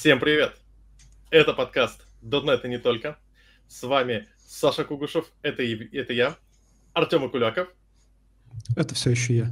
Всем 0.00 0.18
привет! 0.18 0.56
Это 1.30 1.52
подкаст 1.52 2.00
.NET 2.22 2.64
и 2.64 2.68
не 2.68 2.78
только. 2.78 3.18
С 3.68 3.82
вами 3.82 4.30
Саша 4.38 4.82
Кугушев, 4.82 5.26
это, 5.42 5.62
это 5.62 6.14
я, 6.14 6.38
Артем 6.94 7.22
Акуляков. 7.24 7.68
Это 8.76 8.94
все 8.94 9.10
еще 9.10 9.36
я. 9.36 9.50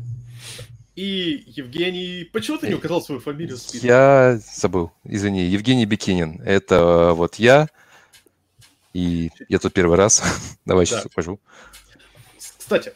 И 0.96 1.44
Евгений... 1.48 2.24
Почему 2.32 2.56
ты 2.56 2.68
не 2.68 2.76
указал 2.76 3.02
свою 3.02 3.20
фамилию? 3.20 3.58
Я 3.74 4.38
забыл, 4.38 4.90
извини. 5.04 5.44
Евгений 5.44 5.84
Бикинин. 5.84 6.40
Это 6.40 7.12
вот 7.12 7.34
я. 7.34 7.68
И 8.94 9.30
я 9.50 9.58
тут 9.58 9.74
первый 9.74 9.98
раз. 9.98 10.22
Давай 10.64 10.86
сейчас 10.86 11.02
да. 11.02 11.10
укажу. 11.12 11.38
Кстати, 12.38 12.94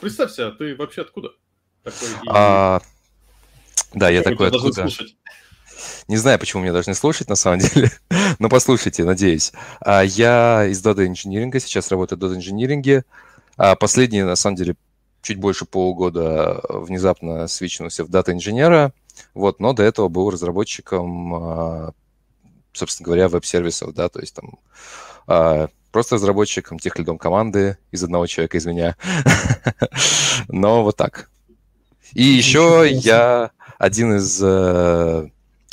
представься, 0.00 0.52
ты 0.52 0.74
вообще 0.74 1.02
откуда? 1.02 1.34
Такой, 1.82 2.08
а, 2.28 2.80
Да, 3.92 4.08
я 4.08 4.22
такой 4.22 4.46
откуда. 4.48 4.88
Слушать? 4.88 5.18
Не 6.08 6.16
знаю, 6.16 6.38
почему 6.38 6.62
меня 6.62 6.72
должны 6.72 6.94
слушать, 6.94 7.28
на 7.28 7.36
самом 7.36 7.58
деле, 7.60 7.90
но 8.38 8.48
послушайте, 8.48 9.04
надеюсь. 9.04 9.52
А, 9.80 10.02
я 10.02 10.66
из 10.66 10.84
Data 10.84 11.06
Engineering, 11.06 11.58
сейчас 11.60 11.90
работаю 11.90 12.18
в 12.18 12.22
Data 12.22 12.36
Engineering. 12.36 13.02
А, 13.56 13.76
последние, 13.76 14.24
на 14.24 14.36
самом 14.36 14.56
деле, 14.56 14.76
чуть 15.22 15.38
больше 15.38 15.64
полугода 15.64 16.60
внезапно 16.68 17.48
свичнулся 17.48 18.04
в 18.04 18.08
Data 18.08 18.32
инженера, 18.32 18.92
вот, 19.34 19.60
но 19.60 19.72
до 19.72 19.82
этого 19.82 20.08
был 20.08 20.30
разработчиком, 20.30 21.34
а, 21.34 21.92
собственно 22.72 23.06
говоря, 23.06 23.28
веб-сервисов, 23.28 23.94
да, 23.94 24.08
то 24.08 24.20
есть 24.20 24.34
там 24.34 24.58
просто 25.90 26.16
разработчиком, 26.16 26.78
тех 26.78 26.98
лидом 26.98 27.18
команды 27.18 27.76
из 27.90 28.02
одного 28.04 28.26
человека, 28.26 28.56
из 28.56 28.66
меня. 28.66 28.96
Но 30.48 30.82
вот 30.82 30.96
так. 30.96 31.30
И 32.12 32.22
еще 32.22 32.88
я 32.90 33.50
один 33.78 34.16
из 34.16 34.40
э, 34.42 35.28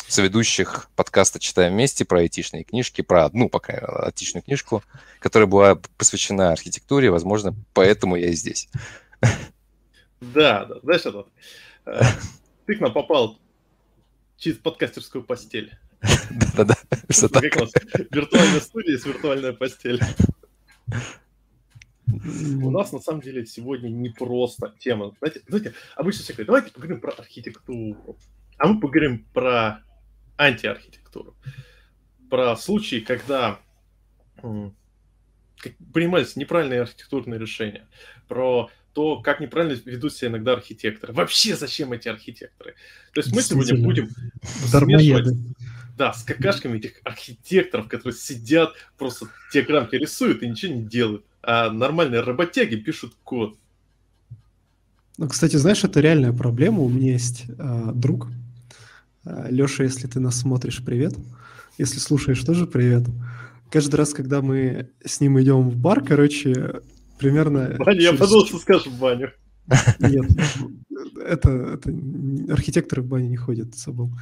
соведущих 0.07 0.89
подкаста 0.95 1.39
«Читаем 1.39 1.73
вместе» 1.73 2.05
про 2.05 2.19
айтишные 2.19 2.63
книжки, 2.63 3.01
про 3.01 3.25
одну 3.25 3.49
пока 3.49 3.73
айтишную 4.05 4.43
книжку, 4.43 4.83
которая 5.19 5.47
была 5.47 5.75
посвящена 5.97 6.51
архитектуре, 6.51 7.11
возможно, 7.11 7.55
поэтому 7.73 8.15
я 8.15 8.29
и 8.29 8.33
здесь. 8.33 8.69
Да, 10.21 10.65
да, 10.65 10.79
знаешь, 10.81 11.05
это, 11.05 11.25
э, 11.85 12.01
ты 12.65 12.75
к 12.75 12.79
нам 12.79 12.93
попал 12.93 13.37
через 14.37 14.57
подкастерскую 14.57 15.23
постель. 15.23 15.77
Да-да-да, 16.55 16.75
что 17.09 17.29
так. 17.29 17.43
Виртуальная 17.43 18.59
студия 18.59 18.97
с 18.97 19.05
виртуальной 19.05 19.53
постель. 19.53 19.99
У 22.07 22.71
нас 22.71 22.91
на 22.91 22.99
самом 22.99 23.21
деле 23.21 23.45
сегодня 23.45 23.89
не 23.89 24.09
просто 24.09 24.73
тема. 24.79 25.13
Знаете, 25.19 25.41
знаете 25.47 25.73
обычно 25.95 26.23
все 26.23 26.33
говорят, 26.33 26.47
давайте 26.47 26.71
поговорим 26.71 27.01
про 27.01 27.11
архитектуру. 27.11 28.17
А 28.57 28.67
мы 28.67 28.79
поговорим 28.79 29.25
про 29.33 29.83
антиархитектуру. 30.37 31.35
Про 32.29 32.55
случаи, 32.57 32.99
когда 32.99 33.59
принимались 35.93 36.35
неправильные 36.35 36.81
архитектурные 36.81 37.39
решения. 37.39 37.87
Про 38.27 38.69
то, 38.93 39.19
как 39.19 39.41
неправильно 39.41 39.77
ведут 39.85 40.13
себя 40.13 40.29
иногда 40.29 40.53
архитекторы. 40.53 41.13
Вообще, 41.13 41.55
зачем 41.55 41.91
эти 41.91 42.07
архитекторы? 42.07 42.75
То 43.13 43.21
есть 43.21 43.35
мы 43.35 43.41
сегодня 43.41 43.83
будем 43.83 44.09
смешивать 44.43 45.35
да, 45.97 46.13
с 46.13 46.23
какашками 46.23 46.77
этих 46.77 46.99
архитекторов, 47.03 47.87
которые 47.87 48.17
сидят, 48.17 48.73
просто 48.97 49.27
диаграммки 49.53 49.95
рисуют 49.95 50.43
и 50.43 50.47
ничего 50.49 50.73
не 50.73 50.83
делают. 50.83 51.25
А 51.41 51.69
нормальные 51.69 52.21
работяги 52.21 52.75
пишут 52.75 53.15
код. 53.23 53.57
Ну, 55.17 55.29
кстати, 55.29 55.55
знаешь, 55.55 55.83
это 55.83 56.01
реальная 56.01 56.33
проблема. 56.33 56.81
У 56.81 56.89
меня 56.89 57.13
есть 57.13 57.45
э, 57.47 57.91
друг, 57.93 58.27
Леша, 59.25 59.83
если 59.83 60.07
ты 60.07 60.19
нас 60.19 60.39
смотришь, 60.39 60.83
привет. 60.83 61.15
Если 61.77 61.99
слушаешь, 61.99 62.41
тоже 62.43 62.67
привет. 62.67 63.07
Каждый 63.71 63.95
раз, 63.95 64.13
когда 64.13 64.41
мы 64.41 64.91
с 65.03 65.19
ним 65.19 65.41
идем 65.41 65.69
в 65.69 65.75
бар, 65.75 66.03
короче, 66.03 66.81
примерно... 67.17 67.75
Баня, 67.79 67.99
через... 67.99 68.13
я 68.13 68.17
подумал, 68.17 68.45
что 68.45 68.59
скажешь 68.59 68.87
в 68.87 68.99
баню. 68.99 69.31
Нет, 69.99 70.25
это, 71.25 71.49
это 71.49 71.93
архитекторы 72.49 73.01
в 73.01 73.07
бане 73.07 73.29
не 73.29 73.35
ходят, 73.35 73.75
забыл. 73.75 74.13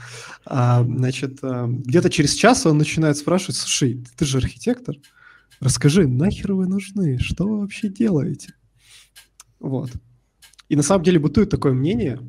А, 0.46 0.84
значит, 0.84 1.40
а, 1.42 1.68
где-то 1.68 2.10
через 2.10 2.34
час 2.34 2.66
он 2.66 2.78
начинает 2.78 3.18
спрашивать, 3.18 3.58
слушай, 3.58 4.04
ты 4.16 4.26
же 4.26 4.38
архитектор, 4.38 4.96
расскажи, 5.60 6.08
нахер 6.08 6.54
вы 6.54 6.68
нужны, 6.68 7.20
что 7.20 7.46
вы 7.46 7.60
вообще 7.60 7.90
делаете? 7.90 8.54
Вот. 9.60 9.92
И 10.70 10.76
на 10.76 10.84
самом 10.84 11.04
деле 11.04 11.20
бытует 11.20 11.50
такое 11.50 11.74
мнение, 11.74 12.20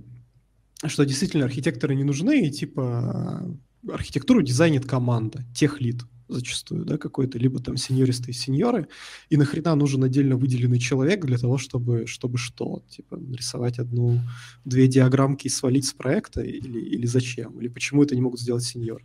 что 0.89 1.05
действительно 1.05 1.45
архитекторы 1.45 1.95
не 1.95 2.05
нужны, 2.05 2.47
и 2.47 2.50
типа 2.50 3.45
архитектуру 3.89 4.43
дизайнит 4.43 4.87
команда, 4.87 5.45
техлит 5.55 6.03
зачастую, 6.28 6.84
да, 6.84 6.97
какой-то, 6.97 7.39
либо 7.39 7.61
там 7.61 7.77
сеньористы 7.77 8.31
и 8.31 8.34
сеньоры, 8.34 8.89
и 9.28 9.37
нахрена 9.37 9.75
нужен 9.75 10.03
отдельно 10.05 10.37
выделенный 10.37 10.78
человек 10.78 11.25
для 11.25 11.39
того, 11.39 11.59
чтобы, 11.59 12.06
чтобы 12.06 12.39
что? 12.39 12.83
Типа 12.89 13.17
нарисовать 13.17 13.78
одну-две 13.78 14.89
диаграммки 14.89 15.47
и 15.47 15.50
свалить 15.50 15.87
с 15.87 15.93
проекта, 15.93 16.41
или, 16.43 16.81
или 16.81 17.06
зачем? 17.06 17.61
Или 17.61 17.69
почему 17.69 18.03
это 18.03 18.15
не 18.15 18.22
могут 18.22 18.41
сделать 18.41 18.65
сеньоры? 18.65 19.05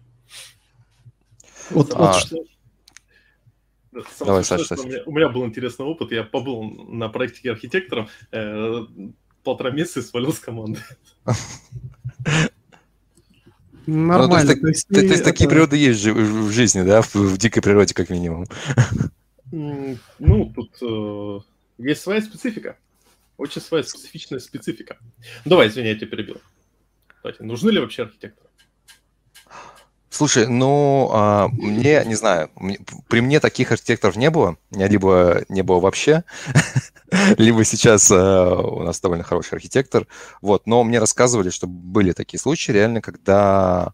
Вот, 1.72 1.94
а... 1.94 2.14
вот 2.14 2.16
что... 2.16 2.38
Давай, 4.20 4.44
Саша, 4.44 4.66
Саша. 4.66 4.84
У, 4.84 4.86
меня, 4.86 5.04
у 5.08 5.12
меня 5.12 5.30
был 5.30 5.46
интересный 5.46 5.86
опыт. 5.86 6.12
Я 6.12 6.24
побыл 6.24 6.64
на 6.64 7.10
проекте 7.10 7.52
архитектором. 7.52 8.08
Э, 8.32 8.86
полтора 9.44 9.72
месяца 9.72 10.00
и 10.00 10.04
свалил 10.04 10.34
с 10.34 10.40
команды. 10.40 10.80
Нормально. 13.86 14.54
Ну, 14.56 14.62
то 14.62 14.68
есть, 14.68 14.88
то 14.88 14.96
есть, 15.00 15.08
то 15.08 15.14
есть 15.14 15.24
такие 15.24 15.50
природы 15.50 15.76
есть 15.78 16.06
в 16.06 16.52
жизни, 16.52 16.84
да, 16.84 17.02
в, 17.02 17.16
в 17.16 17.38
дикой 17.38 17.62
природе 17.62 17.94
как 17.94 18.10
минимум. 18.10 18.46
Ну, 19.52 20.54
тут 20.56 20.78
э, 20.82 21.40
есть 21.80 22.02
своя 22.02 22.22
специфика. 22.22 22.78
Очень 23.38 23.62
своя 23.62 23.84
специфичная 23.84 24.40
специфика. 24.40 24.98
Давай, 25.46 25.70
извини, 25.70 25.88
я 25.88 25.96
тебя 25.96 26.08
перебил. 26.08 26.42
Давайте, 27.24 27.44
нужны 27.44 27.72
ли 27.72 27.80
вообще 27.80 28.04
архитекторы? 28.04 28.50
Слушай, 30.10 30.48
ну, 30.48 31.10
а, 31.14 31.48
мне, 31.48 32.04
не 32.06 32.16
знаю, 32.16 32.52
при 33.08 33.22
мне 33.22 33.40
таких 33.40 33.72
архитекторов 33.72 34.18
не 34.18 34.30
было, 34.30 34.58
либо 34.72 35.46
не 35.50 35.62
было 35.62 35.80
вообще, 35.80 36.24
либо 37.38 37.64
сейчас 37.64 38.12
а, 38.12 38.56
у 38.56 38.84
нас 38.84 39.00
довольно 39.00 39.24
хороший 39.24 39.56
архитектор, 39.56 40.08
вот, 40.42 40.68
но 40.68 40.84
мне 40.84 41.00
рассказывали, 41.00 41.50
что 41.50 41.68
были 41.68 42.12
такие 42.12 42.40
случаи 42.40 42.72
реально, 42.72 43.02
когда 43.02 43.94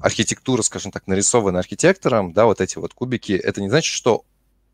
архитектура, 0.00 0.62
скажем 0.62 0.92
так, 0.92 1.06
нарисована 1.06 1.58
архитектором, 1.58 2.32
да, 2.32 2.46
вот 2.46 2.60
эти 2.60 2.78
вот 2.78 2.94
кубики, 2.94 3.32
это 3.32 3.60
не 3.60 3.68
значит, 3.68 3.92
что 3.92 4.24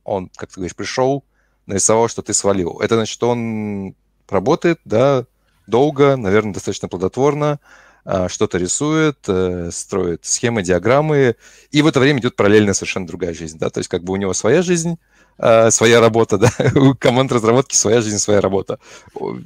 он, 0.04 0.30
как 0.36 0.50
ты 0.50 0.56
говоришь, 0.56 0.76
пришел, 0.76 1.24
нарисовал, 1.66 2.08
что 2.08 2.22
ты 2.22 2.32
свалил. 2.32 2.80
Это 2.80 2.94
значит, 2.94 3.12
что 3.12 3.30
он 3.30 3.94
работает, 4.28 4.80
да, 4.84 5.26
долго, 5.66 6.16
наверное, 6.16 6.54
достаточно 6.54 6.88
плодотворно, 6.88 7.60
а, 8.04 8.28
что-то 8.30 8.56
рисует, 8.56 9.18
э, 9.28 9.70
строит 9.70 10.24
схемы, 10.24 10.62
диаграммы, 10.62 11.36
и 11.70 11.82
в 11.82 11.86
это 11.86 12.00
время 12.00 12.20
идет 12.20 12.36
параллельно 12.36 12.72
совершенно 12.72 13.06
другая 13.06 13.34
жизнь, 13.34 13.58
да, 13.58 13.68
то 13.68 13.78
есть 13.78 13.90
как 13.90 14.02
бы 14.02 14.14
у 14.14 14.16
него 14.16 14.32
своя 14.32 14.62
жизнь, 14.62 14.98
а, 15.38 15.70
своя 15.70 16.00
работа, 16.00 16.38
да, 16.38 16.50
у 16.74 16.94
команд 16.94 17.32
разработки 17.32 17.76
своя 17.76 18.00
жизнь, 18.00 18.18
своя 18.18 18.40
работа. 18.40 18.78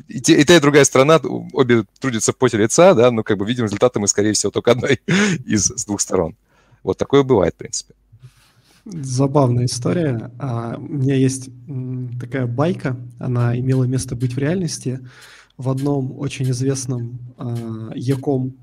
И, 0.09 0.21
те, 0.21 0.41
и 0.41 0.45
та, 0.45 0.57
и 0.57 0.61
другая 0.61 0.85
страна, 0.85 1.21
обе 1.53 1.85
трудятся 2.01 2.33
в 2.33 2.37
поте 2.37 2.57
лица, 2.57 2.95
да, 2.95 3.11
но 3.11 3.23
как 3.23 3.39
бы 3.39 3.47
видим 3.47 3.65
результаты 3.65 4.01
мы, 4.01 4.09
скорее 4.09 4.33
всего, 4.33 4.51
только 4.51 4.73
одной 4.73 5.01
из 5.47 5.67
с 5.67 5.85
двух 5.85 6.01
сторон. 6.01 6.37
Вот 6.83 6.99
такое 6.99 7.23
бывает, 7.23 7.55
в 7.55 7.59
принципе. 7.59 7.95
Забавная 8.85 9.67
история. 9.67 10.33
А, 10.39 10.77
у 10.77 10.95
меня 10.95 11.15
есть 11.15 11.51
такая 12.21 12.47
байка, 12.47 12.97
она 13.21 13.57
имела 13.57 13.85
место 13.85 14.17
быть 14.17 14.35
в 14.35 14.39
реальности 14.39 15.01
в 15.57 15.69
одном 15.69 16.19
очень 16.19 16.51
известном 16.51 17.19
э, 17.39 17.91
Яком, 17.95 18.55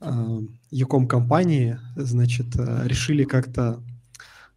э, 0.00 0.40
Яком 0.70 1.06
компании, 1.06 1.78
значит, 1.96 2.46
э, 2.56 2.82
решили 2.86 3.24
как-то 3.24 3.82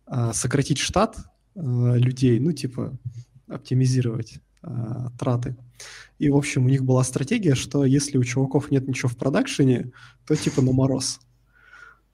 э, 0.08 0.32
сократить 0.34 0.78
штат 0.78 1.18
э, 1.56 1.98
людей, 1.98 2.40
ну, 2.40 2.52
типа, 2.52 2.98
оптимизировать 3.48 4.40
э, 4.64 5.08
траты. 5.20 5.56
И, 6.20 6.30
в 6.30 6.38
общем, 6.38 6.66
у 6.66 6.70
них 6.70 6.84
была 6.84 7.04
стратегия, 7.04 7.56
что 7.56 7.86
если 7.86 8.18
у 8.18 8.24
чуваков 8.24 8.72
нет 8.72 8.88
ничего 8.88 9.10
в 9.10 9.18
продакшене, 9.18 9.92
то 10.28 10.36
типа 10.36 10.62
на 10.62 10.72
мороз. 10.72 11.20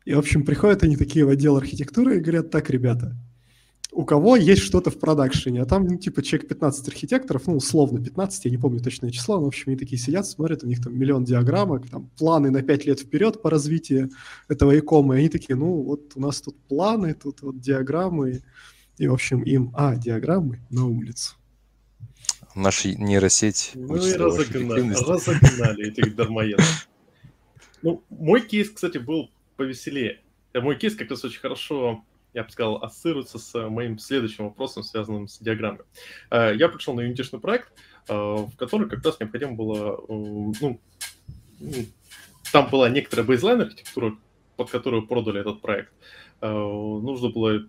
И, 0.05 0.13
в 0.13 0.19
общем, 0.19 0.45
приходят 0.45 0.83
они 0.83 0.95
такие 0.95 1.25
в 1.25 1.29
отдел 1.29 1.57
архитектуры 1.57 2.17
и 2.17 2.21
говорят, 2.21 2.49
так, 2.49 2.69
ребята, 2.69 3.17
у 3.91 4.05
кого 4.05 4.35
есть 4.35 4.61
что-то 4.61 4.91
в 4.91 4.99
продакшене, 4.99 5.61
а 5.61 5.65
там, 5.65 5.85
ну, 5.85 5.97
типа, 5.97 6.21
человек 6.21 6.47
15 6.47 6.87
архитекторов, 6.87 7.47
ну, 7.47 7.55
условно 7.55 8.01
15, 8.01 8.45
я 8.45 8.51
не 8.51 8.57
помню 8.57 8.79
точное 8.79 9.11
число, 9.11 9.37
но, 9.37 9.45
в 9.45 9.47
общем, 9.47 9.63
они 9.67 9.77
такие 9.77 9.97
сидят, 9.97 10.27
смотрят, 10.27 10.63
у 10.63 10.67
них 10.67 10.83
там 10.83 10.97
миллион 10.97 11.23
диаграммок, 11.23 11.89
там 11.89 12.09
планы 12.17 12.51
на 12.51 12.61
5 12.61 12.85
лет 12.85 12.99
вперед 12.99 13.41
по 13.41 13.49
развитию 13.49 14.11
этого 14.47 14.77
икома, 14.77 15.15
и 15.15 15.19
они 15.19 15.29
такие, 15.29 15.55
ну, 15.55 15.81
вот 15.81 16.11
у 16.15 16.21
нас 16.21 16.41
тут 16.41 16.55
планы, 16.67 17.13
тут 17.13 17.41
вот 17.41 17.59
диаграммы, 17.59 18.43
в 19.05 19.13
общем, 19.13 19.43
им, 19.43 19.71
а, 19.75 19.95
диаграммы 19.95 20.59
на 20.69 20.87
улицу. 20.87 21.35
Наша 22.55 22.89
нейросеть 22.93 23.73
Ну 23.75 23.97
и 23.97 24.13
разогнали, 24.13 24.93
разогнали 24.93 25.89
этих 25.89 26.15
дармоедов. 26.15 26.87
Ну, 27.83 28.03
мой 28.09 28.41
кейс, 28.41 28.71
кстати, 28.71 28.97
был 28.97 29.29
повеселее. 29.55 30.19
мой 30.55 30.75
кейс 30.77 30.95
как 30.95 31.11
раз 31.11 31.23
очень 31.23 31.39
хорошо 31.39 32.03
я 32.33 32.43
бы 32.43 32.51
сказал, 32.51 32.83
ассоциируется 32.83 33.39
с 33.39 33.69
моим 33.69 33.97
следующим 33.97 34.45
вопросом, 34.45 34.83
связанным 34.83 35.27
с 35.27 35.39
диаграммой. 35.39 35.85
Я 36.31 36.69
пришел 36.69 36.93
на 36.93 37.01
юнитишный 37.01 37.39
проект, 37.39 37.71
в 38.07 38.51
который 38.57 38.87
как 38.89 39.03
раз 39.03 39.19
необходимо 39.19 39.53
было, 39.53 40.03
ну, 40.07 40.79
там 42.51 42.69
была 42.69 42.89
некоторая 42.89 43.25
бейзлайн 43.25 43.61
архитектура, 43.61 44.15
под 44.55 44.69
которую 44.69 45.07
продали 45.07 45.41
этот 45.41 45.61
проект. 45.61 45.91
Нужно 46.41 47.29
было 47.29 47.65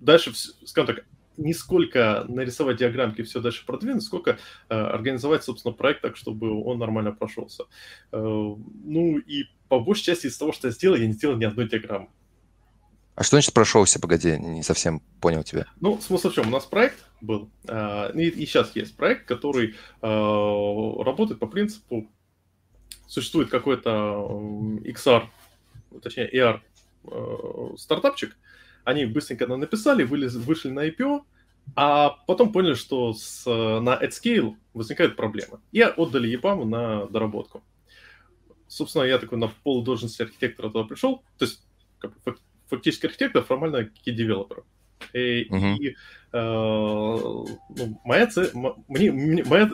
дальше, 0.00 0.32
скажем 0.64 0.94
так, 0.94 1.04
не 1.36 1.54
сколько 1.54 2.24
нарисовать 2.28 2.78
диаграммки 2.78 3.22
все 3.22 3.40
дальше 3.40 3.64
продвинуть, 3.64 4.02
сколько 4.02 4.38
э, 4.68 4.74
организовать, 4.74 5.44
собственно, 5.44 5.72
проект 5.72 6.02
так, 6.02 6.16
чтобы 6.16 6.62
он 6.62 6.78
нормально 6.78 7.12
прошелся. 7.12 7.64
Э, 8.12 8.18
ну 8.18 9.18
и 9.18 9.44
по 9.68 9.80
большей 9.80 10.04
части 10.04 10.26
из 10.26 10.36
того, 10.36 10.52
что 10.52 10.68
я 10.68 10.72
сделал, 10.72 10.96
я 10.96 11.06
не 11.06 11.12
сделал 11.12 11.36
ни 11.36 11.44
одной 11.44 11.68
диаграммы. 11.68 12.08
А 13.14 13.22
что 13.22 13.36
значит 13.36 13.52
прошелся? 13.54 14.00
Погоди, 14.00 14.38
не 14.38 14.62
совсем 14.62 15.00
понял 15.20 15.42
тебя. 15.42 15.66
Ну, 15.80 16.00
смысл 16.00 16.30
в 16.30 16.34
чем? 16.34 16.48
У 16.48 16.50
нас 16.50 16.64
проект 16.64 17.04
был, 17.20 17.50
э, 17.66 18.12
и, 18.14 18.28
и 18.28 18.46
сейчас 18.46 18.74
есть 18.76 18.96
проект, 18.96 19.26
который 19.26 19.74
э, 20.02 21.02
работает 21.02 21.40
по 21.40 21.46
принципу, 21.46 22.08
существует 23.06 23.50
какой-то 23.50 24.26
э, 24.84 24.90
XR, 24.90 25.24
точнее 26.02 26.30
ER 26.32 26.60
э, 27.04 27.76
стартапчик, 27.76 28.36
они 28.84 29.04
быстренько 29.04 29.46
написали, 29.46 30.04
вылез, 30.04 30.34
вышли 30.34 30.70
на 30.70 30.88
IPO, 30.88 31.22
а 31.76 32.10
потом 32.26 32.52
поняли, 32.52 32.74
что 32.74 33.12
с, 33.12 33.44
на 33.46 33.98
AdScale 34.02 34.56
возникают 34.74 35.16
проблемы. 35.16 35.60
И 35.72 35.80
отдали 35.80 36.38
EPAM 36.38 36.64
на 36.64 37.06
доработку. 37.06 37.62
Собственно, 38.66 39.04
я 39.04 39.18
такой 39.18 39.38
на 39.38 39.48
полудолжности 39.48 40.22
архитектора 40.22 40.68
туда 40.68 40.84
пришел. 40.84 41.22
То 41.38 41.44
есть, 41.44 41.62
как 41.98 42.12
фактически 42.68 43.06
архитектор, 43.06 43.42
формально 43.42 43.90
key 44.06 44.12
девелопер. 44.12 44.64
И, 45.12 45.48
uh-huh. 45.48 45.76
и 45.76 45.88
э, 45.88 45.94
ну, 46.32 48.00
моя 48.04 48.26
цель, 48.26 48.50
мне, 48.88 49.10
моя 49.44 49.70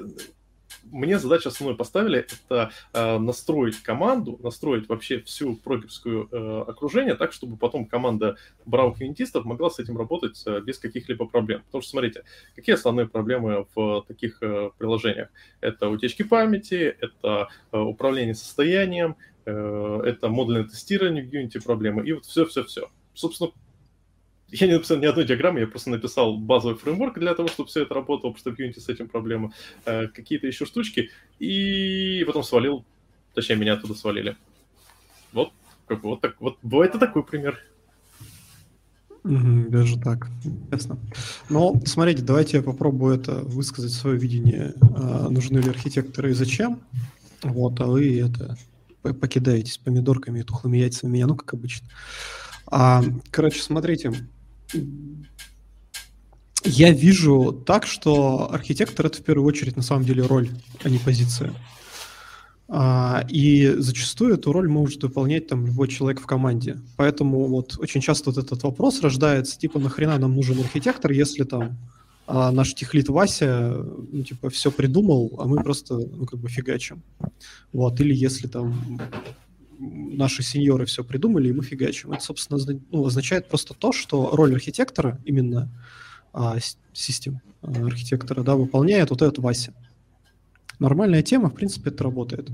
мне 0.90 1.18
задачу 1.18 1.48
основную 1.48 1.76
поставили 1.76 2.20
это 2.20 2.70
э, 2.92 3.18
настроить 3.18 3.82
команду, 3.82 4.38
настроить 4.42 4.88
вообще 4.88 5.20
всю 5.20 5.56
прогерскую 5.56 6.28
э, 6.30 6.64
окружение 6.68 7.14
так, 7.14 7.32
чтобы 7.32 7.56
потом 7.56 7.86
команда 7.86 8.36
бравых 8.64 9.00
юнитистов 9.00 9.44
могла 9.44 9.70
с 9.70 9.78
этим 9.78 9.96
работать 9.96 10.42
э, 10.46 10.60
без 10.60 10.78
каких-либо 10.78 11.26
проблем. 11.26 11.62
Потому 11.66 11.82
что, 11.82 11.90
смотрите, 11.90 12.24
какие 12.54 12.74
основные 12.74 13.08
проблемы 13.08 13.66
в 13.74 14.04
таких 14.06 14.42
э, 14.42 14.70
приложениях? 14.78 15.28
Это 15.60 15.88
утечки 15.88 16.22
памяти, 16.22 16.96
это 17.00 17.48
э, 17.72 17.78
управление 17.78 18.34
состоянием, 18.34 19.16
э, 19.44 20.00
это 20.04 20.28
модульное 20.28 20.64
тестирование 20.64 21.24
в 21.24 21.32
Unity 21.32 21.62
проблемы, 21.62 22.06
и 22.06 22.12
вот 22.12 22.24
все-все-все. 22.26 22.90
Собственно, 23.14 23.50
я 24.48 24.66
не 24.66 24.74
написал 24.74 24.98
ни 24.98 25.06
одной 25.06 25.24
диаграммы, 25.24 25.60
я 25.60 25.66
просто 25.66 25.90
написал 25.90 26.36
базовый 26.36 26.76
фреймворк 26.76 27.18
для 27.18 27.34
того, 27.34 27.48
чтобы 27.48 27.68
все 27.68 27.82
это 27.82 27.94
работало, 27.94 28.32
потому 28.32 28.38
что 28.38 28.50
в 28.52 28.58
Unity 28.58 28.80
с 28.80 28.88
этим 28.88 29.08
проблема, 29.08 29.52
э, 29.84 30.06
какие-то 30.08 30.46
еще 30.46 30.66
штучки, 30.66 31.10
и 31.38 32.22
потом 32.26 32.42
свалил, 32.42 32.84
точнее, 33.34 33.56
меня 33.56 33.74
оттуда 33.74 33.94
свалили. 33.94 34.36
Вот, 35.32 35.52
как 35.86 36.00
бы, 36.02 36.10
вот 36.10 36.20
так, 36.20 36.40
вот 36.40 36.58
бывает 36.62 36.94
и 36.94 36.98
такой 36.98 37.24
пример. 37.24 37.60
Даже 39.24 39.98
так. 39.98 40.28
Ясно. 40.70 40.98
Но 41.50 41.80
смотрите, 41.84 42.22
давайте 42.22 42.58
я 42.58 42.62
попробую 42.62 43.16
это 43.16 43.40
высказать 43.40 43.90
свое 43.90 44.16
видение, 44.16 44.74
а, 44.94 45.28
нужны 45.28 45.58
ли 45.58 45.68
архитекторы 45.68 46.30
и 46.30 46.34
зачем. 46.34 46.80
Вот, 47.42 47.80
а 47.80 47.86
вы 47.86 48.20
это 48.20 48.56
покидаетесь 49.02 49.78
помидорками 49.78 50.40
и 50.40 50.42
тухлыми 50.44 50.78
яйцами 50.78 51.10
меня, 51.10 51.26
ну, 51.26 51.34
как 51.34 51.54
обычно. 51.54 51.88
А, 52.66 53.02
короче, 53.30 53.62
смотрите, 53.62 54.12
я 56.64 56.90
вижу 56.92 57.52
так, 57.52 57.86
что 57.86 58.52
архитектор 58.52 59.06
это 59.06 59.18
в 59.18 59.22
первую 59.22 59.46
очередь 59.46 59.76
на 59.76 59.82
самом 59.82 60.04
деле 60.04 60.22
роль, 60.22 60.50
а 60.82 60.88
не 60.88 60.98
позиция. 60.98 61.52
А, 62.68 63.24
и 63.28 63.74
зачастую 63.78 64.34
эту 64.34 64.52
роль 64.52 64.68
может 64.68 65.02
выполнять 65.02 65.46
там 65.46 65.66
любой 65.66 65.88
человек 65.88 66.20
в 66.20 66.26
команде. 66.26 66.80
Поэтому 66.96 67.46
вот 67.46 67.78
очень 67.78 68.00
часто 68.00 68.30
вот 68.30 68.44
этот 68.44 68.62
вопрос 68.64 69.00
рождается, 69.02 69.58
типа, 69.58 69.78
нахрена 69.78 70.18
нам 70.18 70.34
нужен 70.34 70.58
архитектор, 70.58 71.12
если 71.12 71.44
там 71.44 71.78
а 72.28 72.50
наш 72.50 72.74
техлит 72.74 73.08
Вася, 73.08 73.84
ну, 74.12 74.24
типа, 74.24 74.50
все 74.50 74.72
придумал, 74.72 75.36
а 75.38 75.46
мы 75.46 75.62
просто, 75.62 75.94
ну, 75.94 76.26
как 76.26 76.40
бы 76.40 76.48
фигачим. 76.48 77.02
Вот, 77.72 78.00
или 78.00 78.12
если 78.12 78.48
там 78.48 79.00
наши 79.78 80.42
сеньоры 80.42 80.86
все 80.86 81.04
придумали, 81.04 81.48
и 81.48 81.52
мы 81.52 81.62
фигачим. 81.62 82.12
Это, 82.12 82.22
собственно, 82.22 82.58
ну, 82.90 83.04
означает 83.04 83.48
просто 83.48 83.74
то, 83.74 83.92
что 83.92 84.30
роль 84.34 84.54
архитектора, 84.54 85.20
именно 85.24 85.70
а, 86.32 86.56
систем 86.92 87.40
а, 87.62 87.86
архитектора, 87.86 88.42
да, 88.42 88.56
выполняет 88.56 89.10
вот 89.10 89.22
этот 89.22 89.38
Вася. 89.38 89.74
Нормальная 90.78 91.22
тема, 91.22 91.48
в 91.48 91.54
принципе, 91.54 91.88
это 91.88 92.04
работает. 92.04 92.50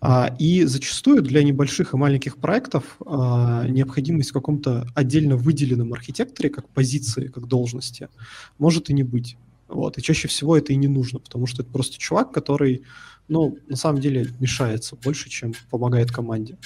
А, 0.00 0.34
и 0.38 0.64
зачастую 0.64 1.22
для 1.22 1.44
небольших 1.44 1.94
и 1.94 1.96
маленьких 1.96 2.36
проектов 2.38 2.96
а, 3.06 3.66
необходимость 3.68 4.30
в 4.30 4.32
каком-то 4.32 4.86
отдельно 4.94 5.36
выделенном 5.36 5.92
архитекторе, 5.92 6.50
как 6.50 6.68
позиции, 6.68 7.28
как 7.28 7.46
должности, 7.46 8.08
может 8.58 8.90
и 8.90 8.94
не 8.94 9.04
быть. 9.04 9.36
Вот. 9.68 9.96
И 9.96 10.02
чаще 10.02 10.28
всего 10.28 10.56
это 10.56 10.72
и 10.72 10.76
не 10.76 10.88
нужно, 10.88 11.20
потому 11.20 11.46
что 11.46 11.62
это 11.62 11.70
просто 11.70 11.98
чувак, 11.98 12.32
который 12.32 12.82
ну, 13.32 13.56
на 13.66 13.76
самом 13.76 14.00
деле 14.00 14.28
мешается 14.40 14.94
больше, 14.94 15.30
чем 15.30 15.54
помогает 15.70 16.12
команде. 16.12 16.58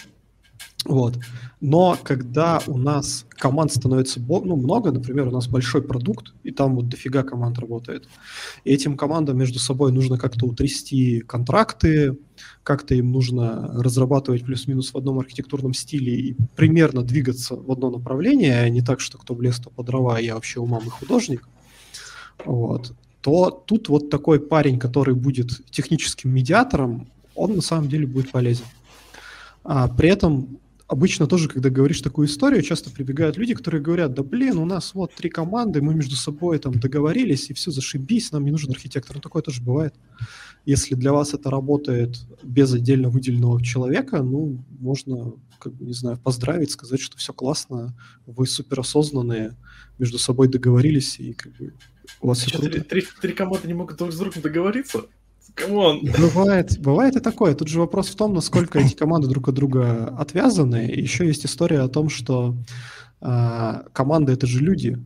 Вот. 0.84 1.16
Но 1.60 1.96
когда 2.02 2.60
у 2.66 2.76
нас 2.76 3.24
команд 3.28 3.72
становится 3.72 4.18
ну, 4.20 4.56
много, 4.56 4.90
например, 4.90 5.28
у 5.28 5.30
нас 5.30 5.46
большой 5.46 5.82
продукт, 5.82 6.34
и 6.42 6.50
там 6.50 6.74
вот 6.74 6.88
дофига 6.88 7.22
команд 7.22 7.58
работает, 7.60 8.08
и 8.64 8.72
этим 8.72 8.96
командам 8.96 9.38
между 9.38 9.60
собой 9.60 9.92
нужно 9.92 10.18
как-то 10.18 10.46
утрясти 10.46 11.20
контракты, 11.20 12.18
как-то 12.64 12.96
им 12.96 13.12
нужно 13.12 13.68
разрабатывать 13.80 14.44
плюс-минус 14.44 14.92
в 14.92 14.98
одном 14.98 15.20
архитектурном 15.20 15.72
стиле 15.72 16.14
и 16.14 16.36
примерно 16.56 17.02
двигаться 17.02 17.54
в 17.54 17.70
одно 17.70 17.90
направление, 17.90 18.60
а 18.60 18.68
не 18.68 18.82
так, 18.82 18.98
что 18.98 19.18
кто 19.18 19.34
в 19.34 19.40
лес, 19.40 19.58
то 19.58 19.70
по 19.70 19.84
дрова, 19.84 20.16
а 20.16 20.20
я 20.20 20.34
вообще 20.34 20.58
умам 20.58 20.82
и 20.84 20.90
художник. 20.90 21.48
Вот 22.44 22.92
то 23.26 23.50
тут 23.50 23.88
вот 23.88 24.08
такой 24.08 24.38
парень, 24.38 24.78
который 24.78 25.16
будет 25.16 25.68
техническим 25.72 26.32
медиатором, 26.32 27.08
он 27.34 27.56
на 27.56 27.60
самом 27.60 27.88
деле 27.88 28.06
будет 28.06 28.30
полезен. 28.30 28.66
А, 29.64 29.88
при 29.88 30.10
этом 30.10 30.60
обычно 30.86 31.26
тоже, 31.26 31.48
когда 31.48 31.68
говоришь 31.68 32.00
такую 32.02 32.28
историю, 32.28 32.62
часто 32.62 32.88
прибегают 32.88 33.36
люди, 33.36 33.54
которые 33.54 33.82
говорят, 33.82 34.14
да 34.14 34.22
блин, 34.22 34.58
у 34.58 34.64
нас 34.64 34.94
вот 34.94 35.12
три 35.12 35.28
команды, 35.28 35.82
мы 35.82 35.92
между 35.96 36.14
собой 36.14 36.60
там 36.60 36.74
договорились, 36.74 37.50
и 37.50 37.52
все, 37.52 37.72
зашибись, 37.72 38.30
нам 38.30 38.44
не 38.44 38.52
нужен 38.52 38.70
архитектор. 38.70 39.16
Ну, 39.16 39.20
такое 39.20 39.42
тоже 39.42 39.60
бывает. 39.60 39.92
Если 40.64 40.94
для 40.94 41.12
вас 41.12 41.34
это 41.34 41.50
работает 41.50 42.16
без 42.44 42.72
отдельно 42.72 43.08
выделенного 43.08 43.60
человека, 43.60 44.22
ну, 44.22 44.64
можно, 44.78 45.32
как 45.66 45.74
бы, 45.74 45.84
не 45.84 45.94
знаю, 45.94 46.16
поздравить, 46.16 46.70
сказать, 46.70 47.00
что 47.00 47.16
все 47.18 47.32
классно, 47.32 47.92
вы 48.24 48.46
суперосознанные, 48.46 49.56
между 49.98 50.16
собой 50.16 50.46
договорились, 50.46 51.18
и 51.18 51.32
как 51.32 51.56
бы 51.56 51.72
у 52.20 52.28
вас 52.28 52.42
Что, 52.42 52.60
три, 52.60 52.80
три, 52.80 53.02
три 53.20 53.32
команды 53.32 53.66
не 53.66 53.74
могут 53.74 53.96
друг 53.96 54.12
с 54.12 54.16
другом 54.16 54.42
договориться? 54.42 55.06
Come 55.54 55.82
on. 55.82 56.02
Бывает, 56.18 56.78
бывает 56.78 57.16
и 57.16 57.20
такое. 57.20 57.54
Тут 57.54 57.66
же 57.66 57.80
вопрос 57.80 58.08
в 58.08 58.14
том, 58.14 58.32
насколько 58.32 58.78
эти 58.78 58.94
команды 58.94 59.26
друг 59.26 59.48
от 59.48 59.54
друга 59.54 60.14
отвязаны. 60.18 60.92
Еще 60.94 61.26
есть 61.26 61.46
история 61.46 61.80
о 61.80 61.88
том, 61.88 62.10
что 62.10 62.54
э, 63.22 63.82
команды 63.92 64.32
это 64.32 64.46
же 64.46 64.60
люди. 64.60 64.98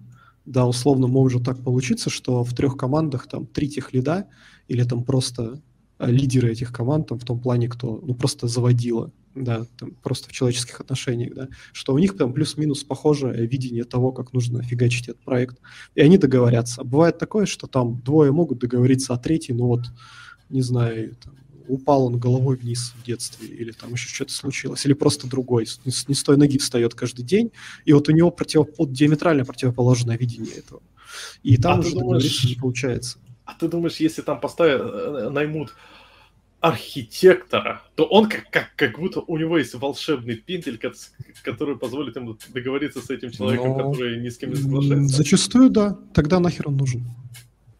Да, 0.44 0.66
условно 0.66 1.06
может 1.06 1.44
так 1.44 1.62
получиться, 1.62 2.10
что 2.10 2.42
в 2.44 2.52
трех 2.54 2.76
командах 2.76 3.28
там 3.28 3.46
три 3.46 3.68
техлида 3.68 4.26
или 4.66 4.82
там 4.82 5.04
просто 5.04 5.62
а, 5.98 6.10
лидеры 6.10 6.50
этих 6.50 6.72
команд, 6.72 7.08
там, 7.08 7.18
в 7.18 7.24
том 7.24 7.38
плане, 7.38 7.68
кто 7.68 8.00
ну, 8.02 8.14
просто 8.14 8.48
заводила 8.48 9.12
да, 9.34 9.66
там, 9.78 9.92
просто 10.02 10.28
в 10.28 10.32
человеческих 10.32 10.80
отношениях, 10.80 11.34
да, 11.34 11.48
что 11.72 11.94
у 11.94 11.98
них 11.98 12.16
там 12.16 12.32
плюс-минус 12.32 12.84
похожее 12.84 13.46
видение 13.46 13.84
того, 13.84 14.12
как 14.12 14.32
нужно 14.32 14.62
фигачить 14.62 15.08
этот 15.08 15.22
проект, 15.22 15.58
и 15.94 16.00
они 16.00 16.18
договорятся. 16.18 16.84
Бывает 16.84 17.18
такое, 17.18 17.46
что 17.46 17.66
там 17.66 18.00
двое 18.00 18.32
могут 18.32 18.58
договориться, 18.58 19.14
а 19.14 19.18
третий, 19.18 19.52
ну 19.52 19.66
вот, 19.66 19.86
не 20.48 20.62
знаю, 20.62 21.16
там, 21.22 21.34
упал 21.68 22.06
он 22.06 22.18
головой 22.18 22.56
вниз 22.56 22.92
в 23.00 23.04
детстве, 23.04 23.48
или 23.48 23.70
там 23.70 23.92
еще 23.92 24.08
что-то 24.08 24.32
случилось, 24.32 24.84
или 24.84 24.92
просто 24.92 25.28
другой, 25.28 25.66
не, 25.84 25.92
не 26.08 26.14
с 26.14 26.22
той 26.22 26.36
ноги 26.36 26.58
встает 26.58 26.94
каждый 26.94 27.24
день, 27.24 27.52
и 27.84 27.92
вот 27.92 28.08
у 28.08 28.12
него 28.12 28.30
против, 28.30 28.66
диаметрально 28.78 29.44
противоположное 29.44 30.18
видение 30.18 30.54
этого. 30.54 30.82
И 31.42 31.56
там 31.56 31.78
а 31.78 31.80
уже 31.80 31.92
договориться 31.92 32.46
не 32.46 32.54
получается. 32.54 33.18
А 33.44 33.54
ты 33.54 33.68
думаешь, 33.68 33.96
если 33.96 34.22
там 34.22 34.40
поставят, 34.40 34.80
э, 34.82 35.28
наймут 35.30 35.74
архитектора, 36.60 37.82
то 37.94 38.04
он 38.04 38.28
как, 38.28 38.50
как, 38.50 38.70
как 38.76 38.98
будто 38.98 39.20
у 39.20 39.38
него 39.38 39.58
есть 39.58 39.74
волшебный 39.74 40.36
пинтель, 40.36 40.78
который 41.42 41.76
позволит 41.76 42.16
ему 42.16 42.36
договориться 42.52 43.00
с 43.00 43.10
этим 43.10 43.30
человеком, 43.30 43.68
Но... 43.68 43.90
который 43.90 44.20
ни 44.20 44.28
с 44.28 44.36
кем 44.36 44.50
не 44.50 44.56
соглашается. 44.56 45.16
Зачастую, 45.16 45.70
да. 45.70 45.98
Тогда 46.12 46.38
нахер 46.38 46.68
он 46.68 46.76
нужен. 46.76 47.04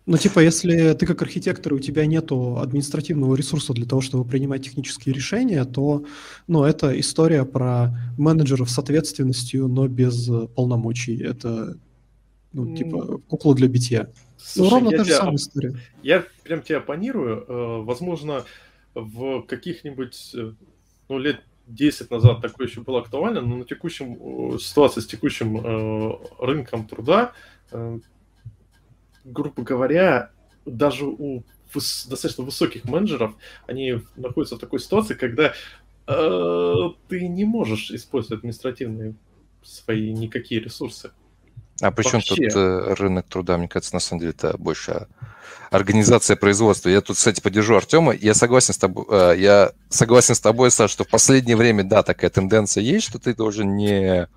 Ну, 0.06 0.16
типа, 0.16 0.40
если 0.40 0.94
ты 0.94 1.06
как 1.06 1.20
архитектор, 1.22 1.74
у 1.74 1.78
тебя 1.78 2.06
нету 2.06 2.58
административного 2.58 3.36
ресурса 3.36 3.74
для 3.74 3.86
того, 3.86 4.00
чтобы 4.00 4.24
принимать 4.24 4.64
технические 4.64 5.14
решения, 5.14 5.64
то, 5.64 6.04
ну, 6.48 6.64
это 6.64 6.98
история 6.98 7.44
про 7.44 7.96
менеджеров 8.18 8.70
с 8.70 8.78
ответственностью, 8.78 9.68
но 9.68 9.86
без 9.88 10.28
полномочий. 10.56 11.22
Это, 11.22 11.76
ну, 12.52 12.74
типа, 12.74 13.18
кукла 13.28 13.54
для 13.54 13.68
битья. 13.68 14.10
Ну, 14.56 14.64
Слушай, 14.64 14.70
ну, 14.70 14.70
ровно 14.70 14.90
та 14.90 15.04
же 15.04 15.12
самая 15.12 15.36
история. 15.36 15.76
Я 16.02 16.24
прям 16.42 16.62
тебя 16.62 16.78
оппонирую. 16.78 17.44
Э, 17.46 17.82
возможно, 17.82 18.44
в 18.94 19.42
каких-нибудь, 19.42 20.34
э, 20.34 20.52
ну, 21.08 21.18
лет 21.18 21.42
10 21.66 22.10
назад 22.10 22.40
такое 22.42 22.66
еще 22.66 22.80
было 22.80 23.00
актуально, 23.00 23.40
но 23.40 23.56
на 23.56 23.64
текущем 23.64 24.58
ситуации 24.58 25.00
с 25.00 25.06
текущим 25.06 26.26
рынком 26.40 26.86
труда 26.86 27.32
грубо 29.24 29.62
говоря, 29.62 30.30
даже 30.64 31.06
у 31.06 31.44
выс- 31.72 32.08
достаточно 32.08 32.44
высоких 32.44 32.84
менеджеров, 32.84 33.34
они 33.66 34.00
находятся 34.16 34.56
в 34.56 34.60
такой 34.60 34.80
ситуации, 34.80 35.14
когда 35.14 35.52
э, 36.06 36.74
ты 37.08 37.28
не 37.28 37.44
можешь 37.44 37.90
использовать 37.90 38.40
административные 38.40 39.14
свои 39.62 40.12
никакие 40.12 40.60
ресурсы. 40.60 41.10
А 41.80 41.90
при 41.92 42.02
чем 42.02 42.20
тут 42.20 42.38
э, 42.38 42.94
рынок 42.94 43.26
труда? 43.26 43.56
Мне 43.56 43.68
кажется, 43.68 43.94
на 43.94 44.00
самом 44.00 44.20
деле 44.20 44.32
это 44.36 44.56
больше 44.58 45.06
организация 45.70 46.36
производства. 46.36 46.88
Я 46.88 47.00
тут, 47.00 47.16
кстати, 47.16 47.40
поддержу 47.40 47.76
Артема. 47.76 48.12
Я 48.12 48.34
согласен 48.34 48.74
с 48.74 48.78
тобой, 48.78 49.06
э, 49.08 49.34
я 49.38 49.72
согласен 49.88 50.34
с 50.34 50.40
тобой, 50.40 50.70
Саш, 50.70 50.90
что 50.90 51.04
в 51.04 51.08
последнее 51.08 51.56
время, 51.56 51.84
да, 51.84 52.02
такая 52.02 52.30
тенденция 52.30 52.82
есть, 52.82 53.06
что 53.06 53.18
ты 53.18 53.34
должен 53.34 53.76
не 53.76 54.28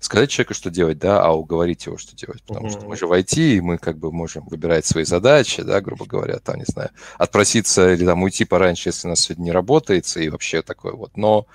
сказать 0.00 0.30
человеку, 0.30 0.54
что 0.54 0.70
делать, 0.70 0.98
да, 0.98 1.22
а 1.22 1.32
уговорить 1.32 1.86
его, 1.86 1.98
что 1.98 2.14
делать. 2.14 2.42
Потому 2.44 2.66
uh-huh. 2.66 2.70
что 2.70 2.86
мы 2.86 2.96
же 2.96 3.06
в 3.06 3.12
IT, 3.12 3.56
и 3.56 3.60
мы 3.60 3.78
как 3.78 3.98
бы 3.98 4.12
можем 4.12 4.46
выбирать 4.46 4.86
свои 4.86 5.04
задачи, 5.04 5.62
да, 5.62 5.80
грубо 5.80 6.06
говоря, 6.06 6.38
там, 6.38 6.56
не 6.56 6.64
знаю, 6.66 6.90
отпроситься 7.18 7.92
или 7.92 8.04
там 8.04 8.22
уйти 8.22 8.44
пораньше, 8.44 8.90
если 8.90 9.08
у 9.08 9.10
нас 9.10 9.20
сегодня 9.20 9.44
не 9.44 9.52
работает, 9.52 10.06
и 10.16 10.28
вообще 10.28 10.62
такое 10.62 10.92
вот. 10.92 11.16
Но 11.16 11.46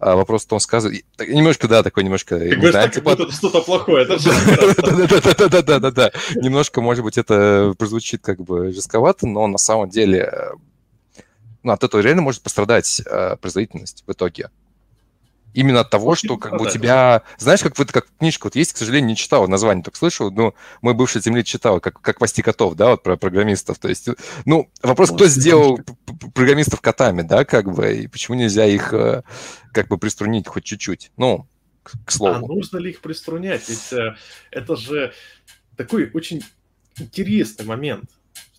а, 0.00 0.16
вопрос 0.16 0.44
в 0.44 0.48
том, 0.48 0.60
сказать... 0.60 1.04
Немножко, 1.18 1.68
да, 1.68 1.82
такой 1.82 2.04
немножко... 2.04 2.38
Ты 2.38 2.56
говоришь, 2.56 2.72
так, 2.72 2.92
как 2.92 3.04
будто 3.04 3.30
что-то 3.30 3.60
плохое. 3.60 4.06
Да-да-да, 5.62 6.10
немножко, 6.34 6.80
может 6.80 7.04
быть, 7.04 7.18
это 7.18 7.74
прозвучит 7.78 8.22
как 8.22 8.42
бы 8.42 8.72
жестковато, 8.72 9.26
но 9.26 9.46
на 9.46 9.58
самом 9.58 9.88
деле 9.90 10.52
ну, 11.62 11.72
от 11.72 11.84
этого 11.84 12.00
реально 12.00 12.22
может 12.22 12.42
пострадать 12.42 13.00
э, 13.06 13.36
производительность 13.36 14.02
в 14.06 14.12
итоге. 14.12 14.50
Именно 15.54 15.80
от 15.80 15.90
того, 15.90 16.14
что 16.14 16.36
как 16.38 16.58
бы 16.58 16.66
у 16.66 16.70
тебя... 16.70 17.22
Знаешь, 17.38 17.60
как 17.60 17.78
вот 17.78 17.92
как 17.92 18.06
книжка 18.18 18.44
вот 18.44 18.56
есть, 18.56 18.72
к 18.72 18.76
сожалению, 18.76 19.10
не 19.10 19.16
читал, 19.16 19.46
название 19.48 19.84
только 19.84 19.98
слышал, 19.98 20.30
но 20.30 20.54
мой 20.80 20.94
бывший 20.94 21.20
земли 21.20 21.44
читал, 21.44 21.80
как, 21.80 22.00
как 22.00 22.18
«Пасти 22.18 22.42
котов», 22.42 22.74
да, 22.74 22.90
вот 22.90 23.02
про 23.02 23.16
программистов. 23.16 23.78
То 23.78 23.88
есть, 23.88 24.08
ну, 24.44 24.70
вопрос, 24.82 25.10
кто 25.10 25.26
сделал 25.26 25.80
программистов 26.34 26.80
котами, 26.80 27.22
да, 27.22 27.44
как 27.44 27.72
бы, 27.72 27.94
и 27.94 28.06
почему 28.06 28.36
нельзя 28.36 28.64
их 28.64 28.92
э, 28.92 29.22
как 29.72 29.88
бы 29.88 29.98
приструнить 29.98 30.46
хоть 30.46 30.64
чуть-чуть? 30.64 31.12
Ну, 31.16 31.46
к, 31.82 31.92
к 32.04 32.10
слову. 32.10 32.46
А 32.46 32.48
нужно 32.48 32.78
ли 32.78 32.90
их 32.90 33.00
приструнять? 33.00 33.68
Ведь 33.68 33.92
э, 33.92 34.16
это 34.50 34.76
же 34.76 35.12
такой 35.76 36.10
очень 36.12 36.42
интересный 36.96 37.64
момент 37.64 38.10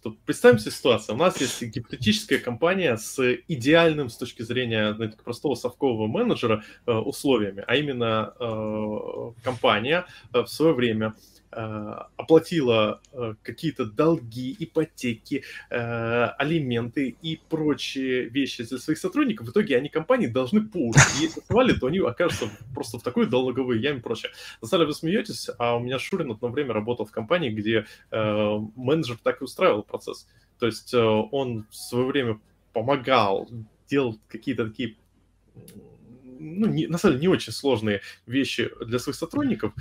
что 0.03 0.11
представим 0.25 0.59
себе 0.59 0.71
ситуацию. 0.71 1.15
У 1.15 1.17
нас 1.17 1.39
есть 1.39 1.61
гипотетическая 1.63 2.37
компания 2.37 2.97
с 2.97 3.17
идеальным 3.47 4.09
с 4.09 4.17
точки 4.17 4.41
зрения 4.41 4.93
знаете, 4.95 5.15
простого 5.23 5.55
совкового 5.55 6.07
менеджера 6.07 6.61
э, 6.85 6.91
условиями, 6.91 7.63
а 7.65 7.77
именно 7.77 8.33
э, 8.37 9.31
компания 9.45 10.05
э, 10.33 10.41
в 10.41 10.47
свое 10.47 10.73
время 10.73 11.13
оплатила 12.17 13.01
э, 13.11 13.35
какие-то 13.43 13.85
долги, 13.85 14.55
ипотеки, 14.59 15.43
э, 15.69 16.25
алименты 16.37 17.15
и 17.21 17.39
прочие 17.49 18.29
вещи 18.29 18.63
для 18.63 18.77
своих 18.77 18.97
сотрудников, 18.99 19.47
в 19.47 19.51
итоге 19.51 19.77
они 19.77 19.89
компании 19.89 20.27
должны 20.27 20.61
по 20.61 20.77
уши. 20.77 20.99
Если 21.21 21.41
свалят, 21.41 21.79
то 21.79 21.87
они 21.87 21.99
окажутся 21.99 22.49
просто 22.73 22.99
в 22.99 23.03
такой 23.03 23.27
долговой 23.27 23.79
яме 23.79 23.99
и 23.99 24.01
прочее. 24.01 24.31
На 24.61 24.67
самом 24.67 24.81
деле 24.81 24.87
вы 24.87 24.93
смеетесь, 24.95 25.49
а 25.57 25.75
у 25.75 25.79
меня 25.79 25.99
Шурин 25.99 26.31
одно 26.31 26.47
время 26.49 26.73
работал 26.73 27.05
в 27.05 27.11
компании, 27.11 27.49
где 27.49 27.85
менеджер 28.11 29.17
так 29.21 29.41
и 29.41 29.43
устраивал 29.43 29.83
процесс. 29.83 30.27
То 30.59 30.65
есть 30.65 30.93
он 30.93 31.65
в 31.69 31.75
свое 31.75 32.05
время 32.05 32.39
помогал, 32.73 33.49
делал 33.89 34.17
какие-то 34.27 34.67
такие 34.67 34.95
ну, 36.43 36.67
не, 36.67 36.87
на 36.87 36.97
самом 36.97 37.15
деле, 37.15 37.27
не 37.27 37.33
очень 37.33 37.53
сложные 37.53 38.01
вещи 38.27 38.69
для 38.85 38.99
своих 38.99 39.15
сотрудников, 39.15 39.73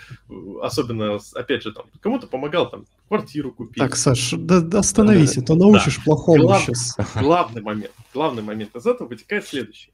особенно, 0.62 1.18
опять 1.34 1.62
же, 1.62 1.72
там, 1.72 1.86
кому-то 2.00 2.26
помогал 2.26 2.70
там 2.70 2.86
квартиру 3.08 3.52
купить. 3.52 3.78
Так, 3.78 3.96
Саш, 3.96 4.32
да, 4.32 4.60
да 4.60 4.78
остановись, 4.78 5.36
а 5.36 5.42
то 5.42 5.54
научишь 5.54 5.96
да. 5.98 6.02
плохому 6.04 6.44
Глав, 6.44 6.62
сейчас. 6.62 6.96
Главный 7.14 7.62
момент, 7.62 7.92
главный 8.14 8.42
момент 8.42 8.74
из 8.76 8.86
этого 8.86 9.08
вытекает 9.08 9.46
следующий. 9.46 9.92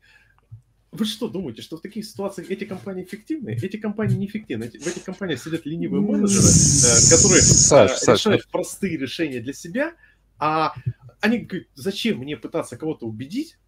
Вы 0.91 1.05
что 1.05 1.29
думаете, 1.29 1.61
что 1.61 1.77
в 1.77 1.81
таких 1.81 2.05
ситуациях 2.05 2.51
эти 2.51 2.65
компании 2.65 3.05
эффективны? 3.05 3.59
Эти 3.63 3.77
компании 3.77 4.17
неэффективны. 4.17 4.71
В 4.71 4.87
этих 4.87 5.05
компаниях 5.05 5.43
сидят 5.43 5.67
ленивые 5.67 6.01
менеджеры, 6.01 6.47
э, 6.47 7.11
которые 7.11 7.43
Саш, 7.43 7.91
э, 7.91 8.13
решают 8.15 8.43
Саш. 8.43 8.51
простые 8.51 8.97
решения 8.97 9.41
для 9.41 9.53
себя, 9.53 9.95
а 10.39 10.75
они 11.21 11.39
говорят, 11.41 11.69
зачем 11.75 12.19
мне 12.19 12.37
пытаться 12.37 12.77
кого-то 12.77 13.07
убедить, 13.07 13.59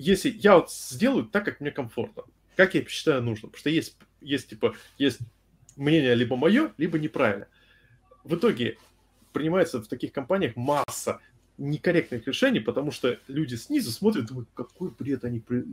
если 0.00 0.30
я 0.30 0.56
вот 0.56 0.72
сделаю 0.72 1.26
так, 1.26 1.44
как 1.44 1.60
мне 1.60 1.70
комфортно, 1.70 2.22
как 2.56 2.74
я 2.74 2.84
считаю 2.86 3.22
нужно, 3.22 3.48
потому 3.48 3.60
что 3.60 3.70
есть, 3.70 3.96
есть 4.20 4.48
типа, 4.48 4.74
есть 4.98 5.18
мнение 5.76 6.14
либо 6.14 6.36
мое, 6.36 6.72
либо 6.78 6.98
неправильно. 6.98 7.46
В 8.24 8.34
итоге 8.34 8.78
принимается 9.32 9.80
в 9.80 9.88
таких 9.88 10.12
компаниях 10.12 10.56
масса 10.56 11.20
некорректных 11.58 12.26
решений, 12.26 12.60
потому 12.60 12.90
что 12.90 13.18
люди 13.28 13.56
снизу 13.56 13.90
смотрят, 13.90 14.26
думают, 14.26 14.48
какой 14.54 14.90
бред 14.90 15.24
они 15.24 15.40
при... 15.40 15.64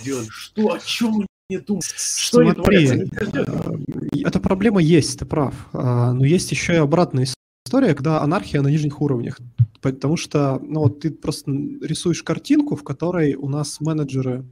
сделали, 0.00 0.26
что, 0.30 0.72
о 0.72 0.80
чем 0.80 1.24
они 1.48 1.58
думают, 1.60 1.84
что 1.84 2.42
Смотри, 2.42 2.88
они 2.88 3.04
творят. 3.04 3.48
Э, 3.48 4.26
эта 4.26 4.40
проблема 4.40 4.82
есть, 4.82 5.20
ты 5.20 5.26
прав, 5.26 5.54
а, 5.72 6.12
но 6.12 6.24
есть 6.24 6.50
еще 6.50 6.74
и 6.74 6.76
обратная 6.78 7.24
история, 7.24 7.38
когда 7.70 8.20
анархия 8.20 8.62
на 8.62 8.68
нижних 8.68 9.00
уровнях. 9.00 9.38
Потому 9.80 10.16
что, 10.16 10.60
ну, 10.62 10.80
вот 10.80 11.00
ты 11.00 11.10
просто 11.10 11.50
рисуешь 11.82 12.22
картинку, 12.22 12.76
в 12.76 12.82
которой 12.82 13.34
у 13.34 13.48
нас 13.48 13.80
менеджеры 13.80 14.44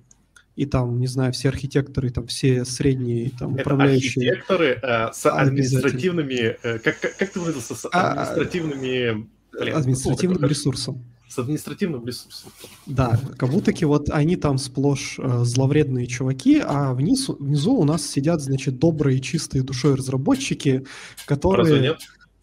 и 0.56 0.64
там, 0.64 0.98
не 0.98 1.06
знаю, 1.06 1.32
все 1.32 1.50
архитекторы, 1.50 2.10
там 2.10 2.26
все 2.26 2.64
средние 2.64 3.30
там 3.38 3.54
Это 3.54 3.62
управляющие. 3.62 4.30
архитекторы 4.30 4.78
э, 4.82 5.12
с 5.12 5.26
административными, 5.26 6.56
э, 6.62 6.78
как, 6.78 6.98
как, 6.98 7.16
как 7.16 7.30
ты 7.30 7.40
выразился, 7.40 7.74
с 7.74 7.86
а, 7.92 8.12
административными... 8.12 9.28
Блин, 9.58 9.76
административным 9.76 10.40
ну, 10.40 10.48
ресурсом. 10.48 11.04
С 11.28 11.38
административным 11.38 12.06
ресурсом. 12.06 12.50
Да, 12.86 13.20
как 13.36 13.50
будто 13.50 13.72
вот 13.86 14.08
они 14.10 14.36
там 14.36 14.56
сплошь 14.56 15.16
э, 15.18 15.44
зловредные 15.44 16.06
чуваки, 16.06 16.62
а 16.64 16.94
внизу, 16.94 17.36
внизу 17.38 17.74
у 17.74 17.84
нас 17.84 18.06
сидят, 18.06 18.40
значит, 18.40 18.78
добрые, 18.78 19.20
чистые 19.20 19.62
душой 19.62 19.94
разработчики, 19.94 20.86
которые... 21.26 21.64
Разве 21.66 21.80
нет? 21.80 21.98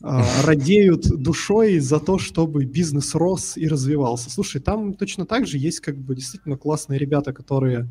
А, 0.06 0.26
радеют 0.44 1.08
душой 1.08 1.80
за 1.80 1.98
то, 1.98 2.20
чтобы 2.20 2.66
бизнес 2.66 3.16
рос 3.16 3.56
и 3.56 3.70
развивался. 3.70 4.30
Слушай, 4.30 4.60
там 4.60 4.96
точно 4.96 5.26
так 5.26 5.48
же 5.48 5.58
есть 5.58 5.80
как 5.80 5.98
бы 5.98 6.14
действительно 6.14 6.58
классные 6.58 7.00
ребята, 7.00 7.32
которые 7.32 7.88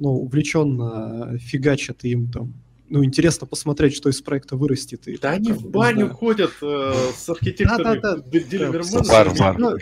ну, 0.00 0.10
увлеченно 0.10 1.38
фигачат 1.38 2.02
им 2.02 2.28
там 2.32 2.54
ну, 2.88 3.04
интересно 3.04 3.46
посмотреть, 3.46 3.96
что 3.96 4.10
из 4.10 4.20
проекта 4.20 4.56
вырастет. 4.56 5.08
И, 5.08 5.16
да 5.16 5.30
они 5.30 5.52
в 5.52 5.70
баню 5.70 6.10
ходят 6.10 6.52
э, 6.60 6.92
с 7.16 7.28
архитекторами, 7.28 8.00
да, 8.00 8.16
да, 8.16 8.16
да. 8.16 8.22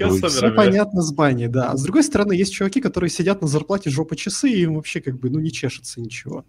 ну, 0.09 0.29
все 0.29 0.53
понятно 0.53 1.03
с 1.03 1.13
баней, 1.13 1.49
да. 1.49 1.73
А 1.73 1.77
с 1.77 1.83
другой 1.83 2.05
стороны, 2.05 2.33
есть 2.33 2.53
чуваки, 2.53 2.81
которые 2.81 3.11
сидят 3.11 3.43
на 3.43 3.49
зарплате 3.49 3.91
жопа 3.91 4.15
часы, 4.15 4.51
и 4.51 4.63
им 4.63 4.77
вообще 4.77 5.01
как 5.01 5.19
бы, 5.19 5.31
ну, 5.31 5.41
не 5.41 5.51
чешется 5.51 6.01
ничего. 6.01 6.45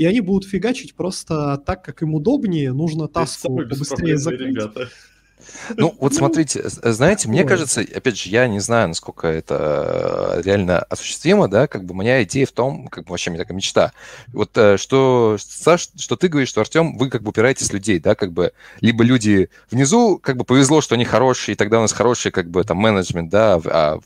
И 0.00 0.06
они 0.06 0.22
будут 0.22 0.48
фигачить 0.48 0.94
просто 0.94 1.58
так, 1.58 1.84
как 1.84 2.00
им 2.00 2.14
удобнее, 2.14 2.72
нужно 2.72 3.06
таску 3.06 3.54
побыстрее 3.54 4.16
закрыть. 4.16 4.56
Ребята. 4.56 4.88
Ну, 5.76 5.94
вот 6.00 6.12
ну, 6.12 6.18
смотрите, 6.18 6.62
знаете, 6.64 7.28
мне 7.28 7.44
кажется, 7.44 7.82
опять 7.82 8.16
же, 8.16 8.30
я 8.30 8.48
не 8.48 8.60
знаю, 8.60 8.88
насколько 8.88 9.26
это 9.26 10.38
э, 10.38 10.42
реально 10.42 10.78
осуществимо, 10.78 11.48
да, 11.48 11.66
как 11.66 11.84
бы 11.84 11.92
моя 11.92 12.22
идея 12.22 12.46
в 12.46 12.52
том, 12.52 12.88
как 12.88 13.04
бы 13.04 13.10
вообще 13.10 13.28
у 13.28 13.34
меня 13.34 13.44
такая 13.44 13.54
мечта. 13.54 13.92
Вот 14.28 14.56
э, 14.56 14.78
что, 14.78 15.36
Саш, 15.38 15.90
что 15.98 16.16
ты 16.16 16.28
говоришь, 16.28 16.48
что, 16.48 16.62
Артем, 16.62 16.96
вы 16.96 17.10
как 17.10 17.22
бы 17.22 17.28
упираетесь 17.28 17.70
людей, 17.70 17.98
да, 17.98 18.14
как 18.14 18.32
бы, 18.32 18.52
либо 18.80 19.04
люди 19.04 19.50
внизу, 19.70 20.16
как 20.16 20.38
бы 20.38 20.44
повезло, 20.44 20.80
что 20.80 20.94
они 20.94 21.04
хорошие, 21.04 21.52
и 21.52 21.56
тогда 21.56 21.76
у 21.76 21.82
нас 21.82 21.92
хороший, 21.92 22.30
как 22.30 22.48
бы, 22.48 22.64
там, 22.64 22.78
менеджмент, 22.78 23.28
да, 23.28 23.60
а 23.66 24.00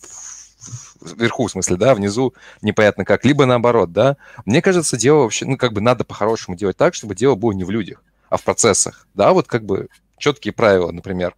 вверху, 1.04 1.46
в 1.46 1.50
смысле, 1.50 1.76
да, 1.76 1.94
внизу 1.94 2.34
непонятно 2.62 3.04
как, 3.04 3.24
либо 3.24 3.46
наоборот, 3.46 3.92
да. 3.92 4.16
Мне 4.44 4.62
кажется, 4.62 4.96
дело 4.96 5.22
вообще, 5.22 5.44
ну, 5.44 5.56
как 5.56 5.72
бы 5.72 5.80
надо 5.80 6.04
по-хорошему 6.04 6.56
делать 6.56 6.76
так, 6.76 6.94
чтобы 6.94 7.14
дело 7.14 7.34
было 7.34 7.52
не 7.52 7.64
в 7.64 7.70
людях, 7.70 8.02
а 8.30 8.36
в 8.36 8.42
процессах, 8.42 9.06
да, 9.14 9.32
вот 9.32 9.46
как 9.46 9.64
бы 9.64 9.88
четкие 10.18 10.52
правила, 10.52 10.90
например. 10.90 11.34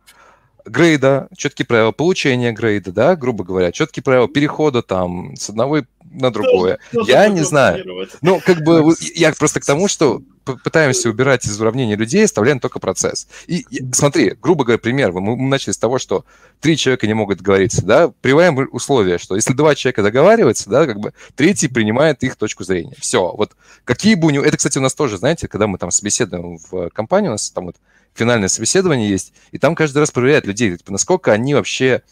Грейда, 0.67 1.29
четкие 1.37 1.67
правила 1.67 1.93
получения 1.93 2.53
грейда, 2.53 2.93
да, 2.93 3.17
грубо 3.17 3.45
говоря, 3.45 3.73
четкие 3.73 4.03
правила 4.03 4.29
перехода 4.29 4.83
там 4.83 5.37
с 5.37 5.49
одного 5.51 5.83
на 6.11 6.31
другое. 6.31 6.79
Тоже, 6.93 7.11
я 7.11 7.29
не 7.29 7.43
знаю. 7.43 8.09
Ну, 8.23 8.41
как 8.45 8.63
бы 8.63 8.95
я 9.15 9.33
просто 9.33 9.61
к 9.61 9.65
тому, 9.65 9.89
что 9.89 10.23
пытаемся 10.45 11.11
убирать 11.11 11.45
из 11.45 11.61
уравнения 11.61 11.97
людей, 11.97 12.25
оставляем 12.25 12.61
только 12.61 12.79
процесс. 12.79 13.27
И, 13.47 13.67
и 13.69 13.93
смотри, 13.93 14.35
грубо 14.41 14.65
говоря, 14.65 14.79
пример. 14.79 15.13
Мы, 15.13 15.37
мы 15.37 15.49
начали 15.49 15.73
с 15.73 15.79
того, 15.79 15.99
что 15.99 16.25
три 16.61 16.77
человека 16.77 17.07
не 17.09 17.15
могут 17.15 17.39
договориться, 17.39 17.85
да, 17.85 18.13
приводим 18.21 18.69
условия, 18.71 19.19
что 19.19 19.35
если 19.35 19.53
два 19.53 19.75
человека 19.75 20.03
договариваются, 20.03 20.71
да, 20.71 20.87
как 20.87 21.01
бы 21.01 21.13
третий 21.35 21.69
принимает 21.69 22.23
их 22.23 22.37
точку 22.37 22.63
зрения. 22.63 22.95
Все. 22.99 23.33
Вот 23.33 23.57
какие 23.85 24.15
бы 24.15 24.29
у 24.29 24.31
него... 24.31 24.45
Это, 24.45 24.57
кстати, 24.57 24.79
у 24.79 24.83
нас 24.83 24.95
тоже, 24.95 25.19
знаете, 25.19 25.49
когда 25.49 25.67
мы 25.67 25.79
там 25.79 25.91
собеседуем 25.91 26.59
в 26.71 26.91
компании, 26.91 27.29
у 27.29 27.33
нас 27.33 27.51
там 27.51 27.67
вот 27.67 27.77
финальное 28.17 28.49
собеседование 28.49 29.09
есть, 29.09 29.33
и 29.53 29.59
там 29.59 29.75
каждый 29.75 29.99
раз 29.99 30.11
проверяют 30.11 30.47
людей, 30.47 30.77
типа, 30.77 30.93
насколько 30.93 31.33
они 31.33 31.55
вообще... 31.55 32.03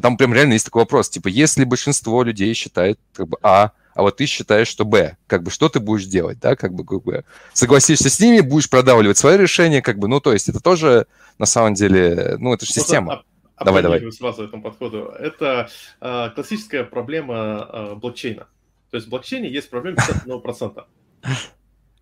Там 0.00 0.16
прям 0.16 0.32
реально 0.32 0.52
есть 0.52 0.64
такой 0.64 0.82
вопрос, 0.82 1.08
типа, 1.08 1.26
если 1.26 1.64
большинство 1.64 2.22
людей 2.22 2.54
считает, 2.54 3.00
как 3.14 3.28
бы, 3.28 3.36
А, 3.42 3.72
а 3.94 4.02
вот 4.02 4.16
ты 4.16 4.26
считаешь, 4.26 4.68
что 4.68 4.84
Б. 4.84 5.16
Как 5.26 5.42
бы 5.42 5.50
что 5.50 5.68
ты 5.68 5.80
будешь 5.80 6.06
делать, 6.06 6.38
да, 6.38 6.54
как 6.54 6.72
бы, 6.72 6.84
как 6.84 7.02
бы 7.02 7.24
согласишься 7.52 8.08
с 8.08 8.20
ними, 8.20 8.40
будешь 8.40 8.70
продавливать 8.70 9.18
свое 9.18 9.36
решение, 9.36 9.82
как 9.82 9.98
бы, 9.98 10.06
ну, 10.06 10.20
то 10.20 10.32
есть 10.32 10.48
это 10.48 10.60
тоже, 10.60 11.06
на 11.38 11.46
самом 11.46 11.74
деле, 11.74 12.36
ну, 12.38 12.54
это 12.54 12.64
же 12.64 12.72
система. 12.72 13.24
А, 13.56 13.64
давай, 13.64 13.82
давай. 13.82 14.12
сразу 14.12 14.44
этому 14.44 14.62
подходу. 14.62 15.12
Это 15.18 15.68
э, 16.00 16.30
классическая 16.32 16.84
проблема 16.84 17.68
э, 17.72 17.94
блокчейна. 17.96 18.46
То 18.90 18.96
есть 18.96 19.08
в 19.08 19.10
блокчейне 19.10 19.50
есть 19.50 19.68
проблема 19.68 19.98
51%. 20.26 20.84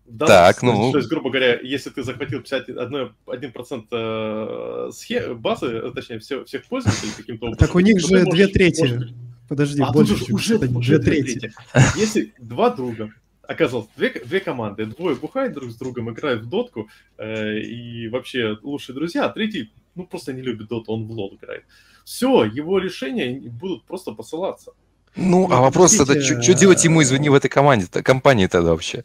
Да, 0.07 0.25
так, 0.25 0.63
ну... 0.63 0.91
То 0.91 0.99
есть, 0.99 1.09
грубо 1.09 1.29
говоря, 1.29 1.59
если 1.59 1.89
ты 1.89 2.01
захватил 2.01 2.39
51% 2.39 3.11
1% 3.27 3.87
э, 3.91 4.91
схем, 4.93 5.37
базы, 5.37 5.91
точнее, 5.93 6.19
все, 6.19 6.45
всех 6.45 6.65
пользователей 6.65 7.11
каким-то 7.15 7.47
образом... 7.47 7.67
Так 7.67 7.75
у 7.75 7.79
них 7.79 7.99
же 7.99 8.23
две 8.25 8.47
трети. 8.47 8.81
Можешь... 8.81 9.11
Подожди, 9.49 9.81
а 9.81 9.91
больше, 9.91 10.13
тут 10.13 10.29
уже, 10.29 10.55
уже, 10.55 10.69
уже 10.69 10.99
две 10.99 11.23
трети. 11.23 11.53
Если 11.97 12.33
два 12.39 12.69
друга, 12.69 13.11
оказалось, 13.43 13.87
две, 13.97 14.09
две 14.09 14.39
команды, 14.39 14.85
двое 14.85 15.15
бухают 15.15 15.53
друг 15.53 15.71
с 15.71 15.75
другом, 15.75 16.09
играют 16.09 16.43
в 16.43 16.49
дотку, 16.49 16.89
э, 17.17 17.59
и 17.59 18.07
вообще 18.07 18.57
лучшие 18.61 18.95
друзья, 18.95 19.25
а 19.25 19.29
третий, 19.29 19.71
ну, 19.95 20.05
просто 20.05 20.31
не 20.31 20.41
любит 20.41 20.69
доту, 20.69 20.93
он 20.93 21.05
в 21.05 21.11
лол 21.11 21.35
играет. 21.35 21.65
Все, 22.05 22.45
его 22.45 22.79
решения 22.79 23.39
будут 23.49 23.83
просто 23.83 24.13
посылаться. 24.13 24.71
Ну, 25.17 25.47
а 25.51 25.61
вопрос 25.61 25.95
тогда, 25.95 26.21
что 26.21 26.53
делать 26.53 26.83
ему, 26.83 27.01
извини, 27.01 27.29
в 27.29 27.33
этой 27.33 27.49
команде, 27.49 27.87
компании 27.87 28.47
тогда 28.47 28.71
вообще? 28.71 29.03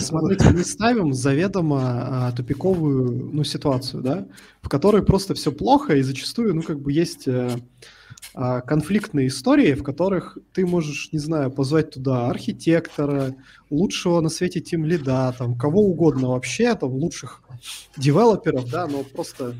Смотрите, 0.00 0.50
мы 0.50 0.64
ставим 0.64 1.14
заведомо 1.14 1.80
а, 2.28 2.32
тупиковую 2.32 3.30
ну, 3.32 3.44
ситуацию, 3.44 4.02
да, 4.02 4.26
в 4.60 4.68
которой 4.68 5.04
просто 5.04 5.34
все 5.34 5.52
плохо, 5.52 5.94
и 5.94 6.02
зачастую, 6.02 6.54
ну, 6.54 6.62
как 6.62 6.80
бы 6.80 6.92
есть 6.92 7.28
э, 7.28 7.50
а, 8.34 8.60
конфликтные 8.60 9.28
истории, 9.28 9.74
в 9.74 9.82
которых 9.82 10.36
ты 10.52 10.66
можешь, 10.66 11.10
не 11.12 11.18
знаю, 11.18 11.50
позвать 11.50 11.92
туда 11.92 12.28
архитектора, 12.28 13.36
лучшего 13.70 14.20
на 14.20 14.28
свете 14.28 14.60
тим 14.60 14.84
лида, 14.84 15.34
там, 15.38 15.56
кого 15.56 15.82
угодно 15.82 16.28
вообще, 16.28 16.74
там, 16.74 16.90
лучших 16.90 17.42
девелоперов, 17.96 18.68
да, 18.68 18.86
но 18.86 19.04
просто 19.04 19.54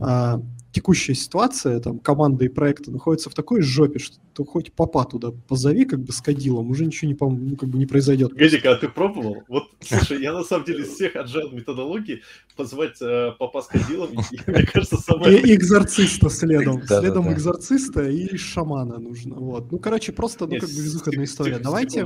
а, 0.00 0.40
текущая 0.76 1.14
ситуация, 1.14 1.80
там, 1.80 1.98
команда 1.98 2.44
и 2.44 2.48
проекты 2.48 2.90
находятся 2.90 3.30
в 3.30 3.34
такой 3.34 3.62
жопе, 3.62 3.98
что 3.98 4.18
ты 4.34 4.44
хоть 4.44 4.74
папа 4.74 5.06
туда 5.06 5.30
позови, 5.48 5.86
как 5.86 6.00
бы, 6.00 6.12
с 6.12 6.20
кадилом, 6.20 6.68
уже 6.68 6.84
ничего 6.84 7.10
не, 7.10 7.14
пом- 7.14 7.38
ну, 7.40 7.56
как 7.56 7.70
бы 7.70 7.78
не 7.78 7.86
произойдет. 7.86 8.34
Гадик, 8.34 8.66
а 8.66 8.74
ты 8.76 8.86
пробовал? 8.90 9.42
Вот, 9.48 9.64
слушай, 9.80 10.20
я 10.20 10.34
на 10.34 10.44
самом 10.44 10.66
деле 10.66 10.82
из 10.82 10.88
всех 10.88 11.16
agile 11.16 11.54
методологий 11.54 12.22
позвать 12.56 13.00
э, 13.00 13.32
папа 13.38 13.62
с 13.62 13.68
кадилом, 13.68 14.10
мне 14.46 14.66
кажется, 14.66 14.98
самое... 14.98 15.40
И 15.40 15.54
экзорциста 15.54 16.28
следом. 16.28 16.82
Следом 16.82 17.32
экзорциста 17.32 18.02
и 18.02 18.36
шамана 18.36 18.98
нужно. 18.98 19.36
Вот. 19.36 19.72
Ну, 19.72 19.78
короче, 19.78 20.12
просто, 20.12 20.46
ну, 20.46 20.58
как 20.58 20.68
бы, 20.68 20.76
безвыходная 20.76 21.24
история. 21.24 21.58
Давайте... 21.58 22.04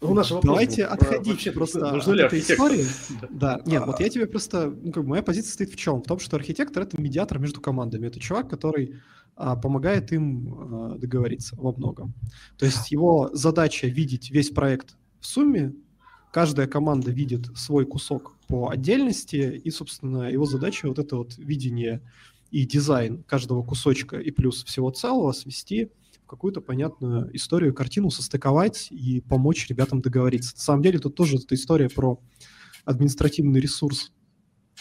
А. 0.00 0.06
Ну, 0.06 0.14
наш 0.14 0.30
вопрос 0.30 0.44
Давайте 0.44 0.86
был, 0.86 0.92
отходить 0.92 1.26
вообще, 1.26 1.52
просто 1.52 1.90
от 1.90 2.08
этой 2.08 2.40
истории. 2.40 2.84
Да, 3.30 3.62
нет, 3.64 3.84
вот 3.86 4.00
я 4.00 4.08
тебе 4.08 4.26
просто, 4.26 4.70
ну, 4.70 4.92
как 4.92 5.02
бы 5.04 5.10
моя 5.10 5.22
позиция 5.22 5.52
стоит 5.52 5.70
в 5.70 5.76
чем? 5.76 6.02
В 6.02 6.06
том, 6.06 6.18
что 6.18 6.36
архитектор— 6.36 6.82
это 6.84 7.00
медиатор 7.00 7.38
между 7.38 7.60
командами. 7.60 8.06
Это 8.06 8.20
чувак, 8.20 8.50
который 8.50 8.96
а, 9.36 9.56
помогает 9.56 10.12
им 10.12 10.54
а, 10.54 10.98
договориться 10.98 11.56
во 11.56 11.72
многом. 11.72 12.12
То 12.58 12.66
есть 12.66 12.90
его 12.90 13.30
задача 13.32 13.86
видеть 13.86 14.30
весь 14.30 14.50
проект 14.50 14.96
в 15.20 15.26
сумме, 15.26 15.74
каждая 16.30 16.66
команда 16.66 17.10
видит 17.10 17.46
свой 17.56 17.86
кусок 17.86 18.34
по 18.48 18.68
отдельности, 18.68 19.60
и, 19.64 19.70
собственно, 19.70 20.30
его 20.30 20.44
задача 20.44 20.88
вот 20.88 20.98
это 20.98 21.16
вот 21.16 21.38
видение 21.38 22.02
и 22.50 22.66
дизайн 22.66 23.22
каждого 23.22 23.62
кусочка 23.62 24.18
и 24.18 24.30
плюс 24.30 24.62
всего 24.62 24.90
целого 24.90 25.32
свести— 25.32 25.90
какую-то 26.26 26.60
понятную 26.60 27.34
историю, 27.36 27.74
картину 27.74 28.10
состыковать 28.10 28.88
и 28.90 29.20
помочь 29.20 29.68
ребятам 29.68 30.00
договориться. 30.00 30.54
На 30.56 30.62
самом 30.62 30.82
деле 30.82 30.98
тут 30.98 31.14
тоже 31.14 31.36
эта 31.36 31.54
история 31.54 31.88
про 31.88 32.20
административный 32.84 33.60
ресурс. 33.60 34.12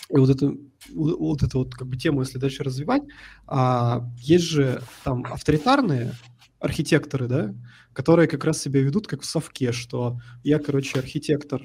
И 0.10 0.18
вот 0.18 0.30
это 0.30 0.54
вот 0.94 1.44
эту 1.44 1.60
вот 1.60 1.74
как 1.74 1.88
бы 1.88 1.98
тему, 1.98 2.22
если 2.22 2.38
дальше 2.38 2.64
развивать, 2.64 3.04
а, 3.48 4.08
есть 4.18 4.46
же 4.46 4.82
там 5.04 5.26
авторитарные 5.26 6.14
архитекторы, 6.60 7.28
да, 7.28 7.56
которые 7.94 8.28
как 8.28 8.44
раз 8.44 8.62
себя 8.62 8.82
ведут 8.82 9.08
как 9.08 9.22
в 9.22 9.26
совке, 9.26 9.72
что 9.72 10.20
я, 10.44 10.60
короче, 10.60 11.00
архитектор, 11.00 11.62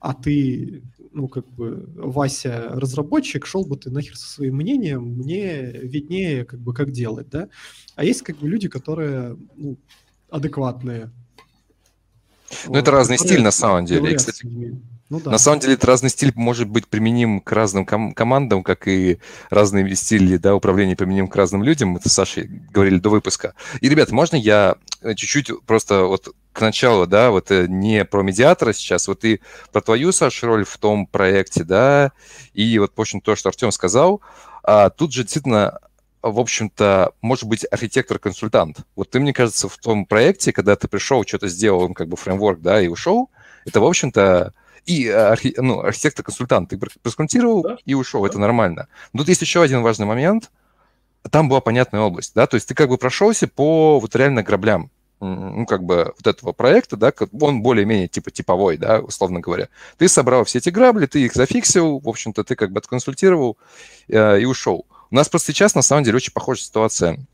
а 0.00 0.14
ты 0.14 0.82
ну, 1.12 1.28
как 1.28 1.48
бы, 1.48 1.84
Вася 1.96 2.68
разработчик, 2.72 3.46
шел 3.46 3.64
бы 3.66 3.76
ты 3.76 3.90
нахер 3.90 4.16
со 4.16 4.28
своим 4.28 4.56
мнением, 4.56 5.02
мне 5.04 5.70
виднее, 5.72 6.44
как 6.44 6.60
бы, 6.60 6.74
как 6.74 6.92
делать, 6.92 7.28
да? 7.30 7.48
А 7.96 8.04
есть, 8.04 8.22
как 8.22 8.36
бы, 8.38 8.48
люди, 8.48 8.68
которые, 8.68 9.36
ну, 9.56 9.78
адекватные. 10.30 11.10
Ну, 12.66 12.74
это 12.74 12.90
разный 12.90 13.18
стиль, 13.18 13.42
на 13.42 13.50
самом 13.50 13.84
деле. 13.84 14.12
И, 14.12 14.16
кстати, 14.16 14.46
ну, 15.10 15.20
да. 15.20 15.32
На 15.32 15.38
самом 15.38 15.58
деле, 15.58 15.74
это 15.74 15.88
разный 15.88 16.08
стиль 16.08 16.32
может 16.36 16.68
быть 16.68 16.86
применим 16.86 17.40
к 17.40 17.50
разным 17.50 17.84
ком- 17.84 18.12
командам, 18.12 18.62
как 18.62 18.86
и 18.86 19.18
разные 19.50 19.96
стили 19.96 20.36
да, 20.36 20.54
управления 20.54 20.94
применим 20.94 21.26
к 21.26 21.34
разным 21.34 21.64
людям. 21.64 21.96
Это 21.96 22.08
с 22.08 22.12
Сашей 22.12 22.48
говорили 22.70 22.98
до 22.98 23.10
выпуска. 23.10 23.54
И, 23.80 23.88
ребят, 23.88 24.12
можно 24.12 24.36
я 24.36 24.76
э, 25.02 25.14
чуть-чуть 25.14 25.50
просто 25.66 26.04
вот 26.04 26.28
к 26.52 26.60
началу, 26.60 27.06
да, 27.06 27.30
вот 27.30 27.50
э, 27.50 27.66
не 27.68 28.04
про 28.04 28.22
медиатора 28.22 28.72
сейчас, 28.72 29.08
вот 29.08 29.24
и 29.24 29.40
про 29.72 29.80
твою, 29.80 30.12
Саша, 30.12 30.46
роль 30.46 30.64
в 30.64 30.78
том 30.78 31.06
проекте, 31.06 31.64
да, 31.64 32.12
и 32.54 32.78
вот, 32.78 32.92
в 32.94 33.00
общем, 33.00 33.20
то, 33.20 33.34
что 33.34 33.48
Артем 33.48 33.72
сказал, 33.72 34.20
а, 34.62 34.90
тут 34.90 35.12
же 35.12 35.22
действительно 35.22 35.80
в 36.22 36.38
общем-то, 36.38 37.12
может 37.22 37.44
быть 37.44 37.66
архитектор-консультант. 37.70 38.78
Вот 38.96 39.10
ты, 39.10 39.20
мне 39.20 39.32
кажется, 39.32 39.68
в 39.68 39.76
том 39.78 40.04
проекте, 40.06 40.52
когда 40.52 40.76
ты 40.76 40.88
пришел, 40.88 41.24
что-то 41.26 41.48
сделал, 41.48 41.92
как 41.94 42.08
бы 42.08 42.16
фреймворк, 42.16 42.60
да, 42.60 42.80
и 42.80 42.88
ушел, 42.88 43.30
это, 43.64 43.80
в 43.80 43.84
общем-то, 43.84 44.52
и 44.86 45.06
э, 45.06 45.12
архи, 45.12 45.54
ну, 45.56 45.80
архитектор-консультант, 45.80 46.70
ты 46.70 46.78
просконсультировал 47.02 47.62
да? 47.62 47.78
и 47.84 47.94
ушел, 47.94 48.22
да. 48.22 48.28
это 48.28 48.38
нормально. 48.38 48.88
Но 49.12 49.20
тут 49.20 49.28
есть 49.28 49.42
еще 49.42 49.62
один 49.62 49.82
важный 49.82 50.06
момент. 50.06 50.50
Там 51.30 51.48
была 51.48 51.60
понятная 51.60 52.00
область, 52.00 52.32
да, 52.34 52.46
то 52.46 52.54
есть 52.54 52.66
ты 52.68 52.74
как 52.74 52.88
бы 52.88 52.96
прошелся 52.96 53.46
по 53.46 54.00
вот 54.00 54.16
реально 54.16 54.42
граблям, 54.42 54.90
ну, 55.20 55.66
как 55.66 55.84
бы 55.84 56.14
вот 56.16 56.26
этого 56.26 56.52
проекта, 56.52 56.96
да, 56.96 57.12
он 57.40 57.60
более-менее 57.60 58.08
типа 58.08 58.30
типовой, 58.30 58.78
да, 58.78 59.00
условно 59.00 59.40
говоря. 59.40 59.68
Ты 59.98 60.08
собрал 60.08 60.44
все 60.44 60.58
эти 60.58 60.70
грабли, 60.70 61.04
ты 61.04 61.22
их 61.22 61.34
зафиксил, 61.34 61.98
в 61.98 62.08
общем-то, 62.08 62.42
ты 62.42 62.56
как 62.56 62.72
бы 62.72 62.78
отконсультировал 62.78 63.58
э, 64.08 64.40
и 64.40 64.46
ушел. 64.46 64.86
У 65.10 65.14
нас 65.14 65.28
просто 65.28 65.52
сейчас, 65.52 65.74
на 65.74 65.82
самом 65.82 66.04
деле, 66.04 66.16
очень 66.16 66.32
похожая 66.32 66.64
ситуация 66.64 67.26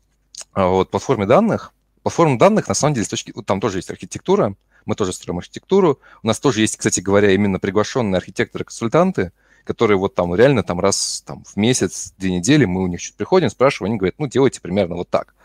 э, 0.55 0.63
вот, 0.63 0.89
платформе 0.89 1.25
данных. 1.25 1.73
Платформа 2.01 2.39
данных, 2.39 2.67
на 2.67 2.73
самом 2.73 2.95
деле, 2.95 3.05
с 3.05 3.09
точки... 3.09 3.33
там 3.45 3.59
тоже 3.59 3.79
есть 3.79 3.91
архитектура, 3.91 4.55
мы 4.85 4.95
тоже 4.95 5.13
строим 5.13 5.37
архитектуру. 5.37 5.99
У 6.23 6.27
нас 6.27 6.39
тоже 6.39 6.61
есть, 6.61 6.77
кстати 6.77 7.01
говоря, 7.01 7.31
именно 7.31 7.59
приглашенные 7.59 8.17
архитекторы-консультанты, 8.17 9.31
которые 9.63 9.97
вот 9.97 10.15
там 10.15 10.33
реально 10.33 10.63
там 10.63 10.79
раз 10.79 11.23
там, 11.25 11.43
в 11.43 11.55
месяц, 11.57 12.13
две 12.17 12.31
недели 12.31 12.65
мы 12.65 12.83
у 12.83 12.87
них 12.87 13.01
чуть 13.01 13.15
приходим, 13.15 13.49
спрашиваем, 13.49 13.91
они 13.91 13.99
говорят, 13.99 14.15
ну, 14.17 14.27
делайте 14.27 14.61
примерно 14.61 14.95
вот 14.95 15.09
так. 15.09 15.35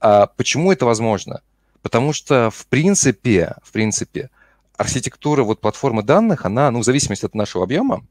А 0.00 0.26
почему 0.26 0.70
это 0.70 0.84
возможно? 0.84 1.40
Потому 1.82 2.12
что, 2.12 2.50
в 2.50 2.66
принципе, 2.66 3.56
в 3.62 3.72
принципе, 3.72 4.30
архитектура 4.76 5.42
вот 5.42 5.60
платформы 5.60 6.02
данных, 6.02 6.44
она, 6.44 6.70
ну, 6.70 6.80
в 6.80 6.84
зависимости 6.84 7.24
от 7.24 7.34
нашего 7.34 7.64
объема, 7.64 8.06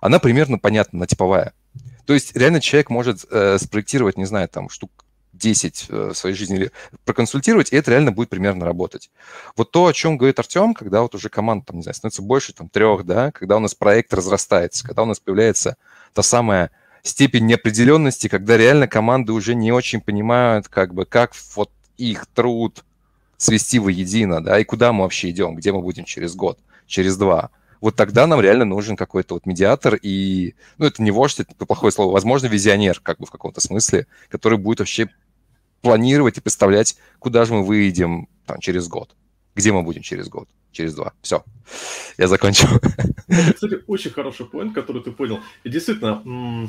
она 0.00 0.18
примерно 0.18 0.58
понятна, 0.58 1.06
типовая. 1.06 1.52
То 2.08 2.14
есть 2.14 2.34
реально 2.34 2.62
человек 2.62 2.88
может 2.88 3.26
э, 3.30 3.58
спроектировать, 3.58 4.16
не 4.16 4.24
знаю, 4.24 4.48
там, 4.48 4.70
штук 4.70 5.04
10 5.34 5.86
э, 5.90 6.10
в 6.14 6.14
своей 6.14 6.34
жизни 6.34 6.70
проконсультировать, 7.04 7.70
и 7.70 7.76
это 7.76 7.90
реально 7.90 8.12
будет 8.12 8.30
примерно 8.30 8.64
работать. 8.64 9.10
Вот 9.58 9.72
то, 9.72 9.84
о 9.84 9.92
чем 9.92 10.16
говорит 10.16 10.38
Артем, 10.38 10.72
когда 10.72 11.02
вот 11.02 11.14
уже 11.14 11.28
команда, 11.28 11.66
там, 11.66 11.76
не 11.76 11.82
знаю, 11.82 11.94
становится 11.94 12.22
больше, 12.22 12.54
там, 12.54 12.70
трех, 12.70 13.04
да, 13.04 13.30
когда 13.30 13.58
у 13.58 13.60
нас 13.60 13.74
проект 13.74 14.14
разрастается, 14.14 14.86
когда 14.86 15.02
у 15.02 15.04
нас 15.04 15.20
появляется 15.20 15.76
та 16.14 16.22
самая 16.22 16.70
степень 17.02 17.44
неопределенности, 17.44 18.28
когда 18.28 18.56
реально 18.56 18.88
команды 18.88 19.34
уже 19.34 19.54
не 19.54 19.70
очень 19.70 20.00
понимают, 20.00 20.66
как 20.68 20.94
бы, 20.94 21.04
как 21.04 21.32
вот 21.56 21.70
их 21.98 22.24
труд 22.24 22.86
свести 23.36 23.78
воедино, 23.78 24.42
да, 24.42 24.58
и 24.58 24.64
куда 24.64 24.94
мы 24.94 25.02
вообще 25.02 25.28
идем, 25.28 25.56
где 25.56 25.72
мы 25.72 25.82
будем 25.82 26.06
через 26.06 26.34
год, 26.34 26.58
через 26.86 27.18
два. 27.18 27.50
Вот 27.80 27.96
тогда 27.96 28.26
нам 28.26 28.40
реально 28.40 28.64
нужен 28.64 28.96
какой-то 28.96 29.34
вот 29.34 29.46
медиатор 29.46 29.94
и, 29.94 30.54
ну, 30.78 30.86
это 30.86 31.02
не 31.02 31.10
вождь, 31.10 31.40
это 31.40 31.66
плохое 31.66 31.92
слово, 31.92 32.12
возможно, 32.12 32.46
визионер, 32.46 33.00
как 33.00 33.18
бы 33.18 33.26
в 33.26 33.30
каком-то 33.30 33.60
смысле, 33.60 34.06
который 34.28 34.58
будет 34.58 34.80
вообще 34.80 35.08
планировать 35.80 36.38
и 36.38 36.40
представлять, 36.40 36.96
куда 37.18 37.44
же 37.44 37.54
мы 37.54 37.64
выйдем 37.64 38.28
там, 38.46 38.58
через 38.60 38.88
год, 38.88 39.14
где 39.54 39.72
мы 39.72 39.82
будем 39.82 40.02
через 40.02 40.28
год, 40.28 40.48
через 40.72 40.94
два. 40.94 41.12
Все, 41.22 41.44
я 42.16 42.28
закончил. 42.28 42.68
Это, 43.28 43.52
кстати, 43.54 43.78
очень 43.86 44.10
хороший 44.10 44.46
поинт, 44.46 44.74
который 44.74 45.02
ты 45.02 45.12
понял. 45.12 45.40
И 45.64 45.70
действительно, 45.70 46.68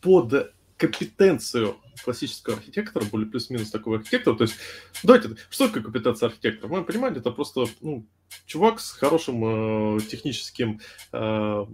под 0.00 0.52
компетенцию 0.80 1.76
классического 2.02 2.56
архитектора, 2.56 3.04
более 3.04 3.28
плюс-минус 3.28 3.70
такого 3.70 3.98
архитектора. 3.98 4.34
То 4.34 4.44
есть, 4.44 4.56
давайте, 5.02 5.36
что 5.50 5.66
такое 5.66 5.82
компетенция 5.82 6.28
архитектора? 6.28 6.68
В 6.68 6.70
моем 6.70 6.86
понимании 6.86 7.20
это 7.20 7.30
просто 7.30 7.66
ну, 7.82 8.06
чувак 8.46 8.80
с 8.80 8.92
хорошим 8.92 9.98
э, 9.98 10.00
техническим 10.00 10.80
э, 11.12 11.66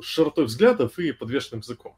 широтой 0.00 0.46
взглядов 0.46 0.98
и 0.98 1.12
подвешенным 1.12 1.60
языком. 1.60 1.94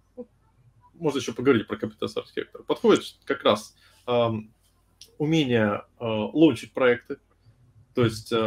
Можно 0.94 1.18
еще 1.18 1.32
поговорить 1.32 1.68
про 1.68 1.76
компетенцию 1.76 2.22
архитектора. 2.22 2.64
Подходит 2.64 3.04
как 3.24 3.44
раз 3.44 3.76
э, 4.08 4.28
умение 5.18 5.84
э, 6.00 6.04
лончить 6.04 6.72
проекты. 6.72 7.18
То 7.94 8.04
есть, 8.04 8.32
э, 8.32 8.36
э, 8.36 8.40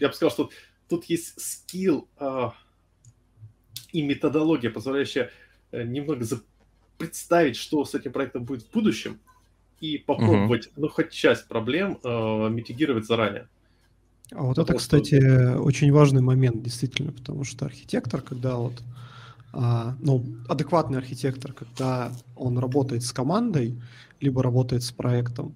я 0.00 0.08
бы 0.08 0.14
сказал, 0.14 0.30
что 0.30 0.50
тут 0.88 1.06
есть 1.06 1.40
скилл 1.40 2.08
э, 2.20 2.50
и 3.90 4.02
методология, 4.02 4.70
позволяющая 4.70 5.32
немного 5.72 6.24
за 6.24 6.40
представить, 6.98 7.56
что 7.56 7.84
с 7.84 7.94
этим 7.94 8.12
проектом 8.12 8.44
будет 8.44 8.62
в 8.64 8.70
будущем, 8.70 9.18
и 9.80 9.98
попробовать, 9.98 10.66
угу. 10.66 10.82
ну, 10.82 10.88
хоть 10.88 11.10
часть 11.10 11.46
проблем 11.46 11.98
э, 12.02 12.48
митигировать 12.50 13.06
заранее. 13.06 13.46
А 14.32 14.42
вот 14.42 14.56
потому 14.56 14.64
это, 14.64 14.74
кстати, 14.74 15.20
что... 15.20 15.60
очень 15.60 15.92
важный 15.92 16.20
момент, 16.20 16.62
действительно, 16.62 17.12
потому 17.12 17.44
что 17.44 17.64
архитектор, 17.64 18.20
когда 18.20 18.56
вот, 18.56 18.74
а, 19.52 19.96
ну, 20.00 20.24
адекватный 20.48 20.98
архитектор, 20.98 21.52
когда 21.52 22.12
он 22.36 22.58
работает 22.58 23.04
с 23.04 23.12
командой, 23.12 23.80
либо 24.20 24.42
работает 24.42 24.82
с 24.82 24.90
проектом, 24.90 25.54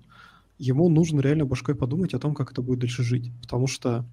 ему 0.58 0.88
нужно 0.88 1.20
реально 1.20 1.44
башкой 1.44 1.74
подумать 1.74 2.14
о 2.14 2.18
том, 2.18 2.34
как 2.34 2.52
это 2.52 2.62
будет 2.62 2.78
дальше 2.78 3.02
жить. 3.02 3.30
Потому 3.42 3.66
что 3.66 4.06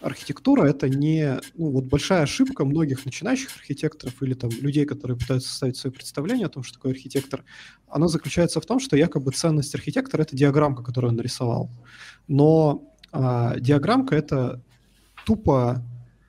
архитектура 0.00 0.64
это 0.64 0.88
не 0.88 1.40
ну, 1.54 1.70
вот 1.70 1.84
большая 1.84 2.22
ошибка 2.22 2.64
многих 2.64 3.04
начинающих 3.04 3.56
архитекторов 3.56 4.22
или 4.22 4.34
там 4.34 4.50
людей, 4.60 4.84
которые 4.84 5.16
пытаются 5.16 5.48
составить 5.48 5.76
свое 5.76 5.92
представление 5.92 6.46
о 6.46 6.50
том, 6.50 6.62
что 6.62 6.74
такое 6.74 6.92
архитектор. 6.92 7.44
Она 7.88 8.08
заключается 8.08 8.60
в 8.60 8.66
том, 8.66 8.78
что 8.78 8.96
якобы 8.96 9.32
ценность 9.32 9.74
архитектора 9.74 10.22
это 10.22 10.36
диаграммка, 10.36 10.82
которую 10.82 11.10
он 11.10 11.16
нарисовал. 11.16 11.70
Но 12.28 12.94
а, 13.10 13.58
диаграммка 13.58 14.14
это 14.14 14.62
тупо 15.26 15.84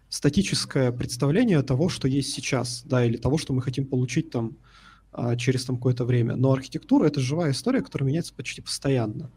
статическое 0.10 0.92
представление 0.92 1.62
того, 1.62 1.90
что 1.90 2.08
есть 2.08 2.34
сейчас, 2.34 2.84
да, 2.86 3.06
или 3.06 3.18
того, 3.18 3.38
что 3.38 3.54
мы 3.54 3.62
хотим 3.62 3.86
получить 3.86 4.32
там 4.32 4.58
а, 5.12 5.36
через 5.36 5.66
там 5.66 5.76
какое-то 5.76 6.06
время. 6.06 6.36
Но 6.36 6.52
архитектура 6.52 7.06
это 7.06 7.20
живая 7.20 7.52
история, 7.52 7.82
которая 7.82 8.08
меняется 8.08 8.34
почти 8.34 8.62
постоянно. 8.62 9.32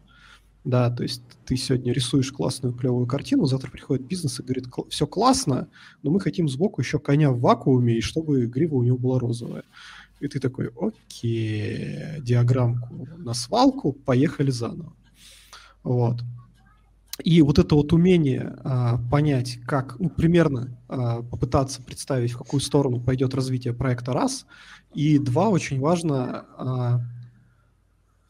Да, 0.63 0.89
то 0.89 1.03
есть 1.03 1.21
ты 1.45 1.57
сегодня 1.57 1.91
рисуешь 1.91 2.31
классную, 2.31 2.73
клевую 2.73 3.05
картину, 3.05 3.45
завтра 3.45 3.69
приходит 3.69 4.07
бизнес 4.07 4.39
и 4.39 4.43
говорит, 4.43 4.67
все 4.89 5.05
классно, 5.05 5.67
но 6.03 6.11
мы 6.11 6.21
хотим 6.21 6.47
сбоку 6.47 6.79
еще 6.81 6.99
коня 6.99 7.31
в 7.31 7.41
вакууме, 7.41 7.97
и 7.97 8.01
чтобы 8.01 8.45
грива 8.45 8.75
у 8.75 8.83
него 8.83 8.97
была 8.97 9.19
розовая. 9.19 9.63
И 10.21 10.27
ты 10.29 10.39
такой, 10.39 10.69
окей, 10.79 12.21
диаграммку 12.21 13.09
на 13.17 13.33
свалку, 13.33 13.91
поехали 13.91 14.51
заново. 14.51 14.93
Вот. 15.83 16.21
И 17.21 17.41
вот 17.41 17.59
это 17.59 17.75
вот 17.75 17.93
умение 17.93 18.55
а, 18.63 18.97
понять, 19.11 19.59
как, 19.67 19.99
ну, 19.99 20.09
примерно 20.09 20.77
а, 20.87 21.21
попытаться 21.21 21.81
представить, 21.81 22.31
в 22.31 22.37
какую 22.37 22.61
сторону 22.61 23.01
пойдет 23.01 23.35
развитие 23.35 23.73
проекта, 23.73 24.13
раз. 24.13 24.47
И 24.93 25.19
два, 25.19 25.49
очень 25.49 25.79
важно 25.79 26.45
а, 26.57 27.01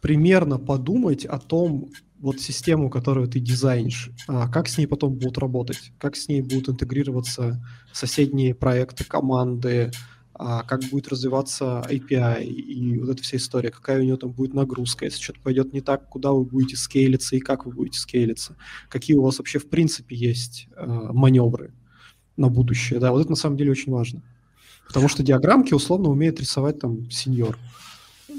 примерно 0.02 0.60
подумать 0.60 1.26
о 1.26 1.40
том, 1.40 1.90
вот 2.24 2.40
систему, 2.40 2.90
которую 2.90 3.28
ты 3.28 3.42
дизайнишь, 3.42 4.10
а 4.30 4.48
как 4.48 4.70
с 4.70 4.78
ней 4.78 4.88
потом 4.88 5.16
будут 5.16 5.38
работать, 5.38 5.92
как 6.00 6.16
с 6.16 6.30
ней 6.30 6.42
будут 6.42 6.70
интегрироваться 6.70 7.62
соседние 7.92 8.56
проекты, 8.56 9.04
команды, 9.04 9.92
а 10.34 10.64
как 10.64 10.84
будет 10.86 11.10
развиваться 11.10 11.86
API 11.86 12.46
и 12.46 12.98
вот 12.98 13.10
эта 13.10 13.22
вся 13.22 13.36
история, 13.36 13.72
какая 13.72 14.00
у 14.00 14.04
нее 14.04 14.16
там 14.16 14.32
будет 14.32 14.54
нагрузка, 14.54 15.04
если 15.04 15.22
что-то 15.22 15.42
пойдет 15.42 15.74
не 15.74 15.82
так, 15.82 16.08
куда 16.08 16.32
вы 16.32 16.46
будете 16.46 16.78
скейлиться 16.78 17.36
и 17.36 17.42
как 17.42 17.66
вы 17.66 17.74
будете 17.74 18.00
скейлиться, 18.00 18.56
какие 18.88 19.18
у 19.18 19.22
вас 19.24 19.40
вообще 19.40 19.60
в 19.60 19.68
принципе 19.68 20.16
есть 20.16 20.70
э, 20.78 20.86
маневры 20.88 21.74
на 22.38 22.48
будущее, 22.48 23.02
да, 23.02 23.12
вот 23.12 23.20
это 23.20 23.32
на 23.32 23.36
самом 23.36 23.58
деле 23.58 23.72
очень 23.72 23.92
важно. 23.92 24.24
Потому 24.88 25.10
что 25.10 25.24
диаграммки 25.24 25.74
условно 25.74 26.08
умеет 26.08 26.40
рисовать 26.40 26.80
там 26.80 27.12
сеньор 27.12 27.60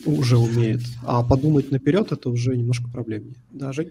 уже 0.04 0.38
умеет. 0.38 0.82
А 1.02 1.22
подумать 1.22 1.70
наперед 1.70 2.12
это 2.12 2.28
уже 2.30 2.56
немножко 2.56 2.88
проблемнее. 2.88 3.36
Да, 3.50 3.72
Жень? 3.72 3.90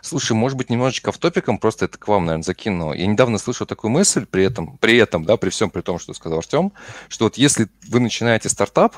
Слушай, 0.00 0.32
может 0.32 0.58
быть, 0.58 0.70
немножечко 0.70 1.12
в 1.12 1.18
топиком, 1.18 1.58
просто 1.58 1.86
это 1.86 1.96
к 1.96 2.08
вам, 2.08 2.26
наверное, 2.26 2.44
закину. 2.44 2.92
Я 2.92 3.06
недавно 3.06 3.38
слышал 3.38 3.66
такую 3.66 3.90
мысль, 3.90 4.26
при 4.26 4.44
этом, 4.44 4.76
при 4.78 4.96
этом, 4.96 5.24
да, 5.24 5.36
при 5.36 5.50
всем 5.50 5.70
при 5.70 5.80
том, 5.80 5.98
что 5.98 6.12
сказал 6.14 6.38
Артем, 6.38 6.72
что 7.08 7.24
вот 7.24 7.38
если 7.38 7.68
вы 7.88 8.00
начинаете 8.00 8.48
стартап, 8.48 8.96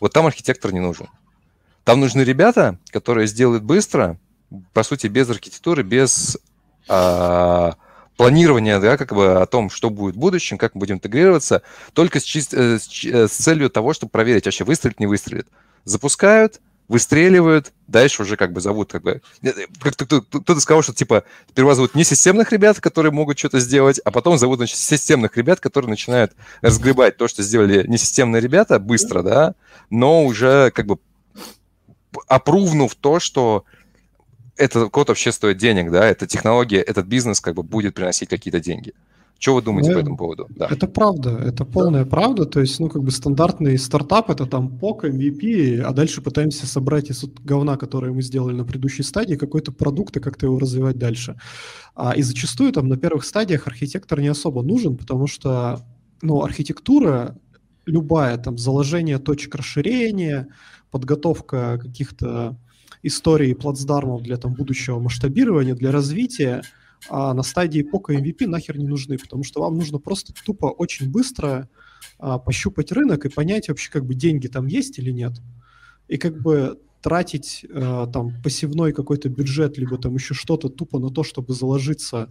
вот 0.00 0.12
там 0.12 0.26
архитектор 0.26 0.72
не 0.72 0.80
нужен. 0.80 1.08
Там 1.84 2.00
нужны 2.00 2.22
ребята, 2.22 2.78
которые 2.90 3.26
сделают 3.26 3.62
быстро, 3.64 4.18
по 4.72 4.82
сути, 4.82 5.08
без 5.08 5.28
архитектуры, 5.28 5.82
без 5.82 6.38
а, 6.88 7.74
планирования, 8.16 8.78
да, 8.78 8.96
как 8.96 9.12
бы 9.12 9.40
о 9.40 9.46
том, 9.46 9.70
что 9.70 9.90
будет 9.90 10.14
в 10.14 10.18
будущем, 10.18 10.58
как 10.58 10.74
мы 10.74 10.80
будем 10.80 10.96
интегрироваться, 10.96 11.62
только 11.92 12.20
с, 12.20 12.22
чист, 12.22 12.54
э, 12.54 12.78
э, 12.78 13.28
с 13.28 13.32
целью 13.32 13.70
того, 13.70 13.92
чтобы 13.92 14.10
проверить, 14.10 14.44
вообще 14.44 14.64
выстрелит, 14.64 15.00
не 15.00 15.06
выстрелит. 15.06 15.48
Запускают, 15.84 16.60
выстреливают, 16.88 17.72
дальше 17.86 18.22
уже 18.22 18.36
как 18.36 18.52
бы 18.52 18.60
зовут 18.60 18.92
как 18.92 19.02
бы... 19.02 19.20
Э, 19.42 19.50
кто-то 19.80 20.60
сказал, 20.60 20.82
что 20.82 20.92
типа 20.92 21.24
сперва 21.50 21.74
зовут 21.74 21.94
не 21.94 22.04
системных 22.04 22.52
ребят, 22.52 22.80
которые 22.80 23.12
могут 23.12 23.38
что-то 23.38 23.58
сделать, 23.58 23.98
а 24.04 24.10
потом 24.10 24.38
зовут 24.38 24.58
значит, 24.58 24.76
системных 24.76 25.36
ребят, 25.36 25.60
которые 25.60 25.90
начинают 25.90 26.32
разгребать 26.60 27.16
то, 27.16 27.26
что 27.26 27.42
сделали 27.42 27.86
несистемные 27.86 28.40
ребята 28.40 28.78
быстро, 28.78 29.22
да, 29.22 29.54
но 29.90 30.24
уже 30.24 30.70
как 30.70 30.86
бы 30.86 30.98
опрувнув 32.28 32.94
то, 32.94 33.18
что 33.18 33.64
этот 34.56 34.90
код 34.90 35.08
вообще 35.08 35.32
стоит 35.32 35.58
денег, 35.58 35.90
да, 35.90 36.04
эта 36.04 36.26
технология, 36.26 36.80
этот 36.80 37.06
бизнес 37.06 37.40
как 37.40 37.54
бы 37.54 37.62
будет 37.62 37.94
приносить 37.94 38.28
какие-то 38.28 38.60
деньги. 38.60 38.94
Что 39.38 39.56
вы 39.56 39.62
думаете 39.62 39.90
ну, 39.90 39.96
по 39.96 40.00
этому 40.00 40.16
поводу? 40.16 40.46
Да. 40.48 40.68
Это 40.70 40.86
правда, 40.86 41.30
это 41.30 41.64
полная 41.64 42.04
да. 42.04 42.10
правда. 42.10 42.46
То 42.46 42.60
есть, 42.60 42.78
ну, 42.80 42.88
как 42.88 43.02
бы 43.02 43.10
стандартный 43.10 43.76
стартап 43.78 44.30
это 44.30 44.46
там 44.46 44.68
POC, 44.68 45.10
MVP, 45.10 45.80
а 45.80 45.92
дальше 45.92 46.22
пытаемся 46.22 46.66
собрать 46.66 47.10
из 47.10 47.24
говна, 47.44 47.76
которое 47.76 48.12
мы 48.12 48.22
сделали 48.22 48.54
на 48.54 48.64
предыдущей 48.64 49.02
стадии, 49.02 49.34
какой-то 49.34 49.72
продукт 49.72 50.16
и 50.16 50.20
как-то 50.20 50.46
его 50.46 50.58
развивать 50.58 50.98
дальше. 50.98 51.36
А, 51.94 52.12
и 52.12 52.22
зачастую 52.22 52.72
там 52.72 52.88
на 52.88 52.96
первых 52.96 53.24
стадиях 53.24 53.66
архитектор 53.66 54.20
не 54.20 54.28
особо 54.28 54.62
нужен, 54.62 54.96
потому 54.96 55.26
что, 55.26 55.80
ну, 56.22 56.42
архитектура 56.42 57.36
любая, 57.86 58.38
там, 58.38 58.56
заложение 58.56 59.18
точек 59.18 59.56
расширения, 59.56 60.48
подготовка 60.90 61.78
каких-то 61.82 62.56
истории 63.04 63.52
плацдармов 63.52 64.22
для 64.22 64.36
там, 64.36 64.54
будущего 64.54 64.98
масштабирования, 64.98 65.74
для 65.74 65.92
развития, 65.92 66.62
а 67.08 67.34
на 67.34 67.42
стадии 67.42 67.82
пока 67.82 68.14
MVP 68.14 68.46
нахер 68.46 68.78
не 68.78 68.86
нужны, 68.86 69.18
потому 69.18 69.44
что 69.44 69.60
вам 69.60 69.76
нужно 69.76 69.98
просто 69.98 70.32
тупо 70.44 70.66
очень 70.66 71.10
быстро 71.10 71.68
а, 72.18 72.38
пощупать 72.38 72.92
рынок 72.92 73.26
и 73.26 73.28
понять 73.28 73.68
вообще, 73.68 73.90
как 73.90 74.06
бы 74.06 74.14
деньги 74.14 74.48
там 74.48 74.66
есть 74.66 74.98
или 74.98 75.10
нет. 75.10 75.34
И 76.08 76.16
как 76.16 76.40
бы 76.40 76.80
тратить 77.02 77.66
а, 77.70 78.06
там 78.06 78.32
пассивной 78.42 78.92
какой-то 78.92 79.28
бюджет, 79.28 79.76
либо 79.76 79.98
там 79.98 80.14
еще 80.14 80.32
что-то 80.32 80.70
тупо 80.70 80.98
на 80.98 81.10
то, 81.10 81.22
чтобы 81.22 81.52
заложиться 81.52 82.30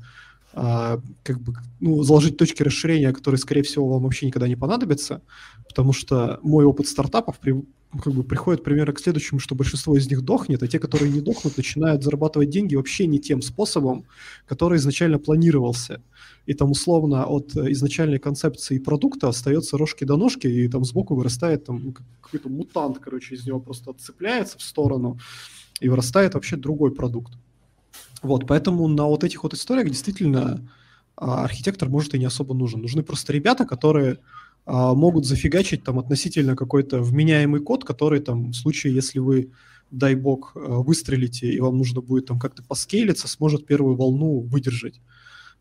а, 0.53 0.99
как 1.23 1.41
бы, 1.41 1.53
ну, 1.79 2.03
заложить 2.03 2.37
точки 2.37 2.61
расширения, 2.61 3.11
которые, 3.11 3.39
скорее 3.39 3.63
всего, 3.63 3.87
вам 3.87 4.03
вообще 4.03 4.27
никогда 4.27 4.47
не 4.47 4.55
понадобятся, 4.55 5.21
потому 5.67 5.93
что 5.93 6.39
мой 6.43 6.63
опыт 6.63 6.87
стартапов 6.87 7.39
при, 7.39 7.63
как 8.01 8.13
бы 8.13 8.23
приходит 8.23 8.63
примерно 8.63 8.93
к 8.93 8.99
следующему, 8.99 9.39
что 9.39 9.55
большинство 9.55 9.97
из 9.97 10.07
них 10.09 10.21
дохнет, 10.21 10.61
а 10.61 10.67
те, 10.67 10.79
которые 10.79 11.11
не 11.11 11.21
дохнут, 11.21 11.57
начинают 11.57 12.03
зарабатывать 12.03 12.49
деньги 12.49 12.75
вообще 12.75 13.07
не 13.07 13.19
тем 13.19 13.41
способом, 13.41 14.05
который 14.45 14.77
изначально 14.77 15.17
планировался. 15.17 16.01
И 16.45 16.53
там 16.53 16.71
условно 16.71 17.25
от 17.25 17.55
изначальной 17.55 18.19
концепции 18.19 18.77
продукта 18.77 19.29
остается 19.29 19.77
рожки 19.77 20.03
до 20.03 20.17
ножки, 20.17 20.45
и 20.45 20.67
там 20.67 20.85
сбоку 20.85 21.15
вырастает 21.15 21.65
там 21.65 21.83
ну, 21.83 21.93
какой-то 22.21 22.49
мутант, 22.49 22.99
короче, 22.99 23.33
из 23.33 23.45
него 23.47 23.59
просто 23.59 23.91
отцепляется 23.91 24.59
в 24.59 24.61
сторону, 24.61 25.17
и 25.79 25.89
вырастает 25.89 26.35
вообще 26.35 26.57
другой 26.57 26.91
продукт. 26.91 27.33
Вот, 28.23 28.47
поэтому 28.47 28.88
на 28.88 29.05
вот 29.05 29.23
этих 29.23 29.43
вот 29.43 29.53
историях 29.53 29.89
действительно 29.89 30.67
а, 31.15 31.43
архитектор 31.43 31.89
может 31.89 32.15
и 32.15 32.19
не 32.19 32.25
особо 32.25 32.53
нужен. 32.53 32.81
Нужны 32.81 33.03
просто 33.03 33.33
ребята, 33.33 33.65
которые 33.65 34.19
а, 34.65 34.93
могут 34.93 35.25
зафигачить 35.25 35.83
там 35.83 35.99
относительно 35.99 36.55
какой-то 36.55 37.01
вменяемый 37.01 37.62
код, 37.62 37.83
который 37.83 38.21
там 38.21 38.51
в 38.51 38.55
случае, 38.55 38.95
если 38.95 39.19
вы, 39.19 39.51
дай 39.91 40.15
бог, 40.15 40.53
а, 40.55 40.59
выстрелите 40.79 41.51
и 41.51 41.59
вам 41.59 41.77
нужно 41.77 42.01
будет 42.01 42.27
там 42.27 42.39
как-то 42.39 42.63
поскейлиться, 42.63 43.27
сможет 43.27 43.65
первую 43.65 43.95
волну 43.95 44.39
выдержать. 44.39 45.01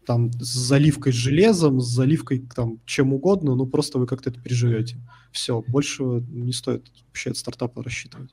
там 0.06 0.32
с 0.32 0.54
заливкой 0.54 1.12
с 1.12 1.16
железом, 1.16 1.80
с 1.80 1.86
заливкой 1.86 2.44
там 2.54 2.80
чем 2.86 3.12
угодно, 3.12 3.54
ну 3.54 3.66
просто 3.66 3.98
вы 3.98 4.06
как-то 4.06 4.30
это 4.30 4.40
переживете. 4.40 4.96
Все, 5.32 5.62
больше 5.66 6.02
не 6.02 6.52
стоит 6.52 6.90
вообще 7.06 7.30
от 7.30 7.36
стартапа 7.36 7.82
рассчитывать. 7.82 8.30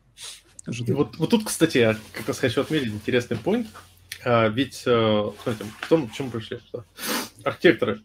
Вот, 0.66 1.18
вот 1.18 1.30
тут, 1.30 1.46
кстати, 1.46 1.78
я 1.80 1.98
как 2.14 2.28
раз 2.28 2.40
хочу 2.40 2.62
отметить 2.62 2.94
интересный 2.94 3.38
point. 3.38 3.68
А, 4.24 4.50
ведь, 4.50 4.84
а, 4.86 5.34
смотрите, 5.44 5.72
в 5.80 5.90
том, 5.90 6.08
к 6.08 6.14
чему 6.14 6.30
пришли, 6.30 6.60
что 6.60 6.86
архитекторы 7.44 8.02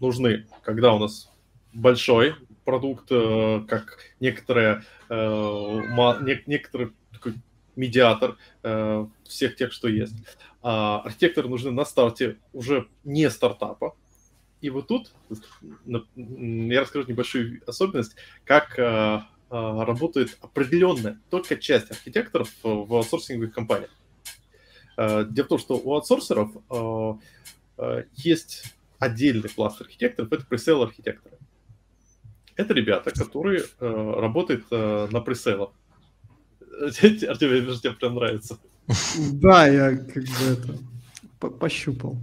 нужны, 0.00 0.46
когда 0.62 0.92
у 0.92 0.98
нас 0.98 1.30
большой 1.72 2.34
продукт, 2.64 3.06
э, 3.10 3.64
как 3.66 3.98
некоторые, 4.20 4.84
э, 5.08 6.34
некоторый 6.46 6.92
такой 7.12 7.34
медиатор 7.76 8.36
э, 8.62 9.06
всех 9.24 9.56
тех, 9.56 9.72
что 9.72 9.88
есть. 9.88 10.14
А 10.62 11.00
архитекторы 11.00 11.48
нужны 11.48 11.70
на 11.70 11.84
старте 11.84 12.36
уже 12.52 12.88
не 13.04 13.30
стартапа. 13.30 13.96
И 14.60 14.70
вот 14.70 14.88
тут 14.88 15.14
я 16.16 16.80
расскажу 16.80 17.08
небольшую 17.08 17.62
особенность, 17.66 18.16
как 18.44 18.76
работает 19.48 20.36
определенная 20.42 21.18
только 21.30 21.56
часть 21.56 21.90
архитекторов 21.92 22.50
в 22.62 22.92
аутсорсинговых 22.92 23.54
компаниях. 23.54 23.90
Дело 24.98 25.44
в 25.44 25.48
том, 25.48 25.58
что 25.58 25.78
у 25.78 25.94
аутсорсеров 25.94 26.50
есть 28.14 28.74
отдельный 28.98 29.48
пласт 29.48 29.80
архитекторов, 29.80 30.32
это 30.32 30.44
пресейл 30.44 30.82
архитекторы. 30.82 31.36
Это 32.56 32.74
ребята, 32.74 33.12
которые 33.12 33.62
э, 33.78 34.14
работают 34.16 34.66
э, 34.72 35.08
на 35.12 35.20
пресейлах. 35.20 35.70
Артем, 36.70 37.28
я 37.52 37.60
вижу, 37.60 37.80
тебе 37.80 37.92
прям 37.92 38.16
нравится. 38.16 38.58
Да, 39.32 39.68
я 39.68 39.96
как 39.96 40.24
бы 40.24 40.78
это 41.40 41.48
пощупал. 41.50 42.16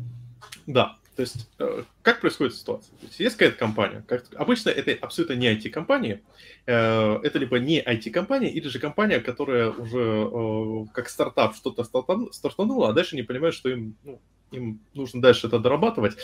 Да, 0.67 0.97
то 1.15 1.21
есть 1.21 1.49
э, 1.59 1.83
как 2.01 2.21
происходит 2.21 2.55
ситуация? 2.55 2.95
То 2.97 3.05
есть, 3.05 3.19
есть 3.19 3.35
какая-то 3.37 3.57
компания, 3.57 4.03
как, 4.07 4.25
обычно 4.35 4.69
это 4.69 4.91
абсолютно 5.01 5.33
не 5.33 5.55
IT-компания, 5.55 6.21
э, 6.65 7.19
это 7.23 7.39
либо 7.39 7.57
не 7.57 7.81
IT-компания, 7.81 8.49
или 8.49 8.67
же 8.67 8.79
компания, 8.79 9.19
которая 9.19 9.71
уже 9.71 9.99
э, 9.99 10.85
как 10.93 11.09
стартап 11.09 11.55
что-то 11.55 11.83
стартанула, 12.31 12.89
а 12.89 12.93
дальше 12.93 13.15
не 13.15 13.23
понимает, 13.23 13.53
что 13.53 13.69
им 13.69 13.95
ну, 14.03 14.19
им 14.51 14.79
нужно 14.93 15.21
дальше 15.21 15.47
это 15.47 15.59
дорабатывать, 15.59 16.17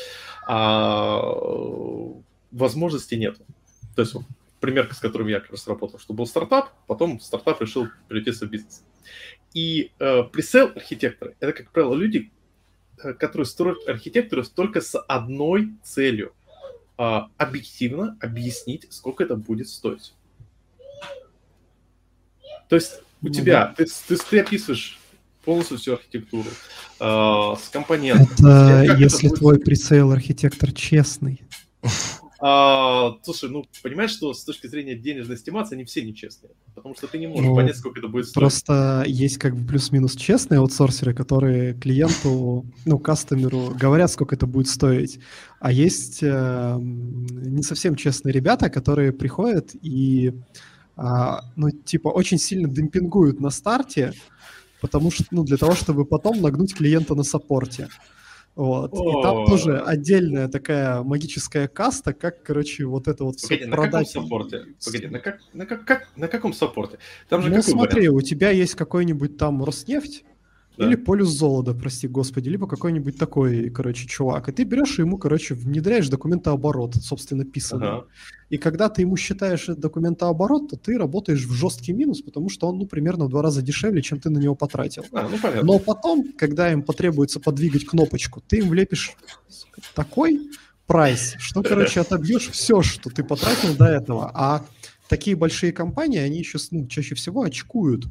а 0.47 1.21
возможности 2.51 3.15
нет. 3.15 3.37
То 3.95 4.01
есть 4.01 4.15
пример, 4.59 4.93
с 4.93 4.99
которым 4.99 5.27
я 5.27 5.39
как 5.39 5.51
раз 5.51 5.67
работал, 5.67 5.99
что 5.99 6.13
был 6.13 6.25
стартап, 6.25 6.69
потом 6.87 7.19
стартап 7.19 7.61
решил 7.61 7.87
перейти 8.07 8.31
в 8.31 8.41
бизнес. 8.43 8.83
И 9.53 9.91
э, 9.99 10.23
пресейл 10.23 10.71
архитекторы 10.75 11.35
это, 11.39 11.53
как 11.53 11.71
правило, 11.71 11.93
люди, 11.93 12.31
которые 13.19 13.45
строят 13.45 13.87
архитектуру 13.87 14.43
только 14.43 14.81
с 14.81 14.99
одной 14.99 15.73
целью 15.83 16.33
э, 16.97 17.19
объективно 17.37 18.17
объяснить, 18.21 18.87
сколько 18.89 19.23
это 19.23 19.35
будет 19.35 19.69
стоить. 19.69 20.13
То 22.69 22.75
есть 22.75 23.01
у 23.21 23.27
ну, 23.27 23.33
тебя, 23.33 23.73
да. 23.77 23.85
ты, 23.85 23.85
ты, 24.07 24.17
ты 24.17 24.39
описываешь 24.39 24.99
полностью 25.43 25.77
всю 25.77 25.93
архитектуру 25.93 26.49
э, 26.99 27.03
с 27.03 27.69
компонентами. 27.69 28.85
Это 28.85 28.95
если 28.97 29.19
это 29.19 29.29
будет... 29.29 29.39
твой 29.39 29.59
пресейл 29.59 30.11
архитектор 30.11 30.71
честный. 30.71 31.41
А, 32.43 33.17
слушай, 33.21 33.51
ну, 33.51 33.63
понимаешь, 33.83 34.09
что 34.09 34.33
с 34.33 34.43
точки 34.43 34.65
зрения 34.65 34.95
денежной 34.95 35.35
эстимации 35.35 35.75
они 35.75 35.85
все 35.85 36.01
нечестные, 36.01 36.53
потому 36.73 36.95
что 36.95 37.05
ты 37.05 37.19
не 37.19 37.27
можешь 37.27 37.45
ну, 37.45 37.55
понять, 37.55 37.77
сколько 37.77 37.99
это 37.99 38.07
будет 38.07 38.25
стоить. 38.25 38.33
Просто 38.33 39.03
есть 39.05 39.37
как 39.37 39.55
бы 39.55 39.67
плюс-минус 39.67 40.15
честные 40.15 40.57
аутсорсеры, 40.57 41.13
которые 41.13 41.75
клиенту, 41.75 42.65
ну, 42.85 42.97
кастомеру 42.97 43.75
говорят, 43.79 44.09
сколько 44.09 44.33
это 44.33 44.47
будет 44.47 44.67
стоить, 44.69 45.19
а 45.59 45.71
есть 45.71 46.23
э, 46.23 46.77
не 46.79 47.61
совсем 47.61 47.95
честные 47.95 48.33
ребята, 48.33 48.71
которые 48.71 49.11
приходят 49.11 49.75
и, 49.79 50.33
э, 50.97 51.03
ну, 51.55 51.69
типа, 51.69 52.07
очень 52.07 52.39
сильно 52.39 52.67
демпингуют 52.67 53.39
на 53.39 53.51
старте, 53.51 54.13
потому 54.81 55.11
что, 55.11 55.25
ну, 55.29 55.43
для 55.43 55.57
того, 55.57 55.75
чтобы 55.75 56.05
потом 56.05 56.41
нагнуть 56.41 56.73
клиента 56.73 57.13
на 57.13 57.21
саппорте. 57.21 57.87
Вот. 58.55 58.93
И 58.93 59.21
там 59.23 59.45
тоже 59.45 59.79
отдельная 59.79 60.47
такая 60.47 61.03
магическая 61.03 61.67
каста, 61.67 62.13
как, 62.13 62.43
короче, 62.43 62.85
вот 62.85 63.07
это 63.07 63.23
вот 63.23 63.41
Погоди, 63.41 63.65
на 63.65 63.75
продать. 63.75 64.07
каком 64.07 64.23
саппорте? 64.23 64.65
Погоди, 64.85 65.07
на, 65.07 65.19
как, 65.19 65.39
на, 65.53 65.65
как, 65.65 65.85
как, 65.85 66.07
на 66.17 66.27
каком 66.27 66.53
саппорте? 66.53 66.99
Там 67.29 67.41
же 67.41 67.49
ну, 67.49 67.61
смотри, 67.61 68.09
вариант? 68.09 68.17
у 68.17 68.21
тебя 68.21 68.51
есть 68.51 68.75
какой-нибудь 68.75 69.37
там 69.37 69.63
Роснефть, 69.63 70.25
да. 70.81 70.87
или 70.87 70.95
полюс 70.95 71.29
золота, 71.29 71.73
прости 71.73 72.07
господи, 72.07 72.49
либо 72.49 72.67
какой-нибудь 72.67 73.17
такой, 73.17 73.69
короче, 73.69 74.07
чувак. 74.07 74.49
И 74.49 74.51
ты 74.51 74.63
берешь 74.63 74.99
ему, 74.99 75.17
короче, 75.17 75.53
внедряешь 75.53 76.09
документооборот, 76.09 76.95
собственно, 76.95 77.45
писанный. 77.45 77.87
Ага. 77.87 78.05
И 78.49 78.57
когда 78.57 78.89
ты 78.89 79.03
ему 79.03 79.15
считаешь 79.15 79.67
документооборот, 79.67 80.69
то 80.69 80.75
ты 80.75 80.97
работаешь 80.97 81.45
в 81.45 81.53
жесткий 81.53 81.93
минус, 81.93 82.21
потому 82.21 82.49
что 82.49 82.67
он, 82.67 82.79
ну, 82.79 82.85
примерно 82.85 83.25
в 83.25 83.29
два 83.29 83.41
раза 83.41 83.61
дешевле, 83.61 84.01
чем 84.01 84.19
ты 84.19 84.29
на 84.29 84.39
него 84.39 84.55
потратил. 84.55 85.05
А, 85.13 85.29
ну, 85.29 85.37
понятно. 85.41 85.63
Но 85.63 85.79
потом, 85.79 86.33
когда 86.37 86.71
им 86.71 86.81
потребуется 86.81 87.39
подвигать 87.39 87.85
кнопочку, 87.85 88.41
ты 88.41 88.57
им 88.57 88.69
влепишь 88.69 89.15
такой 89.95 90.49
прайс, 90.85 91.35
что, 91.39 91.63
короче, 91.63 91.99
отобьешь 92.01 92.49
все, 92.49 92.81
что 92.81 93.09
ты 93.09 93.23
потратил 93.23 93.75
до 93.75 93.85
этого. 93.85 94.31
А 94.33 94.65
такие 95.07 95.35
большие 95.35 95.71
компании, 95.71 96.19
они 96.19 96.39
еще, 96.39 96.57
ну, 96.71 96.87
чаще 96.87 97.15
всего 97.15 97.43
очкуют 97.43 98.05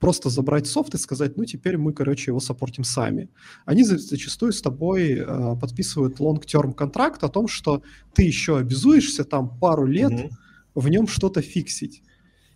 просто 0.00 0.30
забрать 0.30 0.66
софт 0.66 0.94
и 0.94 0.98
сказать, 0.98 1.36
ну, 1.36 1.44
теперь 1.44 1.76
мы, 1.76 1.92
короче, 1.92 2.30
его 2.30 2.40
саппортим 2.40 2.84
сами. 2.84 3.28
Они 3.66 3.84
зачастую 3.84 4.52
с 4.52 4.62
тобой 4.62 5.18
э, 5.18 5.56
подписывают 5.60 6.18
long-term 6.18 6.72
контракт 6.72 7.22
о 7.22 7.28
том, 7.28 7.46
что 7.46 7.82
ты 8.14 8.22
еще 8.22 8.58
обязуешься 8.58 9.24
там 9.24 9.58
пару 9.60 9.86
лет 9.86 10.12
mm-hmm. 10.12 10.30
в 10.74 10.88
нем 10.88 11.06
что-то 11.06 11.42
фиксить. 11.42 12.02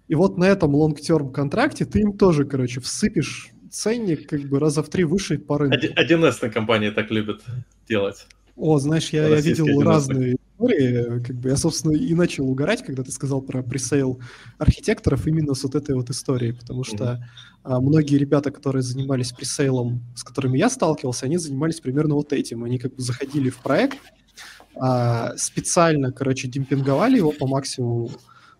И 0.09 0.15
вот 0.15 0.39
на 0.39 0.45
этом 0.45 0.75
long-term 0.75 1.33
контракте 1.33 1.85
ты 1.85 2.01
им 2.01 2.17
тоже, 2.17 2.45
короче, 2.45 2.81
всыпешь 2.81 3.51
ценник 3.71 4.29
как 4.29 4.41
бы 4.43 4.59
раза 4.59 4.83
в 4.83 4.89
три 4.89 5.05
выше 5.05 5.39
по 5.39 5.59
рынку. 5.59 5.77
1С 5.77 6.51
компании 6.51 6.91
так 6.91 7.11
любят 7.11 7.43
делать. 7.89 8.27
О, 8.57 8.79
знаешь, 8.79 9.11
я, 9.11 9.29
я 9.29 9.41
видел 9.41 9.83
разные 9.83 10.37
истории. 10.55 11.21
Как 11.23 11.37
бы 11.37 11.49
я, 11.49 11.57
собственно, 11.57 11.93
и 11.93 12.15
начал 12.15 12.49
угорать, 12.49 12.85
когда 12.85 13.03
ты 13.03 13.13
сказал 13.13 13.43
про 13.43 13.63
пресейл 13.63 14.21
архитекторов 14.59 15.27
именно 15.27 15.55
с 15.55 15.63
вот 15.65 15.75
этой 15.75 15.95
вот 15.95 16.11
историей, 16.11 16.53
потому 16.53 16.85
что 16.85 17.25
mm-hmm. 17.65 17.81
многие 17.81 18.17
ребята, 18.17 18.51
которые 18.51 18.83
занимались 18.83 19.33
пресейлом, 19.33 20.03
с 20.15 20.25
которыми 20.25 20.59
я 20.59 20.71
сталкивался, 20.71 21.27
они 21.27 21.39
занимались 21.39 21.81
примерно 21.81 22.15
вот 22.15 22.33
этим. 22.33 22.65
Они 22.65 22.79
как 22.79 22.95
бы 22.95 23.03
заходили 23.03 23.51
в 23.51 23.59
проект, 23.59 23.99
а, 24.77 25.37
специально, 25.37 26.13
короче, 26.13 26.49
демпинговали 26.49 27.17
его 27.17 27.33
по 27.33 27.47
максимуму, 27.47 28.11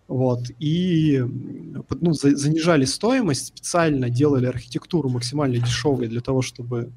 вот, 0.07 0.43
и 0.59 1.19
ну, 1.19 2.13
за, 2.13 2.35
занижали 2.35 2.85
стоимость, 2.85 3.47
специально 3.47 4.09
делали 4.09 4.45
архитектуру 4.45 5.09
максимально 5.09 5.57
дешевой 5.57 6.07
для 6.07 6.21
того, 6.21 6.41
чтобы 6.41 6.91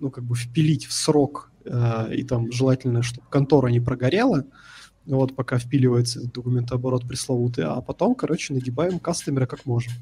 ну, 0.00 0.10
как 0.10 0.24
бы 0.24 0.34
впилить 0.34 0.86
в 0.86 0.92
срок 0.92 1.48
Э, 1.68 2.12
и 2.12 2.24
там 2.24 2.50
желательно, 2.50 3.02
чтобы 3.02 3.26
контора 3.28 3.68
не 3.68 3.80
прогорела, 3.80 4.44
вот 5.06 5.34
пока 5.34 5.58
впиливается 5.58 6.20
документооборот 6.32 7.06
пресловутый, 7.06 7.64
а 7.64 7.80
потом, 7.80 8.14
короче, 8.14 8.52
нагибаем 8.54 8.98
кастомера 8.98 9.46
как 9.46 9.64
можем. 9.66 9.92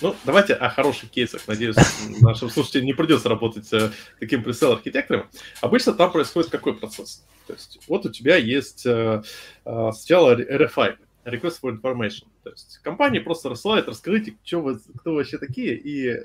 Ну, 0.00 0.14
давайте 0.24 0.54
о 0.54 0.70
хороших 0.70 1.10
кейсах. 1.10 1.46
Надеюсь, 1.46 1.76
нашим 2.20 2.50
слушателям 2.50 2.86
не 2.86 2.94
придется 2.94 3.28
работать 3.28 3.72
э, 3.72 3.90
таким 4.18 4.42
пресейл-архитектором. 4.42 5.28
Обычно 5.60 5.92
там 5.92 6.10
происходит 6.10 6.50
какой 6.50 6.74
процесс? 6.74 7.24
То 7.46 7.52
есть 7.52 7.78
вот 7.86 8.06
у 8.06 8.10
тебя 8.10 8.36
есть 8.36 8.86
э, 8.86 9.22
э, 9.64 9.90
сначала 9.92 10.36
RFI, 10.36 10.96
Request 11.26 11.60
for 11.62 11.80
Information. 11.80 12.26
То 12.42 12.50
есть 12.50 12.80
компания 12.82 13.20
просто 13.20 13.48
рассылает, 13.48 13.86
расскажите, 13.86 14.36
что 14.42 14.62
вы, 14.62 14.80
кто 14.98 15.10
вы 15.10 15.16
вообще 15.18 15.38
такие 15.38 15.76
и 15.76 16.08
э, 16.08 16.22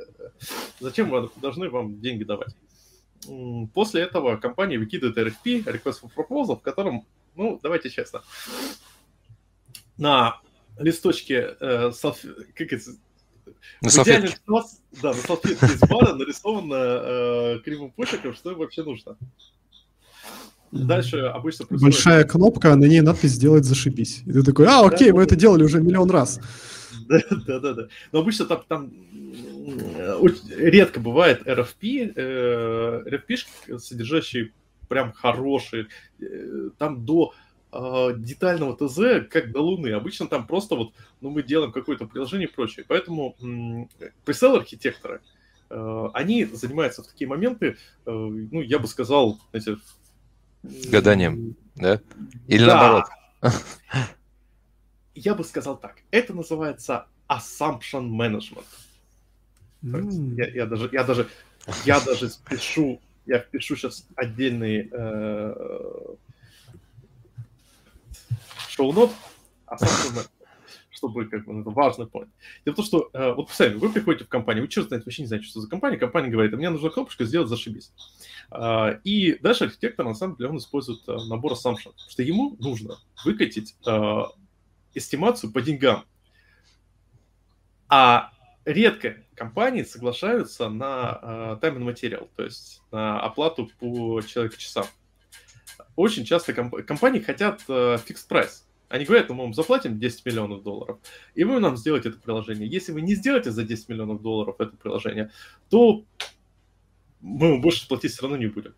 зачем 0.79 1.12
вы 1.12 1.29
должны 1.39 1.69
вам 1.69 2.01
деньги 2.01 2.23
давать 2.23 2.55
после 3.73 4.01
этого 4.01 4.38
компания 4.38 4.77
выкидывает 4.77 5.17
RFP, 5.17 5.63
Request 5.65 6.01
for 6.03 6.12
Proposal, 6.15 6.58
в 6.58 6.62
котором, 6.62 7.05
ну, 7.36 7.60
давайте 7.62 7.89
честно, 7.89 8.21
на 9.97 10.39
листочке 10.77 11.55
э, 11.60 11.91
салф... 11.91 12.19
как 12.55 12.73
это, 12.73 12.91
на 13.82 13.89
салфетке. 13.89 14.29
Ситуации, 14.29 14.77
да, 15.01 15.10
на 15.10 15.15
салфетке 15.15 15.65
из 15.65 15.79
бара 15.82 16.13
нарисовано 16.13 16.73
э, 16.75 17.60
кривым 17.63 17.91
почерком, 17.91 18.34
что 18.34 18.51
им 18.51 18.60
вообще 18.60 18.84
нужно. 18.84 19.17
Дальше 20.71 21.17
обычно 21.17 21.65
происходит... 21.65 21.95
Большая 21.95 22.23
кнопка, 22.25 22.75
на 22.75 22.86
ней 22.86 23.01
надпись 23.01 23.32
«Сделать 23.32 23.65
зашибись». 23.65 24.21
И 24.25 24.32
ты 24.32 24.43
такой, 24.43 24.67
а, 24.67 24.86
окей, 24.86 25.10
да, 25.10 25.15
мы 25.15 25.19
да, 25.21 25.23
это 25.25 25.36
делали 25.36 25.63
уже 25.63 25.82
миллион 25.82 26.10
раз. 26.10 26.39
Да, 27.47 27.60
да, 27.60 27.73
да. 27.73 27.88
Но 28.12 28.19
обычно 28.19 28.45
там, 28.45 28.63
там 28.67 28.91
редко 30.56 31.00
бывает 31.00 31.48
RFP, 31.48 32.13
э, 32.15 33.04
RFP, 33.06 33.80
содержащий 33.80 34.54
прям 34.88 35.12
хорошие, 35.12 35.88
э, 36.19 36.69
там 36.78 37.06
до 37.06 37.34
э, 37.72 38.13
детального 38.17 38.76
ТЗ, 38.76 39.28
как 39.30 39.52
до 39.52 39.62
Луны. 39.62 39.91
Обычно 39.91 40.28
там 40.28 40.48
просто 40.48 40.76
вот, 40.76 40.93
ну, 41.22 41.30
мы 41.30 41.43
делаем 41.43 41.72
какое-то 41.72 42.06
приложение 42.06 42.48
и 42.48 42.52
прочее. 42.52 42.86
Поэтому 42.88 43.36
пресейл 44.26 44.56
архитекторы 44.56 45.22
они 45.72 46.45
занимаются 46.45 47.04
в 47.04 47.08
такие 47.08 47.28
моменты, 47.28 47.78
ну, 48.04 48.60
я 48.60 48.80
бы 48.80 48.88
сказал, 48.88 49.39
знаете... 49.52 49.78
Гаданием, 50.89 51.56
да? 51.76 52.02
Или 52.48 52.65
да. 52.65 52.76
наоборот? 52.76 53.06
Я 55.13 55.36
бы 55.36 55.43
сказал 55.43 55.78
так. 55.78 55.98
Это 56.10 56.34
называется 56.34 57.06
assumption 57.28 58.10
management. 58.10 58.65
Mm. 59.84 60.36
Я, 60.36 60.48
я 60.50 60.65
даже, 60.65 60.89
я 60.92 61.04
даже, 61.04 61.28
я 61.86 62.00
даже 62.00 62.30
спешу, 62.30 63.02
я 63.26 63.39
впишу 63.39 63.76
сейчас 63.76 64.06
отдельный 64.15 64.89
э, 64.92 66.15
шоу-нот, 68.68 69.12
assumption 69.68 70.15
management 70.15 70.30
чтобы 71.00 71.26
как 71.26 71.46
бы, 71.46 71.54
ну, 71.54 71.62
это 71.62 71.70
важный 71.70 72.06
point. 72.06 72.28
Дело 72.65 72.74
в 72.74 72.76
том, 72.76 72.86
что 72.86 73.10
э, 73.13 73.34
вот 73.34 73.50
сами 73.52 73.76
вы 73.76 73.89
приходите 73.89 74.26
в 74.26 74.28
компанию, 74.28 74.63
вы 74.63 74.68
черт 74.68 74.88
знает, 74.88 75.06
вообще 75.06 75.22
не 75.22 75.28
знаете, 75.28 75.48
что 75.48 75.62
за 75.62 75.70
компания, 75.70 75.98
компания 75.98 76.30
говорит, 76.30 76.54
а 76.54 76.58
мне 76.58 76.70
нужна 76.70 76.89
кнопочка 76.89 77.24
сделать, 77.24 77.48
зашибись. 77.48 77.94
Э, 78.52 79.00
и 79.06 79.39
дальше 79.39 79.65
архитектор, 79.65 80.06
на 80.06 80.13
самом 80.13 80.36
деле, 80.36 80.50
он 80.50 80.58
использует 80.58 81.08
э, 81.08 81.15
набор 81.30 81.54
assumption, 81.54 81.94
что 82.10 82.22
ему 82.22 82.58
нужно 82.60 82.98
выкатить 83.24 83.76
э, 83.88 84.24
эстимацию 84.94 85.54
по 85.54 85.62
деньгам. 85.62 86.04
А 87.88 88.32
редко 88.65 89.15
компании 89.39 89.84
соглашаются 89.84 90.69
на 90.69 91.19
uh, 91.23 91.62
time 91.62 91.78
and 91.78 91.95
material, 91.95 92.30
то 92.36 92.43
есть 92.43 92.82
на 92.91 93.19
оплату 93.21 93.71
по 93.80 94.21
человеку-часам. 94.21 94.86
Очень 95.95 96.25
часто 96.25 96.54
комп- 96.54 96.86
компании 96.86 97.21
хотят 97.21 97.63
uh, 97.69 97.95
fixed 98.06 98.28
price. 98.30 98.63
Они 98.89 99.06
говорят, 99.06 99.30
ну, 99.30 99.36
мы 99.36 99.43
вам 99.43 99.54
заплатим 99.54 99.99
10 99.99 100.25
миллионов 100.25 100.63
долларов, 100.63 100.97
и 101.36 101.43
вы 101.43 101.60
нам 101.60 101.78
сделаете 101.78 102.10
это 102.10 102.19
приложение. 102.19 102.67
Если 102.67 102.91
вы 102.91 103.02
не 103.02 103.15
сделаете 103.15 103.52
за 103.52 103.63
10 103.63 103.88
миллионов 103.89 104.21
долларов 104.21 104.56
это 104.60 104.75
приложение, 104.75 105.32
то 105.69 106.04
мы 107.21 107.52
вам 107.52 107.62
больше 107.62 107.88
платить 107.88 108.12
все 108.12 108.23
равно 108.23 108.38
не 108.38 108.47
будем. 108.47 108.73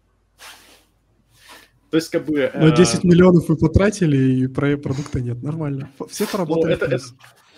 То 1.89 1.97
есть, 1.97 2.09
как 2.09 2.25
бы... 2.25 2.51
Но 2.53 2.69
10 2.69 3.03
э... 3.03 3.07
миллионов 3.07 3.49
вы 3.49 3.57
потратили, 3.57 4.43
и 4.43 4.47
про 4.47 4.77
продукта 4.77 5.19
нет. 5.19 5.41
Нормально. 5.41 5.91
Все 6.09 6.27
поработали. 6.27 6.67
Ну, 6.67 6.75
это, 6.75 6.85
это, 6.85 7.03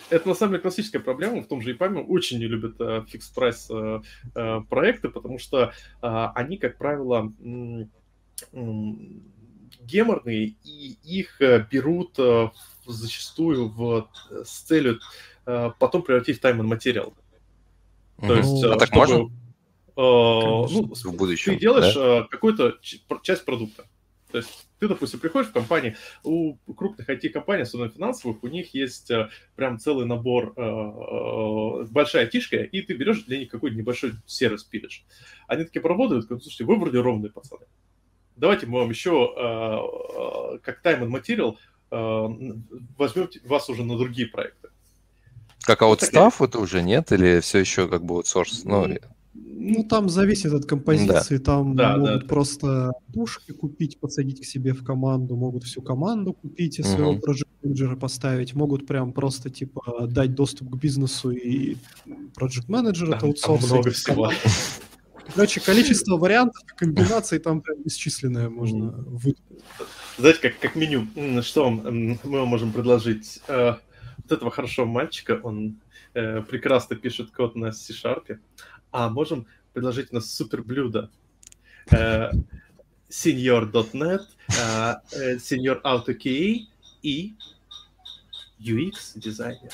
это 0.10 0.28
на 0.28 0.36
самом 0.36 0.54
деле 0.54 0.62
классическая 0.62 1.00
проблема. 1.00 1.42
В 1.42 1.48
том 1.48 1.62
же 1.62 1.76
EPAM 1.76 2.04
очень 2.04 2.40
не 2.40 2.48
любят 2.48 2.76
э, 2.80 3.04
fix-price 3.08 3.70
э, 3.70 4.02
э, 4.36 4.62
проекты, 4.70 5.10
потому 5.10 5.40
что 5.40 5.74
э, 6.02 6.28
они, 6.36 6.58
как 6.58 6.78
правило, 6.78 7.32
э, 7.40 7.86
геморные, 9.82 10.56
и 10.64 10.98
их 11.04 11.42
э, 11.42 11.66
берут 11.70 12.18
э, 12.18 12.50
зачастую 12.86 13.70
в, 13.70 14.10
э, 14.32 14.44
с 14.44 14.62
целью 14.62 15.00
э, 15.46 15.72
потом 15.80 16.02
превратить 16.04 16.40
в 16.40 16.44
time 16.44 16.60
and 16.60 16.70
material. 16.70 17.14
То 18.20 18.36
есть, 18.36 18.64
а 18.64 18.78
так 18.78 18.88
чтобы, 18.88 19.00
можно? 19.00 19.16
Э, 19.16 19.32
ну, 19.96 20.94
в 20.94 21.16
будущем. 21.16 21.54
Ты 21.54 21.60
делаешь 21.60 21.94
да? 21.94 22.20
э, 22.20 22.24
какую-то 22.30 22.78
часть 23.22 23.46
продукта. 23.46 23.86
То 24.32 24.40
есть 24.40 24.68
ты, 24.84 24.90
допустим, 24.90 25.22
приходишь 25.22 25.50
в 25.50 25.54
компании, 25.54 25.96
у 26.24 26.56
крупных 26.76 27.10
IT-компаний, 27.10 27.62
особенно 27.62 27.90
финансовых, 27.90 28.44
у 28.44 28.48
них 28.48 28.74
есть 28.74 29.10
э, 29.12 29.30
прям 29.56 29.80
целый 29.80 30.06
набор, 30.06 30.54
э, 30.58 30.62
э, 30.62 31.86
большая 31.90 32.28
тишка, 32.28 32.58
и 32.58 32.82
ты 32.82 32.94
берешь 32.94 33.24
для 33.24 33.40
них 33.40 33.50
какой-то 33.50 33.78
небольшой 33.78 34.12
сервис 34.26 34.66
пилишь. 34.66 35.06
Они 35.48 35.64
такие 35.64 35.82
поработают, 35.82 36.26
говорят, 36.26 36.44
слушайте, 36.44 36.66
вы 36.66 36.76
вроде 36.76 37.00
ровные 37.00 37.32
пацаны. 37.32 37.66
Давайте 38.36 38.66
мы 38.66 38.80
вам 38.80 38.90
еще, 38.90 40.60
как 40.64 40.84
time 40.84 41.08
and 41.08 41.12
material, 41.12 41.56
возьмем 42.98 43.30
вас 43.46 43.70
уже 43.70 43.86
на 43.86 43.98
другие 43.98 44.28
проекты. 44.28 44.70
Как 45.62 45.82
аутстав 45.82 46.42
вот 46.42 46.50
это 46.50 46.60
уже 46.60 46.82
нет? 46.82 47.12
Или 47.14 47.40
все 47.40 47.60
еще 47.60 47.88
как 47.88 48.04
бы 48.04 48.16
аутсорс? 48.16 48.66
Ну, 48.66 48.98
ну, 49.34 49.84
там 49.84 50.10
зависит 50.10 50.54
от 50.54 50.66
композиции, 50.66 51.38
да. 51.38 51.44
там 51.44 51.76
да, 51.76 51.98
могут 51.98 52.22
да, 52.22 52.28
просто 52.28 52.92
пушки 53.14 53.52
купить, 53.52 54.00
подсадить 54.00 54.42
к 54.42 54.46
себе 54.46 54.74
в 54.74 54.84
команду, 54.84 55.36
могут 55.36 55.64
всю 55.64 55.82
команду 55.82 56.34
купить 56.34 56.80
и 56.80 56.84
своего 56.84 57.14
uh-huh. 57.14 57.22
project 57.22 57.48
менеджера 57.64 57.96
поставить, 57.96 58.54
могут 58.54 58.86
прям 58.86 59.14
просто, 59.14 59.50
типа, 59.50 60.08
дать 60.08 60.36
доступ 60.36 60.70
к 60.70 60.76
бизнесу 60.76 61.32
и 61.32 61.78
project 62.38 62.66
менеджер 62.68 63.10
это 63.12 63.26
аутсорс. 63.26 63.66
много 63.66 63.92
всего. 63.92 64.32
Короче, 65.34 65.62
количество 65.62 66.18
вариантов, 66.18 66.62
комбинаций 66.76 67.40
там 67.40 67.62
прям 67.62 67.82
бесчисленное 67.84 68.50
можно 68.50 68.92
выдать. 68.92 69.42
Знаете, 70.18 70.40
как, 70.42 70.60
как 70.60 70.76
меню, 70.76 71.08
что 71.42 71.70
мы 71.72 72.18
вам 72.24 72.48
можем 72.48 72.72
предложить? 72.72 73.42
Э, 73.48 73.76
вот 74.18 74.32
этого 74.32 74.52
хорошего 74.52 74.86
мальчика, 74.86 75.40
он 75.42 75.80
э, 76.14 76.42
прекрасно 76.42 76.96
пишет 76.96 77.32
код 77.32 77.56
на 77.56 77.72
C-Sharp, 77.72 78.38
а 78.94 79.10
можем 79.10 79.48
предложить 79.74 80.12
у 80.12 80.16
нас 80.16 80.32
супер 80.32 80.64
блюдо. 80.64 81.10
Э, 81.92 82.32
senior.net, 83.10 84.22
э, 84.48 84.96
э, 85.12 85.36
senior 85.38 85.82
AutoKey 85.82 86.68
и 87.02 87.34
UX 88.60 89.14
дизайнер. 89.16 89.72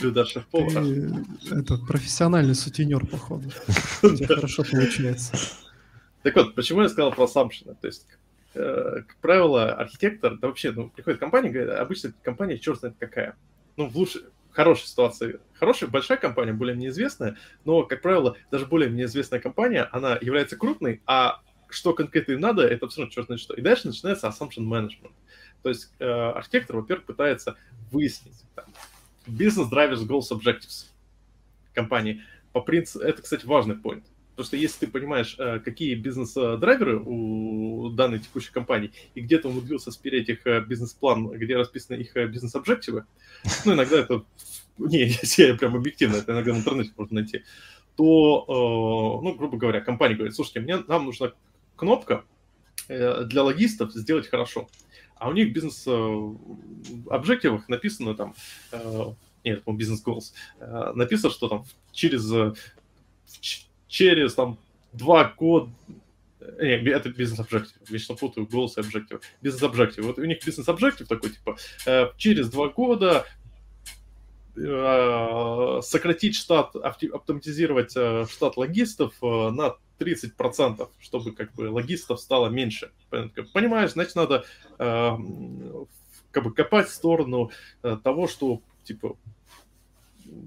Блюдо 0.00 0.26
шеф-повара. 0.26 0.84
Это 1.50 1.78
профессиональный 1.78 2.54
сутенер, 2.54 3.06
походу. 3.06 3.50
У 4.02 4.10
тебя 4.10 4.36
хорошо 4.36 4.62
получается. 4.62 5.36
Так 6.22 6.36
вот, 6.36 6.54
почему 6.54 6.82
я 6.82 6.90
сказал 6.90 7.12
про 7.12 7.24
assumption? 7.24 7.74
То 7.80 7.86
есть, 7.86 8.06
как 8.52 9.16
правило, 9.22 9.72
архитектор, 9.72 10.36
да 10.38 10.48
вообще, 10.48 10.72
ну, 10.72 10.90
приходит 10.90 11.18
компания, 11.18 11.48
говорит, 11.48 11.70
обычно 11.70 12.12
компания 12.22 12.58
черт 12.58 12.80
знает 12.80 12.96
какая. 12.98 13.36
Ну, 13.78 13.88
в 13.88 13.96
лучшем, 13.96 14.22
хорошей 14.52 14.86
ситуации. 14.86 15.40
Хорошая, 15.54 15.90
большая 15.90 16.18
компания, 16.18 16.52
более 16.52 16.76
неизвестная, 16.76 17.36
но, 17.64 17.82
как 17.82 18.02
правило, 18.02 18.36
даже 18.50 18.66
более 18.66 18.90
неизвестная 18.90 19.40
компания, 19.40 19.88
она 19.92 20.18
является 20.20 20.56
крупной, 20.56 21.02
а 21.06 21.40
что 21.68 21.92
конкретно 21.94 22.32
им 22.32 22.40
надо, 22.40 22.66
это 22.66 22.86
равно 22.86 23.10
черт 23.10 23.26
знает 23.26 23.40
что. 23.40 23.54
И 23.54 23.60
дальше 23.60 23.86
начинается 23.86 24.26
assumption 24.26 24.64
management. 24.64 25.12
То 25.62 25.68
есть 25.68 25.92
э, 25.98 26.04
архитектор, 26.06 26.76
во-первых, 26.76 27.06
пытается 27.06 27.56
выяснить 27.90 28.44
там, 28.54 28.64
business 29.26 29.70
drivers 29.70 30.06
goals 30.06 30.30
objectives 30.30 30.86
компании. 31.74 32.22
По 32.52 32.60
принципу, 32.60 33.04
это, 33.04 33.22
кстати, 33.22 33.46
важный 33.46 33.76
point. 33.76 34.02
Потому 34.40 34.48
что 34.48 34.56
если 34.56 34.86
ты 34.86 34.90
понимаешь, 34.90 35.36
э, 35.38 35.58
какие 35.58 35.94
бизнес-драйверы 35.94 36.98
у 36.98 37.90
данной 37.90 38.20
текущей 38.20 38.50
компании, 38.50 38.90
и 39.14 39.20
где-то 39.20 39.50
умудрился 39.50 39.90
спереть 39.90 40.30
их 40.30 40.46
э, 40.46 40.62
бизнес-план, 40.62 41.28
где 41.32 41.58
расписаны 41.58 41.96
их 41.96 42.16
э, 42.16 42.26
бизнес-объективы, 42.26 43.04
ну, 43.66 43.74
иногда 43.74 43.98
это... 43.98 44.24
Не, 44.78 45.12
я 45.36 45.54
прям 45.56 45.76
объективно, 45.76 46.16
это 46.16 46.32
иногда 46.32 46.54
в 46.54 46.56
интернете 46.56 46.90
можно 46.96 47.20
найти. 47.20 47.44
То, 47.96 49.20
ну, 49.22 49.34
грубо 49.34 49.58
говоря, 49.58 49.82
компания 49.82 50.14
говорит, 50.14 50.34
слушайте, 50.34 50.60
мне, 50.60 50.78
нам 50.88 51.04
нужна 51.04 51.32
кнопка 51.76 52.24
для 52.88 53.42
логистов 53.42 53.92
сделать 53.92 54.26
хорошо. 54.26 54.70
А 55.16 55.28
у 55.28 55.34
них 55.34 55.52
бизнес-объективах 55.52 57.68
написано 57.68 58.14
там, 58.14 58.34
нет, 59.44 59.64
по 59.64 59.72
бизнес-голос, 59.72 60.32
написано, 60.94 61.30
что 61.30 61.48
там 61.48 61.66
через 61.92 62.32
через 63.90 64.34
там 64.34 64.56
два 64.92 65.24
года, 65.36 65.70
не, 66.40 66.90
это 66.90 67.10
бизнес-объектив, 67.10 67.76
вечно 67.90 68.14
путаю 68.14 68.46
голос 68.46 68.78
и 68.78 68.80
объектив. 68.80 69.20
Бизнес-объектив. 69.42 70.04
Вот 70.06 70.18
у 70.18 70.24
них 70.24 70.44
бизнес-объектив 70.44 71.06
такой, 71.06 71.30
типа, 71.30 71.56
э, 71.86 72.06
через 72.16 72.48
два 72.48 72.68
года 72.68 73.26
э, 74.56 75.80
сократить 75.82 76.36
штат, 76.36 76.74
автоматизировать 76.76 77.92
э, 77.96 78.26
штат 78.30 78.56
логистов 78.56 79.12
на 79.20 79.74
30%, 79.98 80.88
чтобы 81.00 81.32
как 81.32 81.52
бы 81.52 81.70
логистов 81.70 82.20
стало 82.20 82.48
меньше. 82.48 82.90
Понимаешь, 83.52 83.92
значит, 83.92 84.14
надо 84.14 84.44
как 84.78 86.44
бы 86.44 86.52
копать 86.54 86.88
в 86.88 86.92
сторону 86.92 87.50
того, 87.82 88.28
что, 88.28 88.62
типа, 88.84 89.16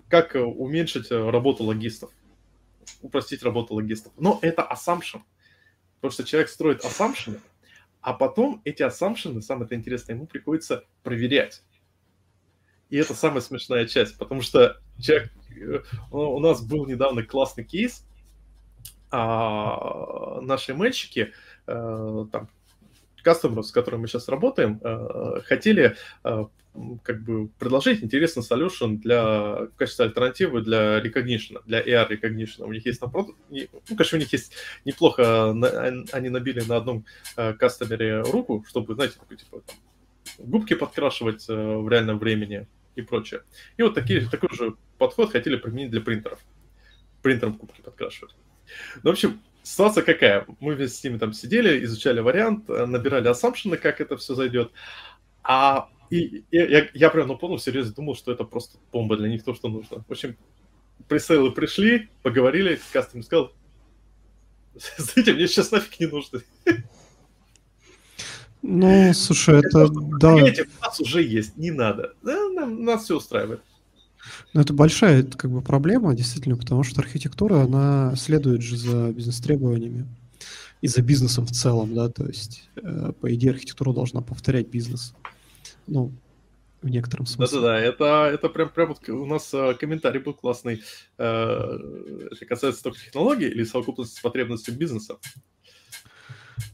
как 0.07 0.33
уменьшить 0.33 1.11
работу 1.11 1.65
логистов 1.65 2.09
упростить 3.01 3.43
работу 3.43 3.73
логистов. 3.75 4.13
Но 4.17 4.39
это 4.41 4.67
assumption. 4.69 5.21
Потому 5.95 6.11
что 6.11 6.23
человек 6.23 6.49
строит 6.49 6.83
assumption, 6.83 7.39
а 8.01 8.13
потом 8.13 8.61
эти 8.65 8.83
assumption, 8.83 9.39
самое 9.41 9.73
интересное, 9.73 10.15
ему 10.15 10.27
приходится 10.27 10.83
проверять. 11.03 11.63
И 12.89 12.97
это 12.97 13.15
самая 13.15 13.41
смешная 13.41 13.87
часть, 13.87 14.17
потому 14.17 14.41
что 14.41 14.79
человек, 14.99 15.31
э, 15.55 15.81
у 16.11 16.39
нас 16.39 16.61
был 16.61 16.85
недавно 16.85 17.23
классный 17.23 17.63
кейс, 17.63 18.05
а 19.09 20.41
наши 20.41 20.73
мальчики, 20.73 21.33
э, 21.65 22.25
там, 22.31 22.49
кастомеры, 23.23 23.63
с 23.63 23.71
которыми 23.71 24.01
мы 24.01 24.07
сейчас 24.07 24.27
работаем, 24.27 24.79
э, 24.83 25.41
хотели 25.45 25.95
как 27.03 27.23
бы 27.23 27.49
предложить 27.59 28.03
интересный 28.03 28.43
solution 28.43 28.97
для, 28.97 29.23
в 29.65 29.75
качестве 29.75 30.05
альтернативы 30.05 30.61
для 30.61 30.99
recognition, 30.99 31.61
для 31.65 31.81
AR 31.81 32.09
recognition. 32.09 32.65
У 32.65 32.73
них 32.73 32.85
есть 32.85 32.99
там, 32.99 33.11
ну, 33.13 33.35
конечно, 33.95 34.17
у 34.17 34.21
них 34.21 34.33
есть 34.33 34.53
неплохо, 34.85 35.51
они 36.11 36.29
набили 36.29 36.61
на 36.61 36.77
одном 36.77 37.05
э, 37.37 37.53
кастомере 37.53 38.21
руку, 38.21 38.65
чтобы, 38.67 38.95
знаете, 38.95 39.19
такой, 39.19 39.37
типа, 39.37 39.61
там, 39.61 39.75
губки 40.39 40.73
подкрашивать 40.73 41.47
э, 41.47 41.53
в 41.53 41.87
реальном 41.89 42.17
времени 42.17 42.67
и 42.95 43.01
прочее. 43.01 43.43
И 43.77 43.83
вот 43.83 43.93
такие, 43.93 44.27
такой 44.29 44.49
же 44.53 44.75
подход 44.97 45.31
хотели 45.31 45.55
применить 45.55 45.91
для 45.91 46.01
принтеров. 46.01 46.39
принтером 47.21 47.55
кубки 47.55 47.81
подкрашивать. 47.81 48.35
Ну, 49.03 49.09
в 49.09 49.13
общем, 49.13 49.41
ситуация 49.61 50.03
какая? 50.03 50.45
Мы 50.59 50.75
вместе 50.75 50.97
с 50.97 51.03
ними 51.03 51.17
там 51.17 51.33
сидели, 51.33 51.83
изучали 51.85 52.19
вариант, 52.19 52.69
э, 52.69 52.85
набирали 52.85 53.27
ассампшены, 53.27 53.77
как 53.77 54.01
это 54.01 54.17
все 54.17 54.33
зайдет. 54.33 54.71
А 55.43 55.89
и, 56.13 56.43
и 56.51 56.57
я, 56.57 56.87
я 56.93 57.09
прям, 57.09 57.27
ну, 57.27 57.37
понял, 57.37 57.57
серьезно 57.57 57.93
думал, 57.93 58.15
что 58.15 58.31
это 58.31 58.43
просто 58.43 58.77
бомба 58.91 59.17
для 59.17 59.29
них, 59.29 59.43
то, 59.43 59.55
что 59.55 59.67
нужно. 59.67 60.03
В 60.07 60.11
общем, 60.11 60.37
пресейлы 61.07 61.51
пришли, 61.51 62.09
поговорили, 62.21 62.79
кастом 62.91 63.23
сказал, 63.23 63.51
знаете, 64.97 65.33
мне 65.33 65.47
сейчас 65.47 65.71
нафиг 65.71 65.99
не 65.99 66.05
нужно. 66.05 66.41
Ну, 68.61 69.13
слушай, 69.13 69.59
это, 69.59 69.87
да. 70.19 70.33
Понимаете, 70.33 70.67
у 70.79 70.83
нас 70.83 70.99
уже 70.99 71.23
есть, 71.23 71.57
не 71.57 71.71
надо. 71.71 72.13
Да, 72.21 72.49
нам, 72.49 72.83
нас 72.83 73.03
все 73.03 73.17
устраивает. 73.17 73.61
Ну, 74.53 74.61
это 74.61 74.71
большая 74.71 75.23
как 75.23 75.51
бы, 75.51 75.61
проблема, 75.61 76.15
действительно, 76.15 76.55
потому 76.55 76.83
что 76.83 77.01
архитектура, 77.01 77.61
она 77.61 78.15
следует 78.15 78.61
же 78.61 78.77
за 78.77 79.11
бизнес-требованиями 79.11 80.07
и 80.81 80.87
за 80.87 81.01
бизнесом 81.01 81.45
в 81.45 81.51
целом, 81.51 81.93
да, 81.93 82.07
то 82.09 82.25
есть, 82.25 82.69
э, 82.75 83.11
по 83.19 83.33
идее, 83.33 83.51
архитектура 83.51 83.93
должна 83.93 84.21
повторять 84.21 84.69
бизнес. 84.69 85.13
Ну, 85.87 86.11
в 86.81 86.89
некотором 86.89 87.25
смысле. 87.25 87.61
Да-да-да, 87.61 87.79
это, 87.79 88.29
это 88.33 88.49
прям, 88.49 88.69
прям 88.69 88.89
вот 88.89 89.07
у 89.09 89.25
нас 89.25 89.53
э, 89.53 89.73
комментарий 89.75 90.19
был 90.19 90.33
классный. 90.33 90.83
Э, 91.17 91.77
это 92.31 92.45
касается 92.45 92.83
только 92.83 92.99
технологий 92.99 93.47
или 93.47 93.63
совокупности 93.63 94.17
с 94.17 94.21
потребностью 94.21 94.75
бизнеса. 94.77 95.17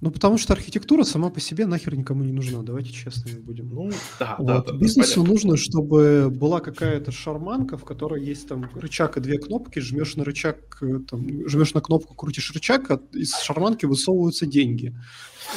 Ну, 0.02 0.12
потому 0.12 0.38
что 0.38 0.54
архитектура 0.54 1.04
сама 1.04 1.30
по 1.30 1.40
себе 1.40 1.66
нахер 1.66 1.96
никому 1.96 2.24
не 2.24 2.32
нужна, 2.32 2.62
давайте 2.62 2.92
честными 2.92 3.40
будем. 3.40 3.70
Ну, 3.70 3.92
да, 4.20 4.36
вот. 4.38 4.48
да, 4.48 4.62
да. 4.62 4.78
Бизнесу 4.78 5.24
да, 5.24 5.30
нужно, 5.30 5.58
чтобы 5.58 6.30
была 6.30 6.60
какая-то 6.60 7.12
шарманка, 7.12 7.78
в 7.78 7.86
которой 7.86 8.24
есть 8.24 8.48
там 8.48 8.70
рычаг 8.76 9.18
и 9.18 9.22
две 9.22 9.38
кнопки, 9.38 9.80
жмешь 9.80 10.16
на 10.16 10.24
рычаг, 10.24 10.78
э, 10.82 11.00
там, 11.10 11.48
жмешь 11.48 11.74
на 11.74 11.82
кнопку, 11.82 12.16
крутишь 12.16 12.52
рычаг, 12.54 12.92
а 12.92 13.02
из 13.14 13.36
шарманки 13.38 13.86
высовываются 13.86 14.46
деньги. 14.46 14.96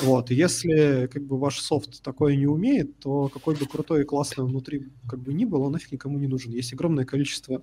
Вот, 0.00 0.30
и 0.30 0.34
если 0.34 1.08
как 1.12 1.24
бы 1.24 1.38
ваш 1.38 1.60
софт 1.60 2.02
такое 2.02 2.36
не 2.36 2.46
умеет, 2.46 2.98
то 2.98 3.28
какой 3.28 3.56
бы 3.56 3.66
крутой 3.66 4.02
и 4.02 4.04
классный 4.04 4.44
внутри 4.44 4.88
как 5.06 5.20
бы 5.20 5.34
ни 5.34 5.44
был, 5.44 5.62
он 5.62 5.72
нафиг 5.72 5.92
никому 5.92 6.18
не 6.18 6.26
нужен. 6.26 6.52
Есть 6.52 6.72
огромное 6.72 7.04
количество 7.04 7.62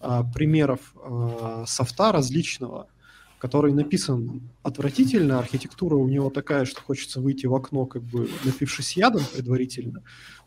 а, 0.00 0.24
примеров 0.24 0.94
а, 0.96 1.64
софта 1.66 2.10
различного, 2.12 2.88
который 3.40 3.72
написан 3.72 4.42
отвратительно, 4.62 5.38
архитектура 5.38 5.96
у 5.96 6.06
него 6.06 6.28
такая, 6.28 6.66
что 6.66 6.82
хочется 6.82 7.20
выйти 7.20 7.46
в 7.46 7.54
окно, 7.54 7.86
как 7.86 8.02
бы 8.02 8.28
напившись 8.44 8.96
ядом 8.96 9.22
предварительно, 9.32 10.02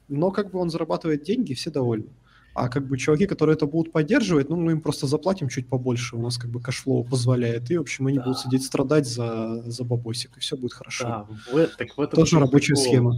но 0.08 0.30
как 0.30 0.52
бы 0.52 0.60
он 0.60 0.70
зарабатывает 0.70 1.24
деньги, 1.24 1.56
все 1.56 1.72
довольны. 1.72 2.10
А 2.54 2.70
как 2.70 2.88
бы 2.88 3.00
чуваки, 3.00 3.26
которые 3.26 3.56
это 3.56 3.66
будут 3.66 3.92
поддерживать, 3.92 4.50
ну, 4.50 4.58
мы 4.58 4.74
им 4.74 4.82
просто 4.82 5.08
заплатим 5.08 5.50
чуть 5.50 5.68
побольше, 5.68 6.16
у 6.16 6.22
нас 6.22 6.38
как 6.38 6.52
бы 6.52 6.62
cash 6.62 6.83
flow 6.83 7.04
позволяет, 7.04 7.72
и, 7.72 7.78
в 7.78 7.82
общем, 7.82 8.06
они 8.06 8.18
да. 8.20 8.26
будут 8.26 8.40
сидеть 8.40 8.64
страдать 8.64 9.08
за, 9.08 9.64
за 9.66 9.84
бабосик, 9.84 10.38
и 10.38 10.40
все 10.40 10.56
будет 10.56 10.74
хорошо. 10.74 11.04
Да, 11.04 11.28
в, 11.52 11.68
так 11.76 11.98
в 11.98 12.02
этом 12.02 12.16
Тоже 12.16 12.40
рабочая 12.40 12.76
прикол. 12.76 12.84
схема. 12.84 13.18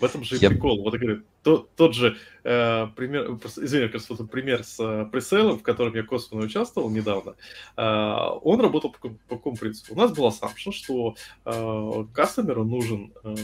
В 0.00 0.04
этом 0.04 0.24
же 0.24 0.36
и 0.36 0.38
yep. 0.38 0.48
прикол. 0.48 0.82
Вот 0.82 0.94
я 0.94 1.00
говорю, 1.00 1.22
тот, 1.42 1.74
тот 1.76 1.94
же 1.94 2.16
э, 2.42 2.86
пример, 2.96 3.32
извини, 3.56 3.88
как 3.88 4.00
вот 4.08 4.30
пример 4.30 4.64
с 4.64 4.80
э, 4.80 5.06
пресейлом, 5.12 5.58
в 5.58 5.62
котором 5.62 5.94
я 5.94 6.02
косвенно 6.02 6.42
участвовал 6.42 6.88
недавно, 6.88 7.34
э, 7.76 7.82
он 7.82 8.60
работал 8.60 8.92
по, 8.92 9.10
по 9.10 9.36
какому 9.36 9.56
принципу? 9.56 9.94
У 9.94 9.98
нас 9.98 10.12
был 10.12 10.26
assumption, 10.26 10.72
что 10.72 11.16
э, 11.44 12.04
кастомеру 12.14 12.64
нужен 12.64 13.12
э, 13.22 13.34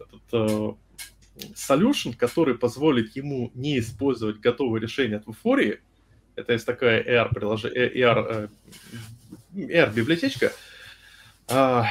этот 0.00 0.22
э, 0.32 0.72
solution, 1.54 2.14
который 2.14 2.58
позволит 2.58 3.16
ему 3.16 3.50
не 3.54 3.78
использовать 3.78 4.38
готовые 4.38 4.82
решения 4.82 5.16
от 5.16 5.24
Vuforia. 5.24 5.78
Это 6.36 6.52
есть 6.52 6.66
такая 6.66 7.02
AR-приложение, 7.02 7.90
AR, 7.94 8.50
AR-библиотечка. 9.54 10.52
Э, 11.48 11.84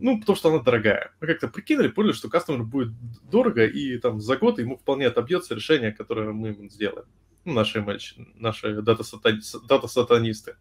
ну, 0.00 0.20
потому 0.20 0.36
что 0.36 0.48
она 0.50 0.62
дорогая. 0.62 1.12
Мы 1.20 1.26
как-то 1.26 1.48
прикинули, 1.48 1.88
поняли, 1.88 2.12
что 2.12 2.28
кастомер 2.28 2.62
будет 2.62 2.92
дорого, 3.30 3.66
и 3.66 3.98
там 3.98 4.20
за 4.20 4.36
год 4.36 4.58
ему 4.58 4.76
вполне 4.76 5.06
отобьется 5.06 5.54
решение, 5.54 5.92
которое 5.92 6.32
мы 6.32 6.48
ему 6.48 6.68
сделаем. 6.68 7.06
Ну, 7.44 7.54
наши 7.54 7.80
ML, 7.80 7.98
наши 8.36 8.80
дата-сатанисты. 8.82 10.56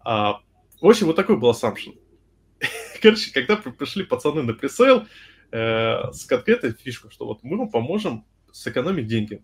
А, 0.00 0.40
в 0.80 0.86
общем, 0.86 1.06
вот 1.06 1.16
такой 1.16 1.38
был 1.38 1.50
assumption. 1.50 1.98
Короче, 3.02 3.32
когда 3.32 3.56
пришли 3.56 4.04
пацаны 4.04 4.42
на 4.42 4.52
пресейл 4.52 5.06
э, 5.50 6.12
с 6.12 6.24
конкретной 6.26 6.72
фишкой, 6.72 7.10
что 7.10 7.26
вот 7.26 7.42
мы 7.42 7.56
вам 7.56 7.70
поможем 7.70 8.26
сэкономить 8.52 9.06
деньги. 9.06 9.42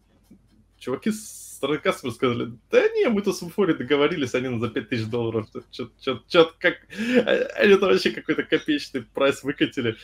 Чуваки 0.78 1.10
стороны 1.58 1.78
кастомера 1.78 2.14
сказали, 2.14 2.52
да 2.70 2.88
не, 2.88 3.08
мы 3.08 3.22
тут 3.22 3.36
с 3.36 3.42
Уфори 3.42 3.74
договорились, 3.74 4.34
они 4.34 4.58
за 4.58 4.68
5000 4.68 5.06
долларов. 5.06 5.46
Что-то 5.70 6.52
как... 6.58 6.74
Они 7.56 7.74
там 7.74 7.90
вообще 7.90 8.10
какой-то 8.10 8.44
копеечный 8.44 9.02
прайс 9.02 9.42
выкатили. 9.42 9.96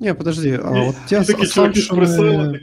Не, 0.00 0.14
подожди, 0.14 0.50
а 0.50 0.70
вот 0.70 0.96
те 1.08 1.18
ассампшены... 1.18 2.60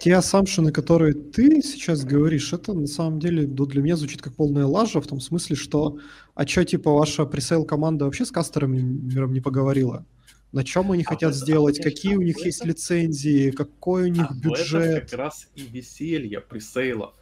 Те 0.00 0.16
ассампшены, 0.16 0.72
которые 0.72 1.14
ты 1.14 1.62
сейчас 1.62 2.04
говоришь, 2.04 2.52
это 2.52 2.74
на 2.74 2.86
самом 2.86 3.18
деле 3.18 3.46
ну, 3.46 3.66
для 3.66 3.82
меня 3.82 3.96
звучит 3.96 4.22
как 4.22 4.34
полная 4.34 4.66
лажа, 4.66 5.00
в 5.00 5.06
том 5.06 5.20
смысле, 5.20 5.56
что 5.56 5.98
а 6.34 6.46
что, 6.46 6.64
типа, 6.64 6.92
ваша 6.92 7.24
пресейл 7.24 7.64
команда 7.64 8.04
вообще 8.04 8.24
с 8.24 8.30
кастерами 8.30 8.80
миром 8.80 9.32
не 9.32 9.40
поговорила? 9.40 10.04
На 10.52 10.64
чем 10.64 10.92
они 10.92 11.02
а 11.02 11.08
хотят 11.08 11.30
это, 11.30 11.38
сделать, 11.38 11.82
какие 11.82 12.16
у 12.16 12.22
них 12.22 12.38
есть 12.44 12.64
лицензии, 12.64 13.50
какой 13.50 14.04
у 14.04 14.12
них 14.12 14.26
а 14.30 14.34
бюджет. 14.34 14.82
Это 14.82 15.00
как 15.02 15.18
раз 15.18 15.48
и 15.54 15.62
веселье 15.62 16.40
пресейлов. 16.40 17.14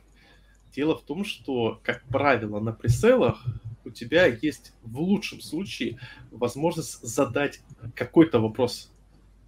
Дело 0.74 0.96
в 0.96 1.02
том, 1.02 1.24
что, 1.24 1.80
как 1.82 2.02
правило, 2.04 2.60
на 2.60 2.72
пресейлах 2.72 3.44
у 3.84 3.90
тебя 3.90 4.26
есть 4.26 4.72
в 4.82 4.98
лучшем 4.98 5.40
случае 5.40 5.98
возможность 6.30 7.00
задать 7.02 7.60
какой-то 7.94 8.40
вопрос 8.40 8.90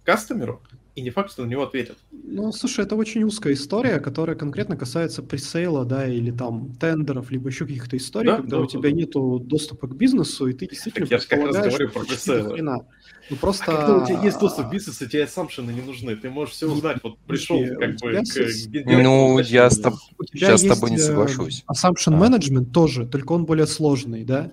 кастомеру, 0.03 0.61
и 0.97 1.01
не 1.01 1.11
факт, 1.11 1.31
что 1.31 1.45
на 1.45 1.49
него 1.49 1.61
ответят. 1.61 1.95
Ну, 2.11 2.51
слушай, 2.51 2.83
это 2.83 2.95
очень 2.95 3.23
узкая 3.23 3.53
история, 3.53 3.99
которая 3.99 4.35
конкретно 4.35 4.75
касается 4.75 5.21
пресейла, 5.21 5.85
да, 5.85 6.07
или 6.07 6.31
там 6.31 6.73
тендеров, 6.73 7.29
либо 7.29 7.49
еще 7.49 7.67
каких-то 7.67 7.95
историй, 7.97 8.31
да, 8.31 8.37
когда 8.37 8.57
да, 8.57 8.63
у 8.63 8.65
тебя 8.65 8.89
да. 8.89 8.91
нету 8.91 9.39
доступа 9.39 9.87
к 9.87 9.95
бизнесу, 9.95 10.47
и 10.47 10.53
ты 10.53 10.67
действительно 10.67 11.05
так 11.05 11.11
я 11.11 11.19
же 11.19 11.27
как 11.27 11.53
раз 11.53 11.67
говорю 11.67 11.89
про 11.89 12.03
пресейлы. 12.03 12.61
Ну, 12.63 13.35
просто... 13.39 13.65
А 13.67 13.75
когда 13.75 14.03
у 14.03 14.07
тебя 14.07 14.23
есть 14.23 14.39
доступ 14.39 14.69
к 14.69 14.71
бизнесу, 14.71 15.07
тебе 15.07 15.25
ассампшены 15.25 15.69
не 15.69 15.81
нужны. 15.81 16.15
Ты 16.15 16.31
можешь 16.31 16.55
все 16.55 16.65
узнать. 16.65 16.97
Вот 17.03 17.19
пришел 17.27 17.59
как 17.79 17.97
бы 17.97 18.23
к... 18.23 18.85
Ну, 18.85 19.37
я 19.39 19.69
с 19.69 19.77
тоб... 19.79 19.95
сейчас 20.33 20.61
с 20.61 20.67
тобой 20.67 20.89
не 20.89 20.97
э, 20.97 20.99
соглашусь. 20.99 21.63
Assumption 21.71 22.15
а. 22.15 22.27
management 22.27 22.71
тоже, 22.71 23.05
только 23.05 23.33
он 23.33 23.45
более 23.45 23.67
сложный, 23.67 24.23
да. 24.23 24.49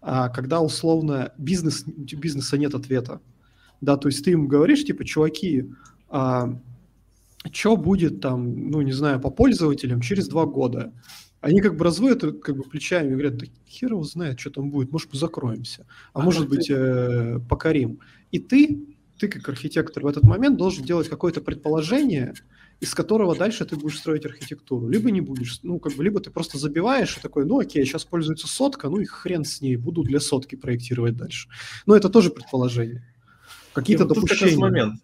А 0.00 0.30
когда 0.30 0.60
условно 0.60 1.32
бизнес, 1.36 1.84
у 1.86 2.16
бизнеса 2.16 2.56
нет 2.56 2.74
ответа, 2.74 3.20
да, 3.82 3.96
то 3.96 4.08
есть 4.08 4.24
ты 4.24 4.30
им 4.30 4.46
говоришь, 4.46 4.84
типа, 4.84 5.04
чуваки, 5.04 5.66
а, 6.08 6.56
что 7.50 7.76
будет 7.76 8.20
там, 8.20 8.70
ну, 8.70 8.80
не 8.80 8.92
знаю, 8.92 9.20
по 9.20 9.28
пользователям 9.28 10.00
через 10.00 10.28
два 10.28 10.46
года? 10.46 10.92
Они 11.40 11.60
как 11.60 11.76
бы 11.76 11.84
разводят 11.84 12.40
как 12.40 12.56
бы 12.56 12.62
плечами 12.62 13.08
и 13.08 13.10
говорят, 13.10 13.36
да 13.36 13.46
хер 13.68 13.90
его 13.90 14.04
знает, 14.04 14.38
что 14.38 14.50
там 14.50 14.70
будет, 14.70 14.92
может, 14.92 15.12
мы 15.12 15.18
закроемся, 15.18 15.84
а, 16.14 16.20
а 16.20 16.22
может 16.22 16.48
быть, 16.48 16.70
э, 16.70 17.40
покорим. 17.48 17.98
И 18.30 18.38
ты, 18.38 18.86
ты 19.18 19.26
как 19.26 19.48
архитектор 19.48 20.04
в 20.04 20.06
этот 20.06 20.22
момент 20.22 20.56
должен 20.56 20.84
делать 20.84 21.08
какое-то 21.08 21.40
предположение, 21.40 22.34
из 22.78 22.94
которого 22.94 23.36
дальше 23.36 23.64
ты 23.64 23.74
будешь 23.74 23.98
строить 23.98 24.24
архитектуру. 24.24 24.88
Либо 24.88 25.10
не 25.10 25.20
будешь, 25.20 25.58
ну, 25.64 25.80
как 25.80 25.94
бы, 25.94 26.04
либо 26.04 26.20
ты 26.20 26.30
просто 26.30 26.56
забиваешь 26.58 27.16
и 27.16 27.20
такой, 27.20 27.46
ну, 27.46 27.58
окей, 27.58 27.84
сейчас 27.84 28.04
пользуется 28.04 28.46
сотка, 28.46 28.88
ну, 28.88 29.00
и 29.00 29.04
хрен 29.04 29.44
с 29.44 29.60
ней, 29.60 29.74
буду 29.74 30.04
для 30.04 30.20
сотки 30.20 30.54
проектировать 30.54 31.16
дальше. 31.16 31.48
Но 31.86 31.96
это 31.96 32.08
тоже 32.08 32.30
предположение. 32.30 33.04
Какие-то 33.72 34.04
вот 34.04 34.14
допущения. 34.14 34.58
момент. 34.58 35.02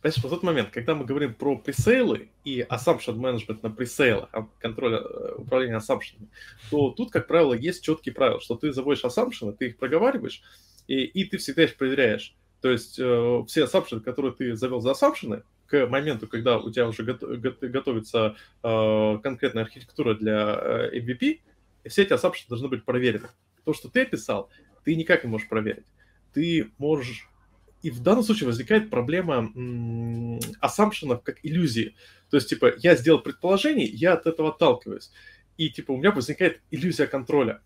Понимаешь, 0.00 0.24
в 0.24 0.28
тот 0.28 0.42
момент, 0.42 0.70
когда 0.70 0.94
мы 0.94 1.04
говорим 1.04 1.34
про 1.34 1.56
пресейлы 1.56 2.30
и 2.44 2.60
assumption 2.70 3.16
management 3.16 3.58
на 3.62 3.70
пресейлах, 3.70 4.30
а, 4.32 4.48
контроль 4.58 4.94
э, 4.94 5.34
управления 5.36 5.76
assumption, 5.76 6.28
то 6.70 6.90
тут, 6.90 7.10
как 7.10 7.26
правило, 7.26 7.52
есть 7.52 7.84
четкие 7.84 8.14
правила, 8.14 8.40
что 8.40 8.54
ты 8.54 8.72
заводишь 8.72 9.04
assumption, 9.04 9.52
ты 9.52 9.68
их 9.68 9.76
проговариваешь, 9.76 10.42
и, 10.86 11.04
и 11.04 11.24
ты 11.24 11.36
всегда 11.36 11.64
их 11.64 11.76
проверяешь. 11.76 12.34
То 12.62 12.70
есть 12.70 12.98
э, 12.98 13.44
все 13.46 13.64
assumption, 13.64 14.00
которые 14.00 14.32
ты 14.32 14.56
завел 14.56 14.80
за 14.80 14.92
assumption, 14.92 15.42
к 15.66 15.86
моменту, 15.86 16.26
когда 16.26 16.58
у 16.58 16.70
тебя 16.70 16.88
уже 16.88 17.04
готовится 17.04 18.36
э, 18.62 19.18
конкретная 19.22 19.62
архитектура 19.62 20.14
для 20.14 20.58
э, 20.60 20.98
MVP, 20.98 21.40
все 21.86 22.02
эти 22.02 22.12
assumption 22.12 22.48
должны 22.48 22.68
быть 22.68 22.84
проверены. 22.84 23.28
То, 23.64 23.72
что 23.72 23.88
ты 23.88 24.02
описал, 24.02 24.50
ты 24.84 24.96
никак 24.96 25.24
не 25.24 25.30
можешь 25.30 25.48
проверить. 25.48 25.86
Ты 26.32 26.70
можешь 26.78 27.29
и 27.82 27.90
в 27.90 28.00
данном 28.00 28.22
случае 28.22 28.46
возникает 28.46 28.90
проблема 28.90 29.50
ассампшенов 30.60 31.22
как 31.22 31.38
иллюзии. 31.42 31.96
То 32.30 32.36
есть, 32.36 32.48
типа, 32.48 32.74
я 32.78 32.94
сделал 32.94 33.20
предположение, 33.20 33.86
я 33.86 34.14
от 34.14 34.26
этого 34.26 34.50
отталкиваюсь. 34.50 35.10
И, 35.56 35.70
типа, 35.70 35.92
у 35.92 35.96
меня 35.96 36.10
возникает 36.10 36.60
иллюзия 36.70 37.06
контроля. 37.06 37.60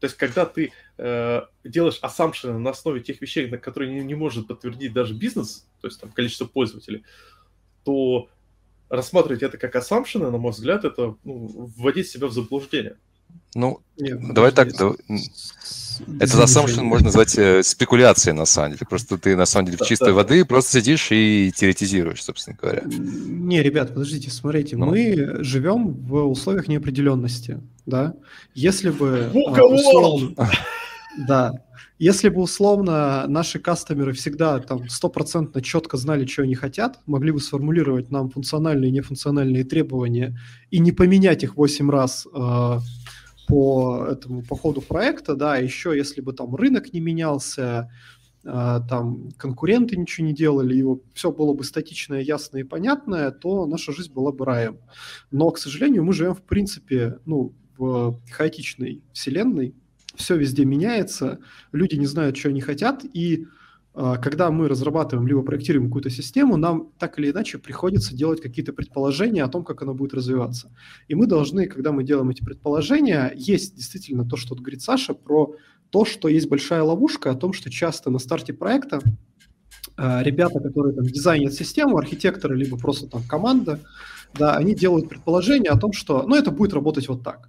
То 0.00 0.06
есть, 0.06 0.16
когда 0.16 0.44
ты 0.44 0.72
э, 0.98 1.42
делаешь 1.64 1.98
ассампшены 2.02 2.58
на 2.58 2.70
основе 2.70 3.00
тех 3.00 3.20
вещей, 3.22 3.48
на 3.48 3.56
которые 3.56 3.92
не, 3.94 4.04
не 4.04 4.14
может 4.14 4.46
подтвердить 4.46 4.92
даже 4.92 5.14
бизнес, 5.14 5.66
то 5.80 5.88
есть 5.88 6.00
там 6.00 6.10
количество 6.10 6.44
пользователей, 6.44 7.04
то 7.84 8.28
рассматривать 8.90 9.42
это 9.42 9.56
как 9.56 9.74
ассампшены, 9.76 10.30
на 10.30 10.38
мой 10.38 10.52
взгляд, 10.52 10.84
это 10.84 11.16
ну, 11.24 11.46
вводить 11.76 12.08
себя 12.08 12.26
в 12.26 12.32
заблуждение. 12.32 12.98
Ну, 13.54 13.80
Нет, 13.96 14.18
давай 14.32 14.52
так, 14.52 14.72
давай, 14.76 14.96
это 16.20 16.36
на 16.36 16.46
самом 16.46 16.68
деле 16.68 16.82
можно 16.82 17.06
назвать 17.06 17.36
э, 17.38 17.62
спекуляцией, 17.62 18.34
на 18.34 18.44
самом 18.44 18.72
деле. 18.72 18.86
Просто 18.88 19.18
ты, 19.18 19.36
на 19.36 19.46
самом 19.46 19.66
деле, 19.66 19.78
в 19.78 19.86
чистой 19.86 20.12
воды 20.12 20.44
просто 20.44 20.80
сидишь 20.80 21.08
и 21.10 21.52
теоретизируешь, 21.54 22.22
собственно 22.22 22.56
говоря. 22.60 22.82
Не, 22.86 23.62
ребят, 23.62 23.94
подождите, 23.94 24.30
смотрите, 24.30 24.76
ну. 24.76 24.86
мы 24.86 25.42
живем 25.44 25.92
в 25.92 26.28
условиях 26.28 26.68
неопределенности, 26.68 27.60
да? 27.86 28.14
Если 28.54 28.90
бы... 28.90 29.30
А, 29.32 29.62
условно, 29.62 30.34
да. 31.28 31.52
Если 32.00 32.28
бы 32.28 32.42
условно 32.42 33.24
наши 33.28 33.60
кастомеры 33.60 34.12
всегда 34.14 34.58
там 34.58 34.88
стопроцентно 34.88 35.62
четко 35.62 35.96
знали, 35.96 36.26
что 36.26 36.42
они 36.42 36.56
хотят, 36.56 36.98
могли 37.06 37.30
бы 37.30 37.40
сформулировать 37.40 38.10
нам 38.10 38.30
функциональные 38.30 38.88
и 38.88 38.92
нефункциональные 38.92 39.64
требования 39.64 40.36
и 40.72 40.80
не 40.80 40.90
поменять 40.90 41.44
их 41.44 41.56
8 41.56 41.90
раз 41.90 42.26
э, 42.34 42.78
по 43.54 44.04
этому 44.10 44.42
по 44.42 44.56
ходу 44.56 44.80
проекта, 44.80 45.36
да, 45.36 45.58
еще 45.58 45.96
если 45.96 46.20
бы 46.20 46.32
там 46.32 46.56
рынок 46.56 46.92
не 46.92 46.98
менялся, 46.98 47.88
э, 48.42 48.80
там 48.88 49.28
конкуренты 49.36 49.96
ничего 49.96 50.26
не 50.26 50.34
делали, 50.34 50.74
его 50.74 51.00
все 51.14 51.30
было 51.30 51.54
бы 51.54 51.62
статичное, 51.62 52.20
ясное 52.20 52.62
и 52.62 52.64
понятное, 52.64 53.30
то 53.30 53.64
наша 53.66 53.92
жизнь 53.92 54.12
была 54.12 54.32
бы 54.32 54.44
раем. 54.44 54.78
Но, 55.30 55.52
к 55.52 55.58
сожалению, 55.58 56.02
мы 56.02 56.12
живем 56.12 56.34
в 56.34 56.42
принципе, 56.42 57.20
ну, 57.26 57.54
в 57.78 58.18
хаотичной 58.32 59.04
вселенной, 59.12 59.76
все 60.16 60.36
везде 60.36 60.64
меняется, 60.64 61.38
люди 61.70 61.94
не 61.94 62.06
знают, 62.06 62.36
что 62.36 62.48
они 62.48 62.60
хотят, 62.60 63.04
и 63.04 63.44
а, 63.44 63.48
когда 63.94 64.50
мы 64.50 64.68
разрабатываем 64.68 65.28
либо 65.28 65.42
проектируем 65.42 65.86
какую-то 65.86 66.10
систему, 66.10 66.56
нам 66.56 66.90
так 66.98 67.18
или 67.18 67.30
иначе 67.30 67.58
приходится 67.58 68.14
делать 68.14 68.40
какие-то 68.40 68.72
предположения 68.72 69.44
о 69.44 69.48
том, 69.48 69.64
как 69.64 69.82
она 69.82 69.92
будет 69.92 70.14
развиваться. 70.14 70.72
И 71.06 71.14
мы 71.14 71.26
должны, 71.26 71.66
когда 71.66 71.92
мы 71.92 72.02
делаем 72.02 72.30
эти 72.30 72.42
предположения, 72.42 73.32
есть 73.36 73.76
действительно 73.76 74.24
то, 74.24 74.36
что 74.36 74.56
говорит 74.56 74.82
Саша, 74.82 75.14
про 75.14 75.54
то, 75.90 76.04
что 76.04 76.28
есть 76.28 76.48
большая 76.48 76.82
ловушка 76.82 77.30
о 77.30 77.36
том, 77.36 77.52
что 77.52 77.70
часто 77.70 78.10
на 78.10 78.18
старте 78.18 78.52
проекта 78.52 79.00
а, 79.96 80.22
ребята, 80.24 80.58
которые 80.58 80.94
там 80.94 81.04
дизайнят 81.04 81.54
систему, 81.54 81.96
архитекторы, 81.96 82.56
либо 82.56 82.76
просто 82.76 83.06
там 83.06 83.22
команда, 83.22 83.78
да, 84.36 84.56
они 84.56 84.74
делают 84.74 85.08
предположение 85.08 85.70
о 85.70 85.78
том, 85.78 85.92
что, 85.92 86.24
ну, 86.26 86.34
это 86.34 86.50
будет 86.50 86.72
работать 86.72 87.08
вот 87.08 87.22
так 87.22 87.48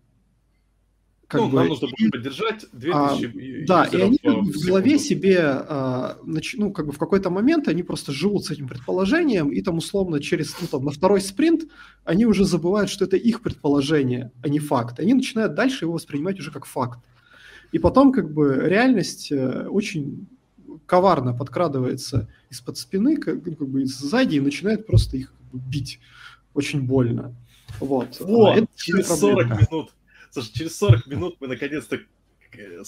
как 1.27 1.41
ну, 1.41 1.49
бы, 1.49 1.55
нам 1.55 1.67
нужно 1.69 1.87
будет 1.87 2.11
поддержать 2.11 2.65
2000 2.71 3.63
а, 3.63 3.65
Да, 3.65 3.83
и 3.85 4.01
они 4.01 4.17
как 4.17 4.35
бы, 4.35 4.51
в 4.51 4.65
голове 4.65 4.99
себе, 4.99 5.39
а, 5.41 6.17
нач, 6.23 6.55
ну, 6.57 6.71
как 6.71 6.85
бы 6.85 6.91
в 6.91 6.99
какой-то 6.99 7.29
момент 7.29 7.67
они 7.67 7.83
просто 7.83 8.11
живут 8.11 8.45
с 8.45 8.51
этим 8.51 8.67
предположением, 8.67 9.49
и 9.49 9.61
там 9.61 9.77
условно 9.77 10.19
через, 10.19 10.55
ну, 10.61 10.67
там, 10.67 10.85
на 10.85 10.91
второй 10.91 11.21
спринт 11.21 11.63
они 12.03 12.25
уже 12.25 12.45
забывают, 12.45 12.89
что 12.89 13.05
это 13.05 13.17
их 13.17 13.41
предположение, 13.41 14.31
а 14.41 14.49
не 14.49 14.59
факт. 14.59 14.99
Они 14.99 15.13
начинают 15.13 15.55
дальше 15.55 15.85
его 15.85 15.93
воспринимать 15.93 16.39
уже 16.39 16.51
как 16.51 16.65
факт. 16.65 16.99
И 17.71 17.79
потом 17.79 18.11
как 18.11 18.31
бы 18.31 18.61
реальность 18.63 19.31
э, 19.31 19.67
очень 19.67 20.27
коварно 20.85 21.33
подкрадывается 21.33 22.29
из-под 22.51 22.77
спины, 22.77 23.17
как, 23.17 23.43
ну, 23.45 23.55
как 23.55 23.67
бы 23.67 23.85
сзади, 23.85 24.35
и 24.35 24.41
начинает 24.41 24.85
просто 24.85 25.17
их 25.17 25.33
как 25.33 25.47
бы, 25.51 25.69
бить 25.69 25.99
очень 26.53 26.83
больно. 26.83 27.35
Вот. 27.79 28.17
Вот, 28.19 28.57
а 28.57 28.67
через 28.75 29.07
40 29.07 29.71
минут 29.71 29.89
Слушай, 30.35 30.51
через 30.53 30.77
40 30.79 31.07
минут 31.07 31.37
мы 31.39 31.47
наконец-то 31.47 31.95
э, 31.95 32.83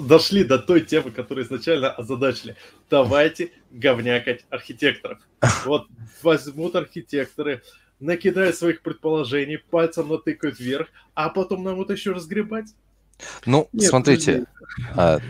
дошли 0.00 0.44
до 0.44 0.58
той 0.58 0.80
темы, 0.80 1.10
которую 1.10 1.44
изначально 1.44 1.90
озадачили. 1.90 2.56
Давайте 2.88 3.52
говнякать 3.70 4.46
архитекторов. 4.48 5.18
Вот 5.66 5.88
возьмут 6.22 6.74
архитекторы, 6.74 7.60
накидают 8.00 8.56
своих 8.56 8.80
предположений, 8.80 9.58
пальцем 9.58 10.08
натыкают 10.08 10.58
вверх, 10.58 10.88
а 11.12 11.28
потом 11.28 11.64
нам 11.64 11.82
это 11.82 11.92
еще 11.92 12.12
разгребать. 12.12 12.68
Ну, 13.44 13.68
Нет, 13.74 13.90
смотрите, 13.90 14.46
а, 14.94 15.20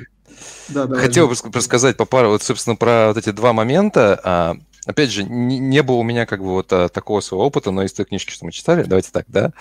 да, 0.69 0.87
хотел 0.87 1.27
бы 1.27 1.35
рассказать 1.53 1.97
по 1.97 2.05
пару, 2.05 2.29
вот, 2.29 2.45
собственно, 2.45 2.77
про 2.77 3.09
вот 3.09 3.17
эти 3.17 3.33
два 3.33 3.53
момента. 3.53 4.21
А, 4.23 4.57
опять 4.85 5.11
же, 5.11 5.25
не, 5.25 5.59
не 5.59 5.83
было 5.83 5.97
у 5.97 6.05
меня 6.05 6.27
как 6.27 6.39
бы 6.39 6.51
вот 6.51 6.73
а, 6.73 6.89
такого 6.89 7.19
своего 7.19 7.45
опыта, 7.45 7.73
но 7.73 7.83
из 7.83 7.93
той 7.93 8.07
книжки, 8.07 8.31
что 8.31 8.45
мы 8.45 8.53
читали, 8.53 8.85
давайте 8.85 9.11
так, 9.11 9.25
да. 9.27 9.53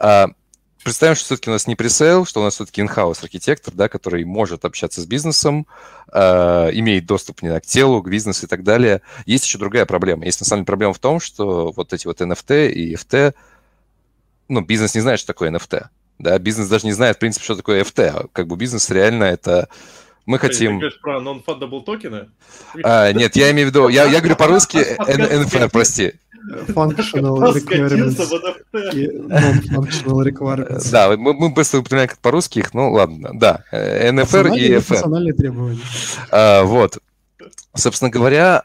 А, 0.00 0.26
представим, 0.82 1.14
что 1.14 1.24
все-таки 1.24 1.50
у 1.50 1.52
нас 1.52 1.66
не 1.66 1.76
пресейл, 1.76 2.24
что 2.24 2.40
у 2.40 2.44
нас 2.44 2.54
все-таки 2.54 2.80
инхаус 2.80 3.22
архитектор, 3.22 3.74
да, 3.74 3.88
который 3.88 4.24
может 4.24 4.64
общаться 4.64 5.00
с 5.00 5.06
бизнесом, 5.06 5.66
э, 6.12 6.70
имеет 6.74 7.06
доступ 7.06 7.42
не 7.42 7.48
знаю, 7.48 7.62
к 7.62 7.66
телу, 7.66 8.02
к 8.02 8.10
бизнесу 8.10 8.46
и 8.46 8.48
так 8.48 8.62
далее. 8.62 9.02
Есть 9.26 9.44
еще 9.44 9.58
другая 9.58 9.86
проблема. 9.86 10.24
Есть 10.24 10.40
на 10.40 10.46
самом 10.46 10.60
деле 10.60 10.66
проблема 10.66 10.94
в 10.94 10.98
том, 10.98 11.20
что 11.20 11.72
вот 11.72 11.92
эти 11.92 12.06
вот 12.06 12.20
NFT 12.20 12.70
и 12.70 12.94
FT, 12.94 13.34
ну, 14.48 14.60
бизнес 14.60 14.94
не 14.94 15.00
знает, 15.00 15.18
что 15.18 15.28
такое 15.28 15.50
NFT. 15.50 15.86
Да, 16.18 16.38
бизнес 16.38 16.68
даже 16.68 16.86
не 16.86 16.92
знает, 16.92 17.16
в 17.16 17.20
принципе, 17.20 17.44
что 17.44 17.56
такое 17.56 17.82
FT. 17.82 18.28
Как 18.32 18.46
бы 18.46 18.56
бизнес 18.56 18.90
реально 18.90 19.24
это... 19.24 19.68
Мы 20.24 20.38
хотим... 20.38 20.78
Ты 20.78 20.90
про 21.00 21.20
non-fundable 21.20 21.82
токены? 21.82 22.28
А, 22.84 23.12
нет, 23.12 23.34
я 23.34 23.50
имею 23.50 23.68
в 23.68 23.70
виду... 23.70 23.88
Я, 23.88 24.04
я 24.04 24.20
говорю 24.20 24.36
по-русски 24.36 24.76
NFR, 24.98 25.68
прости. 25.68 26.14
Functional 26.68 27.38
requirements 27.54 28.18
и 28.92 29.06
non-functional 29.06 30.24
requirements. 30.24 30.90
Да, 30.90 31.16
мы, 31.16 31.34
мы 31.34 31.50
быстро 31.50 31.78
упоминаем 31.78 32.08
как 32.08 32.18
по-русски 32.18 32.60
их, 32.60 32.74
ну 32.74 32.90
ладно, 32.90 33.30
да. 33.34 33.64
NFR 33.72 34.56
и 34.56 34.74
FR. 34.74 34.94
Национальные 34.94 35.34
требования. 35.34 35.80
А, 36.30 36.64
вот. 36.64 36.98
Собственно 37.74 38.10
говоря, 38.10 38.64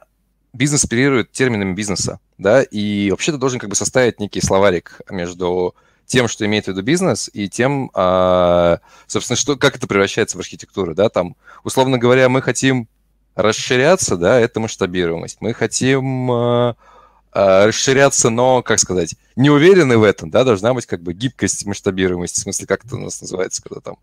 бизнес 0.54 0.86
оперирует 0.86 1.32
терминами 1.32 1.74
бизнеса, 1.74 2.20
да, 2.38 2.64
и 2.64 3.12
вообще 3.12 3.32
ты 3.32 3.38
должен 3.38 3.60
как 3.60 3.70
бы 3.70 3.76
составить 3.76 4.20
некий 4.20 4.42
словарик 4.42 5.02
между 5.10 5.76
тем, 6.06 6.28
что 6.28 6.46
имеет 6.46 6.66
в 6.66 6.68
виду 6.70 6.82
бизнес, 6.82 7.30
и 7.32 7.48
тем, 7.48 7.92
а, 7.94 8.80
собственно, 9.06 9.38
что, 9.38 9.56
как 9.56 9.76
это 9.76 9.88
превращается 9.88 10.38
в 10.38 10.40
архитектуру, 10.40 10.96
да, 10.96 11.10
там, 11.10 11.36
условно 11.64 11.98
говоря, 11.98 12.28
мы 12.28 12.42
хотим 12.42 12.88
расширяться, 13.36 14.18
да, 14.18 14.40
это 14.40 14.60
масштабируемость. 14.60 15.38
Мы 15.42 15.54
хотим 15.54 16.32
а, 16.32 16.76
Э, 16.76 16.97
расширяться, 17.32 18.30
но, 18.30 18.64
как 18.64 18.80
сказать, 18.80 19.16
не 19.36 19.50
уверены 19.50 19.98
в 19.98 20.04
этом, 20.04 20.30
да, 20.32 20.44
должна 20.44 20.74
быть 20.74 20.86
как 20.86 21.02
бы 21.02 21.14
гибкость, 21.14 21.66
масштабируемость, 21.66 22.38
в 22.38 22.42
смысле, 22.42 22.68
как 22.68 22.86
это 22.86 22.96
у 22.96 23.00
нас 23.00 23.22
называется, 23.22 23.62
когда 23.62 23.82
там 23.82 23.98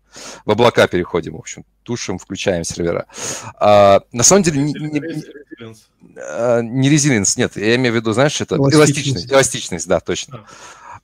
в 0.45 0.51
облака 0.51 0.87
переходим, 0.87 1.33
в 1.33 1.39
общем, 1.39 1.65
тушим, 1.83 2.17
включаем 2.17 2.63
сервера. 2.63 3.07
А, 3.55 4.01
на 4.11 4.23
самом 4.23 4.43
деле... 4.43 4.61
Не, 4.61 4.73
не, 4.73 4.99
не 6.61 6.89
резилинс, 6.89 7.37
нет, 7.37 7.57
я 7.57 7.75
имею 7.75 7.93
в 7.93 7.95
виду, 7.97 8.13
знаешь, 8.13 8.39
это 8.39 8.55
эластичность, 8.55 9.31
эластичность, 9.31 9.87
да, 9.87 9.99
точно. 9.99 10.45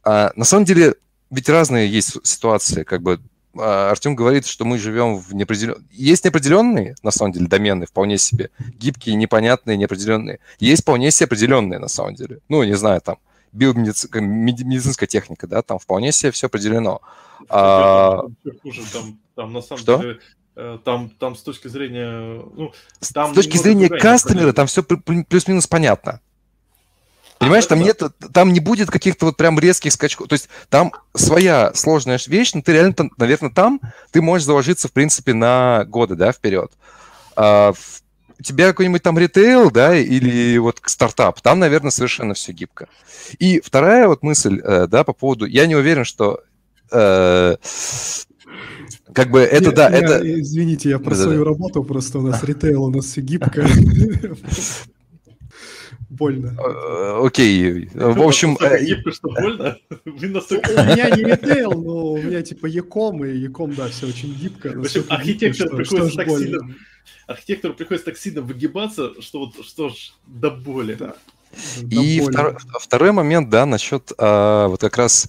А, 0.03 0.32
на 0.36 0.45
самом 0.45 0.65
деле, 0.65 0.95
ведь 1.30 1.49
разные 1.49 1.89
есть 1.89 2.26
ситуации, 2.26 2.84
как 2.84 3.01
бы 3.01 3.13
а, 3.15 3.19
Артем 3.58 4.16
говорит, 4.16 4.45
что 4.45 4.64
мы 4.66 4.78
живем 4.78 5.18
в 5.18 5.34
неопределенные... 5.34 5.86
Есть 5.91 6.24
неопределенные, 6.24 6.95
на 7.04 7.12
самом 7.12 7.34
деле, 7.34 7.47
домены 7.47 7.86
вполне 7.86 8.18
себе. 8.18 8.49
Гибкие, 8.78 9.16
непонятные, 9.16 9.78
неопределенные. 9.78 10.39
Есть 10.60 10.84
вполне 10.84 11.12
себе 11.12 11.26
определенные, 11.26 11.80
на 11.80 11.89
самом 11.89 12.16
деле. 12.16 12.39
Ну, 12.47 12.64
не 12.64 12.76
знаю, 12.76 13.02
там, 13.02 13.18
биомедицинская 13.52 14.22
медицинская 14.22 15.08
техника, 15.08 15.47
да, 15.47 15.62
там 15.62 15.80
вполне 15.80 16.12
себе 16.12 16.32
все 16.32 16.47
определено. 16.47 17.02
А... 17.49 18.22
Хуже, 18.64 18.84
там, 18.93 19.20
там, 19.36 19.54
на 19.54 19.62
самом 19.62 19.82
что? 19.82 19.97
деле, 19.97 20.20
э, 20.56 20.78
там, 20.86 21.10
там 21.10 21.36
с 21.36 21.41
точки 21.41 21.68
зрения... 21.68 22.41
Ну, 22.56 22.72
там 23.14 23.34
с 23.34 23.36
точки 23.36 23.58
зрения 23.58 23.89
кастомера 23.89 24.54
там 24.54 24.68
все 24.68 24.84
плюс-минус 24.84 25.68
понятно. 25.68 26.22
Понимаешь, 27.42 27.66
там 27.66 27.80
нет, 27.80 28.00
там 28.34 28.54
не 28.54 28.60
будет 28.60 28.92
каких-то 28.92 29.26
вот 29.26 29.36
прям 29.36 29.58
резких 29.58 29.92
скачков. 29.94 30.28
То 30.28 30.34
есть 30.34 30.48
там 30.70 30.94
своя 31.16 31.72
сложная 31.74 32.20
вещь, 32.28 32.54
но 32.54 32.62
ты 32.62 32.72
реально, 32.72 33.10
наверное, 33.18 33.50
там 33.50 33.82
ты 34.12 34.22
можешь 34.22 34.46
заложиться, 34.46 34.88
в 34.88 34.92
принципе, 34.92 35.34
на 35.34 35.84
годы, 35.86 36.16
да, 36.16 36.34
вперед. 36.34 36.72
А, 37.36 37.74
у 38.39 38.44
тебя 38.44 38.68
какой-нибудь 38.68 39.02
там 39.02 39.18
ритейл, 39.18 39.72
да, 39.72 39.96
или 39.98 40.56
вот 40.60 40.82
стартап, 40.86 41.42
там, 41.42 41.58
наверное, 41.58 41.89
совершенно 41.89 42.36
все 42.36 42.52
гибко. 42.52 42.88
И 43.39 43.60
вторая 43.60 44.08
вот 44.08 44.22
мысль, 44.22 44.62
э, 44.64 44.86
да, 44.86 45.04
по 45.04 45.14
поводу, 45.14 45.46
я 45.46 45.66
не 45.66 45.76
уверен, 45.76 46.06
что 46.06 46.42
э, 46.92 47.56
как 49.14 49.32
бы 49.32 49.39
это, 49.39 49.66
Нет, 49.66 49.74
да, 49.74 49.89
я, 49.89 49.98
это... 49.98 50.42
Извините, 50.42 50.89
я 50.92 51.00
про 51.00 51.16
да, 51.16 51.24
свою 51.24 51.44
да. 51.44 51.50
работу, 51.50 51.84
просто 51.84 52.20
у 52.20 52.22
нас 52.22 52.44
ритейл, 52.44 52.84
у 52.84 52.92
нас 52.92 53.06
все 53.06 53.22
гибко. 53.22 53.66
больно. 56.12 56.55
Э, 56.59 57.26
окей. 57.26 57.89
В 57.93 58.22
общем... 58.22 58.57
Э, 58.59 58.84
гибко, 58.84 59.12
что 59.12 59.30
больно? 59.30 59.78
У 60.05 60.09
меня 60.12 61.09
не 61.16 61.24
ритейл, 61.24 61.72
но 61.72 62.14
у 62.14 62.18
меня 62.18 62.41
типа 62.41 62.66
Яком, 62.68 63.24
и 63.26 63.32
Яком, 63.38 63.74
да, 63.74 63.88
все 63.88 64.07
очень 64.07 64.34
гибко. 64.34 64.70
В 64.70 64.82
общем, 64.82 65.05
архитектору 65.09 65.78
приходится 65.78 66.18
так 66.18 66.30
сильно... 66.30 66.76
Архитектору 67.28 67.74
приходится 67.74 68.05
так 68.05 68.18
сильно 68.18 68.41
выгибаться, 68.41 69.22
что 69.22 69.39
вот 69.39 69.66
что 69.66 69.89
ж 69.89 70.14
до 70.28 70.51
боли. 70.51 70.97
И 71.89 72.22
второй, 72.22 72.55
второй 72.80 73.12
момент, 73.12 73.49
да, 73.49 73.66
насчет 73.66 74.12
а, 74.18 74.68
вот 74.68 74.82
как 74.82 74.97
раз 74.97 75.28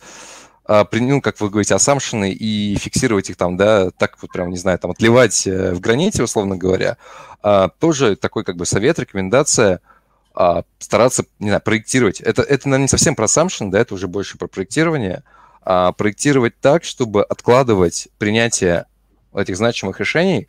а, 0.65 0.87
ну, 0.93 1.21
как 1.21 1.41
вы 1.41 1.49
говорите, 1.49 1.75
ассампшены 1.75 2.33
и 2.33 2.77
фиксировать 2.77 3.31
их 3.31 3.37
там, 3.37 3.57
да, 3.57 3.91
так 3.91 4.19
вот 4.21 4.33
прям, 4.33 4.51
не 4.51 4.57
знаю, 4.57 4.79
там 4.79 4.93
отливать 4.93 5.47
э, 5.47 5.73
в 5.73 5.81
граните, 5.81 6.23
условно 6.23 6.57
говоря, 6.57 6.97
а, 7.43 7.69
тоже 7.69 8.15
такой 8.17 8.45
как 8.45 8.57
бы 8.57 8.67
совет, 8.67 8.99
рекомендация– 8.99 9.81
а, 10.35 10.65
стараться, 10.79 11.25
не 11.39 11.49
знаю, 11.49 11.63
проектировать. 11.63 12.21
Это, 12.21 12.43
это, 12.43 12.69
наверное, 12.69 12.85
не 12.85 12.89
совсем 12.89 13.15
про 13.15 13.27
assumption, 13.27 13.71
да, 13.71 13.81
это 13.81 13.95
уже 13.95 14.09
больше 14.09 14.39
про 14.39 14.47
проектирование. 14.47 15.23
А, 15.63 15.93
проектировать 15.93 16.59
так, 16.61 16.85
чтобы 16.85 17.23
откладывать 17.23 18.09
принятие 18.19 18.87
этих 19.35 19.57
значимых 19.57 20.01
решений 20.01 20.49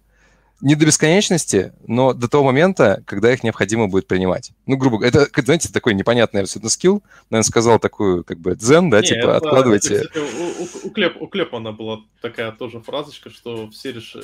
не 0.64 0.76
до 0.76 0.86
бесконечности, 0.86 1.74
но 1.88 2.14
до 2.14 2.30
того 2.30 2.45
момента, 2.45 3.03
когда 3.05 3.34
их 3.34 3.43
необходимо 3.43 3.89
будет 3.89 4.07
принимать. 4.07 4.53
Ну, 4.66 4.78
грубо 4.78 4.97
говоря, 4.97 5.09
это, 5.09 5.41
знаете, 5.43 5.70
такой 5.70 5.93
непонятный 5.93 6.41
абсолютно 6.41 6.70
скилл. 6.70 7.03
Наверное, 7.30 7.47
сказал 7.47 7.80
такую, 7.80 8.24
как 8.24 8.39
бы, 8.39 8.55
дзен, 8.55 8.89
да, 8.89 9.01
не, 9.01 9.07
типа, 9.07 9.18
это, 9.18 9.38
откладывайте... 9.38 9.95
Это, 9.95 10.07
кстати, 10.07 10.24
у, 10.24 10.64
у, 10.64 10.88
у, 10.88 10.89
Клеп, 10.91 11.22
у 11.22 11.28
Клепмана 11.28 11.74
была 11.74 11.99
такая 12.22 12.53
тоже 12.53 12.80
фразочка, 12.80 13.30
что 13.30 13.70
все 13.72 13.91
реш... 13.91 14.16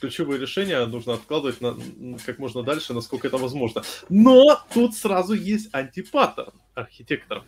ключевые 0.00 0.40
решения 0.40 0.82
нужно 0.86 1.12
откладывать 1.12 1.60
на, 1.60 1.76
как 2.24 2.38
можно 2.38 2.62
дальше, 2.62 2.94
насколько 2.94 3.26
это 3.26 3.36
возможно. 3.36 3.82
Но 4.08 4.62
тут 4.72 4.96
сразу 4.96 5.34
есть 5.34 5.68
антипаттерн 5.72 6.54
архитекторов. 6.74 7.44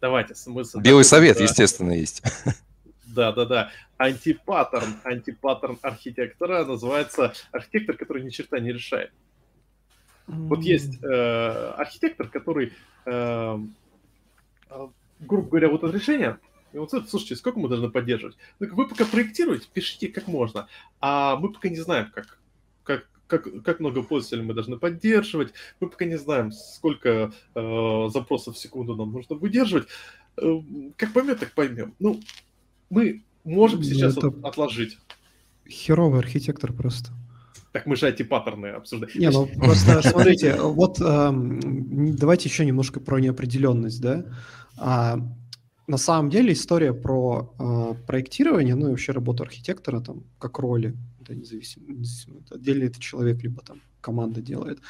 Давайте. 0.00 0.34
Мы 0.46 0.62
Белый 0.76 1.04
совет, 1.04 1.38
да. 1.38 1.42
естественно, 1.42 1.90
есть. 1.90 2.22
Да, 3.14 3.32
да, 3.32 3.44
да. 3.44 3.70
Антипаттерн, 3.98 4.96
антипаттерн 5.04 5.78
архитектора 5.82 6.64
называется 6.64 7.32
архитектор, 7.52 7.96
который 7.96 8.22
ни 8.22 8.30
черта 8.30 8.58
не 8.58 8.72
решает. 8.72 9.12
Вот 10.26 10.60
есть 10.60 11.02
э, 11.02 11.74
архитектор, 11.76 12.28
который, 12.28 12.72
э, 13.04 13.58
э, 14.70 14.88
грубо 15.20 15.48
говоря, 15.48 15.68
вот 15.68 15.82
это 15.82 15.92
решение, 15.92 16.38
и 16.72 16.78
вот 16.78 16.94
это, 16.94 17.06
слушайте, 17.08 17.36
сколько 17.36 17.58
мы 17.58 17.68
должны 17.68 17.90
поддерживать? 17.90 18.36
Ну, 18.60 18.68
вы 18.74 18.86
пока 18.86 19.04
проектируете, 19.04 19.68
пишите 19.72 20.08
как 20.08 20.28
можно, 20.28 20.68
а 21.00 21.36
мы 21.36 21.52
пока 21.52 21.68
не 21.68 21.80
знаем, 21.80 22.12
как, 22.14 22.38
как, 22.84 23.08
как, 23.26 23.62
как 23.64 23.80
много 23.80 24.04
пользователей 24.04 24.44
мы 24.44 24.54
должны 24.54 24.78
поддерживать, 24.78 25.52
мы 25.80 25.88
пока 25.88 26.04
не 26.04 26.16
знаем, 26.16 26.52
сколько 26.52 27.32
э, 27.54 28.08
запросов 28.12 28.54
в 28.54 28.58
секунду 28.58 28.94
нам 28.94 29.12
нужно 29.12 29.34
выдерживать. 29.34 29.88
Э, 30.36 30.60
как 30.96 31.12
поймем, 31.12 31.36
так 31.36 31.52
поймем. 31.52 31.94
Ну, 31.98 32.20
мы 32.90 33.22
можем 33.44 33.78
ну, 33.78 33.84
сейчас 33.84 34.16
это 34.16 34.32
отложить. 34.42 34.98
Херовый 35.68 36.20
архитектор 36.20 36.72
просто. 36.72 37.12
Так 37.72 37.86
мы 37.86 37.94
же 37.94 38.08
эти 38.08 38.24
паттерны 38.24 38.66
обсуждаем. 38.66 39.18
Не, 39.18 39.30
ну 39.30 39.46
просто 39.46 40.02
смотрите, 40.08 40.56
вот 40.60 41.00
э, 41.00 41.30
давайте 41.32 42.48
еще 42.48 42.66
немножко 42.66 42.98
про 42.98 43.20
неопределенность, 43.20 44.00
да. 44.00 44.24
А, 44.76 45.20
на 45.86 45.96
самом 45.96 46.30
деле 46.30 46.52
история 46.52 46.92
про 46.92 47.54
э, 47.58 47.94
проектирование, 48.06 48.74
ну 48.74 48.88
и 48.88 48.90
вообще 48.90 49.12
работу 49.12 49.44
архитектора 49.44 50.00
там 50.00 50.24
как 50.38 50.58
роли, 50.58 50.96
это 51.20 51.34
независимо, 51.34 51.96
отдельно 52.50 52.84
это 52.84 53.00
человек 53.00 53.42
либо 53.42 53.62
там 53.62 53.80
команда 54.00 54.40
делает, 54.40 54.80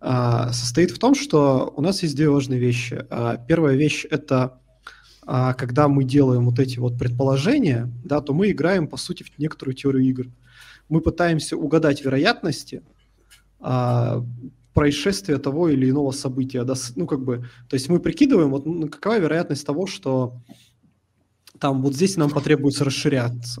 э, 0.00 0.48
состоит 0.52 0.90
в 0.90 0.98
том, 0.98 1.14
что 1.14 1.72
у 1.76 1.82
нас 1.82 2.02
есть 2.02 2.16
две 2.16 2.28
важные 2.28 2.58
вещи. 2.58 3.04
Э, 3.10 3.36
первая 3.46 3.76
вещь 3.76 4.06
это 4.10 4.60
а 5.30 5.52
когда 5.52 5.88
мы 5.88 6.04
делаем 6.04 6.46
вот 6.46 6.58
эти 6.58 6.78
вот 6.78 6.98
предположения, 6.98 7.92
да, 8.02 8.22
то 8.22 8.32
мы 8.32 8.50
играем, 8.50 8.88
по 8.88 8.96
сути, 8.96 9.24
в 9.24 9.38
некоторую 9.38 9.74
теорию 9.74 10.02
игр. 10.04 10.26
Мы 10.88 11.02
пытаемся 11.02 11.54
угадать 11.54 12.02
вероятности 12.02 12.82
а, 13.60 14.24
происшествия 14.72 15.36
того 15.36 15.68
или 15.68 15.90
иного 15.90 16.12
события. 16.12 16.64
Да, 16.64 16.72
ну, 16.96 17.06
как 17.06 17.20
бы, 17.20 17.44
то 17.68 17.74
есть 17.74 17.90
мы 17.90 18.00
прикидываем, 18.00 18.48
вот 18.48 18.64
ну, 18.64 18.88
какова 18.88 19.18
вероятность 19.18 19.66
того, 19.66 19.86
что 19.86 20.40
там 21.60 21.82
вот 21.82 21.94
здесь 21.94 22.16
нам 22.16 22.30
потребуется 22.30 22.86
расширяться. 22.86 23.60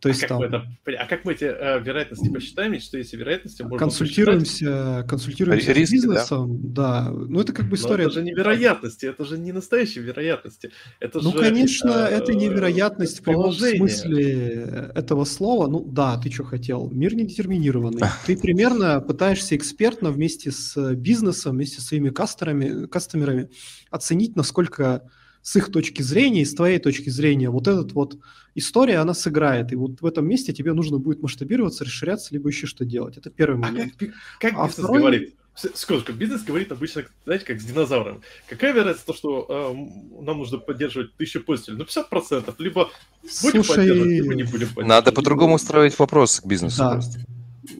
То 0.00 0.08
есть 0.08 0.24
а, 0.24 0.28
там... 0.28 0.40
как 0.40 0.48
это, 0.50 1.02
а 1.02 1.06
как 1.06 1.24
мы 1.24 1.32
эти 1.34 1.44
э, 1.44 1.80
вероятности 1.80 2.28
посчитаем, 2.30 2.80
что 2.80 2.96
эти 2.96 3.16
вероятности 3.16 3.62
можно 3.62 3.78
консультируемся, 3.78 4.64
посчитать? 4.64 5.06
консультируемся 5.08 5.72
Риски, 5.72 5.84
с 5.84 5.92
бизнесом, 5.92 6.58
да? 6.62 7.04
да. 7.04 7.10
Ну 7.10 7.40
это 7.40 7.52
как 7.52 7.68
бы 7.68 7.76
история. 7.76 8.04
Но 8.04 8.10
это 8.10 8.20
же 8.20 8.22
не 8.22 8.32
вероятности, 8.32 9.06
это 9.06 9.24
же 9.26 9.38
не 9.38 9.52
настоящие 9.52 10.02
вероятности. 10.02 10.70
Это 11.00 11.20
ну 11.20 11.32
же, 11.32 11.38
конечно, 11.38 11.90
э, 11.90 12.14
это 12.14 12.34
невероятность 12.34 13.20
в 13.20 13.22
прямом 13.22 13.52
смысле 13.52 14.90
этого 14.94 15.24
слова. 15.24 15.68
Ну 15.68 15.84
да, 15.84 16.16
ты 16.16 16.30
что 16.30 16.44
хотел? 16.44 16.88
Мир 16.90 17.14
не 17.14 17.26
детерминированный. 17.26 18.00
Ты 18.26 18.36
примерно 18.36 19.00
пытаешься 19.00 19.56
экспертно 19.56 20.10
вместе 20.10 20.50
с 20.50 20.94
бизнесом, 20.94 21.56
вместе 21.56 21.80
с 21.80 21.86
своими 21.86 22.08
кастерами, 22.08 22.86
кастомерами 22.86 23.50
оценить, 23.90 24.36
насколько 24.36 25.02
с 25.42 25.56
их 25.56 25.72
точки 25.72 26.02
зрения 26.02 26.42
и 26.42 26.44
с 26.44 26.54
твоей 26.54 26.78
точки 26.78 27.08
зрения 27.10 27.50
вот 27.50 27.66
этот 27.68 27.92
вот 27.92 28.18
история, 28.54 28.98
она 28.98 29.14
сыграет. 29.14 29.72
И 29.72 29.76
вот 29.76 30.00
в 30.00 30.06
этом 30.06 30.26
месте 30.26 30.52
тебе 30.52 30.72
нужно 30.72 30.98
будет 30.98 31.22
масштабироваться, 31.22 31.84
расширяться, 31.84 32.32
либо 32.32 32.48
еще 32.48 32.66
что 32.66 32.84
делать. 32.84 33.16
Это 33.16 33.30
первый 33.30 33.56
а 33.56 33.70
момент. 33.70 33.94
А 33.96 34.04
как, 34.04 34.14
как 34.38 34.52
а 34.54 34.66
бизнес 34.66 34.84
второй... 34.84 34.98
говорит? 34.98 35.34
Секундочку, 35.74 36.12
бизнес 36.12 36.42
говорит 36.42 36.72
обычно, 36.72 37.04
знаете, 37.24 37.44
как 37.44 37.60
с 37.60 37.64
динозавром. 37.64 38.22
Какая 38.48 38.72
вероятность 38.72 39.04
того, 39.04 39.18
что 39.18 39.46
э, 39.48 40.24
нам 40.24 40.38
нужно 40.38 40.58
поддерживать 40.58 41.14
тысячу 41.16 41.40
пользователей? 41.40 41.76
Ну, 41.76 41.84
50%. 41.84 42.54
Либо 42.58 42.90
будем 43.42 43.64
Слушай... 43.64 43.76
поддерживать, 43.76 44.10
либо 44.10 44.34
не 44.34 44.42
будем 44.44 44.68
поддерживать. 44.68 44.86
Надо 44.86 45.12
по-другому 45.12 45.58
строить 45.58 45.98
вопрос 45.98 46.40
к 46.40 46.46
бизнесу 46.46 46.78
да. 46.78 46.92
просто. 46.92 47.20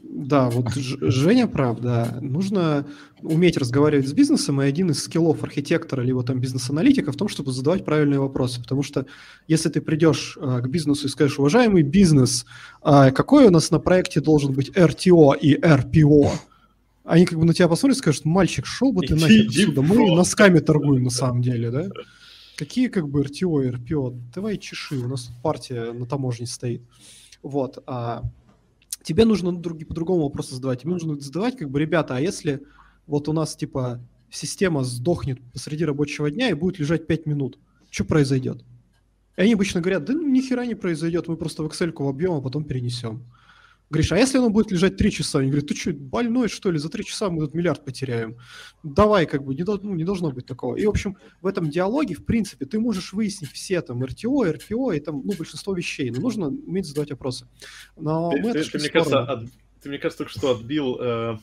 Да, 0.03 0.49
вот 0.49 0.73
Женя 0.73 1.47
прав, 1.47 1.79
да. 1.79 2.17
Нужно 2.21 2.85
уметь 3.21 3.57
разговаривать 3.57 4.07
с 4.07 4.13
бизнесом, 4.13 4.61
и 4.61 4.65
один 4.65 4.91
из 4.91 5.03
скиллов 5.03 5.43
архитектора 5.43 6.01
либо 6.01 6.23
там 6.23 6.39
бизнес-аналитика 6.39 7.11
в 7.11 7.15
том, 7.15 7.27
чтобы 7.27 7.51
задавать 7.51 7.85
правильные 7.85 8.19
вопросы. 8.19 8.61
Потому 8.61 8.83
что 8.83 9.05
если 9.47 9.69
ты 9.69 9.81
придешь 9.81 10.37
а, 10.41 10.59
к 10.59 10.69
бизнесу 10.69 11.07
и 11.07 11.09
скажешь, 11.09 11.39
уважаемый 11.39 11.83
бизнес, 11.83 12.45
а, 12.81 13.11
какой 13.11 13.45
у 13.47 13.49
нас 13.49 13.71
на 13.71 13.79
проекте 13.79 14.21
должен 14.21 14.53
быть 14.53 14.69
RTO 14.69 15.37
и 15.37 15.55
RPO? 15.55 16.29
Они 17.03 17.25
как 17.25 17.39
бы 17.39 17.45
на 17.45 17.53
тебя 17.53 17.67
посмотрят 17.67 17.97
и 17.97 17.99
скажут, 17.99 18.25
мальчик, 18.25 18.65
шел 18.65 18.91
бы 18.91 19.05
ты 19.05 19.15
нахер 19.15 19.47
отсюда, 19.47 19.81
мы 19.81 20.15
носками 20.15 20.59
торгуем 20.59 21.03
на 21.03 21.09
самом 21.09 21.41
деле, 21.41 21.71
да? 21.71 21.89
Какие 22.57 22.89
как 22.89 23.09
бы 23.09 23.21
RTO 23.21 23.65
и 23.65 23.69
RPO? 23.71 24.21
Давай 24.35 24.57
чеши, 24.57 24.95
у 24.95 25.07
нас 25.07 25.23
тут 25.23 25.41
партия 25.41 25.93
на 25.93 26.05
таможне 26.05 26.45
стоит. 26.45 26.83
Вот. 27.41 27.81
А 27.87 28.23
тебе 29.03 29.25
нужно 29.25 29.51
друг, 29.51 29.85
по-другому 29.87 30.23
вопросы 30.23 30.55
задавать. 30.55 30.81
Тебе 30.81 30.91
нужно 30.91 31.19
задавать, 31.19 31.57
как 31.57 31.69
бы, 31.69 31.79
ребята, 31.79 32.15
а 32.15 32.19
если 32.19 32.61
вот 33.07 33.27
у 33.29 33.33
нас, 33.33 33.55
типа, 33.55 33.99
система 34.29 34.83
сдохнет 34.83 35.39
посреди 35.51 35.85
рабочего 35.85 36.31
дня 36.31 36.49
и 36.49 36.53
будет 36.53 36.79
лежать 36.79 37.07
5 37.07 37.25
минут, 37.25 37.59
что 37.89 38.05
произойдет? 38.05 38.63
И 39.37 39.41
они 39.41 39.53
обычно 39.53 39.81
говорят, 39.81 40.05
да 40.05 40.13
ну, 40.13 40.27
ни 40.27 40.41
хера 40.41 40.65
не 40.65 40.75
произойдет, 40.75 41.27
мы 41.27 41.37
просто 41.37 41.63
в 41.63 41.67
Excel 41.67 41.93
вобьем, 41.95 42.33
а 42.33 42.41
потом 42.41 42.63
перенесем. 42.63 43.23
Гриша, 43.91 44.15
а 44.15 44.17
если 44.17 44.37
оно 44.37 44.49
будет 44.49 44.71
лежать 44.71 44.95
три 44.95 45.11
часа? 45.11 45.39
Они 45.39 45.49
говорят, 45.49 45.67
ты 45.67 45.75
что, 45.75 45.91
больной, 45.91 46.47
что 46.47 46.71
ли? 46.71 46.79
За 46.79 46.89
три 46.89 47.03
часа 47.03 47.29
мы 47.29 47.41
тут 47.41 47.53
миллиард 47.53 47.83
потеряем. 47.83 48.37
Давай, 48.83 49.25
как 49.25 49.43
бы, 49.43 49.53
не, 49.53 49.63
ну, 49.63 49.95
не 49.95 50.05
должно 50.05 50.31
быть 50.31 50.45
такого. 50.45 50.77
И, 50.77 50.85
в 50.85 50.89
общем, 50.89 51.17
в 51.41 51.47
этом 51.47 51.69
диалоге, 51.69 52.15
в 52.15 52.23
принципе, 52.23 52.65
ты 52.65 52.79
можешь 52.79 53.11
выяснить 53.11 53.51
все 53.51 53.81
там 53.81 54.01
РТО, 54.01 54.45
РПО 54.45 54.93
и 54.93 54.99
там, 55.01 55.21
ну, 55.25 55.33
большинство 55.33 55.73
вещей. 55.73 56.09
Но 56.09 56.21
нужно 56.21 56.47
уметь 56.47 56.85
задавать 56.85 57.11
вопросы. 57.11 57.47
Но 57.97 58.31
ты, 58.31 58.41
мы 58.41 58.53
ты, 58.53 58.63
ты, 58.63 58.79
мне 58.79 58.89
кажется, 58.89 59.23
от, 59.23 59.49
ты, 59.81 59.89
мне 59.89 59.97
кажется, 59.97 60.23
только 60.23 60.31
что 60.31 60.51
отбил 60.51 60.97
э, 60.97 61.37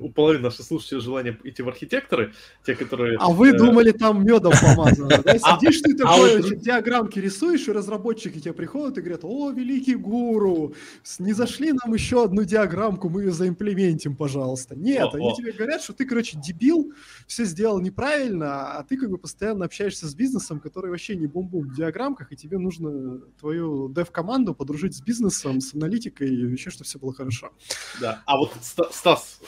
у 0.00 0.10
половины 0.10 0.44
наших 0.44 0.66
слушателей 0.66 1.00
желание 1.00 1.38
идти 1.44 1.62
в 1.62 1.68
архитекторы, 1.68 2.32
те, 2.64 2.74
которые... 2.74 3.16
А 3.18 3.30
вы 3.30 3.50
э... 3.50 3.56
думали, 3.56 3.92
там 3.92 4.24
медом 4.24 4.52
помазано, 4.60 5.22
да? 5.22 5.36
А 5.42 5.58
Сидишь 5.58 5.80
ты 5.80 5.94
а 5.94 5.96
такой, 5.96 6.56
диаграммки 6.56 7.18
рисуешь, 7.18 7.66
и 7.68 7.72
разработчики 7.72 8.40
тебе 8.40 8.52
приходят 8.52 8.98
и 8.98 9.00
говорят, 9.00 9.20
о, 9.22 9.50
великий 9.50 9.94
гуру, 9.94 10.74
не 11.18 11.32
зашли 11.32 11.72
нам 11.72 11.94
еще 11.94 12.24
одну 12.24 12.44
диаграммку, 12.44 13.08
мы 13.08 13.22
ее 13.22 13.32
заимплементим, 13.32 14.16
пожалуйста. 14.16 14.74
Нет, 14.76 15.14
они 15.14 15.34
тебе 15.34 15.52
говорят, 15.52 15.82
что 15.82 15.92
ты, 15.92 16.04
короче, 16.04 16.38
дебил, 16.38 16.92
все 17.26 17.44
сделал 17.44 17.80
неправильно, 17.80 18.72
а 18.78 18.84
ты 18.84 18.96
как 18.96 19.10
бы 19.10 19.18
постоянно 19.18 19.64
общаешься 19.64 20.06
с 20.06 20.14
бизнесом, 20.14 20.60
который 20.60 20.90
вообще 20.90 21.16
не 21.16 21.26
бум-бум 21.26 21.68
в 21.68 21.74
диаграмках, 21.74 22.32
и 22.32 22.36
тебе 22.36 22.58
нужно 22.58 23.20
твою 23.38 23.88
дев-команду 23.88 24.54
подружить 24.54 24.96
с 24.96 25.00
бизнесом, 25.00 25.60
с 25.60 25.74
аналитикой, 25.74 26.28
и 26.28 26.50
еще, 26.50 26.70
чтобы 26.70 26.84
все 26.84 26.98
было 26.98 27.14
хорошо. 27.14 27.52
Да, 28.00 28.22
а 28.26 28.36
вот 28.36 28.52
Стас 28.60 29.40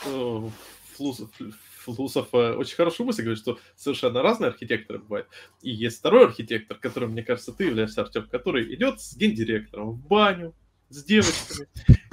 Флусов, 0.97 1.31
Флусов 1.85 2.29
э, 2.33 2.55
очень 2.55 2.77
хорошую 2.77 3.07
мысль 3.07 3.23
говорит, 3.23 3.41
что 3.41 3.59
совершенно 3.77 4.23
разные 4.23 4.49
архитекторы 4.49 4.99
бывают. 5.01 5.29
И 5.63 5.71
есть 5.71 5.99
второй 5.99 6.27
архитектор, 6.27 6.77
которым, 6.79 7.13
мне 7.13 7.23
кажется, 7.23 7.53
ты 7.53 7.65
являешься, 7.65 8.03
Артем, 8.03 8.29
который 8.29 8.75
идет 8.75 9.01
с 9.01 9.17
гендиректором 9.17 9.93
в 9.93 10.07
баню, 10.07 10.55
с 10.89 11.03
девочками, 11.05 11.69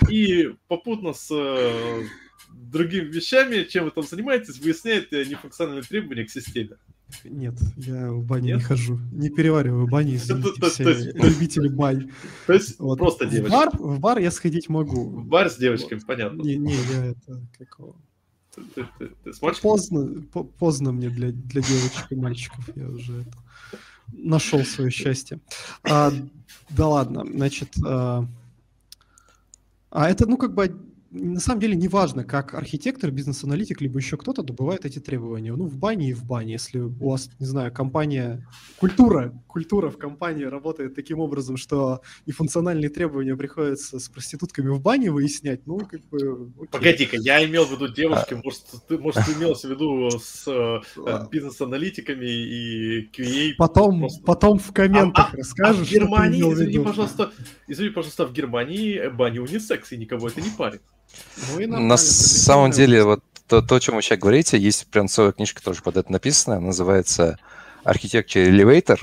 и 0.09 0.55
попутно 0.67 1.13
с 1.13 1.29
э, 1.31 2.03
другими 2.49 3.05
вещами, 3.05 3.63
чем 3.63 3.85
вы 3.85 3.91
там 3.91 4.03
занимаетесь, 4.03 4.59
выясняет 4.59 5.13
э, 5.13 5.25
нефункциональные 5.25 5.83
требования 5.83 6.25
к 6.25 6.31
системе. 6.31 6.77
Нет, 7.24 7.55
я 7.78 8.12
в 8.12 8.24
бане 8.24 8.49
Нет? 8.49 8.57
не 8.57 8.64
хожу. 8.64 8.99
Не 9.12 9.30
перевариваю 9.30 9.88
бани, 9.88 10.16
извините, 10.16 10.70
все 10.70 11.12
любители 11.14 11.68
бань. 11.68 12.12
То 12.47 12.53
есть 12.53 12.78
просто 12.78 13.26
девочки. 13.26 13.78
В 13.78 13.99
бар, 13.99 14.20
я 14.20 14.32
сходить 14.32 14.70
могу. 14.70 15.10
В 15.10 15.26
бар 15.26 15.49
с 15.49 15.57
девочками, 15.57 15.99
понятно. 15.99 16.41
Не, 16.41 16.57
не, 16.57 16.74
я 16.74 17.05
это, 17.07 17.41
ты 17.57 17.68
поздно, 19.62 20.22
поздно 20.60 20.91
мне 20.91 21.10
для, 21.10 21.32
для 21.32 21.62
девочек 21.62 22.05
и 22.10 22.16
мальчиков. 22.16 22.70
Я 22.76 22.89
уже 22.89 23.26
нашел 24.12 24.64
свое 24.64 24.91
счастье. 24.91 25.39
А, 25.84 26.12
да 26.70 26.88
ладно, 26.88 27.26
значит... 27.26 27.70
А, 27.86 28.26
а 29.91 30.10
это, 30.10 30.28
ну, 30.28 30.38
как 30.38 30.53
бы 30.53 30.76
на 31.12 31.39
самом 31.39 31.60
деле 31.60 31.76
не 31.76 31.88
важно, 31.88 32.24
как 32.24 32.53
архитектор, 32.53 33.10
бизнес-аналитик, 33.10 33.82
либо 33.82 33.97
еще 33.97 34.16
кто-то 34.18 34.43
добывает 34.43 34.86
эти 34.86 34.99
требования. 34.99 35.53
Ну, 35.53 35.66
в 35.66 35.78
бане 35.78 36.10
и 36.10 36.14
в 36.14 36.24
бане. 36.24 36.53
Если 36.53 36.80
у 36.80 37.10
вас, 37.10 37.30
не 37.39 37.45
знаю, 37.45 37.74
компания, 37.74 38.47
культура, 38.78 39.34
культура 39.47 39.89
в 39.89 39.97
компании 39.97 40.43
работает 40.43 40.93
таким 40.93 41.20
образом, 41.20 41.57
что 41.57 42.01
и 42.26 42.32
функциональные 42.32 42.89
требования 42.89 43.36
приходится 43.36 43.99
с 43.99 44.07
проститутками 44.10 44.70
в 44.70 44.82
бане 44.82 45.12
выяснять, 45.12 45.66
ну, 45.66 45.80
как 45.80 46.01
бы... 46.10 46.51
Погоди-ка, 46.72 47.18
я 47.18 47.43
имел 47.43 47.66
в 47.66 47.72
виду 47.72 47.88
девушки, 47.88 48.36
а... 48.36 48.41
может, 48.43 48.64
ты, 48.88 48.97
может, 48.97 49.26
ты 49.26 49.34
имел 49.34 49.55
в 49.55 49.64
виду 49.64 50.10
с 50.20 50.47
э, 50.47 51.28
бизнес-аналитиками 51.32 52.26
и 52.28 53.10
QA? 53.10 53.53
Потом, 53.57 54.01
просто... 54.01 54.24
потом 54.24 54.60
в 54.60 54.72
комментах 54.72 55.34
а, 55.34 55.38
расскажешь, 55.38 55.82
а 55.82 55.86
в 55.86 55.91
Германии, 55.91 56.41
извини, 56.53 56.84
пожалуйста, 56.84 57.32
извини, 57.68 57.89
пожалуйста, 57.89 58.28
в 58.28 58.34
Германии 58.34 59.10
бани 59.10 59.39
унисекс, 59.39 59.91
и 59.91 59.97
никого 59.97 60.28
это 60.28 60.41
не 60.41 60.49
парит. 60.55 60.82
Ну, 61.57 61.80
На 61.80 61.97
самом 61.97 62.72
деле, 62.72 63.03
вот 63.03 63.24
то, 63.47 63.62
то, 63.62 63.76
о 63.76 63.80
чем 63.80 63.95
вы 63.95 64.01
сейчас 64.01 64.20
говорите, 64.20 64.57
есть 64.57 64.88
прям 64.88 65.07
целая 65.07 65.32
книжка 65.32 65.64
тоже 65.64 65.82
под 65.82 65.97
это 65.97 66.12
написана, 66.12 66.60
называется 66.60 67.39
Architecture 67.84 68.47
Elevator, 68.49 68.99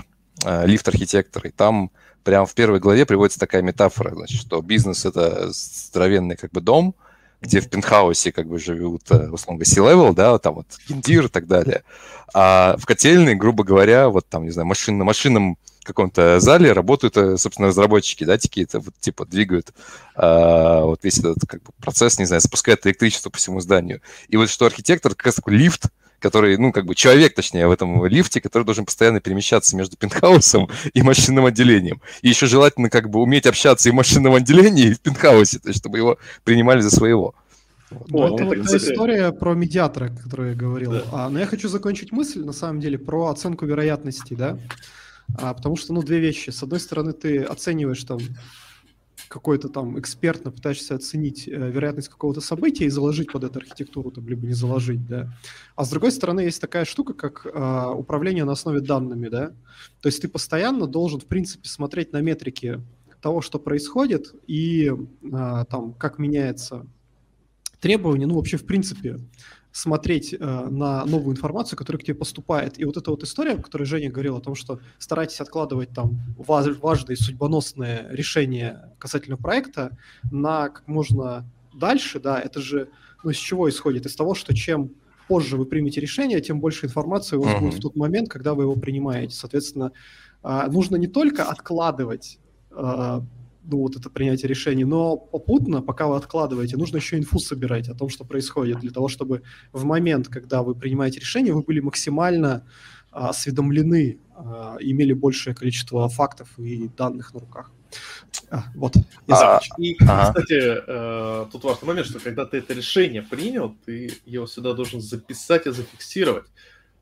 лифт-архитектор, 0.66 1.46
и 1.46 1.50
там 1.50 1.90
прям 2.22 2.44
в 2.46 2.54
первой 2.54 2.80
главе 2.80 3.06
приводится 3.06 3.40
такая 3.40 3.62
метафора, 3.62 4.14
значит, 4.14 4.40
что 4.40 4.60
бизнес— 4.60 5.04
это 5.06 5.50
здоровенный 5.50 6.36
как 6.36 6.50
бы 6.50 6.60
дом, 6.60 6.94
где 7.40 7.60
в 7.60 7.68
пентхаусе 7.68 8.32
как 8.32 8.48
бы 8.48 8.58
живут, 8.58 9.02
э, 9.10 9.28
условно 9.28 9.64
C-level, 9.64 10.14
да, 10.14 10.38
там 10.38 10.54
вот 10.54 10.66
гендир 10.88 11.26
и 11.26 11.28
так 11.28 11.46
далее. 11.46 11.84
А 12.34 12.76
в 12.78 12.86
котельной, 12.86 13.34
грубо 13.34 13.62
говоря, 13.62 14.08
вот 14.08 14.26
там, 14.28 14.44
не 14.44 14.50
знаю, 14.50 14.66
машин, 14.66 14.98
на 14.98 15.04
машинном 15.04 15.58
каком-то 15.86 16.40
зале 16.40 16.72
работают, 16.72 17.16
э, 17.16 17.36
собственно, 17.36 17.68
разработчики, 17.68 18.24
да, 18.24 18.38
какие-то 18.38 18.80
вот 18.80 18.94
типа 19.00 19.24
двигают 19.26 19.72
а, 20.14 20.82
вот 20.82 21.04
весь 21.04 21.18
этот 21.18 21.38
как 21.46 21.62
бы, 21.62 21.70
процесс, 21.80 22.18
не 22.18 22.24
знаю, 22.24 22.40
спускают 22.40 22.86
электричество 22.86 23.30
по 23.30 23.38
всему 23.38 23.60
зданию. 23.60 24.00
И 24.28 24.36
вот 24.36 24.50
что 24.50 24.66
архитектор 24.66 25.14
как 25.14 25.26
раз 25.26 25.34
такой 25.36 25.54
лифт, 25.54 25.86
который, 26.18 26.56
ну, 26.56 26.72
как 26.72 26.86
бы 26.86 26.94
человек, 26.94 27.34
точнее, 27.34 27.68
в 27.68 27.70
этом 27.70 28.04
лифте, 28.06 28.40
который 28.40 28.64
должен 28.64 28.84
постоянно 28.84 29.20
перемещаться 29.20 29.76
между 29.76 29.96
пентхаусом 29.98 30.68
и 30.92 31.02
машинным 31.02 31.46
отделением. 31.46 32.00
И 32.22 32.28
еще 32.28 32.46
желательно 32.46 32.90
как 32.90 33.10
бы 33.10 33.20
уметь 33.20 33.46
общаться 33.46 33.88
и 33.88 33.92
в 33.92 33.94
машинном 33.94 34.34
отделении, 34.34 34.88
и 34.88 34.94
в 34.94 35.00
пентхаусе, 35.00 35.58
то 35.58 35.68
есть 35.68 35.80
чтобы 35.80 35.98
его 35.98 36.18
принимали 36.44 36.80
за 36.80 36.90
своего. 36.90 37.34
Ну, 38.08 38.34
это 38.34 38.44
вот 38.44 38.64
та 38.64 38.76
история 38.76 39.30
про 39.30 39.54
медиатора, 39.54 40.06
о 40.06 40.22
которой 40.22 40.50
я 40.50 40.56
говорил. 40.56 40.92
Да. 40.92 41.02
А, 41.12 41.28
но 41.28 41.38
я 41.38 41.46
хочу 41.46 41.68
закончить 41.68 42.10
мысль, 42.10 42.44
на 42.44 42.52
самом 42.52 42.80
деле, 42.80 42.98
про 42.98 43.28
оценку 43.28 43.64
вероятности, 43.64 44.34
да. 44.34 44.58
А, 45.34 45.54
потому 45.54 45.76
что, 45.76 45.92
ну, 45.92 46.02
две 46.02 46.20
вещи. 46.20 46.50
С 46.50 46.62
одной 46.62 46.80
стороны, 46.80 47.12
ты 47.12 47.42
оцениваешь 47.42 48.04
там 48.04 48.18
какой-то 49.28 49.68
там 49.68 49.98
экспертно 49.98 50.50
пытаешься 50.50 50.94
оценить 50.94 51.48
э, 51.48 51.50
вероятность 51.50 52.08
какого-то 52.08 52.40
события 52.40 52.84
и 52.84 52.90
заложить 52.90 53.32
под 53.32 53.44
эту 53.44 53.58
архитектуру, 53.58 54.10
там, 54.10 54.28
либо 54.28 54.46
не 54.46 54.52
заложить, 54.52 55.06
да. 55.06 55.32
А 55.74 55.84
с 55.84 55.90
другой 55.90 56.12
стороны, 56.12 56.40
есть 56.40 56.60
такая 56.60 56.84
штука, 56.84 57.14
как 57.14 57.46
э, 57.46 57.90
управление 57.94 58.44
на 58.44 58.52
основе 58.52 58.80
данными, 58.80 59.28
да. 59.28 59.52
То 60.00 60.08
есть 60.08 60.22
ты 60.22 60.28
постоянно 60.28 60.86
должен, 60.86 61.20
в 61.20 61.26
принципе, 61.26 61.68
смотреть 61.68 62.12
на 62.12 62.20
метрики 62.20 62.80
того, 63.20 63.40
что 63.40 63.58
происходит, 63.58 64.34
и 64.46 64.92
э, 64.92 65.64
там, 65.68 65.94
как 65.94 66.18
меняется 66.18 66.86
требования, 67.80 68.26
ну, 68.26 68.36
вообще, 68.36 68.56
в 68.56 68.66
принципе, 68.66 69.18
смотреть 69.76 70.32
э, 70.32 70.68
на 70.70 71.04
новую 71.04 71.36
информацию, 71.36 71.78
которая 71.78 72.00
к 72.00 72.02
тебе 72.02 72.14
поступает. 72.14 72.78
И 72.78 72.86
вот 72.86 72.96
эта 72.96 73.10
вот 73.10 73.22
история, 73.22 73.52
о 73.52 73.62
которой 73.62 73.84
Женя 73.84 74.10
говорил, 74.10 74.38
о 74.38 74.40
том, 74.40 74.54
что 74.54 74.80
старайтесь 74.98 75.42
откладывать 75.42 75.90
там 75.90 76.18
важные 76.38 77.18
судьбоносные 77.18 78.06
решения 78.10 78.94
касательно 78.98 79.36
проекта 79.36 79.94
на 80.30 80.70
как 80.70 80.88
можно 80.88 81.44
дальше, 81.74 82.20
да, 82.20 82.40
это 82.40 82.62
же, 82.62 82.88
ну, 83.22 83.28
из 83.28 83.36
чего 83.36 83.68
исходит? 83.68 84.06
Из 84.06 84.16
того, 84.16 84.34
что 84.34 84.54
чем 84.54 84.92
позже 85.28 85.58
вы 85.58 85.66
примете 85.66 86.00
решение, 86.00 86.40
тем 86.40 86.58
больше 86.58 86.86
информации 86.86 87.36
у 87.36 87.42
вас 87.42 87.56
uh-huh. 87.56 87.60
будет 87.60 87.74
в 87.74 87.80
тот 87.82 87.96
момент, 87.96 88.30
когда 88.30 88.54
вы 88.54 88.62
его 88.62 88.76
принимаете. 88.76 89.34
Соответственно, 89.34 89.92
э, 90.42 90.68
нужно 90.70 90.96
не 90.96 91.06
только 91.06 91.44
откладывать 91.44 92.38
э, 92.70 93.20
ну, 93.68 93.78
вот 93.78 93.96
это 93.96 94.10
принятие 94.10 94.48
решений, 94.48 94.84
но 94.84 95.16
попутно, 95.16 95.82
пока 95.82 96.06
вы 96.06 96.16
откладываете, 96.16 96.76
нужно 96.76 96.96
еще 96.96 97.18
инфу 97.18 97.38
собирать 97.38 97.88
о 97.88 97.94
том, 97.94 98.08
что 98.08 98.24
происходит, 98.24 98.80
для 98.80 98.90
того, 98.90 99.08
чтобы 99.08 99.42
в 99.72 99.84
момент, 99.84 100.28
когда 100.28 100.62
вы 100.62 100.74
принимаете 100.74 101.20
решение, 101.20 101.52
вы 101.52 101.62
были 101.62 101.80
максимально 101.80 102.64
а, 103.10 103.30
осведомлены, 103.30 104.18
а, 104.34 104.76
имели 104.80 105.12
большее 105.12 105.54
количество 105.54 106.08
фактов 106.08 106.48
и 106.58 106.88
данных 106.96 107.34
на 107.34 107.40
руках. 107.40 107.72
А, 108.50 108.64
вот. 108.74 108.94
А, 109.28 109.60
и, 109.78 109.96
ага. 110.00 110.28
кстати, 110.28 110.60
э, 110.86 111.46
тут 111.50 111.64
важный 111.64 111.86
момент, 111.86 112.06
что 112.06 112.20
когда 112.20 112.44
ты 112.44 112.58
это 112.58 112.74
решение 112.74 113.22
принял, 113.22 113.74
ты 113.84 114.12
его 114.26 114.46
сюда 114.46 114.74
должен 114.74 115.00
записать 115.00 115.66
и 115.66 115.70
зафиксировать. 115.70 116.46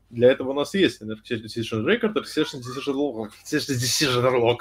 Для 0.09 0.31
этого 0.31 0.51
у 0.51 0.53
нас 0.53 0.73
есть 0.73 1.01
Decision 1.01 1.83
Record, 1.85 2.13
Decision 2.13 2.61
Log. 2.85 3.29
Decision 3.43 4.41
Log. 4.41 4.57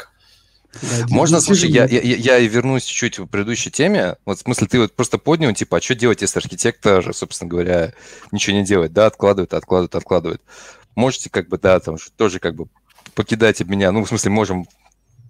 Да, 0.83 1.07
Можно, 1.09 1.41
слушай, 1.41 1.71
я, 1.71 1.85
я, 1.87 2.01
я 2.01 2.39
и 2.39 2.49
вернусь 2.49 2.85
чуть-чуть 2.85 3.19
в 3.19 3.27
предыдущей 3.27 3.71
теме. 3.71 4.17
Вот 4.25 4.39
в 4.39 4.43
смысле, 4.43 4.67
ты 4.67 4.81
вот 4.81 4.95
просто 4.95 5.19
поднял, 5.19 5.53
типа, 5.53 5.79
а 5.79 5.81
что 5.81 5.95
делать, 5.95 6.23
если 6.23 6.39
архитектор, 6.39 7.15
собственно 7.15 7.49
говоря, 7.49 7.93
ничего 8.33 8.57
не 8.57 8.65
делает, 8.65 8.93
да, 8.93 9.07
откладывает, 9.07 9.55
откладывает, 9.55 9.95
откладывает. 9.95 10.43
Можете, 10.95 11.31
как 11.31 11.49
бы, 11.49 11.59
да, 11.59 11.79
там, 11.81 11.97
тоже, 12.17 12.39
как 12.39 12.55
бы, 12.55 12.67
покидайте 13.15 13.65
меня, 13.65 13.93
ну, 13.93 14.05
в 14.05 14.09
смысле, 14.09 14.31
можем 14.31 14.67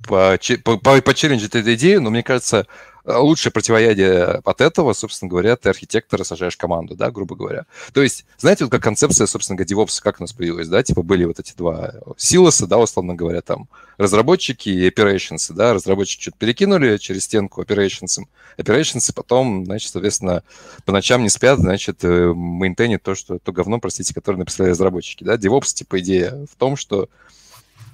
почелленджить 0.07 1.55
эту 1.55 1.75
идею, 1.75 2.03
но 2.03 2.11
мне 2.11 2.23
кажется, 2.23 2.67
лучшее 3.05 3.53
противоядие 3.53 4.41
от 4.45 4.61
этого, 4.61 4.93
собственно 4.95 5.29
говоря, 5.29 5.57
ты 5.57 5.69
архитектора 5.69 6.25
сажаешь 6.25 6.57
команду, 6.57 6.97
да, 6.97 7.11
грубо 7.11 7.37
говоря. 7.37 7.67
То 7.93 8.03
есть, 8.03 8.25
знаете, 8.39 8.65
вот 8.65 8.71
как 8.71 8.83
концепция, 8.83 9.27
собственно 9.27 9.57
говоря, 9.57 9.75
DevOps, 9.75 10.01
как 10.03 10.21
у 10.21 10.23
нас 10.23 10.33
появилась, 10.33 10.69
да, 10.69 10.83
типа 10.83 11.03
были 11.03 11.25
вот 11.25 11.39
эти 11.39 11.55
два 11.57 11.95
силоса, 12.17 12.67
да, 12.67 12.79
условно 12.79 13.15
говоря, 13.15 13.43
там, 13.43 13.69
разработчики 13.99 14.69
и 14.69 14.89
operations, 14.89 15.53
да, 15.53 15.75
разработчики 15.75 16.23
что-то 16.23 16.39
перекинули 16.39 16.97
через 16.97 17.25
стенку 17.25 17.63
operations, 17.63 18.25
operations 18.57 19.13
потом, 19.15 19.67
значит, 19.67 19.91
соответственно, 19.91 20.43
по 20.85 20.93
ночам 20.93 21.23
не 21.23 21.29
спят, 21.29 21.59
значит, 21.59 22.03
э, 22.05 22.33
мейнтейнит 22.35 23.03
то, 23.03 23.15
что, 23.15 23.39
то 23.39 23.53
говно, 23.53 23.79
простите, 23.79 24.15
которое 24.15 24.39
написали 24.39 24.71
разработчики, 24.71 25.25
да, 25.25 25.37
DevOps, 25.37 25.75
типа, 25.75 26.01
идея 26.01 26.47
в 26.51 26.57
том, 26.57 26.77
что 26.77 27.09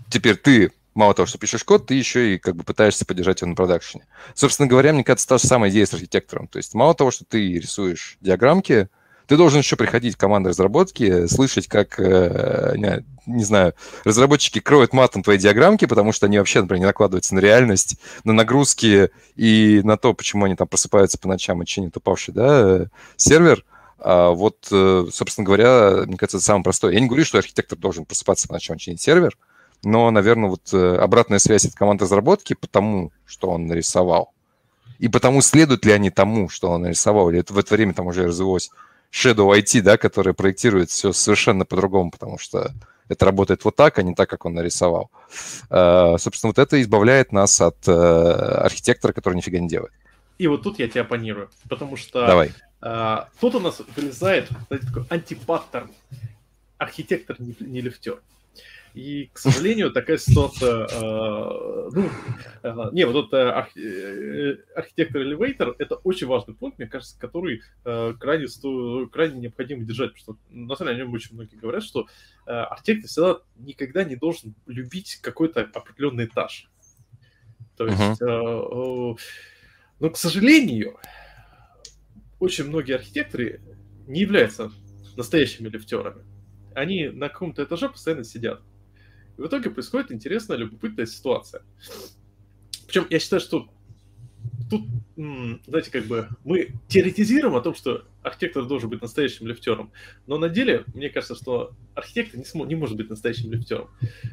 теперь 0.09 0.37
ты 0.37 0.73
мало 0.95 1.15
того, 1.15 1.27
что 1.27 1.39
пишешь 1.39 1.65
код, 1.65 1.87
ты 1.87 1.95
еще 1.95 2.35
и 2.35 2.39
как 2.39 2.57
бы 2.57 2.65
пытаешься 2.65 3.05
поддержать 3.05 3.41
его 3.41 3.51
на 3.51 3.57
продакшене. 3.57 4.07
Собственно 4.35 4.69
говоря, 4.69 4.93
мне 4.93 5.05
кажется, 5.05 5.29
та 5.29 5.39
же 5.39 5.47
самая 5.47 5.71
идея 5.71 5.87
с 5.87 5.95
архитектором. 5.95 6.49
То 6.49 6.59
есть 6.59 6.75
мало 6.75 6.95
того, 6.95 7.11
что 7.11 7.25
ты 7.25 7.59
рисуешь 7.59 8.17
диаграммки, 8.21 8.89
ты 9.31 9.37
должен 9.37 9.61
еще 9.61 9.77
приходить 9.77 10.15
в 10.17 10.19
команду 10.19 10.49
разработки, 10.49 11.27
слышать, 11.29 11.69
как, 11.69 12.01
э, 12.01 12.75
не, 12.77 13.05
не 13.27 13.45
знаю, 13.45 13.75
разработчики 14.03 14.59
кроют 14.59 14.93
матом 14.93 15.23
твои 15.23 15.39
диаграммки, 15.39 15.85
потому 15.85 16.11
что 16.11 16.27
они 16.27 16.39
вообще, 16.39 16.61
например, 16.61 16.81
не 16.81 16.87
накладываются 16.87 17.37
на 17.37 17.39
реальность, 17.39 17.95
на 18.25 18.33
нагрузки 18.33 19.11
и 19.37 19.83
на 19.85 19.97
то, 19.97 20.15
почему 20.15 20.47
они 20.47 20.57
там 20.57 20.67
просыпаются 20.67 21.17
по 21.17 21.29
ночам 21.29 21.63
и 21.63 21.67
чинят 21.67 21.97
упавший 21.97 22.35
да, 22.35 22.87
сервер. 23.17 23.65
А 24.01 24.31
вот, 24.31 24.67
э, 24.73 25.07
собственно 25.13 25.45
говоря, 25.45 26.03
мне 26.07 26.17
кажется, 26.17 26.39
это 26.39 26.47
самое 26.47 26.65
простое. 26.65 26.95
Я 26.95 26.99
не 26.99 27.07
говорю, 27.07 27.25
что 27.25 27.39
архитектор 27.39 27.79
должен 27.79 28.07
просыпаться 28.07 28.49
по 28.49 28.55
ночам 28.55 28.79
чинить 28.79 29.01
сервер, 29.01 29.39
но, 29.83 30.11
наверное, 30.11 30.51
вот 30.51 30.73
э, 30.73 30.97
обратная 30.97 31.39
связь 31.39 31.65
от 31.65 31.75
команды 31.75 32.05
разработки 32.05 32.55
по 32.55 32.67
тому, 32.67 33.13
что 33.27 33.51
он 33.51 33.67
нарисовал, 33.67 34.33
и 34.99 35.09
потому 35.09 35.41
следуют 35.41 35.85
ли 35.85 35.93
они 35.93 36.11
тому, 36.11 36.49
что 36.49 36.71
он 36.71 36.83
нарисовал, 36.83 37.31
или 37.31 37.41
это 37.41 37.55
в 37.55 37.59
это 37.59 37.75
время 37.75 37.95
там 37.95 38.07
уже 38.07 38.27
развелось 38.27 38.71
Shadow 39.13 39.59
IT, 39.59 39.81
да, 39.81 39.97
который 39.97 40.35
проектирует 40.35 40.91
все 40.91 41.13
совершенно 41.13 41.65
по-другому, 41.65 42.11
потому 42.11 42.39
что 42.39 42.73
это 43.09 43.25
работает 43.25 43.65
вот 43.65 43.75
так, 43.75 43.99
а 43.99 44.03
не 44.03 44.15
так, 44.15 44.31
как 44.31 44.45
он 44.45 44.55
нарисовал. 44.55 45.11
Uh, 45.69 46.17
собственно, 46.19 46.51
вот 46.51 46.59
это 46.59 46.81
избавляет 46.81 47.33
нас 47.33 47.61
от 47.61 47.89
uh, 47.89 48.33
архитектора, 48.63 49.13
который 49.13 49.35
нифига 49.35 49.59
не 49.59 49.69
делает. 49.69 49.93
И 50.39 50.47
вот 50.47 50.63
тут 50.63 50.79
я 50.79 50.89
тебя 50.89 51.03
оппонирую, 51.03 51.51
потому 51.69 51.97
что 51.97 52.27
Давай. 52.27 52.53
Тут 53.41 53.55
у 53.57 53.61
нас 53.61 53.83
вылезает 53.95 54.49
такой 54.69 55.05
антипаттерн. 55.11 55.91
Архитектор 56.79 57.37
не, 57.39 57.55
не 57.61 57.83
лифтер. 57.83 58.23
И, 58.95 59.31
к 59.33 59.39
сожалению, 59.39 59.93
такая 59.93 60.19
ситуация, 60.19 60.87
э, 60.87 61.91
ну, 61.93 62.11
э, 62.63 62.75
не, 62.93 63.07
вот 63.07 63.27
этот 63.27 63.35
э, 63.35 63.49
арх, 63.49 63.69
архитектор 64.75 65.23
элевейтор, 65.23 65.77
это 65.79 65.97
очень 65.97 66.27
важный 66.27 66.55
пункт, 66.55 66.79
мне 66.79 66.89
кажется, 66.89 67.19
который 67.19 67.63
крайне, 67.83 68.49
сто, 68.49 69.07
крайне 69.07 69.41
необходимо 69.41 69.85
держать, 69.85 70.15
потому 70.15 70.39
что, 70.39 70.55
на 70.55 70.75
самом 70.75 70.93
деле, 70.93 71.03
о 71.03 71.07
нем 71.07 71.15
очень 71.15 71.35
многие 71.35 71.57
говорят, 71.57 71.85
что 71.85 72.07
архитектор 72.47 73.09
всегда 73.09 73.41
никогда 73.57 74.05
не 74.05 74.17
должен 74.17 74.55
любить 74.67 75.17
какой-то 75.23 75.63
определенный 75.73 76.25
этаж. 76.25 76.69
То 77.77 77.87
есть, 77.87 78.21
uh-huh. 78.21 79.19
но, 80.01 80.11
к 80.11 80.17
сожалению, 80.17 80.99
очень 82.39 82.65
многие 82.65 82.95
архитекторы 82.97 83.61
не 84.07 84.21
являются 84.21 84.71
настоящими 85.17 85.69
лифтерами. 85.69 86.25
Они 86.75 87.09
на 87.09 87.29
каком-то 87.29 87.65
этаже 87.65 87.89
постоянно 87.89 88.25
сидят. 88.25 88.61
И 89.41 89.43
в 89.43 89.47
итоге 89.47 89.71
происходит 89.71 90.13
интересная, 90.13 90.59
любопытная 90.59 91.07
ситуация. 91.07 91.63
Причем 92.87 93.07
я 93.09 93.19
считаю, 93.19 93.41
что 93.41 93.71
тут 94.69 94.83
знаете, 95.17 95.91
как 95.91 96.05
бы 96.05 96.29
мы 96.45 96.75
теоретизируем 96.89 97.57
о 97.57 97.63
том, 97.63 97.75
что 97.75 98.05
архитектор 98.23 98.67
должен 98.67 98.91
быть 98.91 99.01
настоящим 99.01 99.47
лифтером, 99.47 99.93
но 100.27 100.37
на 100.37 100.51
деле 100.51 100.85
мне 100.95 101.09
кажется, 101.09 101.35
что 101.35 101.73
архитектор 101.95 102.39
не, 102.39 102.45
см- 102.45 102.69
не 102.69 102.75
может 102.75 102.99
быть 102.99 103.09
настоящим 103.09 103.51
лифтером, 103.51 103.91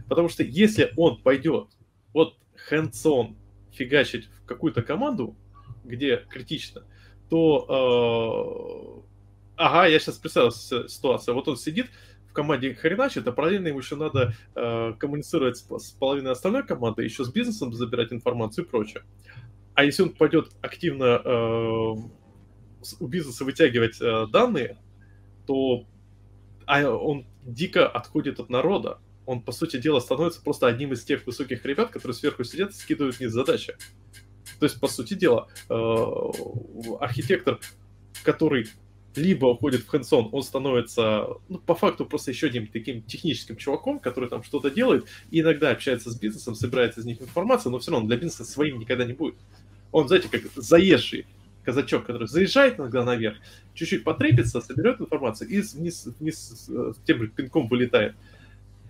потому 0.10 0.28
что 0.28 0.43
если 0.43 0.91
он 0.97 1.22
пойдет 1.22 1.70
вот 2.14 2.38
hands-on 2.70 3.36
фигачить 3.72 4.26
в 4.26 4.45
какую-то 4.45 4.82
команду, 4.82 5.38
где 5.86 6.26
критично, 6.30 6.84
то 7.30 9.03
э, 9.08 9.55
ага, 9.55 9.88
я 9.88 9.99
сейчас 9.99 10.18
представил 10.18 10.51
ситуацию, 10.51 11.34
вот 11.34 11.47
он 11.47 11.55
сидит 11.55 11.88
команде 12.38 12.76
хреначит, 12.76 13.28
а 13.28 13.32
параллельно 13.32 13.70
ему 13.70 13.80
еще 13.80 13.96
надо 13.96 14.36
э, 14.54 14.94
коммуницировать 15.00 15.58
с, 15.58 15.66
с 15.66 15.92
половиной 15.94 16.34
остальной 16.34 16.64
команды, 16.64 17.04
еще 17.04 17.26
с 17.26 17.30
бизнесом 17.30 17.74
забирать 17.74 18.14
информацию 18.14 18.64
и 18.64 18.68
прочее. 18.68 19.02
А 19.74 19.84
если 19.84 20.04
он 20.04 20.10
пойдет 20.10 20.52
активно 20.62 21.20
э, 21.26 21.96
у 23.00 23.08
бизнеса 23.08 23.44
вытягивать 23.44 24.00
э, 24.00 24.28
данные, 24.32 24.78
то 25.48 25.88
а 26.68 26.88
он 26.88 27.26
дико 27.44 27.88
отходит 27.88 28.40
от 28.40 28.52
народа. 28.52 29.00
Он, 29.26 29.42
по 29.42 29.52
сути 29.52 29.78
дела, 29.78 30.00
становится 30.00 30.44
просто 30.44 30.68
одним 30.68 30.94
из 30.94 31.04
тех 31.04 31.26
высоких 31.26 31.66
ребят, 31.66 31.90
которые 31.90 32.14
сверху 32.14 32.44
сидят 32.44 32.70
и 32.70 32.74
скидывают 32.74 33.18
вниз 33.18 33.32
задачи. 33.32 33.76
То 34.60 34.66
есть, 34.66 34.80
по 34.80 34.88
сути 34.88 35.16
дела, 35.16 35.48
э, 35.70 35.74
архитектор, 37.00 37.60
который 38.24 38.68
либо 39.18 39.47
уходит 39.47 39.82
в 39.82 39.88
хэндсон, 39.88 40.30
он 40.32 40.43
становится, 40.43 41.28
ну, 41.49 41.57
по 41.59 41.76
факту, 41.76 42.05
просто 42.05 42.32
еще 42.32 42.47
одним 42.47 42.68
таким 42.68 43.01
техническим 43.01 43.57
чуваком, 43.57 43.99
который 43.99 44.30
там 44.30 44.43
что-то 44.43 44.70
делает, 44.70 45.05
и 45.32 45.41
иногда 45.41 45.72
общается 45.72 46.11
с 46.11 46.20
бизнесом, 46.20 46.55
собирает 46.55 46.97
из 46.97 47.05
них 47.05 47.22
информацию, 47.22 47.72
но 47.72 47.80
все 47.80 47.91
равно 47.91 48.07
для 48.07 48.18
бизнеса 48.18 48.45
своим 48.45 48.80
никогда 48.80 49.05
не 49.05 49.13
будет. 49.13 49.36
Он, 49.91 50.07
знаете, 50.07 50.30
как 50.30 50.41
заезжий 50.55 51.26
казачок, 51.63 52.05
который 52.05 52.28
заезжает 52.28 52.80
иногда 52.80 53.03
наверх, 53.03 53.38
чуть-чуть 53.74 54.05
потрепится, 54.05 54.61
соберет 54.61 55.01
информацию 55.01 55.49
и 55.49 55.59
вниз, 55.59 56.07
вниз 56.20 56.70
с 56.70 56.97
тем 57.05 57.20
же 57.20 57.28
пинком 57.28 57.68
вылетает. 57.68 58.15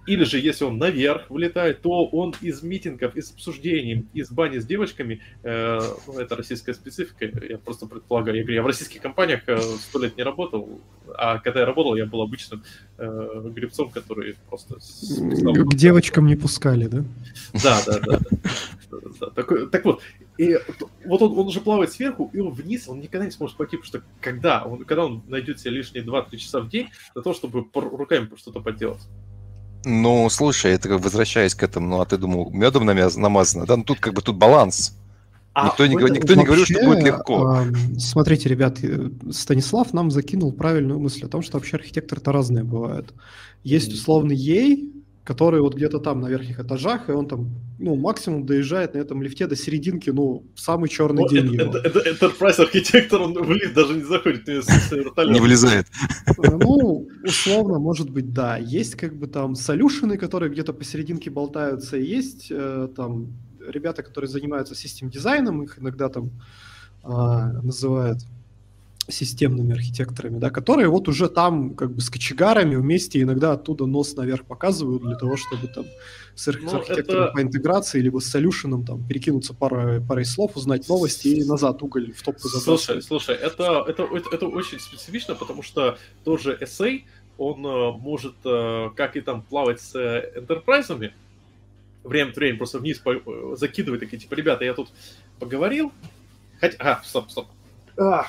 Или 0.08 0.24
же, 0.24 0.40
если 0.40 0.64
он 0.64 0.78
наверх 0.78 1.30
вылетает, 1.30 1.82
то 1.82 2.06
он 2.06 2.34
из 2.42 2.64
митингов, 2.64 3.16
из 3.16 3.32
обсуждений, 3.32 4.08
из 4.14 4.32
бани 4.32 4.58
с 4.58 4.66
девочками, 4.66 5.22
э, 5.44 5.80
ну, 6.08 6.20
это 6.20 6.36
российская 6.38 6.74
специфика, 6.74 7.26
я 7.26 7.58
просто 7.58 7.88
предполагаю, 7.88 8.38
я 8.38 8.44
говорю, 8.44 8.56
я 8.56 8.64
в 8.64 8.68
российских 8.68 9.02
компаниях 9.02 9.42
э, 9.48 9.60
сто 9.60 10.00
лет 10.00 10.18
не 10.18 10.24
работал, 10.24 10.82
а 11.14 11.40
когда 11.40 11.60
я 11.60 11.66
работал, 11.66 11.96
я 11.96 12.06
был 12.06 12.22
обычным 12.22 12.64
э, 12.98 13.50
гребцом, 13.54 13.90
который 13.90 14.36
просто... 14.50 14.76
К 14.76 15.76
девочкам 15.76 16.28
не 16.28 16.38
пускали, 16.38 16.88
да? 16.88 17.04
Да, 17.62 17.82
да, 17.86 18.00
да. 18.00 18.20
да. 18.20 19.30
Так, 19.36 19.52
так 19.72 19.84
вот, 19.84 20.02
и 20.38 20.58
вот 21.06 21.22
он, 21.22 21.38
он 21.38 21.48
уже 21.48 21.60
плавает 21.60 21.92
сверху, 21.92 22.30
и 22.34 22.40
он 22.40 22.54
вниз, 22.54 22.88
он 22.88 23.02
никогда 23.02 23.26
не 23.26 23.32
сможет 23.32 23.58
пойти, 23.58 23.76
потому 23.76 23.88
что 23.88 24.02
когда 24.22 24.64
он, 24.64 24.86
когда 24.86 25.06
он 25.06 25.24
найдет 25.28 25.60
себе 25.60 25.72
лишние 25.72 26.06
2-3 26.06 26.38
часа 26.38 26.62
в 26.62 26.70
день 26.70 26.88
для 27.14 27.24
того, 27.24 27.36
чтобы 27.36 27.66
руками 27.74 28.30
что-то 28.38 28.62
поделать. 28.62 29.02
Ну, 29.86 30.30
слушай, 30.30 30.72
это 30.72 30.90
как 30.90 31.02
возвращаясь 31.02 31.56
к 31.56 31.64
этому, 31.64 31.88
ну, 31.88 32.02
а 32.02 32.06
ты 32.06 32.18
думал, 32.18 32.50
медом 32.52 32.86
намазано, 32.86 33.66
да? 33.66 33.78
Ну, 33.78 33.84
тут 33.84 34.00
как 34.00 34.14
бы 34.14 34.22
тут 34.22 34.38
баланс. 34.38 34.98
А 35.54 35.70
никто 35.70 35.88
не, 35.88 35.96
никто 35.96 36.12
вообще, 36.12 36.36
не 36.36 36.46
говорил, 36.46 36.66
что 36.66 36.86
будет 36.86 37.04
легко. 37.04 37.66
Смотрите, 37.98 38.48
ребят, 38.48 38.78
э, 38.84 39.10
Станислав 39.32 39.92
нам 39.92 40.12
закинул 40.12 40.52
правильную 40.52 41.00
мысль 41.00 41.26
о 41.26 41.30
том, 41.30 41.42
что 41.42 41.58
вообще 41.58 41.78
архитекторы-то 41.78 42.32
разные 42.32 42.64
бывают. 42.64 43.12
Есть 43.64 43.92
условный 43.92 44.36
ей, 44.36 44.94
который 45.28 45.60
вот 45.60 45.76
где-то 45.76 46.00
там 46.00 46.22
на 46.22 46.30
верхних 46.30 46.58
этажах, 46.60 47.10
и 47.10 47.12
он 47.12 47.28
там, 47.28 47.50
ну, 47.80 47.98
максимум 47.98 48.46
доезжает 48.46 48.94
на 48.94 49.00
этом 49.00 49.22
лифте 49.22 49.46
до 49.46 49.58
серединки, 49.58 50.10
ну, 50.10 50.46
в 50.56 50.60
самый 50.60 50.88
черный 50.88 51.24
Но 51.24 51.28
день 51.28 51.54
это, 51.54 51.64
его. 51.64 51.78
Это, 51.78 52.00
это 52.00 52.10
Enterprise 52.10 52.62
архитектор, 52.62 53.22
он 53.22 53.34
в 53.34 53.52
лифт 53.52 53.74
даже 53.74 53.94
не 53.96 54.04
заходит, 54.04 54.48
не 54.48 55.42
вылезает. 55.42 55.88
Ну, 56.38 57.10
условно, 57.26 57.78
может 57.78 58.10
быть, 58.10 58.34
да. 58.34 58.58
Есть 58.58 58.96
как 58.96 59.16
бы 59.16 59.28
там 59.28 59.56
солюшены, 59.56 60.18
которые 60.18 60.50
где-то 60.50 60.72
посерединке 60.72 61.30
болтаются, 61.30 61.98
и 61.98 62.06
есть 62.06 62.48
э, 62.50 62.88
там 62.96 63.28
ребята, 63.68 64.04
которые 64.04 64.30
занимаются 64.30 64.76
систем 64.76 65.10
дизайном, 65.10 65.62
их 65.62 65.78
иногда 65.78 66.08
там 66.08 66.32
э, 67.04 67.10
называют 67.64 68.20
системными 69.10 69.74
архитекторами, 69.74 70.38
да, 70.38 70.50
которые 70.50 70.90
вот 70.90 71.08
уже 71.08 71.30
там 71.30 71.76
как 71.76 71.92
бы 71.92 72.02
с 72.02 72.10
кочегарами 72.10 72.76
вместе 72.76 73.22
иногда 73.22 73.54
оттуда 73.54 73.86
нос 73.86 74.16
наверх 74.16 74.46
показывают 74.46 75.04
для 75.04 75.16
того, 75.16 75.38
чтобы 75.38 75.68
там 75.68 75.86
с, 76.36 76.48
арх- 76.48 76.62
ну, 76.62 76.70
с 76.70 76.74
архитектором 76.74 77.24
это... 77.24 77.34
по 77.34 77.42
интеграции 77.42 78.02
либо 78.02 78.20
с 78.20 78.26
солюшеном 78.26 78.86
там 78.86 79.08
перекинуться 79.08 79.54
парой, 79.54 80.02
парой 80.02 80.26
слов, 80.26 80.56
узнать 80.56 80.88
новости 80.90 81.30
и 81.30 81.44
назад 81.44 81.82
уголь 81.82 82.12
в 82.14 82.22
топку 82.22 82.50
забросить. 82.50 82.86
Слушай, 82.86 83.02
слушай, 83.02 83.36
это, 83.36 83.86
это, 83.88 84.04
это, 84.04 84.30
это 84.36 84.48
очень 84.48 84.80
специфично, 84.80 85.36
потому 85.36 85.64
что 85.64 85.98
тоже 86.24 86.58
SA, 86.62 87.04
он 87.38 87.66
э, 87.66 87.92
может 87.94 88.36
э, 88.44 88.90
как 88.96 89.16
и 89.16 89.22
там 89.22 89.42
плавать 89.42 89.80
с 89.82 89.96
энтерпрайзами, 89.96 91.14
время 92.04 92.32
от 92.32 92.36
времени 92.36 92.58
просто 92.58 92.80
вниз 92.80 93.00
по- 93.00 93.56
закидывать 93.56 94.00
такие, 94.00 94.18
типа, 94.18 94.34
ребята, 94.34 94.66
я 94.66 94.74
тут 94.74 94.90
поговорил, 95.40 95.92
хотя... 96.60 96.78
А, 96.80 97.04
стоп, 97.04 97.30
стоп. 97.30 97.48
А, 97.98 98.28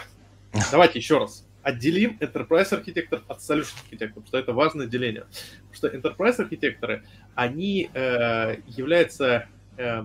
Давайте 0.70 0.98
еще 0.98 1.18
раз. 1.18 1.46
Отделим 1.62 2.16
enterprise 2.20 2.72
архитектор 2.72 3.22
от 3.28 3.38
solution 3.40 3.74
архитектор, 3.84 4.22
потому 4.22 4.26
что 4.26 4.38
это 4.38 4.52
важное 4.52 4.86
деление. 4.86 5.26
Потому 5.70 5.74
что 5.74 5.88
enterprise 5.88 6.40
архитекторы, 6.40 7.04
они 7.34 7.90
э, 7.92 8.56
являются 8.66 9.48
э, 9.76 10.02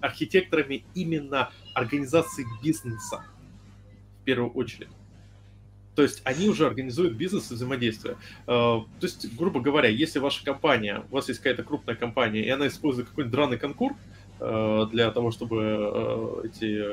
архитекторами 0.00 0.84
именно 0.94 1.50
организации 1.74 2.44
бизнеса 2.62 3.24
в 4.20 4.24
первую 4.24 4.50
очередь. 4.50 4.88
То 5.94 6.02
есть 6.02 6.20
они 6.24 6.48
уже 6.48 6.66
организуют 6.66 7.14
бизнес 7.14 7.50
и 7.50 7.54
взаимодействие. 7.54 8.16
Э, 8.42 8.46
то 8.46 8.86
есть, 9.00 9.34
грубо 9.36 9.60
говоря, 9.60 9.88
если 9.88 10.18
ваша 10.18 10.44
компания, 10.44 11.04
у 11.10 11.14
вас 11.14 11.28
есть 11.28 11.40
какая-то 11.40 11.62
крупная 11.62 11.94
компания, 11.94 12.44
и 12.44 12.50
она 12.50 12.66
использует 12.66 13.08
какой-нибудь 13.08 13.32
драный 13.32 13.58
конкур 13.58 13.94
э, 14.40 14.86
для 14.92 15.10
того, 15.10 15.30
чтобы 15.30 15.62
э, 15.62 16.48
эти 16.48 16.84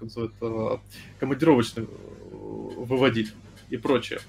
как 0.00 0.02
называют, 0.02 0.80
командировочных 1.18 1.84
э, 1.84 1.90
выводить 2.30 3.32
и 3.68 3.76
прочее, 3.76 4.20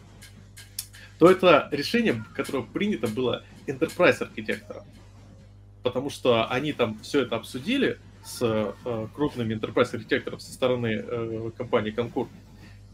то 1.18 1.30
это 1.30 1.70
решение, 1.72 2.24
которое 2.36 2.64
принято 2.64 3.08
было 3.08 3.44
enterprise 3.68 4.22
архитектором. 4.22 4.84
Потому 5.84 6.10
что 6.10 6.48
они 6.50 6.74
там 6.74 7.00
все 7.00 7.22
это 7.22 7.36
обсудили 7.38 8.00
с 8.24 8.40
э, 8.42 9.08
крупными 9.16 9.56
enterprise 9.56 9.96
архитектором 9.96 10.40
со 10.40 10.52
стороны 10.52 11.04
э, 11.04 11.52
компании 11.58 11.94
Concur. 11.94 12.28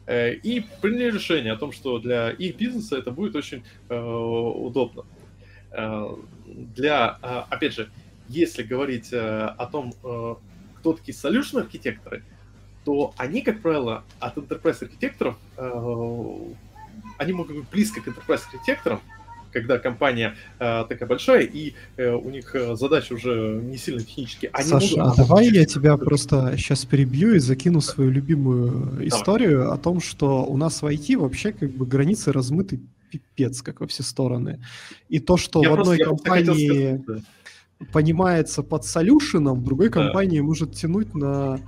Э, 0.06 0.34
и 0.34 0.66
приняли 0.82 1.12
решение 1.12 1.54
о 1.54 1.58
том, 1.58 1.72
что 1.72 2.00
для 2.00 2.30
их 2.30 2.56
бизнеса 2.58 2.98
это 2.98 3.12
будет 3.12 3.36
очень 3.36 3.64
э, 3.90 4.00
удобно. 4.00 5.04
Э, 5.72 6.16
для, 6.46 7.18
э, 7.22 7.44
опять 7.50 7.74
же, 7.74 7.90
если 8.30 8.64
говорить 8.64 9.12
э, 9.12 9.18
о 9.20 9.66
том, 9.66 9.94
э, 10.04 10.36
кто 10.80 10.94
такие 10.94 11.16
solution 11.16 11.62
архитекторы, 11.62 12.24
то 12.88 13.14
они, 13.18 13.42
как 13.42 13.62
правило, 13.62 14.06
от 14.22 14.38
enterprise 14.38 14.82
архитекторов, 14.82 15.36
э, 15.58 16.38
они 17.18 17.34
могут 17.34 17.58
быть 17.58 17.70
близко 17.70 18.00
к 18.00 18.08
enterprise 18.08 18.44
архитекторам, 18.54 19.02
когда 19.52 19.78
компания 19.78 20.36
э, 20.58 20.86
такая 20.88 21.06
большая, 21.06 21.42
и 21.42 21.74
э, 21.98 22.14
у 22.14 22.30
них 22.30 22.56
э, 22.56 22.78
задачи 22.78 23.12
уже 23.12 23.60
не 23.62 23.76
сильно 23.76 24.00
технические. 24.00 24.52
Они 24.54 24.70
Саша, 24.70 25.00
могут... 25.00 25.20
а 25.20 25.22
давай 25.22 25.50
я 25.50 25.66
тебя 25.66 25.98
просто 25.98 26.54
сейчас 26.56 26.86
перебью 26.86 27.36
и 27.36 27.40
закину 27.40 27.82
свою 27.82 28.10
любимую 28.10 29.06
историю 29.06 29.64
давай. 29.64 29.76
о 29.76 29.78
том, 29.78 30.00
что 30.00 30.46
у 30.46 30.56
нас 30.56 30.82
в 30.82 30.86
IT 30.86 31.18
вообще 31.18 31.52
как 31.52 31.70
бы 31.72 31.86
границы 31.86 32.32
размыты 32.32 32.80
пипец, 33.12 33.62
как 33.62 33.82
во 33.82 33.88
все 33.88 34.04
стороны. 34.04 34.62
И 35.10 35.20
то, 35.20 35.36
что 35.36 35.62
я 35.62 35.72
в 35.72 35.74
одной 35.74 35.98
просто, 35.98 36.24
компании 36.24 36.70
сказать, 36.70 37.06
да. 37.06 37.86
понимается 37.92 38.64
под 38.64 38.86
солюшеном, 38.86 39.60
в 39.60 39.64
другой 39.66 39.90
да. 39.90 40.06
компании 40.06 40.40
может 40.40 40.72
тянуть 40.72 41.14
на 41.14 41.60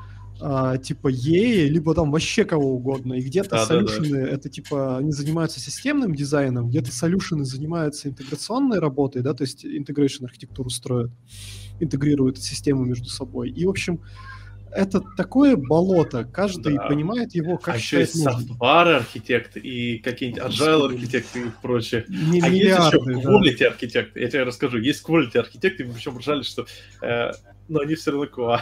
а, 0.42 0.78
типа 0.78 1.12
EA, 1.12 1.68
либо 1.68 1.94
там 1.94 2.12
вообще 2.12 2.46
кого 2.46 2.76
угодно. 2.76 3.16
И 3.16 3.22
где-то 3.22 3.52
да, 3.52 3.66
солюшены, 3.66 4.22
да, 4.22 4.26
да. 4.26 4.32
это 4.32 4.50
типа, 4.50 4.98
они 4.98 5.12
занимаются 5.12 5.60
системным 5.60 6.16
дизайном, 6.16 6.70
где-то 6.70 6.92
солюшены 6.92 7.46
занимаются 7.46 8.10
интеграционной 8.10 8.80
работой, 8.80 9.22
да, 9.22 9.34
то 9.34 9.44
есть 9.44 9.66
integration 9.66 10.26
архитектуру 10.26 10.70
строят, 10.70 11.12
интегрируют 11.80 12.38
системы 12.38 12.86
между 12.86 13.10
собой. 13.10 13.50
И, 13.50 13.66
в 13.66 13.70
общем, 13.70 14.02
это 14.72 15.02
такое 15.18 15.56
болото, 15.56 16.24
каждый 16.24 16.76
да. 16.76 16.88
понимает 16.88 17.34
его 17.34 17.58
как 17.58 17.76
а 17.76 17.78
еще 17.78 18.00
есть 18.00 18.22
софтвары 18.22 18.94
архитекты 18.94 19.60
и 19.60 19.98
какие-нибудь 19.98 20.44
agile 20.44 20.86
архитекты 20.86 21.40
и 21.40 21.52
прочее. 21.62 22.06
Не 22.08 22.40
а 22.40 22.48
есть 22.48 22.78
еще 22.78 22.98
quality 22.98 23.60
да. 23.60 23.68
архитекты. 23.68 24.20
Я 24.20 24.30
тебе 24.30 24.44
расскажу. 24.44 24.78
Есть 24.78 25.04
quality 25.08 25.38
архитекты, 25.38 25.86
причем 25.86 26.18
ржали, 26.18 26.44
что 26.44 26.68
э, 27.02 27.32
но 27.68 27.80
они 27.80 27.96
все 27.96 28.12
равно 28.12 28.28
QA. 28.28 28.62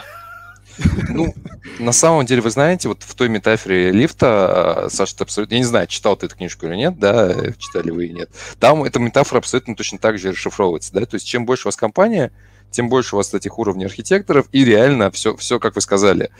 Ну, 1.08 1.34
на 1.78 1.92
самом 1.92 2.26
деле, 2.26 2.40
вы 2.40 2.50
знаете, 2.50 2.88
вот 2.88 3.02
в 3.02 3.14
той 3.14 3.28
метафоре 3.28 3.90
лифта, 3.90 4.84
а, 4.84 4.90
Саша, 4.90 5.16
ты 5.16 5.24
абсолютно... 5.24 5.54
Я 5.54 5.60
не 5.60 5.66
знаю, 5.66 5.86
читал 5.86 6.16
ты 6.16 6.26
эту 6.26 6.36
книжку 6.36 6.66
или 6.66 6.76
нет, 6.76 6.98
да, 6.98 7.34
читали 7.58 7.90
вы 7.90 8.06
или 8.06 8.12
нет. 8.12 8.30
Там 8.58 8.84
эта 8.84 8.98
метафора 8.98 9.38
абсолютно 9.38 9.74
точно 9.74 9.98
так 9.98 10.18
же 10.18 10.30
расшифровывается, 10.30 10.92
да, 10.92 11.04
то 11.04 11.14
есть 11.14 11.26
чем 11.26 11.46
больше 11.46 11.66
у 11.66 11.68
вас 11.68 11.76
компания, 11.76 12.32
тем 12.70 12.88
больше 12.88 13.14
у 13.14 13.18
вас 13.18 13.32
этих 13.34 13.58
уровней 13.58 13.86
архитекторов, 13.86 14.46
и 14.52 14.64
реально 14.64 15.10
все, 15.10 15.36
все 15.36 15.58
как 15.58 15.74
вы 15.74 15.80
сказали, 15.80 16.30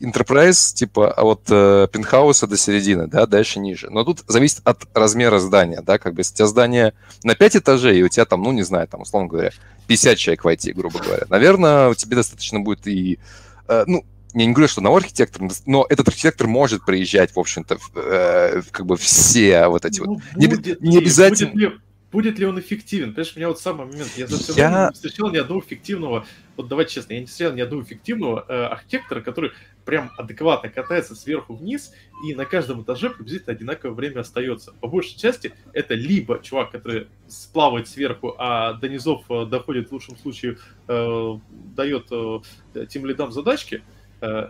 Enterprise, 0.00 0.74
типа, 0.74 1.10
от 1.10 1.42
э, 1.48 1.88
пентхауса 1.90 2.46
до 2.46 2.56
середины, 2.56 3.06
да, 3.06 3.26
дальше 3.26 3.60
ниже. 3.60 3.88
Но 3.90 4.04
тут 4.04 4.22
зависит 4.26 4.60
от 4.64 4.82
размера 4.94 5.38
здания, 5.38 5.80
да, 5.80 5.98
как 5.98 6.14
бы, 6.14 6.20
если 6.20 6.34
у 6.34 6.36
тебя 6.36 6.46
здание 6.46 6.92
на 7.24 7.34
5 7.34 7.56
этажей, 7.56 7.98
и 7.98 8.02
у 8.02 8.08
тебя 8.08 8.26
там, 8.26 8.42
ну, 8.42 8.52
не 8.52 8.62
знаю, 8.62 8.88
там, 8.88 9.02
условно 9.02 9.28
говоря, 9.28 9.50
50 9.86 10.18
человек 10.18 10.44
войти, 10.44 10.72
грубо 10.72 10.98
говоря, 10.98 11.24
наверное, 11.28 11.88
у 11.88 11.94
тебя 11.94 12.16
достаточно 12.16 12.60
будет 12.60 12.86
и, 12.86 13.18
ну, 13.86 14.04
я 14.34 14.44
не 14.44 14.52
говорю, 14.52 14.68
что 14.68 14.82
на 14.82 14.94
архитектор, 14.94 15.48
но 15.64 15.86
этот 15.88 16.08
архитектор 16.08 16.46
может 16.46 16.84
приезжать, 16.84 17.34
в 17.34 17.38
общем-то, 17.38 17.78
э, 17.94 18.62
как 18.70 18.84
бы 18.84 18.96
все 18.98 19.66
вот 19.68 19.86
эти 19.86 20.00
ну, 20.00 20.14
вот. 20.14 20.22
Будет, 20.34 20.82
не, 20.82 20.90
не 20.90 20.98
обязательно. 20.98 21.52
Будет 21.52 21.72
ли, 21.72 21.78
будет 22.16 22.38
ли 22.38 22.46
он 22.46 22.58
эффективен? 22.58 23.12
Понимаешь, 23.12 23.32
у 23.36 23.38
меня 23.38 23.48
вот 23.48 23.60
самый 23.60 23.86
момент. 23.86 24.10
Я 24.16 24.26
за 24.26 24.38
все 24.38 24.54
я... 24.54 24.70
время 24.70 24.86
не 24.88 24.94
встречал 24.94 25.30
ни 25.30 25.36
одного 25.36 25.60
эффективного, 25.60 26.24
вот 26.56 26.66
давайте 26.66 26.94
честно, 26.94 27.12
я 27.12 27.20
не 27.20 27.26
встречал 27.26 27.52
ни 27.52 27.60
одного 27.60 27.82
эффективного 27.82 28.46
э, 28.48 28.64
архитектора, 28.68 29.20
который 29.20 29.50
прям 29.84 30.10
адекватно 30.16 30.70
катается 30.70 31.14
сверху 31.14 31.54
вниз, 31.54 31.92
и 32.26 32.34
на 32.34 32.46
каждом 32.46 32.82
этаже 32.82 33.10
приблизительно 33.10 33.52
одинаковое 33.52 33.94
время 33.94 34.20
остается. 34.20 34.72
По 34.80 34.88
большей 34.88 35.18
части 35.18 35.52
это 35.74 35.92
либо 35.92 36.40
чувак, 36.42 36.70
который 36.70 37.08
сплавает 37.28 37.86
сверху, 37.86 38.34
а 38.38 38.72
до 38.72 38.88
низов 38.88 39.30
э, 39.30 39.44
доходит 39.44 39.90
в 39.90 39.92
лучшем 39.92 40.16
случае, 40.16 40.56
э, 40.88 41.38
дает 41.76 42.06
э, 42.10 42.86
тем 42.88 43.04
лидам 43.04 43.30
задачки, 43.30 43.82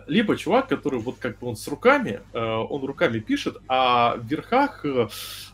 либо 0.07 0.37
чувак, 0.37 0.69
который 0.69 0.99
вот 0.99 1.17
как 1.19 1.39
бы 1.39 1.47
он 1.47 1.57
с 1.57 1.67
руками, 1.67 2.21
э, 2.33 2.39
он 2.39 2.85
руками 2.85 3.19
пишет, 3.19 3.57
а 3.67 4.15
в 4.15 4.25
верхах, 4.25 4.85
э, 4.85 5.09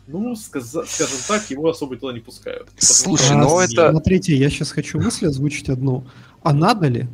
ну, 0.07 0.35
скажем 0.35 0.85
так, 1.27 1.49
его 1.49 1.69
особо 1.69 1.97
туда 1.97 2.13
не 2.13 2.19
пускают. 2.19 2.69
Слушай, 2.77 3.35
ну 3.35 3.59
это... 3.59 3.89
Смотрите, 3.89 4.35
я 4.35 4.49
сейчас 4.49 4.71
хочу 4.71 4.99
мысль 4.99 5.27
озвучить 5.27 5.69
одну. 5.69 6.05
А 6.43 6.53
надо 6.53 6.87
ли? 6.87 7.07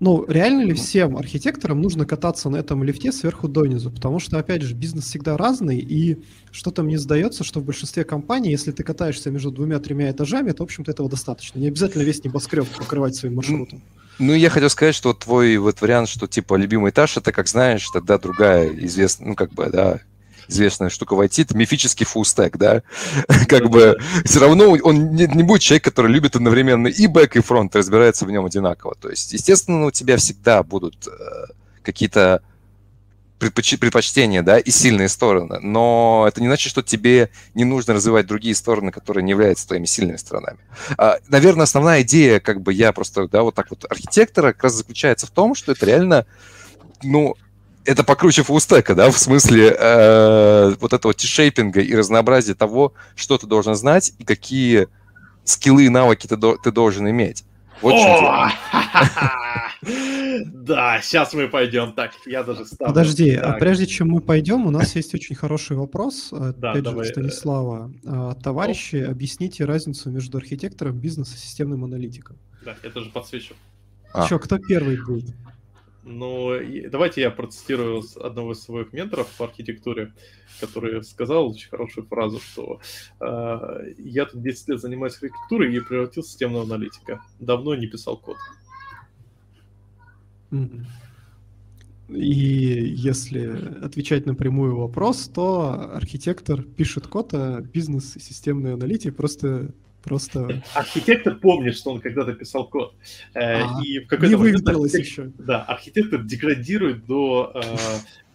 Ну, 0.00 0.24
реально 0.26 0.62
ли 0.62 0.72
всем 0.72 1.18
архитекторам 1.18 1.82
нужно 1.82 2.06
кататься 2.06 2.48
на 2.48 2.56
этом 2.56 2.82
лифте 2.82 3.12
сверху 3.12 3.48
донизу? 3.48 3.90
Потому 3.90 4.18
что, 4.18 4.38
опять 4.38 4.62
же, 4.62 4.74
бизнес 4.74 5.04
всегда 5.04 5.36
разный, 5.36 5.78
и 5.78 6.22
что-то 6.50 6.82
мне 6.82 6.98
сдается, 6.98 7.44
что 7.44 7.60
в 7.60 7.64
большинстве 7.64 8.04
компаний, 8.04 8.50
если 8.50 8.72
ты 8.72 8.82
катаешься 8.82 9.30
между 9.30 9.50
двумя-тремя 9.50 10.10
этажами, 10.10 10.52
то, 10.52 10.62
в 10.62 10.64
общем-то, 10.64 10.90
этого 10.90 11.10
достаточно. 11.10 11.58
Не 11.58 11.68
обязательно 11.68 12.02
весь 12.02 12.24
небоскреб 12.24 12.66
покрывать 12.66 13.14
своим 13.14 13.36
маршрутом. 13.36 13.82
Ну, 14.20 14.34
я 14.34 14.50
хотел 14.50 14.68
сказать, 14.68 14.94
что 14.94 15.14
твой 15.14 15.56
вот 15.56 15.80
вариант, 15.80 16.10
что 16.10 16.26
типа 16.26 16.54
любимый 16.54 16.90
этаж, 16.90 17.16
это, 17.16 17.32
как 17.32 17.48
знаешь, 17.48 17.88
тогда 17.90 18.18
другая 18.18 18.68
известная, 18.68 19.28
ну, 19.28 19.34
как 19.34 19.50
бы, 19.54 19.70
да, 19.70 20.00
известная 20.46 20.90
штука 20.90 21.14
войти, 21.14 21.40
это 21.42 21.56
мифический 21.56 22.04
фулстек, 22.04 22.58
да, 22.58 22.82
как 23.48 23.70
бы 23.70 23.98
все 24.26 24.40
равно 24.40 24.76
он 24.82 25.14
не, 25.14 25.26
не 25.26 25.42
будет 25.42 25.62
человек, 25.62 25.84
который 25.84 26.12
любит 26.12 26.36
одновременно 26.36 26.88
и 26.88 27.06
бэк, 27.06 27.36
и 27.36 27.40
фронт, 27.40 27.74
разбирается 27.74 28.26
в 28.26 28.30
нем 28.30 28.44
одинаково. 28.44 28.94
То 29.00 29.08
есть, 29.08 29.32
естественно, 29.32 29.86
у 29.86 29.90
тебя 29.90 30.18
всегда 30.18 30.62
будут 30.62 31.06
э, 31.06 31.52
какие-то 31.82 32.42
предпоч... 33.40 33.78
предпочтения, 33.78 34.42
да, 34.42 34.58
и 34.58 34.70
сильные 34.70 35.08
стороны. 35.08 35.58
Но 35.60 36.26
это 36.28 36.40
не 36.40 36.46
значит, 36.46 36.70
что 36.70 36.82
тебе 36.82 37.30
не 37.54 37.64
нужно 37.64 37.94
развивать 37.94 38.26
другие 38.26 38.54
стороны, 38.54 38.92
которые 38.92 39.24
не 39.24 39.30
являются 39.30 39.66
твоими 39.66 39.86
сильными 39.86 40.16
сторонами. 40.16 40.58
А, 40.96 41.16
наверное, 41.28 41.64
основная 41.64 42.02
идея, 42.02 42.38
как 42.38 42.60
бы 42.60 42.72
я 42.72 42.92
просто, 42.92 43.26
да, 43.26 43.42
вот 43.42 43.54
так 43.54 43.70
вот 43.70 43.86
архитектора 43.90 44.52
как 44.52 44.64
раз 44.64 44.74
заключается 44.74 45.26
в 45.26 45.30
том, 45.30 45.54
что 45.54 45.72
это 45.72 45.84
реально, 45.86 46.26
ну, 47.02 47.34
это 47.84 48.04
покруче 48.04 48.42
фулстека, 48.42 48.94
да, 48.94 49.10
в 49.10 49.18
смысле 49.18 49.74
э, 49.76 50.74
вот 50.78 50.92
этого 50.92 51.14
тишейпинга 51.14 51.80
и 51.80 51.94
разнообразия 51.96 52.54
того, 52.54 52.92
что 53.16 53.38
ты 53.38 53.46
должен 53.46 53.74
знать 53.74 54.12
и 54.18 54.24
какие 54.24 54.88
скиллы 55.44 55.86
и 55.86 55.88
навыки 55.88 56.26
ты, 56.26 56.36
до, 56.36 56.56
ты 56.56 56.70
должен 56.70 57.08
иметь. 57.08 57.44
Вот 57.80 57.94
О! 57.94 58.50
Да, 60.46 61.00
сейчас 61.02 61.34
мы 61.34 61.48
пойдем. 61.48 61.92
Так, 61.92 62.12
я 62.26 62.42
даже 62.42 62.64
ставлю. 62.64 62.94
Подожди, 62.94 63.34
а 63.34 63.52
прежде 63.58 63.86
чем 63.86 64.08
мы 64.08 64.20
пойдем, 64.20 64.66
у 64.66 64.70
нас 64.70 64.96
есть 64.96 65.14
очень 65.14 65.34
хороший 65.34 65.76
вопрос. 65.76 66.32
Опять 66.32 66.86
же, 66.86 67.04
Станислава. 67.04 67.92
А, 68.06 68.34
товарищи, 68.34 68.96
объясните 68.96 69.64
разницу 69.64 70.10
между 70.10 70.38
архитектором, 70.38 70.98
бизнес 70.98 71.34
и 71.34 71.38
системным 71.38 71.84
аналитиком. 71.84 72.38
Да, 72.64 72.76
я 72.82 72.90
тоже 72.90 73.10
подсвечу. 73.10 73.54
А. 74.12 74.28
Че, 74.28 74.38
кто 74.38 74.58
первый 74.58 75.02
будет? 75.02 75.34
Ну, 76.02 76.52
давайте 76.90 77.20
я 77.20 77.30
процитирую 77.30 78.02
одного 78.16 78.52
из 78.52 78.62
своих 78.62 78.92
менторов 78.92 79.28
по 79.36 79.44
архитектуре, 79.44 80.12
который 80.58 81.04
сказал 81.04 81.50
очень 81.50 81.68
хорошую 81.68 82.06
фразу, 82.06 82.40
что 82.40 82.80
э, 83.20 83.92
я 83.98 84.24
тут 84.24 84.42
10 84.42 84.68
лет 84.68 84.80
занимаюсь 84.80 85.14
архитектурой 85.14 85.74
и 85.74 85.80
превратил 85.80 86.22
в 86.22 86.26
системного 86.26 86.64
аналитика. 86.64 87.20
Давно 87.38 87.74
не 87.74 87.86
писал 87.86 88.16
код. 88.16 88.38
И 92.08 92.92
если 92.96 93.84
отвечать 93.84 94.26
на 94.26 94.34
прямую 94.34 94.76
вопрос, 94.76 95.28
то 95.28 95.92
архитектор 95.94 96.62
пишет 96.62 97.06
код, 97.06 97.30
а 97.34 97.60
бизнес 97.60 98.16
и 98.16 98.20
системный 98.20 98.74
аналитик 98.74 99.16
просто 99.16 99.72
Просто... 100.02 100.62
Архитектор 100.74 101.36
помнит, 101.36 101.76
что 101.76 101.90
он 101.90 102.00
когда-то 102.00 102.32
писал 102.32 102.66
код. 102.66 102.94
Э, 103.34 103.62
а, 103.62 103.80
и 103.84 103.98
в 104.00 104.08
какой-то 104.08 104.28
не 104.28 104.34
выветрилось 104.34 104.94
еще. 104.94 105.30
Да, 105.38 105.62
архитектор 105.62 106.22
деградирует 106.22 107.04
до 107.04 107.52
э, 107.54 107.60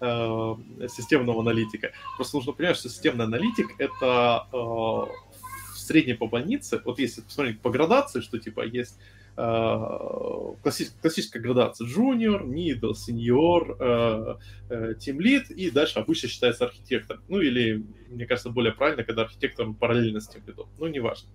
э, 0.01 0.87
системного 0.87 1.41
аналитика. 1.41 1.91
Просто 2.17 2.37
нужно 2.37 2.51
понимать, 2.51 2.77
что 2.77 2.89
системный 2.89 3.25
аналитик— 3.25 3.67
это 3.79 4.47
э, 4.53 5.11
средний 5.75 6.13
по 6.13 6.27
больнице. 6.27 6.81
Вот 6.85 6.99
если 6.99 7.21
посмотреть 7.21 7.59
по 7.61 7.71
градации, 7.71 8.21
что 8.21 8.37
типа 8.37 8.63
есть 8.65 8.99
Э, 9.37 10.53
классическая 10.63 11.39
градация 11.39 11.85
junior, 11.85 12.45
middle, 12.45 12.93
senior, 12.93 13.75
э, 13.79 14.35
э, 14.69 14.93
team 14.93 15.17
lead, 15.17 15.53
и 15.53 15.69
дальше 15.69 15.99
обычно 15.99 16.29
считается 16.29 16.65
архитектор. 16.65 17.19
Ну 17.27 17.41
или, 17.41 17.83
мне 18.09 18.25
кажется, 18.25 18.49
более 18.49 18.71
правильно, 18.71 19.03
когда 19.03 19.23
архитектор 19.23 19.67
параллельно 19.73 20.21
с 20.21 20.29
тем 20.29 20.41
лидом. 20.47 20.69
Ну, 20.79 20.87
неважно. 20.87 21.29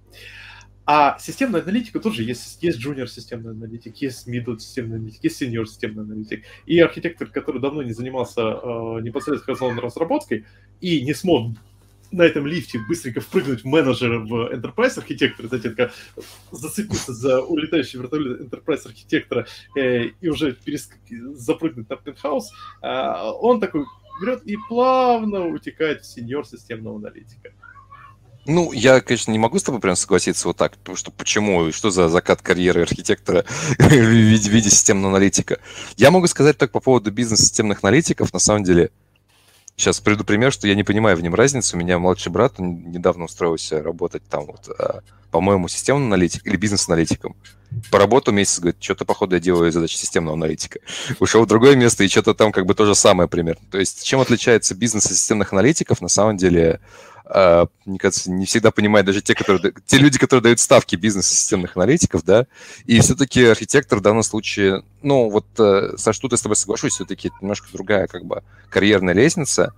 А 0.86 1.18
системная 1.18 1.62
аналитика 1.62 2.00
тоже 2.00 2.22
есть. 2.22 2.62
Есть 2.62 2.84
junior 2.84 3.06
системный 3.06 3.50
аналитик, 3.50 3.96
есть 3.98 4.26
middle 4.26 4.58
системный 4.58 4.96
аналитик, 4.96 5.22
есть 5.22 5.42
senior 5.42 5.66
системный 5.66 6.02
аналитик. 6.04 6.44
И 6.64 6.78
архитектор, 6.80 7.28
который 7.28 7.60
давно 7.60 7.82
не 7.82 7.92
занимался 7.92 8.40
э, 8.40 9.00
непосредственно 9.02 9.80
разработкой 9.82 10.46
и 10.80 11.02
не 11.02 11.12
смог 11.12 11.54
на 12.10 12.22
этом 12.22 12.46
лифте 12.46 12.78
быстренько 12.88 13.20
впрыгнуть 13.20 13.62
в 13.62 13.66
менеджера 13.66 14.18
в 14.18 14.52
Enterprise 14.52 14.98
архитектора, 14.98 15.48
знаете, 15.48 15.70
такая, 15.70 15.92
зацепиться 16.50 17.12
за 17.12 17.40
улетающий 17.40 17.98
вертолет 17.98 18.40
Enterprise 18.40 18.86
архитектора 18.86 19.46
э, 19.76 20.06
и 20.20 20.28
уже 20.28 20.52
переск... 20.52 20.96
запрыгнуть 21.34 21.88
на 21.88 21.96
пентхаус, 21.96 22.52
э, 22.82 23.12
он 23.40 23.60
такой 23.60 23.84
берет 24.20 24.42
и 24.44 24.56
плавно 24.68 25.46
утекает 25.46 26.02
в 26.02 26.06
сеньор 26.06 26.46
системного 26.46 26.96
аналитика. 26.96 27.52
Ну, 28.46 28.72
я, 28.72 29.00
конечно, 29.00 29.30
не 29.30 29.38
могу 29.38 29.58
с 29.58 29.62
тобой 29.62 29.80
прям 29.80 29.96
согласиться 29.96 30.48
вот 30.48 30.56
так, 30.56 30.76
потому 30.78 30.96
что 30.96 31.10
почему, 31.10 31.70
что 31.72 31.90
за 31.90 32.08
закат 32.08 32.40
карьеры 32.42 32.82
архитектора 32.82 33.44
в 33.78 33.92
виде 33.92 34.70
системного 34.70 35.14
аналитика. 35.14 35.60
Я 35.96 36.10
могу 36.10 36.26
сказать 36.26 36.56
так 36.56 36.72
по 36.72 36.80
поводу 36.80 37.12
бизнес-системных 37.12 37.84
аналитиков, 37.84 38.32
на 38.32 38.38
самом 38.38 38.64
деле, 38.64 38.90
Сейчас 39.80 39.98
приду 39.98 40.24
пример, 40.24 40.52
что 40.52 40.68
я 40.68 40.74
не 40.74 40.84
понимаю 40.84 41.16
в 41.16 41.22
нем 41.22 41.34
разницы. 41.34 41.74
У 41.74 41.78
меня 41.78 41.98
младший 41.98 42.30
брат 42.30 42.58
недавно 42.58 43.24
устроился 43.24 43.82
работать 43.82 44.22
там 44.28 44.44
вот, 44.44 44.68
а, 44.78 45.00
по-моему, 45.30 45.68
системным 45.68 46.08
аналитиком 46.08 46.52
или 46.52 46.58
бизнес-аналитиком. 46.58 47.34
Поработал 47.90 48.34
месяц, 48.34 48.58
говорит, 48.58 48.76
что-то, 48.82 49.06
походу, 49.06 49.36
я 49.36 49.40
делаю 49.40 49.72
задачи 49.72 49.94
системного 49.94 50.36
аналитика. 50.36 50.80
Ушел 51.18 51.44
в 51.44 51.46
другое 51.46 51.76
место, 51.76 52.04
и 52.04 52.08
что-то 52.08 52.34
там 52.34 52.52
как 52.52 52.66
бы 52.66 52.74
то 52.74 52.84
же 52.84 52.94
самое 52.94 53.26
примерно. 53.26 53.62
То 53.70 53.78
есть 53.78 54.04
чем 54.04 54.20
отличается 54.20 54.74
бизнес 54.74 55.06
от 55.06 55.12
системных 55.12 55.54
аналитиков? 55.54 56.02
На 56.02 56.08
самом 56.08 56.36
деле, 56.36 56.80
мне 57.84 57.98
кажется, 57.98 58.30
не 58.30 58.44
всегда 58.46 58.70
понимают 58.70 59.06
даже 59.06 59.22
те, 59.22 59.34
которые, 59.34 59.72
те 59.86 59.98
люди, 59.98 60.18
которые 60.18 60.42
дают 60.42 60.60
ставки 60.60 60.96
бизнеса 60.96 61.34
системных 61.34 61.76
аналитиков, 61.76 62.24
да, 62.24 62.46
и 62.86 62.98
все-таки 63.00 63.44
архитектор 63.44 63.98
в 63.98 64.02
данном 64.02 64.22
случае, 64.22 64.82
ну, 65.02 65.30
вот, 65.30 65.46
uh, 65.56 65.96
Саш, 65.96 66.18
тут 66.18 66.32
я 66.32 66.38
с 66.38 66.42
тобой 66.42 66.56
соглашусь, 66.56 66.94
все-таки 66.94 67.30
немножко 67.40 67.68
другая, 67.72 68.06
как 68.06 68.24
бы, 68.24 68.42
карьерная 68.68 69.14
лестница. 69.14 69.74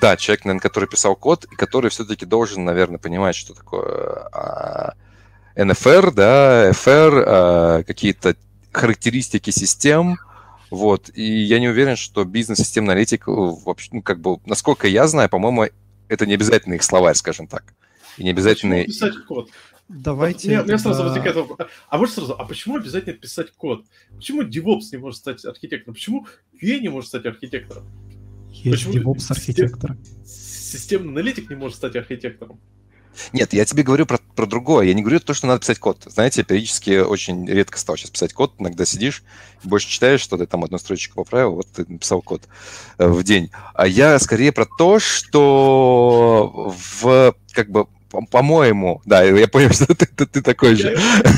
Да, 0.00 0.16
человек, 0.16 0.44
наверное, 0.44 0.62
который 0.62 0.88
писал 0.88 1.16
код, 1.16 1.46
и 1.50 1.56
который 1.56 1.90
все-таки 1.90 2.24
должен, 2.24 2.64
наверное, 2.64 2.98
понимать, 2.98 3.34
что 3.34 3.54
такое 3.54 4.28
а, 4.32 4.94
NFR, 5.56 6.12
да, 6.12 6.70
FR, 6.70 7.82
какие-то 7.82 8.36
характеристики 8.70 9.50
систем, 9.50 10.18
вот, 10.70 11.10
и 11.14 11.22
я 11.22 11.58
не 11.58 11.68
уверен, 11.68 11.96
что 11.96 12.24
бизнес-системный 12.24 12.92
аналитик, 12.92 13.24
вообще, 13.26 13.88
ну, 13.92 14.02
как 14.02 14.20
бы, 14.20 14.38
насколько 14.44 14.86
я 14.86 15.08
знаю, 15.08 15.28
по-моему, 15.28 15.66
это 16.08 16.26
не 16.26 16.34
обязательно 16.34 16.74
их 16.74 16.82
словарь, 16.82 17.14
скажем 17.14 17.46
так. 17.46 17.74
И 18.16 18.24
не 18.24 18.30
обязательно... 18.30 18.84
писать 18.84 19.16
код? 19.26 19.50
Давайте. 19.88 20.48
Мне, 20.48 20.62
мне 20.62 20.78
сразу 20.78 21.02
возникает 21.02 21.36
вопрос. 21.36 21.58
А 21.88 21.98
вот 21.98 22.10
сразу, 22.10 22.34
а 22.34 22.44
почему 22.44 22.76
обязательно 22.76 23.14
писать 23.14 23.52
код? 23.52 23.86
Почему 24.14 24.42
DevOps 24.42 24.82
не 24.92 24.98
может 24.98 25.18
стать 25.18 25.44
архитектором? 25.44 25.94
Почему 25.94 26.26
QA 26.62 26.80
не 26.80 26.88
может 26.88 27.08
стать 27.08 27.24
архитектором? 27.24 27.86
Есть 28.50 28.84
почему 28.84 29.14
DevOps 29.14 29.26
архитектор. 29.30 29.96
Системный 30.24 31.12
аналитик 31.12 31.48
не 31.48 31.56
может 31.56 31.78
стать 31.78 31.96
архитектором? 31.96 32.60
Нет, 33.32 33.52
я 33.52 33.64
тебе 33.64 33.82
говорю 33.82 34.06
про, 34.06 34.18
про 34.36 34.46
другое. 34.46 34.86
Я 34.86 34.94
не 34.94 35.02
говорю 35.02 35.20
то, 35.20 35.34
что 35.34 35.46
надо 35.46 35.60
писать 35.60 35.78
код. 35.78 36.02
Знаете, 36.06 36.44
периодически 36.44 37.00
очень 37.00 37.46
редко 37.46 37.78
стал 37.78 37.96
сейчас 37.96 38.10
писать 38.10 38.32
код. 38.32 38.54
Иногда 38.58 38.84
сидишь, 38.84 39.22
больше 39.64 39.88
читаешь, 39.88 40.20
что 40.20 40.36
ты 40.36 40.46
там 40.46 40.64
одну 40.64 40.78
строчку 40.78 41.16
поправил, 41.16 41.54
вот 41.54 41.66
ты 41.72 41.84
написал 41.88 42.22
код 42.22 42.42
э, 42.98 43.06
в 43.06 43.22
день. 43.24 43.50
А 43.74 43.86
я 43.86 44.18
скорее 44.18 44.52
про 44.52 44.66
то, 44.78 44.98
что 44.98 46.74
в 47.00 47.34
как 47.52 47.70
бы 47.70 47.86
по-моему, 48.30 49.02
да, 49.04 49.22
я 49.22 49.48
понял, 49.48 49.70
что 49.72 49.94
ты, 49.94 50.06
ты, 50.06 50.26
ты 50.26 50.42
такой 50.42 50.76
же. 50.76 50.96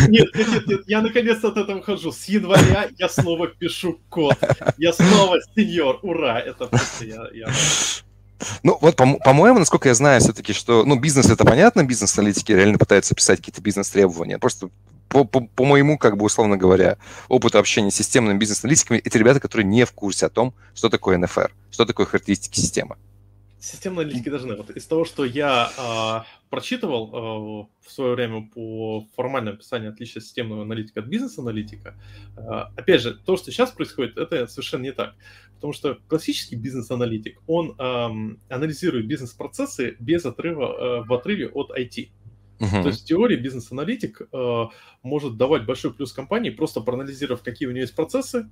Нет, 0.08 0.28
нет, 0.34 0.48
нет, 0.48 0.66
нет, 0.66 0.80
я 0.86 1.02
наконец-то 1.02 1.48
от 1.48 1.56
этого 1.56 1.82
хожу. 1.82 2.12
С 2.12 2.26
января 2.26 2.88
я 2.98 3.08
снова 3.08 3.48
пишу 3.48 4.00
код. 4.08 4.38
Я 4.78 4.92
снова 4.92 5.38
сеньор, 5.54 5.98
ура! 6.02 6.38
Это 6.38 6.66
просто 6.66 7.04
я... 7.04 7.26
я... 7.34 7.48
Ну, 8.62 8.78
вот, 8.80 8.96
по- 8.96 9.18
по-моему, 9.18 9.58
насколько 9.58 9.88
я 9.88 9.94
знаю, 9.94 10.20
все-таки, 10.20 10.52
что, 10.52 10.84
ну, 10.84 10.98
бизнес 10.98 11.26
это 11.26 11.44
понятно, 11.44 11.84
бизнес-аналитики 11.84 12.52
реально 12.52 12.78
пытаются 12.78 13.14
писать 13.14 13.38
какие-то 13.38 13.60
бизнес-требования. 13.60 14.38
Просто 14.38 14.70
по, 15.08 15.24
по, 15.24 15.40
по 15.40 15.64
моему, 15.64 15.98
как 15.98 16.16
бы, 16.16 16.24
условно 16.24 16.56
говоря, 16.56 16.96
опыту 17.28 17.58
общения 17.58 17.90
с 17.90 17.96
системными 17.96 18.38
бизнес-аналитиками, 18.38 18.98
это 18.98 19.18
ребята, 19.18 19.40
которые 19.40 19.66
не 19.66 19.84
в 19.84 19.92
курсе 19.92 20.26
о 20.26 20.30
том, 20.30 20.54
что 20.74 20.88
такое 20.88 21.18
НФР, 21.18 21.52
что 21.70 21.84
такое 21.84 22.06
характеристики 22.06 22.58
системы. 22.58 22.96
Системные 23.60 24.04
аналитики 24.04 24.30
должны. 24.30 24.56
Вот 24.56 24.70
из 24.70 24.86
того, 24.86 25.04
что 25.04 25.24
я 25.26 25.70
а, 25.76 26.24
прочитывал 26.48 27.08
э, 27.08 27.86
в 27.86 27.90
свое 27.90 28.14
время 28.14 28.48
по 28.54 29.06
формальному 29.14 29.56
описанию 29.56 29.90
отличия 29.90 30.22
системного 30.22 30.62
аналитика 30.62 31.00
от 31.00 31.06
бизнес-аналитика, 31.06 31.94
э, 32.36 32.40
опять 32.76 33.02
же, 33.02 33.14
то, 33.14 33.36
что 33.36 33.50
сейчас 33.52 33.70
происходит, 33.70 34.16
это 34.16 34.46
совершенно 34.46 34.84
не 34.84 34.92
так. 34.92 35.14
Потому 35.56 35.74
что 35.74 35.98
классический 36.08 36.56
бизнес-аналитик, 36.56 37.38
он 37.46 37.74
э, 37.78 38.54
анализирует 38.54 39.06
бизнес-процессы 39.06 39.94
без 40.00 40.24
отрыва, 40.24 41.02
э, 41.02 41.04
в 41.06 41.12
отрыве 41.12 41.48
от 41.48 41.70
IT. 41.70 42.10
Uh-huh. 42.60 42.82
То 42.82 42.88
есть 42.88 43.02
в 43.02 43.04
теории 43.04 43.36
бизнес-аналитик 43.36 44.22
э, 44.32 44.64
может 45.02 45.36
давать 45.36 45.66
большой 45.66 45.92
плюс 45.92 46.14
компании, 46.14 46.48
просто 46.48 46.80
проанализировав, 46.80 47.42
какие 47.42 47.68
у 47.68 47.72
нее 47.72 47.82
есть 47.82 47.94
процессы, 47.94 48.48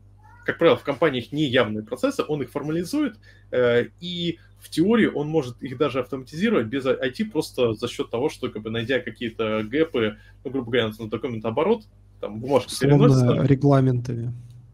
как 0.49 0.57
правило, 0.57 0.79
в 0.79 0.83
компаниях 0.83 1.31
не 1.31 1.45
явные 1.45 1.85
процессы, 1.85 2.25
он 2.27 2.41
их 2.41 2.51
формализует, 2.51 3.19
э, 3.51 3.89
и 4.01 4.39
в 4.59 4.69
теории 4.71 5.07
он 5.07 5.29
может 5.29 5.61
их 5.63 5.79
даже 5.79 6.01
автоматизировать 6.01 6.67
без 6.67 6.85
IT 6.85 7.31
просто 7.31 7.75
за 7.75 7.89
счет 7.89 8.11
того, 8.11 8.29
что, 8.29 8.49
как 8.49 8.63
бы, 8.63 8.71
найдя 8.71 9.01
какие-то 9.01 9.63
гэпы, 9.63 10.19
ну, 10.45 10.51
грубо 10.51 10.71
говоря, 10.71 10.93
на 10.99 11.09
документ 11.09 11.45
оборот, 11.45 11.85
там 12.21 12.41
бумажка 12.41 12.71
переносится. 12.79 13.43
регламентами. 13.45 14.33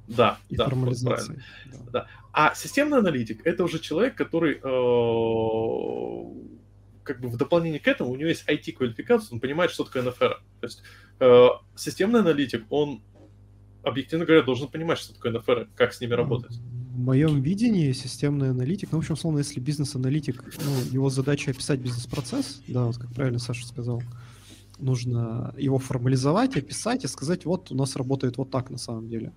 Да, 0.08 0.38
и 0.48 0.56
да, 0.56 0.64
формализацией. 0.64 1.40
Да. 1.66 1.78
да. 1.92 2.06
А 2.32 2.54
системный 2.54 2.98
аналитик— 2.98 3.40
это 3.46 3.64
уже 3.64 3.78
человек, 3.78 4.14
который 4.16 4.54
э, 4.54 4.58
как 7.02 7.20
бы 7.20 7.28
в 7.28 7.36
дополнение 7.36 7.80
к 7.80 7.86
этому 7.86 8.10
у 8.10 8.16
него 8.16 8.28
есть 8.28 8.48
IT-квалификация, 8.48 9.34
он 9.34 9.40
понимает, 9.40 9.70
что 9.70 9.84
такое 9.84 10.02
НФР. 10.02 10.42
То 10.60 10.66
есть 10.66 10.82
э, 11.20 11.46
системный 11.76 12.20
аналитик, 12.20 12.64
он 12.70 13.02
объективно 13.82 14.24
говоря, 14.24 14.42
должен 14.42 14.68
понимать, 14.68 14.98
что 14.98 15.14
такое 15.14 15.32
НФР, 15.32 15.68
как 15.76 15.92
с 15.92 16.00
ними 16.00 16.14
работать. 16.14 16.58
В 16.94 16.98
моем 17.00 17.42
видении 17.42 17.90
системный 17.90 18.50
аналитик, 18.50 18.92
ну, 18.92 18.98
в 18.98 19.00
общем, 19.00 19.16
словно, 19.16 19.38
если 19.38 19.58
бизнес-аналитик, 19.58 20.44
ну, 20.64 20.92
его 20.92 21.10
задача 21.10 21.50
описать 21.50 21.80
бизнес-процесс, 21.80 22.62
да, 22.68 22.84
вот 22.84 22.98
как 22.98 23.12
правильно 23.12 23.40
Саша 23.40 23.66
сказал, 23.66 24.00
нужно 24.78 25.52
его 25.58 25.78
формализовать, 25.78 26.56
описать 26.56 27.02
и 27.02 27.08
сказать, 27.08 27.46
вот 27.46 27.72
у 27.72 27.74
нас 27.74 27.96
работает 27.96 28.36
вот 28.36 28.50
так 28.50 28.70
на 28.70 28.78
самом 28.78 29.08
деле 29.08 29.32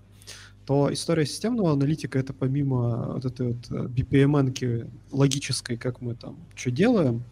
то 0.67 0.91
история 0.91 1.25
системного 1.25 1.71
аналитика 1.71 2.19
это 2.19 2.33
помимо 2.33 3.13
вот 3.13 3.23
этой 3.23 3.53
вот 3.53 3.71
э, 3.71 3.87
BPMN 3.87 4.91
логической, 5.11 5.77
как 5.77 6.01
мы 6.01 6.13
там 6.13 6.37
что 6.55 6.71
делаем, 6.71 7.23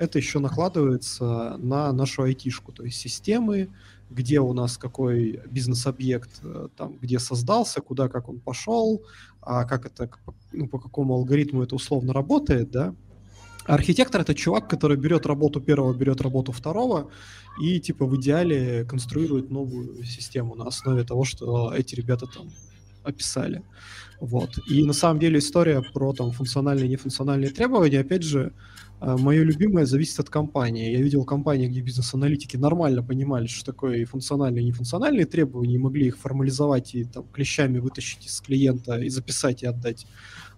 это 0.00 0.18
еще 0.18 0.40
накладывается 0.40 1.56
на 1.58 1.92
нашу 1.92 2.24
айтишку, 2.24 2.72
то 2.72 2.82
есть 2.82 2.98
системы, 2.98 3.68
где 4.10 4.40
у 4.40 4.52
нас 4.52 4.76
какой 4.76 5.40
бизнес-объект 5.48 6.40
э, 6.42 6.66
там, 6.76 6.98
где 7.00 7.20
создался, 7.20 7.80
куда 7.80 8.08
как 8.08 8.28
он 8.28 8.40
пошел, 8.40 9.04
а 9.42 9.64
как 9.64 9.86
это, 9.86 10.10
ну, 10.52 10.68
по 10.68 10.78
какому 10.78 11.14
алгоритму 11.14 11.62
это 11.62 11.74
условно 11.74 12.12
работает, 12.12 12.70
да. 12.70 12.94
Архитектор 13.66 14.22
это 14.22 14.34
чувак, 14.34 14.68
который 14.68 14.96
берет 14.96 15.26
работу 15.26 15.60
первого, 15.60 15.92
берет 15.94 16.20
работу 16.20 16.50
второго 16.50 17.10
и 17.60 17.78
типа 17.78 18.06
в 18.06 18.16
идеале 18.16 18.84
конструирует 18.84 19.50
новую 19.50 20.02
систему 20.04 20.54
на 20.54 20.64
основе 20.64 21.04
того, 21.04 21.24
что 21.24 21.72
эти 21.74 21.94
ребята 21.94 22.26
там 22.26 22.48
описали. 23.04 23.62
Вот. 24.20 24.58
И 24.68 24.84
на 24.84 24.92
самом 24.92 25.20
деле 25.20 25.38
история 25.38 25.82
про 25.82 26.12
там 26.12 26.32
функциональные 26.32 26.86
и 26.86 26.90
нефункциональные 26.90 27.50
требования, 27.50 28.00
опять 28.00 28.22
же, 28.22 28.52
Мое 29.00 29.42
любимое 29.44 29.86
зависит 29.86 30.20
от 30.20 30.28
компании. 30.28 30.92
Я 30.92 31.00
видел 31.00 31.24
компании, 31.24 31.68
где 31.68 31.80
бизнес-аналитики 31.80 32.58
нормально 32.58 33.02
понимали, 33.02 33.46
что 33.46 33.64
такое 33.64 33.96
и 33.96 34.04
функциональные, 34.04 34.62
и 34.62 34.66
нефункциональные 34.66 35.24
требования, 35.24 35.76
и 35.76 35.78
могли 35.78 36.08
их 36.08 36.18
формализовать 36.18 36.94
и 36.94 37.04
там, 37.04 37.24
клещами 37.32 37.78
вытащить 37.78 38.26
из 38.26 38.40
клиента 38.42 38.98
и 38.98 39.08
записать 39.08 39.62
и 39.62 39.66
отдать 39.66 40.06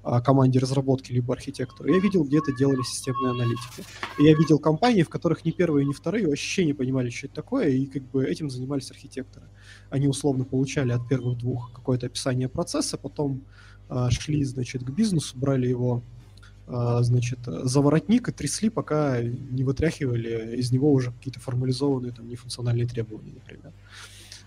а, 0.03 0.21
команде 0.21 0.59
разработки 0.59 1.13
либо 1.13 1.33
архитектору. 1.33 1.89
Я 1.89 2.01
видел, 2.01 2.25
где 2.25 2.39
это 2.39 2.53
делали 2.53 2.83
системные 2.83 3.31
аналитики. 3.31 3.85
И 4.19 4.25
я 4.25 4.35
видел 4.35 4.59
компании, 4.59 5.05
в 5.05 5.09
которых 5.09 5.45
ни 5.45 5.53
первые, 5.53 5.87
ни 5.87 5.93
вторые 5.93 6.27
вообще 6.27 6.65
не 6.65 6.73
понимали, 6.73 7.11
что 7.11 7.27
это 7.27 7.37
такое, 7.37 7.69
и 7.69 7.87
как 7.87 8.03
бы 8.11 8.25
этим 8.25 8.51
занимались 8.51 8.91
архитекторы. 8.91 9.47
Они 9.91 10.09
условно 10.09 10.45
получали 10.45 10.91
от 10.91 11.07
первых 11.09 11.39
двух 11.39 11.73
какое-то 11.73 12.07
описание 12.07 12.49
процесса, 12.49 12.99
потом 12.99 13.45
а, 13.89 14.11
шли, 14.11 14.43
значит, 14.43 14.83
к 14.83 14.91
бизнесу, 14.91 15.39
брали 15.39 15.69
его 15.69 16.03
а, 16.03 16.22
значит, 16.67 17.41
за 17.45 17.81
воротник 17.81 18.29
и 18.29 18.33
трясли, 18.33 18.71
пока 18.71 19.21
не 19.21 19.65
вытряхивали 19.65 20.57
из 20.57 20.73
него 20.73 20.93
уже 20.93 21.13
какие-то 21.13 21.41
формализованные 21.41 22.13
там 22.13 22.29
нефункциональные 22.29 22.87
требования, 22.87 23.33
например. 23.35 23.73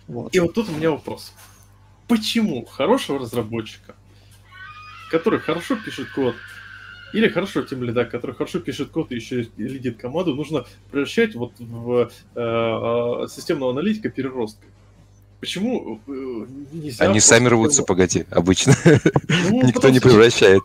Вот. 0.07 0.34
И 0.34 0.39
вот 0.39 0.53
тут 0.53 0.70
у 0.70 0.72
меня 0.72 0.91
вопрос. 0.91 1.34
Почему 2.07 2.66
хорошего 2.66 3.20
разработчика, 3.20 3.95
который 5.11 5.39
хорошо 5.39 5.76
пишет 5.76 6.09
код, 6.11 6.36
или 7.13 7.30
хорошо 7.30 7.61
тем 7.63 7.82
лида, 7.84 8.05
который 8.05 8.36
хорошо 8.36 8.59
пишет 8.59 8.89
код 8.89 9.11
и 9.11 9.16
еще 9.16 9.47
лидит 9.57 9.97
команду, 9.97 10.36
нужно 10.36 10.66
превращать 10.91 11.34
вот 11.36 11.53
в 11.59 11.97
э, 12.01 12.09
э, 12.36 13.28
системного 13.30 13.72
аналитика 13.72 14.09
переростка? 14.09 14.66
Почему 15.39 16.01
э, 16.07 16.45
нельзя... 16.71 17.05
Они 17.05 17.19
сами 17.19 17.47
рвутся, 17.47 17.83
погоди, 17.83 18.25
обычно. 18.31 18.73
Ну, 19.49 19.61
Никто 19.67 19.89
не 19.89 19.99
превращает. 19.99 20.61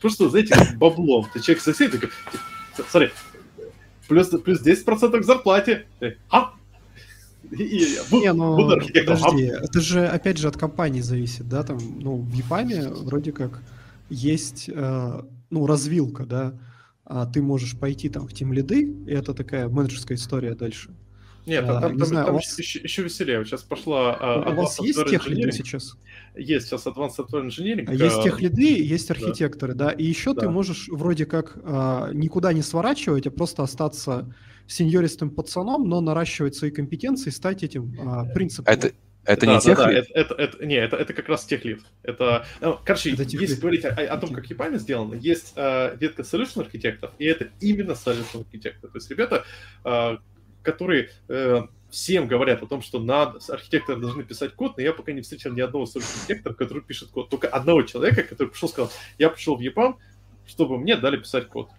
Просто, 0.00 0.30
знаете, 0.30 0.56
баблом. 0.76 1.26
Ты 1.32 1.40
человек 1.40 1.62
сосед, 1.62 1.92
такой, 1.92 2.10
смотри, 2.88 3.10
плюс, 4.08 4.28
плюс 4.28 4.62
10% 4.64 5.20
к 5.20 5.24
зарплате. 5.24 5.86
А? 6.30 6.52
не, 7.50 8.32
ну, 8.32 8.56
подожди, 8.56 9.44
это 9.44 9.80
же, 9.80 10.06
опять 10.06 10.38
же, 10.38 10.48
от 10.48 10.56
компании 10.56 11.00
зависит, 11.00 11.48
да, 11.48 11.62
там, 11.62 11.78
ну, 12.00 12.16
в 12.16 12.32
ЕПАМе 12.32 12.88
вроде 12.88 13.32
как 13.32 13.62
есть, 14.08 14.70
э, 14.72 15.22
ну, 15.50 15.66
развилка, 15.66 16.24
да, 16.24 16.54
а 17.04 17.26
ты 17.26 17.42
можешь 17.42 17.78
пойти 17.78 18.08
там 18.08 18.26
в 18.26 18.32
тим 18.32 18.52
лиды, 18.52 18.94
и 19.06 19.10
это 19.10 19.34
такая 19.34 19.68
менеджерская 19.68 20.16
история 20.16 20.54
дальше. 20.54 20.90
Нет, 21.46 21.64
а, 21.68 21.80
там, 21.80 21.92
не 21.92 21.98
там, 21.98 22.08
знаю, 22.08 22.26
там 22.26 22.34
вас... 22.36 22.58
еще, 22.58 22.80
еще 22.80 23.02
веселее. 23.02 23.44
Сейчас 23.44 23.62
пошла... 23.62 24.16
А, 24.18 24.50
у 24.50 24.54
вас 24.54 24.80
есть 24.80 25.04
тех 25.06 25.26
лиды 25.28 25.52
сейчас? 25.52 25.96
Есть 26.34 26.66
сейчас 26.66 26.86
Advanced 26.86 27.16
Software 27.18 27.46
Engineering. 27.46 27.84
А 27.86 27.94
есть 27.94 28.22
тех 28.22 28.40
лиды, 28.40 28.82
есть 28.82 29.10
архитекторы, 29.10 29.74
да. 29.74 29.86
да? 29.86 29.92
И 29.92 30.04
еще 30.04 30.34
да. 30.34 30.42
ты 30.42 30.50
можешь 30.50 30.88
вроде 30.88 31.26
как 31.26 31.58
а, 31.62 32.10
никуда 32.12 32.52
не 32.52 32.62
сворачивать, 32.62 33.26
а 33.26 33.30
просто 33.30 33.62
остаться 33.62 34.34
сеньористым 34.66 35.30
пацаном, 35.30 35.88
но 35.88 36.00
наращивать 36.00 36.54
свои 36.54 36.70
компетенции, 36.70 37.30
стать 37.30 37.62
этим 37.62 37.94
а, 38.00 38.24
принципом. 38.24 38.72
Это, 38.72 38.92
это 39.24 39.46
да, 39.46 39.52
не 39.52 39.58
да, 39.58 39.60
тех 39.60 39.78
да, 39.78 39.92
это, 39.92 40.12
это, 40.12 40.34
это, 40.34 40.66
не, 40.66 40.74
это, 40.74 40.96
это 40.96 41.12
как 41.12 41.28
раз 41.28 41.44
тех 41.44 41.64
лид. 41.64 41.80
Это, 42.02 42.46
ну, 42.60 42.78
короче, 42.84 43.12
это 43.12 43.22
если 43.22 43.60
говорить 43.60 43.84
о, 43.84 43.90
о 43.90 44.16
том, 44.18 44.34
как 44.34 44.50
EPAM 44.50 44.78
сделано, 44.78 45.14
есть 45.14 45.52
э, 45.56 45.96
ветка 45.98 46.22
solution 46.22 46.62
архитекторов, 46.62 47.14
и 47.18 47.26
это 47.26 47.48
именно 47.60 47.92
solution 47.92 48.40
архитектор. 48.40 48.90
То 48.90 48.96
есть 48.96 49.10
ребята, 49.10 49.44
э, 49.84 50.16
которые 50.64 51.10
э, 51.28 51.62
всем 51.90 52.26
говорят 52.26 52.62
о 52.62 52.66
том, 52.66 52.82
что 52.82 52.98
надо, 52.98 53.38
архитекторы 53.48 54.00
должны 54.00 54.24
писать 54.24 54.54
код, 54.54 54.76
но 54.76 54.82
я 54.82 54.92
пока 54.92 55.12
не 55.12 55.20
встретил 55.20 55.52
ни 55.52 55.60
одного 55.60 55.84
архитектора, 55.84 56.54
который 56.54 56.82
пишет 56.82 57.10
код. 57.10 57.28
Только 57.28 57.46
одного 57.46 57.82
человека, 57.82 58.24
который 58.24 58.48
пришел 58.48 58.68
и 58.68 58.72
сказал, 58.72 58.92
я 59.18 59.30
пришел 59.30 59.56
в 59.56 59.60
EPAM, 59.60 59.96
чтобы 60.46 60.78
мне 60.78 60.96
дали 60.96 61.18
писать 61.18 61.46
код. 61.48 61.70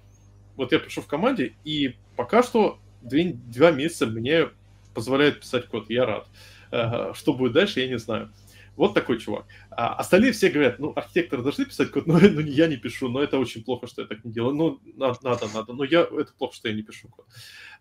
Вот 0.56 0.72
я 0.72 0.80
пришел 0.80 1.03
в 1.03 1.07
команде, 1.07 1.56
и 1.66 1.95
пока 2.16 2.44
что 2.44 2.80
две, 3.02 3.34
два 3.34 3.72
месяца 3.72 4.06
мне 4.06 4.49
позволяют 4.94 5.41
писать 5.41 5.66
код, 5.66 5.90
я 5.90 6.06
рад. 6.06 6.28
Э, 6.72 7.12
что 7.14 7.34
будет 7.34 7.52
дальше, 7.52 7.82
я 7.82 7.88
не 7.88 7.99
знаю. 7.99 8.32
Вот 8.76 8.93
такой 8.93 9.19
чувак. 9.19 9.45
А 9.72 9.93
остальные 9.95 10.34
все 10.34 10.49
говорят, 10.49 10.80
ну, 10.80 10.91
архитекторы 10.95 11.43
должны 11.43 11.65
писать 11.65 11.91
код, 11.91 12.07
но 12.07 12.19
ну, 12.19 12.39
я 12.41 12.68
не 12.68 12.77
пишу, 12.77 13.10
но 13.10 13.22
это 13.22 13.39
очень 13.39 13.64
плохо, 13.64 13.88
что 13.88 14.02
я 14.02 14.07
так 14.07 14.23
не 14.26 14.31
делаю. 14.31 14.56
Ну, 14.56 14.80
надо, 14.95 15.19
надо, 15.23 15.47
надо. 15.53 15.73
Но 15.73 15.84
я, 15.84 16.02
это 16.02 16.34
плохо, 16.38 16.56
что 16.56 16.68
я 16.68 16.76
не 16.76 16.81
пишу 16.81 17.07
код. 17.07 17.26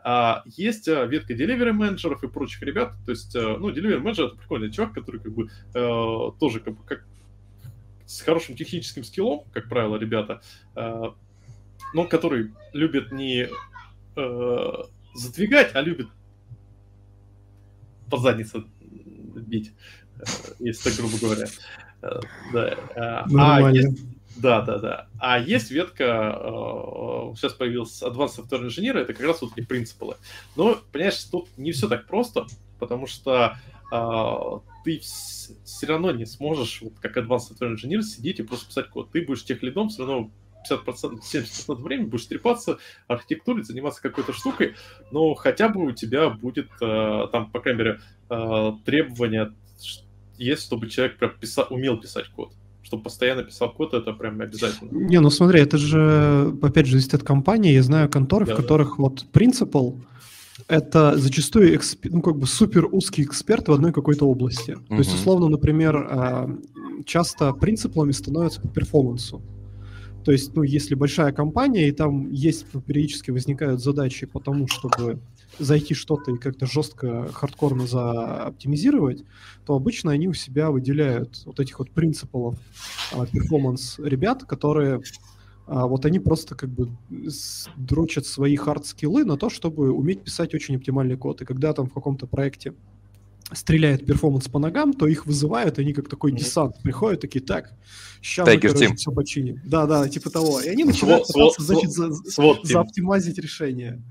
А, 0.00 0.42
есть 0.46 0.88
а, 0.88 1.04
ветка 1.04 1.34
delivery 1.34 1.72
менеджеров 1.72 2.22
и 2.22 2.28
прочих 2.28 2.62
ребят. 2.62 2.94
То 3.06 3.10
есть, 3.10 3.34
а, 3.34 3.56
ну, 3.58 3.70
delivery 3.70 3.98
менеджер 3.98 4.26
это 4.26 4.36
прикольный 4.36 4.70
чувак, 4.70 4.92
который 4.94 5.20
как 5.20 5.32
бы 5.32 5.50
а, 5.74 6.30
тоже 6.38 6.60
как 6.60 6.76
бы 6.76 6.84
как 6.84 7.04
с 8.06 8.20
хорошим 8.20 8.54
техническим 8.54 9.02
скиллом, 9.02 9.44
как 9.52 9.68
правило, 9.68 9.96
ребята, 9.96 10.42
а, 10.76 11.14
но 11.92 12.04
который 12.04 12.52
любит 12.72 13.12
не 13.12 13.48
а, 14.16 14.84
задвигать, 15.14 15.74
а 15.74 15.80
любит 15.80 16.08
по 18.10 18.18
заднице 18.18 18.64
бить, 19.34 19.72
э, 19.72 19.74
если 20.58 20.90
так 20.90 20.98
грубо 20.98 21.18
говоря. 21.18 21.46
Э, 22.02 22.20
да. 22.52 23.26
А 23.36 23.70
есть, 23.70 24.04
да, 24.36 24.62
да, 24.62 24.78
да. 24.78 25.08
А 25.18 25.38
есть 25.38 25.70
ветка, 25.70 27.32
сейчас 27.36 27.52
появился 27.54 28.06
Advanced 28.06 28.38
Software 28.38 28.66
Engineer, 28.66 28.98
это 28.98 29.12
как 29.12 29.26
раз 29.26 29.42
вот 29.42 29.52
эти 29.56 29.64
принципы. 29.66 30.16
Но, 30.56 30.78
понимаешь, 30.92 31.22
тут 31.24 31.48
не 31.56 31.72
все 31.72 31.88
так 31.88 32.06
просто, 32.06 32.46
потому 32.78 33.06
что 33.06 33.56
ты 34.84 34.98
все 34.98 35.86
равно 35.86 36.10
не 36.10 36.26
сможешь, 36.26 36.82
вот 36.82 36.94
как 37.00 37.16
Advanced 37.16 37.52
Software 37.52 37.74
Engineer, 37.74 38.02
сидеть 38.02 38.40
и 38.40 38.42
просто 38.42 38.66
писать 38.66 38.88
код. 38.88 39.10
Ты 39.10 39.22
будешь 39.22 39.44
тех 39.44 39.62
лидом 39.62 39.88
все 39.88 40.04
равно 40.04 40.30
50%, 40.70 41.20
70% 41.20 41.74
времени 41.82 42.06
будешь 42.06 42.26
трепаться, 42.26 42.78
архитектурой, 43.06 43.64
заниматься 43.64 44.02
какой-то 44.02 44.32
штукой, 44.32 44.74
но 45.10 45.34
хотя 45.34 45.68
бы 45.68 45.84
у 45.86 45.92
тебя 45.92 46.30
будет 46.30 46.70
э, 46.80 47.28
там, 47.32 47.50
по 47.50 47.60
крайней 47.60 47.78
мере, 47.78 48.00
э, 48.30 48.72
требование 48.84 49.54
есть, 50.38 50.62
чтобы 50.62 50.88
человек 50.88 51.18
прям 51.18 51.32
писал, 51.38 51.66
умел 51.70 52.00
писать 52.00 52.28
код. 52.28 52.52
Чтобы 52.82 53.04
постоянно 53.04 53.42
писал 53.42 53.72
код, 53.72 53.94
это 53.94 54.12
прям 54.12 54.40
обязательно. 54.40 54.90
Не, 54.90 55.20
ну 55.20 55.30
смотри, 55.30 55.60
это 55.60 55.78
же, 55.78 56.54
опять 56.60 56.86
же, 56.86 56.92
зависит 56.92 57.14
от 57.14 57.22
компании. 57.22 57.72
Я 57.72 57.82
знаю 57.82 58.10
конторы, 58.10 58.46
да, 58.46 58.54
в 58.54 58.56
которых 58.56 58.88
да. 58.90 58.94
вот 58.98 59.26
принципал 59.32 60.00
это 60.68 61.16
зачастую 61.16 61.74
эксп... 61.76 62.06
ну, 62.10 62.22
как 62.22 62.36
бы 62.36 62.46
супер 62.46 62.86
узкий 62.90 63.22
эксперт 63.22 63.68
в 63.68 63.72
одной 63.72 63.92
какой-то 63.92 64.28
области. 64.28 64.72
Mm-hmm. 64.72 64.88
То 64.88 64.96
есть, 64.96 65.14
условно, 65.14 65.48
например, 65.48 65.96
а, 65.96 66.58
часто 67.04 67.52
принципами 67.52 68.12
становятся 68.12 68.60
по 68.60 68.68
перформансу. 68.68 69.42
То 70.24 70.32
есть, 70.32 70.54
ну, 70.54 70.62
если 70.62 70.94
большая 70.94 71.32
компания, 71.32 71.88
и 71.88 71.92
там 71.92 72.30
есть, 72.30 72.66
периодически 72.86 73.30
возникают 73.30 73.82
задачи 73.82 74.26
по 74.26 74.40
тому, 74.40 74.68
чтобы 74.68 75.20
зайти 75.58 75.94
что-то 75.94 76.32
и 76.32 76.38
как-то 76.38 76.66
жестко, 76.66 77.28
хардкорно 77.32 77.86
заоптимизировать, 77.86 79.24
то 79.66 79.74
обычно 79.74 80.12
они 80.12 80.28
у 80.28 80.34
себя 80.34 80.70
выделяют 80.70 81.42
вот 81.44 81.60
этих 81.60 81.78
вот 81.78 81.90
принципов 81.90 82.56
а, 83.12 83.26
перформанс 83.26 83.98
ребят, 83.98 84.44
которые 84.44 85.02
а, 85.66 85.86
вот 85.86 86.04
они 86.04 86.18
просто 86.18 86.54
как 86.54 86.70
бы 86.70 86.90
дрочат 87.76 88.26
свои 88.26 88.56
хард-скиллы 88.56 89.24
на 89.24 89.36
то, 89.36 89.48
чтобы 89.48 89.90
уметь 89.92 90.22
писать 90.22 90.54
очень 90.54 90.76
оптимальный 90.76 91.16
код. 91.16 91.42
И 91.42 91.44
когда 91.44 91.72
там 91.72 91.88
в 91.88 91.94
каком-то 91.94 92.26
проекте 92.26 92.74
стреляет 93.52 94.06
performance 94.06 94.48
по 94.48 94.58
ногам, 94.58 94.92
то 94.92 95.06
их 95.06 95.26
вызывают, 95.26 95.78
и 95.78 95.82
они 95.82 95.92
как 95.92 96.08
такой 96.08 96.32
десант 96.32 96.80
приходят, 96.82 97.20
такие, 97.20 97.44
так, 97.44 97.72
сейчас 98.22 98.48
мы, 98.48 98.58
короче, 98.58 98.94
все 98.94 99.12
починим. 99.12 99.60
Да-да, 99.64 100.08
типа 100.08 100.30
того. 100.30 100.60
И 100.60 100.68
они 100.68 100.84
начинают 100.84 101.26
свод, 101.26 101.56
пытаться, 101.56 101.62
свод, 101.62 101.82
значит, 101.82 101.92
за, 101.92 102.30
свод, 102.30 102.66
заоптимазить 102.66 103.38
решение. 103.38 104.02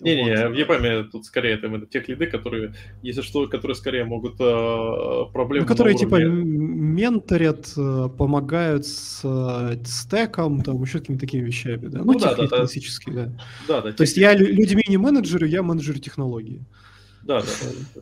Не-не, 0.00 0.48
вот. 0.48 0.54
в 0.54 0.58
EPAM 0.58 0.95
е 0.95 1.04
тут 1.04 1.26
скорее 1.26 1.54
это 1.54 1.66
именно 1.66 1.86
техлиды, 1.86 2.26
которые, 2.26 2.74
если 3.02 3.20
что, 3.20 3.46
которые 3.46 3.74
скорее 3.74 4.04
могут 4.04 4.34
э, 4.40 5.32
проблемы... 5.32 5.66
Ну, 5.66 5.66
которые 5.66 5.94
типа 5.96 6.16
менторят, 6.16 7.72
э, 7.76 8.08
помогают 8.16 8.86
с 8.86 9.20
э, 9.22 9.76
стеком, 9.84 10.62
там 10.62 10.82
еще 10.82 11.00
какими-то 11.00 11.20
такими 11.20 11.44
вещами, 11.44 11.86
да? 11.88 11.98
Ну, 11.98 12.12
ну 12.12 12.18
да, 12.18 12.34
да, 12.34 12.46
классические, 12.46 13.14
да. 13.14 13.32
да. 13.68 13.80
да 13.82 13.92
То 13.92 14.02
есть 14.02 14.16
я 14.16 14.34
людьми 14.34 14.82
не 14.88 14.96
менеджеры, 14.96 15.46
я 15.46 15.62
менеджер 15.62 15.98
технологии. 16.00 16.64
Да, 17.22 17.40
да, 17.40 17.46
да. 17.94 18.00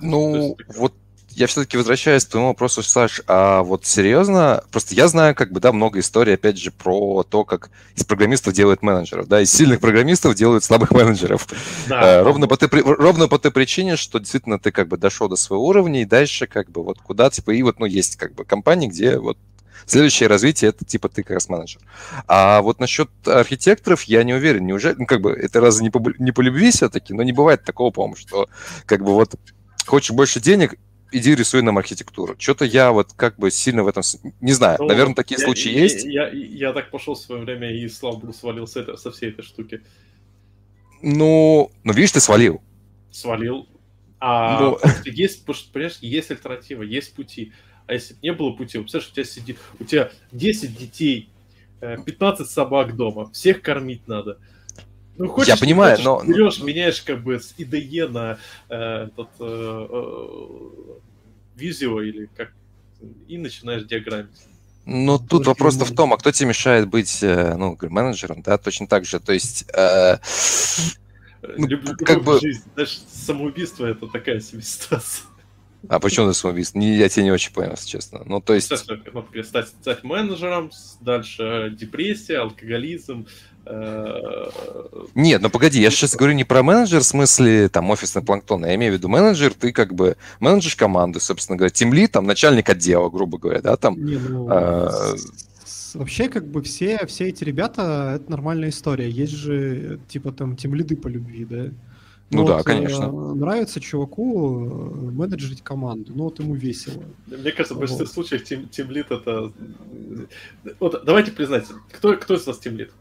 Ну, 0.00 0.56
вот 0.76 0.94
я 1.40 1.46
все-таки 1.46 1.78
возвращаюсь 1.78 2.26
к 2.26 2.28
твоему 2.28 2.48
вопросу, 2.48 2.82
Саш, 2.82 3.22
а 3.26 3.62
вот 3.62 3.86
серьезно, 3.86 4.62
просто 4.70 4.94
я 4.94 5.08
знаю, 5.08 5.34
как 5.34 5.52
бы, 5.52 5.58
да, 5.58 5.72
много 5.72 5.98
историй, 5.98 6.34
опять 6.34 6.58
же, 6.58 6.70
про 6.70 7.22
то, 7.22 7.44
как 7.44 7.70
из 7.96 8.04
программистов 8.04 8.52
делают 8.52 8.82
менеджеров, 8.82 9.26
да, 9.26 9.40
из 9.40 9.50
сильных 9.50 9.80
программистов 9.80 10.34
делают 10.34 10.64
слабых 10.64 10.90
менеджеров. 10.90 11.48
Да. 11.88 12.20
А, 12.20 12.24
ровно, 12.24 12.46
по 12.46 12.58
той, 12.58 12.68
ровно 12.82 13.26
по 13.26 13.38
той 13.38 13.50
причине, 13.50 13.96
что 13.96 14.18
действительно 14.18 14.58
ты 14.58 14.70
как 14.70 14.88
бы 14.88 14.98
дошел 14.98 15.28
до 15.28 15.36
своего 15.36 15.66
уровня, 15.66 16.02
и 16.02 16.04
дальше 16.04 16.46
как 16.46 16.70
бы 16.70 16.84
вот 16.84 16.98
куда, 17.00 17.30
типа, 17.30 17.52
и 17.52 17.62
вот, 17.62 17.80
ну, 17.80 17.86
есть 17.86 18.16
как 18.16 18.34
бы 18.34 18.44
компании, 18.44 18.88
где 18.88 19.18
вот 19.18 19.38
Следующее 19.86 20.28
развитие 20.28 20.68
это 20.68 20.84
типа 20.84 21.08
ты 21.08 21.22
как 21.22 21.34
раз 21.34 21.48
менеджер. 21.48 21.80
А 22.28 22.60
вот 22.60 22.80
насчет 22.80 23.08
архитекторов 23.26 24.02
я 24.02 24.22
не 24.24 24.34
уверен. 24.34 24.66
Неужели, 24.66 24.94
ну, 24.98 25.06
как 25.06 25.22
бы, 25.22 25.32
это 25.32 25.58
разве 25.58 25.84
не 25.84 25.90
по, 25.90 26.02
не 26.18 26.32
по 26.32 26.42
любви 26.42 26.70
все-таки? 26.70 27.14
Но 27.14 27.22
не 27.22 27.32
бывает 27.32 27.64
такого, 27.64 27.90
по-моему, 27.90 28.16
что 28.16 28.46
как 28.84 29.02
бы 29.02 29.14
вот 29.14 29.36
хочешь 29.86 30.10
больше 30.10 30.38
денег, 30.38 30.74
иди 31.12 31.34
рисуй 31.34 31.62
нам 31.62 31.78
архитектуру. 31.78 32.36
Что-то 32.38 32.64
я 32.64 32.92
вот 32.92 33.12
как 33.14 33.38
бы 33.38 33.50
сильно 33.50 33.82
в 33.82 33.88
этом... 33.88 34.02
Не 34.40 34.52
знаю, 34.52 34.78
ну, 34.80 34.86
наверное, 34.86 35.14
такие 35.14 35.38
я, 35.38 35.44
случаи 35.44 35.70
я, 35.70 35.82
есть. 35.82 36.04
Я, 36.04 36.28
я, 36.28 36.68
я 36.68 36.72
так 36.72 36.90
пошел 36.90 37.14
в 37.14 37.18
свое 37.18 37.42
время 37.42 37.72
и, 37.72 37.88
слава 37.88 38.16
богу, 38.16 38.32
свалил 38.32 38.66
с 38.66 38.76
это, 38.76 38.96
со 38.96 39.10
всей 39.10 39.30
этой 39.30 39.42
штуки. 39.42 39.82
Ну, 41.02 41.70
ну 41.84 41.92
видишь, 41.92 42.12
ты 42.12 42.20
свалил. 42.20 42.60
Свалил. 43.10 43.68
А. 44.18 44.60
Ну, 44.60 44.78
есть, 45.06 45.44
понимаешь, 45.44 45.98
есть 46.00 46.30
альтернатива, 46.30 46.82
есть 46.82 47.14
пути. 47.14 47.52
А 47.86 47.94
если 47.94 48.14
бы 48.14 48.20
не 48.22 48.32
было 48.32 48.50
пути, 48.52 48.78
представляешь, 48.78 49.10
у 49.10 49.14
тебя 49.14 49.24
сидит, 49.24 49.58
у 49.80 49.84
тебя 49.84 50.10
10 50.32 50.78
детей, 50.78 51.30
15 51.80 52.46
э, 52.46 52.50
собак 52.50 52.96
дома, 52.96 53.30
всех 53.32 53.62
кормить 53.62 54.06
надо. 54.06 54.38
Ну, 55.16 55.28
хочешь, 55.28 55.48
я 55.48 55.56
понимаю, 55.56 55.96
хочешь, 55.96 56.04
но... 56.04 56.22
Берешь, 56.24 56.60
меняешь 56.60 57.02
как 57.02 57.22
бы 57.22 57.38
с 57.38 57.54
IDE 57.58 58.08
на 58.08 58.38
э, 58.68 59.08
этот, 59.08 59.28
э, 59.38 59.86
э, 59.90 60.38
Visio 61.58 62.02
или 62.02 62.28
как... 62.36 62.52
И 63.28 63.38
начинаешь 63.38 63.84
диаграммить. 63.84 64.30
Ну, 64.86 65.18
тут 65.18 65.46
вопрос-то 65.46 65.84
в 65.84 65.94
том, 65.94 66.12
а 66.12 66.16
кто 66.16 66.32
тебе 66.32 66.48
мешает 66.48 66.88
быть, 66.88 67.22
э, 67.22 67.54
ну, 67.56 67.76
менеджером, 67.82 68.42
да, 68.42 68.58
точно 68.58 68.86
так 68.86 69.04
же, 69.04 69.20
то 69.20 69.32
есть... 69.32 69.66
Э, 69.74 70.18
ну, 71.42 71.66
Люблю 71.66 71.96
как 71.98 72.22
бы... 72.24 72.40
жизнь, 72.40 72.64
даже 72.74 72.98
самоубийство 73.08 73.86
это 73.86 74.06
такая 74.06 74.40
себе 74.40 74.62
ситуация. 74.62 75.26
А 75.88 75.98
почему 75.98 76.28
ты 76.28 76.34
самоубийство? 76.34 76.78
Не, 76.78 76.96
я 76.96 77.08
тебя 77.08 77.24
не 77.24 77.30
очень 77.30 77.52
понял, 77.52 77.70
если 77.72 77.88
честно. 77.88 78.22
Ну, 78.24 78.40
то 78.40 78.54
есть... 78.54 78.70
Ну, 78.70 79.42
стать, 79.44 79.68
стать 79.68 80.02
менеджером, 80.02 80.70
дальше 81.00 81.74
депрессия, 81.78 82.38
алкоголизм, 82.38 83.26
Э, 83.26 83.49
Нет, 85.14 85.42
ну 85.42 85.50
погоди, 85.50 85.80
я 85.80 85.90
сейчас 85.90 86.16
говорю 86.16 86.34
не 86.34 86.44
про 86.44 86.62
менеджер 86.62 87.00
в 87.00 87.04
смысле 87.04 87.68
там 87.68 87.90
офисный 87.90 88.22
планктон, 88.22 88.64
я 88.64 88.74
имею 88.74 88.92
в 88.92 88.96
виду 88.96 89.08
менеджер, 89.08 89.52
ты 89.54 89.72
как 89.72 89.94
бы 89.94 90.16
менеджер 90.40 90.74
команды, 90.76 91.20
собственно 91.20 91.56
говоря, 91.56 91.70
тимли, 91.70 92.06
там 92.06 92.26
начальник 92.26 92.68
отдела, 92.68 93.10
грубо 93.10 93.38
говоря, 93.38 93.60
да, 93.60 93.76
там. 93.76 94.02
Не, 94.04 94.16
ну, 94.16 94.48
а... 94.50 95.14
Вообще, 95.94 96.28
как 96.28 96.46
бы 96.46 96.62
все, 96.62 97.04
все 97.06 97.28
эти 97.28 97.42
ребята, 97.42 98.12
это 98.16 98.30
нормальная 98.30 98.68
история. 98.68 99.10
Есть 99.10 99.32
же, 99.32 99.98
типа, 100.08 100.30
там, 100.30 100.56
тимлиды 100.56 100.96
по 100.96 101.08
любви, 101.08 101.44
да? 101.44 101.70
Ну, 102.30 102.42
ну 102.42 102.46
да, 102.46 102.56
вот, 102.58 102.66
конечно. 102.66 103.04
Э, 103.04 103.34
нравится 103.34 103.80
чуваку 103.80 104.64
э, 104.64 105.10
менеджерить 105.10 105.62
команду, 105.62 106.12
ну 106.14 106.24
вот 106.24 106.38
ему 106.38 106.54
весело. 106.54 107.02
Мне 107.26 107.50
кажется, 107.50 107.74
в 107.74 107.78
большинстве 107.78 108.06
вот. 108.06 108.14
случаев 108.14 108.44
тим, 108.44 108.68
тимлид 108.68 109.10
это... 109.10 109.52
Вот 110.78 111.02
давайте 111.04 111.32
признать, 111.32 111.64
кто, 111.92 112.16
кто 112.16 112.34
из 112.34 112.46
вас 112.46 112.58
тимлид? 112.60 112.92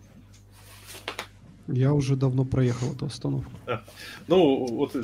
Я 1.72 1.94
уже 1.94 2.16
давно 2.16 2.46
проехал 2.46 2.94
эту 2.94 3.06
остановку. 3.06 3.52
А, 3.68 3.84
ну, 4.28 4.66
вот 4.66 4.96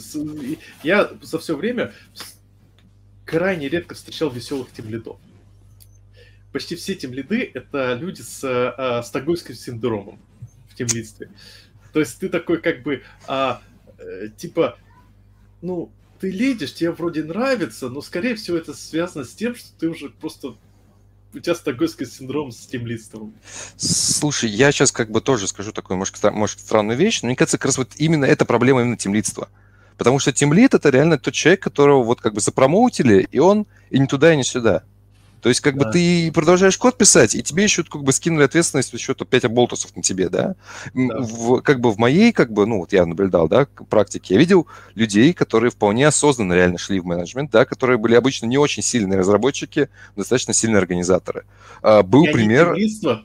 я 0.83 1.11
за 1.21 1.39
все 1.39 1.55
время 1.55 1.93
крайне 3.25 3.69
редко 3.69 3.95
встречал 3.95 4.29
веселых 4.29 4.71
тимлидов. 4.71 5.17
Почти 6.51 6.75
все 6.75 6.95
тимлиды— 6.95 7.51
это 7.53 7.93
люди 7.93 8.21
с 8.21 8.41
а, 8.43 9.03
стокгольмским 9.03 9.55
синдромом 9.55 10.19
в 10.69 10.75
тимлидстве. 10.75 11.29
То 11.93 11.99
есть 11.99 12.19
ты 12.19 12.29
такой 12.29 12.61
как 12.61 12.83
бы, 12.83 13.03
а, 13.27 13.61
э, 13.97 14.29
типа, 14.35 14.77
ну, 15.61 15.91
ты 16.19 16.31
лидишь, 16.31 16.73
тебе 16.73 16.91
вроде 16.91 17.23
нравится, 17.23 17.89
но, 17.89 18.01
скорее 18.01 18.35
всего, 18.35 18.57
это 18.57 18.73
связано 18.73 19.23
с 19.23 19.33
тем, 19.33 19.55
что 19.55 19.69
ты 19.77 19.89
уже 19.89 20.09
просто 20.09 20.55
у 21.35 21.39
тебя 21.39 21.55
стокгольмский 21.55 22.05
синдром 22.05 22.51
с 22.51 22.65
тем 22.65 22.87
листом. 22.87 23.33
Слушай, 23.77 24.49
я 24.49 24.71
сейчас 24.71 24.91
как 24.91 25.11
бы 25.11 25.21
тоже 25.21 25.47
скажу 25.47 25.71
такую, 25.71 25.97
может, 25.97 26.21
может 26.33 26.59
странную 26.59 26.97
вещь, 26.97 27.21
но 27.21 27.27
мне 27.27 27.35
кажется, 27.35 27.57
как 27.57 27.65
раз 27.65 27.77
вот 27.77 27.91
именно 27.97 28.25
эта 28.25 28.45
проблема 28.45 28.81
именно 28.81 28.97
темлидства. 28.97 29.49
Потому 29.97 30.19
что 30.19 30.33
темлит 30.33 30.73
это 30.73 30.89
реально 30.89 31.17
тот 31.17 31.33
человек, 31.33 31.61
которого 31.61 32.03
вот 32.03 32.21
как 32.21 32.33
бы 32.33 32.41
запромоутили, 32.41 33.27
и 33.31 33.39
он 33.39 33.65
и 33.89 33.99
не 33.99 34.07
туда, 34.07 34.33
и 34.33 34.37
не 34.37 34.43
сюда. 34.43 34.83
То 35.45 35.49
есть, 35.49 35.61
как 35.61 35.77
да. 35.77 35.85
бы 35.85 35.91
ты 35.91 36.31
продолжаешь 36.31 36.75
код 36.75 36.97
писать, 36.97 37.35
и 37.35 37.43
тебе 37.43 37.65
еще 37.65 37.83
как 37.83 38.01
бы 38.01 38.11
скинули 38.11 38.45
ответственность 38.45 38.91
еще 38.93 39.13
5 39.13 39.45
болтусов 39.51 39.95
на 39.95 40.01
тебе, 40.01 40.27
да? 40.27 40.55
да. 40.95 41.19
В, 41.19 41.61
как 41.61 41.81
бы 41.81 41.91
в 41.91 41.99
моей, 41.99 42.31
как 42.31 42.51
бы, 42.51 42.65
ну, 42.65 42.79
вот 42.79 42.93
я 42.93 43.05
наблюдал, 43.05 43.47
да, 43.47 43.67
практике, 43.87 44.33
я 44.33 44.39
видел 44.39 44.65
людей, 44.95 45.33
которые 45.33 45.69
вполне 45.69 46.07
осознанно 46.07 46.53
реально 46.53 46.79
шли 46.79 46.99
в 46.99 47.05
менеджмент, 47.05 47.51
да, 47.51 47.65
которые 47.65 47.99
были 47.99 48.15
обычно 48.15 48.47
не 48.47 48.57
очень 48.57 48.81
сильные 48.81 49.19
разработчики, 49.19 49.89
достаточно 50.15 50.51
сильные 50.51 50.79
организаторы. 50.79 51.45
А, 51.83 52.01
был 52.01 52.25
и 52.25 52.31
пример... 52.31 52.71
Они 52.71 52.85
извини, 52.85 53.21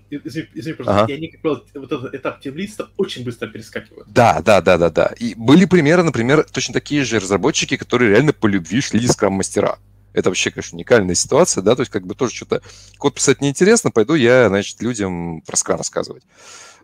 извини, 0.54 0.76
ага. 0.84 1.10
и 1.10 1.14
они, 1.14 1.28
как 1.28 1.40
правило, 1.40 1.62
вот 1.72 1.90
этот 1.90 2.14
этап 2.14 2.40
темлиста 2.42 2.90
очень 2.98 3.24
быстро 3.24 3.46
перескакивают. 3.46 4.06
Да, 4.12 4.42
да, 4.44 4.60
да, 4.60 4.76
да, 4.76 4.90
да. 4.90 5.06
И 5.18 5.32
были 5.34 5.64
примеры, 5.64 6.02
например, 6.02 6.44
точно 6.52 6.74
такие 6.74 7.02
же 7.02 7.18
разработчики, 7.18 7.78
которые 7.78 8.10
реально 8.10 8.34
по 8.34 8.46
любви 8.46 8.82
шли 8.82 9.06
скрам-мастера. 9.08 9.78
Это 10.12 10.30
вообще, 10.30 10.50
конечно, 10.50 10.76
уникальная 10.76 11.14
ситуация, 11.14 11.62
да, 11.62 11.74
то 11.74 11.80
есть 11.80 11.92
как 11.92 12.06
бы 12.06 12.14
тоже 12.14 12.34
что-то... 12.34 12.62
Код 12.98 13.14
писать 13.14 13.40
неинтересно, 13.40 13.90
пойду 13.90 14.14
я, 14.14 14.48
значит, 14.48 14.80
людям 14.82 15.42
про 15.42 15.56
скрам 15.56 15.78
рассказывать. 15.78 16.24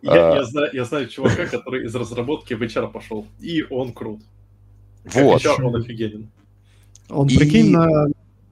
Я, 0.01 0.33
а... 0.33 0.35
я, 0.35 0.43
знаю, 0.43 0.69
я 0.73 0.85
знаю 0.85 1.07
чувака, 1.07 1.45
который 1.45 1.85
из 1.85 1.95
разработки 1.95 2.53
в 2.53 2.61
HR 2.61 2.91
пошел, 2.91 3.27
и 3.39 3.63
он 3.69 3.93
крут. 3.93 4.21
Вот. 5.05 5.43
Как 5.43 5.59
HR 5.59 5.63
он 5.63 5.75
офигенен. 5.75 6.31
Он, 7.09 7.27
и... 7.27 7.37
прикинь, 7.37 7.71
на 7.71 8.07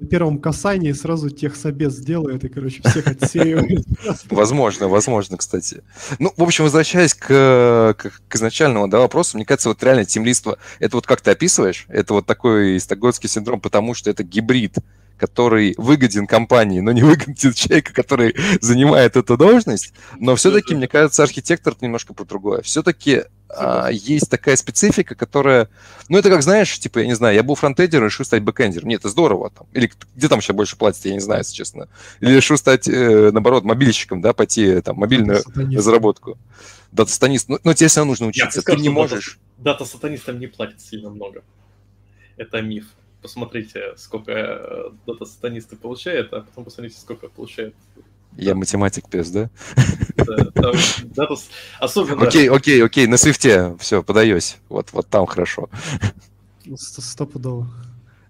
первом 0.05 0.39
касании 0.39 0.91
сразу 0.91 1.29
тех 1.29 1.55
собес 1.55 1.97
делает 1.97 2.43
и, 2.43 2.49
короче, 2.49 2.81
всех 2.83 3.07
отсеивает. 3.07 3.85
Возможно, 4.29 4.87
возможно, 4.87 5.37
кстати. 5.37 5.83
Ну, 6.19 6.33
в 6.35 6.43
общем, 6.43 6.63
возвращаясь 6.63 7.13
к 7.13 7.95
изначальному 8.33 8.87
да, 8.87 8.99
вопросу, 8.99 9.37
мне 9.37 9.45
кажется, 9.45 9.69
вот 9.69 9.81
реально 9.83 10.05
темлиство, 10.05 10.57
это 10.79 10.97
вот 10.97 11.07
как 11.07 11.21
ты 11.21 11.31
описываешь, 11.31 11.85
это 11.89 12.13
вот 12.13 12.25
такой 12.25 12.79
стокгольмский 12.79 13.29
синдром, 13.29 13.59
потому 13.59 13.93
что 13.93 14.09
это 14.09 14.23
гибрид 14.23 14.77
который 15.17 15.73
выгоден 15.77 16.27
компании, 16.27 16.79
но 16.79 16.91
не 16.91 17.03
выгоден 17.03 17.35
человеку, 17.53 17.93
который 17.93 18.35
занимает 18.61 19.15
эту 19.15 19.37
должность. 19.37 19.93
Но 20.19 20.35
все-таки, 20.35 20.75
мне 20.75 20.87
кажется, 20.87 21.23
архитектор 21.23 21.73
это 21.73 21.85
немножко 21.85 22.13
про 22.13 22.25
другое. 22.25 22.61
Все-таки 22.61 23.23
а, 23.49 23.89
есть 23.89 24.29
такая 24.29 24.55
специфика, 24.55 25.15
которая... 25.15 25.69
Ну, 26.09 26.17
это 26.17 26.29
как, 26.29 26.43
знаешь, 26.43 26.77
типа, 26.79 26.99
я 26.99 27.05
не 27.05 27.15
знаю, 27.15 27.35
я 27.35 27.43
был 27.43 27.55
фронтендером, 27.55 28.05
решил 28.05 28.25
стать 28.25 28.43
бэкендером. 28.43 28.89
Нет, 28.89 29.01
это 29.01 29.09
здорово 29.09 29.51
там. 29.51 29.67
Или 29.73 29.91
где 30.15 30.27
там 30.27 30.41
сейчас 30.41 30.55
больше 30.55 30.77
платят, 30.77 31.05
я 31.05 31.13
не 31.13 31.19
знаю, 31.19 31.41
если 31.41 31.53
честно. 31.53 31.87
Или 32.19 32.35
решил 32.35 32.57
стать, 32.57 32.87
э, 32.87 33.31
наоборот, 33.31 33.63
мобильщиком, 33.63 34.21
да, 34.21 34.33
пойти 34.33 34.81
там 34.81 34.97
мобильную 34.97 35.43
разработку. 35.55 36.37
Дата-сатанист. 36.91 37.49
Ну, 37.49 37.59
ну, 37.63 37.73
тебе 37.73 37.87
все 37.87 38.01
равно 38.01 38.11
нужно 38.11 38.27
учиться. 38.27 38.61
Ты 38.61 38.75
не 38.77 38.89
можешь... 38.89 39.39
Дата-сатанистам 39.57 40.39
не 40.39 40.47
платят 40.47 40.81
сильно 40.81 41.09
много. 41.09 41.43
Это 42.37 42.61
миф 42.61 42.85
посмотрите, 43.25 43.95
сколько 43.97 44.31
э, 44.31 44.89
дата-сатанисты 45.07 45.75
получают, 45.75 46.31
а 46.31 46.41
потом 46.41 46.65
посмотрите, 46.65 46.99
сколько 46.99 47.27
получает 47.27 47.73
я 48.37 48.53
математик 48.53 49.09
пес, 49.09 49.29
да? 49.29 49.49
Особенно... 51.79 52.27
Окей, 52.27 52.49
окей, 52.49 52.83
окей, 52.83 53.07
на 53.07 53.17
свифте, 53.17 53.75
все, 53.79 54.03
подаюсь. 54.03 54.57
Вот, 54.67 54.91
вот 54.91 55.07
там 55.07 55.25
хорошо. 55.25 55.69
Стопудово. 56.75 57.69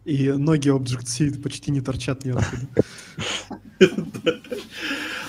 И 0.04 0.32
ноги 0.32 0.70
Object-C 0.70 1.42
почти 1.42 1.72
не 1.72 1.82
торчат 1.82 2.24
ни 2.24 2.32
откуда. 2.32 2.68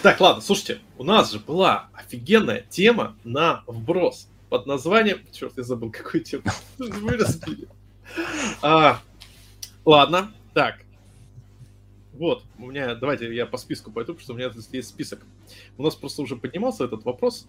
Так, 0.02 0.20
ладно, 0.20 0.42
слушайте, 0.42 0.80
у 0.98 1.04
нас 1.04 1.32
же 1.32 1.40
была 1.40 1.88
офигенная 1.94 2.64
тема 2.68 3.16
на 3.24 3.64
вброс 3.66 4.28
под 4.50 4.66
названием... 4.66 5.20
Черт, 5.32 5.54
я 5.56 5.62
забыл, 5.62 5.90
какую 5.90 6.22
тему. 6.22 6.44
Вы 6.78 7.16
разбили. 7.16 7.66
Ладно, 9.86 10.32
так. 10.52 10.80
Вот, 12.12 12.42
у 12.58 12.66
меня, 12.66 12.94
давайте 12.96 13.32
я 13.32 13.46
по 13.46 13.56
списку 13.56 13.92
пойду, 13.92 14.14
потому 14.14 14.24
что 14.24 14.32
у 14.32 14.36
меня 14.36 14.50
здесь 14.50 14.68
есть 14.72 14.88
список. 14.88 15.20
У 15.78 15.82
нас 15.82 15.94
просто 15.94 16.22
уже 16.22 16.34
поднимался 16.34 16.84
этот 16.84 17.04
вопрос. 17.04 17.46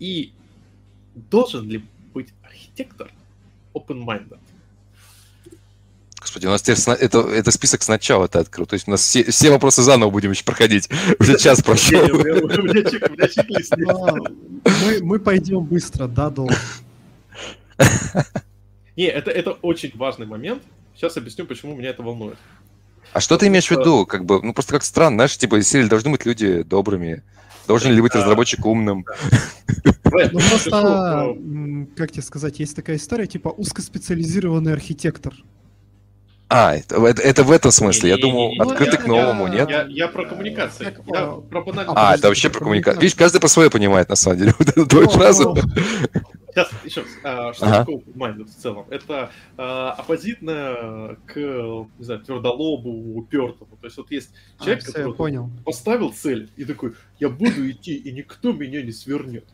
И 0.00 0.32
должен 1.14 1.68
ли 1.68 1.84
быть 2.12 2.28
архитектор 2.42 3.12
open-minded? 3.72 4.38
Господи, 6.20 6.46
у 6.46 6.50
нас 6.50 6.62
теперь 6.62 6.78
это, 6.98 7.18
это 7.20 7.50
список 7.52 7.82
сначала 7.82 8.26
ты 8.26 8.38
открыл. 8.38 8.66
То 8.66 8.74
есть 8.74 8.88
у 8.88 8.90
нас 8.90 9.02
все, 9.02 9.22
все 9.24 9.50
вопросы 9.50 9.82
заново 9.82 10.10
будем 10.10 10.30
еще 10.30 10.44
проходить. 10.44 10.88
Уже 11.20 11.38
час 11.38 11.62
прошел. 11.62 12.00
Мы 15.02 15.20
пойдем 15.20 15.64
быстро, 15.64 16.08
да, 16.08 16.30
долго. 16.30 16.56
Не, 18.96 19.04
это, 19.04 19.30
это 19.30 19.52
очень 19.52 19.92
важный 19.96 20.26
момент, 20.26 20.62
Сейчас 21.02 21.16
объясню, 21.16 21.46
почему 21.46 21.74
меня 21.74 21.88
это 21.88 22.00
волнует. 22.00 22.38
А 23.12 23.18
что 23.18 23.36
ты 23.36 23.48
имеешь 23.48 23.66
в 23.66 23.70
виду? 23.72 24.06
Как 24.06 24.24
бы, 24.24 24.40
ну 24.40 24.52
просто 24.54 24.74
как 24.74 24.84
странно, 24.84 25.16
знаешь, 25.16 25.36
типа, 25.36 25.56
если 25.56 25.82
должны 25.88 26.10
быть 26.10 26.24
люди 26.24 26.62
добрыми, 26.62 27.24
должен 27.66 27.90
ли 27.90 28.00
быть 28.00 28.14
разработчик 28.14 28.64
умным? 28.64 29.04
Ну 30.04 30.38
просто, 30.48 31.34
как 31.96 32.12
тебе 32.12 32.22
сказать, 32.22 32.60
есть 32.60 32.76
такая 32.76 32.98
история, 32.98 33.26
типа 33.26 33.48
узкоспециализированный 33.48 34.72
архитектор. 34.72 35.34
А, 36.48 36.76
это, 36.76 37.04
это, 37.04 37.20
это 37.22 37.42
в 37.42 37.50
этом 37.50 37.72
смысле. 37.72 38.10
Я 38.10 38.16
думал, 38.18 38.52
открытый 38.60 39.00
к 39.00 39.06
новому, 39.06 39.48
нет? 39.48 39.68
Я, 39.70 39.86
я 39.88 40.06
про. 40.06 40.22
Я 40.22 41.32
про 41.50 41.64
А, 41.96 42.14
это 42.14 42.28
вообще 42.28 42.48
про 42.48 42.60
коммуникацию. 42.60 43.00
Видишь, 43.00 43.16
каждый 43.16 43.40
по-своему 43.40 43.72
понимает, 43.72 44.08
на 44.08 44.16
самом 44.16 44.38
деле, 44.38 44.54
вот 44.56 44.68
эту 44.68 44.86
твою 44.86 45.08
фразу. 45.08 45.56
Сейчас, 46.54 46.70
еще 46.84 47.00
раз, 47.00 47.10
а, 47.24 47.52
что 47.54 47.66
ага. 47.66 47.78
такое 47.78 47.96
open-minded 47.96 48.44
в 48.44 48.54
целом? 48.54 48.86
Это 48.90 49.30
а, 49.56 49.92
оппозитное 49.92 51.16
к, 51.26 51.36
не 51.36 52.04
знаю, 52.04 52.20
твердолобу, 52.20 53.16
упертому. 53.16 53.76
То 53.80 53.86
есть 53.86 53.96
вот 53.96 54.10
есть 54.10 54.34
а, 54.58 54.64
человек, 54.64 54.84
а, 54.84 54.86
который 54.86 55.14
понял. 55.14 55.50
поставил 55.64 56.12
цель 56.12 56.50
и 56.56 56.64
такой, 56.64 56.94
я 57.18 57.30
буду 57.30 57.70
идти, 57.70 57.94
и 57.96 58.12
никто 58.12 58.52
меня 58.52 58.82
не 58.82 58.92
свернет. 58.92 59.46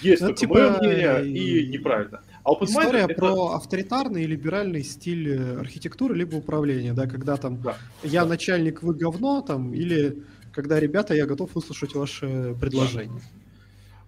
Есть 0.00 0.22
ну, 0.22 0.28
только 0.28 0.40
типа... 0.40 0.54
мое 0.54 0.78
мнение, 0.78 1.26
и 1.26 1.66
неправильно. 1.66 2.22
А 2.44 2.52
История 2.60 3.04
это... 3.04 3.14
про 3.14 3.54
авторитарный 3.54 4.24
и 4.24 4.26
либеральный 4.26 4.82
стиль 4.82 5.28
э, 5.28 5.58
архитектуры 5.58 6.14
либо 6.14 6.36
управления, 6.36 6.92
да, 6.92 7.06
когда 7.06 7.36
там 7.36 7.60
да, 7.62 7.76
я 8.02 8.22
да. 8.22 8.30
начальник, 8.30 8.82
вы 8.82 8.94
говно, 8.94 9.42
там, 9.42 9.74
или 9.74 10.22
когда 10.52 10.78
ребята, 10.78 11.14
я 11.14 11.26
готов 11.26 11.54
выслушать 11.54 11.94
ваши 11.94 12.56
предложения. 12.60 13.20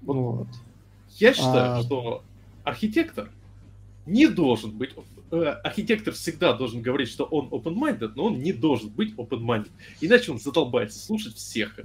Да. 0.02 0.12
Вот. 0.12 0.48
Я 1.18 1.32
считаю, 1.32 1.78
а... 1.78 1.82
что 1.82 2.24
архитектор 2.64 3.30
не 4.06 4.26
должен 4.26 4.72
быть... 4.72 4.90
Э, 5.30 5.56
архитектор 5.62 6.12
всегда 6.14 6.52
должен 6.52 6.82
говорить, 6.82 7.08
что 7.08 7.24
он 7.24 7.48
open-minded, 7.48 8.12
но 8.16 8.26
он 8.26 8.38
не 8.40 8.52
должен 8.52 8.90
быть 8.90 9.14
open-minded. 9.14 9.70
Иначе 10.00 10.32
он 10.32 10.38
задолбается 10.38 10.98
слушать 10.98 11.36
всех. 11.36 11.78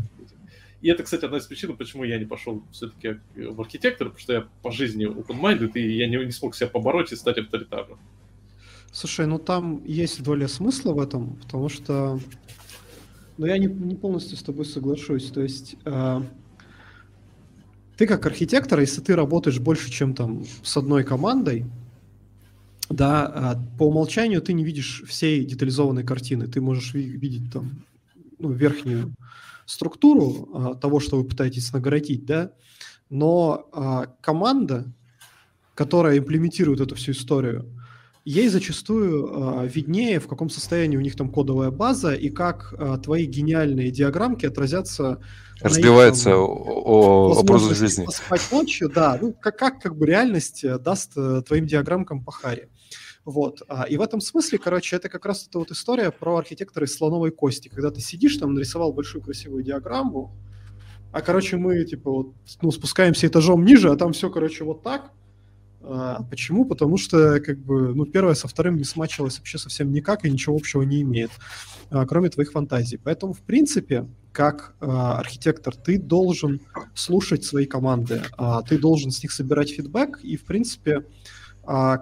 И 0.81 0.89
это, 0.89 1.03
кстати, 1.03 1.25
одна 1.25 1.37
из 1.37 1.45
причин, 1.45 1.75
почему 1.75 2.03
я 2.05 2.17
не 2.17 2.25
пошел 2.25 2.63
все-таки 2.71 3.19
в 3.35 3.59
архитектор, 3.59 4.07
потому 4.07 4.19
что 4.19 4.33
я 4.33 4.47
по 4.61 4.71
жизни 4.71 5.07
open-minded, 5.07 5.71
и 5.73 5.97
я 5.97 6.07
не, 6.07 6.17
не 6.17 6.31
смог 6.31 6.55
себя 6.55 6.67
побороть 6.67 7.11
и 7.11 7.15
стать 7.15 7.37
авторитарным. 7.37 7.99
Слушай, 8.91 9.27
ну 9.27 9.37
там 9.37 9.83
есть 9.85 10.23
доля 10.23 10.47
смысла 10.47 10.93
в 10.93 10.99
этом, 10.99 11.35
потому 11.35 11.69
что... 11.69 12.19
Ну, 13.37 13.45
я 13.45 13.57
не, 13.57 13.67
не 13.67 13.95
полностью 13.95 14.37
с 14.37 14.43
тобой 14.43 14.65
соглашусь. 14.65 15.29
То 15.29 15.41
есть... 15.41 15.75
Э 15.85 16.21
ты 17.99 18.07
как 18.07 18.25
архитектор, 18.25 18.79
если 18.79 19.01
ты 19.01 19.13
работаешь 19.13 19.59
больше, 19.59 19.91
чем 19.91 20.15
там 20.15 20.45
с 20.63 20.77
одной 20.77 21.03
командой, 21.03 21.65
да, 22.89 23.25
а, 23.25 23.61
по 23.77 23.89
умолчанию 23.89 24.41
ты 24.41 24.53
не 24.53 24.63
видишь 24.63 25.03
всей 25.05 25.43
детализованной 25.43 26.05
картины. 26.05 26.47
Ты 26.47 26.61
можешь 26.61 26.93
видеть 26.93 27.51
там 27.51 27.83
ну, 28.39 28.53
верхнюю 28.53 29.13
структуру 29.65 30.49
а, 30.53 30.75
того, 30.75 31.01
что 31.01 31.17
вы 31.17 31.25
пытаетесь 31.25 31.73
нагородить, 31.73 32.25
да, 32.25 32.53
но 33.09 33.67
а, 33.73 34.05
команда, 34.21 34.85
которая 35.75 36.19
имплементирует 36.19 36.79
эту 36.79 36.95
всю 36.95 37.11
историю, 37.11 37.65
ей 38.25 38.47
зачастую 38.49 39.63
э, 39.63 39.67
виднее, 39.67 40.19
в 40.19 40.27
каком 40.27 40.49
состоянии 40.49 40.97
у 40.97 41.01
них 41.01 41.15
там 41.15 41.29
кодовая 41.29 41.71
база 41.71 42.13
и 42.13 42.29
как 42.29 42.73
э, 42.77 42.97
твои 43.03 43.25
гениальные 43.25 43.91
диаграммки 43.91 44.45
отразятся 44.45 45.21
разбивается 45.61 46.35
образу 46.35 47.75
жизни. 47.75 48.07
Спать 48.09 48.47
ночью, 48.51 48.89
да, 48.89 49.17
ну 49.21 49.33
как, 49.33 49.57
как 49.57 49.81
как 49.81 49.97
бы 49.97 50.05
реальность 50.05 50.63
э, 50.63 50.77
даст 50.79 51.13
э, 51.17 51.41
твоим 51.47 51.65
диаграммкам 51.65 52.23
по 52.23 52.31
харе. 52.31 52.69
Вот. 53.25 53.61
А, 53.67 53.83
и 53.83 53.97
в 53.97 54.01
этом 54.01 54.21
смысле, 54.21 54.57
короче, 54.57 54.95
это 54.95 55.09
как 55.09 55.25
раз 55.25 55.47
эта 55.47 55.59
вот 55.59 55.71
история 55.71 56.11
про 56.11 56.37
архитектора 56.37 56.85
из 56.85 56.95
слоновой 56.95 57.31
кости, 57.31 57.67
когда 57.67 57.91
ты 57.91 58.01
сидишь 58.01 58.37
там, 58.37 58.53
нарисовал 58.53 58.93
большую 58.93 59.21
красивую 59.21 59.63
диаграмму, 59.63 60.35
а, 61.11 61.21
короче, 61.21 61.57
мы, 61.57 61.83
типа, 61.85 62.11
вот, 62.11 62.33
ну, 62.61 62.71
спускаемся 62.71 63.27
этажом 63.27 63.65
ниже, 63.65 63.91
а 63.91 63.95
там 63.95 64.13
все, 64.13 64.29
короче, 64.29 64.63
вот 64.63 64.83
так, 64.83 65.11
а, 65.81 66.23
почему? 66.29 66.65
Потому 66.65 66.97
что, 66.97 67.39
как 67.39 67.57
бы, 67.59 67.93
ну, 67.93 68.05
первое 68.05 68.33
со 68.33 68.47
вторым 68.47 68.75
не 68.75 68.83
смачивалось 68.83 69.37
вообще 69.37 69.57
совсем 69.57 69.91
никак 69.91 70.25
и 70.25 70.31
ничего 70.31 70.55
общего 70.55 70.81
не 70.81 71.01
имеет, 71.01 71.31
а, 71.89 72.05
кроме 72.05 72.29
твоих 72.29 72.51
фантазий. 72.51 72.97
Поэтому, 72.97 73.33
в 73.33 73.41
принципе, 73.41 74.07
как 74.31 74.75
а, 74.79 75.19
архитектор, 75.19 75.75
ты 75.75 75.97
должен 75.97 76.61
слушать 76.93 77.43
свои 77.43 77.65
команды, 77.65 78.21
а, 78.37 78.61
ты 78.61 78.77
должен 78.77 79.11
с 79.11 79.23
них 79.23 79.31
собирать 79.31 79.71
фидбэк, 79.71 80.19
и, 80.23 80.37
в 80.37 80.45
принципе, 80.45 81.05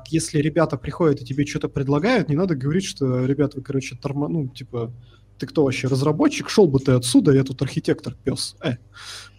если 0.08 0.40
ребята 0.40 0.78
приходят 0.78 1.20
и 1.20 1.26
тебе 1.26 1.46
что-то 1.46 1.68
предлагают, 1.68 2.30
не 2.30 2.38
надо 2.38 2.56
говорить, 2.56 2.86
что, 2.86 3.26
ребята, 3.26 3.58
вы, 3.58 3.64
короче, 3.64 3.98
торма... 3.98 4.30
ну, 4.30 4.48
типа, 4.48 4.94
ты 5.38 5.48
кто 5.48 5.64
вообще, 5.64 5.88
разработчик? 5.88 6.50
Шел 6.50 6.68
бы 6.68 6.80
ты 6.80 6.94
отсюда, 6.94 7.32
я 7.32 7.44
тут 7.44 7.62
архитектор, 7.62 8.16
пес. 8.24 8.56
Э. 8.64 8.78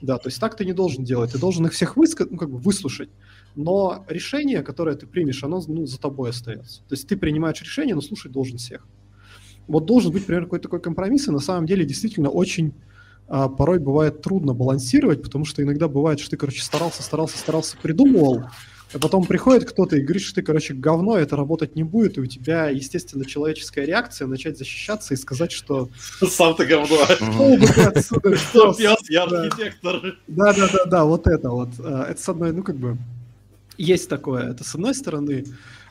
Да, 0.00 0.18
то 0.18 0.28
есть 0.28 0.40
так 0.40 0.56
ты 0.56 0.64
не 0.64 0.72
должен 0.72 1.04
делать. 1.04 1.32
Ты 1.32 1.38
должен 1.38 1.66
их 1.66 1.72
всех 1.72 1.96
выска... 1.96 2.26
ну, 2.30 2.36
как 2.36 2.50
бы 2.50 2.58
выслушать 2.58 3.10
но 3.58 4.04
решение, 4.08 4.62
которое 4.62 4.94
ты 4.94 5.08
примешь, 5.08 5.42
оно 5.42 5.60
ну, 5.66 5.84
за 5.84 5.98
тобой 5.98 6.30
остается. 6.30 6.82
То 6.88 6.94
есть 6.94 7.08
ты 7.08 7.16
принимаешь 7.16 7.60
решение, 7.60 7.96
но 7.96 8.00
слушать 8.00 8.30
должен 8.30 8.56
всех. 8.56 8.86
Вот 9.66 9.84
должен 9.84 10.12
быть, 10.12 10.22
например, 10.22 10.44
какой-то 10.44 10.64
такой 10.64 10.80
компромисс, 10.80 11.26
и 11.26 11.32
на 11.32 11.40
самом 11.40 11.66
деле 11.66 11.84
действительно 11.84 12.30
очень 12.30 12.72
а, 13.26 13.48
порой 13.48 13.80
бывает 13.80 14.22
трудно 14.22 14.54
балансировать, 14.54 15.22
потому 15.22 15.44
что 15.44 15.60
иногда 15.62 15.88
бывает, 15.88 16.20
что 16.20 16.30
ты, 16.30 16.36
короче, 16.36 16.62
старался, 16.62 17.02
старался, 17.02 17.36
старался, 17.36 17.76
придумывал, 17.82 18.44
А 18.92 18.98
потом 18.98 19.26
приходит 19.26 19.68
кто-то 19.68 19.96
и 19.96 20.00
говорит, 20.00 20.22
что 20.22 20.36
ты, 20.36 20.42
короче, 20.42 20.72
говно, 20.72 21.18
это 21.18 21.36
работать 21.36 21.76
не 21.76 21.82
будет, 21.82 22.16
и 22.16 22.20
у 22.22 22.26
тебя, 22.26 22.68
естественно, 22.70 23.24
человеческая 23.26 23.84
реакция 23.84 24.26
начать 24.26 24.56
защищаться 24.56 25.12
и 25.12 25.16
сказать, 25.16 25.52
что... 25.52 25.90
Сам 26.26 26.54
ты 26.54 26.64
говно. 26.64 26.96
Что 28.36 28.72
пьяс, 28.72 28.98
я 29.10 29.24
архитектор. 29.24 30.16
Да-да-да, 30.26 31.04
вот 31.04 31.26
это 31.26 31.50
вот. 31.50 31.68
Э, 31.78 32.06
это 32.10 32.22
с 32.22 32.28
одной, 32.28 32.52
ну, 32.52 32.62
как 32.62 32.76
бы, 32.76 32.96
есть 33.76 34.08
такое. 34.08 34.50
Это 34.50 34.64
с 34.64 34.74
одной 34.74 34.94
стороны. 34.94 35.44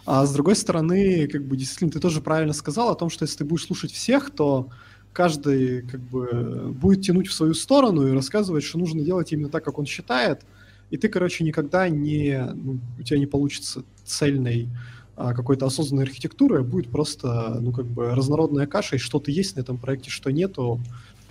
А 0.06 0.26
с 0.26 0.34
другой 0.34 0.56
стороны, 0.56 1.28
как 1.28 1.44
бы, 1.44 1.56
действительно, 1.56 1.91
ты 1.91 1.99
тоже 1.99 2.22
правильно 2.22 2.53
сказал 2.53 2.90
о 2.90 2.95
том, 2.95 3.11
что 3.11 3.26
если 3.26 3.40
ты 3.40 3.45
будешь 3.45 3.65
слушать 3.65 3.91
всех, 3.91 4.32
то 4.32 4.69
каждый 5.14 5.84
как 5.84 5.99
бы 5.99 6.72
будет 6.72 7.03
тянуть 7.03 7.28
в 7.28 7.34
свою 7.34 7.53
сторону 7.53 8.07
и 8.07 8.14
рассказывать, 8.14 8.64
что 8.64 8.80
нужно 8.80 9.02
делать 9.02 9.32
именно 9.32 9.49
так, 9.49 9.64
как 9.64 9.78
он 9.78 9.86
считает– 9.86 10.41
и 10.89 10.97
ты, 10.97 11.09
короче, 11.09 11.43
никогда 11.43 11.89
не... 11.89 12.39
Ну, 12.53 12.80
у 12.99 13.03
тебя 13.03 13.19
не 13.19 13.26
получится 13.26 13.84
цельной 14.05 14.69
а, 15.15 15.34
какой-то 15.34 15.65
осознанной 15.65 16.03
архитектуры, 16.03 16.64
будет 16.64 16.89
просто, 16.89 17.57
ну, 17.59 17.72
как 17.72 17.85
бы 17.85 18.15
разнородная 18.15 18.68
каша, 18.68 18.95
и 18.95 18.99
что-то 18.99 19.31
есть 19.31 19.55
на 19.55 19.61
этом 19.61 19.77
проекте, 19.77 20.09
что 20.09 20.31
нету, 20.31 20.80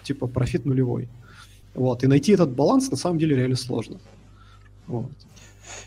типа 0.03 0.27
профит 0.27 0.67
нулевой. 0.67 1.09
Вот, 1.75 2.05
и 2.05 2.07
найти 2.07 2.33
этот 2.33 2.51
баланс 2.51 2.91
на 2.91 2.97
самом 2.97 3.19
деле 3.19 3.37
реально 3.37 3.57
сложно. 3.57 3.99
Вот. 4.87 5.11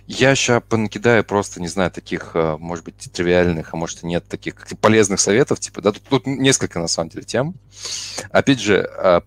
Я 0.08 0.36
сейчас 0.36 0.64
понакидаю 0.68 1.24
просто, 1.24 1.62
не 1.62 1.68
знаю, 1.68 1.92
таких, 1.92 2.32
а, 2.34 2.58
может 2.58 2.86
быть, 2.86 2.96
тривиальных, 3.12 3.74
а 3.74 3.78
может 3.78 4.04
и 4.04 4.08
нет 4.08 4.26
таких 4.28 4.56
полезных 4.82 5.20
советов, 5.20 5.60
типа, 5.60 5.82
да, 5.82 5.92
тут, 5.92 6.04
тут 6.04 6.26
несколько, 6.26 6.80
на 6.80 6.88
самом 6.88 7.10
деле, 7.10 7.24
тем. 7.24 7.54
Опять 8.32 8.60
же, 8.60 8.80
а, 8.98 9.24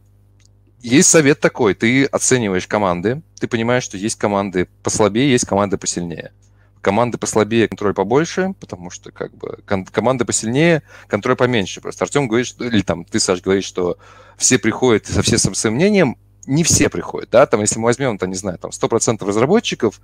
есть 0.83 1.09
совет 1.09 1.41
такой, 1.41 1.75
ты 1.75 2.05
оцениваешь 2.05 2.67
команды, 2.67 3.23
ты 3.39 3.47
понимаешь, 3.47 3.85
что 3.85 3.97
есть 3.97 4.17
команды 4.17 4.69
послабее, 4.83 5.31
есть 5.31 5.47
команды 5.47 5.79
посильнее. 5.79 6.33
Команды 6.81 7.17
послабее, 7.17 7.69
контроль 7.69 7.95
побольше, 7.95 8.55
потому 8.59 8.91
что 8.91 9.13
как 9.13 9.33
бы 9.37 9.59
кон- 9.65 9.85
команды 9.87 10.25
посильнее, 10.25 10.83
контроль 11.07 11.37
поменьше. 11.37 11.81
Просто 11.81 12.05
Артем 12.05 12.27
говорит, 12.27 12.49
что, 12.49 12.65
или 12.65 12.83
там 12.83 13.05
ты, 13.05 13.21
Саш, 13.21 13.41
говоришь, 13.41 13.65
что 13.65 13.99
все 14.37 14.59
приходят 14.59 15.07
со 15.07 15.23
всем 15.23 15.55
своим 15.55 15.77
мнением, 15.77 16.17
не 16.47 16.65
все 16.65 16.89
приходят, 16.89 17.31
да, 17.31 17.47
там, 17.47 17.61
если 17.61 17.79
мы 17.79 17.85
возьмем, 17.85 18.19
там, 18.19 18.31
не 18.31 18.37
знаю, 18.37 18.59
там, 18.59 18.73
100% 18.73 19.25
разработчиков, 19.25 20.01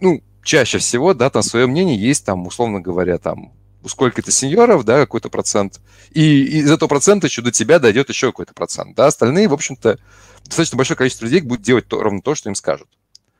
ну, 0.00 0.22
чаще 0.42 0.76
всего, 0.76 1.14
да, 1.14 1.30
там 1.30 1.42
свое 1.42 1.66
мнение 1.66 1.96
есть, 1.96 2.26
там, 2.26 2.46
условно 2.46 2.80
говоря, 2.80 3.16
там, 3.16 3.52
сколько-то 3.86 4.30
сеньоров, 4.30 4.84
да, 4.84 5.00
какой-то 5.00 5.28
процент, 5.28 5.80
и 6.12 6.42
из 6.42 6.70
этого 6.70 6.88
процента 6.88 7.26
еще 7.26 7.42
до 7.42 7.50
тебя 7.50 7.78
дойдет 7.78 8.08
еще 8.08 8.28
какой-то 8.28 8.54
процент, 8.54 8.96
да, 8.96 9.06
остальные, 9.06 9.48
в 9.48 9.54
общем-то, 9.54 9.98
достаточно 10.44 10.76
большое 10.76 10.96
количество 10.96 11.24
людей 11.24 11.40
будет 11.40 11.62
делать 11.62 11.86
то, 11.86 12.02
ровно 12.02 12.20
то, 12.22 12.34
что 12.34 12.48
им 12.48 12.54
скажут. 12.54 12.88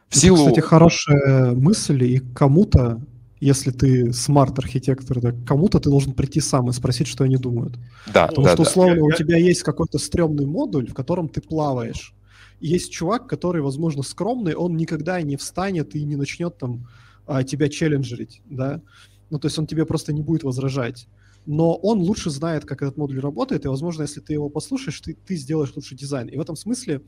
В 0.09 0.17
силу... 0.17 0.37
Это, 0.37 0.51
кстати, 0.51 0.67
хорошая 0.67 1.53
мысль, 1.53 2.05
и 2.05 2.19
кому-то, 2.19 3.01
если 3.41 3.71
ты 3.71 4.13
смарт-архитектор, 4.13 5.21
да, 5.21 5.33
кому-то 5.47 5.81
ты 5.81 5.89
должен 5.89 6.13
прийти 6.13 6.41
сам 6.41 6.69
и 6.69 6.73
спросить, 6.73 7.07
что 7.07 7.25
они 7.25 7.37
думают. 7.37 7.79
Да, 8.13 8.27
Потому 8.27 8.45
да, 8.45 8.53
что, 8.53 8.65
да. 8.65 8.71
условно, 8.71 8.97
я, 8.97 9.05
у 9.05 9.13
тебя 9.13 9.39
есть 9.39 9.63
какой-то 9.63 9.99
стрёмный 9.99 10.47
модуль, 10.47 10.91
в 10.91 10.95
котором 10.95 11.29
ты 11.29 11.41
плаваешь. 11.41 12.15
И 12.61 12.69
есть 12.69 12.93
чувак, 12.93 13.27
который, 13.27 13.63
возможно, 13.63 14.03
скромный, 14.03 14.55
он 14.55 14.77
никогда 14.77 15.21
не 15.23 15.37
встанет 15.37 15.97
и 15.97 16.05
не 16.05 16.17
начнет 16.17 16.59
там 16.59 16.87
а, 17.27 17.43
тебя 17.43 17.69
челленджерить, 17.69 18.43
да. 18.45 18.81
Ну, 19.33 19.39
то 19.39 19.47
есть 19.47 19.59
он 19.59 19.67
тебе 19.67 19.87
просто 19.87 20.13
не 20.13 20.21
будет 20.21 20.43
возражать. 20.43 21.09
Но 21.47 21.75
он 21.75 22.01
лучше 22.01 22.29
знает, 22.29 22.67
как 22.67 22.83
этот 22.83 22.99
модуль 22.99 23.19
работает, 23.19 23.65
и, 23.65 23.69
возможно, 23.69 24.03
если 24.03 24.21
ты 24.21 24.35
его 24.35 24.51
послушаешь, 24.51 25.01
ты, 25.01 25.15
ты 25.15 25.37
сделаешь 25.37 25.73
лучший 25.75 25.97
дизайн. 25.97 26.29
И 26.29 26.37
в 26.37 26.41
этом 26.43 26.55
смысле 26.55 27.01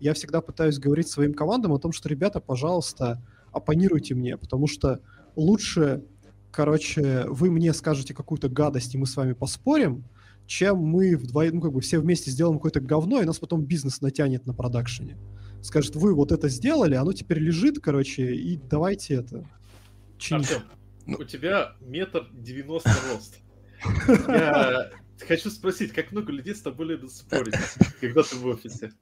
я 0.00 0.14
всегда 0.14 0.40
пытаюсь 0.40 0.78
говорить 0.78 1.08
своим 1.08 1.34
командам 1.34 1.74
о 1.74 1.78
том, 1.78 1.92
что, 1.92 2.08
ребята, 2.08 2.40
пожалуйста, 2.40 3.22
оппонируйте 3.52 4.14
мне, 4.14 4.38
потому 4.38 4.66
что 4.66 5.00
лучше, 5.36 6.02
короче, 6.50 7.26
вы 7.28 7.50
мне 7.50 7.74
скажете 7.74 8.14
какую-то 8.14 8.48
гадость, 8.48 8.94
и 8.94 8.98
мы 8.98 9.04
с 9.04 9.14
вами 9.14 9.34
поспорим, 9.34 10.02
чем 10.46 10.78
мы 10.78 11.14
вдвоем, 11.14 11.56
ну, 11.56 11.60
как 11.60 11.74
бы 11.74 11.82
все 11.82 11.98
вместе 11.98 12.30
сделаем 12.30 12.56
какое-то 12.56 12.80
говно, 12.80 13.20
и 13.20 13.26
нас 13.26 13.38
потом 13.38 13.66
бизнес 13.66 14.00
натянет 14.00 14.46
на 14.46 14.54
продакшене. 14.54 15.18
Скажет, 15.60 15.94
вы 15.94 16.14
вот 16.14 16.32
это 16.32 16.48
сделали, 16.48 16.94
оно 16.94 17.12
теперь 17.12 17.38
лежит, 17.38 17.80
короче, 17.80 18.34
и 18.34 18.56
давайте 18.56 19.16
это 19.16 19.46
чинить. 20.16 20.50
Артем, 20.50 20.62
ну... 21.06 21.18
У 21.18 21.24
тебя 21.24 21.76
метр 21.80 22.28
девяносто 22.32 22.90
рост. 23.12 23.38
Я 24.28 24.90
хочу 25.26 25.50
спросить, 25.50 25.92
как 25.92 26.12
много 26.12 26.32
людей 26.32 26.54
с 26.54 26.62
тобой 26.62 26.86
любят 26.86 27.12
спорить, 27.12 27.54
когда 28.00 28.22
ты 28.22 28.36
в 28.36 28.46
офисе? 28.46 28.92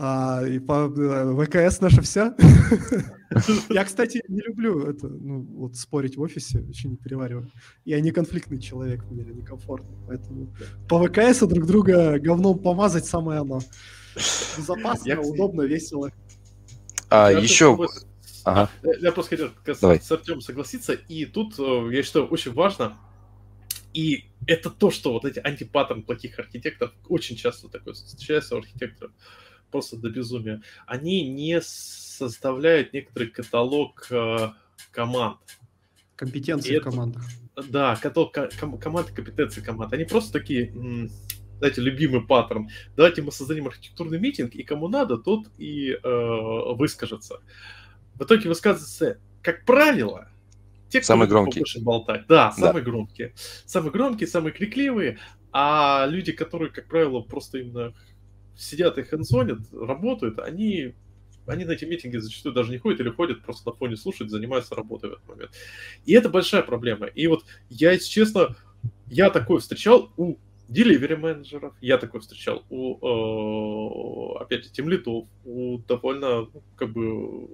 А, 0.00 0.42
и 0.46 0.60
по 0.60 0.86
э, 0.96 1.44
ВКС 1.44 1.80
наше 1.80 2.02
все. 2.02 2.32
Я, 3.68 3.84
кстати, 3.84 4.22
не 4.28 4.40
люблю 4.42 4.84
это, 4.84 5.08
ну, 5.08 5.40
вот 5.40 5.74
спорить 5.74 6.16
в 6.16 6.20
офисе, 6.20 6.60
очень 6.68 6.90
не 6.90 6.96
перевариваю. 6.96 7.50
Я 7.84 8.00
не 8.00 8.12
конфликтный 8.12 8.60
человек, 8.60 9.02
мне 9.10 9.24
некомфортно, 9.24 9.96
поэтому 10.06 10.54
по 10.88 11.04
ВКС 11.04 11.40
друг 11.40 11.66
друга 11.66 12.18
говном 12.20 12.60
помазать 12.60 13.06
самое 13.06 13.40
оно. 13.40 13.60
Безопасно, 14.56 15.08
Я, 15.08 15.20
удобно, 15.20 15.62
весело. 15.62 16.12
А, 17.10 17.32
еще... 17.32 17.76
Ага. 18.48 18.70
Э, 18.82 18.88
я 19.00 19.12
просто 19.12 19.36
хотел 19.36 19.50
Давай. 19.80 20.00
с 20.00 20.10
Артемом 20.10 20.40
согласиться, 20.40 20.94
и 20.94 21.26
тут, 21.26 21.58
э, 21.58 21.90
я 21.92 22.02
считаю, 22.02 22.26
очень 22.28 22.52
важно, 22.52 22.96
и 23.92 24.24
это 24.46 24.70
то, 24.70 24.90
что 24.90 25.12
вот 25.12 25.24
эти 25.24 25.38
антипаттерн 25.38 26.02
плохих 26.02 26.38
архитекторов, 26.38 26.94
очень 27.08 27.36
часто 27.36 27.68
такое 27.68 27.94
встречается 27.94 28.54
у 28.54 28.58
архитекторов, 28.58 29.12
просто 29.70 29.96
до 29.96 30.08
безумия, 30.08 30.62
они 30.86 31.28
не 31.28 31.60
составляют 31.60 32.94
некоторый 32.94 33.28
каталог 33.28 34.06
э, 34.10 34.50
команд. 34.92 35.38
Компетенции 36.16 36.78
в 36.78 36.82
командах. 36.82 37.22
Да, 37.68 37.96
каталог 37.96 38.32
ком, 38.32 38.78
команд, 38.78 39.10
компетенции 39.10 39.60
команд. 39.60 39.92
Они 39.92 40.04
просто 40.04 40.32
такие, 40.32 40.72
знаете, 41.58 41.80
любимый 41.80 42.22
паттерн. 42.22 42.70
Давайте 42.96 43.22
мы 43.22 43.30
создадим 43.30 43.66
архитектурный 43.66 44.18
митинг, 44.18 44.54
и 44.54 44.62
кому 44.62 44.88
надо, 44.88 45.18
тот 45.18 45.46
и 45.58 45.90
э, 45.92 46.72
выскажется 46.74 47.40
в 48.18 48.24
итоге 48.24 48.48
высказываются, 48.48 49.18
как 49.42 49.64
правило, 49.64 50.28
те, 50.88 51.00
кто 51.00 51.06
самые 51.06 51.28
громкие. 51.28 51.60
больше 51.60 51.80
болтать. 51.80 52.26
Да, 52.28 52.50
самые 52.52 52.84
да. 52.84 52.90
громкие. 52.90 53.32
Самые 53.66 53.92
громкие, 53.92 54.26
самые 54.26 54.52
крикливые. 54.52 55.18
А 55.52 56.06
люди, 56.08 56.32
которые, 56.32 56.70
как 56.70 56.86
правило, 56.86 57.20
просто 57.20 57.58
именно 57.58 57.94
сидят 58.56 58.98
и 58.98 59.02
хэнсонят, 59.02 59.60
работают, 59.72 60.38
они, 60.38 60.94
они 61.46 61.64
на 61.64 61.72
эти 61.72 61.84
митинги 61.84 62.16
зачастую 62.16 62.54
даже 62.54 62.72
не 62.72 62.78
ходят 62.78 63.00
или 63.00 63.10
ходят, 63.10 63.42
просто 63.42 63.70
на 63.70 63.76
фоне 63.76 63.96
слушают, 63.96 64.30
занимаются 64.30 64.74
работой 64.74 65.10
в 65.10 65.12
этот 65.14 65.28
момент. 65.28 65.50
И 66.04 66.12
это 66.12 66.28
большая 66.28 66.62
проблема. 66.62 67.06
И 67.06 67.26
вот 67.28 67.44
я, 67.70 67.92
если 67.92 68.08
честно, 68.08 68.56
я 69.06 69.30
такое 69.30 69.60
встречал 69.60 70.12
у 70.16 70.36
delivery 70.68 71.16
менеджеров, 71.16 71.74
я 71.80 71.98
такой 71.98 72.20
встречал 72.20 72.64
у, 72.68 74.36
э, 74.36 74.42
опять 74.42 74.64
же, 74.64 74.70
тем 74.70 74.88
у 75.44 75.78
довольно, 75.78 76.40
ну, 76.42 76.62
как 76.76 76.92
бы, 76.92 77.48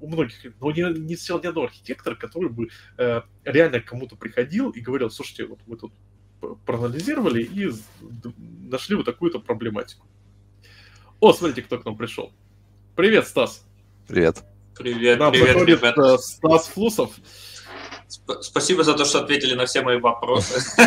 у 0.00 0.08
многих, 0.08 0.36
но 0.60 0.70
не, 0.70 0.82
не 0.98 1.14
встречал 1.14 1.40
ни 1.40 1.46
одного 1.46 1.66
архитектора, 1.66 2.14
который 2.14 2.50
бы 2.50 2.68
э, 2.98 3.22
реально 3.44 3.80
к 3.80 3.86
кому-то 3.86 4.16
приходил 4.16 4.70
и 4.70 4.80
говорил, 4.80 5.10
слушайте, 5.10 5.46
вот 5.46 5.60
мы 5.66 5.76
тут 5.76 5.92
проанализировали 6.64 7.42
и 7.42 7.70
нашли 8.68 8.96
вот 8.96 9.06
такую-то 9.06 9.38
проблематику. 9.40 10.06
О, 11.20 11.32
смотрите, 11.32 11.62
кто 11.62 11.78
к 11.78 11.84
нам 11.84 11.96
пришел. 11.96 12.32
Привет, 12.94 13.26
Стас. 13.26 13.66
Привет. 14.06 14.44
Привет, 14.76 15.18
нам 15.18 15.32
привет, 15.32 15.56
ребят. 15.66 15.96
Э, 15.98 16.18
Стас 16.18 16.68
Флусов. 16.68 17.10
Спасибо 18.40 18.82
за 18.82 18.94
то, 18.94 19.04
что 19.04 19.20
ответили 19.20 19.54
на 19.54 19.66
все 19.66 19.82
мои 19.82 19.98
вопросы. 19.98 20.60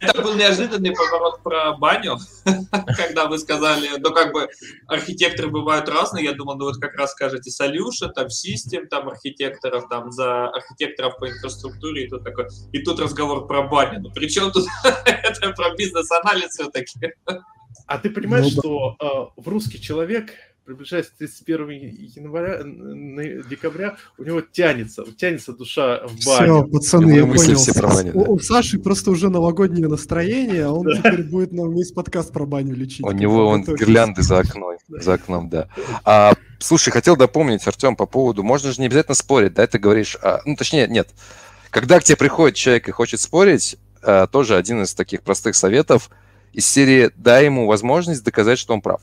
Это 0.00 0.22
был 0.22 0.34
неожиданный 0.34 0.92
поворот 0.92 1.42
про 1.42 1.72
баню, 1.72 2.18
когда 2.96 3.26
вы 3.26 3.38
сказали, 3.38 3.88
ну 3.98 4.12
как 4.12 4.32
бы 4.32 4.48
архитекторы 4.86 5.48
бывают 5.48 5.88
разные, 5.88 6.24
я 6.24 6.32
думал, 6.32 6.56
ну 6.56 6.64
вот 6.66 6.76
как 6.76 6.94
раз 6.94 7.12
скажете 7.12 7.50
solution, 7.50 8.10
там 8.14 8.30
систем, 8.30 8.86
там 8.88 9.08
архитекторов, 9.08 9.88
там 9.88 10.10
за 10.12 10.48
архитекторов 10.48 11.16
по 11.18 11.28
инфраструктуре, 11.28 12.04
и 12.04 12.08
тут 12.08 12.22
такой, 12.24 12.46
и 12.72 12.78
тут 12.80 13.00
разговор 13.00 13.46
про 13.46 13.62
баню. 13.62 14.00
Ну 14.00 14.10
причем 14.14 14.50
тут 14.52 14.66
это 15.04 15.52
про 15.52 15.74
бизнес-анализ 15.74 16.50
все-таки. 16.50 17.14
А 17.86 17.98
ты 17.98 18.10
понимаешь, 18.10 18.54
ну 18.54 18.60
что 18.60 18.96
э, 19.00 19.40
в 19.40 19.48
русский 19.48 19.80
человек 19.80 20.32
приближаясь 20.64 21.06
к 21.06 21.12
31 21.18 21.68
января, 22.16 22.62
декабря, 23.48 23.96
у 24.18 24.24
него 24.24 24.40
тянется, 24.40 25.04
тянется 25.16 25.52
душа 25.52 26.06
в 26.06 26.24
баню. 26.24 26.62
Все, 26.62 26.64
пацаны, 26.64 27.12
я 27.12 27.26
понял. 27.26 27.56
Все 27.56 27.74
про 27.74 27.88
баню, 27.88 28.12
да. 28.12 28.20
у, 28.20 28.34
у 28.34 28.38
Саши 28.38 28.78
просто 28.78 29.10
уже 29.10 29.28
новогоднее 29.28 29.88
настроение, 29.88 30.66
а 30.66 30.72
он 30.72 30.86
да. 30.86 30.96
теперь 30.96 31.24
будет 31.24 31.52
нам 31.52 31.74
весь 31.74 31.92
подкаст 31.92 32.32
про 32.32 32.46
баню 32.46 32.74
лечить. 32.74 33.04
У 33.04 33.10
него 33.10 33.46
он 33.46 33.64
гирлянды 33.64 34.22
за 34.22 34.38
окном, 34.38 34.76
за 34.88 35.14
окном, 35.14 35.50
да. 35.50 35.68
А, 36.04 36.34
слушай, 36.58 36.90
хотел 36.90 37.16
дополнить, 37.16 37.66
Артем, 37.66 37.94
по 37.94 38.06
поводу, 38.06 38.42
можно 38.42 38.72
же 38.72 38.80
не 38.80 38.86
обязательно 38.86 39.14
спорить, 39.14 39.54
да, 39.54 39.66
ты 39.66 39.78
говоришь, 39.78 40.16
а, 40.22 40.40
ну, 40.46 40.56
точнее, 40.56 40.88
нет, 40.88 41.10
когда 41.70 42.00
к 42.00 42.04
тебе 42.04 42.16
приходит 42.16 42.56
человек 42.56 42.88
и 42.88 42.92
хочет 42.92 43.20
спорить, 43.20 43.76
а, 44.02 44.26
тоже 44.26 44.56
один 44.56 44.82
из 44.82 44.94
таких 44.94 45.22
простых 45.22 45.56
советов 45.56 46.10
из 46.52 46.66
серии 46.66 47.10
«дай 47.16 47.46
ему 47.46 47.66
возможность 47.66 48.24
доказать, 48.24 48.58
что 48.58 48.72
он 48.72 48.80
прав». 48.80 49.02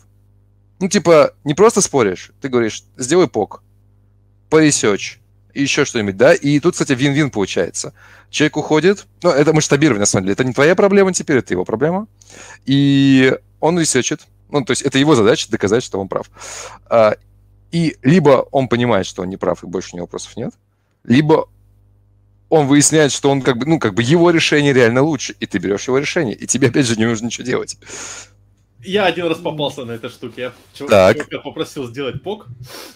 Ну, 0.82 0.90
типа, 0.90 1.36
не 1.44 1.53
просто 1.53 1.80
споришь, 1.80 2.32
ты 2.41 2.49
говоришь, 2.49 2.84
сделай 2.98 3.28
пок. 3.28 3.62
по 4.49 4.66
research, 4.66 5.20
еще 5.53 5.86
что-нибудь, 5.86 6.18
да, 6.18 6.34
и 6.34 6.60
тут, 6.60 6.74
кстати, 6.74 6.94
вин-вин 6.94 7.30
получается. 7.30 7.94
Человек 8.32 8.58
уходит, 8.58 9.06
ну, 9.22 9.30
это 9.30 9.53
масштабирование, 9.53 10.02
на 10.02 10.06
самом 10.08 10.26
деле, 10.26 10.34
это 10.34 10.44
не 10.44 10.53
твоя 10.53 10.76
проблема 10.76 11.14
теперь, 11.14 11.38
это 11.38 11.53
его 11.53 11.66
проблема, 11.66 12.08
и 12.66 13.38
он 13.60 13.80
ресерчит, 13.80 14.22
ну, 14.49 14.66
то 14.66 14.72
есть 14.72 14.82
это 14.82 14.98
его 14.98 15.14
задача 15.14 15.52
доказать, 15.52 15.84
что 15.84 15.99
он 16.02 16.08
прав. 16.08 16.32
А, 16.90 17.16
и 17.72 17.95
либо 18.02 18.48
он 18.52 18.68
понимает, 18.68 19.06
что 19.06 19.22
он 19.22 19.30
не 19.30 19.38
прав, 19.38 19.64
и 19.64 19.68
больше 19.68 19.90
у 19.94 19.98
него 19.98 20.06
вопросов 20.06 20.36
нет, 20.36 20.53
либо 21.03 21.48
он 22.49 22.68
выясняет, 22.68 23.12
что 23.12 23.30
он 23.30 23.44
как 23.44 23.58
бы, 23.58 23.68
ну, 23.68 23.78
как 23.78 23.94
бы 23.94 24.02
его 24.02 24.32
решение 24.32 24.74
реально 24.74 25.03
лучше, 25.03 25.36
и 25.40 25.45
ты 25.45 25.60
берешь 25.60 25.88
его 25.88 25.99
решение, 25.99 26.36
и 26.36 26.48
тебе, 26.48 26.70
опять 26.70 26.88
же, 26.88 26.95
не 26.98 27.06
нужно 27.06 27.28
ничего 27.28 27.45
делать. 27.45 27.78
Я 28.84 29.06
один 29.06 29.28
раз 29.28 29.38
попался 29.40 29.86
на 29.86 29.91
этой 29.91 30.10
штуке. 30.10 30.52
Так. 30.90 31.18
попросил 31.44 31.88
сделать 31.88 32.24
PoC, 32.23 32.48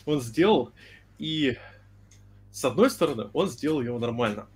он 0.06 0.22
сделал, 0.22 0.72
и 1.20 1.58
с 2.52 2.64
одной 2.66 2.90
стороны, 2.90 3.30
он 3.34 3.50
сделал 3.50 3.82
его 3.82 4.00
нормально. 4.00 4.48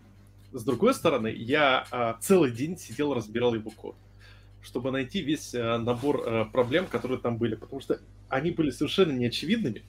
С 0.51 0.64
другой 0.64 0.93
стороны, 0.93 1.27
я 1.27 1.85
а, 1.91 2.18
целый 2.22 2.51
день 2.51 2.77
сидел, 2.77 3.14
разбирал 3.14 3.53
его 3.53 3.69
код, 3.69 3.95
чтобы 4.61 4.91
найти 4.91 5.22
весь 5.22 5.53
а, 5.53 5.77
набор 5.77 6.23
а, 6.26 6.45
проблем, 6.45 6.88
которые 6.88 7.19
там 7.19 7.38
были, 7.38 7.56
потому 7.56 7.81
что 7.81 7.99
они 8.30 8.51
были 8.51 8.72
совершенно 8.72 9.11
неочевидными. 9.11 9.84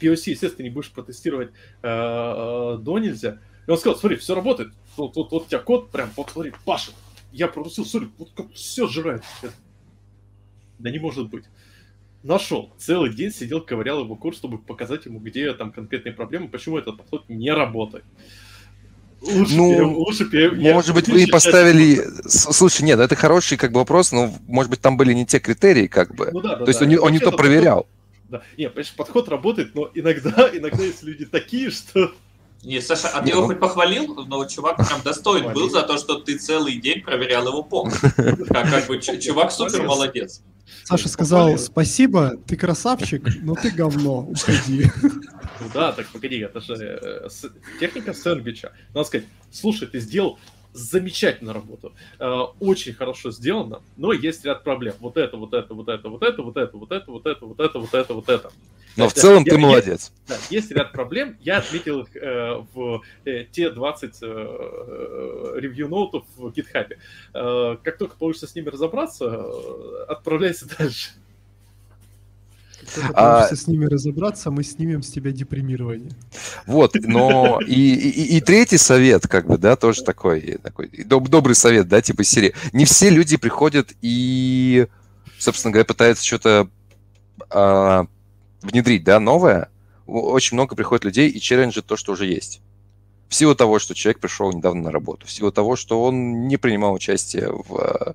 POC, 0.00 0.30
естественно, 0.30 0.64
не 0.64 0.70
будешь 0.70 0.90
протестировать 0.90 1.50
а, 1.82 2.74
а, 2.74 2.78
до 2.78 2.98
нельзя. 2.98 3.38
И 3.66 3.70
он 3.70 3.78
сказал, 3.78 3.98
смотри, 3.98 4.18
все 4.18 4.34
работает. 4.34 4.72
Вот, 4.96 5.16
вот, 5.16 5.30
вот 5.30 5.44
у 5.44 5.46
тебя 5.46 5.60
код 5.60 5.90
прям, 5.90 6.10
вот 6.16 6.30
смотри, 6.30 6.52
пашет. 6.64 6.94
Я 7.32 7.48
пропустил, 7.48 7.86
смотри, 7.86 8.10
вот 8.18 8.30
как 8.34 8.52
все 8.52 8.86
сжирает. 8.86 9.22
Да 10.78 10.90
не 10.90 10.98
может 10.98 11.28
быть. 11.28 11.44
Нашел. 12.22 12.72
Целый 12.78 13.12
день 13.14 13.30
сидел, 13.30 13.60
ковырял 13.60 14.00
его 14.02 14.16
курс, 14.16 14.38
чтобы 14.38 14.58
показать 14.58 15.04
ему, 15.04 15.18
где 15.18 15.52
там 15.52 15.72
конкретные 15.72 16.14
проблемы, 16.14 16.48
почему 16.48 16.78
этот 16.78 16.96
подход 16.96 17.28
не 17.28 17.52
работает. 17.52 18.04
Лучше 19.20 19.56
ну, 19.56 19.74
перев... 19.74 19.96
лучше 19.96 20.24
перев... 20.26 20.58
может 20.58 20.88
я 20.88 20.94
быть, 20.94 21.08
вы 21.08 21.26
поставили... 21.26 22.02
Слушай, 22.26 22.82
нет, 22.82 22.98
это 22.98 23.14
хороший 23.14 23.56
как 23.56 23.72
бы 23.72 23.80
вопрос, 23.80 24.12
но, 24.12 24.32
может 24.46 24.70
быть, 24.70 24.80
там 24.80 24.96
были 24.96 25.12
не 25.12 25.26
те 25.26 25.38
критерии, 25.38 25.86
как 25.86 26.14
бы. 26.14 26.30
Ну, 26.32 26.40
да, 26.40 26.56
да, 26.56 26.64
То 26.64 26.70
есть 26.70 26.80
да. 26.80 26.86
он, 26.86 26.98
он 26.98 27.12
не 27.12 27.18
то 27.18 27.30
проверял. 27.30 27.84
Подход... 27.84 27.94
Да. 28.28 28.42
Нет, 28.56 28.72
понимаешь, 28.72 28.94
подход 28.94 29.28
работает, 29.28 29.74
но 29.74 29.90
иногда, 29.94 30.50
иногда 30.52 30.82
есть 30.82 31.02
люди 31.02 31.24
такие, 31.26 31.70
что 31.70 32.12
не, 32.64 32.80
Саша, 32.80 33.08
а 33.08 33.22
ты 33.22 33.30
его 33.30 33.42
ну. 33.42 33.46
хоть 33.48 33.60
похвалил? 33.60 34.24
Но 34.26 34.44
чувак 34.46 34.76
прям 34.76 35.02
достоин 35.02 35.52
был 35.52 35.70
за 35.70 35.82
то, 35.82 35.98
что 35.98 36.16
ты 36.16 36.38
целый 36.38 36.76
день 36.76 37.02
проверял 37.02 37.46
его 37.46 37.62
пол. 37.62 37.88
Как, 38.48 38.86
бы 38.86 39.00
чувак 39.00 39.52
супер 39.52 39.82
молодец. 39.84 40.42
Саша 40.84 41.08
сказал 41.08 41.58
спасибо, 41.58 42.36
ты 42.46 42.56
красавчик, 42.56 43.22
но 43.42 43.54
ты 43.54 43.70
говно, 43.70 44.20
уходи. 44.20 44.90
Ну 45.02 45.70
да, 45.72 45.92
так 45.92 46.06
погоди, 46.08 46.38
это 46.38 46.60
же 46.60 46.74
э, 46.74 47.28
техника 47.80 48.12
сэндвича. 48.12 48.72
Надо 48.92 49.06
сказать, 49.06 49.26
слушай, 49.50 49.86
ты 49.86 50.00
сделал 50.00 50.38
замечательную 50.74 51.54
работу, 51.54 51.94
э, 52.18 52.26
очень 52.60 52.92
хорошо 52.92 53.30
сделано, 53.30 53.80
но 53.96 54.12
есть 54.12 54.44
ряд 54.44 54.64
проблем. 54.64 54.94
Вот 54.98 55.16
это, 55.16 55.36
вот 55.36 55.54
это, 55.54 55.72
вот 55.72 55.88
это, 55.88 56.08
вот 56.08 56.22
это, 56.22 56.38
вот 56.38 56.56
это, 56.56 56.76
вот 56.76 56.90
это, 56.92 57.10
вот 57.10 57.26
это, 57.26 57.46
вот 57.46 57.60
это, 57.60 57.78
вот 57.78 57.94
это, 57.94 58.14
вот 58.14 58.28
это. 58.28 58.52
Но 58.96 59.08
в 59.08 59.12
целом 59.12 59.44
ты 59.44 59.58
молодец. 59.58 60.12
Да, 60.28 60.36
есть 60.50 60.70
ряд 60.70 60.92
проблем. 60.92 61.36
Я 61.40 61.58
отметил 61.58 62.00
их 62.00 62.16
э, 62.16 62.64
в 62.72 63.02
те 63.52 63.70
20 63.70 64.22
ревью-ноутов 64.22 66.24
в 66.36 66.48
GitHub. 66.48 66.96
Как 67.82 67.98
только 67.98 68.16
получится 68.16 68.46
с 68.46 68.54
ними 68.54 68.68
разобраться, 68.68 69.44
отправляйся 70.08 70.66
дальше. 70.78 71.10
Когда 72.92 73.46
а... 73.46 73.54
с 73.54 73.66
ними 73.66 73.86
разобраться, 73.86 74.50
мы 74.50 74.62
снимем 74.62 75.02
с 75.02 75.10
тебя 75.10 75.32
депримирование. 75.32 76.10
Вот, 76.66 76.94
но 76.94 77.60
и, 77.66 77.94
и, 77.94 78.36
и 78.36 78.40
третий 78.40 78.78
совет, 78.78 79.26
как 79.26 79.46
бы, 79.46 79.58
да, 79.58 79.76
тоже 79.76 80.02
такой, 80.02 80.58
такой 80.62 80.88
доб, 81.04 81.28
добрый 81.28 81.54
совет, 81.54 81.88
да, 81.88 82.00
типа 82.00 82.24
серии. 82.24 82.54
Не 82.72 82.84
все 82.84 83.10
люди 83.10 83.36
приходят 83.36 83.92
и, 84.02 84.86
собственно 85.38 85.72
говоря, 85.72 85.84
пытаются 85.84 86.24
что-то 86.24 86.68
а, 87.50 88.06
внедрить, 88.64 89.04
да, 89.04 89.20
новое. 89.20 89.68
Очень 90.06 90.56
много 90.56 90.74
приходит 90.74 91.04
людей 91.04 91.30
и 91.30 91.40
челленджит 91.40 91.86
то, 91.86 91.96
что 91.96 92.12
уже 92.12 92.26
есть. 92.26 92.60
В 93.28 93.34
силу 93.34 93.54
того, 93.54 93.78
что 93.78 93.94
человек 93.94 94.20
пришел 94.20 94.52
недавно 94.52 94.82
на 94.82 94.90
работу, 94.90 95.26
в 95.26 95.30
силу 95.30 95.50
того, 95.50 95.76
что 95.76 96.02
он 96.02 96.46
не 96.46 96.56
принимал 96.56 96.92
участие 96.92 97.50
в 97.50 98.14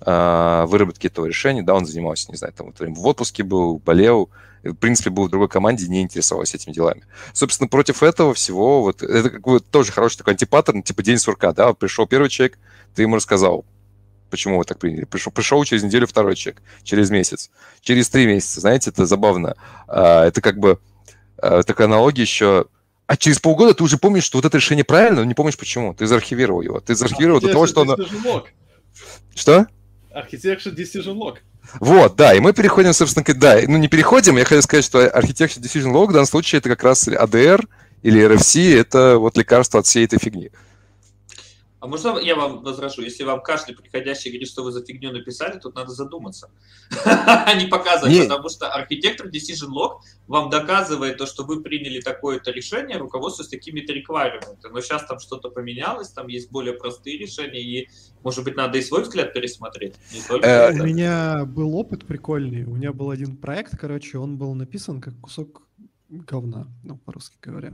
а, 0.00 0.66
выработки 0.66 1.06
этого 1.06 1.26
решения, 1.26 1.62
да, 1.62 1.74
он 1.74 1.86
занимался, 1.86 2.30
не 2.30 2.38
знаю, 2.38 2.54
там, 2.54 2.72
в 2.72 3.06
отпуске 3.06 3.42
был, 3.42 3.78
болел, 3.78 4.30
в 4.62 4.74
принципе, 4.74 5.10
был 5.10 5.26
в 5.26 5.30
другой 5.30 5.48
команде, 5.48 5.86
не 5.88 6.02
интересовался 6.02 6.56
этими 6.56 6.72
делами. 6.72 7.02
Собственно, 7.32 7.68
против 7.68 8.02
этого 8.02 8.34
всего, 8.34 8.82
вот, 8.82 9.02
это 9.02 9.30
как 9.30 9.42
бы 9.42 9.60
тоже 9.60 9.92
хороший 9.92 10.18
такой 10.18 10.32
антипаттерн, 10.34 10.82
типа 10.82 11.02
день 11.02 11.18
сурка, 11.18 11.52
да, 11.52 11.72
пришел 11.74 12.06
первый 12.06 12.30
человек, 12.30 12.58
ты 12.94 13.02
ему 13.02 13.16
рассказал, 13.16 13.64
почему 14.28 14.58
вы 14.58 14.64
так 14.64 14.78
приняли. 14.78 15.04
Пришел, 15.04 15.32
пришел 15.32 15.64
через 15.64 15.82
неделю 15.82 16.06
второй 16.06 16.36
человек, 16.36 16.62
через 16.82 17.10
месяц, 17.10 17.50
через 17.80 18.08
три 18.08 18.26
месяца, 18.26 18.60
знаете, 18.60 18.90
это 18.90 19.06
забавно. 19.06 19.56
А, 19.86 20.26
это 20.26 20.40
как 20.40 20.58
бы 20.58 20.78
а, 21.38 21.62
такая 21.62 21.86
аналогия 21.86 22.22
еще 22.22 22.66
а 23.08 23.16
через 23.16 23.38
полгода 23.38 23.72
ты 23.72 23.82
уже 23.82 23.96
помнишь, 23.96 24.24
что 24.24 24.36
вот 24.36 24.44
это 24.44 24.58
решение 24.58 24.84
правильно, 24.84 25.20
но 25.20 25.24
не 25.24 25.32
помнишь 25.32 25.56
почему. 25.56 25.94
Ты 25.94 26.06
заархивировал 26.06 26.60
его. 26.60 26.78
Ты 26.78 26.94
заархивировал 26.94 27.38
а, 27.38 27.40
до 27.40 27.48
того, 27.48 27.66
что 27.66 27.80
оно... 27.80 27.96
Что? 29.34 29.66
Architecture 30.14 30.74
Decision 30.76 31.16
Log. 31.16 31.36
Вот, 31.80 32.16
да, 32.16 32.34
и 32.34 32.40
мы 32.40 32.52
переходим, 32.52 32.92
собственно, 32.92 33.24
к... 33.24 33.32
Да, 33.34 33.58
ну 33.66 33.78
не 33.78 33.88
переходим, 33.88 34.36
я 34.36 34.44
хотел 34.44 34.62
сказать, 34.62 34.84
что 34.84 35.06
Architecture 35.06 35.58
Decision 35.58 35.92
Log 35.92 36.08
в 36.08 36.12
данном 36.12 36.26
случае 36.26 36.58
это 36.58 36.68
как 36.68 36.82
раз 36.82 37.08
ADR 37.08 37.66
или 38.02 38.26
RFC, 38.26 38.78
это 38.78 39.18
вот 39.18 39.38
лекарство 39.38 39.80
от 39.80 39.86
всей 39.86 40.04
этой 40.04 40.18
фигни. 40.18 40.50
А 41.80 41.86
можно 41.86 42.18
я 42.18 42.34
вам 42.34 42.62
возражу? 42.62 43.02
Если 43.02 43.22
вам 43.22 43.40
каждый 43.40 43.76
приходящий 43.76 44.30
говорит, 44.30 44.48
что 44.48 44.64
вы 44.64 44.72
за 44.72 44.84
фигню 44.84 45.12
написали, 45.12 45.58
тут 45.58 45.76
надо 45.76 45.92
задуматься, 45.92 46.50
а 47.04 47.54
не 47.54 47.66
показывать, 47.66 48.28
потому 48.28 48.48
что 48.48 48.68
архитектор 48.68 49.28
Decision 49.28 49.70
Log 49.70 50.00
вам 50.26 50.50
доказывает 50.50 51.18
то, 51.18 51.26
что 51.26 51.44
вы 51.44 51.62
приняли 51.62 52.00
такое-то 52.00 52.50
решение, 52.50 52.98
руководствуясь 52.98 53.48
такими-то 53.48 53.92
requirement. 53.92 54.56
Но 54.70 54.80
сейчас 54.80 55.06
там 55.06 55.20
что-то 55.20 55.50
поменялось, 55.50 56.10
там 56.10 56.26
есть 56.26 56.50
более 56.50 56.74
простые 56.74 57.16
решения, 57.16 57.60
и, 57.60 57.88
может 58.24 58.44
быть, 58.44 58.56
надо 58.56 58.78
и 58.78 58.82
свой 58.82 59.02
взгляд 59.02 59.32
пересмотреть. 59.32 59.94
Э, 60.42 60.72
у 60.72 60.84
меня 60.84 61.44
был 61.44 61.76
опыт 61.76 62.06
прикольный. 62.06 62.64
У 62.64 62.74
меня 62.74 62.92
был 62.92 63.10
один 63.10 63.36
проект, 63.36 63.78
короче, 63.78 64.18
он 64.18 64.36
был 64.36 64.52
написан 64.54 65.00
как 65.00 65.18
кусок 65.20 65.67
говна, 66.08 66.66
ну, 66.84 66.96
по-русски 66.96 67.36
говоря. 67.42 67.72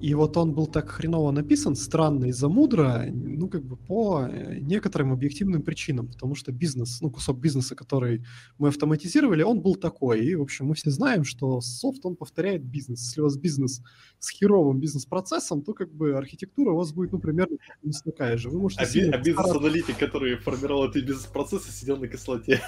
И 0.00 0.14
вот 0.14 0.36
он 0.36 0.54
был 0.54 0.66
так 0.66 0.88
хреново 0.88 1.30
написан, 1.32 1.76
странно 1.76 2.26
из-за 2.26 2.48
мудро, 2.48 3.04
ну, 3.12 3.48
как 3.48 3.64
бы 3.64 3.76
по 3.76 4.22
э, 4.22 4.58
некоторым 4.60 5.12
объективным 5.12 5.62
причинам, 5.62 6.08
потому 6.08 6.34
что 6.34 6.52
бизнес, 6.52 7.00
ну, 7.00 7.10
кусок 7.10 7.38
бизнеса, 7.38 7.74
который 7.74 8.24
мы 8.58 8.68
автоматизировали, 8.68 9.42
он 9.42 9.60
был 9.60 9.74
такой. 9.74 10.24
И, 10.24 10.34
в 10.34 10.42
общем, 10.42 10.66
мы 10.66 10.74
все 10.74 10.90
знаем, 10.90 11.24
что 11.24 11.60
софт, 11.60 12.06
он 12.06 12.16
повторяет 12.16 12.64
бизнес. 12.64 13.02
Если 13.02 13.20
у 13.20 13.24
вас 13.24 13.36
бизнес 13.36 13.82
с 14.18 14.30
херовым 14.30 14.80
бизнес-процессом, 14.80 15.62
то, 15.62 15.74
как 15.74 15.92
бы, 15.92 16.16
архитектура 16.16 16.72
у 16.72 16.76
вас 16.76 16.92
будет, 16.92 17.12
ну, 17.12 17.18
примерно 17.18 17.58
такая 18.04 18.38
же. 18.38 18.48
Вы 18.48 18.60
можете... 18.60 19.10
А, 19.10 19.16
а 19.16 19.18
бизнес-аналитик, 19.18 19.98
который 19.98 20.36
формировал 20.36 20.88
эти 20.88 20.98
бизнес-процессы, 20.98 21.70
сидел 21.72 21.98
на 21.98 22.08
кислоте. 22.08 22.62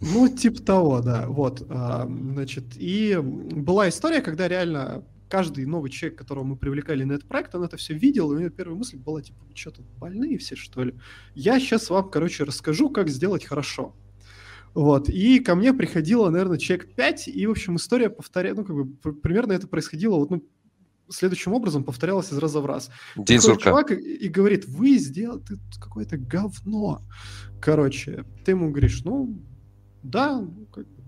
Ну, 0.00 0.28
типа 0.28 0.62
того, 0.62 1.00
да. 1.00 1.26
Вот, 1.28 1.66
а, 1.68 2.06
значит, 2.06 2.64
и 2.76 3.18
была 3.20 3.88
история, 3.88 4.20
когда 4.20 4.48
реально 4.48 5.04
каждый 5.28 5.66
новый 5.66 5.90
человек, 5.90 6.18
которого 6.18 6.44
мы 6.44 6.56
привлекали 6.56 7.04
на 7.04 7.14
этот 7.14 7.26
проект, 7.26 7.54
он 7.54 7.64
это 7.64 7.76
все 7.76 7.94
видел, 7.94 8.30
и 8.32 8.36
у 8.36 8.38
него 8.38 8.50
первая 8.50 8.76
мысль 8.76 8.96
была, 8.98 9.22
типа, 9.22 9.38
что 9.54 9.72
тут, 9.72 9.86
больные 9.98 10.38
все, 10.38 10.54
что 10.54 10.84
ли? 10.84 10.94
Я 11.34 11.58
сейчас 11.58 11.90
вам, 11.90 12.10
короче, 12.10 12.44
расскажу, 12.44 12.88
как 12.90 13.08
сделать 13.08 13.44
хорошо. 13.44 13.96
Вот, 14.74 15.08
и 15.08 15.38
ко 15.38 15.54
мне 15.54 15.72
приходило, 15.72 16.30
наверное, 16.30 16.58
человек 16.58 16.94
5, 16.94 17.28
и, 17.28 17.46
в 17.46 17.50
общем, 17.52 17.76
история 17.76 18.10
повторяет, 18.10 18.56
ну, 18.56 18.64
как 18.64 18.76
бы, 18.76 19.12
примерно 19.14 19.52
это 19.52 19.66
происходило, 19.66 20.16
вот, 20.16 20.30
ну, 20.30 20.44
следующим 21.08 21.52
образом 21.52 21.84
повторялось 21.84 22.32
из 22.32 22.38
раза 22.38 22.60
в 22.60 22.66
раз. 22.66 22.90
День 23.16 23.40
сурка. 23.40 23.70
чувак 23.70 23.92
и, 23.92 23.94
и 23.94 24.28
говорит, 24.28 24.66
вы 24.66 24.98
сделали 24.98 25.42
какое-то 25.80 26.16
говно. 26.16 27.02
Короче, 27.60 28.24
ты 28.44 28.52
ему 28.52 28.70
говоришь, 28.70 29.02
ну, 29.04 29.38
да, 30.04 30.46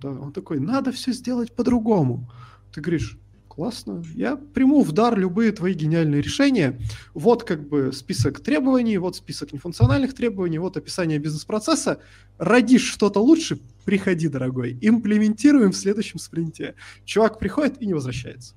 да. 0.02 0.10
Он 0.10 0.32
такой, 0.32 0.59
надо 0.59 0.90
все 0.90 1.12
сделать 1.12 1.52
по-другому. 1.52 2.31
Ты 2.73 2.81
говоришь, 2.81 3.18
Классно. 3.56 4.05
Я 4.14 4.36
приму 4.36 4.82
в 4.82 4.93
дар 4.93 5.18
любые 5.18 5.51
твои 5.51 5.73
гениальные 5.73 6.20
решения. 6.20 6.78
Вот 7.14 7.43
как 7.43 7.66
бы 7.66 7.90
список 7.94 8.40
требований, 8.40 8.98
вот 8.98 9.16
список 9.16 9.55
нефункциональных 9.55 10.12
требований, 10.12 10.59
вот 10.59 10.77
описание 10.77 11.18
бизнес-процесса. 11.18 12.01
Родишь 12.36 12.85
что-то 12.85 13.20
лучше, 13.20 13.59
приходи, 13.86 14.28
дорогой. 14.28 14.77
Имплементируем 14.82 15.73
в 15.73 15.77
следующем 15.77 16.18
спринте. 16.18 16.74
Чувак 17.06 17.39
приходит 17.39 17.81
и 17.81 17.86
не 17.86 17.94
возвращается. 17.94 18.55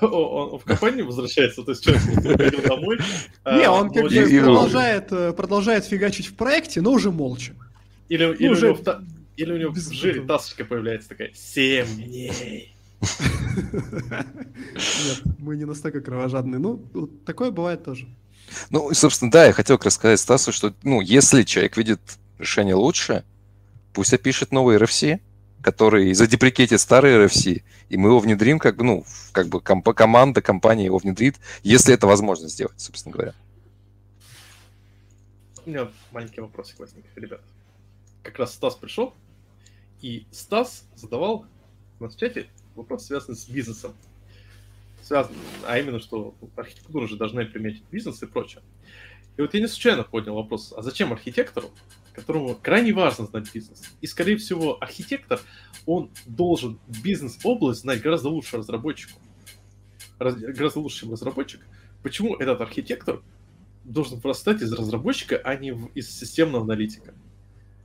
Он 0.00 0.58
в 0.58 0.64
компании 0.64 1.02
возвращается, 1.02 1.62
то 1.62 1.72
есть 1.72 1.84
человек 1.84 2.02
приходил 2.22 2.62
домой. 2.62 2.98
Не, 3.44 3.64
а, 3.64 3.72
он 3.72 3.92
как 3.92 4.04
бы 4.04 4.10
продолжает, 4.10 5.12
э, 5.12 5.32
продолжает 5.32 5.84
фигачить 5.84 6.26
в 6.26 6.34
проекте, 6.34 6.80
но 6.80 6.92
уже 6.92 7.10
молча. 7.10 7.54
Или, 8.08 8.34
или 8.34 8.46
ну, 8.46 8.52
уже 8.52 8.76
или 9.36 9.52
у 9.52 9.56
него 9.56 9.72
в 9.72 9.92
жире 9.92 10.22
тасочка 10.22 10.64
появляется 10.64 11.10
такая, 11.10 11.30
7 11.34 11.86
дней. 11.96 12.74
Нет, 13.72 15.22
мы 15.38 15.56
не 15.56 15.64
настолько 15.64 16.00
кровожадные. 16.00 16.58
Ну, 16.58 16.78
такое 17.24 17.50
бывает 17.50 17.84
тоже. 17.84 18.08
Ну, 18.70 18.92
собственно, 18.94 19.30
да, 19.30 19.46
я 19.46 19.52
хотел 19.52 19.78
рассказать 19.82 20.20
Стасу, 20.20 20.52
что, 20.52 20.72
ну, 20.82 21.00
если 21.00 21.42
человек 21.42 21.76
видит 21.76 22.00
решение 22.38 22.74
лучше, 22.74 23.24
пусть 23.92 24.14
опишет 24.14 24.52
новый 24.52 24.76
RFC, 24.76 25.20
который 25.66 26.14
задеприкетит 26.14 26.80
старый 26.80 27.16
RFC, 27.16 27.64
и 27.88 27.96
мы 27.96 28.10
его 28.10 28.20
внедрим, 28.20 28.60
как 28.60 28.80
ну, 28.80 29.04
как 29.32 29.48
бы 29.48 29.60
комп- 29.60 29.94
команда, 29.94 30.40
компания 30.40 30.84
его 30.84 30.98
внедрит, 30.98 31.40
если 31.64 31.92
это 31.92 32.06
возможно 32.06 32.46
сделать, 32.46 32.80
собственно 32.80 33.12
говоря. 33.12 33.34
У 35.64 35.70
меня 35.70 35.90
маленький 36.12 36.40
вопросик 36.40 36.78
возник, 36.78 37.04
ребят. 37.16 37.40
Как 38.22 38.38
раз 38.38 38.54
Стас 38.54 38.76
пришел, 38.76 39.12
и 40.00 40.24
Стас 40.30 40.84
задавал 40.94 41.46
у 41.98 42.06
в 42.06 42.16
чате 42.16 42.46
вопрос, 42.76 43.06
связанный 43.06 43.36
с 43.36 43.48
бизнесом. 43.48 43.92
Связан, 45.02 45.34
а 45.66 45.80
именно, 45.80 45.98
что 45.98 46.36
архитектура 46.54 47.08
же 47.08 47.16
должна 47.16 47.44
приметить 47.44 47.82
бизнес 47.90 48.22
и 48.22 48.26
прочее. 48.26 48.62
И 49.36 49.40
вот 49.40 49.52
я 49.52 49.60
не 49.60 49.66
случайно 49.66 50.04
поднял 50.04 50.36
вопрос, 50.36 50.72
а 50.76 50.82
зачем 50.82 51.12
архитектору, 51.12 51.72
которому 52.16 52.56
крайне 52.60 52.92
важно 52.92 53.26
знать 53.26 53.52
бизнес? 53.52 53.82
И, 54.00 54.06
скорее 54.06 54.36
всего, 54.36 54.76
архитектор, 54.80 55.40
он 55.86 56.10
должен 56.26 56.78
бизнес-область 56.88 57.82
знать 57.82 58.02
гораздо 58.02 58.30
лучше 58.30 58.56
разработчику. 58.56 59.20
Раз, 60.18 60.34
гораздо 60.34 60.80
лучше, 60.80 61.00
чем 61.00 61.12
разработчик. 61.12 61.60
Почему 62.02 62.34
этот 62.34 62.60
архитектор 62.60 63.22
должен 63.84 64.18
вырастать 64.18 64.62
из 64.62 64.72
разработчика, 64.72 65.36
а 65.36 65.54
не 65.56 65.76
из 65.94 66.10
системного 66.10 66.64
аналитика? 66.64 67.14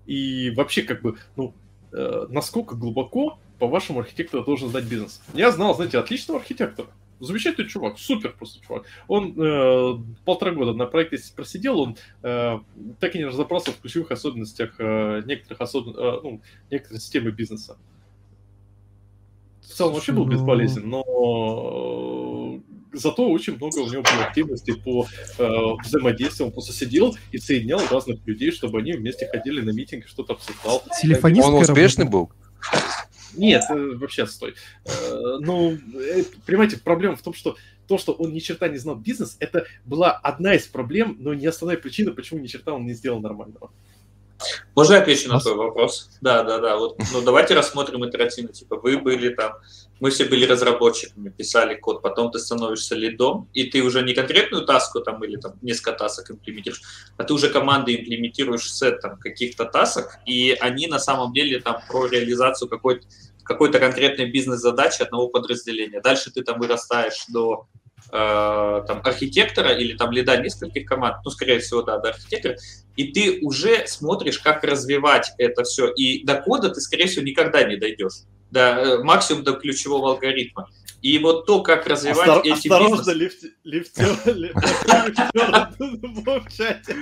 И 0.05 0.51
вообще, 0.55 0.81
как 0.81 1.01
бы, 1.01 1.17
ну, 1.35 1.53
э, 1.91 2.25
насколько 2.29 2.75
глубоко, 2.75 3.39
по-вашему, 3.59 3.99
архитектор 3.99 4.43
должен 4.43 4.69
знать 4.69 4.85
бизнес? 4.85 5.21
Я 5.33 5.51
знал, 5.51 5.75
знаете, 5.75 5.99
отличного 5.99 6.39
архитектора. 6.39 6.89
Замечательный 7.21 7.67
чувак, 7.67 7.99
супер 7.99 8.33
просто 8.33 8.65
чувак. 8.65 8.85
Он 9.07 9.33
э, 9.39 9.99
полтора 10.25 10.51
года 10.51 10.73
на 10.73 10.87
проекте 10.87 11.19
просидел, 11.35 11.79
он 11.79 11.97
э, 12.23 12.59
так 12.99 13.15
и 13.15 13.19
не 13.19 13.25
разобрался 13.25 13.71
в 13.71 13.79
ключевых 13.79 14.11
особенностях 14.11 14.75
э, 14.79 15.21
некоторых, 15.25 15.61
особ... 15.61 15.87
э, 15.89 16.19
ну, 16.23 16.41
некоторых 16.71 17.01
системы 17.01 17.31
бизнеса. 17.31 17.77
В 19.61 19.67
целом 19.73 19.93
вообще 19.93 20.11
был 20.11 20.25
ну 20.25 20.31
безболезнен, 20.31 20.89
но 20.89 22.59
э, 22.91 22.97
зато 22.97 23.29
очень 23.29 23.55
много 23.55 23.77
у 23.79 23.87
него 23.87 24.01
было 24.01 24.25
активности 24.25 24.71
по 24.71 25.05
э, 25.37 25.47
взаимодействию. 25.83 26.47
Он 26.47 26.53
просто 26.53 26.73
сидел 26.73 27.15
и 27.31 27.37
соединял 27.37 27.81
разных 27.89 28.25
людей, 28.25 28.51
чтобы 28.51 28.79
они 28.79 28.93
вместе 28.93 29.27
ходили 29.27 29.61
на 29.61 29.69
митинг, 29.69 30.07
что-то 30.07 30.33
обсуждал. 30.33 30.83
Он 31.43 31.53
успешный 31.61 32.05
был? 32.05 32.31
Нет, 33.35 33.63
э, 33.69 33.95
вообще 33.95 34.27
стой. 34.27 34.55
Э, 34.85 35.37
ну, 35.39 35.71
э, 35.73 36.23
понимаете, 36.45 36.77
проблема 36.77 37.15
в 37.15 37.21
том, 37.21 37.33
что 37.33 37.57
то, 37.87 37.97
что 37.97 38.13
он 38.13 38.31
ни 38.33 38.39
черта 38.39 38.67
не 38.67 38.77
знал 38.77 38.95
бизнес, 38.95 39.37
это 39.39 39.65
была 39.85 40.11
одна 40.11 40.53
из 40.55 40.67
проблем, 40.67 41.17
но 41.19 41.33
не 41.33 41.45
основная 41.45 41.77
причина, 41.77 42.11
почему 42.11 42.39
ни 42.39 42.47
черта 42.47 42.73
он 42.73 42.85
не 42.85 42.93
сделал 42.93 43.19
нормального. 43.19 43.71
Можно 44.75 44.95
я 44.95 45.01
отвечу 45.01 45.29
на 45.29 45.39
твой 45.39 45.55
вопрос? 45.55 46.09
Да, 46.21 46.43
да, 46.43 46.59
да. 46.59 46.77
Вот, 46.77 46.97
ну, 47.13 47.21
давайте 47.21 47.53
рассмотрим 47.53 48.07
итеративно. 48.07 48.53
Типа, 48.53 48.75
вы 48.75 48.97
были 48.97 49.29
там, 49.29 49.53
мы 49.99 50.09
все 50.09 50.25
были 50.25 50.45
разработчиками, 50.45 51.29
писали 51.29 51.75
код, 51.75 52.01
потом 52.01 52.31
ты 52.31 52.39
становишься 52.39 52.95
лидом, 52.95 53.49
и 53.53 53.65
ты 53.65 53.81
уже 53.81 54.01
не 54.01 54.13
конкретную 54.13 54.65
таску 54.65 55.01
там 55.01 55.23
или 55.23 55.37
там 55.37 55.53
несколько 55.61 55.93
тасок 55.93 56.31
имплементируешь, 56.31 56.81
а 57.17 57.23
ты 57.23 57.33
уже 57.33 57.49
команды 57.49 57.95
имплементируешь 57.95 58.73
сет 58.73 59.01
там 59.01 59.17
каких-то 59.17 59.65
тасок, 59.65 60.17
и 60.25 60.57
они 60.59 60.87
на 60.87 60.99
самом 60.99 61.33
деле 61.33 61.59
там 61.59 61.81
про 61.87 62.07
реализацию 62.07 62.69
какой-то 62.69 63.05
какой-то 63.43 63.79
конкретной 63.79 64.31
бизнес-задачи 64.31 65.01
одного 65.01 65.27
подразделения. 65.27 65.99
Дальше 65.99 66.31
ты 66.31 66.41
там 66.41 66.59
вырастаешь 66.59 67.25
до 67.27 67.67
там, 68.09 69.01
архитектора 69.03 69.71
или 69.73 69.95
там 69.95 70.11
лида 70.11 70.37
нескольких 70.37 70.85
команд, 70.85 71.17
ну, 71.23 71.31
скорее 71.31 71.59
всего, 71.59 71.81
да, 71.81 71.97
до 71.99 72.09
архитектора, 72.09 72.57
и 72.95 73.11
ты 73.11 73.39
уже 73.41 73.87
смотришь, 73.87 74.39
как 74.39 74.63
развивать 74.63 75.31
это 75.37 75.63
все. 75.63 75.87
И 75.91 76.23
до 76.25 76.35
кода 76.35 76.69
ты, 76.69 76.81
скорее 76.81 77.07
всего, 77.07 77.23
никогда 77.23 77.63
не 77.63 77.77
дойдешь. 77.77 78.23
Да, 78.49 78.79
э, 78.79 79.03
максимум 79.03 79.43
до 79.43 79.53
ключевого 79.53 80.11
алгоритма. 80.11 80.69
И 81.01 81.17
вот 81.19 81.45
то, 81.45 81.63
как 81.63 81.87
развивать 81.87 82.27
Остор- 82.27 82.41
эти 82.43 82.67
Осторожно, 82.67 83.13
бизнес... 83.13 83.43
лифтер, 83.63 84.09
в 86.41 86.57
чате. 86.57 86.95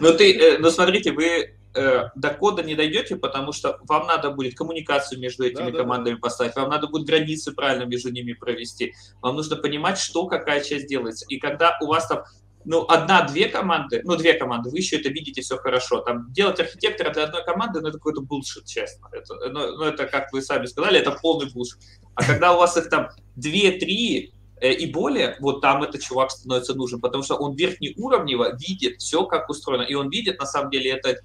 Ну, 0.00 0.14
ты, 0.14 0.38
э, 0.38 0.58
ну, 0.58 0.70
смотрите, 0.70 1.12
вы 1.12 1.57
э, 1.74 2.08
до 2.14 2.30
кода 2.30 2.62
не 2.62 2.74
дойдете, 2.74 3.16
потому 3.16 3.52
что 3.52 3.78
вам 3.88 4.06
надо 4.06 4.30
будет 4.30 4.56
коммуникацию 4.56 5.20
между 5.20 5.44
этими 5.44 5.70
да, 5.70 5.78
командами 5.78 6.14
да. 6.14 6.20
поставить, 6.20 6.56
вам 6.56 6.70
надо 6.70 6.88
будет 6.88 7.06
границы 7.06 7.52
правильно 7.52 7.84
между 7.84 8.10
ними 8.10 8.32
провести, 8.32 8.94
вам 9.20 9.36
нужно 9.36 9.56
понимать, 9.56 9.98
что 9.98 10.26
какая 10.26 10.60
часть 10.62 10.86
делается. 10.86 11.26
И 11.28 11.38
когда 11.38 11.78
у 11.80 11.86
вас 11.86 12.06
там 12.06 12.24
ну, 12.64 12.84
одна-две 12.86 13.48
команды, 13.48 14.02
ну, 14.04 14.16
две 14.16 14.34
команды, 14.34 14.70
вы 14.70 14.78
еще 14.78 14.98
это 14.98 15.08
видите 15.08 15.40
все 15.40 15.56
хорошо. 15.56 16.00
Там 16.00 16.30
делать 16.32 16.60
архитектора 16.60 17.10
для 17.10 17.24
одной 17.24 17.44
команды, 17.44 17.80
ну, 17.80 17.88
это 17.88 17.98
какой-то 17.98 18.20
булшит, 18.20 18.66
честно. 18.66 19.08
Это, 19.12 19.34
ну, 19.48 19.76
ну, 19.76 19.84
это, 19.84 20.06
как 20.06 20.32
вы 20.32 20.42
сами 20.42 20.66
сказали, 20.66 20.98
это 20.98 21.12
полный 21.12 21.50
булшит. 21.50 21.78
А 22.14 22.24
когда 22.24 22.54
у 22.54 22.58
вас 22.58 22.76
их 22.76 22.90
там 22.90 23.08
две-три 23.36 24.34
э, 24.60 24.72
и 24.72 24.92
более, 24.92 25.36
вот 25.40 25.60
там 25.60 25.82
этот 25.82 26.02
чувак 26.02 26.30
становится 26.30 26.74
нужен, 26.74 27.00
потому 27.00 27.22
что 27.22 27.36
он 27.36 27.54
верхнеуровнево 27.54 28.56
видит 28.56 29.00
все, 29.00 29.24
как 29.24 29.48
устроено, 29.48 29.82
и 29.82 29.94
он 29.94 30.10
видит, 30.10 30.38
на 30.38 30.46
самом 30.46 30.70
деле, 30.70 30.90
это 30.90 31.16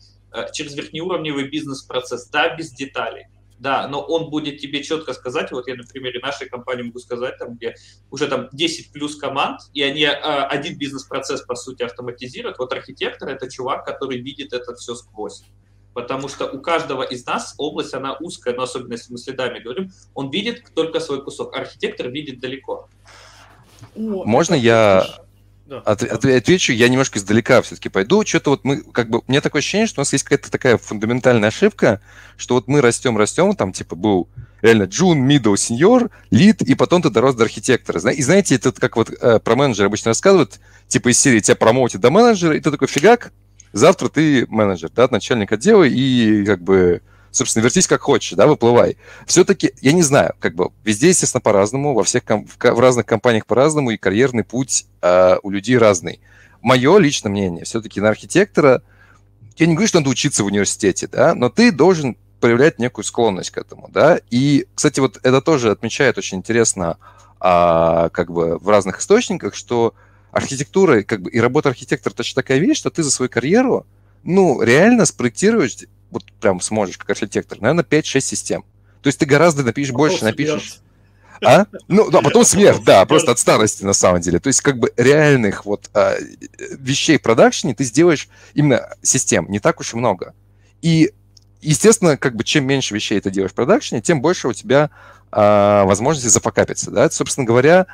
через 0.51 0.76
верхнеуровневый 0.76 1.49
бизнес-процесс, 1.49 2.30
да, 2.30 2.55
без 2.55 2.72
деталей. 2.72 3.27
Да, 3.60 3.88
но 3.88 4.01
он 4.01 4.30
будет 4.30 4.60
тебе 4.60 4.84
четко 4.84 5.14
сказать, 5.14 5.51
вот 5.51 5.68
я 5.68 5.76
на 5.76 5.84
примере 5.84 6.19
нашей 6.19 6.49
компании 6.49 6.84
могу 6.84 6.99
сказать, 6.99 7.38
там, 7.38 7.55
где 7.55 7.76
уже 8.11 8.27
там 8.27 8.49
10 8.51 8.91
плюс 8.91 9.15
команд, 9.15 9.61
и 9.73 9.81
они 9.81 10.01
э, 10.01 10.10
один 10.11 10.77
бизнес-процесс, 10.77 11.43
по 11.43 11.55
сути, 11.55 11.84
автоматизируют. 11.84 12.57
Вот 12.57 12.73
архитектор— 12.73 13.30
это 13.30 13.49
чувак, 13.49 13.85
который 13.85 14.19
видит 14.19 14.51
это 14.51 14.76
все 14.76 14.95
сквозь. 14.95 15.43
Потому 15.93 16.27
что 16.27 16.47
у 16.47 16.60
каждого 16.60 17.03
из 17.03 17.26
нас 17.26 17.53
область, 17.57 17.93
она 17.93 18.18
узкая, 18.18 18.55
но 18.55 18.64
особенно 18.64 18.93
если 18.93 19.14
мы 19.14 19.18
следами 19.18 19.60
говорим, 19.60 19.91
он 20.14 20.30
видит 20.30 20.65
только 20.76 20.99
свой 20.99 21.23
кусок. 21.23 21.55
Архитектор 21.55 22.10
видит 22.10 22.41
далеко. 22.41 22.89
Можно 23.95 24.55
я 24.55 25.23
да. 25.74 25.91
От, 25.91 26.04
от, 26.04 26.26
отвечу, 26.26 26.72
я 26.72 26.88
немножко 26.88 27.18
издалека 27.18 27.62
все-таки 27.62 27.90
пойду. 27.90 28.24
Что-то 28.26 28.52
вот 28.52 28.64
мы, 28.64 28.82
как 28.82 29.10
бы, 29.10 29.20
у 29.20 29.24
меня 29.28 29.41
такое 29.41 29.60
ощущение, 29.62 29.88
что 29.88 30.02
у 30.02 30.02
нас 30.02 30.14
есть 30.14 30.24
какая-то 30.24 30.52
такая 30.52 30.78
фундаментальная 30.78 31.50
ошибка, 31.50 32.02
что 32.38 32.56
вот 32.56 32.68
мы 32.68 32.82
растем, 32.82 33.18
растем, 33.18 33.56
там, 33.56 33.74
типа, 33.74 33.95
был 33.95 34.30
реально 34.62 34.84
джун, 34.84 35.28
middle, 35.28 35.56
senior, 35.56 36.12
лид, 36.30 36.62
и 36.62 36.76
потом 36.76 37.02
ты 37.02 37.10
дорос 37.10 37.36
до 37.36 37.44
архитектора. 37.44 38.00
И 38.12 38.22
знаете, 38.22 38.56
это 38.56 38.72
как 38.72 38.95
вот 38.95 39.10
э, 39.10 39.40
про 39.40 39.56
менеджера 39.56 39.88
обычно 39.88 40.10
рассказывают, 40.10 40.60
типа 40.88 41.10
из 41.10 41.20
серии 41.20 41.40
тебя 41.40 41.56
промоутят 41.56 42.02
до 42.02 42.12
менеджера, 42.12 42.56
и 42.56 42.60
ты 42.60 42.70
такой 42.70 42.88
фигак, 42.88 43.34
завтра 43.72 44.10
ты 44.10 44.45
менеджер, 44.50 44.91
да, 44.95 45.08
начальник 45.10 45.52
отдела, 45.52 45.84
и 45.84 46.45
как 46.45 46.62
бы 46.62 47.02
собственно, 47.34 47.64
вертись 47.64 47.88
как 47.88 48.01
хочешь, 48.01 48.34
да, 48.34 48.47
выплывай. 48.47 48.97
Все-таки, 49.26 49.73
я 49.81 49.91
не 49.91 50.03
знаю, 50.03 50.35
как 50.39 50.55
бы 50.55 50.69
везде, 50.84 51.10
естественно, 51.10 51.41
по-разному, 51.41 51.93
во 51.93 52.03
всех 52.03 52.23
ком- 52.23 52.47
в 52.47 52.80
разных 52.80 53.05
компаниях 53.05 53.45
по-разному, 53.45 53.91
и 53.91 53.97
карьерный 53.97 54.43
путь 54.43 54.85
э, 55.01 55.35
у 55.43 55.49
людей 55.49 55.77
разный. 55.77 56.22
Мое 56.61 56.97
личное 56.99 57.30
мнение, 57.30 57.65
все-таки 57.65 57.99
на 57.99 58.10
архитектора, 58.10 58.84
я 59.57 59.65
не 59.65 59.73
говорю, 59.73 59.88
что 59.88 59.99
надо 59.99 60.10
учиться 60.10 60.43
в 60.43 60.47
университете, 60.47 61.07
да, 61.07 61.35
но 61.35 61.49
ты 61.49 61.72
должен 61.72 62.15
проявлять 62.39 62.80
некую 62.80 63.03
склонность 63.03 63.51
к 63.51 63.57
этому, 63.57 63.89
да, 63.91 64.19
и, 64.30 64.68
кстати, 64.76 64.99
вот 64.99 65.19
это 65.23 65.41
тоже 65.41 65.72
отмечает 65.72 66.18
очень 66.18 66.38
интересно, 66.38 66.97
а, 67.39 68.10
как 68.10 68.31
бы 68.31 68.57
в 68.57 68.69
разных 68.69 68.99
источниках, 68.99 69.55
что 69.55 69.93
архитектура, 70.31 71.03
как 71.03 71.22
бы, 71.22 71.30
и 71.30 71.39
работа 71.39 71.69
архитектора 71.69 72.14
точно 72.14 72.41
такая 72.41 72.60
вещь, 72.60 72.77
что 72.77 72.89
ты 72.89 73.03
за 73.03 73.11
свою 73.11 73.30
карьеру, 73.30 73.85
ну, 74.23 74.61
реально 74.61 75.05
спроектируешь 75.05 75.77
вот 76.14 76.23
прям 76.40 76.61
сможешь 76.61 76.98
как 76.98 77.10
архитектор, 77.10 77.60
наверное, 77.60 77.84
5-6 77.84 78.22
систем. 78.22 78.64
То 79.02 79.07
есть 79.07 79.19
ты 79.19 79.26
гораздо 79.26 79.64
напишешь 79.64 79.94
потом 79.94 80.10
больше, 80.10 80.23
напишешь... 80.23 80.80
А? 81.45 81.65
Ну, 81.90 82.10
да, 82.10 82.22
потом 82.22 82.45
смерть, 82.45 82.85
да, 82.85 83.06
просто 83.06 83.31
от 83.31 83.40
старости 83.40 83.84
на 83.84 83.91
самом 83.91 84.22
деле. 84.22 84.40
То 84.40 84.48
есть 84.48 84.61
как 84.61 84.80
бы 84.80 84.94
реальных 84.95 85.65
вот 85.65 85.90
а, 85.94 86.15
вещей 86.80 87.18
в 87.18 87.22
продакшене 87.22 87.76
ты 87.76 87.84
сделаешь 87.84 88.30
именно 88.53 88.88
систем, 89.02 89.48
не 89.49 89.60
так 89.60 89.81
уж 89.81 89.94
и 89.94 89.98
много. 89.98 90.34
И, 90.81 91.11
естественно, 91.60 92.15
как 92.15 92.38
бы 92.38 92.45
чем 92.45 92.65
меньше 92.65 92.95
вещей 92.95 93.19
ты 93.19 93.30
делаешь 93.30 93.52
в 93.52 93.56
продакшене, 93.56 94.02
тем 94.02 94.22
больше 94.22 94.48
у 94.48 94.53
тебя 94.53 94.90
а, 95.34 95.84
возможности 95.84 96.30
зафакапиться, 96.30 96.91
да. 96.91 97.06
Это, 97.06 97.15
собственно 97.15 97.45
говоря, 97.45 97.88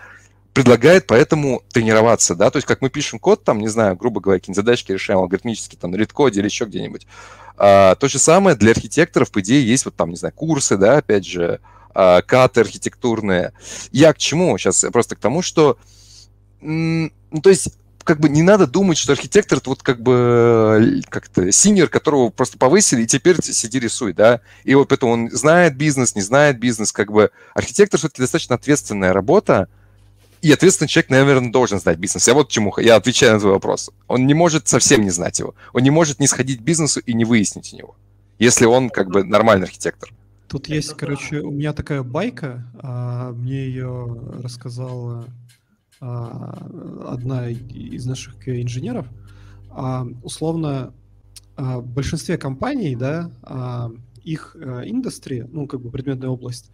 предлагает 0.54 1.08
поэтому 1.08 1.64
тренироваться, 1.72 2.36
да, 2.36 2.50
то 2.50 2.58
есть 2.58 2.68
как 2.68 2.82
мы 2.82 2.90
пишем 2.90 3.20
код, 3.20 3.44
там, 3.44 3.60
не 3.60 3.68
знаю, 3.68 3.96
грубо 3.96 4.20
говоря, 4.20 4.40
какие-нибудь 4.40 4.66
задачки 4.66 4.92
решаем 4.92 5.20
алгоритмически, 5.20 5.76
там, 5.76 5.92
на 5.92 5.96
редкоде 5.96 6.40
или 6.40 6.48
еще 6.48 6.66
где-нибудь. 6.66 7.08
А, 7.58 7.96
то 7.96 8.08
же 8.08 8.20
самое 8.20 8.56
для 8.56 8.72
архитекторов, 8.72 9.32
по 9.32 9.42
идее, 9.42 9.66
есть 9.66 9.86
вот 9.86 9.96
там, 9.96 10.10
не 10.10 10.16
знаю, 10.16 10.34
курсы, 10.34 10.78
да, 10.78 10.98
опять 10.98 11.26
же, 11.26 11.60
а, 11.94 12.22
каты 12.22 12.62
архитектурные. 12.62 13.54
Я 13.92 14.14
к 14.14 14.18
чему 14.18 14.58
сейчас? 14.58 14.86
Просто 14.92 15.16
к 15.16 15.20
тому, 15.20 15.42
что, 15.42 15.78
ну, 16.62 17.12
то 17.44 17.50
есть 17.50 17.74
как 18.04 18.20
бы 18.20 18.28
не 18.28 18.42
надо 18.42 18.66
думать, 18.66 18.98
что 18.98 19.12
архитектор 19.12 19.60
это 19.60 19.70
вот 19.70 19.84
как 19.84 20.02
бы 20.02 21.02
как-то 21.10 21.52
синьор, 21.52 21.90
которого 21.90 22.30
просто 22.30 22.58
повысили, 22.58 23.04
и 23.04 23.08
теперь 23.08 23.40
сиди 23.44 23.80
рисуй, 23.80 24.14
да. 24.14 24.42
И 24.64 24.74
вот 24.74 24.88
поэтому 24.88 25.12
он 25.12 25.30
знает 25.30 25.78
бизнес, 25.78 26.16
не 26.16 26.22
знает 26.22 26.60
бизнес, 26.60 26.92
как 26.92 27.12
бы 27.12 27.30
архитектор 27.54 28.00
все-таки 28.00 28.24
достаточно 28.24 28.56
ответственная 28.56 29.14
работа, 29.14 29.68
и 30.42 30.52
ответственный 30.52 30.88
человек, 30.88 31.10
наверное, 31.10 31.52
должен 31.52 31.80
знать 31.80 31.98
бизнес. 31.98 32.28
Я 32.28 32.34
вот 32.34 32.50
чему 32.50 32.74
я 32.78 32.96
отвечаю 32.96 33.34
на 33.34 33.40
твой 33.40 33.54
вопрос. 33.54 33.92
Он 34.08 34.26
не 34.26 34.34
может 34.34 34.68
совсем 34.68 35.02
не 35.02 35.10
знать 35.10 35.40
его. 35.40 35.56
Он 35.74 35.84
не 35.84 35.90
может 35.90 36.20
не 36.20 36.28
сходить 36.28 36.60
к 36.60 36.64
бизнесу 36.64 37.00
и 37.02 37.14
не 37.14 37.26
выяснить 37.26 37.74
у 37.74 37.78
него, 37.78 37.96
если 38.38 38.66
он 38.66 38.90
как 38.90 39.10
бы 39.10 39.24
нормальный 39.24 39.66
архитектор. 39.66 40.10
Тут 40.48 40.66
Это 40.66 40.76
есть, 40.76 40.90
да. 40.90 40.96
короче, 40.96 41.42
у 41.42 41.52
меня 41.52 41.74
такая 41.74 42.04
байка, 42.04 42.66
а, 42.82 43.32
мне 43.32 43.68
ее 43.68 44.18
рассказала 44.42 45.26
а, 46.00 46.58
одна 47.08 47.50
из 47.50 48.06
наших 48.06 48.48
инженеров. 48.48 49.06
А, 49.70 50.08
условно, 50.24 50.94
а, 51.56 51.80
в 51.80 51.88
большинстве 51.88 52.38
компаний, 52.38 52.96
да, 52.96 53.30
а, 53.44 53.92
их 54.24 54.56
а, 54.60 54.82
индустрия, 54.86 55.48
ну, 55.52 55.68
как 55.68 55.82
бы 55.82 55.92
предметная 55.92 56.30
область, 56.30 56.72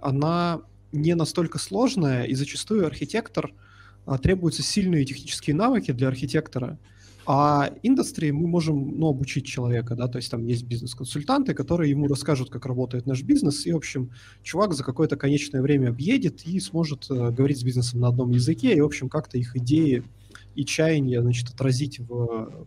она 0.00 0.60
не 0.96 1.14
настолько 1.14 1.58
сложная, 1.58 2.24
и 2.24 2.34
зачастую 2.34 2.86
архитектор 2.86 3.52
а, 4.04 4.18
требуются 4.18 4.62
сильные 4.62 5.04
технические 5.04 5.54
навыки 5.54 5.92
для 5.92 6.08
архитектора. 6.08 6.78
А 7.28 7.72
индустрии 7.82 8.30
мы 8.30 8.46
можем 8.46 9.00
ну, 9.00 9.08
обучить 9.08 9.46
человека, 9.46 9.96
да, 9.96 10.06
то 10.06 10.18
есть 10.18 10.30
там 10.30 10.44
есть 10.44 10.62
бизнес-консультанты, 10.64 11.54
которые 11.54 11.90
ему 11.90 12.06
расскажут, 12.06 12.50
как 12.50 12.66
работает 12.66 13.06
наш 13.06 13.22
бизнес, 13.22 13.66
и, 13.66 13.72
в 13.72 13.76
общем, 13.76 14.12
чувак 14.44 14.74
за 14.74 14.84
какое-то 14.84 15.16
конечное 15.16 15.60
время 15.60 15.88
объедет 15.88 16.46
и 16.46 16.60
сможет 16.60 17.06
э, 17.10 17.32
говорить 17.32 17.58
с 17.58 17.64
бизнесом 17.64 17.98
на 17.98 18.08
одном 18.08 18.30
языке, 18.30 18.74
и, 18.74 18.80
в 18.80 18.84
общем, 18.84 19.08
как-то 19.08 19.38
их 19.38 19.56
идеи 19.56 20.04
и 20.54 20.64
чаяния, 20.64 21.20
значит, 21.20 21.48
отразить 21.48 21.98
в 21.98 22.66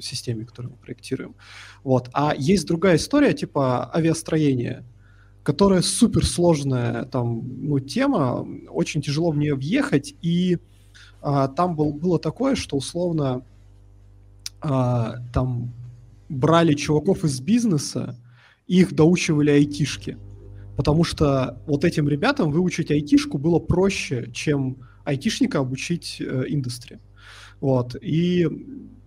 системе, 0.00 0.44
которую 0.44 0.72
мы 0.72 0.78
проектируем. 0.78 1.36
Вот. 1.84 2.10
А 2.12 2.34
есть 2.36 2.66
другая 2.66 2.96
история, 2.96 3.32
типа 3.32 3.94
авиастроения– 3.94 4.84
которая 5.42 5.82
суперсложная 5.82 7.04
там, 7.04 7.42
ну, 7.62 7.80
тема, 7.80 8.46
очень 8.68 9.02
тяжело 9.02 9.30
в 9.30 9.36
нее 9.36 9.54
въехать, 9.54 10.14
и 10.22 10.58
а, 11.22 11.48
там 11.48 11.76
был, 11.76 11.92
было 11.92 12.18
такое, 12.18 12.54
что 12.54 12.76
условно 12.76 13.42
а, 14.60 15.16
там 15.32 15.72
брали 16.28 16.74
чуваков 16.74 17.24
из 17.24 17.40
бизнеса, 17.40 18.16
их 18.66 18.94
доучивали 18.94 19.50
айтишки. 19.50 20.16
Потому 20.76 21.04
что 21.04 21.60
вот 21.66 21.84
этим 21.84 22.08
ребятам 22.08 22.52
выучить 22.52 22.90
айтишку 22.90 23.36
было 23.38 23.58
проще, 23.58 24.30
чем 24.32 24.78
айтишника 25.04 25.58
обучить 25.58 26.18
э, 26.20 26.44
индустрии. 26.48 27.00
Вот. 27.60 27.96
И 28.00 28.46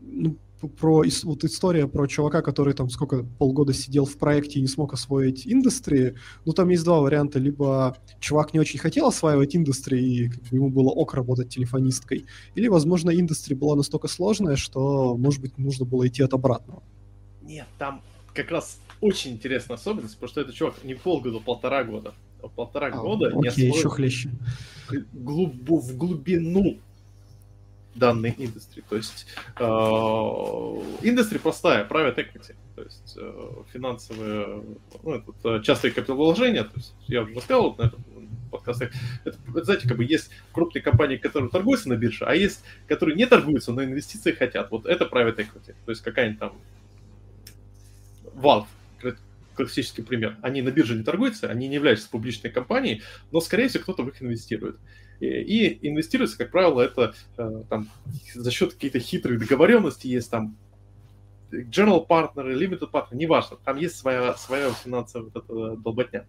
ну, 0.02 0.38
про 0.68 1.04
вот 1.24 1.44
история 1.44 1.88
про 1.88 2.08
чувака, 2.08 2.42
который 2.42 2.74
там 2.74 2.90
сколько 2.90 3.24
полгода 3.24 3.74
сидел 3.74 4.06
в 4.06 4.18
проекте 4.18 4.60
и 4.60 4.62
не 4.62 4.68
смог 4.68 4.94
освоить 4.94 5.48
индустрии. 5.48 6.16
Ну 6.46 6.54
там 6.54 6.70
есть 6.70 6.84
два 6.84 7.00
варианта: 7.00 7.40
либо 7.40 7.98
чувак 8.20 8.54
не 8.54 8.60
очень 8.60 8.80
хотел 8.80 9.08
осваивать 9.08 9.56
индустрии 9.56 10.26
и 10.26 10.30
как 10.30 10.42
бы, 10.44 10.58
ему 10.58 10.70
было 10.70 10.90
ок 10.90 11.14
работать 11.14 11.50
телефонисткой, 11.50 12.26
или, 12.56 12.68
возможно, 12.68 13.12
индустрия 13.12 13.58
была 13.58 13.76
настолько 13.76 14.08
сложная, 14.08 14.56
что, 14.56 15.16
может 15.18 15.42
быть, 15.42 15.58
нужно 15.58 15.86
было 15.86 16.08
идти 16.08 16.24
от 16.24 16.34
обратного. 16.34 16.84
Нет, 17.42 17.68
там 17.78 18.02
как 18.34 18.52
раз 18.52 18.80
очень 19.02 19.32
интересная 19.32 19.76
особенность, 19.76 20.16
потому 20.16 20.30
что 20.30 20.42
этот 20.42 20.56
чувак 20.56 20.76
не 20.84 20.96
полгода, 20.96 21.40
полтора 21.40 21.84
года. 21.84 22.14
А 22.42 22.48
полтора 22.48 22.88
а, 22.88 22.92
года 22.92 23.28
окей, 23.28 23.40
не 23.42 23.48
освоил 23.48 23.74
еще 23.74 23.90
хлеще. 23.90 24.30
Глуб, 25.14 25.54
в 25.70 25.98
глубину 25.98 26.80
данной 27.96 28.34
индустрии. 28.38 28.84
То 28.90 28.96
есть 28.96 29.28
э, 29.60 29.64
индустрия 29.64 31.40
простая, 31.40 31.88
private 31.88 32.16
equity, 32.16 32.56
то 32.76 32.84
есть 32.84 33.18
э, 33.18 33.50
финансовые, 33.72 34.64
ну, 35.04 35.14
это, 35.14 35.32
это 35.40 35.64
частые 35.64 35.92
капиталовложения, 35.92 36.64
то 36.64 36.76
есть 36.76 36.94
я 37.08 37.22
уже 37.22 37.36
рассказывал 37.36 37.76
на 37.78 37.84
этом 37.84 38.04
подкасте, 38.52 38.92
это, 39.26 39.38
знаете, 39.64 39.88
как 39.88 39.98
бы 39.98 40.04
есть 40.04 40.32
крупные 40.52 40.82
компании, 40.82 41.18
которые 41.18 41.50
торгуются 41.50 41.90
на 41.90 41.96
бирже, 41.96 42.26
а 42.26 42.36
есть, 42.36 42.64
которые 42.88 43.16
не 43.16 43.26
торгуются, 43.26 43.72
но 43.72 43.84
инвестиции 43.84 44.32
хотят. 44.32 44.72
Вот 44.72 44.86
это 44.86 45.06
private 45.06 45.38
equity, 45.38 45.76
то 45.86 45.92
есть 45.92 46.02
какая-нибудь 46.02 46.40
там 46.40 46.54
Valve, 48.36 48.68
классический 49.56 50.02
пример. 50.02 50.38
Они 50.42 50.62
на 50.62 50.70
бирже 50.70 50.96
не 50.96 51.04
торгуются, 51.04 51.50
они 51.50 51.68
не 51.68 51.76
являются 51.76 52.10
публичной 52.10 52.50
компанией, 52.50 53.04
но, 53.32 53.40
скорее 53.40 53.68
всего, 53.68 53.84
кто-то 53.84 54.04
в 54.04 54.06
них 54.06 54.22
инвестирует. 54.22 54.78
И 55.24 55.88
инвестируется, 55.88 56.38
как 56.38 56.52
правило, 56.52 56.82
это 56.82 57.14
э, 57.38 57.64
там, 57.70 57.90
за 58.34 58.52
счет 58.52 58.74
каких-то 58.74 59.00
хитрых 59.00 59.40
договоренностей, 59.40 60.10
есть 60.10 60.30
там 60.30 60.58
general 61.52 62.08
partner, 62.08 62.54
limited 62.54 62.92
partner, 62.92 63.16
неважно, 63.16 63.58
там 63.64 63.78
есть 63.78 63.96
своя, 63.96 64.34
своя 64.36 64.72
финансовая 64.72 65.30
вот 65.30 65.44
эта 65.44 65.76
долботня. 65.78 66.28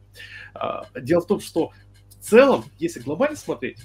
А, 0.54 0.86
дело 1.00 1.22
в 1.22 1.26
том, 1.26 1.40
что 1.40 1.72
в 2.10 2.14
целом, 2.20 2.64
если 2.78 3.00
глобально 3.00 3.36
смотреть, 3.36 3.78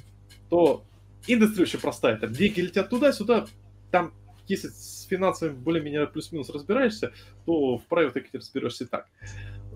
то 0.49 0.83
индустрия 1.27 1.63
очень 1.63 1.79
простая. 1.79 2.17
Там 2.17 2.33
деньги 2.33 2.61
летят 2.61 2.89
туда-сюда, 2.89 3.47
там 3.91 4.13
если 4.47 4.69
с 4.69 5.05
финансами 5.07 5.51
более-менее 5.51 6.07
плюс-минус 6.07 6.49
разбираешься, 6.49 7.13
то 7.45 7.77
в 7.77 7.83
private 7.89 8.15
equity 8.15 8.37
разберешься 8.37 8.85
и 8.85 8.87
так. 8.87 9.07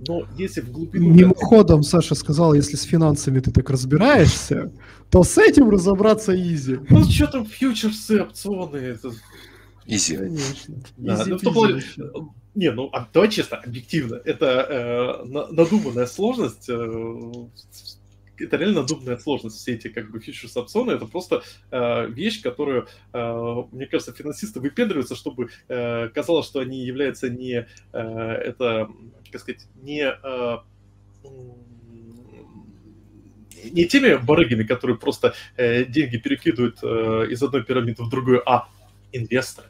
Но 0.07 0.27
если 0.37 0.61
в 0.61 0.71
глубину... 0.71 1.09
Мимоходом 1.09 1.83
Саша 1.83 2.15
сказал, 2.15 2.53
если 2.53 2.75
с 2.75 2.83
финансами 2.83 3.39
ты 3.39 3.51
так 3.51 3.69
разбираешься, 3.69 4.71
то 5.09 5.23
с 5.23 5.37
этим 5.37 5.69
разобраться 5.69 6.35
изи. 6.35 6.79
Ну 6.89 7.03
что 7.03 7.27
там 7.27 7.45
фьючерсы, 7.45 8.21
опционы, 8.21 8.77
это... 8.77 9.11
Изи. 9.85 10.17
Конечно. 10.17 10.75
Да, 10.97 11.23
ну, 11.25 11.39
плане... 11.39 11.83
Не, 12.55 12.71
ну 12.71 12.89
а, 12.93 13.07
давай 13.11 13.29
честно, 13.29 13.57
объективно, 13.57 14.21
это 14.23 15.23
э, 15.25 15.25
надуманная 15.51 16.05
сложность 16.05 16.69
э, 16.69 17.31
это 18.37 18.57
реально 18.57 18.81
надуманная 18.81 19.17
сложность, 19.17 19.57
все 19.57 19.73
эти 19.73 19.87
как 19.89 20.11
бы 20.11 20.19
фьючерс 20.19 20.55
опционы, 20.57 20.93
это 20.93 21.05
просто 21.05 21.43
э, 21.71 22.07
вещь, 22.07 22.41
которую, 22.41 22.87
э, 23.13 23.63
мне 23.71 23.85
кажется, 23.85 24.13
финансисты 24.13 24.59
выпендриваются, 24.59 25.15
чтобы 25.15 25.49
э, 25.67 26.09
казалось, 26.09 26.45
что 26.45 26.59
они 26.59 26.79
являются 26.83 27.29
не, 27.29 27.67
э, 27.93 27.99
это, 27.99 28.89
как 29.31 29.41
сказать, 29.41 29.67
не 29.81 30.03
э, 30.03 30.57
не 33.71 33.85
теми 33.85 34.15
барыгами, 34.15 34.63
которые 34.63 34.97
просто 34.97 35.33
э, 35.55 35.85
деньги 35.85 36.17
перекидывают 36.17 36.79
э, 36.83 37.27
из 37.29 37.41
одной 37.41 37.63
пирамиды 37.63 38.03
в 38.03 38.09
другую, 38.09 38.47
а 38.49 38.67
инвесторы. 39.11 39.67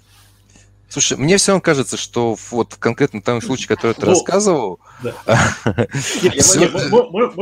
Слушай, 0.93 1.17
мне 1.17 1.37
все 1.37 1.53
равно 1.53 1.61
кажется, 1.61 1.97
что 1.97 2.35
вот 2.51 2.73
в 2.73 2.77
том 2.77 3.41
случае, 3.41 3.67
который 3.67 3.95
ты 3.95 4.05
рассказывал... 4.05 4.79
Можно, 6.91 7.35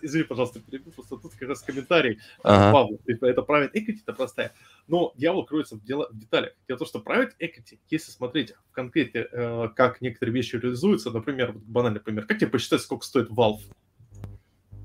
извини, 0.00 0.24
пожалуйста, 0.24 0.58
перебью, 0.60 0.90
просто 0.90 1.18
тут 1.18 1.34
как 1.34 1.50
раз 1.50 1.60
комментарий 1.60 2.18
Павла. 2.42 2.96
Это 3.06 3.42
private 3.42 3.72
equity, 3.74 3.98
это 4.06 4.14
простая. 4.14 4.54
Но 4.88 5.12
дьявол 5.18 5.44
кроется 5.44 5.76
в 5.76 5.84
деталях. 5.84 6.54
Дело 6.66 6.78
в 6.78 6.78
том, 6.78 6.88
что 6.88 7.00
private 7.00 7.32
equity, 7.38 7.78
если 7.90 8.10
смотреть 8.10 8.54
в 8.70 8.72
конкрете, 8.72 9.28
э, 9.30 9.68
как 9.76 10.00
некоторые 10.00 10.32
вещи 10.32 10.56
реализуются, 10.56 11.10
например, 11.10 11.52
банальный 11.52 12.00
пример, 12.00 12.24
как 12.24 12.38
тебе 12.38 12.48
посчитать, 12.48 12.80
сколько 12.80 13.04
стоит 13.04 13.28
Valve? 13.28 13.60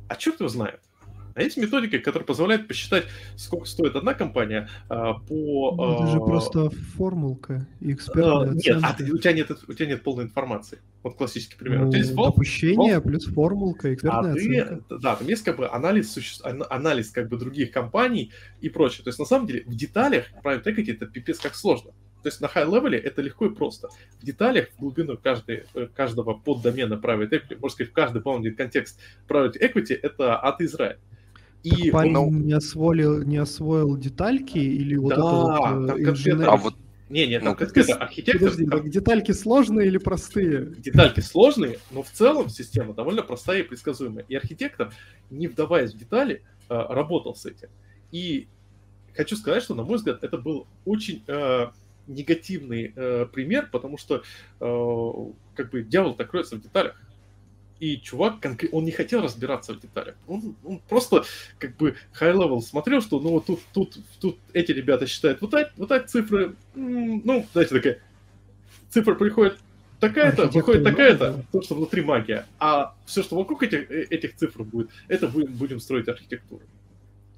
А 0.09 0.15
черт 0.17 0.41
его 0.41 0.49
знает. 0.49 0.81
А 1.37 1.43
есть 1.43 1.55
методики, 1.55 1.99
которые 1.99 2.25
позволяют 2.25 2.67
посчитать, 2.67 3.05
сколько 3.35 3.67
стоит 3.67 3.95
одна 3.95 4.15
компания 4.15 4.67
а, 4.89 5.13
по... 5.13 5.75
Ну, 5.77 5.93
это 5.93 6.07
же 6.07 6.17
а, 6.17 6.19
просто 6.19 6.69
формулка 6.95 7.67
и 7.79 7.93
экспертная 7.93 8.49
а, 8.49 8.55
Нет, 8.55 8.79
а 8.81 8.93
ты, 8.93 9.13
у, 9.13 9.19
тебя 9.19 9.33
нет, 9.33 9.51
у 9.51 9.73
тебя 9.73 9.85
нет 9.85 10.01
полной 10.01 10.23
информации. 10.23 10.79
Вот 11.03 11.15
классический 11.15 11.55
пример. 11.55 11.81
Ну, 11.81 11.89
у 11.89 11.91
тебя 11.91 11.99
есть 11.99 12.15
волк, 12.15 12.33
допущение 12.33 12.95
волк, 12.95 13.03
плюс 13.03 13.25
формулка, 13.25 13.93
экспертная 13.93 14.31
а 14.31 14.33
оценка. 14.33 14.83
Ты, 14.89 14.97
да, 14.97 15.15
там 15.15 15.27
есть 15.27 15.43
как 15.43 15.57
бы 15.57 15.69
анализ, 15.69 16.11
суще... 16.11 16.41
анализ 16.43 17.11
как 17.11 17.29
бы 17.29 17.37
других 17.37 17.69
компаний 17.69 18.31
и 18.59 18.69
прочее. 18.69 19.03
То 19.03 19.09
есть 19.09 19.19
на 19.19 19.25
самом 19.25 19.45
деле 19.45 19.63
в 19.67 19.75
деталях 19.75 20.25
private 20.43 20.63
equity 20.63 20.93
это 20.93 21.05
пипец 21.05 21.37
как 21.37 21.53
сложно. 21.53 21.91
То 22.23 22.29
есть 22.29 22.41
на 22.41 22.47
high-левеле 22.47 22.97
это 22.97 23.21
легко 23.21 23.45
и 23.45 23.53
просто. 23.53 23.89
В 24.19 24.25
деталях, 24.25 24.69
в 24.71 24.79
глубину 24.79 25.17
каждой, 25.17 25.65
каждого 25.93 26.33
поддомена 26.33 26.95
private 26.95 27.29
equity, 27.29 27.59
можно 27.59 27.69
сказать, 27.69 27.91
в 27.91 27.93
каждый 27.93 28.23
bounded 28.23 28.53
контекст 28.53 28.99
private 29.29 29.61
equity 29.61 29.93
это 30.01 30.35
от 30.35 30.61
Израиля. 30.61 30.97
И 31.63 31.91
парень 31.91 32.15
он... 32.15 32.41
не, 32.45 32.53
освоил, 32.53 33.23
не 33.23 33.37
освоил 33.37 33.97
детальки 33.97 34.57
или 34.57 34.95
вот 34.95 35.09
да, 35.09 35.15
это 35.15 35.23
вот 35.23 35.99
э, 35.99 36.03
инженер... 36.03 36.49
А 36.49 36.55
вот 36.55 36.75
не, 37.09 37.25
не, 37.25 37.39
там 37.39 37.49
ну, 37.49 37.55
конкретно 37.55 37.95
архитектор... 37.95 38.49
Подожди, 38.49 38.65
там... 38.65 38.89
детальки 38.89 39.31
сложные 39.31 39.87
или 39.87 39.97
простые? 39.97 40.75
Детальки 40.77 41.21
сложные, 41.21 41.79
но 41.91 42.03
в 42.03 42.09
целом 42.09 42.49
система 42.49 42.93
довольно 42.93 43.23
простая 43.23 43.59
и 43.59 43.63
предсказуемая. 43.63 44.25
И 44.27 44.35
архитектор, 44.35 44.91
не 45.29 45.47
вдаваясь 45.47 45.93
в 45.93 45.97
детали, 45.97 46.43
э, 46.69 46.85
работал 46.89 47.33
с 47.35 47.45
этим. 47.45 47.69
И 48.11 48.47
хочу 49.15 49.35
сказать, 49.37 49.63
что, 49.63 49.73
на 49.73 49.83
мой 49.83 49.97
взгляд, 49.97 50.23
это 50.23 50.37
был 50.37 50.67
очень 50.85 51.23
э, 51.27 51.67
негативный 52.07 52.93
э, 52.95 53.25
пример, 53.31 53.69
потому 53.71 53.97
что 53.97 54.23
э, 54.59 55.31
как 55.55 55.71
бы 55.71 55.83
дьявол 55.83 56.15
так 56.15 56.29
кроется 56.29 56.57
в 56.57 56.61
деталях. 56.61 57.01
И 57.79 57.97
чувак, 57.97 58.45
он 58.71 58.85
не 58.85 58.91
хотел 58.91 59.21
разбираться 59.21 59.73
в 59.73 59.79
деталях. 59.79 60.15
Он, 60.27 60.55
он 60.63 60.81
просто 60.89 61.23
как 61.59 61.75
бы 61.77 61.95
high-level 62.19 62.61
смотрел, 62.61 63.01
что 63.01 63.19
ну 63.19 63.29
вот 63.29 63.45
тут, 63.45 63.59
тут, 63.73 63.97
тут 64.19 64.37
эти 64.53 64.71
ребята 64.71 65.05
считают 65.05 65.41
вот 65.41 65.51
так, 65.51 65.71
вот 65.77 65.89
так 65.89 66.07
цифры, 66.07 66.55
ну, 66.73 67.45
знаете, 67.53 67.75
такая 67.75 67.99
цифра 68.89 69.13
приходит 69.15 69.57
такая-то, 69.99 70.47
выходит 70.47 70.83
такая-то, 70.83 71.43
то, 71.51 71.61
что 71.61 71.75
внутри 71.75 72.03
магия. 72.03 72.45
А 72.59 72.95
все, 73.05 73.23
что 73.23 73.35
вокруг 73.35 73.63
этих, 73.63 73.89
э, 73.91 74.07
этих 74.09 74.35
цифр 74.35 74.63
будет, 74.63 74.89
это 75.07 75.27
будем, 75.27 75.53
будем 75.53 75.79
строить 75.79 76.07
архитектуру. 76.07 76.61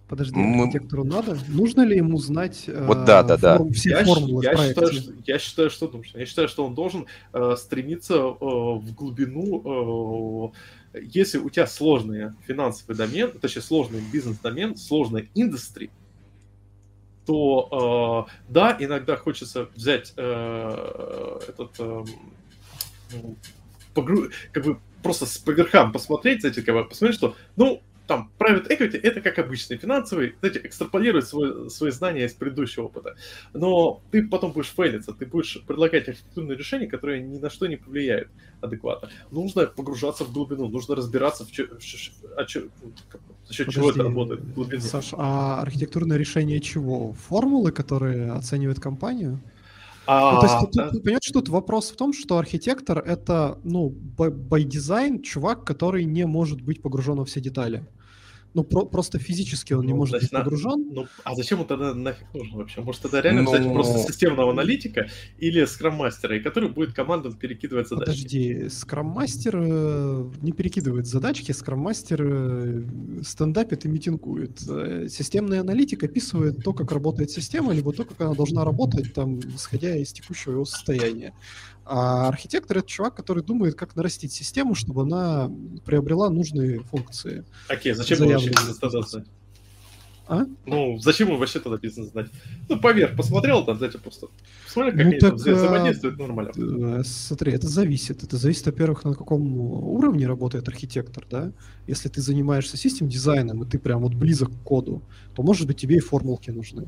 Подожди, 0.10 0.40
мы... 0.40 0.64
архитектуру 0.64 1.03
надо? 1.03 1.38
Нужно 1.48 1.81
ли 1.81 1.95
ему 1.98 2.18
знать 2.18 2.68
вот, 2.68 3.06
да, 3.06 3.22
да, 3.22 3.38
да. 3.38 3.64
все 3.72 3.91
я 3.91 4.03
формулы 4.03 4.44
я 4.44 4.57
считаю, 4.57 4.91
что, 4.91 5.14
я 5.26 5.40
считаю, 5.40 5.69
что 5.69 5.88
нужно. 5.88 6.18
Я 6.18 6.26
считаю, 6.26 6.48
что 6.49 6.65
он 6.65 6.73
должен 6.73 7.06
э, 7.31 7.56
стремиться 7.57 8.15
э, 8.15 8.36
в 8.41 8.91
глубину. 8.95 10.52
Э, 10.94 10.99
если 10.99 11.38
у 11.38 11.52
тебя 11.52 11.68
сложный 11.68 12.31
финансовый 12.48 12.95
домен, 12.95 13.38
точнее 13.40 13.61
сложный 13.61 14.02
бизнес-домен, 14.11 14.76
сложный 14.77 15.30
индустрия, 15.36 15.91
то 17.27 18.27
э, 18.27 18.52
да, 18.52 18.76
иногда 18.80 19.15
хочется 19.15 19.69
взять 19.76 20.14
э, 20.18 21.40
этот 21.48 21.72
э, 21.77 22.03
погру... 23.94 24.30
как 24.52 24.65
бы 24.65 24.80
просто 25.03 25.27
по 25.45 25.52
верхам 25.52 25.91
посмотреть, 25.91 26.41
знаете, 26.41 26.64
как 26.64 26.73
бы 26.73 26.86
посмотреть, 26.86 27.18
что, 27.18 27.36
ну, 27.56 27.84
там, 28.10 28.31
private 28.40 28.68
equity— 28.69 28.99
это 29.03 29.22
как 29.22 29.38
обычный 29.38 29.77
финансовый, 29.77 30.34
знаете, 30.40 30.61
экстраполировать 30.64 31.27
свой, 31.27 31.69
свои 31.69 31.91
знания 31.91 32.26
из 32.26 32.34
предыдущего 32.34 32.86
опыта. 32.86 33.15
Но 33.53 34.02
ты 34.10 34.27
потом 34.27 34.52
будешь 34.52 34.73
фейлиться, 34.76 35.14
ты 35.14 35.27
будешь 35.27 35.61
предлагать 35.68 36.10
архитектурные 36.10 36.57
решения, 36.57 36.88
которые 36.88 37.22
ни 37.22 37.38
на 37.38 37.52
что 37.52 37.68
не 37.68 37.76
повлияют 37.76 38.30
адекватно. 38.61 39.10
Нужно 39.30 39.68
погружаться 39.68 40.23
в 40.26 40.34
глубину, 40.34 40.69
нужно 40.69 40.95
разбираться, 40.95 41.45
в, 41.45 41.52
чё, 41.52 41.68
в, 41.68 41.77
в, 41.77 41.81
в, 41.81 41.86
за 41.86 42.48
счет 42.48 42.72
Подожди, 43.48 43.72
чего 43.72 43.91
это 43.91 44.03
работает. 44.03 44.41
В 44.41 44.80
Саш, 44.81 45.14
а 45.14 45.61
архитектурное 45.61 46.18
решение 46.18 46.60
чего? 46.61 47.14
Формулы, 47.14 47.72
которые 47.72 48.31
оценивают 48.31 48.80
компанию? 48.80 49.40
А, 50.07 50.34
ну, 50.34 50.40
то 50.41 50.48
есть, 50.48 50.73
да. 50.73 50.90
ты, 50.90 50.99
понимаешь, 50.99 51.31
тут 51.31 51.49
вопрос 51.49 51.91
в 51.91 51.95
том, 51.95 52.14
что 52.14 52.40
архитектор— 52.40 52.98
это, 53.06 53.60
ну, 53.64 53.95
by 54.18 54.64
design 54.64 55.22
чувак, 55.22 55.64
который 55.64 56.06
не 56.06 56.26
может 56.26 56.61
быть 56.61 56.81
погружен 56.81 57.18
во 57.18 57.26
все 57.26 57.40
детали 57.40 57.86
ну, 58.53 58.63
про, 58.63 58.85
просто 58.85 59.19
физически 59.19 59.73
он 59.73 59.81
ну, 59.81 59.88
не 59.88 59.93
может 59.93 60.11
значит, 60.11 60.31
быть 60.31 60.39
погружен. 60.39 60.88
Ну, 60.91 61.07
а 61.23 61.35
зачем 61.35 61.61
он 61.61 61.67
тогда 61.67 61.93
нафиг 61.93 62.34
нужен 62.34 62.57
вообще? 62.57 62.81
Может, 62.81 63.01
тогда 63.03 63.21
реально 63.21 63.43
Но... 63.43 63.51
взять 63.51 63.71
просто 63.71 63.99
системного 63.99 64.51
аналитика 64.51 65.07
или 65.38 65.63
скрам-мастера, 65.65 66.35
и 66.38 66.39
который 66.39 66.69
будет 66.69 66.93
командам 66.93 67.34
перекидывать 67.34 67.88
задачи? 67.88 68.05
Подожди, 68.05 68.69
скрам-мастер 68.69 69.55
э, 69.55 70.31
не 70.41 70.51
перекидывает 70.51 71.05
задачки, 71.05 71.51
скрам-мастер 71.51 72.21
э, 72.23 72.84
стендапит 73.23 73.85
и 73.85 73.88
митингует. 73.88 74.61
Э, 74.67 75.07
системный 75.09 75.59
аналитик 75.59 76.03
описывает 76.03 76.63
то, 76.63 76.73
как 76.73 76.91
работает 76.91 77.30
система, 77.30 77.71
либо 77.73 77.93
то, 77.93 78.03
как 78.03 78.19
она 78.21 78.34
должна 78.34 78.65
работать, 78.65 79.13
там, 79.13 79.39
исходя 79.39 79.95
из 79.95 80.11
текущего 80.11 80.53
его 80.53 80.65
состояния. 80.65 81.34
А 81.91 82.27
архитектор— 82.27 82.77
это 82.79 82.87
чувак, 82.87 83.15
который 83.15 83.41
думает, 83.41 83.73
как 83.73 83.95
нарастить 83.95 84.31
систему, 84.31 84.75
чтобы 84.75 85.01
она 85.01 85.51
приобрела 85.85 86.29
нужные 86.29 86.81
функции. 86.81 87.45
Окей, 87.67 87.93
зачем 87.93 88.19
ему 88.19 88.33
вообще 88.33 88.49
бизнес 88.49 88.77
тогда 88.77 89.01
знать? 89.01 89.25
А? 90.27 90.45
Ну, 90.67 90.99
зачем 90.99 91.29
ему 91.29 91.39
вообще 91.39 91.59
тогда 91.59 91.79
бизнес 91.79 92.11
знать? 92.11 92.27
Ну, 92.67 92.79
поверх, 92.79 93.17
посмотрел, 93.17 93.65
там, 93.65 93.79
знаете, 93.79 93.97
просто 93.97 94.27
посмотрел, 94.63 94.95
как 94.95 95.03
ну, 95.03 95.09
они 95.09 95.19
так, 95.19 95.29
там 95.31 95.55
взаимодействуют 95.55 96.19
нормально. 96.19 96.51
Э, 96.99 97.03
смотри, 97.03 97.53
это 97.53 97.67
зависит. 97.67 98.21
Это 98.23 98.37
зависит, 98.37 98.67
во-первых, 98.67 99.03
на 99.03 99.15
каком 99.15 99.59
уровне 99.59 100.27
работает 100.27 100.67
архитектор, 100.67 101.25
да? 101.27 101.51
Если 101.87 102.07
ты 102.07 102.21
занимаешься 102.21 102.77
систем 102.77 103.09
дизайном, 103.09 103.63
и 103.63 103.67
ты 103.67 103.79
прям 103.79 104.03
вот 104.03 104.13
близок 104.13 104.51
к 104.51 104.63
коду, 104.63 105.01
то, 105.33 105.41
может 105.41 105.65
быть, 105.65 105.77
тебе 105.77 105.95
и 105.95 105.99
формулки 105.99 106.51
нужны. 106.51 106.87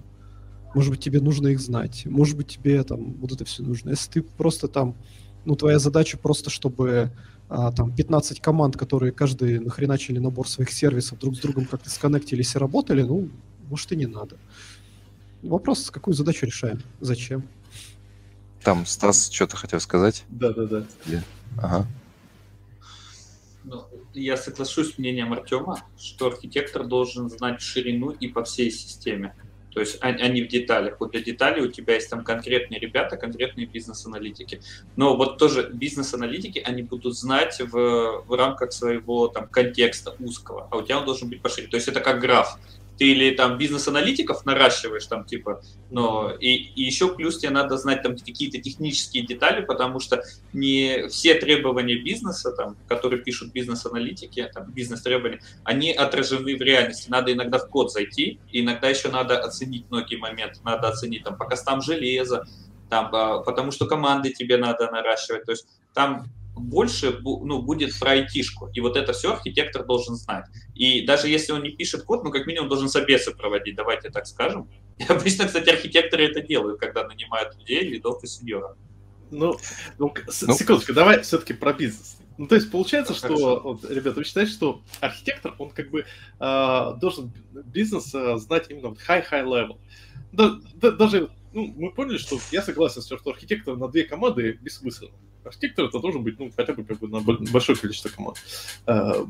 Может 0.73 0.91
быть, 0.91 0.99
тебе 1.01 1.19
нужно 1.19 1.49
их 1.49 1.59
знать. 1.59 2.05
Может 2.05 2.37
быть, 2.37 2.47
тебе 2.47 2.83
там 2.83 3.13
вот 3.13 3.31
это 3.31 3.45
все 3.45 3.63
нужно. 3.63 3.89
Если 3.89 4.09
ты 4.09 4.21
просто 4.21 4.67
там, 4.67 4.95
ну, 5.45 5.55
твоя 5.55 5.79
задача 5.79 6.17
просто, 6.17 6.49
чтобы 6.49 7.11
а, 7.49 7.71
там 7.71 7.93
15 7.93 8.39
команд, 8.39 8.77
которые 8.77 9.11
каждый 9.11 9.59
нахреначили 9.59 10.19
набор 10.19 10.47
своих 10.47 10.71
сервисов, 10.71 11.19
друг 11.19 11.35
с 11.35 11.39
другом 11.39 11.65
как-то 11.65 11.89
сконнектились 11.89 12.55
и 12.55 12.57
работали, 12.57 13.01
ну, 13.01 13.29
может, 13.69 13.91
и 13.91 13.95
не 13.97 14.05
надо. 14.05 14.37
Вопрос, 15.41 15.91
какую 15.91 16.13
задачу 16.13 16.45
решаем? 16.45 16.81
Зачем? 16.99 17.47
Там 18.63 18.85
Стас 18.85 19.29
что-то 19.29 19.57
хотел 19.57 19.79
сказать. 19.79 20.23
Да-да-да. 20.29 20.85
Ага. 21.57 21.87
Ну, 23.63 23.85
я 24.13 24.37
соглашусь 24.37 24.95
с 24.95 24.97
мнением 24.97 25.33
Артема, 25.33 25.83
что 25.97 26.27
архитектор 26.27 26.85
должен 26.85 27.29
знать 27.29 27.61
ширину 27.61 28.11
и 28.11 28.27
по 28.27 28.43
всей 28.43 28.71
системе. 28.71 29.35
То 29.73 29.79
есть 29.79 29.97
они 30.01 30.41
в 30.41 30.47
деталях. 30.47 30.97
Вот 30.99 31.11
для 31.11 31.21
деталей 31.21 31.61
у 31.61 31.71
тебя 31.71 31.95
есть 31.95 32.09
там 32.09 32.23
конкретные 32.23 32.79
ребята, 32.79 33.17
конкретные 33.17 33.65
бизнес-аналитики. 33.65 34.61
Но 34.95 35.15
вот 35.15 35.37
тоже 35.37 35.69
бизнес-аналитики, 35.73 36.59
они 36.59 36.83
будут 36.83 37.17
знать 37.17 37.59
в, 37.59 38.23
в 38.27 38.35
рамках 38.37 38.73
своего 38.73 39.27
там 39.27 39.47
контекста 39.47 40.15
узкого, 40.19 40.67
а 40.71 40.77
у 40.77 40.81
тебя 40.81 40.99
он 40.99 41.05
должен 41.05 41.29
быть 41.29 41.41
пошире. 41.41 41.67
То 41.67 41.77
есть 41.77 41.87
это 41.87 42.01
как 42.01 42.19
граф 42.19 42.59
ты 43.01 43.13
или 43.13 43.31
там 43.31 43.57
бизнес-аналитиков 43.57 44.45
наращиваешь 44.45 45.07
там 45.07 45.25
типа, 45.25 45.63
но 45.89 46.31
и, 46.39 46.53
и 46.53 46.83
еще 46.83 47.07
плюс 47.15 47.39
тебе 47.39 47.49
надо 47.49 47.75
знать 47.77 48.03
там 48.03 48.15
какие-то 48.15 48.61
технические 48.61 49.25
детали, 49.25 49.65
потому 49.65 49.99
что 49.99 50.21
не 50.53 51.07
все 51.07 51.33
требования 51.33 51.95
бизнеса, 51.95 52.51
там, 52.51 52.77
которые 52.87 53.23
пишут 53.23 53.53
бизнес-аналитики, 53.53 54.47
там, 54.53 54.71
бизнес-требования, 54.71 55.41
они 55.63 55.91
отражены 55.91 56.55
в 56.55 56.61
реальности. 56.61 57.09
Надо 57.09 57.33
иногда 57.33 57.57
в 57.57 57.69
код 57.69 57.91
зайти, 57.91 58.39
иногда 58.51 58.87
еще 58.87 59.09
надо 59.09 59.39
оценить 59.39 59.89
многие 59.89 60.17
моменты, 60.17 60.59
надо 60.63 60.89
оценить 60.89 61.23
там 61.23 61.37
по 61.37 61.45
костам 61.45 61.81
железа, 61.81 62.45
там, 62.87 63.09
а, 63.15 63.39
потому 63.39 63.71
что 63.71 63.87
команды 63.87 64.29
тебе 64.29 64.57
надо 64.57 64.91
наращивать, 64.91 65.45
то 65.45 65.53
есть 65.53 65.65
там 65.95 66.27
больше 66.61 67.19
ну, 67.21 67.61
будет 67.61 67.97
про 67.99 68.11
айтишку. 68.11 68.69
И 68.73 68.79
вот 68.79 68.95
это 68.95 69.13
все 69.13 69.33
архитектор 69.33 69.85
должен 69.85 70.15
знать. 70.15 70.45
И 70.75 71.05
даже 71.05 71.27
если 71.27 71.51
он 71.51 71.63
не 71.63 71.71
пишет 71.71 72.03
код, 72.03 72.23
ну, 72.23 72.31
как 72.31 72.45
минимум, 72.47 72.69
должен 72.69 72.89
собесы 72.89 73.31
проводить, 73.31 73.75
давайте 73.75 74.09
так 74.09 74.27
скажем. 74.27 74.69
И 74.97 75.03
обычно, 75.03 75.45
кстати, 75.45 75.69
архитекторы 75.69 76.25
это 76.25 76.41
делают, 76.41 76.79
когда 76.79 77.05
нанимают 77.07 77.57
людей, 77.57 77.81
лидов 77.81 78.23
и 78.23 78.27
сеньоров. 78.27 78.77
Ну, 79.31 79.57
ну, 79.97 80.13
ну, 80.41 80.53
секундочку, 80.53 80.93
давай 80.93 81.21
все-таки 81.21 81.53
про 81.53 81.73
бизнес. 81.73 82.17
Ну, 82.37 82.47
то 82.47 82.55
есть 82.55 82.71
получается, 82.71 83.13
что, 83.13 83.61
вот, 83.63 83.89
ребята, 83.89 84.17
вы 84.17 84.23
считаете, 84.23 84.51
что 84.51 84.81
архитектор, 84.99 85.53
он 85.57 85.69
как 85.69 85.89
бы 85.89 86.05
э, 86.39 86.93
должен 86.99 87.31
бизнес 87.51 88.13
э, 88.13 88.37
знать 88.37 88.65
именно 88.69 88.89
вот 88.89 88.99
high-high 89.07 89.45
level. 89.45 89.77
Да, 90.31 90.59
да, 90.75 90.91
даже, 90.91 91.29
ну, 91.53 91.73
мы 91.77 91.91
поняли, 91.91 92.17
что 92.17 92.39
я 92.51 92.61
согласен, 92.61 93.01
что 93.01 93.17
архитектор 93.29 93.77
на 93.77 93.87
две 93.87 94.03
команды 94.03 94.53
бессмысленно 94.61 95.11
архитектор 95.43 95.85
это 95.85 95.99
должен 95.99 96.23
быть, 96.23 96.39
ну, 96.39 96.51
хотя 96.55 96.73
бы 96.73 96.83
как 96.83 96.99
бы 96.99 97.07
на 97.07 97.19
большое 97.19 97.77
количество 97.77 98.09
команд. 98.09 98.37
А, 98.85 99.25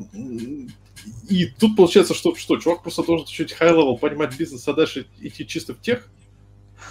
и 1.30 1.46
тут 1.46 1.76
получается, 1.76 2.14
что, 2.14 2.36
что 2.36 2.58
чувак 2.58 2.84
просто 2.84 3.04
должен 3.04 3.26
чуть 3.28 3.56
high-level 3.60 3.98
понимать 3.98 4.38
бизнес, 4.38 4.68
а 4.68 4.74
дальше 4.74 5.08
идти 5.20 5.46
чисто 5.48 5.74
в 5.74 5.82
тех. 5.82 6.08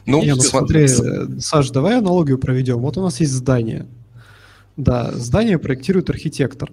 Ну, 0.06 0.22
Не, 0.22 0.34
ну 0.34 0.40
смотри, 0.40 0.88
Саш, 0.88 1.70
давай 1.70 1.98
аналогию 1.98 2.38
проведем. 2.38 2.78
Вот 2.78 2.96
у 2.96 3.02
нас 3.02 3.20
есть 3.20 3.32
здание. 3.32 3.86
Да, 4.76 5.12
здание 5.12 5.58
проектирует 5.58 6.10
архитектор. 6.10 6.72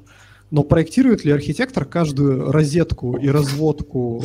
Но 0.50 0.64
проектирует 0.64 1.26
ли 1.26 1.32
архитектор 1.32 1.84
каждую 1.84 2.52
розетку 2.52 3.18
и 3.18 3.28
разводку 3.28 4.24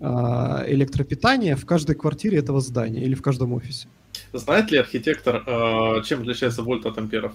а, 0.00 0.64
электропитания 0.66 1.54
в 1.54 1.64
каждой 1.64 1.94
квартире 1.94 2.38
этого 2.38 2.60
здания 2.60 3.04
или 3.04 3.14
в 3.14 3.22
каждом 3.22 3.52
офисе? 3.52 3.86
Знает 4.34 4.70
ли 4.72 4.78
архитектор, 4.78 5.44
э, 5.46 6.02
чем 6.04 6.22
отличается 6.22 6.62
вольт 6.62 6.86
от 6.86 6.98
амперов? 6.98 7.32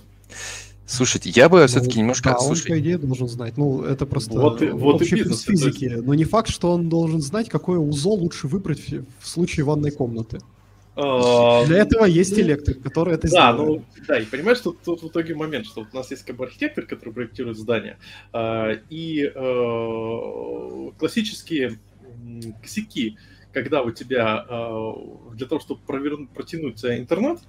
Слушайте, 0.86 1.30
я 1.30 1.48
бы 1.48 1.62
ну, 1.62 1.68
все-таки 1.68 2.00
немножко... 2.00 2.32
Да, 2.32 2.40
слушай... 2.40 2.72
он, 2.72 2.78
по 2.78 2.80
идее, 2.80 2.98
должен 2.98 3.28
знать. 3.28 3.58
Ну, 3.58 3.84
это 3.84 4.06
просто 4.06 4.34
вот, 4.34 4.60
вот 4.62 4.96
общий 4.96 5.16
и 5.16 5.20
бизнес, 5.20 5.44
физики. 5.44 5.86
Есть... 5.86 6.06
Но 6.06 6.14
не 6.14 6.26
факт, 6.26 6.50
что 6.50 6.72
он 6.72 6.90
должен 6.90 7.22
знать, 7.22 7.48
какое 7.48 7.80
узо 7.80 8.10
лучше 8.10 8.48
выбрать 8.48 8.82
в, 9.20 9.28
случае 9.28 9.66
ванной 9.66 9.92
комнаты. 9.92 10.40
А, 10.96 11.64
Для 11.66 11.78
этого 11.78 12.06
есть 12.06 12.36
ну, 12.36 12.42
электрик, 12.42 12.82
который 12.82 13.14
это 13.14 13.30
да, 13.30 13.54
сделает. 13.54 13.84
Ну, 13.98 14.04
да, 14.08 14.20
и 14.20 14.26
понимаешь, 14.26 14.58
что 14.58 14.72
тут 14.72 15.04
в 15.04 15.08
итоге 15.08 15.36
момент, 15.36 15.68
что 15.68 15.88
у 15.90 15.96
нас 15.96 16.12
есть 16.12 16.26
как 16.26 16.36
бы 16.36 16.44
архитектор, 16.46 16.86
который 16.86 17.14
проектирует 17.14 17.58
здание, 17.58 17.98
а, 18.34 18.72
и 18.90 19.32
э, 19.34 20.92
классические 20.98 21.80
косяки, 22.62 23.18
когда 23.54 23.82
у 23.82 23.92
тебя 23.92 24.46
э, 24.48 24.94
для 25.34 25.48
того, 25.48 25.60
чтобы 25.60 25.82
провернуть, 25.82 26.30
протянуть 26.32 26.84
интернет, 26.86 27.40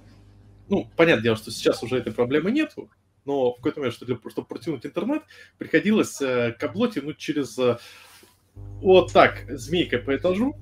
ну, 0.69 0.89
понятное 0.95 1.23
дело, 1.23 1.35
что 1.35 1.51
сейчас 1.51 1.83
уже 1.83 1.97
этой 1.97 2.13
проблемы 2.13 2.51
нету, 2.51 2.89
но 3.25 3.51
в 3.53 3.57
какой-то 3.57 3.79
момент, 3.79 3.95
что 3.95 4.05
для, 4.05 4.17
чтобы 4.29 4.47
протянуть 4.47 4.85
интернет, 4.85 5.23
приходилось 5.57 6.21
э, 6.21 6.55
кабло 6.57 6.89
тянуть 6.89 7.17
через 7.17 7.57
э, 7.59 7.77
вот 8.55 9.13
так, 9.13 9.45
змейкой 9.49 9.99
по 9.99 10.15
этажу, 10.15 10.55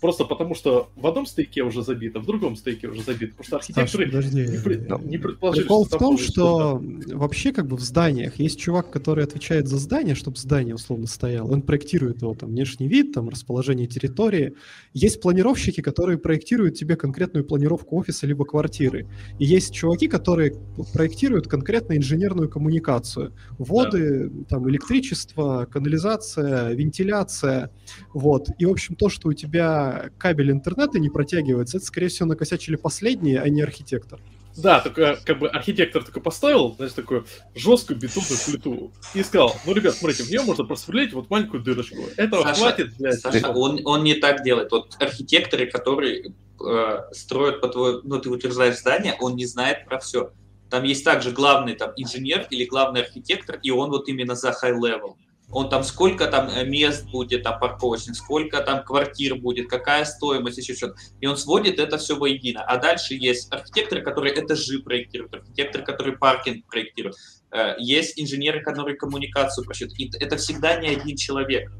Просто 0.00 0.24
потому, 0.24 0.54
что 0.54 0.90
в 0.96 1.06
одном 1.06 1.26
стейке 1.26 1.62
уже 1.62 1.82
забито, 1.82 2.20
в 2.20 2.26
другом 2.26 2.56
стейке 2.56 2.88
уже 2.88 3.02
забито. 3.02 3.32
Потому 3.36 3.44
что 3.46 3.56
архитекторы 3.56 4.06
Саша, 4.06 4.16
подожди. 4.16 4.46
не, 4.52 4.58
при, 4.58 4.76
Ну, 4.76 4.98
не 4.98 5.18
предположили, 5.18 5.62
Прикол 5.62 5.84
в 5.84 5.88
там 5.88 5.98
том, 5.98 6.16
будет 6.16 6.28
что 6.28 6.82
вообще 7.06 7.52
как 7.52 7.66
бы 7.66 7.76
в 7.76 7.80
зданиях 7.80 8.38
есть 8.38 8.58
чувак, 8.58 8.90
который 8.90 9.24
отвечает 9.24 9.68
за 9.68 9.78
здание, 9.78 10.14
чтобы 10.14 10.36
здание 10.36 10.74
условно 10.74 11.06
стояло. 11.06 11.50
Он 11.50 11.62
проектирует 11.62 12.22
его 12.22 12.34
там 12.34 12.50
внешний 12.50 12.88
вид, 12.88 13.12
там 13.12 13.28
расположение 13.28 13.86
территории. 13.86 14.54
Есть 14.92 15.20
планировщики, 15.20 15.80
которые 15.80 16.18
проектируют 16.18 16.76
тебе 16.76 16.96
конкретную 16.96 17.44
планировку 17.44 17.96
офиса 17.96 18.26
либо 18.26 18.44
квартиры. 18.44 19.06
И 19.38 19.44
есть 19.44 19.74
чуваки, 19.74 20.08
которые 20.08 20.54
проектируют 20.92 21.48
конкретно 21.48 21.96
инженерную 21.96 22.48
коммуникацию. 22.48 23.32
Воды, 23.58 24.30
там 24.48 24.68
электричество, 24.68 25.66
канализация, 25.70 26.72
вентиляция. 26.72 27.70
Вот. 28.12 28.48
И, 28.58 28.66
в 28.66 28.70
общем, 28.70 28.94
то, 28.94 29.08
что 29.08 29.28
у 29.28 29.32
тебя 29.32 29.85
кабель 30.18 30.50
интернета 30.50 30.98
не 30.98 31.10
протягивается, 31.10 31.78
это, 31.78 31.86
скорее 31.86 32.08
всего, 32.08 32.28
накосячили 32.28 32.76
последние, 32.76 33.40
а 33.40 33.48
не 33.48 33.62
архитектор. 33.62 34.20
Да, 34.56 34.80
только 34.80 35.18
как 35.24 35.38
бы 35.38 35.48
архитектор 35.48 36.02
только 36.02 36.20
поставил, 36.20 36.74
знаешь, 36.76 36.92
такую 36.92 37.26
жесткую 37.54 37.98
бетонную 37.98 38.38
плиту 38.46 38.92
и 39.14 39.22
сказал, 39.22 39.54
ну, 39.66 39.74
ребят, 39.74 39.94
смотрите, 39.94 40.22
в 40.22 40.30
нее 40.30 40.42
можно 40.42 40.64
просверлить 40.64 41.12
вот 41.12 41.28
маленькую 41.28 41.62
дырочку. 41.62 41.98
Этого 42.16 42.42
Саша, 42.42 42.60
хватит 42.60 42.96
для... 42.96 43.12
Саша, 43.12 43.50
он, 43.50 43.80
он 43.84 44.02
не 44.02 44.14
так 44.14 44.42
делает. 44.42 44.72
Вот 44.72 44.94
архитекторы, 44.98 45.66
которые 45.66 46.32
э, 46.58 46.98
строят 47.12 47.60
по 47.60 47.68
твоему, 47.68 48.00
ну, 48.04 48.18
ты 48.18 48.30
утверждаешь 48.30 48.78
здание, 48.78 49.14
он 49.20 49.36
не 49.36 49.44
знает 49.44 49.84
про 49.84 49.98
все. 49.98 50.32
Там 50.70 50.84
есть 50.84 51.04
также 51.04 51.32
главный 51.32 51.74
там 51.74 51.92
инженер 51.96 52.46
или 52.50 52.64
главный 52.64 53.02
архитектор, 53.02 53.58
и 53.62 53.70
он 53.70 53.90
вот 53.90 54.08
именно 54.08 54.34
за 54.34 54.48
high 54.50 54.76
level. 54.78 55.16
Он 55.50 55.68
там 55.68 55.84
сколько 55.84 56.26
там 56.26 56.48
э, 56.48 56.64
мест 56.64 57.06
будет, 57.10 57.44
там 57.44 57.60
парковочных, 57.60 58.16
сколько 58.16 58.60
там 58.60 58.82
квартир 58.82 59.36
будет, 59.36 59.68
какая 59.68 60.04
стоимость, 60.04 60.58
еще 60.58 60.74
что-то. 60.74 60.96
И 61.20 61.26
он 61.26 61.36
сводит 61.36 61.78
это 61.78 61.98
все 61.98 62.16
воедино. 62.16 62.62
А 62.62 62.78
дальше 62.78 63.14
есть 63.14 63.52
архитекторы, 63.52 64.02
которые 64.02 64.34
этажи 64.34 64.80
проектируют, 64.80 65.34
архитекторы, 65.34 65.84
которые 65.84 66.16
паркинг 66.18 66.66
проектируют. 66.66 67.16
Э, 67.52 67.74
Есть 67.78 68.20
инженеры, 68.20 68.62
которые 68.62 68.96
коммуникацию 68.96 69.64
просчитывают. 69.64 70.14
И 70.16 70.18
это 70.18 70.36
всегда 70.36 70.76
не 70.80 70.88
один 70.88 71.16
человек. 71.16 71.70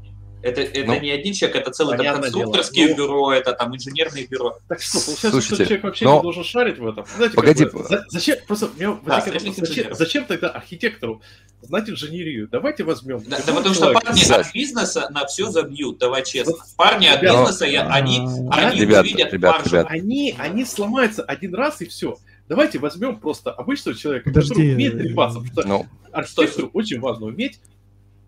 Это, 0.43 0.61
это 0.61 0.85
Ну, 0.85 0.99
не 0.99 1.09
один 1.09 1.33
человек, 1.33 1.57
это 1.57 1.71
целое 1.71 1.97
там, 1.97 2.05
понятное 2.05 2.29
дело. 2.29 2.43
конструкторское 2.43 2.87
Ну, 2.89 2.95
бюро, 2.95 3.33
это 3.33 3.53
там 3.53 3.75
инженерное 3.75 4.27
бюро. 4.27 4.59
Так 4.67 4.81
что, 4.81 4.93
получается, 4.99 5.29
Слушайте, 5.31 5.55
что 5.55 5.65
человек 5.65 5.83
вообще 5.83 6.05
но- 6.05 6.15
не 6.17 6.21
должен 6.21 6.43
шарить 6.43 6.77
в 6.77 6.87
этом? 6.87 7.05
Знаете, 7.15 7.35
Погоди, 7.35 7.63
как 7.65 7.73
бы, 7.73 7.83
за- 7.83 8.05
зачем, 8.09 8.37
просто 8.47 8.69
меня 8.77 8.91
возникает 8.91 9.23
стремись 9.23 9.57
вопрос, 9.57 9.67
зачем, 9.69 9.95
зачем 9.95 10.25
тогда 10.25 10.49
архитектору 10.49 11.21
знать 11.63 11.89
инженерию? 11.89 12.47
Давайте 12.51 12.83
возьмем. 12.83 13.23
Да, 13.27 13.37
да 13.45 13.53
потому 13.53 13.73
что 13.73 13.83
человека. 13.85 14.05
парни 14.05 14.19
Саш. 14.21 14.47
от 14.47 14.53
бизнеса 14.53 15.09
на 15.09 15.25
все 15.25 15.49
забьют, 15.49 15.97
давай 15.97 16.23
честно. 16.23 16.53
Парни 16.77 17.07
от 17.07 17.21
Ребята, 17.21 17.39
бизнеса, 17.41 17.65
я- 17.65 17.87
они, 17.87 18.19
а, 18.51 18.67
они 18.67 18.79
Ребята, 18.81 19.01
увидят 19.01 19.33
ребят, 19.33 19.51
маржу. 19.53 19.69
ребят. 19.71 19.87
Они, 19.89 20.35
они 20.37 20.65
сломаются 20.65 21.23
один 21.23 21.55
раз 21.55 21.81
и 21.81 21.87
все. 21.87 22.15
Давайте 22.47 22.77
возьмем 22.77 23.17
просто 23.19 23.51
обычного 23.51 23.97
человека, 23.97 24.29
Подожди, 24.29 24.49
который 24.53 24.73
умеет 24.75 24.97
трепаться. 24.99 25.39
Потому 25.39 25.51
что 25.61 25.67
Ну, 25.67 25.85
архитектору 26.13 26.69
очень 26.73 26.99
важно 26.99 27.25
уметь 27.25 27.59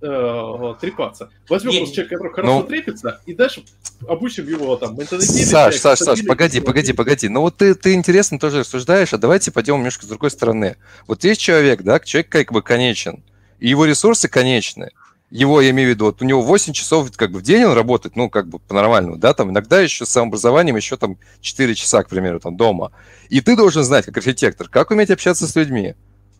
э, 0.02 0.74
трепаться. 0.80 1.30
Возьмем 1.48 1.78
просто 1.78 1.96
человека, 1.96 2.16
который 2.16 2.34
хорошо 2.34 2.60
ну- 2.60 2.64
трепится, 2.64 3.22
и 3.26 3.34
дальше 3.34 3.64
обучим 4.08 4.48
его 4.48 4.76
там. 4.76 4.98
Саш, 5.00 5.76
Саш, 5.78 6.00
Саш, 6.00 6.26
погоди, 6.26 6.60
погоди, 6.60 6.94
погоди. 6.94 7.30
Ну 7.30 7.42
вот 7.42 7.58
ты, 7.58 7.76
ты 7.76 7.94
интересно 7.94 8.40
тоже 8.40 8.60
рассуждаешь, 8.60 9.14
а 9.14 9.18
давайте 9.18 9.52
пойдем 9.52 9.78
немножко 9.78 10.06
с 10.06 10.10
другой 10.10 10.32
стороны. 10.32 10.78
Вот 11.08 11.24
есть 11.24 11.42
человек, 11.42 11.82
да, 11.84 12.00
человек 12.00 12.30
как 12.30 12.52
бы 12.52 12.62
конечен, 12.62 13.24
и 13.60 13.70
его 13.70 13.86
ресурсы 13.86 14.28
конечны. 14.28 14.92
Его, 15.32 15.62
я 15.62 15.70
имею 15.70 15.90
в 15.90 15.94
виду, 15.94 16.06
вот 16.06 16.24
у 16.24 16.26
него 16.26 16.42
8 16.42 16.74
часов 16.74 17.12
как 17.16 17.32
бы 17.32 17.38
в 17.38 17.44
день 17.44 17.64
он 17.64 17.74
работает, 17.74 18.16
ну, 18.16 18.32
как 18.32 18.48
бы 18.48 18.58
по-нормальному, 18.58 19.16
да, 19.16 19.36
там 19.36 19.52
иногда 19.52 19.80
еще 19.80 20.04
с 20.06 20.10
самообразованием 20.10 20.76
еще 20.76 20.98
там 20.98 21.18
4 21.42 21.76
часа, 21.76 22.02
к 22.02 22.10
примеру, 22.10 22.40
там 22.40 22.58
дома. 22.58 22.92
И 23.30 23.40
ты 23.40 23.56
должен 23.56 23.84
знать, 23.84 24.06
как 24.06 24.18
архитектор, 24.18 24.68
как 24.68 24.90
уметь 24.90 25.12
общаться 25.12 25.46
с 25.46 25.56
людьми 25.56 25.94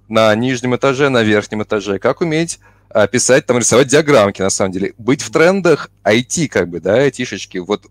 на 0.08 0.34
нижнем 0.34 0.76
этаже, 0.76 1.10
на 1.10 1.22
верхнем 1.22 1.62
этаже, 1.62 2.00
как 2.00 2.22
уметь 2.22 2.60
писать, 3.12 3.46
там, 3.46 3.58
рисовать 3.58 3.88
диаграммки, 3.88 4.42
на 4.42 4.50
самом 4.50 4.72
деле. 4.72 4.94
Быть 4.98 5.22
в 5.22 5.32
трендах 5.32 5.90
IT, 6.04 6.48
как 6.48 6.70
бы, 6.70 6.80
да, 6.80 6.96
айтишечки, 6.96 7.60
вот 7.60 7.86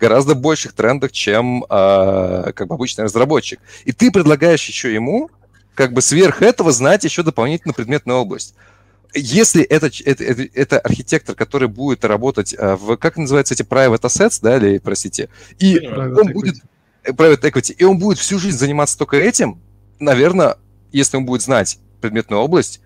гораздо 0.00 0.34
больших 0.34 0.72
трендах, 0.72 1.12
чем 1.12 1.64
а, 1.68 2.52
как 2.52 2.66
бы 2.66 2.74
обычный 2.74 3.04
разработчик. 3.04 3.60
И 3.84 3.92
ты 3.92 4.10
предлагаешь 4.10 4.64
еще 4.66 4.92
ему, 4.92 5.30
как 5.74 5.92
бы 5.92 6.00
сверх 6.00 6.42
этого, 6.42 6.72
знать 6.72 7.04
еще 7.04 7.22
дополнительно 7.22 7.74
предметную 7.74 8.18
область. 8.18 8.54
Если 9.14 9.62
это, 9.62 9.90
это, 10.04 10.24
это, 10.24 10.48
это 10.54 10.78
архитектор, 10.78 11.34
который 11.34 11.68
будет 11.68 12.04
работать 12.04 12.54
а, 12.58 12.76
в, 12.76 12.96
как 12.96 13.16
называется 13.16 13.54
эти 13.54 13.62
private 13.62 14.02
assets, 14.02 14.38
да, 14.42 14.56
или, 14.56 14.78
простите, 14.78 15.28
и 15.58 15.78
Понимаю. 15.78 16.18
Он 16.18 16.32
будет 16.32 16.56
э, 17.04 17.10
private 17.10 17.42
equity, 17.42 17.72
и 17.72 17.84
он 17.84 17.98
будет 17.98 18.18
всю 18.18 18.38
жизнь 18.38 18.56
заниматься 18.56 18.96
только 18.96 19.16
этим, 19.16 19.60
наверное, 19.98 20.56
если 20.92 21.16
он 21.16 21.26
будет 21.26 21.42
знать 21.42 21.78
предметную 22.00 22.40
область, 22.42 22.80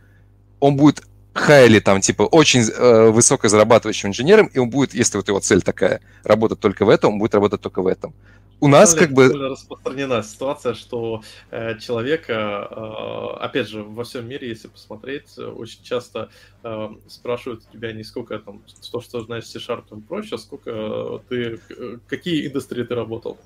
он 0.61 0.77
будет 0.77 1.03
хайли 1.35 1.81
там, 1.81 2.01
типа, 2.01 2.23
очень 2.23 2.63
э, 2.63 3.11
высокозарабатывающим 3.11 4.11
инженером, 4.11 4.47
и 4.47 4.59
он 4.59 4.71
будет, 4.71 4.95
если 4.95 5.19
вот 5.19 5.29
его 5.29 5.41
цель 5.41 5.63
такая, 5.63 6.01
работать 6.23 6.61
только 6.61 6.85
в 6.85 6.89
этом, 6.89 7.15
он 7.15 7.19
будет 7.19 7.35
работать 7.35 7.61
только 7.61 7.83
в 7.83 7.87
этом. 7.87 8.15
У 8.61 8.69
нас 8.69 8.95
как 8.95 9.13
бы... 9.13 9.29
распространена 9.29 10.23
ситуация, 10.23 10.75
что 10.75 11.23
э, 11.51 11.79
человека, 11.79 12.69
э, 12.71 13.45
опять 13.45 13.69
же, 13.69 13.83
во 13.83 14.05
всем 14.05 14.27
мире, 14.27 14.49
если 14.49 14.69
посмотреть, 14.69 15.37
очень 15.37 15.83
часто 15.83 16.31
э, 16.63 16.89
спрашивают 17.09 17.69
тебя 17.73 17.93
не 17.93 18.05
сколько 18.05 18.39
там, 18.39 18.63
то, 18.91 19.01
что 19.01 19.21
знаешь 19.21 19.47
C-Sharp 19.47 19.99
и 19.99 20.01
прочее, 20.01 20.39
сколько 20.39 20.71
э, 20.71 21.19
ты, 21.29 21.61
э, 21.69 21.99
какие 22.07 22.47
индустрии 22.47 22.85
ты 22.85 22.95
работал. 22.95 23.37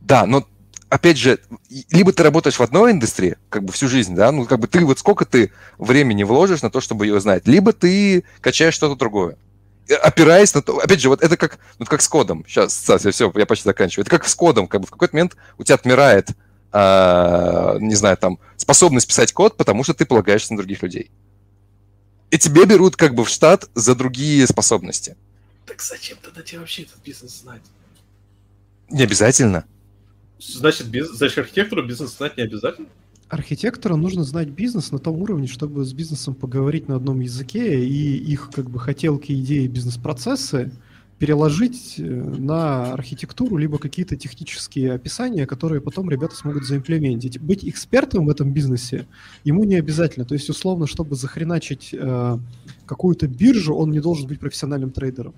Да, 0.00 0.26
но 0.26 0.44
опять 0.88 1.18
же, 1.18 1.38
либо 1.90 2.12
ты 2.12 2.22
работаешь 2.22 2.58
в 2.58 2.62
одной 2.62 2.92
индустрии, 2.92 3.36
как 3.48 3.64
бы 3.64 3.72
всю 3.72 3.88
жизнь, 3.88 4.14
да, 4.14 4.32
ну 4.32 4.46
как 4.46 4.60
бы 4.60 4.68
ты 4.68 4.84
вот 4.84 4.98
сколько 4.98 5.24
ты 5.24 5.52
времени 5.78 6.22
вложишь 6.22 6.62
на 6.62 6.70
то, 6.70 6.80
чтобы 6.80 7.06
ее 7.06 7.20
знать, 7.20 7.46
либо 7.46 7.72
ты 7.72 8.24
качаешь 8.40 8.74
что-то 8.74 8.96
другое. 8.96 9.36
Опираясь 10.02 10.52
на 10.52 10.62
то, 10.62 10.78
опять 10.78 11.00
же, 11.00 11.08
вот 11.08 11.22
это 11.22 11.36
как, 11.36 11.58
вот 11.78 11.88
как 11.88 12.02
с 12.02 12.08
кодом. 12.08 12.44
Сейчас, 12.48 12.74
Стас, 12.74 13.04
я 13.04 13.12
все, 13.12 13.32
я 13.36 13.46
почти 13.46 13.68
заканчиваю. 13.68 14.02
Это 14.02 14.10
как 14.10 14.26
с 14.26 14.34
кодом, 14.34 14.66
как 14.66 14.80
бы 14.80 14.86
в 14.88 14.90
какой-то 14.90 15.14
момент 15.14 15.36
у 15.58 15.64
тебя 15.64 15.76
отмирает, 15.76 16.30
а, 16.72 17.76
не 17.78 17.94
знаю, 17.94 18.16
там, 18.16 18.40
способность 18.56 19.06
писать 19.06 19.32
код, 19.32 19.56
потому 19.56 19.84
что 19.84 19.94
ты 19.94 20.04
полагаешься 20.04 20.54
на 20.54 20.58
других 20.58 20.82
людей. 20.82 21.10
И 22.30 22.38
тебе 22.38 22.64
берут 22.64 22.96
как 22.96 23.14
бы 23.14 23.24
в 23.24 23.28
штат 23.28 23.70
за 23.74 23.94
другие 23.94 24.44
способности. 24.48 25.16
Так 25.66 25.80
зачем 25.80 26.18
тогда 26.20 26.42
тебе 26.42 26.58
вообще 26.58 26.82
этот 26.82 27.00
бизнес 27.04 27.42
знать? 27.42 27.62
Не 28.90 29.04
обязательно. 29.04 29.64
Значит, 30.38 30.88
без, 30.88 31.10
значит, 31.10 31.38
архитектуру 31.38 31.86
бизнес 31.86 32.16
знать 32.16 32.36
не 32.36 32.42
обязательно? 32.42 32.88
Архитектору 33.28 33.96
нужно 33.96 34.22
знать 34.22 34.48
бизнес 34.48 34.92
на 34.92 34.98
том 34.98 35.20
уровне, 35.20 35.48
чтобы 35.48 35.84
с 35.84 35.92
бизнесом 35.92 36.34
поговорить 36.34 36.88
на 36.88 36.96
одном 36.96 37.20
языке 37.20 37.84
и 37.84 38.16
их 38.16 38.50
как 38.54 38.70
бы 38.70 38.78
хотелки, 38.78 39.32
идеи, 39.32 39.66
бизнес-процессы 39.66 40.70
переложить 41.18 41.94
э, 41.98 42.02
на 42.02 42.92
архитектуру, 42.92 43.56
либо 43.56 43.78
какие-то 43.78 44.16
технические 44.16 44.92
описания, 44.92 45.46
которые 45.46 45.80
потом 45.80 46.10
ребята 46.10 46.36
смогут 46.36 46.64
заимплементить. 46.64 47.40
Быть 47.40 47.64
экспертом 47.64 48.26
в 48.26 48.30
этом 48.30 48.52
бизнесе 48.52 49.06
ему 49.42 49.64
не 49.64 49.76
обязательно. 49.76 50.26
То 50.26 50.34
есть, 50.34 50.50
условно, 50.50 50.86
чтобы 50.86 51.16
захреначить 51.16 51.94
э, 51.94 52.38
какую-то 52.84 53.28
биржу, 53.28 53.74
он 53.74 53.90
не 53.90 54.00
должен 54.00 54.28
быть 54.28 54.38
профессиональным 54.38 54.90
трейдером. 54.90 55.34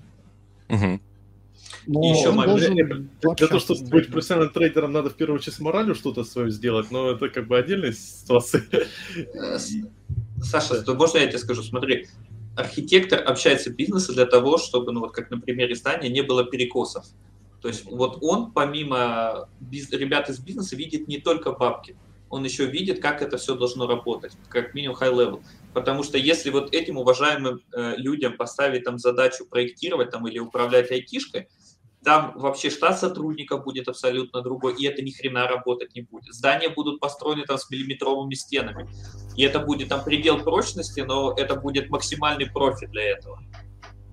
Мгм. 0.67 1.01
Но 1.91 2.03
И 2.03 2.07
еще 2.09 2.31
момент. 2.31 3.09
Для, 3.19 3.33
для 3.33 3.47
того, 3.47 3.59
чтобы 3.59 3.83
быть 3.89 4.11
профессиональным 4.11 4.53
трейдером, 4.53 4.91
надо 4.91 5.09
в 5.09 5.15
первую 5.15 5.39
очередь 5.39 5.55
с 5.55 5.59
моралью 5.59 5.95
что-то 5.95 6.23
свое 6.23 6.51
сделать, 6.51 6.91
но 6.91 7.09
это 7.09 7.29
как 7.29 7.47
бы 7.47 7.57
отдельная 7.57 7.93
ситуация. 7.93 8.63
Э, 9.33 9.57
Саша, 10.39 10.83
то 10.83 10.93
можно 10.93 11.17
я 11.17 11.25
тебе 11.25 11.39
скажу? 11.39 11.63
Смотри, 11.63 12.05
архитектор 12.55 13.27
общается 13.27 13.71
с 13.71 13.73
бизнесом 13.73 14.13
для 14.13 14.27
того, 14.27 14.59
чтобы, 14.59 14.91
ну 14.91 14.99
вот 14.99 15.13
как 15.13 15.31
на 15.31 15.39
примере 15.39 15.73
здания, 15.73 16.09
не 16.09 16.21
было 16.21 16.43
перекосов. 16.43 17.05
То 17.59 17.67
есть 17.67 17.85
вот 17.85 18.19
он, 18.21 18.51
помимо 18.51 19.49
биз- 19.59 19.89
ребят 19.89 20.29
из 20.29 20.37
бизнеса, 20.37 20.75
видит 20.75 21.07
не 21.07 21.17
только 21.17 21.53
бабки, 21.53 21.97
он 22.29 22.43
еще 22.43 22.67
видит, 22.67 23.01
как 23.01 23.23
это 23.23 23.37
все 23.37 23.55
должно 23.55 23.87
работать, 23.87 24.33
как 24.49 24.75
минимум 24.75 24.95
high 24.95 25.11
level. 25.11 25.41
Потому 25.73 26.03
что 26.03 26.19
если 26.19 26.51
вот 26.51 26.71
этим 26.71 26.97
уважаемым 26.97 27.61
э, 27.73 27.95
людям 27.97 28.37
поставить 28.37 28.83
там 28.83 28.99
задачу 28.99 29.47
проектировать 29.49 30.11
там 30.11 30.27
или 30.27 30.37
управлять 30.37 30.91
айтишкой, 30.91 31.47
там 32.03 32.33
вообще 32.35 32.69
штат 32.69 32.99
сотрудников 32.99 33.63
будет 33.63 33.87
абсолютно 33.87 34.41
другой, 34.41 34.75
и 34.75 34.85
это 34.85 35.01
ни 35.01 35.11
хрена 35.11 35.47
работать 35.47 35.95
не 35.95 36.01
будет. 36.01 36.33
Здания 36.33 36.69
будут 36.69 36.99
построены 36.99 37.43
там 37.45 37.57
с 37.57 37.69
миллиметровыми 37.69 38.35
стенами, 38.35 38.89
и 39.35 39.43
это 39.43 39.59
будет 39.59 39.89
там 39.89 40.03
предел 40.03 40.39
прочности, 40.39 41.01
но 41.01 41.33
это 41.35 41.55
будет 41.55 41.89
максимальный 41.89 42.45
профит 42.45 42.91
для 42.91 43.03
этого. 43.03 43.39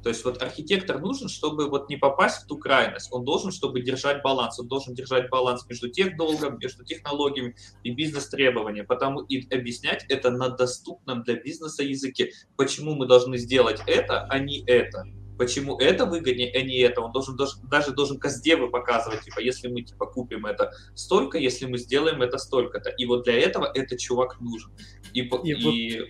То 0.06 0.10
есть 0.10 0.24
вот 0.24 0.40
архитектор 0.40 1.00
нужен, 1.00 1.28
чтобы 1.28 1.68
вот 1.68 1.88
не 1.88 1.96
попасть 1.96 2.44
в 2.44 2.46
ту 2.46 2.58
крайность. 2.58 3.08
Он 3.10 3.24
должен, 3.24 3.50
чтобы 3.50 3.80
держать 3.80 4.22
баланс. 4.22 4.56
Он 4.60 4.68
должен 4.68 4.94
держать 4.94 5.28
баланс 5.30 5.66
между 5.68 5.88
техдолгом, 5.88 6.58
между 6.60 6.84
технологиями 6.84 7.56
и 7.82 7.90
бизнес-требованиями. 7.90 8.86
Потому 8.86 9.22
и 9.22 9.52
объяснять 9.52 10.06
это 10.08 10.30
на 10.30 10.50
доступном 10.50 11.24
для 11.24 11.34
бизнеса 11.34 11.82
языке. 11.82 12.30
Почему 12.56 12.94
мы 12.94 13.08
должны 13.08 13.36
сделать 13.36 13.80
это, 13.88 14.26
а 14.26 14.38
не 14.38 14.62
это. 14.68 15.02
Почему 15.36 15.78
это 15.78 16.06
выгоднее, 16.06 16.52
а 16.52 16.62
не 16.62 16.78
это. 16.78 17.00
Он 17.00 17.12
должен 17.12 17.36
даже, 17.36 17.54
даже 17.70 17.92
должен 17.92 18.18
каздевы 18.18 18.68
показывать, 18.68 19.22
типа, 19.22 19.40
если 19.40 19.68
мы 19.68 19.82
типа 19.82 20.06
купим 20.06 20.46
это 20.46 20.72
столько, 20.94 21.38
если 21.38 21.66
мы 21.66 21.78
сделаем 21.78 22.22
это 22.22 22.38
столько-то. 22.38 22.90
И 22.90 23.06
вот 23.06 23.24
для 23.24 23.38
этого 23.38 23.70
этот 23.72 23.98
чувак 23.98 24.40
нужен. 24.40 24.70
И, 25.12 25.20
и, 25.20 25.50
и... 25.52 26.00
Вот... 26.00 26.08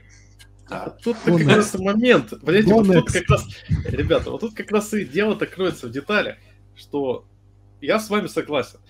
Да. 0.69 0.97
Тут 1.05 1.17
как 1.25 1.41
раз 1.47 1.75
момент. 1.79 2.31
Понимаете, 2.41 2.75
вот 2.75 2.87
тут 2.93 3.13
как 3.13 3.31
раз, 3.31 3.47
ребята, 3.85 4.31
вот 4.31 4.41
тут 4.41 4.55
как 4.55 4.71
раз 4.73 4.93
и 4.95 5.05
дело-то 5.05 5.47
кроется 5.47 5.87
в 5.87 5.93
деталях, 5.93 6.37
что 6.75 7.25
я 7.81 8.01
с 8.01 8.11
вами 8.11 8.27
согласен. 8.27 8.81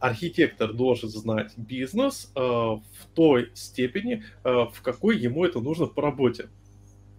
Архитектор 0.00 0.72
должен 0.72 1.08
знать 1.08 1.52
бизнес 1.56 2.30
э, 2.34 2.40
в 2.40 2.82
той 3.14 3.50
степени, 3.54 4.24
э, 4.44 4.50
в 4.50 4.82
какой 4.82 5.16
ему 5.16 5.44
это 5.44 5.60
нужно 5.60 5.86
по 5.86 6.02
работе. 6.02 6.50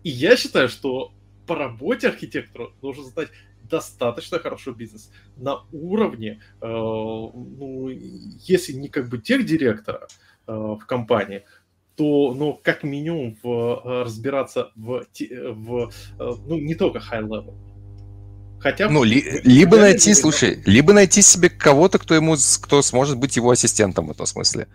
И 0.04 0.10
я 0.10 0.36
считаю, 0.38 0.70
что 0.70 1.14
по 1.48 1.56
работе 1.56 2.10
архитектора 2.10 2.70
должен 2.82 3.06
знать 3.06 3.30
достаточно 3.70 4.40
хорошо 4.40 4.72
бизнес 4.72 5.12
на 5.38 5.62
уровне, 5.72 6.42
э, 6.62 6.68
ну, 6.68 7.90
если 7.90 8.74
не 8.74 8.88
как 8.88 9.10
бы 9.10 9.18
тех 9.18 9.46
директора 9.46 10.08
э, 10.48 10.52
в 10.52 10.86
компании, 10.86 11.44
то, 11.96 12.34
ну, 12.34 12.60
как 12.64 12.84
минимум 12.84 13.38
в, 13.42 13.48
э, 13.48 14.04
разбираться 14.04 14.72
в, 14.76 15.06
в, 15.06 15.92
э, 16.20 16.34
ну, 16.48 16.58
не 16.58 16.76
только 16.76 17.00
high 17.00 17.28
level. 17.28 17.56
Хотя 18.60 18.90
ну, 18.90 19.04
ли, 19.04 19.24
либо 19.44 19.78
найти, 19.78 20.14
слушай, 20.14 20.62
либо 20.66 20.94
найти 20.94 21.22
себе 21.22 21.50
кого-то, 21.50 22.00
кто 22.00 22.16
ему, 22.16 22.36
кто 22.62 22.82
сможет 22.82 23.18
быть 23.18 23.36
его 23.36 23.52
ассистентом 23.52 24.08
в 24.08 24.12
этом 24.12 24.26
смысле. 24.26 24.68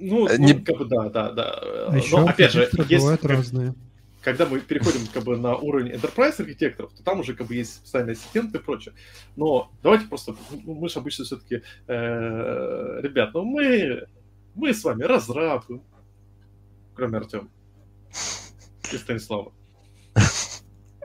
Ну, 0.00 0.28
э, 0.28 0.38
не... 0.38 0.54
ну 0.54 0.64
как 0.64 0.78
бы 0.78 0.84
да, 0.84 1.08
да, 1.08 1.32
да. 1.32 1.60
А 1.88 2.00
Но 2.10 2.26
опять 2.26 2.52
же, 2.52 2.68
если, 2.88 2.96
бывают 2.96 3.24
разные 3.24 3.74
когда 4.22 4.46
мы 4.46 4.60
переходим 4.60 5.06
как 5.12 5.24
бы 5.24 5.36
на 5.36 5.56
уровень 5.56 5.92
enterprise 5.92 6.40
архитекторов, 6.40 6.92
то 6.92 7.02
там 7.02 7.20
уже 7.20 7.34
как 7.34 7.46
бы 7.46 7.54
есть 7.54 7.76
специальные 7.76 8.12
ассистенты 8.12 8.58
и 8.58 8.60
прочее. 8.60 8.94
Но 9.36 9.70
давайте 9.82 10.06
просто, 10.06 10.34
ну, 10.50 10.74
мы 10.74 10.88
же 10.88 10.98
обычно 10.98 11.24
все-таки, 11.24 11.62
э, 11.86 13.00
ребят, 13.02 13.32
ну 13.34 13.44
мы, 13.44 14.06
мы 14.54 14.74
с 14.74 14.82
вами 14.82 15.04
разрабы, 15.04 15.80
кроме 16.94 17.18
Артема 17.18 17.48
и 18.92 18.96
Станислава. 18.96 19.52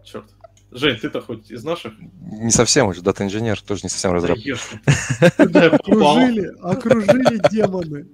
Черт. 0.04 0.26
Жень, 0.72 0.98
ты-то 0.98 1.22
хоть 1.22 1.52
из 1.52 1.64
наших? 1.64 1.94
Не 2.00 2.50
совсем 2.50 2.88
уже, 2.88 3.04
дата-инженер 3.04 3.62
тоже 3.62 3.82
не 3.84 3.90
совсем 3.90 4.12
разраб. 4.12 4.40
Окружили, 5.38 6.52
окружили 6.62 7.50
демоны. 7.52 8.08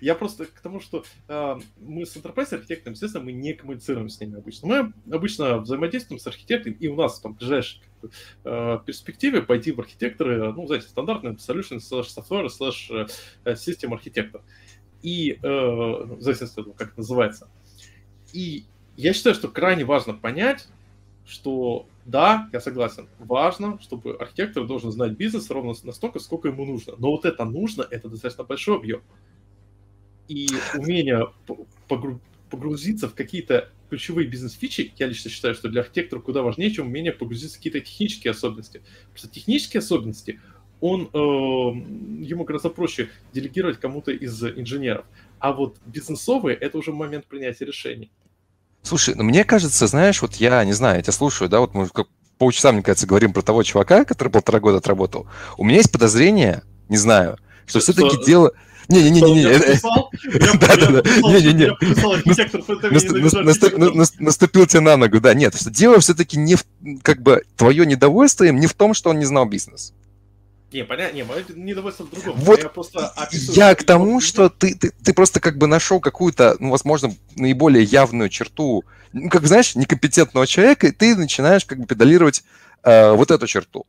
Я 0.00 0.14
просто 0.14 0.46
к 0.46 0.60
тому, 0.60 0.80
что 0.80 1.04
э, 1.28 1.56
мы 1.80 2.06
с 2.06 2.16
Enterprise 2.16 2.54
архитектором, 2.54 2.94
естественно, 2.94 3.24
мы 3.24 3.32
не 3.32 3.52
коммуницируем 3.52 4.08
с 4.08 4.20
ними 4.20 4.38
обычно. 4.38 4.68
Мы 4.68 5.14
обычно 5.14 5.58
взаимодействуем 5.58 6.18
с 6.18 6.26
архитектором, 6.26 6.76
и 6.78 6.88
у 6.88 6.96
нас 6.96 7.20
там 7.20 7.34
в 7.34 7.38
ближайшей 7.38 7.82
э, 8.44 8.78
перспективе 8.86 9.42
пойти 9.42 9.72
в 9.72 9.80
архитекторы, 9.80 10.52
ну, 10.52 10.66
знаете, 10.66 10.88
стандартный 10.88 11.32
solution 11.32 11.78
slash 11.78 12.06
software 12.16 12.48
slash 12.48 13.08
system 13.44 13.92
архитектор. 13.92 14.42
И, 15.02 15.38
э, 15.42 15.46
в 15.46 16.20
зависимости 16.20 16.58
от 16.58 16.64
того, 16.64 16.76
как 16.76 16.88
это 16.88 16.98
называется. 16.98 17.48
И 18.32 18.64
я 18.96 19.12
считаю, 19.12 19.34
что 19.34 19.48
крайне 19.48 19.84
важно 19.84 20.14
понять, 20.14 20.68
что 21.26 21.86
да, 22.04 22.48
я 22.52 22.60
согласен, 22.60 23.08
важно, 23.18 23.78
чтобы 23.80 24.14
архитектор 24.16 24.66
должен 24.66 24.92
знать 24.92 25.12
бизнес 25.12 25.50
ровно 25.50 25.74
настолько, 25.82 26.18
сколько 26.18 26.48
ему 26.48 26.64
нужно. 26.64 26.94
Но 26.98 27.10
вот 27.10 27.24
это 27.24 27.44
нужно, 27.44 27.86
это 27.90 28.08
достаточно 28.08 28.44
большой 28.44 28.76
объем 28.76 29.02
и 30.28 30.48
умение 30.74 31.26
погрузиться 32.50 33.08
в 33.08 33.14
какие-то 33.14 33.70
ключевые 33.90 34.26
бизнес-фичи, 34.26 34.92
я 34.98 35.06
лично 35.06 35.30
считаю, 35.30 35.54
что 35.54 35.68
для 35.68 35.82
архитектора 35.82 36.20
куда 36.20 36.42
важнее, 36.42 36.70
чем 36.70 36.86
умение 36.86 37.12
погрузиться 37.12 37.54
в 37.54 37.58
какие-то 37.58 37.80
технические 37.80 38.32
особенности. 38.32 38.82
Просто 39.10 39.28
технические 39.28 39.78
особенности, 39.78 40.40
он, 40.80 41.08
э, 41.12 41.16
ему 41.16 42.44
гораздо 42.44 42.70
проще 42.70 43.08
делегировать 43.32 43.78
кому-то 43.78 44.10
из 44.12 44.42
инженеров. 44.42 45.06
А 45.38 45.52
вот 45.52 45.76
бизнесовые— 45.86 46.56
это 46.60 46.78
уже 46.78 46.92
момент 46.92 47.26
принятия 47.26 47.64
решений. 47.64 48.10
Слушай, 48.82 49.14
ну 49.14 49.24
мне 49.24 49.44
кажется, 49.44 49.86
знаешь, 49.86 50.20
вот 50.20 50.34
я 50.34 50.64
не 50.64 50.72
знаю, 50.72 50.96
я 50.96 51.02
тебя 51.02 51.12
слушаю, 51.12 51.48
да, 51.48 51.60
вот 51.60 51.74
мы 51.74 51.88
как 51.88 52.08
полчаса, 52.36 52.72
мне 52.72 52.82
кажется, 52.82 53.06
говорим 53.06 53.32
про 53.32 53.42
того 53.42 53.62
чувака, 53.62 54.04
который 54.04 54.28
полтора 54.28 54.60
года 54.60 54.78
отработал. 54.78 55.26
У 55.56 55.64
меня 55.64 55.78
есть 55.78 55.92
подозрение, 55.92 56.62
не 56.88 56.96
знаю, 56.96 57.38
что 57.66 57.80
все-таки 57.80 58.22
дело... 58.24 58.52
Не-не-не-не. 58.88 59.78
Да-да-да. 60.58 61.02
Не-не-не. 61.28 61.70
Наступил 64.20 64.66
тебе 64.66 64.80
на 64.80 64.96
ногу. 64.96 65.20
Да, 65.20 65.34
нет. 65.34 65.54
Что 65.54 65.70
дело 65.70 66.00
все-таки 66.00 66.38
не 66.38 66.56
в... 66.56 66.64
Как 67.02 67.22
бы 67.22 67.42
твое 67.56 67.86
недовольство 67.86 68.44
им 68.44 68.60
не 68.60 68.66
в 68.66 68.74
том, 68.74 68.94
что 68.94 69.10
он 69.10 69.18
не 69.18 69.24
знал 69.24 69.46
бизнес. 69.46 69.92
Не, 70.74 70.84
понятно, 70.84 71.14
не, 71.14 71.22
мое 71.22 71.44
недовольство 71.54 72.02
в 72.02 72.10
другом. 72.10 72.34
Вот 72.36 72.60
я, 72.60 72.68
просто 72.68 73.14
я 73.52 73.74
к 73.76 73.84
тому, 73.84 74.20
что 74.20 74.48
ты, 74.48 74.74
ты, 74.74 74.90
ты 74.90 75.14
просто 75.14 75.38
как 75.38 75.56
бы 75.56 75.68
нашел 75.68 76.00
какую-то, 76.00 76.56
ну, 76.58 76.70
возможно, 76.70 77.14
наиболее 77.36 77.84
явную 77.84 78.28
черту, 78.28 78.82
ну, 79.12 79.30
как 79.30 79.46
знаешь, 79.46 79.76
некомпетентного 79.76 80.48
человека, 80.48 80.88
и 80.88 80.90
ты 80.90 81.14
начинаешь 81.14 81.64
как 81.64 81.78
бы 81.78 81.86
педалировать 81.86 82.42
э, 82.82 83.12
вот 83.12 83.30
эту 83.30 83.46
черту. 83.46 83.86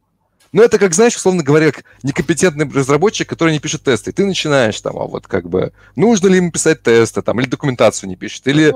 Ну, 0.52 0.64
это 0.64 0.80
как, 0.80 0.94
знаешь, 0.94 1.16
условно 1.16 1.44
говоря, 1.44 1.72
как 1.72 1.86
некомпетентный 2.04 2.70
разработчик, 2.70 3.28
который 3.28 3.54
не 3.54 3.60
пишет 3.60 3.84
тесты. 3.84 4.12
Ты 4.12 4.26
начинаешь 4.26 4.80
там, 4.80 4.98
а 4.98 5.06
вот 5.06 5.28
как 5.28 5.50
бы, 5.50 5.74
нужно 5.96 6.28
ли 6.28 6.38
ему 6.38 6.52
писать 6.52 6.82
тесты, 6.82 7.22
там, 7.22 7.40
или 7.40 7.48
документацию 7.48 8.10
не 8.10 8.16
пишет, 8.16 8.48
или 8.48 8.74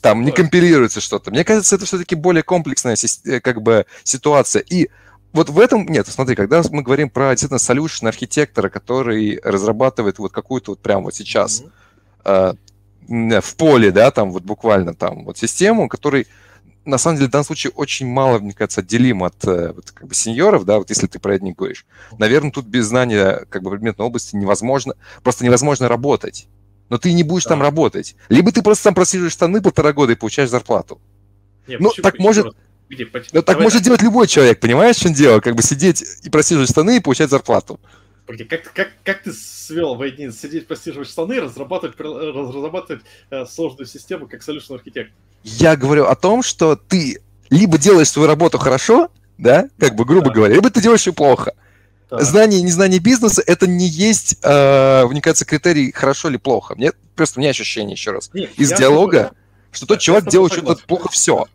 там 0.00 0.24
не 0.24 0.32
компилируется 0.32 1.00
что-то. 1.00 1.30
Мне 1.30 1.44
кажется, 1.44 1.76
это 1.76 1.84
все-таки 1.84 2.14
более 2.14 2.42
комплексная 2.42 2.96
э, 3.24 3.40
как 3.40 3.62
бы 3.62 3.86
ситуация. 4.04 4.62
И 4.62 4.88
вот 5.32 5.50
в 5.50 5.58
этом, 5.58 5.86
нет, 5.86 6.06
смотри, 6.06 6.34
когда 6.36 6.62
мы 6.70 6.82
говорим 6.82 7.10
про 7.10 7.30
действительно 7.30 7.58
solution 7.58 8.08
архитектора, 8.08 8.68
который 8.68 9.40
разрабатывает 9.42 10.18
вот 10.18 10.32
какую-то 10.32 10.72
вот 10.72 10.80
прямо 10.80 11.04
вот 11.04 11.14
сейчас 11.14 11.64
mm-hmm. 12.24 12.58
э, 13.08 13.40
в 13.40 13.56
поле, 13.56 13.90
да, 13.90 14.10
там 14.10 14.32
вот 14.32 14.44
буквально 14.44 14.94
там 14.94 15.24
вот 15.24 15.38
систему, 15.38 15.88
который 15.88 16.26
на 16.86 16.98
самом 16.98 17.16
деле 17.18 17.28
в 17.28 17.32
данном 17.32 17.44
случае 17.44 17.72
очень 17.72 18.06
мало, 18.06 18.38
мне 18.38 18.52
кажется, 18.52 18.80
отделим 18.80 19.24
от 19.24 19.44
э, 19.44 19.72
вот, 19.72 19.90
как 19.90 20.08
бы 20.08 20.14
сеньоров, 20.14 20.64
да, 20.64 20.78
вот 20.78 20.88
если 20.90 21.06
ты 21.06 21.18
про 21.18 21.34
это 21.34 21.44
не 21.44 21.52
говоришь. 21.52 21.84
Наверное, 22.18 22.50
тут 22.50 22.66
без 22.66 22.86
знания 22.86 23.44
как 23.50 23.62
бы 23.62 23.70
предметной 23.70 24.06
области 24.06 24.36
невозможно, 24.36 24.94
просто 25.22 25.44
невозможно 25.44 25.88
работать. 25.88 26.48
Но 26.88 26.98
ты 26.98 27.12
не 27.12 27.24
будешь 27.24 27.44
да. 27.44 27.50
там 27.50 27.62
работать. 27.62 28.14
Либо 28.28 28.52
ты 28.52 28.62
просто 28.62 28.84
там 28.84 28.94
просиживаешь 28.94 29.32
штаны 29.32 29.60
полтора 29.60 29.92
года 29.92 30.12
и 30.12 30.16
получаешь 30.16 30.50
зарплату. 30.50 31.00
Нет, 31.66 31.80
ну, 31.80 31.88
почему, 31.88 32.02
так 32.02 32.12
почему? 32.12 32.26
может... 32.26 32.56
Где, 32.88 33.06
почему? 33.06 33.30
Ну, 33.34 33.42
так 33.42 33.60
может 33.60 33.82
делать 33.82 34.02
любой 34.02 34.28
человек, 34.28 34.60
понимаешь, 34.60 34.96
в 34.96 35.00
чем 35.00 35.12
дело? 35.12 35.40
Как 35.40 35.56
бы 35.56 35.62
сидеть 35.62 36.04
и 36.22 36.30
просиживать 36.30 36.70
штаны 36.70 36.98
и 36.98 37.00
получать 37.00 37.30
зарплату. 37.30 37.80
Как, 38.48 38.72
как, 38.72 38.92
как 39.04 39.22
ты 39.22 39.32
свел 39.32 39.94
в 39.94 40.02
один 40.02 40.32
сидеть, 40.32 40.66
просиживать 40.66 41.08
штаны, 41.08 41.40
разрабатывать, 41.40 41.98
разрабатывать 41.98 43.02
э, 43.30 43.46
сложную 43.46 43.86
систему 43.86 44.26
как 44.26 44.40
solution 44.40 44.74
архитектор? 44.74 45.14
Я 45.42 45.76
говорю 45.76 46.06
о 46.06 46.14
том, 46.16 46.42
что 46.42 46.76
ты 46.76 47.20
либо 47.50 47.78
делаешь 47.78 48.10
свою 48.10 48.26
работу 48.28 48.58
хорошо, 48.58 49.10
да, 49.38 49.68
как 49.78 49.94
бы 49.94 50.04
грубо 50.04 50.28
да. 50.28 50.34
говоря, 50.34 50.54
либо 50.54 50.70
ты 50.70 50.80
делаешь 50.80 51.06
ее 51.06 51.12
плохо. 51.12 51.54
Да. 52.10 52.20
Знание 52.20 52.60
и 52.60 52.62
незнание 52.62 53.00
бизнеса 53.00 53.42
это 53.46 53.66
не 53.66 53.86
есть, 53.86 54.36
э, 54.42 55.06
мне 55.06 55.20
кажется, 55.20 55.44
критерий 55.44 55.92
хорошо 55.92 56.28
или 56.28 56.36
плохо. 56.36 56.74
Мне 56.76 56.92
просто 57.16 57.38
у 57.38 57.40
меня 57.40 57.50
ощущение 57.50 57.92
еще 57.92 58.12
раз 58.12 58.30
Нет, 58.32 58.50
из 58.56 58.72
диалога, 58.72 59.24
тобой, 59.24 59.38
что 59.72 59.86
тот 59.86 59.98
человек 59.98 60.28
делает 60.28 60.52
что-то 60.52 60.76
плохо 60.86 61.08
все. 61.10 61.46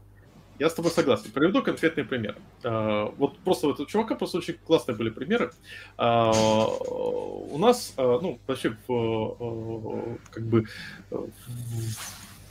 Я 0.59 0.69
с 0.69 0.75
тобой 0.75 0.91
согласен. 0.91 1.31
Приведу 1.33 1.63
конкретный 1.63 2.03
пример. 2.03 2.35
Uh, 2.61 3.11
вот 3.17 3.39
просто 3.39 3.65
у 3.65 3.71
этого 3.71 3.89
чувака 3.89 4.13
просто 4.13 4.37
очень 4.37 4.57
классные 4.63 4.95
были 4.95 5.09
примеры. 5.09 5.51
Uh, 5.97 7.47
у 7.49 7.57
нас, 7.57 7.93
uh, 7.97 8.19
ну, 8.21 8.39
вообще 8.45 8.77
в, 8.87 10.17
как 10.29 10.43
бы 10.45 10.67
в 11.09 11.25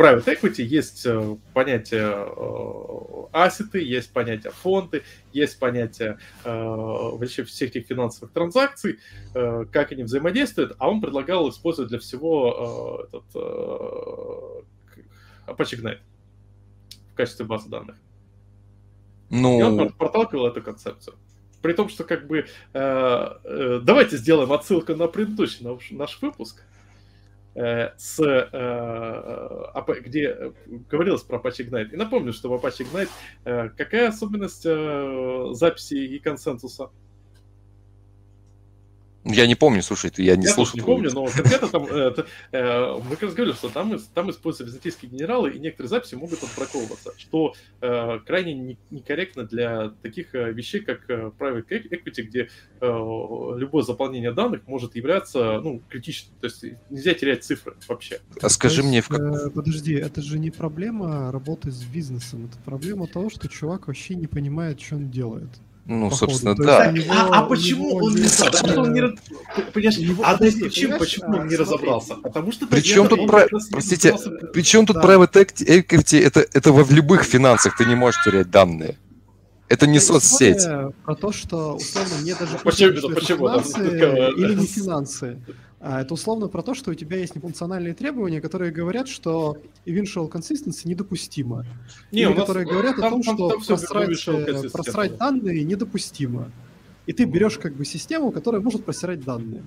private 0.00 0.24
equity 0.24 0.62
есть 0.62 1.06
понятие 1.52 3.28
ассеты, 3.32 3.82
есть 3.82 4.12
понятие 4.12 4.52
фонды, 4.52 5.02
есть 5.32 5.58
понятие 5.58 6.18
вообще 6.44 7.44
всех 7.44 7.70
этих 7.70 7.86
финансовых 7.86 8.32
транзакций, 8.32 8.98
как 9.32 9.92
они 9.92 10.04
взаимодействуют, 10.04 10.74
а 10.78 10.88
он 10.88 11.00
предлагал 11.00 11.48
использовать 11.50 11.90
для 11.90 11.98
всего 11.98 13.06
этот 13.08 13.24
Apache 15.46 15.76
Ignite 15.76 16.00
качестве 17.20 17.44
базы 17.44 17.68
данных. 17.68 17.96
Ну... 19.28 19.58
И 19.58 19.62
он 19.62 19.92
проталкивал 19.92 20.46
эту 20.46 20.62
концепцию. 20.62 21.16
При 21.62 21.74
том, 21.74 21.90
что 21.90 22.04
как 22.04 22.26
бы 22.26 22.38
э, 22.38 22.44
э, 22.72 23.80
давайте 23.82 24.16
сделаем 24.16 24.50
отсылку 24.52 24.96
на 24.96 25.06
предыдущий 25.06 25.64
наш, 25.66 25.90
наш 25.90 26.22
выпуск, 26.22 26.62
э, 26.62 26.79
с, 27.54 28.20
э, 28.20 30.00
где 30.02 30.52
говорилось 30.88 31.22
про 31.22 31.38
Apache 31.38 31.68
Ignite. 31.68 31.92
И 31.92 31.96
напомню, 31.96 32.32
что 32.32 32.48
в 32.48 32.54
Apache 32.54 32.86
Ignite 32.86 33.10
э, 33.44 33.68
какая 33.70 34.08
особенность 34.08 34.64
э, 34.64 35.48
записи 35.52 35.94
и 35.94 36.18
консенсуса? 36.18 36.90
Я 39.24 39.46
не 39.46 39.54
помню, 39.54 39.82
слушай, 39.82 40.10
я 40.16 40.34
не 40.36 40.46
я 40.46 40.52
слушал. 40.52 40.78
не 40.78 40.82
помню, 40.82 41.10
но 41.12 41.26
конкретно 41.26 41.68
там, 41.68 41.84
э, 41.84 42.14
э, 42.52 42.98
мы 43.06 43.10
как 43.16 43.24
раз 43.24 43.34
говорили, 43.34 43.54
что 43.54 43.68
там, 43.68 43.98
там 44.14 44.30
используются 44.30 44.64
византийские 44.64 45.10
генералы, 45.10 45.50
и 45.50 45.58
некоторые 45.58 45.90
записи 45.90 46.14
могут 46.14 46.42
отбраковываться, 46.42 47.12
что 47.18 47.54
э, 47.82 48.18
крайне 48.26 48.54
не, 48.54 48.78
некорректно 48.90 49.44
для 49.44 49.90
таких 50.02 50.34
э, 50.34 50.52
вещей, 50.52 50.80
как 50.80 51.08
э, 51.10 51.32
private 51.38 51.66
equity, 51.68 52.22
где 52.22 52.48
э, 52.80 52.86
любое 53.56 53.82
заполнение 53.82 54.32
данных 54.32 54.66
может 54.66 54.96
являться 54.96 55.60
ну, 55.60 55.82
критичным. 55.90 56.34
То 56.40 56.46
есть 56.46 56.64
нельзя 56.88 57.12
терять 57.12 57.44
цифры 57.44 57.76
вообще. 57.88 58.20
А 58.40 58.48
скажи 58.48 58.80
есть, 58.80 58.88
мне... 58.88 59.02
В 59.02 59.08
как... 59.08 59.20
э, 59.20 59.50
подожди, 59.50 59.94
это 59.94 60.22
же 60.22 60.38
не 60.38 60.50
проблема 60.50 61.30
работы 61.30 61.70
с 61.70 61.82
бизнесом, 61.82 62.46
это 62.46 62.56
проблема 62.64 63.06
того, 63.06 63.28
что 63.28 63.48
чувак 63.48 63.88
вообще 63.88 64.14
не 64.14 64.28
понимает, 64.28 64.80
что 64.80 64.96
он 64.96 65.10
делает. 65.10 65.50
Ну, 65.86 66.08
Походу. 66.08 66.32
собственно, 66.32 66.54
да. 66.54 66.92
Него, 66.92 67.12
а, 67.12 67.40
а 67.40 67.42
почему 67.42 67.96
он 67.96 68.14
не, 68.14 68.28
он 68.76 68.92
не 68.92 69.00
понимаешь, 69.72 69.98
а 70.22 70.34
подожди, 70.34 70.62
почему, 70.62 70.98
почему 70.98 71.36
он 71.38 71.48
не 71.48 71.56
разобрался? 71.56 72.14
Потому 72.14 72.52
что 72.52 72.66
причем 72.66 73.08
тут 73.08 73.26
про... 73.26 73.48
простите, 73.70 74.16
причем 74.52 74.86
тут 74.86 74.96
да. 74.96 75.02
private 75.02 75.32
equity 75.32 76.22
это 76.22 76.46
это 76.52 76.72
в 76.72 76.92
любых 76.92 77.24
финансах 77.24 77.76
ты 77.76 77.86
не 77.86 77.94
можешь 77.94 78.22
терять 78.24 78.50
данные. 78.50 78.98
Это 79.68 79.86
не 79.86 80.00
соцсеть. 80.00 80.64
Про 81.04 81.14
то, 81.14 81.32
что 81.32 81.76
условно 81.76 82.14
мне 82.22 82.34
даже 82.34 82.58
почему, 82.58 83.14
почему, 83.14 83.48
финансы 83.48 83.80
или 84.36 84.54
не 84.54 84.66
финансы. 84.66 85.38
А 85.80 86.02
это 86.02 86.12
условно 86.12 86.48
про 86.48 86.62
то, 86.62 86.74
что 86.74 86.90
у 86.90 86.94
тебя 86.94 87.16
есть 87.16 87.34
нефункциональные 87.34 87.94
требования, 87.94 88.42
которые 88.42 88.70
говорят, 88.70 89.08
что 89.08 89.56
eventual 89.86 90.30
consistency 90.30 90.82
недопустимо. 90.84 91.64
Не, 92.12 92.22
Или 92.22 92.34
которые 92.34 92.66
говорят 92.66 92.96
там, 92.96 93.06
о 93.06 93.10
том, 93.10 93.22
там, 93.22 93.34
что 93.34 93.48
там 93.48 93.60
просрать, 93.66 94.28
э, 94.28 94.68
просрать 94.68 95.16
данные 95.16 95.64
недопустимо. 95.64 96.52
И 97.06 97.14
ты 97.14 97.24
берешь 97.24 97.56
как 97.56 97.74
бы 97.74 97.86
систему, 97.86 98.30
которая 98.30 98.60
может 98.60 98.84
просирать 98.84 99.24
данные. 99.24 99.64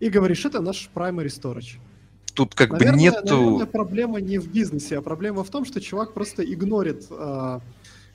И 0.00 0.08
говоришь, 0.08 0.46
это 0.46 0.62
наш 0.62 0.88
primary 0.94 1.26
storage. 1.26 1.78
Тут 2.32 2.54
как 2.54 2.70
наверное, 2.70 2.94
бы 2.94 3.00
нету... 3.00 3.36
Наверное, 3.36 3.66
проблема 3.66 4.20
не 4.22 4.38
в 4.38 4.50
бизнесе, 4.50 4.98
а 4.98 5.02
проблема 5.02 5.44
в 5.44 5.50
том, 5.50 5.66
что 5.66 5.82
чувак 5.82 6.14
просто 6.14 6.42
игнорит 6.42 7.06
э, 7.10 7.60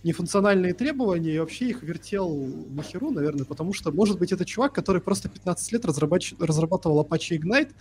нефункциональные 0.04 0.74
требования 0.74 1.36
и 1.36 1.40
вообще 1.40 1.70
их 1.70 1.84
вертел 1.84 2.30
нахеру, 2.70 3.12
наверное, 3.12 3.46
потому 3.46 3.74
что, 3.74 3.92
может 3.92 4.18
быть, 4.18 4.32
это 4.32 4.46
чувак, 4.46 4.74
который 4.74 5.02
просто 5.02 5.28
15 5.30 5.72
лет 5.74 5.86
разрабатывал 5.86 7.04
Apache 7.04 7.38
Ignite, 7.38 7.72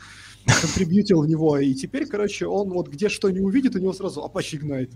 контрибьютил 0.61 1.23
в 1.23 1.29
него, 1.29 1.59
и 1.59 1.75
теперь, 1.75 2.07
короче, 2.07 2.47
он 2.47 2.71
вот 2.71 2.89
где 2.89 3.09
что 3.09 3.31
не 3.31 3.41
увидит, 3.41 3.77
у 3.77 3.79
него 3.79 3.93
сразу 3.93 4.21
Apache 4.21 4.61
Ignite. 4.61 4.93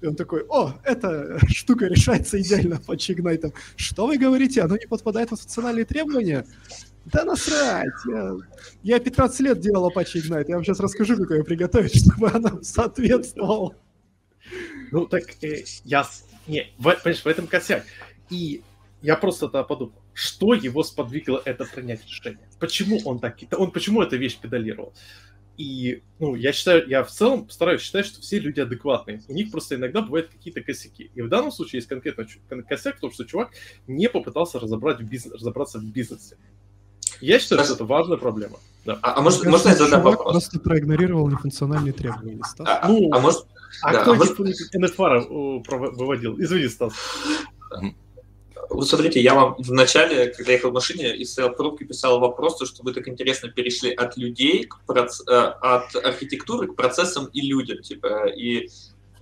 И 0.00 0.06
он 0.06 0.16
такой, 0.16 0.44
о, 0.48 0.74
эта 0.84 1.38
штука 1.48 1.86
решается 1.86 2.40
идеально 2.40 2.74
Apache 2.74 3.14
Ignite. 3.14 3.52
Что 3.76 4.06
вы 4.06 4.18
говорите? 4.18 4.62
Оно 4.62 4.76
не 4.76 4.86
подпадает 4.86 5.30
под 5.30 5.40
функциональные 5.40 5.84
требования? 5.84 6.46
Да 7.06 7.24
насрать! 7.24 7.92
Я, 8.08 8.36
я 8.82 9.00
15 9.00 9.40
лет 9.40 9.60
делал 9.60 9.90
Apache 9.90 10.20
Ignite. 10.22 10.46
Я 10.48 10.56
вам 10.56 10.64
сейчас 10.64 10.80
расскажу, 10.80 11.16
как 11.16 11.30
ее 11.30 11.44
приготовить, 11.44 11.96
чтобы 11.96 12.28
она 12.30 12.62
соответствовала. 12.62 13.74
Ну 14.90 15.06
так 15.06 15.24
э, 15.42 15.64
я 15.84 16.06
не, 16.46 16.72
в, 16.78 16.82
понимаешь, 16.82 17.22
в 17.24 17.26
этом 17.26 17.46
косяк. 17.46 17.84
И 18.30 18.62
я 19.02 19.16
просто 19.16 19.46
тогда 19.46 19.64
подумал, 19.64 19.94
что 20.12 20.54
его 20.54 20.82
сподвигло 20.82 21.42
это 21.44 21.64
принять 21.64 22.04
решение? 22.06 22.48
Почему 22.58 23.00
он 23.04 23.18
так, 23.18 23.36
он 23.56 23.70
почему 23.70 24.02
эту 24.02 24.16
вещь 24.16 24.38
педалировал? 24.38 24.94
И, 25.56 26.02
ну, 26.18 26.34
я 26.34 26.52
считаю, 26.52 26.88
я 26.88 27.04
в 27.04 27.10
целом 27.10 27.48
стараюсь 27.48 27.80
считать, 27.80 28.06
что 28.06 28.20
все 28.20 28.40
люди 28.40 28.60
адекватные. 28.60 29.22
У 29.28 29.32
них 29.32 29.52
просто 29.52 29.76
иногда 29.76 30.02
бывают 30.02 30.28
какие-то 30.28 30.62
косяки. 30.62 31.10
И 31.14 31.22
в 31.22 31.28
данном 31.28 31.52
случае 31.52 31.78
есть 31.78 31.88
конкретно 31.88 32.26
косяк 32.66 32.96
в 32.96 33.00
том, 33.00 33.12
что 33.12 33.24
чувак 33.24 33.50
не 33.86 34.08
попытался 34.08 34.58
разобрать 34.58 34.98
в 34.98 35.04
бизнес, 35.04 35.34
разобраться 35.34 35.78
в 35.78 35.84
бизнесе. 35.84 36.36
Я 37.20 37.38
считаю, 37.38 37.64
что 37.64 37.74
это 37.74 37.84
важная 37.84 38.16
проблема. 38.16 38.58
Да. 38.84 38.98
А, 39.02 39.18
а 39.18 39.20
может, 39.22 39.44
можно 39.44 39.68
я 39.68 39.76
задам 39.76 40.02
вопрос? 40.02 40.32
просто 40.32 40.58
проигнорировал 40.58 41.28
нефункциональные 41.28 41.92
требования. 41.92 42.42
Стас. 42.44 42.66
А, 42.68 42.88
ну, 42.88 43.10
а 43.12 43.20
может, 43.20 43.46
а 43.82 43.92
да, 43.92 44.02
кто 44.02 44.12
а 44.12 44.14
может... 44.14 44.38
NFR 44.38 45.62
выводил? 45.96 46.40
Извини, 46.40 46.68
Стас. 46.68 46.94
Вот 48.70 48.88
смотрите, 48.88 49.20
я 49.20 49.34
вам 49.34 49.54
в 49.58 49.72
начале, 49.72 50.28
когда 50.28 50.52
ехал 50.52 50.70
в 50.70 50.74
машине 50.74 51.14
и 51.14 51.24
стоял 51.24 51.50
в 51.50 51.56
пробке, 51.56 51.84
писал 51.84 52.18
вопрос, 52.18 52.56
что 52.66 52.82
вы 52.82 52.92
так 52.92 53.06
интересно 53.08 53.48
перешли 53.48 53.92
от 53.92 54.16
людей, 54.16 54.64
к 54.64 54.80
проц... 54.86 55.20
Э, 55.28 55.52
от 55.60 55.94
архитектуры 55.94 56.68
к 56.68 56.74
процессам 56.74 57.26
и 57.26 57.40
людям. 57.40 57.82
Типа, 57.82 58.26
и 58.28 58.68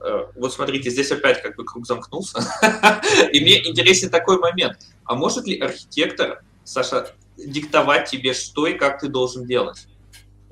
э, 0.01 0.27
вот 0.37 0.53
смотрите, 0.53 0.91
здесь 0.91 1.11
опять 1.11 1.43
как 1.43 1.57
бы 1.57 1.65
круг 1.65 1.87
замкнулся. 1.87 2.39
и 3.33 3.41
мне 3.41 3.69
интересен 3.69 4.11
такой 4.11 4.39
момент. 4.39 4.79
А 5.05 5.15
может 5.15 5.47
ли 5.47 5.59
архитектор, 5.59 6.43
Саша, 6.65 7.15
диктовать 7.37 8.11
тебе, 8.11 8.35
что 8.35 8.67
и 8.67 8.75
как 8.75 9.01
ты 9.01 9.09
должен 9.09 9.45
делать? 9.45 9.87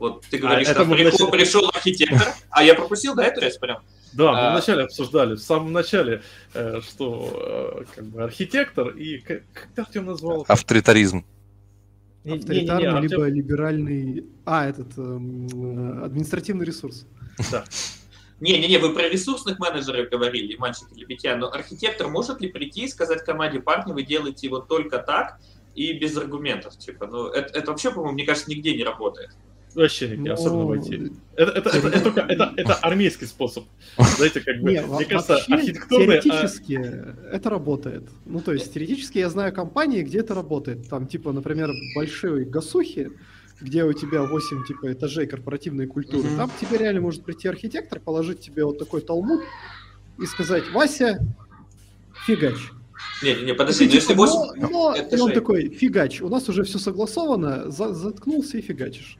Вот 0.00 0.24
ты 0.30 0.38
говоришь, 0.38 0.66
а, 0.68 0.72
что 0.72 0.86
пришел, 0.86 1.26
начале... 1.26 1.30
пришел 1.30 1.68
архитектор, 1.68 2.28
а 2.48 2.64
я 2.64 2.74
пропустил, 2.74 3.14
да, 3.14 3.26
эту 3.26 3.42
часть 3.42 3.60
прям? 3.60 3.82
Да, 4.14 4.32
мы 4.32 4.38
а... 4.38 4.52
вначале 4.52 4.84
обсуждали, 4.84 5.34
в 5.34 5.40
самом 5.40 5.72
начале, 5.72 6.22
э, 6.54 6.80
что 6.80 7.76
э, 7.78 7.84
как 7.94 8.06
бы 8.06 8.22
архитектор 8.22 8.88
и 8.88 9.18
как, 9.18 9.42
как 9.52 9.86
Артем 9.86 10.06
назвал? 10.06 10.46
Авторитаризм. 10.48 11.26
Авторитарный, 12.24 12.86
не, 12.86 12.92
не, 12.92 12.94
не, 12.94 13.08
либо 13.08 13.24
Артем... 13.24 13.34
либеральный... 13.34 14.24
А, 14.46 14.66
этот 14.66 14.88
э, 14.96 16.02
административный 16.02 16.64
ресурс. 16.64 17.06
Да. 17.52 17.64
Не-не-не, 18.40 18.78
вы 18.78 18.94
про 18.94 19.06
ресурсных 19.06 19.58
менеджеров 19.58 20.08
говорили, 20.08 20.56
мальчики 20.56 20.94
или 20.96 21.04
битья, 21.04 21.36
но 21.36 21.52
архитектор 21.52 22.08
может 22.08 22.40
ли 22.40 22.48
прийти 22.48 22.84
и 22.84 22.88
сказать 22.88 23.22
команде, 23.22 23.60
парни, 23.60 23.92
вы 23.92 24.02
делаете 24.02 24.46
его 24.46 24.60
только 24.60 24.98
так 24.98 25.38
и 25.74 25.92
без 25.92 26.16
аргументов, 26.16 26.78
типа, 26.78 27.06
ну, 27.06 27.26
это, 27.26 27.58
это 27.58 27.70
вообще, 27.70 27.90
по-моему, 27.90 28.14
мне 28.14 28.24
кажется, 28.24 28.50
нигде 28.50 28.74
не 28.74 28.82
работает. 28.82 29.30
Вообще 29.74 30.08
нигде, 30.08 30.28
Но... 30.28 30.34
особенно 30.34 30.64
войти. 30.64 31.12
Это, 31.36 31.52
это, 31.52 31.70
это, 31.70 31.88
это, 31.88 32.20
это, 32.20 32.54
это 32.56 32.74
армейский 32.82 33.26
способ. 33.26 33.64
Знаете, 34.16 34.40
как 34.40 34.60
бы, 34.60 34.72
Не, 34.72 34.82
мне 34.82 35.04
кажется, 35.04 35.36
архитектурный... 35.36 36.18
А 36.18 36.20
теоретически 36.20 36.80
а... 36.82 37.30
это 37.32 37.50
работает. 37.50 38.08
Ну, 38.26 38.40
то 38.40 38.52
есть, 38.52 38.72
теоретически 38.72 39.18
я 39.18 39.28
знаю 39.28 39.52
компании, 39.52 40.02
где 40.02 40.20
это 40.20 40.34
работает. 40.34 40.88
Там, 40.88 41.06
типа, 41.06 41.32
например, 41.32 41.70
большие 41.94 42.44
гасухи, 42.44 43.10
где 43.60 43.84
у 43.84 43.92
тебя 43.92 44.22
8 44.22 44.64
типа 44.64 44.92
этажей 44.92 45.26
корпоративной 45.26 45.86
культуры. 45.86 46.28
Mm-hmm. 46.28 46.36
Там 46.36 46.50
к 46.50 46.58
тебе 46.58 46.78
реально 46.78 47.00
может 47.02 47.24
прийти 47.24 47.48
архитектор, 47.48 48.00
положить 48.00 48.40
тебе 48.40 48.64
вот 48.64 48.78
такой 48.78 49.02
талмуд 49.02 49.40
и 50.18 50.26
сказать, 50.26 50.64
Вася, 50.72 51.20
фигач. 52.26 52.70
Не, 53.22 53.34
не, 53.42 53.54
подожди, 53.54 53.86
ну, 53.86 53.92
если 53.92 54.14
8... 54.14 54.60
Но, 54.60 54.68
но, 54.70 54.94
и 54.96 55.20
он 55.20 55.32
такой, 55.32 55.68
фигач, 55.68 56.20
у 56.20 56.28
нас 56.28 56.48
уже 56.48 56.64
все 56.64 56.78
согласовано, 56.78 57.70
за, 57.70 57.92
заткнулся 57.94 58.58
и 58.58 58.62
фигачишь. 58.62 59.18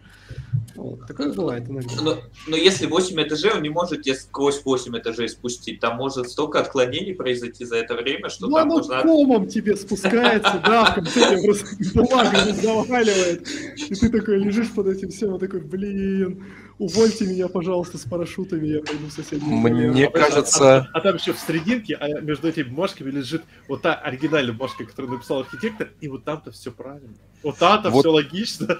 Вот, 0.80 1.06
такое 1.06 1.32
бывает 1.32 1.68
иногда. 1.68 1.90
Но, 2.02 2.18
но 2.46 2.56
если 2.56 2.86
8 2.86 3.22
этажей, 3.22 3.52
он 3.52 3.62
не 3.62 3.68
может 3.68 4.06
сквозь 4.16 4.62
8 4.64 4.96
этажей 4.98 5.28
спустить. 5.28 5.80
Там 5.80 5.96
может 5.96 6.30
столько 6.30 6.60
отклонений 6.60 7.14
произойти 7.14 7.64
за 7.64 7.76
это 7.76 7.94
время, 7.94 8.30
что 8.30 8.46
ну, 8.46 8.56
там 8.56 8.70
оно 8.70 8.78
нужно... 8.78 9.02
комом 9.02 9.48
тебе 9.48 9.76
спускается, 9.76 10.62
да, 10.64 10.86
в 10.86 10.94
конце 10.94 11.30
тебе 11.30 11.42
просто 11.42 11.66
бумага 11.94 12.54
заваливает. 12.54 13.48
И 13.76 13.94
ты 13.94 14.08
такой 14.08 14.38
лежишь 14.38 14.70
под 14.70 14.86
этим 14.86 15.10
всем, 15.10 15.38
такой, 15.38 15.60
блин, 15.60 16.44
увольте 16.78 17.26
меня, 17.26 17.48
пожалуйста, 17.48 17.98
с 17.98 18.02
парашютами, 18.02 18.66
я 18.66 18.80
пойду 18.80 19.06
в 19.06 19.12
соседнюю 19.12 19.54
Мне 19.58 20.06
а, 20.06 20.10
кажется... 20.10 20.76
А, 20.78 20.88
а, 20.94 21.00
там 21.02 21.16
еще 21.16 21.34
в 21.34 21.38
срединке, 21.38 21.94
а 21.96 22.20
между 22.20 22.48
этими 22.48 22.64
бумажками 22.64 23.10
лежит 23.10 23.42
вот 23.68 23.82
та 23.82 23.94
оригинальная 23.94 24.54
бумажка, 24.54 24.84
которую 24.84 25.12
написал 25.12 25.40
архитектор, 25.40 25.90
и 26.00 26.08
вот 26.08 26.24
там-то 26.24 26.52
все 26.52 26.70
правильно. 26.70 27.14
Вот 27.42 27.58
там-то 27.58 27.90
вот. 27.90 28.00
все 28.00 28.10
логично. 28.10 28.78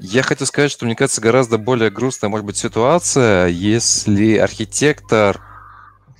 Я 0.00 0.22
хотел 0.22 0.46
сказать, 0.46 0.70
что 0.70 0.84
мне 0.84 0.94
кажется 0.94 1.20
гораздо 1.20 1.58
более 1.58 1.90
грустная 1.90 2.30
может 2.30 2.46
быть 2.46 2.56
ситуация, 2.56 3.48
если 3.48 4.36
архитектор, 4.36 5.40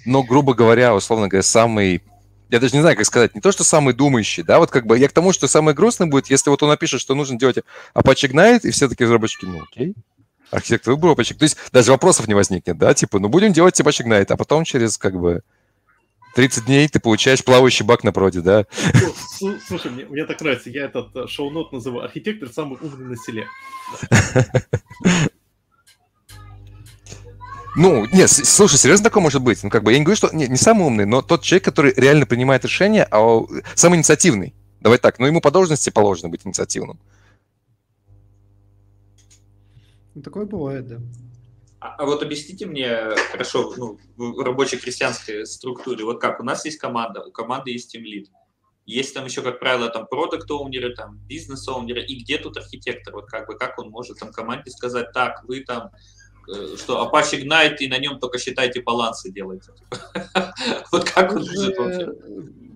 ну, 0.04 0.22
грубо 0.24 0.54
говоря, 0.54 0.94
условно 0.94 1.28
говоря, 1.28 1.42
самый 1.42 2.02
я 2.50 2.60
даже 2.60 2.74
не 2.74 2.80
знаю, 2.80 2.96
как 2.96 3.04
сказать, 3.04 3.34
не 3.34 3.40
то, 3.40 3.52
что 3.52 3.62
самый 3.62 3.92
думающий, 3.92 4.42
да, 4.42 4.58
вот 4.58 4.70
как 4.70 4.86
бы 4.86 4.98
я 4.98 5.08
к 5.08 5.12
тому, 5.12 5.32
что 5.32 5.46
самое 5.46 5.76
грустное 5.76 6.08
будет, 6.08 6.30
если 6.30 6.48
вот 6.48 6.62
он 6.62 6.70
напишет, 6.70 7.00
что 7.00 7.14
нужно 7.14 7.38
делать 7.38 7.58
Apache 7.94 8.30
Ignite, 8.30 8.60
и 8.62 8.70
все 8.70 8.88
такие 8.88 9.04
разработчики, 9.04 9.44
ну, 9.44 9.62
окей, 9.62 9.94
архитектор 10.50 10.94
выбрал 10.94 11.14
Apache 11.14 11.34
То 11.34 11.42
есть 11.42 11.58
даже 11.72 11.92
вопросов 11.92 12.26
не 12.26 12.34
возникнет, 12.34 12.78
да, 12.78 12.94
типа, 12.94 13.18
ну, 13.18 13.28
будем 13.28 13.52
делать 13.52 13.78
Apache 13.78 14.04
Ignite, 14.04 14.28
а 14.30 14.36
потом 14.36 14.64
через, 14.64 14.96
как 14.96 15.20
бы, 15.20 15.42
30 16.34 16.66
дней 16.66 16.88
ты 16.88 17.00
получаешь 17.00 17.44
плавающий 17.44 17.84
бак 17.84 18.04
на 18.04 18.12
проде, 18.12 18.40
да? 18.40 18.66
Слушай, 19.66 19.90
мне, 19.90 20.04
мне 20.06 20.24
так 20.24 20.40
нравится, 20.40 20.70
я 20.70 20.84
этот 20.84 21.14
э, 21.16 21.26
шоу-нот 21.26 21.72
называю 21.72 22.04
«Архитектор 22.04 22.48
самый 22.48 22.78
умный 22.80 23.06
на 23.06 23.16
селе». 23.16 23.46
Ну, 27.76 28.06
нет, 28.12 28.28
слушай, 28.28 28.76
серьезно 28.76 29.04
такое 29.04 29.22
может 29.22 29.40
быть? 29.40 29.62
Ну, 29.62 29.70
как 29.70 29.84
бы, 29.84 29.92
я 29.92 29.98
не 29.98 30.04
говорю, 30.04 30.16
что 30.16 30.34
не, 30.34 30.48
не 30.48 30.56
самый 30.56 30.84
умный, 30.84 31.06
но 31.06 31.22
тот 31.22 31.42
человек, 31.42 31.64
который 31.64 31.94
реально 31.96 32.26
принимает 32.26 32.64
решения, 32.64 33.06
а 33.08 33.46
самый 33.76 33.98
инициативный. 33.98 34.52
Давай 34.80 34.98
так, 34.98 35.20
но 35.20 35.28
ему 35.28 35.40
по 35.40 35.52
должности 35.52 35.90
положено 35.90 36.28
быть 36.28 36.44
инициативным. 36.44 36.98
Ну, 40.14 40.22
такое 40.22 40.44
бывает, 40.44 40.88
да. 40.88 40.96
А, 41.80 41.94
а 41.96 42.04
вот 42.06 42.22
объясните 42.22 42.66
мне, 42.66 43.10
хорошо, 43.30 43.72
ну, 43.76 43.98
в 44.16 44.40
рабочей 44.42 44.78
крестьянской 44.78 45.46
структуре, 45.46 46.04
вот 46.04 46.20
как, 46.20 46.40
у 46.40 46.44
нас 46.44 46.64
есть 46.64 46.78
команда, 46.78 47.22
у 47.22 47.30
команды 47.30 47.70
есть 47.70 47.92
тимлид. 47.92 48.28
есть 48.84 49.14
там 49.14 49.24
еще, 49.24 49.42
как 49.42 49.60
правило, 49.60 49.88
там 49.88 50.06
продукт 50.06 50.50
оунеры 50.50 50.94
там 50.94 51.18
бизнес 51.26 51.66
оунеры 51.68 52.04
и 52.04 52.20
где 52.20 52.38
тут 52.38 52.56
архитектор? 52.56 53.14
Вот 53.14 53.26
как 53.26 53.46
бы, 53.46 53.56
как 53.56 53.78
он 53.78 53.90
может 53.90 54.18
там 54.18 54.32
команде 54.32 54.70
сказать, 54.70 55.12
так, 55.12 55.44
вы 55.44 55.60
там 55.60 55.90
Э, 56.48 56.76
что 56.76 57.06
Apache 57.06 57.42
Ignite, 57.42 57.76
и 57.80 57.88
на 57.88 57.98
нем 57.98 58.18
только 58.18 58.38
считайте 58.38 58.80
балансы 58.80 59.30
делайте. 59.30 59.72
Вот 60.92 61.08
как 61.10 61.32
он 61.32 61.44
будет 61.44 61.76
вообще? 61.76 62.12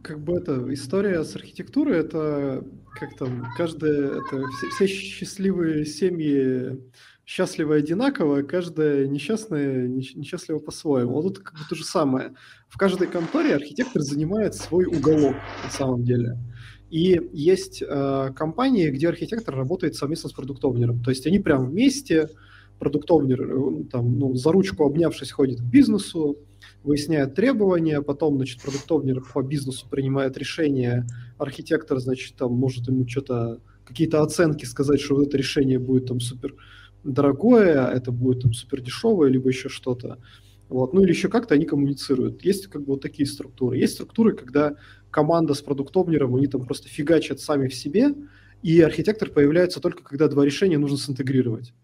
Как 0.02 0.20
бы 0.20 0.36
это 0.36 0.72
история 0.74 1.24
с 1.24 1.34
архитектурой, 1.36 2.00
это 2.00 2.64
как 2.98 3.16
там, 3.16 3.48
каждая, 3.56 4.18
это 4.18 4.44
все 4.74 4.86
счастливые 4.86 5.86
семьи 5.86 6.78
счастливы 7.24 7.76
одинаково, 7.76 8.42
каждая 8.42 9.06
несчастная 9.06 9.86
несчастлива 9.88 10.58
по-своему. 10.58 11.12
Вот 11.12 11.22
тут 11.22 11.38
как 11.38 11.54
бы 11.54 11.60
то 11.68 11.74
же 11.74 11.84
самое. 11.84 12.34
В 12.68 12.76
каждой 12.76 13.06
конторе 13.06 13.54
архитектор 13.54 14.02
занимает 14.02 14.54
свой 14.54 14.86
уголок 14.86 15.36
на 15.64 15.70
самом 15.70 16.04
деле. 16.04 16.38
И 16.90 17.18
есть 17.32 17.82
э, 17.82 18.30
компании, 18.36 18.90
где 18.90 19.08
архитектор 19.08 19.54
работает 19.54 19.94
совместно 19.94 20.28
с 20.28 20.32
продуктовнером. 20.32 21.02
То 21.02 21.10
есть 21.10 21.26
они 21.26 21.38
прям 21.38 21.70
вместе, 21.70 22.28
продуктовнер 22.78 23.40
э, 23.40 23.84
там, 23.90 24.18
ну, 24.18 24.34
за 24.34 24.52
ручку 24.52 24.84
обнявшись 24.84 25.30
ходит 25.30 25.60
к 25.60 25.64
бизнесу, 25.64 26.36
выясняет 26.82 27.34
требования, 27.34 28.02
потом, 28.02 28.36
значит, 28.36 28.60
продуктовнер 28.60 29.22
по 29.32 29.40
бизнесу 29.42 29.86
принимает 29.88 30.36
решение, 30.36 31.06
архитектор, 31.38 31.98
значит, 31.98 32.36
там 32.36 32.52
может 32.52 32.88
ему 32.88 33.08
что-то, 33.08 33.60
какие-то 33.84 34.22
оценки 34.22 34.64
сказать, 34.64 35.00
что 35.00 35.14
вот 35.14 35.28
это 35.28 35.38
решение 35.38 35.78
будет 35.78 36.06
там 36.06 36.20
супер 36.20 36.56
дорогое, 37.04 37.86
это 37.88 38.12
будет 38.12 38.42
там 38.42 38.52
супер 38.52 38.80
дешевое, 38.80 39.30
либо 39.30 39.48
еще 39.48 39.68
что-то. 39.68 40.18
Вот. 40.68 40.94
Ну 40.94 41.02
или 41.02 41.10
еще 41.10 41.28
как-то 41.28 41.54
они 41.54 41.66
коммуницируют. 41.66 42.44
Есть 42.44 42.68
как 42.68 42.82
бы 42.82 42.92
вот 42.92 43.02
такие 43.02 43.26
структуры. 43.26 43.76
Есть 43.76 43.94
структуры, 43.94 44.34
когда 44.34 44.76
команда 45.10 45.54
с 45.54 45.60
продуктовнером, 45.60 46.34
они 46.36 46.46
там 46.46 46.64
просто 46.64 46.88
фигачат 46.88 47.40
сами 47.40 47.68
в 47.68 47.74
себе, 47.74 48.14
и 48.62 48.80
архитектор 48.80 49.28
появляется 49.28 49.80
только 49.80 50.02
когда 50.02 50.28
два 50.28 50.44
решения 50.44 50.78
нужно 50.78 50.96
синтегрировать 50.96 51.74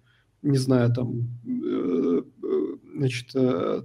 не 0.43 0.59
знаю, 0.59 0.93
там, 0.93 1.29
э, 1.47 2.23
э, 2.43 2.77
значит, 2.97 3.31
э, 3.35 3.83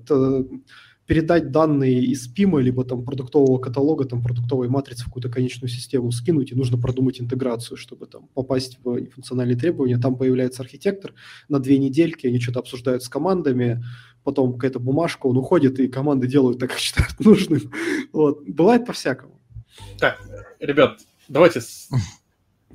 передать 1.14 1.52
данные 1.52 2.06
из 2.06 2.28
ПИМа, 2.28 2.60
либо 2.60 2.84
там 2.84 3.06
продуктового 3.06 3.60
каталога, 3.60 4.06
там 4.06 4.24
продуктовой 4.24 4.68
матрицы 4.68 5.04
в 5.04 5.06
какую-то 5.06 5.30
конечную 5.30 5.70
систему 5.70 6.12
скинуть, 6.12 6.52
и 6.52 6.56
нужно 6.56 6.80
продумать 6.80 7.22
интеграцию, 7.22 7.78
чтобы 7.78 8.08
там 8.08 8.30
попасть 8.34 8.80
в 8.84 9.06
функциональные 9.12 9.56
требования. 9.56 10.00
Там 10.00 10.16
появляется 10.16 10.64
архитектор 10.64 11.14
на 11.50 11.60
две 11.60 11.78
недельки, 11.78 12.26
они 12.26 12.40
что-то 12.40 12.62
обсуждают 12.62 13.04
с 13.04 13.10
командами, 13.10 13.84
потом 14.24 14.54
какая-то 14.54 14.80
бумажка, 14.80 15.28
он 15.28 15.38
уходит, 15.38 15.80
и 15.80 15.88
команды 15.88 16.26
делают 16.26 16.58
так, 16.58 16.72
как 16.72 16.80
считают 16.80 17.20
нужным. 17.20 17.62
Вот. 18.12 18.42
Бывает 18.48 18.88
по-всякому. 18.88 19.40
Так, 20.00 20.20
ребят, 20.60 20.98
давайте... 21.30 21.62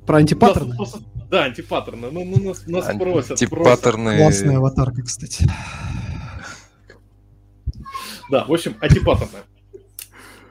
Про 0.05 0.19
антипаттерны? 0.19 0.77
Да, 1.29 1.43
антипаттерны. 1.43 2.09
Ну, 2.09 2.23
ну 2.23 2.41
нас, 2.41 2.65
нас 2.67 2.85
просят. 2.97 3.31
Антипаттерны. 3.31 4.15
Классная 4.15 4.57
аватарка, 4.59 5.01
кстати. 5.01 5.45
Да, 8.29 8.45
в 8.45 8.53
общем, 8.53 8.75
антипаттерны. 8.79 9.39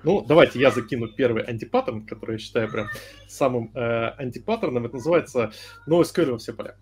Ну, 0.05 0.25
давайте 0.27 0.61
я 0.61 0.71
закину 0.71 1.09
первый 1.09 1.43
антипаттерн, 1.43 2.07
который 2.07 2.33
я 2.33 2.39
считаю 2.39 2.71
прям 2.71 2.89
самым 3.29 3.71
э, 3.75 4.09
антипаттерном. 4.19 4.87
Это 4.87 4.95
называется 4.95 5.53
NoSQL 5.89 6.33
во 6.33 6.39
все 6.39 6.53
поля. 6.53 6.77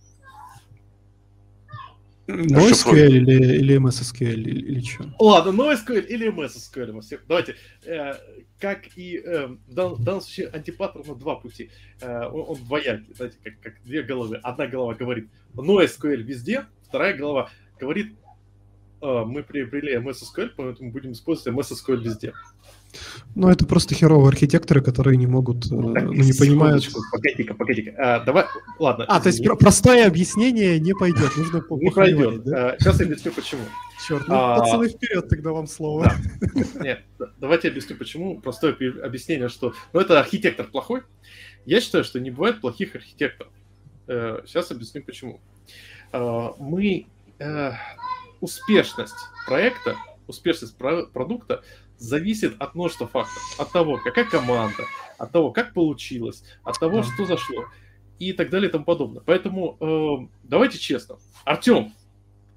NoSQL 2.29 3.09
или, 3.09 3.57
или 3.59 3.79
MSSQL 3.79 4.33
или, 4.33 4.51
или 4.51 4.81
что? 4.81 5.05
Ладно, 5.19 5.51
NoSQL 5.51 6.07
или 6.07 6.29
MSSQL. 6.33 7.01
Все. 7.01 7.21
Давайте. 7.27 7.57
Э, 7.85 8.15
как 8.59 8.97
и 8.97 9.19
э, 9.19 9.47
в, 9.47 9.75
дан, 9.75 9.95
в 9.95 10.05
данном 10.05 10.21
случае 10.21 10.49
антипаттерна 10.49 11.15
два 11.15 11.37
пути. 11.37 11.71
Э, 12.01 12.27
он, 12.27 12.45
он 12.49 12.65
двоякий, 12.65 13.15
знаете, 13.15 13.39
как, 13.43 13.61
как 13.61 13.83
две 13.85 14.03
головы. 14.03 14.41
Одна 14.43 14.67
голова 14.67 14.95
говорит 14.95 15.31
NoSQL 15.55 16.17
везде, 16.17 16.67
вторая 16.83 17.15
голова 17.15 17.51
говорит 17.79 18.17
мы 19.01 19.43
приобрели 19.43 19.97
MSSQL, 19.97 20.51
поэтому 20.57 20.91
будем 20.91 21.13
использовать 21.13 21.57
MSSQL 21.59 21.97
везде. 21.97 22.33
Ну, 23.35 23.49
это 23.49 23.67
просто 23.67 23.95
херовые 23.95 24.29
архитекторы, 24.29 24.81
которые 24.81 25.17
не 25.17 25.27
могут, 25.27 25.67
э, 25.67 25.69
так, 25.69 26.05
ну, 26.05 26.13
не 26.13 26.33
понимают. 26.33 26.89
Погоди-ка, 27.13 27.55
погоди-ка. 27.55 27.95
А, 27.99 28.21
давай, 28.21 28.47
ладно. 28.79 29.05
А, 29.09 29.21
то 29.21 29.29
есть 29.29 29.45
простое 29.59 30.07
объяснение 30.07 30.81
не 30.81 30.95
пойдет, 30.95 31.37
нужно 31.37 31.63
Не 31.71 31.91
пойдет. 31.91 32.45
Да? 32.45 32.71
А, 32.71 32.77
сейчас 32.79 33.01
я 33.01 33.07
объясню, 33.07 33.33
почему. 33.33 33.63
Черт, 34.07 34.29
ну, 34.29 34.35
а, 34.35 34.59
пацаны, 34.59 34.89
вперед 34.89 35.29
тогда 35.29 35.53
вам 35.53 35.67
слово. 35.67 36.13
Да. 36.75 36.83
Нет, 36.83 37.03
давайте 37.39 37.69
объясню, 37.69 37.97
почему. 37.97 38.41
Простое 38.41 38.73
объяснение, 38.73 39.49
что... 39.49 39.75
Ну, 39.93 40.01
это 40.01 40.19
архитектор 40.19 40.67
плохой. 40.67 41.03
Я 41.67 41.81
считаю, 41.81 42.05
что 42.05 42.21
не 42.21 42.31
бывает 42.31 42.61
плохих 42.61 42.95
архитекторов. 42.95 43.53
Сейчас 44.07 44.71
э, 44.71 44.75
объясню, 44.75 45.03
почему. 45.03 45.41
А, 46.13 46.55
мы... 46.59 47.07
Успешность 48.41 49.15
проекта, 49.47 49.97
успешность 50.27 50.77
продукта 50.77 51.63
зависит 51.99 52.61
от 52.61 52.75
множества 52.75 53.07
факторов. 53.07 53.43
От 53.59 53.73
того, 53.73 53.99
какая 54.03 54.25
команда, 54.25 54.85
от 55.19 55.33
того, 55.33 55.51
как 55.51 55.73
получилось, 55.73 56.45
от 56.63 56.79
того, 56.79 57.03
что 57.03 57.25
зашло 57.25 57.65
и 58.19 58.33
так 58.33 58.51
далее 58.51 58.69
и 58.69 58.73
тому 58.73 58.85
подобное. 58.85 59.23
Поэтому 59.25 59.77
э, 59.81 60.29
давайте 60.43 60.79
честно. 60.79 61.17
Артем, 61.45 61.95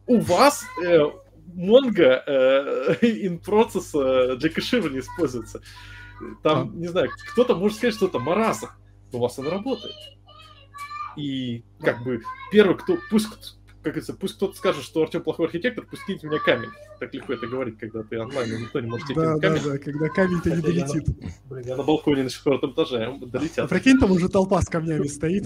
у 0.08 0.20
вас 0.20 0.66
э, 0.84 1.00
Mongo 1.56 2.24
э, 2.26 2.96
in 3.02 3.42
process 3.44 3.92
э, 3.94 4.36
для 4.38 4.50
кэширования 4.50 5.02
используется. 5.02 5.62
Там, 6.44 6.70
а. 6.74 6.76
не 6.76 6.88
знаю, 6.88 7.10
кто-то 7.32 7.56
может 7.56 7.78
сказать, 7.78 7.96
что 7.96 8.08
это 8.08 8.20
маразм, 8.20 8.68
но 9.12 9.20
у 9.20 9.22
вас 9.22 9.40
он 9.40 9.48
работает. 9.48 9.96
И 11.16 11.64
как 11.82 12.04
бы 12.04 12.22
первый, 12.52 12.78
кто, 12.78 12.98
пусть 13.10 13.58
как 13.82 13.94
говорится, 13.94 14.14
пусть 14.14 14.36
кто-то 14.36 14.58
скажет, 14.58 14.84
что 14.84 15.02
Артем 15.02 15.24
плохой 15.24 15.46
архитектор, 15.46 15.86
пусть 15.90 16.06
кинет 16.06 16.24
меня 16.24 16.40
камень. 16.40 16.70
Так 17.00 17.14
легко 17.14 17.34
это 17.34 17.48
говорить, 17.48 17.80
когда 17.80 18.04
ты 18.04 18.20
онлайн, 18.20 18.54
и 18.54 18.62
никто 18.62 18.82
не 18.82 18.88
может 18.88 19.08
тебе 19.08 19.22
да, 19.22 19.40
камень. 19.40 19.64
Да, 19.64 19.70
да, 19.72 19.78
когда 19.78 20.10
камень-то 20.10 20.50
не 20.50 20.62
долетит. 20.62 21.06
Блин, 21.50 21.66
я 21.66 21.76
на 21.78 21.84
балконе 21.84 22.24
на 22.24 22.30
четвертом 22.30 22.74
этаже, 22.74 23.18
долетят. 23.22 23.66
А 23.66 23.68
прикинь, 23.68 23.98
там 23.98 24.12
уже 24.12 24.28
толпа 24.28 24.62
с 24.62 24.66
камнями 24.66 25.08
стоит. 25.08 25.46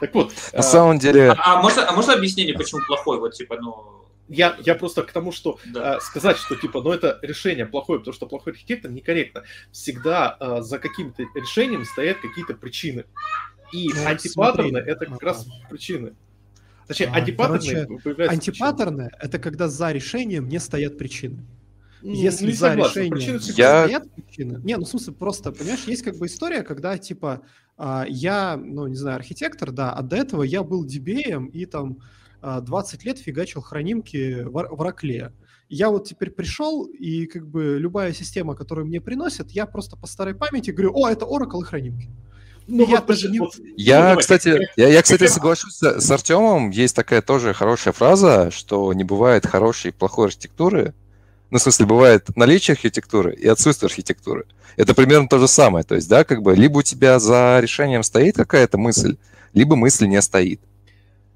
Так 0.00 0.14
вот. 0.14 0.32
На 0.52 0.62
самом 0.62 0.98
деле... 0.98 1.30
А, 1.32 1.58
а 1.58 1.62
можно, 1.62 1.88
а 1.88 1.92
можно 1.92 2.14
объяснение, 2.14 2.54
почему 2.54 2.80
плохой? 2.86 3.18
Вот, 3.18 3.34
типа, 3.34 3.58
ну... 3.60 4.04
Я, 4.26 4.56
я 4.64 4.74
просто 4.74 5.02
к 5.02 5.12
тому, 5.12 5.32
что 5.32 5.58
да. 5.66 5.96
э, 5.96 6.00
сказать, 6.00 6.38
что 6.38 6.56
типа, 6.56 6.80
ну 6.80 6.92
это 6.92 7.18
решение 7.20 7.66
плохое, 7.66 7.98
потому 7.98 8.14
что 8.14 8.26
плохой 8.26 8.54
архитектор 8.54 8.90
некорректно. 8.90 9.42
Всегда 9.70 10.38
э, 10.40 10.62
за 10.62 10.78
каким-то 10.78 11.24
решением 11.34 11.84
стоят 11.84 12.20
какие-то 12.20 12.54
причины. 12.54 13.04
И 13.74 13.90
ну, 13.92 14.06
антипаттерны 14.06 14.70
смотри. 14.70 14.92
это 14.92 15.06
как 15.06 15.22
раз 15.22 15.46
причины. 15.68 16.14
Точнее, 16.86 17.06
а, 17.06 17.16
антипаттерны 17.16 17.98
короче, 17.98 18.28
Антипаттерны— 18.28 19.10
это 19.20 19.38
когда 19.38 19.68
за 19.68 19.90
решением 19.90 20.48
не 20.48 20.60
стоят 20.60 20.96
причины. 20.96 21.44
Если 22.02 22.46
не 22.46 22.52
за 22.52 22.70
согласен. 22.70 23.12
решением 23.12 23.40
я... 23.56 23.84
стоят 23.84 24.12
причины... 24.12 24.60
Не, 24.62 24.76
ну 24.76 24.84
в 24.84 24.88
смысле 24.88 25.14
просто, 25.14 25.50
понимаешь, 25.50 25.84
есть 25.86 26.02
как 26.02 26.16
бы 26.18 26.26
история, 26.26 26.62
когда 26.62 26.96
типа 26.98 27.40
а, 27.76 28.04
я, 28.08 28.56
ну 28.56 28.86
не 28.86 28.96
знаю, 28.96 29.16
архитектор, 29.16 29.72
да, 29.72 29.92
а 29.92 30.02
до 30.02 30.16
этого 30.16 30.42
я 30.44 30.62
был 30.62 30.84
дебеем 30.84 31.46
и 31.46 31.64
там 31.64 31.98
20 32.42 33.00
а, 33.00 33.08
лет 33.08 33.18
фигачил 33.18 33.60
хранимки 33.60 34.42
в, 34.42 34.52
в 34.52 34.82
Ракле. 34.82 35.32
Я 35.68 35.88
вот 35.90 36.06
теперь 36.06 36.30
пришел, 36.30 36.84
и 36.84 37.26
как 37.26 37.48
бы 37.48 37.78
любая 37.80 38.12
система, 38.12 38.54
которую 38.54 38.86
мне 38.86 39.00
приносят, 39.00 39.50
я 39.50 39.66
просто 39.66 39.96
по 39.96 40.06
старой 40.06 40.34
памяти 40.34 40.70
говорю, 40.70 40.92
о, 40.94 41.08
это 41.08 41.24
Oracle 41.24 41.62
и 41.62 41.64
хранимки. 41.64 42.10
Ну, 42.66 42.86
я 42.86 42.96
вот, 42.96 43.06
даже 43.06 43.30
не... 43.30 43.40
Я, 43.76 44.14
ну, 44.14 44.20
кстати, 44.20 44.58
я, 44.76 44.88
я, 44.88 45.02
кстати, 45.02 45.26
соглашусь 45.26 45.74
с, 45.74 46.00
с 46.00 46.10
Артемом. 46.10 46.70
Есть 46.70 46.96
такая 46.96 47.20
тоже 47.20 47.52
хорошая 47.52 47.92
фраза, 47.92 48.50
что 48.50 48.92
не 48.92 49.04
бывает 49.04 49.46
хорошей 49.46 49.90
и 49.90 49.92
плохой 49.92 50.26
архитектуры. 50.26 50.94
Ну, 51.50 51.58
в 51.58 51.62
смысле, 51.62 51.86
бывает 51.86 52.36
наличие 52.36 52.72
архитектуры 52.72 53.34
и 53.34 53.46
отсутствие 53.46 53.88
архитектуры. 53.88 54.46
Это 54.76 54.94
примерно 54.94 55.28
то 55.28 55.38
же 55.38 55.46
самое. 55.46 55.84
То 55.84 55.94
есть, 55.94 56.08
да, 56.08 56.24
как 56.24 56.42
бы 56.42 56.54
либо 56.54 56.78
у 56.78 56.82
тебя 56.82 57.18
за 57.18 57.58
решением 57.60 58.02
стоит 58.02 58.36
какая-то 58.36 58.78
мысль, 58.78 59.16
либо 59.52 59.76
мысль 59.76 60.06
не 60.06 60.20
стоит. 60.22 60.60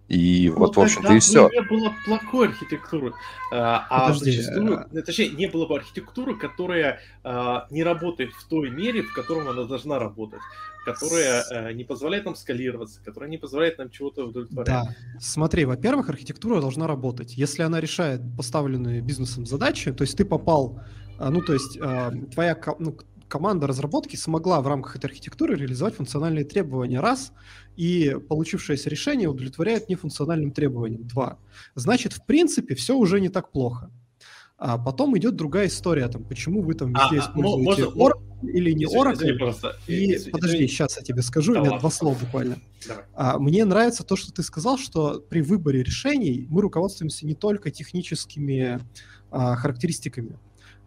И 0.09 0.49
ну, 0.49 0.57
вот, 0.57 0.77
в 0.77 0.81
общем-то, 0.81 1.13
и 1.13 1.19
все. 1.19 1.51
не 1.51 1.61
было 1.61 1.95
плохой 2.07 2.49
архитектуры. 2.49 3.13
А, 3.53 3.87
а 3.91 4.07
Подожди, 4.09 4.33
зачастую, 4.33 4.79
а... 4.81 5.03
точнее, 5.03 5.31
не 5.31 5.47
было 5.49 5.67
бы 5.67 5.77
архитектуры, 5.77 6.35
которая 6.35 7.01
а, 7.23 7.67
не 7.71 7.85
работает 7.85 8.33
в 8.33 8.49
той 8.49 8.71
мере, 8.71 9.03
в 9.03 9.13
котором 9.13 9.49
она 9.49 9.65
должна 9.65 9.99
работать 9.99 10.41
которая 10.85 11.45
э, 11.51 11.73
не 11.75 11.85
позволяет 11.85 12.25
нам 12.25 12.35
скалироваться, 12.35 13.01
которая 13.05 13.29
не 13.29 13.37
позволяет 13.37 13.77
нам 13.77 13.91
чего-то 13.91 14.25
удовлетворять. 14.25 14.67
Да. 14.67 14.95
Смотри, 15.21 15.67
во-первых, 15.67 16.09
архитектура 16.09 16.63
должна 16.63 16.87
работать. 16.87 17.35
Если 17.37 17.63
она 17.63 17.79
решает 17.79 18.23
поставленные 18.39 19.03
бизнесом 19.03 19.45
задачи, 19.45 19.93
то 19.93 20.03
есть 20.03 20.17
ты 20.17 20.25
попал, 20.25 20.81
э, 21.19 21.29
ну, 21.29 21.43
то 21.43 21.53
есть 21.53 21.77
э, 21.77 22.13
твоя 22.33 22.57
ну, 22.79 22.97
команда 23.29 23.67
разработки 23.67 24.17
смогла 24.17 24.61
в 24.61 24.67
рамках 24.67 24.97
этой 24.97 25.07
архитектуры 25.07 25.57
реализовать 25.57 25.95
функциональные 25.97 26.45
требования, 26.45 27.01
раз, 27.01 27.33
и 27.79 28.17
получившееся 28.29 28.91
решение 28.91 29.29
удовлетворяет 29.29 29.89
нефункциональным 29.89 30.51
требованиям, 30.51 31.07
два. 31.07 31.39
Значит, 31.77 32.13
в 32.13 32.27
принципе, 32.27 32.75
все 32.75 32.97
уже 32.97 33.21
не 33.21 33.29
так 33.29 33.53
плохо. 33.53 33.93
А 34.57 34.77
потом 34.77 35.17
идет 35.17 35.37
другая 35.37 35.69
история, 35.69 36.09
там, 36.09 36.25
почему 36.25 36.63
вы 36.63 36.75
там 36.75 36.89
везде 36.89 37.21
а, 37.21 37.23
а 37.23 37.31
используете... 37.31 37.95
Можно, 37.95 38.21
или 38.43 38.73
не 38.73 38.85
Oracle. 38.85 39.15
Извини, 39.15 39.39
просто. 39.39 39.77
И, 39.87 40.17
извини, 40.17 40.31
подожди, 40.33 40.57
извини. 40.57 40.69
сейчас 40.69 40.97
я 40.97 41.05
тебе 41.05 41.23
скажу, 41.23 41.55
да, 41.55 41.61
у 41.61 41.65
меня 41.65 41.79
два 41.79 41.91
слова 41.91 42.17
буквально. 42.19 42.59
А, 43.15 43.39
мне 43.39 43.65
нравится 43.65 44.03
то, 44.03 44.17
что 44.17 44.33
ты 44.33 44.43
сказал, 44.43 44.77
что 44.77 45.21
при 45.21 45.41
выборе 45.41 45.85
решений 45.85 46.49
мы 46.51 46.63
руководствуемся 46.63 47.27
не 47.27 47.35
только 47.35 47.71
техническими 47.71 48.81
а, 49.31 49.55
характеристиками. 49.55 50.37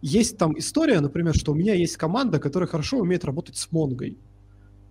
Есть 0.02 0.36
там 0.36 0.58
история, 0.58 1.00
например, 1.00 1.34
что 1.34 1.52
у 1.52 1.54
меня 1.54 1.72
есть 1.72 1.96
команда, 1.96 2.38
которая 2.38 2.68
хорошо 2.68 2.98
умеет 2.98 3.24
работать 3.24 3.56
с 3.56 3.72
Монгой. 3.72 4.18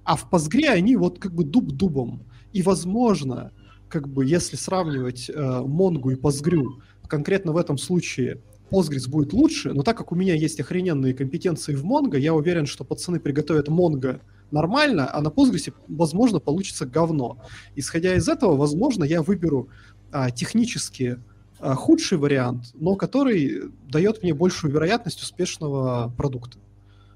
А 0.04 0.16
в 0.16 0.28
Postgre 0.32 0.68
они 0.68 0.96
вот 0.96 1.20
как 1.20 1.34
бы 1.34 1.44
дуб 1.44 1.72
дубом. 1.72 2.24
И, 2.54 2.62
возможно, 2.62 3.52
как 3.90 4.08
бы 4.08 4.26
если 4.26 4.56
сравнивать 4.56 5.30
э, 5.30 5.62
Монгу 5.66 6.12
и 6.12 6.16
Postgre, 6.16 6.66
конкретно 7.08 7.52
в 7.52 7.58
этом 7.58 7.78
случае 7.78 8.42
Postgres 8.72 9.10
будет 9.10 9.34
лучше, 9.34 9.74
но 9.74 9.84
так 9.84 9.98
как 9.98 10.12
у 10.12 10.16
меня 10.16 10.34
есть 10.34 10.60
охрененные 10.60 11.14
компетенции 11.14 11.76
в 11.76 11.86
Mongo, 11.86 12.18
я 12.18 12.34
уверен, 12.34 12.66
что 12.66 12.86
пацаны 12.86 13.20
приготовят 13.20 13.68
Mongo 13.68 14.22
нормально, 14.50 15.10
а 15.14 15.22
на 15.22 15.28
Postgres, 15.28 15.74
возможно, 15.90 16.40
получится 16.40 16.86
говно. 16.86 17.38
Исходя 17.76 18.16
из 18.16 18.30
этого, 18.30 18.56
возможно, 18.56 19.04
я 19.04 19.22
выберу 19.22 19.70
а, 20.12 20.32
технически 20.32 21.20
а, 21.60 21.76
худший 21.76 22.18
вариант, 22.18 22.72
но 22.74 22.96
который 22.96 23.72
дает 23.90 24.24
мне 24.24 24.34
большую 24.34 24.72
вероятность 24.74 25.22
успешного 25.22 26.14
продукта. 26.16 26.58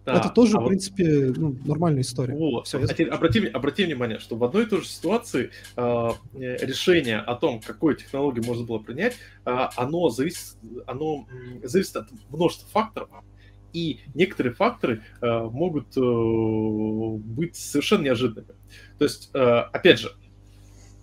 Да, 0.05 0.17
это 0.17 0.29
тоже, 0.29 0.57
а 0.57 0.61
в 0.61 0.67
принципе, 0.67 1.27
вот... 1.27 1.37
ну, 1.37 1.55
нормальная 1.65 2.01
история. 2.01 2.35
Вот. 2.35 2.67
Все, 2.67 2.79
я... 2.79 3.07
обрати, 3.11 3.47
обрати 3.47 3.85
внимание, 3.85 4.19
что 4.19 4.35
в 4.35 4.43
одной 4.43 4.63
и 4.63 4.65
той 4.67 4.81
же 4.81 4.87
ситуации 4.87 5.49
э, 5.75 6.09
решение 6.33 7.17
о 7.17 7.35
том, 7.35 7.59
какую 7.59 7.95
технологию 7.95 8.45
можно 8.45 8.65
было 8.65 8.77
принять, 8.77 9.15
э, 9.45 9.67
оно, 9.75 10.09
зависит, 10.09 10.57
оно 10.85 11.27
зависит 11.63 11.95
от 11.95 12.07
множества 12.29 12.69
факторов, 12.69 13.09
и 13.73 14.01
некоторые 14.13 14.53
факторы 14.53 15.01
э, 15.21 15.49
могут 15.51 15.97
э, 15.97 15.99
быть 15.99 17.55
совершенно 17.55 18.03
неожиданными. 18.03 18.55
То 18.99 19.05
есть, 19.05 19.31
э, 19.33 19.39
опять 19.39 19.99
же, 19.99 20.11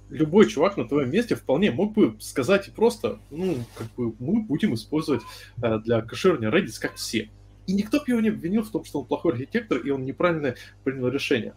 любой 0.09 0.49
чувак 0.49 0.77
на 0.77 0.87
твоем 0.87 1.11
месте 1.11 1.35
вполне 1.35 1.71
мог 1.71 1.95
бы 1.95 2.17
сказать 2.21 2.73
просто, 2.75 3.19
ну, 3.31 3.57
как 3.75 3.93
бы 3.95 4.15
мы 4.19 4.43
будем 4.43 4.75
использовать 4.75 5.23
э, 5.61 5.79
для 5.81 6.03
кэширования 6.03 6.51
Redis 6.51 6.79
как 6.81 6.95
все. 6.95 7.31
И 7.67 7.75
никто 7.75 7.99
бы 7.99 8.05
его 8.09 8.21
не 8.21 8.29
обвинил 8.29 8.63
в 8.63 8.71
том, 8.71 8.85
что 8.85 9.01
он 9.01 9.07
плохой 9.07 9.33
архитектор, 9.33 9.79
и 9.79 9.91
он 9.91 10.05
неправильно 10.05 10.55
принял 10.85 11.09
решение. 11.09 11.55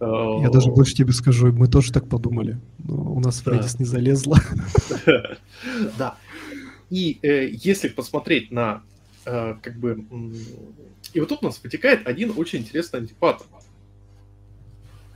Я 0.00 0.50
даже 0.50 0.70
больше 0.70 0.94
тебе 0.94 1.12
скажу, 1.12 1.52
мы 1.52 1.68
тоже 1.68 1.92
так 1.92 2.08
подумали. 2.08 2.58
Но 2.78 3.14
у 3.14 3.20
нас 3.20 3.40
в 3.40 3.46
Redis 3.46 3.76
не 3.78 3.84
залезло. 3.84 4.38
Да. 5.98 6.16
И 6.90 7.18
э, 7.22 7.48
если 7.50 7.88
посмотреть 7.88 8.50
на 8.50 8.82
э, 9.24 9.54
как 9.62 9.78
бы... 9.78 10.04
И 11.14 11.20
вот 11.20 11.28
тут 11.28 11.42
у 11.42 11.46
нас 11.46 11.60
вытекает 11.62 12.06
один 12.06 12.32
очень 12.36 12.60
интересный 12.60 13.00
антипаттерн 13.00 13.48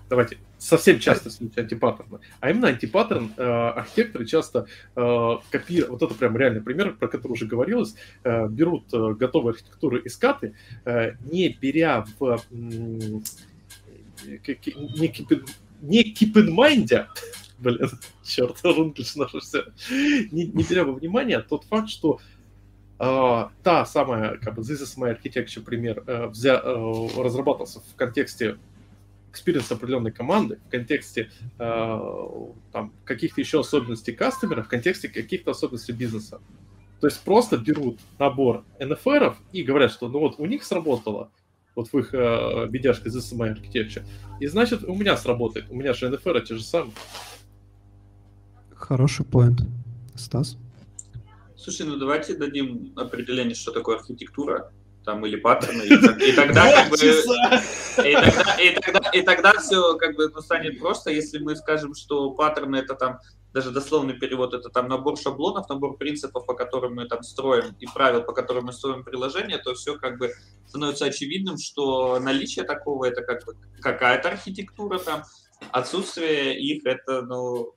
давайте, 0.08 0.38
совсем 0.58 0.98
часто 0.98 1.30
случай 1.30 1.60
антипаттерна, 1.60 2.20
а 2.40 2.50
именно 2.50 2.68
антипаттерн 2.68 3.32
э, 3.36 3.42
архитекторы 3.42 4.26
часто 4.26 4.66
э, 4.96 5.36
копируют, 5.50 5.90
вот 5.90 6.02
это 6.02 6.14
прям 6.14 6.36
реальный 6.36 6.60
пример, 6.60 6.94
про 6.94 7.08
который 7.08 7.32
уже 7.32 7.46
говорилось, 7.46 7.94
э, 8.24 8.48
берут 8.48 8.92
э, 8.92 9.14
готовые 9.14 9.52
архитектуры 9.52 10.00
из 10.00 10.16
каты, 10.16 10.54
э, 10.84 11.12
не 11.30 11.48
беря 11.48 12.04
в... 12.18 12.24
Э, 12.24 12.38
не, 12.50 13.22
keep 15.06 15.48
не 15.80 16.12
keep 16.12 16.34
in 16.34 16.48
mind, 16.48 17.06
блин, 17.58 17.88
черт, 18.24 18.58
рунглиш 18.64 19.14
наше 19.14 19.38
все, 19.40 19.64
не, 19.90 20.46
не 20.46 20.64
беря 20.64 20.84
во 20.84 20.92
внимание 20.92 21.40
тот 21.40 21.64
факт, 21.64 21.88
что 21.88 22.20
Э, 22.98 23.50
та 23.62 23.86
самая, 23.86 24.38
как 24.38 24.56
бы, 24.56 24.62
This 24.62 24.82
is 24.82 24.98
my 24.98 25.16
architecture 25.16 25.62
пример 25.62 26.02
э, 26.08 26.26
взя, 26.30 26.60
э, 26.60 27.22
разрабатывался 27.22 27.78
в 27.78 27.94
контексте 27.94 28.56
experience 29.30 29.70
определенной 29.70 30.12
команды 30.12 30.58
в 30.66 30.70
контексте 30.70 31.30
э, 31.58 31.98
там, 32.72 32.92
каких-то 33.04 33.40
еще 33.40 33.60
особенностей 33.60 34.12
кастомера, 34.12 34.62
в 34.62 34.68
контексте 34.68 35.08
каких-то 35.08 35.52
особенностей 35.52 35.92
бизнеса. 35.92 36.40
То 37.00 37.06
есть 37.06 37.20
просто 37.22 37.56
берут 37.56 38.00
набор 38.18 38.64
NFR 38.80 39.36
и 39.52 39.62
говорят, 39.62 39.92
что 39.92 40.08
ну 40.08 40.18
вот 40.18 40.36
у 40.38 40.46
них 40.46 40.64
сработало, 40.64 41.30
вот 41.74 41.92
в 41.92 41.98
их 41.98 42.12
э, 42.12 42.66
видяшке 42.70 43.08
This 43.08 43.32
is 43.32 43.36
my 43.36 43.54
architecture, 43.54 44.04
и 44.40 44.46
значит 44.46 44.82
у 44.84 44.94
меня 44.94 45.16
сработает. 45.16 45.66
У 45.70 45.76
меня 45.76 45.92
же 45.92 46.08
NFR 46.08 46.44
те 46.44 46.56
же 46.56 46.62
самые. 46.62 46.92
Хороший 48.74 49.24
поинт. 49.24 49.62
Стас? 50.14 50.56
Слушай, 51.56 51.86
ну 51.86 51.96
давайте 51.96 52.36
дадим 52.36 52.92
определение, 52.96 53.54
что 53.54 53.72
такое 53.72 53.96
архитектура 53.98 54.72
там 55.08 55.24
или 55.24 55.36
паттерны, 55.36 55.84
и, 55.84 56.28
и 56.28 56.32
тогда 56.32 56.70
как 56.70 56.90
бы 56.90 56.96
и 56.98 58.14
тогда, 58.14 58.54
и 58.60 58.74
тогда, 58.74 59.10
и 59.14 59.22
тогда 59.22 59.52
все 59.54 59.96
как 59.96 60.16
бы 60.16 60.28
ну, 60.28 60.42
станет 60.42 60.78
просто, 60.78 61.10
если 61.10 61.38
мы 61.38 61.56
скажем, 61.56 61.94
что 61.94 62.32
паттерны 62.32 62.76
это 62.76 62.94
там 62.94 63.18
даже 63.54 63.70
дословный 63.70 64.12
перевод 64.12 64.52
это 64.52 64.68
там 64.68 64.86
набор 64.86 65.18
шаблонов, 65.18 65.66
набор 65.70 65.96
принципов, 65.96 66.44
по 66.44 66.52
которым 66.52 66.96
мы 66.96 67.06
там 67.06 67.22
строим 67.22 67.74
и 67.80 67.86
правил, 67.86 68.22
по 68.22 68.34
которым 68.34 68.66
мы 68.66 68.74
строим 68.74 69.02
приложение, 69.02 69.56
то 69.56 69.72
все 69.72 69.96
как 69.96 70.18
бы 70.18 70.30
становится 70.66 71.06
очевидным, 71.06 71.56
что 71.56 72.20
наличие 72.20 72.66
такого 72.66 73.06
это 73.06 73.22
как 73.22 73.46
бы 73.46 73.56
какая-то 73.80 74.28
архитектура 74.28 74.98
там, 74.98 75.22
отсутствие 75.72 76.60
их 76.60 76.84
это 76.84 77.22
ну 77.22 77.72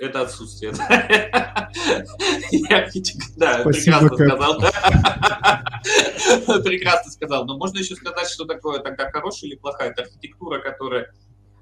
это 0.00 0.22
отсутствие. 0.22 0.72
Я 2.50 2.88
да, 3.36 3.62
прекрасно 3.62 4.08
сказал. 4.08 4.60
Прекрасно 6.64 7.12
сказал. 7.12 7.44
Но 7.44 7.58
можно 7.58 7.78
еще 7.78 7.94
сказать, 7.94 8.28
что 8.28 8.46
такое 8.46 8.80
тогда 8.80 9.10
хорошая 9.10 9.50
или 9.50 9.56
плохая. 9.56 9.90
Это 9.90 10.02
архитектура, 10.02 10.60
которая 10.60 11.12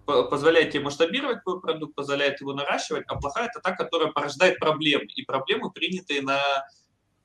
позволяет 0.06 0.70
тебе 0.70 0.84
масштабировать 0.84 1.42
твой 1.42 1.60
продукт, 1.60 1.94
позволяет 1.94 2.40
его 2.40 2.54
наращивать, 2.54 3.04
а 3.08 3.16
плохая 3.16 3.48
это 3.48 3.60
та, 3.60 3.72
которая 3.72 4.12
порождает 4.12 4.58
проблемы. 4.58 5.04
И 5.16 5.22
проблемы, 5.22 5.70
принятые 5.70 6.22
на, 6.22 6.40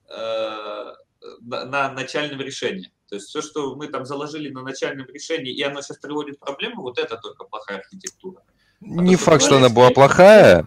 э, 0.10 0.94
на, 1.42 1.66
на 1.66 1.94
начальном 1.94 2.42
решении. 2.42 2.92
То 3.08 3.16
есть 3.16 3.28
все, 3.28 3.42
что 3.42 3.76
мы 3.76 3.88
там 3.88 4.06
заложили 4.06 4.50
на 4.50 4.64
начальном 4.64 5.08
решении, 5.08 5.54
и 5.54 5.62
оно 5.62 5.82
сейчас 5.82 6.00
приводит 6.00 6.38
к 6.38 6.40
проблемам, 6.40 6.82
вот 6.82 6.98
это 6.98 7.16
только 7.18 7.46
плохая 7.46 7.78
архитектура. 7.78 8.42
А 8.82 8.86
Не 8.86 9.16
факт, 9.16 9.44
что 9.44 9.58
она 9.58 9.70
была 9.70 9.92
плохая, 9.92 10.66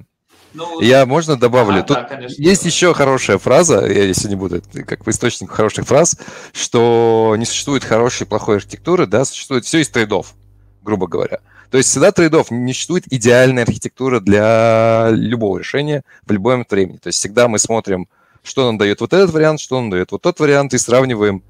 ну, 0.55 0.81
я 0.81 1.07
можно 1.07 1.37
добавлю? 1.37 1.81
А, 1.81 1.83
Тут 1.83 1.97
да, 1.97 2.21
есть 2.39 2.65
еще 2.65 2.95
хорошая 2.95 3.39
фраза, 3.39 3.87
я 3.87 4.05
если 4.05 4.29
не 4.29 4.37
буду, 4.37 4.63
как 4.87 5.05
по 5.05 5.11
источнику 5.11 5.53
хороших 5.53 5.87
фраз, 5.87 6.17
что 6.53 7.35
не 7.39 7.45
существует 7.45 7.85
хорошей 7.85 8.25
и 8.25 8.27
плохой 8.27 8.57
архитектуры, 8.57 9.07
да, 9.07 9.25
существует 9.25 9.65
все 9.65 9.81
из 9.81 9.89
трейдов, 9.89 10.35
грубо 10.83 11.07
говоря. 11.07 11.41
То 11.71 11.79
есть 11.79 11.91
всегда 11.91 12.13
трейдов, 12.13 12.51
не 12.51 12.73
существует 12.73 13.05
идеальная 13.13 13.65
архитектура 13.65 14.21
для 14.21 15.09
любого 15.11 15.59
решения 15.59 16.03
в 16.25 16.33
любой 16.33 16.55
момент 16.55 16.71
времени. 16.71 16.97
То 16.99 17.09
есть 17.09 17.19
всегда 17.19 17.49
мы 17.49 17.59
смотрим, 17.59 18.09
что 18.43 18.65
нам 18.65 18.79
дает 18.79 19.01
вот 19.01 19.13
этот 19.13 19.31
вариант, 19.31 19.61
что 19.61 19.81
нам 19.81 19.91
дает 19.91 20.13
вот 20.13 20.23
тот 20.23 20.39
вариант, 20.41 20.73
и 20.75 20.79
сравниваем, 20.79 21.43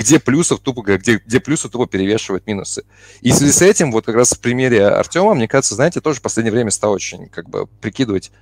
где 0.00 0.18
плюсов 0.18 0.60
тупо, 0.60 0.80
где, 0.80 1.18
где 1.18 1.40
плюсы 1.40 1.68
тупо 1.68 1.86
перевешивают 1.86 2.46
минусы. 2.46 2.84
И 3.20 3.30
в 3.30 3.34
связи 3.34 3.52
с 3.52 3.60
этим, 3.60 3.92
вот 3.92 4.06
как 4.06 4.14
раз 4.14 4.30
в 4.30 4.40
примере 4.40 4.86
Артема, 4.86 5.34
мне 5.34 5.46
кажется, 5.46 5.74
знаете, 5.74 6.00
тоже 6.00 6.20
в 6.20 6.22
последнее 6.22 6.52
время 6.52 6.70
стал 6.70 6.92
очень 6.92 7.28
как 7.28 7.50
бы 7.50 7.66
прикидывать, 7.82 8.32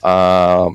а, 0.00 0.68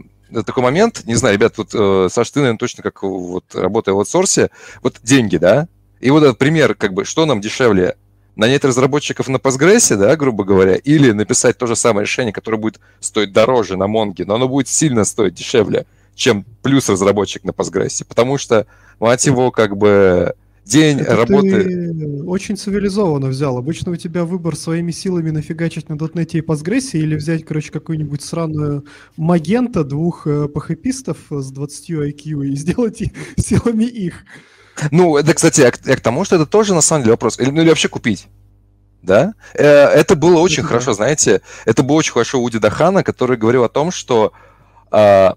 такой 0.46 0.62
момент, 0.62 1.06
не 1.06 1.16
знаю, 1.16 1.36
ребят, 1.36 1.58
вот 1.58 1.70
э, 1.74 2.10
Саш, 2.12 2.30
ты, 2.32 2.40
наверное, 2.40 2.58
точно 2.58 2.84
как 2.84 3.04
вот 3.04 3.46
работая 3.54 3.96
в 3.96 4.00
аутсорсе, 4.00 4.50
вот 4.82 4.98
деньги, 5.02 5.38
да, 5.38 5.70
и 6.02 6.10
вот 6.10 6.24
этот 6.24 6.38
пример, 6.38 6.76
как 6.76 6.94
бы, 6.94 7.06
что 7.06 7.26
нам 7.26 7.40
дешевле, 7.40 7.96
нанять 8.36 8.66
разработчиков 8.66 9.30
на 9.30 9.38
Postgres, 9.38 9.96
да, 9.96 10.18
грубо 10.18 10.44
говоря, 10.44 10.76
или 10.76 11.12
написать 11.12 11.58
то 11.58 11.68
же 11.68 11.78
самое 11.78 12.04
решение, 12.04 12.34
которое 12.34 12.58
будет 12.58 12.82
стоить 13.00 13.32
дороже 13.32 13.78
на 13.78 13.88
Монге, 13.88 14.26
но 14.26 14.36
оно 14.36 14.50
будет 14.50 14.68
сильно 14.68 15.06
стоить 15.06 15.36
дешевле, 15.36 15.86
чем 16.16 16.46
плюс 16.62 16.90
разработчик 16.90 17.44
на 17.44 17.52
Postgres, 17.52 18.06
потому 18.08 18.38
что, 18.38 18.68
мать 19.00 19.26
его, 19.26 19.52
как 19.52 19.78
бы, 19.78 20.36
день 20.66 21.00
Это 21.00 21.16
работы. 21.16 21.64
Ты 21.64 22.24
очень 22.24 22.58
цивилизованно 22.58 23.28
взял. 23.28 23.58
Обычно 23.58 23.92
у 23.92 23.96
тебя 23.96 24.24
выбор 24.26 24.56
своими 24.56 24.92
силами 24.92 25.30
нафигачить 25.30 25.90
на 25.90 25.98
дотнете 25.98 26.40
и 26.40 26.42
Postgres 26.42 26.92
или 26.94 27.16
взять, 27.16 27.46
короче, 27.46 27.72
какую-нибудь 27.72 28.22
сраную 28.22 28.86
магента 29.18 29.84
двух 29.84 30.26
э, 30.28 30.48
пахапистов 30.48 31.18
с 31.30 31.52
20 31.52 31.90
IQ 31.92 32.46
и 32.48 32.56
сделать 32.56 33.04
силами 33.38 33.84
их. 33.84 34.24
Ну, 34.92 35.18
это, 35.18 35.34
кстати, 35.34 35.62
я, 35.62 35.72
я 35.86 35.96
к 35.96 36.02
тому, 36.02 36.26
что 36.26 36.36
это 36.36 36.46
тоже 36.46 36.74
на 36.74 36.82
самом 36.82 37.04
деле 37.04 37.14
вопрос. 37.14 37.40
Или, 37.40 37.52
ну, 37.52 37.62
или 37.62 37.70
вообще 37.70 37.90
купить. 37.90 38.28
Да? 39.02 39.34
Э, 39.54 39.66
это 39.66 40.16
было 40.16 40.40
очень 40.40 40.60
это 40.60 40.70
хорошо, 40.70 40.92
да. 40.92 40.94
знаете, 40.94 41.42
это 41.66 41.84
было 41.84 41.98
очень 41.98 42.14
хорошо 42.14 42.40
у 42.40 42.44
Уди 42.44 42.58
Дахана, 42.58 43.04
который 43.04 43.38
говорил 43.38 43.66
о 43.66 43.70
том, 43.70 43.92
что 43.92 44.32
э, 44.92 45.32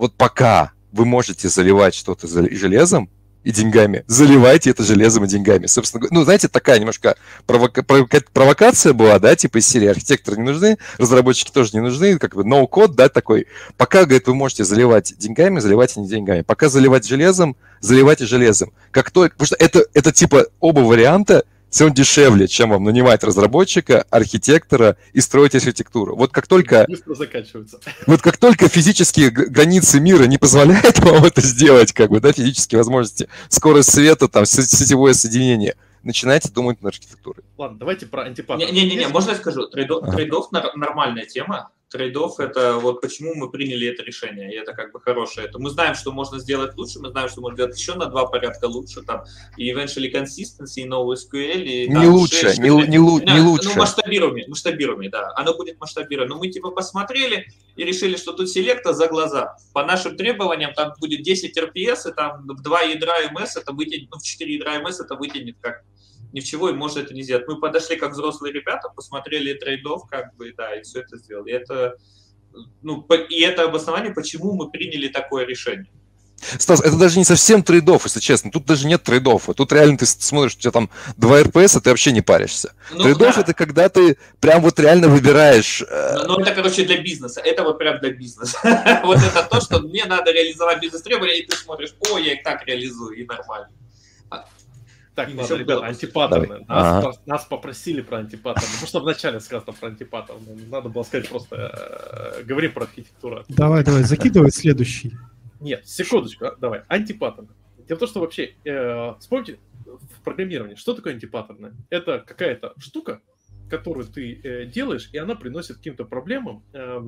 вот 0.00 0.14
пока 0.14 0.72
вы 0.92 1.04
можете 1.04 1.48
заливать 1.48 1.94
что-то 1.94 2.26
железом, 2.26 3.10
и 3.42 3.52
деньгами. 3.52 4.04
Заливайте 4.06 4.70
это 4.70 4.82
железом 4.82 5.24
и 5.24 5.28
деньгами. 5.28 5.66
Собственно, 5.66 6.06
ну, 6.10 6.24
знаете, 6.24 6.48
такая 6.48 6.78
немножко 6.78 7.16
провока- 7.46 8.24
провокация 8.32 8.92
была, 8.92 9.18
да, 9.18 9.34
типа 9.34 9.58
из 9.58 9.66
серии 9.66 9.88
архитекторы 9.88 10.36
не 10.36 10.42
нужны, 10.42 10.78
разработчики 10.98 11.50
тоже 11.50 11.70
не 11.72 11.80
нужны, 11.80 12.18
как 12.18 12.34
бы 12.34 12.44
no-код, 12.44 12.94
да, 12.94 13.08
такой. 13.08 13.46
Пока, 13.76 14.04
говорит, 14.04 14.26
вы 14.26 14.34
можете 14.34 14.64
заливать 14.64 15.14
деньгами, 15.16 15.60
заливайте 15.60 16.00
не 16.00 16.08
деньгами. 16.08 16.42
Пока 16.42 16.68
заливать 16.68 17.06
железом, 17.06 17.56
заливайте 17.80 18.26
железом. 18.26 18.72
Как 18.90 19.10
то, 19.10 19.22
потому 19.22 19.46
что 19.46 19.56
это, 19.56 19.86
это 19.94 20.12
типа 20.12 20.48
оба 20.60 20.80
варианта 20.80 21.44
тем 21.70 21.94
дешевле, 21.94 22.48
чем 22.48 22.70
вам 22.70 22.84
нанимать 22.84 23.24
разработчика, 23.24 24.04
архитектора 24.10 24.96
и 25.12 25.20
строить 25.20 25.54
архитектуру. 25.54 26.16
Вот 26.16 26.32
как 26.32 26.46
только... 26.46 26.84
Быстро 26.88 27.14
заканчивается. 27.14 27.80
Вот 28.06 28.20
как 28.20 28.36
только 28.36 28.68
физические 28.68 29.30
границы 29.30 30.00
мира 30.00 30.24
не 30.24 30.38
позволяют 30.38 30.98
вам 31.04 31.24
это 31.24 31.40
сделать, 31.40 31.92
как 31.92 32.10
бы, 32.10 32.20
да, 32.20 32.32
физические 32.32 32.78
возможности, 32.78 33.28
скорость 33.48 33.92
света, 33.92 34.28
там, 34.28 34.44
сетевое 34.44 35.14
соединение, 35.14 35.76
начинайте 36.02 36.50
думать 36.50 36.82
над 36.82 36.94
архитектурой. 36.94 37.44
Ладно, 37.56 37.78
давайте 37.78 38.06
про 38.06 38.24
антипаттерн. 38.24 38.72
Не-не-не, 38.72 39.08
можно 39.08 39.30
я 39.30 39.36
скажу? 39.36 39.66
Trade-off, 39.68 40.02
ага. 40.02 40.12
Trade-off 40.12 40.50
нормальная 40.50 41.26
тема, 41.26 41.70
trade-off 41.90 42.38
это 42.40 42.76
вот 42.76 43.00
почему 43.00 43.34
мы 43.34 43.50
приняли 43.50 43.88
это 43.88 44.02
решение, 44.02 44.52
и 44.52 44.56
это 44.56 44.72
как 44.72 44.92
бы 44.92 45.00
хорошее. 45.00 45.48
Это 45.48 45.58
мы 45.58 45.70
знаем, 45.70 45.94
что 45.94 46.12
можно 46.12 46.38
сделать 46.38 46.76
лучше, 46.76 47.00
мы 47.00 47.10
знаем, 47.10 47.28
что 47.28 47.40
можно 47.40 47.56
сделать 47.56 47.78
еще 47.78 47.94
на 47.94 48.06
два 48.06 48.26
порядка 48.26 48.66
лучше, 48.66 49.02
там, 49.02 49.24
и 49.56 49.70
eventually 49.72 50.10
consistency, 50.12 50.82
и 50.82 50.86
NoSQL, 50.86 51.62
и... 51.62 51.88
Не 51.88 51.94
там, 51.94 52.14
лучше, 52.14 52.40
6, 52.40 52.58
не, 52.58 52.68
6, 52.68 52.88
не, 52.88 52.96
не, 52.96 53.34
не 53.34 53.40
лучше. 53.40 53.68
Ну, 53.68 53.76
масштабируемый, 53.76 54.46
масштабируемый, 54.48 55.08
да, 55.08 55.32
оно 55.34 55.54
будет 55.54 55.80
масштабируемое. 55.80 56.34
Но 56.34 56.38
мы 56.38 56.48
типа 56.48 56.70
посмотрели 56.70 57.46
и 57.76 57.84
решили, 57.84 58.16
что 58.16 58.32
тут 58.32 58.48
select 58.48 58.86
а 58.86 58.92
за 58.92 59.08
глаза. 59.08 59.56
По 59.72 59.84
нашим 59.84 60.16
требованиям 60.16 60.72
там 60.74 60.92
будет 61.00 61.22
10 61.22 61.56
RPS, 61.58 62.10
и 62.10 62.14
там 62.14 62.46
в 62.46 62.62
2 62.62 62.82
ядра 62.82 63.14
MS 63.32 63.60
это 63.60 63.72
вытянет, 63.72 64.08
ну, 64.10 64.18
в 64.18 64.22
4 64.22 64.54
ядра 64.54 64.80
MS 64.80 65.04
это 65.04 65.16
вытянет 65.16 65.56
как 65.60 65.82
ни 66.32 66.40
в 66.40 66.44
чего 66.44 66.70
и 66.70 66.72
может 66.72 66.98
это 66.98 67.14
не 67.14 67.22
сделать. 67.22 67.46
Мы 67.48 67.58
подошли 67.58 67.96
как 67.96 68.12
взрослые 68.12 68.52
ребята, 68.52 68.88
посмотрели 68.94 69.54
trade-off, 69.54 70.06
как 70.08 70.34
бы, 70.36 70.52
да, 70.56 70.74
и 70.74 70.82
все 70.82 71.00
это 71.00 71.16
сделали. 71.16 71.50
И 71.50 71.54
это, 71.54 71.96
ну, 72.82 73.06
и 73.28 73.40
это 73.42 73.64
обоснование, 73.64 74.12
почему 74.12 74.52
мы 74.52 74.70
приняли 74.70 75.08
такое 75.08 75.44
решение. 75.44 75.90
Стас, 76.58 76.80
это 76.80 76.96
даже 76.96 77.18
не 77.18 77.24
совсем 77.24 77.62
trade-off, 77.62 78.04
если 78.04 78.20
честно. 78.20 78.50
Тут 78.50 78.64
даже 78.64 78.86
нет 78.86 79.02
trade-off. 79.02 79.48
Тут 79.54 79.72
реально 79.72 79.98
ты 79.98 80.06
смотришь, 80.06 80.54
у 80.56 80.58
тебя 80.58 80.70
там 80.70 80.90
2 81.18 81.42
RPS, 81.42 81.76
а 81.76 81.80
ты 81.80 81.90
вообще 81.90 82.12
не 82.12 82.22
паришься. 82.22 82.72
Ну, 82.90 83.02
trade-off 83.02 83.34
да. 83.34 83.42
это 83.42 83.52
когда 83.52 83.88
ты 83.88 84.16
прям 84.40 84.62
вот 84.62 84.80
реально 84.80 85.08
выбираешь. 85.08 85.82
Э, 85.82 86.24
ну, 86.26 86.38
ну, 86.38 86.40
это, 86.40 86.54
короче, 86.54 86.84
для 86.84 87.02
бизнеса. 87.02 87.42
Это 87.44 87.62
вот 87.62 87.78
прям 87.78 88.00
для 88.00 88.10
бизнеса. 88.10 88.58
Вот 89.04 89.18
это 89.18 89.42
то, 89.42 89.60
что 89.60 89.80
мне 89.80 90.04
надо 90.06 90.32
реализовать 90.32 90.80
бизнес 90.80 91.02
требования, 91.02 91.40
и 91.40 91.46
ты 91.46 91.56
смотришь, 91.56 91.94
о, 92.10 92.18
я 92.18 92.32
их 92.32 92.42
так 92.42 92.64
реализую, 92.66 93.16
и 93.16 93.26
нормально. 93.26 93.68
Так, 95.14 95.28
и 95.28 95.34
ладно, 95.34 95.54
ребята, 95.54 95.86
антипаттерны. 95.86 96.64
Нас, 96.68 97.04
ага. 97.04 97.12
нас 97.26 97.44
попросили 97.44 98.00
про 98.00 98.18
антипаттерны. 98.18 98.68
Ну, 98.80 98.86
что 98.86 99.00
вначале 99.00 99.40
сказано 99.40 99.72
про 99.72 99.88
антипаттерны. 99.88 100.66
Надо 100.68 100.88
было 100.88 101.02
сказать 101.02 101.28
просто, 101.28 102.36
э, 102.38 102.44
говори 102.44 102.68
про 102.68 102.84
архитектуру. 102.84 103.44
Давай, 103.48 103.84
давай, 103.84 104.04
закидывай 104.04 104.50
следующий. 104.50 105.12
Нет, 105.60 105.86
секундочку, 105.86 106.46
а, 106.46 106.56
давай. 106.56 106.82
Антипаттерны. 106.88 107.48
Дело 107.86 107.96
в 107.96 108.00
том, 108.00 108.08
что 108.08 108.20
вообще, 108.20 108.54
э, 108.64 109.14
вспомните, 109.18 109.58
в 109.84 110.22
программировании, 110.22 110.76
что 110.76 110.94
такое 110.94 111.14
антипаттерны? 111.14 111.74
Это 111.90 112.20
какая-то 112.20 112.74
штука, 112.78 113.20
которую 113.68 114.06
ты 114.06 114.40
э, 114.42 114.66
делаешь, 114.66 115.10
и 115.12 115.18
она 115.18 115.34
приносит 115.34 115.78
каким-то 115.78 116.04
проблемам 116.04 116.62
э, 116.72 117.00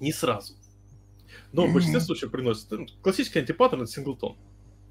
не 0.00 0.12
сразу. 0.12 0.54
Но 1.52 1.66
в 1.66 1.72
большинстве 1.72 2.00
случаев 2.00 2.30
приносит. 2.30 2.70
Ну, 2.70 2.86
классический 3.02 3.38
антипаттерн— 3.38 3.82
это 3.84 3.90
singleton. 3.90 4.36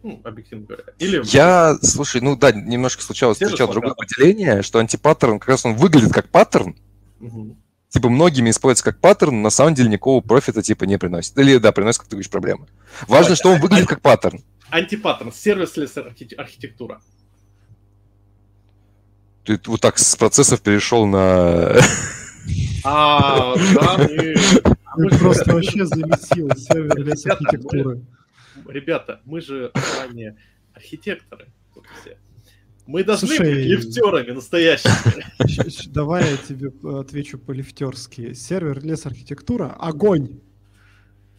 Ну, 0.03 0.19
объективно 0.23 0.65
говоря. 0.65 0.83
Или... 0.97 1.21
Я, 1.25 1.77
слушай, 1.81 2.21
ну 2.21 2.35
да, 2.35 2.51
немножко 2.51 3.03
случалось, 3.03 3.37
встречал 3.37 3.71
другое 3.71 3.93
поделение, 3.93 4.63
что 4.63 4.79
антипаттерн, 4.79 5.39
как 5.39 5.49
раз 5.49 5.65
он 5.65 5.75
выглядит 5.75 6.11
как 6.11 6.29
паттерн, 6.29 6.75
угу. 7.19 7.55
типа 7.89 8.09
многими 8.09 8.49
используется 8.49 8.85
как 8.85 8.99
паттерн, 8.99 9.41
на 9.41 9.51
самом 9.51 9.75
деле 9.75 9.89
никакого 9.89 10.21
профита 10.21 10.63
типа 10.63 10.85
не 10.85 10.97
приносит. 10.97 11.37
Или, 11.37 11.57
да, 11.57 11.71
приносит, 11.71 11.99
как 11.99 12.07
ты 12.07 12.15
говоришь, 12.15 12.31
проблемы. 12.31 12.67
Важно, 13.01 13.23
Давай, 13.23 13.35
что 13.35 13.49
он 13.51 13.59
выглядит 13.59 13.87
как 13.87 14.01
паттерн. 14.01 14.43
Антипаттерн, 14.69 15.31
сервис 15.31 15.77
архитектура. 16.37 17.01
Ты 19.43 19.59
вот 19.65 19.81
так 19.81 19.99
с 19.99 20.15
процессов 20.15 20.61
перешел 20.61 21.05
на... 21.05 21.75
А, 22.83 23.53
да, 23.75 23.97
мы... 24.97 25.09
просто 25.09 25.53
вообще 25.53 25.85
замесил 25.85 26.49
сервер 26.55 27.11
архитектуры 27.11 28.01
ребята, 28.67 29.21
мы 29.25 29.41
же 29.41 29.71
ранее 29.99 30.37
архитекторы. 30.73 31.47
Мы 32.87 33.03
должны 33.03 33.27
Слушай, 33.27 33.53
быть 33.53 33.65
лифтерами 33.65 34.31
настоящими. 34.31 35.91
Давай 35.93 36.31
я 36.31 36.37
тебе 36.37 36.71
отвечу 36.99 37.37
по-лифтерски. 37.37 38.33
Сервер 38.33 38.83
лес 38.83 39.05
архитектура– 39.05 39.75
огонь! 39.79 40.39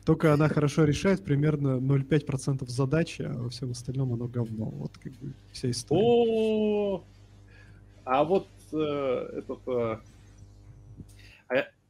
Только 0.04 0.32
она 0.32 0.48
хорошо 0.48 0.84
решает 0.84 1.22
примерно 1.22 1.78
0,5% 1.78 2.66
задачи, 2.68 3.22
а 3.22 3.34
во 3.34 3.50
всем 3.50 3.70
остальном 3.70 4.12
оно 4.12 4.26
говно. 4.26 4.64
Вот 4.64 4.98
как 4.98 5.12
бы 5.12 5.32
вся 5.52 5.70
история. 5.70 6.02
О, 6.02 7.04
а 8.04 8.24
вот 8.24 8.48
э, 8.72 9.28
этот 9.38 9.60
э, 9.66 9.98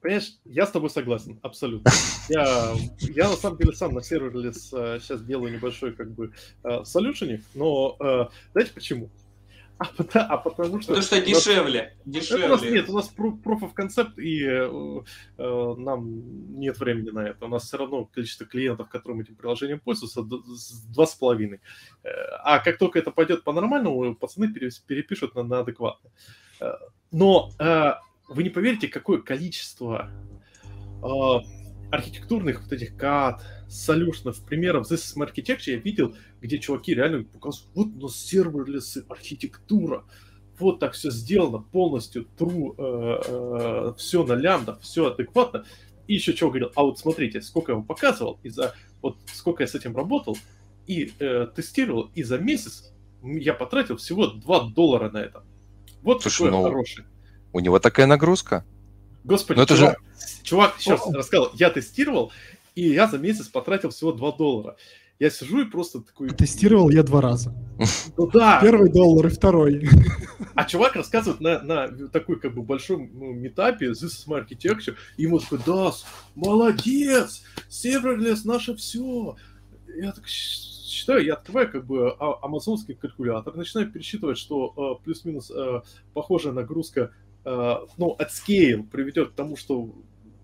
Понимаешь, 0.02 0.32
я 0.44 0.66
с 0.66 0.70
тобой 0.72 0.90
согласен, 0.90 1.38
абсолютно. 1.42 1.88
Я, 2.28 2.72
я 2.98 3.30
на 3.30 3.36
самом 3.36 3.56
деле 3.56 3.72
сам 3.72 3.94
на 3.94 4.02
сервере 4.02 4.52
сейчас 4.52 5.20
э, 5.20 5.24
делаю 5.24 5.52
небольшой 5.52 5.92
как 5.92 6.10
бы 6.10 6.32
э, 6.64 6.84
солюшеник, 6.84 7.44
но 7.54 7.96
э, 8.00 8.24
знаете 8.52 8.72
почему? 8.74 9.10
А, 9.78 9.86
а 10.14 10.36
потому 10.38 10.80
что... 10.80 10.88
Потому 10.88 11.02
что 11.02 11.20
дешевле. 11.20 11.94
Нас, 12.04 12.14
дешевле. 12.14 12.46
У 12.46 12.48
нас 12.48 12.62
нет, 12.62 12.88
у 12.88 12.94
нас 12.94 13.12
proof 13.16 13.44
of 13.44 13.74
concept, 13.78 14.20
и 14.20 14.44
э, 14.44 15.02
э, 15.38 15.74
нам 15.78 16.58
нет 16.58 16.80
времени 16.80 17.10
на 17.10 17.20
это. 17.20 17.44
У 17.44 17.48
нас 17.48 17.64
все 17.64 17.76
равно 17.76 18.04
количество 18.04 18.44
клиентов, 18.44 18.88
которым 18.88 19.20
этим 19.20 19.36
приложением 19.36 19.78
пользуются, 19.78 20.22
два 20.22 21.06
с 21.06 21.14
половиной. 21.14 21.60
А 22.42 22.58
как 22.58 22.76
только 22.78 22.98
это 22.98 23.12
пойдет 23.12 23.44
по-нормальному, 23.44 24.16
пацаны 24.16 24.52
перепишут 24.52 25.36
на, 25.36 25.44
на 25.44 25.60
адекватно. 25.60 26.10
Но 27.12 27.50
вы 28.32 28.42
не 28.42 28.50
поверите, 28.50 28.88
какое 28.88 29.20
количество 29.20 30.10
э, 31.02 31.06
архитектурных 31.90 32.62
вот 32.62 32.72
этих 32.72 32.96
кат, 32.96 33.44
solution 33.68 34.24
ов, 34.24 34.44
примеров 34.44 34.90
This 34.90 35.14
is 35.14 35.16
Architecture 35.16 35.72
я 35.72 35.76
видел, 35.76 36.14
где 36.40 36.58
чуваки 36.58 36.94
реально 36.94 37.24
показывают, 37.24 37.70
вот 37.74 37.86
у 37.88 38.00
нас 38.00 38.16
serverless 38.16 38.98
архитектура, 39.08 40.04
вот 40.58 40.80
так 40.80 40.92
все 40.92 41.10
сделано, 41.10 41.58
полностью 41.58 42.26
true, 42.38 42.74
э, 42.78 43.22
э, 43.26 43.94
все 43.96 44.24
на 44.24 44.34
лямбда, 44.34 44.78
все 44.80 45.12
адекватно. 45.12 45.64
И 46.06 46.14
еще 46.14 46.34
чего 46.34 46.50
говорил, 46.50 46.72
а 46.74 46.82
вот 46.82 46.98
смотрите, 46.98 47.40
сколько 47.40 47.72
я 47.72 47.76
вам 47.76 47.86
показывал, 47.86 48.38
и 48.42 48.48
за 48.48 48.74
вот 49.00 49.18
сколько 49.32 49.62
я 49.62 49.66
с 49.66 49.74
этим 49.74 49.96
работал, 49.96 50.36
и 50.86 51.12
э, 51.18 51.46
тестировал, 51.54 52.10
и 52.14 52.22
за 52.22 52.38
месяц 52.38 52.92
я 53.22 53.54
потратил 53.54 53.96
всего 53.96 54.26
2 54.26 54.70
доллара 54.70 55.10
на 55.10 55.18
это. 55.18 55.44
Вот 56.02 56.22
Слушай, 56.22 56.46
такое 56.46 56.50
ну, 56.50 56.62
хорошее. 56.64 57.06
У 57.52 57.60
него 57.60 57.78
такая 57.78 58.06
нагрузка. 58.06 58.64
Господи, 59.24 59.58
Но 59.58 59.64
это 59.64 59.76
чувак, 59.76 59.98
же... 59.98 60.42
чувак, 60.42 60.74
раз 60.86 61.14
рассказал, 61.14 61.50
я 61.54 61.70
тестировал, 61.70 62.32
и 62.74 62.88
я 62.88 63.06
за 63.06 63.18
месяц 63.18 63.46
потратил 63.46 63.90
всего 63.90 64.12
2 64.12 64.32
доллара. 64.32 64.76
Я 65.22 65.30
сижу 65.30 65.60
и 65.60 65.64
просто 65.64 66.00
такой... 66.00 66.30
Тестировал 66.30 66.90
я 66.90 67.04
два 67.04 67.20
раза. 67.20 67.54
Ну 68.16 68.26
да. 68.26 68.58
Первый 68.60 68.90
доллар 68.90 69.26
и 69.26 69.30
второй. 69.30 69.88
А 70.54 70.64
чувак 70.64 70.96
рассказывает 70.96 71.40
на, 71.40 71.62
на 71.62 72.08
такой 72.08 72.40
как 72.40 72.54
бы 72.54 72.62
большом 72.62 73.08
ну, 73.14 73.32
метапе 73.32 73.90
This 73.90 74.06
is 74.06 74.26
my 74.26 74.44
architecture, 74.44 74.96
и 75.16 75.22
ему 75.22 75.38
такой, 75.38 75.60
да, 75.64 75.92
молодец, 76.34 77.44
Serverless 77.70 78.40
наше 78.44 78.74
все. 78.74 79.36
Я 79.96 80.10
так 80.10 80.26
считаю, 80.26 81.24
я 81.24 81.34
открываю 81.34 81.70
как 81.70 81.86
бы 81.86 82.10
а, 82.18 82.38
амазонский 82.42 82.94
калькулятор, 82.94 83.54
начинаю 83.56 83.90
пересчитывать, 83.90 84.38
что 84.38 84.98
э, 85.00 85.04
плюс-минус 85.04 85.50
э, 85.50 85.82
похожая 86.14 86.52
нагрузка 86.52 87.12
ну, 87.44 88.10
от 88.18 88.30
scale 88.30 88.82
приведет 88.84 89.30
к 89.30 89.34
тому, 89.34 89.56
что, 89.56 89.90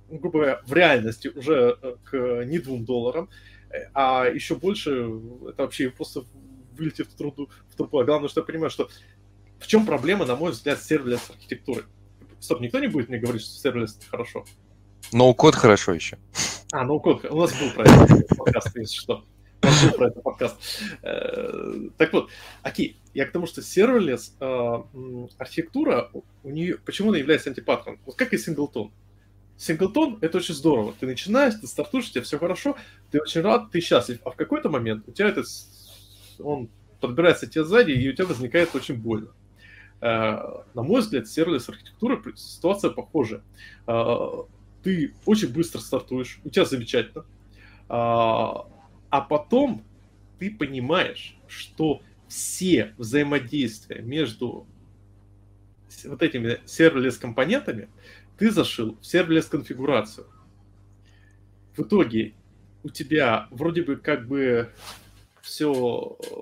ну, 0.08 0.18
грубо 0.18 0.38
говоря, 0.38 0.62
в 0.66 0.72
реальности 0.72 1.28
уже 1.28 1.78
э, 1.80 1.96
к 2.04 2.44
не 2.44 2.58
двум 2.58 2.84
долларам, 2.84 3.28
э, 3.70 3.88
а 3.94 4.26
еще 4.26 4.56
больше 4.56 5.10
это 5.48 5.62
вообще 5.62 5.90
просто 5.90 6.24
вылетит 6.76 7.08
в 7.08 7.16
труду, 7.16 7.50
в 7.68 7.76
трубу. 7.76 7.98
А 7.98 8.04
главное, 8.04 8.28
что 8.28 8.40
я 8.40 8.46
понимаю, 8.46 8.70
что 8.70 8.88
в 9.58 9.66
чем 9.66 9.86
проблема, 9.86 10.24
на 10.26 10.36
мой 10.36 10.52
взгляд, 10.52 10.82
сервис 10.82 11.30
архитектуры? 11.30 11.84
Стоп, 12.40 12.60
никто 12.60 12.78
не 12.78 12.88
будет 12.88 13.08
мне 13.08 13.18
говорить, 13.18 13.42
что 13.42 13.52
сервис 13.52 13.98
хорошо. 14.08 14.44
Ноу-код 15.12 15.54
хорошо 15.54 15.92
еще. 15.92 16.18
А, 16.72 16.84
ноу-код. 16.84 17.24
У 17.24 17.40
нас 17.40 17.52
был 17.58 17.70
про 17.70 17.84
это 17.84 18.34
подкаст, 18.36 18.76
если 18.76 18.96
что 18.96 19.24
про 19.96 20.08
этот 20.08 20.22
подкаст. 20.22 20.56
Э, 21.02 21.88
так 21.96 22.12
вот, 22.12 22.30
окей, 22.62 22.96
я 23.14 23.26
к 23.26 23.32
тому, 23.32 23.46
что 23.46 23.60
serverless 23.60 24.32
э, 24.40 25.28
архитектура, 25.38 26.10
у 26.42 26.50
нее, 26.50 26.78
почему 26.78 27.10
она 27.10 27.18
является 27.18 27.50
антипаттерном? 27.50 28.00
Вот 28.06 28.16
как 28.16 28.32
и 28.32 28.38
синглтон. 28.38 28.92
Синглтон— 29.56 30.18
это 30.20 30.38
очень 30.38 30.54
здорово. 30.54 30.94
Ты 30.98 31.06
начинаешь, 31.06 31.54
ты 31.54 31.66
стартуешь, 31.66 32.08
у 32.08 32.12
тебя 32.12 32.22
все 32.22 32.38
хорошо, 32.38 32.76
ты 33.10 33.20
очень 33.20 33.40
рад, 33.40 33.70
ты 33.70 33.80
счастлив, 33.80 34.20
а 34.24 34.30
в 34.30 34.36
какой-то 34.36 34.68
момент 34.68 35.04
у 35.08 35.12
тебя 35.12 35.28
это, 35.28 35.42
он 36.38 36.68
подбирается 37.00 37.46
тебе 37.46 37.64
сзади, 37.64 37.92
и 37.92 38.08
у 38.08 38.12
тебя 38.12 38.26
возникает 38.26 38.74
очень 38.74 38.94
больно. 38.96 39.28
Uh, 40.00 40.64
на 40.74 40.82
мой 40.84 41.00
взгляд, 41.00 41.26
сервис 41.26 41.68
архитектуры 41.68 42.22
ситуация 42.36 42.90
похожая. 42.90 43.42
Ты 44.84 45.12
очень 45.26 45.52
быстро 45.52 45.80
стартуешь, 45.80 46.38
у 46.44 46.50
тебя 46.50 46.64
замечательно. 46.64 47.24
А 49.10 49.20
потом 49.20 49.84
ты 50.38 50.50
понимаешь, 50.50 51.36
что 51.46 52.02
все 52.28 52.94
взаимодействия 52.98 54.02
между 54.02 54.66
вот 56.04 56.22
этими 56.22 56.60
serverless 56.66 57.16
компонентами 57.16 57.88
ты 58.36 58.50
зашил 58.50 58.98
в 59.00 59.06
serverless 59.06 59.46
конфигурацию. 59.46 60.26
В 61.76 61.82
итоге 61.82 62.34
у 62.82 62.90
тебя 62.90 63.48
вроде 63.50 63.82
бы 63.82 63.96
как 63.96 64.28
бы 64.28 64.70
все 65.40 65.72
э, 65.72 66.34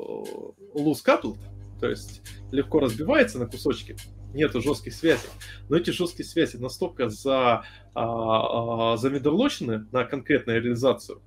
loose 0.74 1.04
coupled, 1.04 1.38
то 1.80 1.88
есть 1.88 2.22
легко 2.50 2.80
разбивается 2.80 3.38
на 3.38 3.46
кусочки, 3.46 3.96
нету 4.34 4.60
жестких 4.60 4.92
связей, 4.92 5.28
но 5.68 5.76
эти 5.76 5.90
жесткие 5.90 6.26
связи 6.26 6.56
настолько 6.56 7.08
за, 7.08 7.64
а, 7.94 8.92
а, 8.92 8.96
за 8.96 9.06
vendor 9.06 9.36
lock 9.36 9.56
очены 9.56 9.86
на 9.92 10.04
конкретную 10.04 10.62
реализацию, 10.62 11.22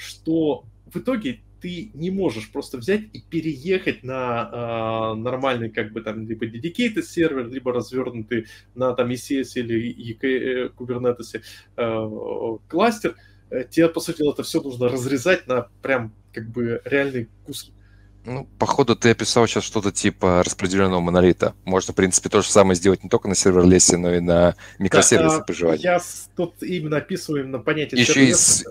что 0.00 0.64
в 0.86 0.96
итоге 0.96 1.40
ты 1.60 1.90
не 1.92 2.10
можешь 2.10 2.50
просто 2.50 2.78
взять 2.78 3.02
и 3.12 3.20
переехать 3.20 4.02
на 4.02 4.48
э, 4.50 5.20
нормальный, 5.20 5.68
как 5.68 5.92
бы 5.92 6.00
там, 6.00 6.26
либо 6.26 6.46
dedicated 6.46 7.02
сервер, 7.02 7.48
либо 7.48 7.72
развернутый 7.72 8.46
на 8.74 8.94
там 8.94 9.10
ECS 9.10 9.52
или 9.56 9.94
EK, 9.94 10.24
э, 10.24 10.68
Kubernetes 10.68 11.42
э, 11.76 12.58
кластер. 12.68 13.14
Тебе, 13.68 13.88
по 13.88 14.00
сути 14.00 14.18
дела, 14.18 14.32
это 14.32 14.42
все 14.42 14.62
нужно 14.62 14.88
разрезать 14.88 15.46
на 15.48 15.68
прям 15.82 16.14
как 16.32 16.48
бы 16.48 16.80
реальные 16.84 17.28
куски. 17.44 17.72
Ну, 18.24 18.46
походу, 18.58 18.96
ты 18.96 19.10
описал 19.10 19.46
сейчас 19.46 19.64
что-то 19.64 19.92
типа 19.92 20.42
распределенного 20.44 21.00
монолита. 21.00 21.54
Можно, 21.64 21.92
в 21.92 21.96
принципе, 21.96 22.28
то 22.28 22.42
же 22.42 22.48
самое 22.48 22.76
сделать 22.76 23.02
не 23.02 23.08
только 23.08 23.28
на 23.28 23.34
сервер-лесе, 23.34 23.96
но 23.96 24.14
и 24.14 24.20
на 24.20 24.56
микросервисы 24.78 25.38
да, 25.38 25.44
проживания. 25.44 25.82
Я 25.82 26.00
тут 26.36 26.62
именно 26.62 26.98
описываю 26.98 27.44
именно 27.44 27.58
понятие 27.58 28.00
Еще 28.00 28.26
и 28.26 28.34
с, 28.34 28.64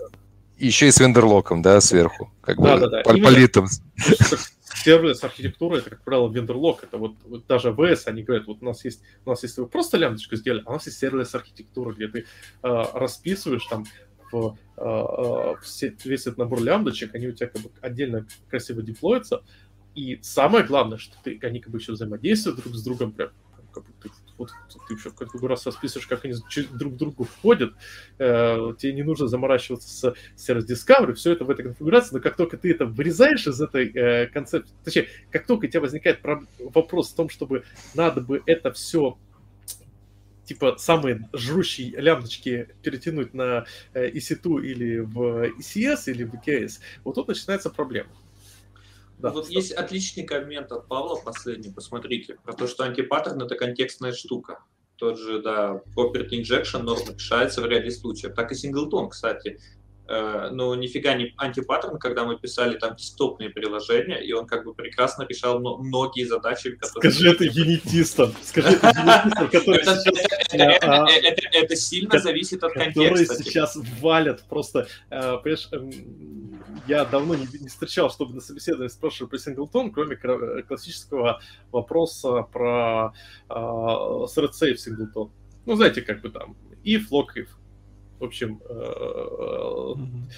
еще 0.66 0.88
и 0.88 0.90
с 0.90 1.00
вендерлоком, 1.00 1.62
да, 1.62 1.80
сверху. 1.80 2.32
Как 2.40 2.56
да, 2.60 2.76
бы 2.76 2.88
да, 2.88 3.02
да. 3.02 3.02
политом. 3.02 3.68
Сервис 4.84 5.22
архитектура 5.24 5.76
это, 5.76 5.90
как 5.90 6.02
правило, 6.04 6.30
вендерлок. 6.30 6.84
Это 6.84 6.96
вот, 6.96 7.16
вот 7.24 7.46
даже 7.46 7.70
VS, 7.70 8.02
они 8.06 8.22
говорят, 8.22 8.46
вот 8.46 8.58
у 8.62 8.64
нас 8.64 8.84
есть, 8.84 9.02
у 9.24 9.30
нас 9.30 9.42
есть 9.42 9.58
вы 9.58 9.66
просто 9.66 9.96
лямбдочку 9.96 10.36
сделали, 10.36 10.62
а 10.64 10.70
у 10.70 10.72
нас 10.74 10.86
есть 10.86 10.98
сервис 10.98 11.34
архитектура, 11.34 11.92
где 11.92 12.08
ты 12.08 12.20
э, 12.20 12.24
расписываешь 12.94 13.66
там 13.66 13.84
в, 14.32 14.56
э, 14.76 14.82
э, 14.82 15.54
все, 15.62 15.94
весь 16.04 16.22
этот 16.22 16.38
набор 16.38 16.62
лямбдочек, 16.62 17.14
они 17.14 17.28
у 17.28 17.32
тебя 17.32 17.48
как 17.48 17.62
бы 17.62 17.70
отдельно 17.80 18.26
красиво 18.48 18.82
деплоятся. 18.82 19.42
И 19.94 20.20
самое 20.22 20.64
главное, 20.64 20.98
что 20.98 21.16
ты, 21.22 21.38
они 21.42 21.60
как 21.60 21.72
бы 21.72 21.78
еще 21.78 21.92
взаимодействуют 21.92 22.60
друг 22.60 22.74
с 22.74 22.82
другом, 22.82 23.12
прям 23.12 23.30
как 23.72 23.84
бы 23.84 23.92
ты 24.00 24.10
вот 24.40 24.50
ты 24.88 24.94
еще 24.94 25.10
как 25.10 25.34
раз 25.42 25.66
расписываешь, 25.66 26.06
как 26.06 26.24
они 26.24 26.34
друг 26.72 26.94
к 26.94 26.96
другу 26.96 27.24
входят, 27.24 27.74
э, 28.18 28.72
тебе 28.78 28.94
не 28.94 29.02
нужно 29.02 29.28
заморачиваться 29.28 30.14
с 30.34 30.50
Service 30.50 30.66
Discovery, 30.66 31.12
все 31.12 31.32
это 31.32 31.44
в 31.44 31.50
этой 31.50 31.64
конфигурации, 31.64 32.14
но 32.14 32.20
как 32.20 32.36
только 32.36 32.56
ты 32.56 32.70
это 32.70 32.86
вырезаешь 32.86 33.46
из 33.46 33.60
этой 33.60 33.92
э, 33.92 34.26
концепции, 34.28 34.74
точнее, 34.82 35.08
как 35.30 35.46
только 35.46 35.66
у 35.66 35.68
тебя 35.68 35.82
возникает 35.82 36.20
вопрос 36.58 37.12
в 37.12 37.16
том, 37.16 37.28
чтобы 37.28 37.64
надо 37.94 38.22
бы 38.22 38.42
это 38.46 38.72
все 38.72 39.18
типа 40.44 40.76
самые 40.78 41.28
жрущие 41.32 41.92
лямбдочки 42.00 42.68
перетянуть 42.82 43.34
на 43.34 43.66
э, 43.92 44.10
EC2 44.10 44.64
или 44.64 44.98
в 44.98 45.48
ECS 45.58 46.04
или 46.06 46.24
в 46.24 46.34
EKS, 46.34 46.80
вот 47.04 47.14
тут 47.14 47.28
начинается 47.28 47.70
проблема. 47.70 48.10
Да, 49.20 49.30
вот 49.30 49.48
есть 49.48 49.72
отличный 49.72 50.24
коммент 50.24 50.72
от 50.72 50.88
Павла 50.88 51.16
последний, 51.16 51.70
посмотрите, 51.70 52.38
про 52.42 52.54
то, 52.54 52.66
что 52.66 52.84
антипаттерн 52.84 53.42
это 53.42 53.54
контекстная 53.54 54.12
штука. 54.12 54.60
Тот 54.96 55.18
же, 55.18 55.42
да, 55.42 55.82
property 55.96 56.40
injection 56.40 56.82
норма 56.82 57.14
решается 57.14 57.60
в 57.60 57.66
ряде 57.66 57.90
случаев. 57.90 58.34
Так 58.34 58.52
и 58.52 58.54
синглтон, 58.54 59.10
кстати. 59.10 59.60
Э, 60.10 60.48
но 60.50 60.74
нифига 60.74 61.14
не 61.14 61.32
антипаттерн, 61.36 61.96
когда 61.98 62.24
мы 62.24 62.36
писали 62.36 62.76
там 62.76 62.96
десктопные 62.96 63.48
приложения, 63.48 64.16
и 64.16 64.32
он 64.32 64.44
как 64.44 64.64
бы 64.64 64.74
прекрасно 64.74 65.22
решал 65.22 65.60
многие 65.60 66.24
задачи, 66.24 66.72
которые... 66.72 67.12
Скажи 67.12 67.30
это 67.30 67.44
юнитистам, 67.44 68.34
скажи 68.42 68.70
это 68.70 68.88
юнитистам, 68.88 69.48
которые. 69.50 69.82
Это 71.52 71.76
сильно 71.76 72.18
зависит 72.18 72.64
от 72.64 72.72
контекста. 72.72 73.02
Которые 73.02 73.26
сейчас 73.26 73.78
валят 74.00 74.42
просто, 74.48 74.88
э, 75.10 75.38
понимаешь, 75.44 75.68
эм, 75.70 76.60
я 76.88 77.04
давно 77.04 77.36
не, 77.36 77.46
встречал, 77.68 78.10
чтобы 78.10 78.34
на 78.34 78.40
собеседовании 78.40 78.88
спрашивали 78.88 79.30
про 79.30 79.38
синглтон, 79.38 79.92
кроме 79.92 80.16
классического 80.16 81.40
вопроса 81.70 82.42
про 82.52 83.14
э, 83.48 83.54
thread 83.54 84.50
safe 84.60 84.74
синглтон. 84.74 85.30
Ну, 85.66 85.76
знаете, 85.76 86.02
как 86.02 86.20
бы 86.20 86.30
там 86.30 86.56
if, 86.84 87.02
log, 87.12 87.26
if. 87.36 87.46
В 88.20 88.24
общем, 88.24 88.60
mm-hmm. 88.68 90.30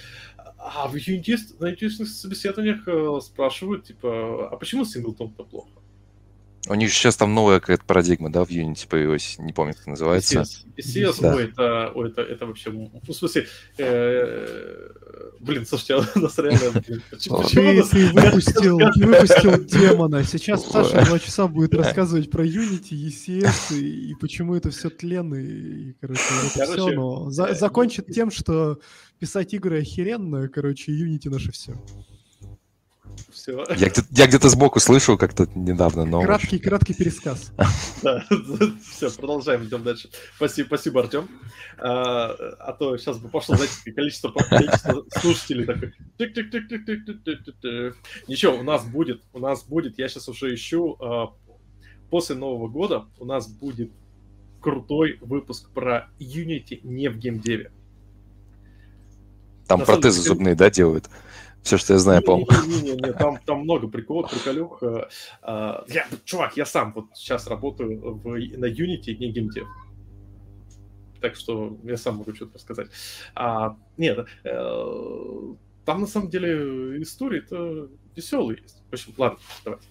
а 0.57 0.87
в 0.87 0.95
Unity 0.95 1.37
на 1.59 1.67
юнитистных 1.67 2.07
собеседованиях 2.07 2.87
э, 2.87 3.19
спрашивают, 3.21 3.85
типа, 3.85 4.49
а 4.49 4.55
почему 4.55 4.85
синглтон-то 4.85 5.43
плохо? 5.43 5.82
У 6.69 6.75
них 6.75 6.93
сейчас 6.93 7.17
там 7.17 7.33
новая 7.33 7.59
какая-то 7.59 7.83
парадигма, 7.83 8.31
да, 8.31 8.45
в 8.45 8.49
Unity 8.49 8.87
появилась, 8.87 9.35
не 9.37 9.51
помню, 9.51 9.73
как 9.73 9.85
называется. 9.85 10.41
ECS, 10.41 10.65
ECS 10.77 11.21
да. 11.21 11.35
ой, 11.35 11.43
это, 11.43 11.91
ой, 11.93 12.09
это, 12.09 12.21
это 12.21 12.45
вообще, 12.45 12.71
ну, 12.71 12.89
в 13.05 13.13
смысле, 13.13 13.47
э, 13.77 14.89
блин, 15.41 15.65
слушайте, 15.65 15.95
у 16.15 16.19
нас 16.19 16.37
реально, 16.37 16.81
блин, 16.87 17.01
почему, 17.11 17.43
ты, 17.43 17.83
ты 17.91 18.13
выпустил, 18.13 19.63
демона, 19.65 20.23
сейчас 20.23 20.65
Саша 20.65 21.03
два 21.05 21.19
часа 21.19 21.47
будет 21.47 21.73
рассказывать 21.75 22.31
про 22.31 22.45
Unity, 22.45 22.91
ECS 22.91 23.77
и, 23.77 24.11
и 24.11 24.15
почему 24.15 24.55
это 24.55 24.71
все 24.71 24.89
тленно, 24.89 25.35
и, 25.35 25.89
и 25.89 25.93
короче, 25.99 26.21
это 26.45 26.59
короче, 26.59 26.81
все, 26.81 26.91
но 26.91 27.29
за, 27.29 27.55
закончит 27.55 28.07
тем, 28.07 28.31
что 28.31 28.79
писать 29.19 29.53
игры 29.53 29.81
охеренно, 29.81 30.47
короче, 30.47 30.93
Unity 30.93 31.29
наше 31.29 31.51
все 31.51 31.73
все. 33.43 33.65
Я, 33.75 33.89
где- 33.89 34.01
я 34.11 34.27
где-то 34.27 34.47
сбоку 34.47 34.79
слышал 34.79 35.17
как-то 35.17 35.49
недавно, 35.53 36.05
но... 36.05 36.21
Краткий, 36.21 36.59
краткий 36.59 36.93
пересказ. 36.93 37.51
Да, 38.01 38.25
все, 38.91 39.11
продолжаем, 39.11 39.65
идем 39.65 39.83
дальше. 39.83 40.09
Спасибо, 40.35 40.67
спасибо, 40.67 41.01
Артем. 41.01 41.27
А, 41.77 42.27
а 42.59 42.73
то 42.73 42.97
сейчас 42.97 43.17
бы 43.17 43.27
пошло, 43.29 43.55
знаете, 43.55 43.91
количество, 43.91 44.29
количество 44.29 45.05
слушателей 45.19 45.65
такое. 45.65 45.93
Ничего, 48.27 48.55
у 48.55 48.63
нас 48.63 48.85
будет, 48.85 49.21
у 49.33 49.39
нас 49.39 49.63
будет, 49.63 49.97
я 49.97 50.07
сейчас 50.07 50.29
уже 50.29 50.53
ищу, 50.53 50.95
а, 50.99 51.33
после 52.09 52.35
Нового 52.35 52.69
года 52.69 53.07
у 53.19 53.25
нас 53.25 53.47
будет 53.47 53.91
крутой 54.61 55.17
выпуск 55.21 55.69
про 55.71 56.09
Unity 56.19 56.79
не 56.83 57.09
в 57.09 57.17
геймдеве. 57.17 57.71
Там 59.67 59.81
протезы 59.81 60.21
зубные, 60.21 60.55
да, 60.55 60.69
делают? 60.69 61.09
Все, 61.63 61.77
что 61.77 61.93
я 61.93 61.99
знаю, 61.99 62.21
по-моему. 62.21 63.13
Там, 63.17 63.39
там 63.45 63.59
много 63.61 63.87
приколов, 63.87 64.29
приколюх. 64.29 64.83
Э, 64.83 65.07
а, 65.41 65.85
я, 65.87 66.05
чувак, 66.25 66.57
я 66.57 66.65
сам 66.65 66.91
вот 66.93 67.05
сейчас 67.15 67.47
работаю 67.47 67.99
в, 67.99 68.27
на 68.27 68.65
Unity, 68.65 69.15
не 69.17 69.31
геймдев. 69.31 69.67
Так 71.21 71.35
что 71.35 71.77
я 71.83 71.95
сам 71.95 72.17
могу 72.17 72.35
что-то 72.35 72.55
рассказать. 72.55 72.89
А, 73.33 73.77
нет, 73.95 74.27
э, 74.43 75.53
там 75.85 76.01
на 76.01 76.07
самом 76.07 76.29
деле 76.29 77.01
истории-то 77.01 77.87
веселые 78.13 78.59
есть. 78.61 78.83
В 78.89 78.93
общем, 78.93 79.13
ладно, 79.17 79.39
давайте. 79.63 79.87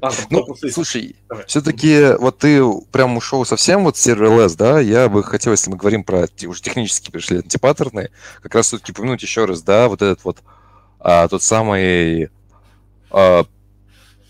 Ладно, 0.00 0.18
ну, 0.30 0.56
слушай, 0.70 1.16
все-таки 1.48 2.16
вот 2.20 2.38
ты 2.38 2.62
прям 2.92 3.16
ушел 3.16 3.44
совсем 3.44 3.82
вот 3.82 3.96
с 3.96 4.06
serverless, 4.06 4.56
да? 4.56 4.78
Я 4.78 5.08
бы 5.08 5.24
хотел, 5.24 5.50
если 5.50 5.70
мы 5.70 5.76
говорим 5.76 6.04
про 6.04 6.28
уже 6.46 6.62
технически 6.62 7.10
пришли 7.10 7.38
антипаттерны, 7.38 8.10
как 8.40 8.54
раз 8.54 8.68
все-таки 8.68 8.92
упомянуть 8.92 9.22
еще 9.22 9.46
раз, 9.46 9.62
да, 9.62 9.88
вот 9.88 10.00
этот 10.00 10.22
вот 10.22 10.38
а, 11.00 11.28
тот 11.28 11.42
самый 11.42 12.30
а, 13.10 13.44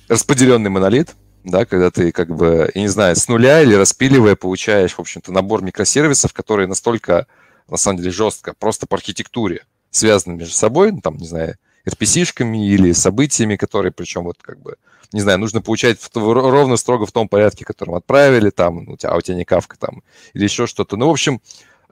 распределенный 0.08 0.70
монолит, 0.70 1.14
да, 1.44 1.64
когда 1.64 1.90
ты 1.90 2.12
как 2.12 2.34
бы, 2.34 2.70
я 2.74 2.80
не 2.80 2.88
знаю, 2.88 3.16
с 3.16 3.28
нуля 3.28 3.62
или 3.62 3.74
распиливая 3.74 4.36
получаешь, 4.36 4.94
в 4.94 5.00
общем-то, 5.00 5.32
набор 5.32 5.62
микросервисов, 5.62 6.32
которые 6.32 6.66
настолько, 6.66 7.26
на 7.68 7.76
самом 7.76 7.98
деле, 7.98 8.10
жестко, 8.10 8.54
просто 8.58 8.86
по 8.86 8.96
архитектуре 8.96 9.64
связаны 9.90 10.36
между 10.36 10.54
собой, 10.54 10.92
ну, 10.92 11.00
там, 11.00 11.16
не 11.16 11.26
знаю, 11.26 11.56
RPC-шками 11.86 12.66
или 12.66 12.92
событиями, 12.92 13.56
которые, 13.56 13.92
причем 13.92 14.24
вот 14.24 14.36
как 14.40 14.60
бы, 14.60 14.76
не 15.12 15.20
знаю, 15.20 15.38
нужно 15.38 15.62
получать 15.62 15.98
в, 15.98 16.10
ровно 16.14 16.76
строго 16.76 17.06
в 17.06 17.12
том 17.12 17.28
порядке, 17.28 17.64
которым 17.64 17.94
отправили, 17.94 18.50
там, 18.50 18.88
у 18.88 18.96
тебя, 18.96 19.10
а 19.10 19.16
у 19.16 19.20
тебя 19.20 19.36
не 19.36 19.44
кавка 19.44 19.78
там, 19.78 20.02
или 20.34 20.44
еще 20.44 20.66
что-то. 20.66 20.96
Ну, 20.96 21.06
в 21.06 21.10
общем, 21.10 21.40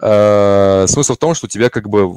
э, 0.00 0.86
смысл 0.88 1.14
в 1.14 1.18
том, 1.18 1.34
что 1.34 1.46
у 1.46 1.48
тебя 1.48 1.70
как 1.70 1.88
бы 1.88 2.14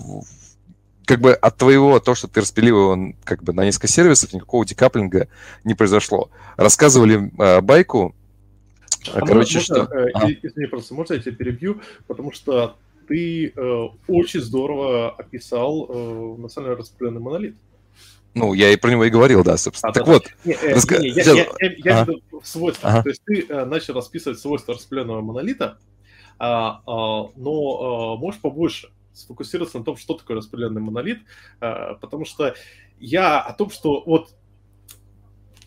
как 1.09 1.21
бы 1.21 1.33
от 1.33 1.57
твоего, 1.57 1.99
то, 1.99 2.13
что 2.13 2.27
ты 2.27 2.39
распилил 2.39 2.93
его 2.93 3.13
как 3.23 3.41
бы 3.41 3.51
на 3.51 3.65
несколько 3.65 3.88
сервисов, 3.88 4.31
никакого 4.31 4.63
декаплинга 4.63 5.27
не 5.63 5.73
произошло. 5.73 6.29
Рассказывали 6.55 7.31
э, 7.35 7.61
байку, 7.61 8.13
а 9.11 9.21
короче, 9.21 9.57
можно, 9.57 9.61
что... 9.61 9.75
Э, 9.91 10.11
а. 10.13 10.29
Извини, 10.29 10.67
просто 10.67 10.93
можно 10.93 11.15
я 11.15 11.19
тебя 11.19 11.31
перебью, 11.31 11.81
потому 12.05 12.31
что 12.31 12.75
ты 13.07 13.47
э, 13.55 13.88
очень 14.07 14.39
здорово 14.39 15.09
описал 15.09 15.88
э, 15.89 16.35
национально 16.38 16.77
распределенный 16.77 17.21
монолит. 17.21 17.55
Ну, 18.35 18.53
я 18.53 18.69
и 18.69 18.75
про 18.75 18.91
него 18.91 19.03
и 19.03 19.09
говорил, 19.09 19.43
да, 19.43 19.57
собственно. 19.57 19.89
А, 19.89 19.93
так 19.95 20.05
да, 20.05 20.11
вот. 20.11 20.27
Не, 20.45 20.53
э, 20.53 20.75
раска... 20.75 20.99
не, 20.99 21.09
я, 21.09 21.23
я, 21.23 21.33
я, 21.33 21.73
я 21.85 22.01
ага. 22.01 22.13
свойства. 22.43 22.88
Ага. 22.88 23.01
То 23.01 23.09
есть 23.09 23.23
ты 23.25 23.47
э, 23.49 23.65
начал 23.65 23.95
расписывать 23.95 24.38
свойства 24.38 24.75
распределенного 24.75 25.21
монолита, 25.21 25.79
а, 26.38 26.83
а, 26.85 27.31
но 27.35 28.13
а, 28.13 28.17
можешь 28.17 28.39
побольше 28.39 28.89
сфокусироваться 29.19 29.77
на 29.77 29.83
том, 29.83 29.98
что 29.98 30.14
такое 30.15 30.38
распределенный 30.38 30.81
монолит, 30.81 31.19
а, 31.59 31.95
потому 31.95 32.25
что 32.25 32.56
я 32.99 33.39
о 33.39 33.53
том, 33.53 33.69
что 33.69 34.03
вот 34.06 34.35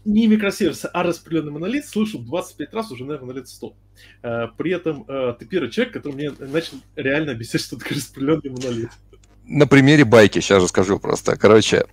не 0.05 0.27
микросервисы, 0.27 0.91
а 0.93 1.03
распределенный 1.03 1.53
монолит 1.53 1.87
слышал 1.87 2.21
25 2.21 2.75
раз 2.75 2.91
уже, 2.91 3.05
наверное, 3.05 3.35
на 3.35 3.37
лет 3.39 3.49
100. 3.49 3.77
Э, 4.25 4.49
при 4.59 4.73
этом 4.73 5.05
э, 5.07 5.35
ты 5.39 5.47
первый 5.47 5.71
человек, 5.71 5.93
который 5.93 6.15
мне 6.15 6.31
начал 6.41 6.79
реально 6.97 7.33
объяснять, 7.33 7.63
что 7.63 7.79
такое 7.79 7.99
распределенный 7.99 8.51
монолит. 8.51 8.91
На 9.45 9.69
примере 9.69 10.05
байки 10.05 10.41
сейчас 10.41 10.63
расскажу 10.63 10.99
просто. 10.99 11.37
Короче, 11.37 11.87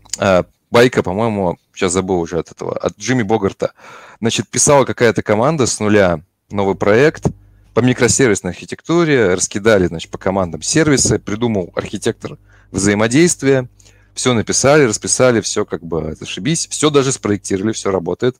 байка, 0.72 1.04
по-моему, 1.04 1.58
сейчас 1.74 1.94
забыл 1.94 2.20
уже 2.20 2.40
от 2.40 2.52
этого, 2.52 2.76
от 2.78 2.98
Джимми 2.98 3.24
Богарта. 3.24 3.74
Значит, 4.20 4.50
писала 4.50 4.86
какая-то 4.86 5.22
команда 5.22 5.66
с 5.66 5.80
нуля 5.80 6.24
новый 6.52 6.76
проект 6.76 7.28
по 7.80 7.82
микросервисной 7.82 8.52
архитектуре, 8.52 9.36
раскидали, 9.36 9.88
значит, 9.88 10.12
по 10.12 10.18
командам 10.18 10.62
сервисы, 10.62 11.18
придумал 11.18 11.72
архитектор 11.76 12.38
взаимодействия, 12.72 13.70
все 14.14 14.34
написали, 14.34 14.84
расписали, 14.84 15.40
все 15.40 15.64
как 15.64 15.82
бы 15.82 16.14
зашибись, 16.20 16.68
все 16.68 16.90
даже 16.90 17.14
спроектировали, 17.14 17.72
все 17.72 17.90
работает. 17.90 18.36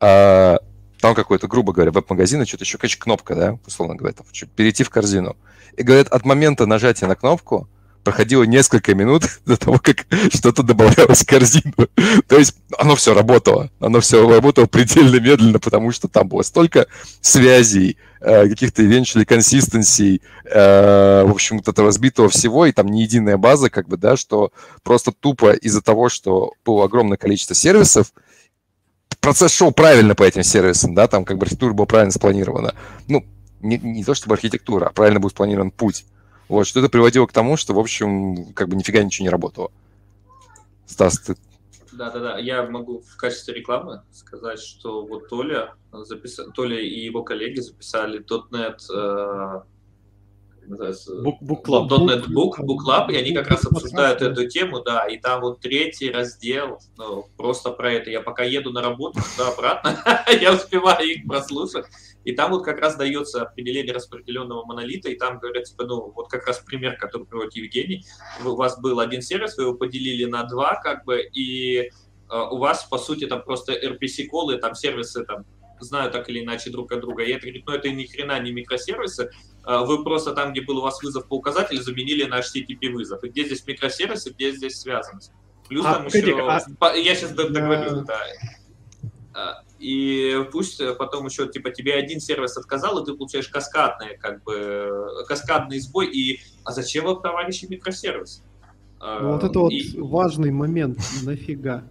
А, 0.00 0.58
там 1.02 1.14
какой-то, 1.14 1.48
грубо 1.48 1.74
говоря, 1.74 1.90
веб-магазин, 1.90 2.46
что-то 2.46 2.64
еще, 2.64 2.78
конечно, 2.78 2.98
кнопка, 2.98 3.34
да, 3.34 3.58
условно 3.66 3.94
говоря, 3.94 4.14
там, 4.14 4.26
перейти 4.56 4.84
в 4.84 4.88
корзину. 4.88 5.36
И 5.76 5.82
говорят, 5.82 6.08
от 6.08 6.24
момента 6.24 6.64
нажатия 6.64 7.06
на 7.06 7.14
кнопку 7.14 7.68
проходило 8.06 8.44
несколько 8.44 8.94
минут 8.94 9.24
до 9.46 9.56
того, 9.56 9.78
как 9.78 10.06
что-то 10.32 10.62
добавлялось 10.62 11.24
в 11.24 11.26
корзину. 11.26 11.74
То 12.28 12.38
есть 12.38 12.56
оно 12.78 12.94
все 12.94 13.12
работало. 13.12 13.70
Оно 13.80 14.00
все 14.00 14.26
работало 14.26 14.66
предельно 14.66 15.20
медленно, 15.20 15.58
потому 15.58 15.90
что 15.90 16.06
там 16.06 16.28
было 16.28 16.42
столько 16.42 16.86
связей, 17.20 17.98
каких-то 18.26 18.82
eventually 18.82 19.24
consistency, 19.24 20.20
э, 20.44 21.24
в 21.24 21.30
общем, 21.30 21.58
вот 21.58 21.68
этого 21.68 21.86
разбитого 21.86 22.28
всего, 22.28 22.66
и 22.66 22.72
там 22.72 22.88
не 22.88 23.02
единая 23.02 23.36
база, 23.36 23.70
как 23.70 23.86
бы, 23.86 23.96
да, 23.96 24.16
что 24.16 24.50
просто 24.82 25.12
тупо 25.12 25.52
из-за 25.52 25.80
того, 25.80 26.08
что 26.08 26.52
было 26.64 26.86
огромное 26.86 27.16
количество 27.16 27.54
сервисов, 27.54 28.12
процесс 29.20 29.52
шел 29.52 29.70
правильно 29.70 30.16
по 30.16 30.24
этим 30.24 30.42
сервисам, 30.42 30.94
да, 30.94 31.06
там 31.06 31.24
как 31.24 31.38
бы 31.38 31.44
архитектура 31.44 31.72
была 31.72 31.86
правильно 31.86 32.12
спланирована. 32.12 32.74
Ну, 33.06 33.24
не, 33.60 33.78
не 33.78 34.02
то 34.02 34.14
чтобы 34.14 34.34
архитектура, 34.34 34.86
а 34.86 34.92
правильно 34.92 35.20
был 35.20 35.30
спланирован 35.30 35.70
путь. 35.70 36.04
Вот, 36.48 36.66
что 36.66 36.80
это 36.80 36.88
приводило 36.88 37.26
к 37.26 37.32
тому, 37.32 37.56
что, 37.56 37.74
в 37.74 37.78
общем, 37.78 38.52
как 38.54 38.68
бы 38.68 38.76
нифига 38.76 39.02
ничего 39.02 39.24
не 39.24 39.30
работало. 39.30 39.70
Стас, 40.86 41.18
ты... 41.18 41.36
Да-да-да, 41.96 42.38
я 42.38 42.62
могу 42.64 43.00
в 43.00 43.16
качестве 43.16 43.54
рекламы 43.54 44.02
сказать, 44.12 44.60
что 44.60 45.06
вот 45.06 45.28
Толя, 45.28 45.74
запис... 45.92 46.38
Толя 46.54 46.78
и 46.78 47.00
его 47.00 47.22
коллеги 47.22 47.60
записали 47.60 48.20
.NET 48.20 48.80
э, 48.94 49.62
book 50.68 51.64
Club. 51.64 51.88
.NET 51.88 52.26
Book, 52.28 52.58
Book 52.60 52.78
Club, 52.86 53.12
и 53.12 53.16
они 53.16 53.32
как 53.32 53.48
раз 53.48 53.64
обсуждают 53.64 54.20
эту 54.20 54.46
тему, 54.48 54.80
да, 54.80 55.06
и 55.06 55.18
там 55.18 55.40
вот 55.40 55.60
третий 55.60 56.10
раздел, 56.10 56.80
ну, 56.96 57.26
просто 57.36 57.70
про 57.70 57.92
это. 57.92 58.10
Я 58.10 58.20
пока 58.20 58.42
еду 58.42 58.72
на 58.72 58.82
работу, 58.82 59.20
да, 59.38 59.48
обратно, 59.48 59.96
я 60.40 60.52
успеваю 60.52 61.06
их 61.06 61.26
прослушать, 61.26 61.86
и 62.26 62.32
там 62.32 62.50
вот 62.50 62.64
как 62.64 62.80
раз 62.80 62.96
дается 62.96 63.42
определение 63.42 63.94
распределенного 63.94 64.64
монолита, 64.64 65.08
и 65.08 65.16
там 65.16 65.38
говорят, 65.38 65.64
типа, 65.64 65.84
ну, 65.84 66.10
вот 66.10 66.28
как 66.28 66.44
раз 66.48 66.58
пример, 66.58 66.96
который 66.96 67.24
приводит 67.24 67.54
Евгений, 67.54 68.04
у 68.44 68.56
вас 68.56 68.80
был 68.80 68.98
один 68.98 69.22
сервис, 69.22 69.56
вы 69.56 69.62
его 69.62 69.74
поделили 69.74 70.24
на 70.24 70.42
два, 70.42 70.74
как 70.82 71.04
бы, 71.04 71.22
и 71.22 71.82
э, 71.82 71.88
у 72.28 72.58
вас, 72.58 72.82
по 72.82 72.98
сути, 72.98 73.28
там 73.28 73.44
просто 73.44 73.74
RPC-колы, 73.74 74.58
там 74.58 74.74
сервисы, 74.74 75.24
там, 75.24 75.46
знаю 75.78 76.10
так 76.10 76.28
или 76.28 76.42
иначе 76.42 76.70
друг 76.70 76.90
от 76.90 77.00
друга. 77.00 77.22
И 77.22 77.30
это 77.30 77.42
говорит, 77.42 77.64
ну 77.64 77.72
это 77.74 77.90
ни 77.90 78.06
хрена 78.06 78.40
не 78.40 78.50
микросервисы, 78.50 79.30
а 79.62 79.84
вы 79.84 80.02
просто 80.02 80.32
там, 80.32 80.50
где 80.50 80.62
был 80.62 80.78
у 80.78 80.82
вас 80.82 81.00
вызов 81.04 81.28
по 81.28 81.34
указателю, 81.34 81.80
заменили 81.80 82.24
на 82.24 82.40
HTTP 82.40 82.90
вызов. 82.90 83.22
И 83.22 83.28
где 83.28 83.44
здесь 83.44 83.64
микросервисы, 83.68 84.30
где 84.30 84.50
здесь 84.50 84.80
связанность. 84.80 85.30
Плюс 85.68 85.86
а, 85.86 85.94
там 85.94 86.04
погоди, 86.06 86.30
еще... 86.30 86.60
А... 86.80 86.94
Я 86.94 87.14
сейчас 87.14 87.32
договорю, 87.32 88.04
да. 89.32 89.62
Да. 89.78 89.84
И 89.84 90.44
пусть 90.52 90.80
потом 90.98 91.26
еще, 91.26 91.48
типа, 91.48 91.70
тебе 91.70 91.94
один 91.94 92.20
сервис 92.20 92.56
отказал, 92.56 93.02
и 93.02 93.06
ты 93.06 93.14
получаешь 93.14 93.48
каскадные, 93.48 94.18
как 94.18 94.42
бы, 94.44 95.24
каскадный 95.28 95.80
сбой, 95.80 96.06
и 96.06 96.40
а 96.64 96.72
зачем 96.72 97.04
вам, 97.04 97.20
товарищи, 97.20 97.66
микросервис? 97.68 98.42
Ну, 99.00 99.32
вот 99.32 99.44
это 99.44 99.58
вот 99.58 99.72
и... 99.72 99.98
важный 99.98 100.50
момент, 100.50 100.98
нафига. 101.22 101.84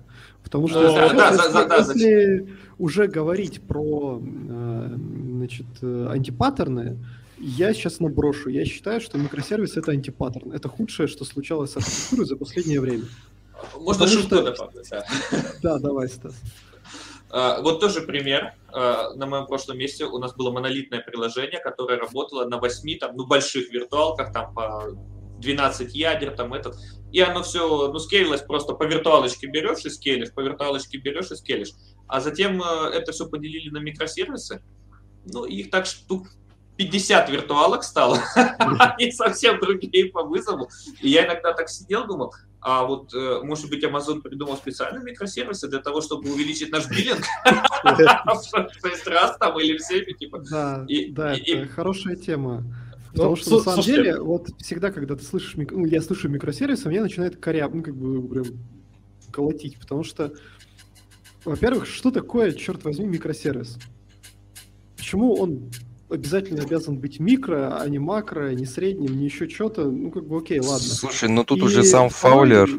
Потому 0.44 0.68
что 0.68 0.82
да, 0.82 1.14
да, 1.14 1.32
если, 1.32 1.54
да, 1.54 1.66
да, 1.66 1.78
если 1.78 2.48
уже 2.78 3.08
говорить 3.08 3.62
про 3.62 4.22
э, 4.22 4.96
значит, 4.96 5.66
э, 5.82 6.08
антипаттерны, 6.12 7.00
я 7.40 7.74
сейчас 7.74 8.00
наброшу. 8.00 8.50
Я 8.50 8.64
считаю, 8.66 9.02
что 9.02 9.18
микросервис 9.18 9.76
это 9.76 9.92
антипаттерн. 9.92 10.52
Это 10.52 10.70
худшее, 10.70 11.08
что 11.08 11.26
случалось 11.26 11.72
с 11.72 11.78
архитектурой 11.78 12.26
за 12.28 12.36
последнее 12.36 12.80
время. 12.80 13.06
Можно 13.76 14.08
шутку 14.08 14.36
добавить? 14.36 14.90
Да, 15.64 15.80
давай, 15.80 16.10
Стас. 16.10 16.36
А, 17.36 17.62
вот 17.62 17.82
тоже 17.82 18.02
пример. 18.02 18.54
А, 18.70 19.14
на 19.14 19.26
моем 19.26 19.46
прошлом 19.46 19.78
месте 19.78 20.06
у 20.06 20.18
нас 20.20 20.34
было 20.34 20.52
монолитное 20.52 21.02
приложение, 21.02 21.60
которое 21.60 22.00
работало 22.00 22.46
на 22.46 22.58
8 22.60 22.98
там, 22.98 23.18
ну, 23.18 23.28
больших 23.28 23.70
виртуалках, 23.74 24.32
там 24.32 24.54
по 24.54 24.96
12 25.40 25.94
ядер, 25.94 26.34
там 26.34 26.54
этот, 26.54 26.78
и 27.12 27.20
оно 27.20 27.44
все, 27.44 27.92
ну, 27.92 28.00
скейлилось 28.00 28.42
просто 28.42 28.74
по 28.74 28.84
виртуалочке 28.84 29.48
берешь 29.48 29.84
и 29.84 29.90
скейлишь, 29.90 30.34
по 30.34 30.40
виртуалочке 30.40 30.98
берешь 30.98 31.30
и 31.32 31.36
скейлишь. 31.36 31.74
А 32.08 32.22
затем 32.22 32.62
э, 32.62 32.92
это 32.94 33.12
все 33.12 33.28
поделили 33.28 33.70
на 33.70 33.80
микросервисы, 33.80 34.64
ну, 35.26 35.44
их 35.44 35.72
так 35.72 35.88
штук 35.88 36.30
50 36.78 37.30
виртуалок 37.30 37.84
стало, 37.84 38.20
они 38.36 39.12
совсем 39.12 39.60
другие 39.60 40.12
по 40.12 40.24
вызову. 40.24 40.70
И 41.02 41.10
я 41.10 41.26
иногда 41.26 41.54
так 41.54 41.70
сидел, 41.70 42.06
думал, 42.06 42.34
а 42.62 42.84
вот, 42.84 43.14
э, 43.14 43.42
может 43.44 43.70
быть, 43.70 43.84
Amazon 43.84 44.22
придумал 44.22 44.58
специальные 44.58 45.04
микросервисы 45.04 45.68
для 45.68 45.80
того, 45.80 46.02
чтобы 46.02 46.32
увеличить 46.32 46.72
наш 46.72 46.90
биллинг 46.90 47.22
в 47.84 48.90
6 48.90 49.08
раз 49.08 49.38
там 49.38 49.60
или 49.60 49.78
в 49.78 49.82
7, 49.82 50.04
типа. 50.18 50.44
Да, 50.50 50.86
да, 51.10 51.36
это 51.36 51.68
хорошая 51.68 52.16
тема. 52.16 52.64
Потому 53.12 53.30
ну, 53.30 53.36
что 53.38 53.58
на 53.58 53.64
самом 53.64 53.82
деле, 53.82 54.20
вот 54.20 54.50
всегда, 54.60 54.92
когда 54.92 55.16
ты 55.16 55.24
слышишь, 55.24 55.54
ну, 55.56 55.86
я 55.86 56.02
слышу 56.02 56.28
микросервисы, 56.28 56.90
мне 56.90 57.02
начинает 57.02 57.38
коря, 57.38 57.70
ну, 57.70 57.82
как 57.82 57.96
бы 57.96 58.28
прям 58.28 58.46
колотить, 59.32 59.80
потому 59.80 60.04
что, 60.04 60.34
во-первых, 61.46 61.86
что 61.86 62.12
такое, 62.12 62.52
черт 62.52 62.84
возьми, 62.84 63.06
микросервис? 63.06 63.78
Почему 64.98 65.36
он 65.36 65.70
обязательно 66.10 66.64
обязан 66.64 66.98
быть 66.98 67.20
микро, 67.20 67.78
а 67.80 67.88
не 67.88 68.00
макро, 68.00 68.54
не 68.54 68.66
средним, 68.66 69.18
не 69.18 69.26
еще 69.26 69.50
что-то? 69.50 69.86
Ну, 69.90 70.12
как 70.12 70.26
бы 70.28 70.38
окей, 70.38 70.60
ладно. 70.60 70.88
Слушай, 70.88 71.30
ну 71.30 71.44
тут 71.44 71.60
И 71.60 71.62
уже 71.64 71.84
сам 71.84 72.10
второй, 72.10 72.50
Фаулер 72.50 72.70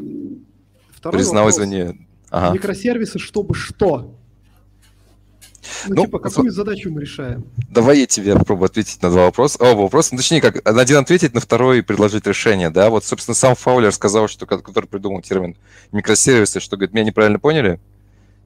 признал 1.03 1.49
извини. 1.51 2.07
Ага. 2.31 2.55
Микросервисы, 2.55 3.19
чтобы 3.19 3.55
что? 3.55 4.17
Ну, 5.89 5.97
ну 5.97 6.05
типа, 6.05 6.19
какую 6.19 6.51
задачу 6.51 6.91
мы 6.91 7.01
решаем? 7.01 7.45
Давай 7.71 8.01
я 8.01 8.07
тебе 8.07 8.37
попробую 8.37 8.67
ответить 8.67 9.03
на 9.03 9.11
два 9.11 9.25
вопроса. 9.25 9.59
Оба 9.61 9.83
вопроса. 9.83 10.11
Ну, 10.13 10.19
точнее, 10.19 10.41
как 10.41 10.65
на 10.65 10.81
один 10.81 10.99
ответить, 10.99 11.35
на 11.35 11.41
второй 11.41 11.83
предложить 11.83 12.27
решение, 12.27 12.71
да? 12.71 12.91
Вот, 12.91 13.05
собственно, 13.05 13.35
сам 13.35 13.55
Фаулер 13.55 13.93
сказал, 13.93 14.29
что, 14.29 14.47
который 14.47 14.87
придумал 14.87 15.23
термин 15.23 15.57
микросервисы, 15.93 16.61
что, 16.61 16.77
говорит, 16.77 16.95
меня 16.95 17.05
неправильно 17.05 17.39
поняли. 17.39 17.81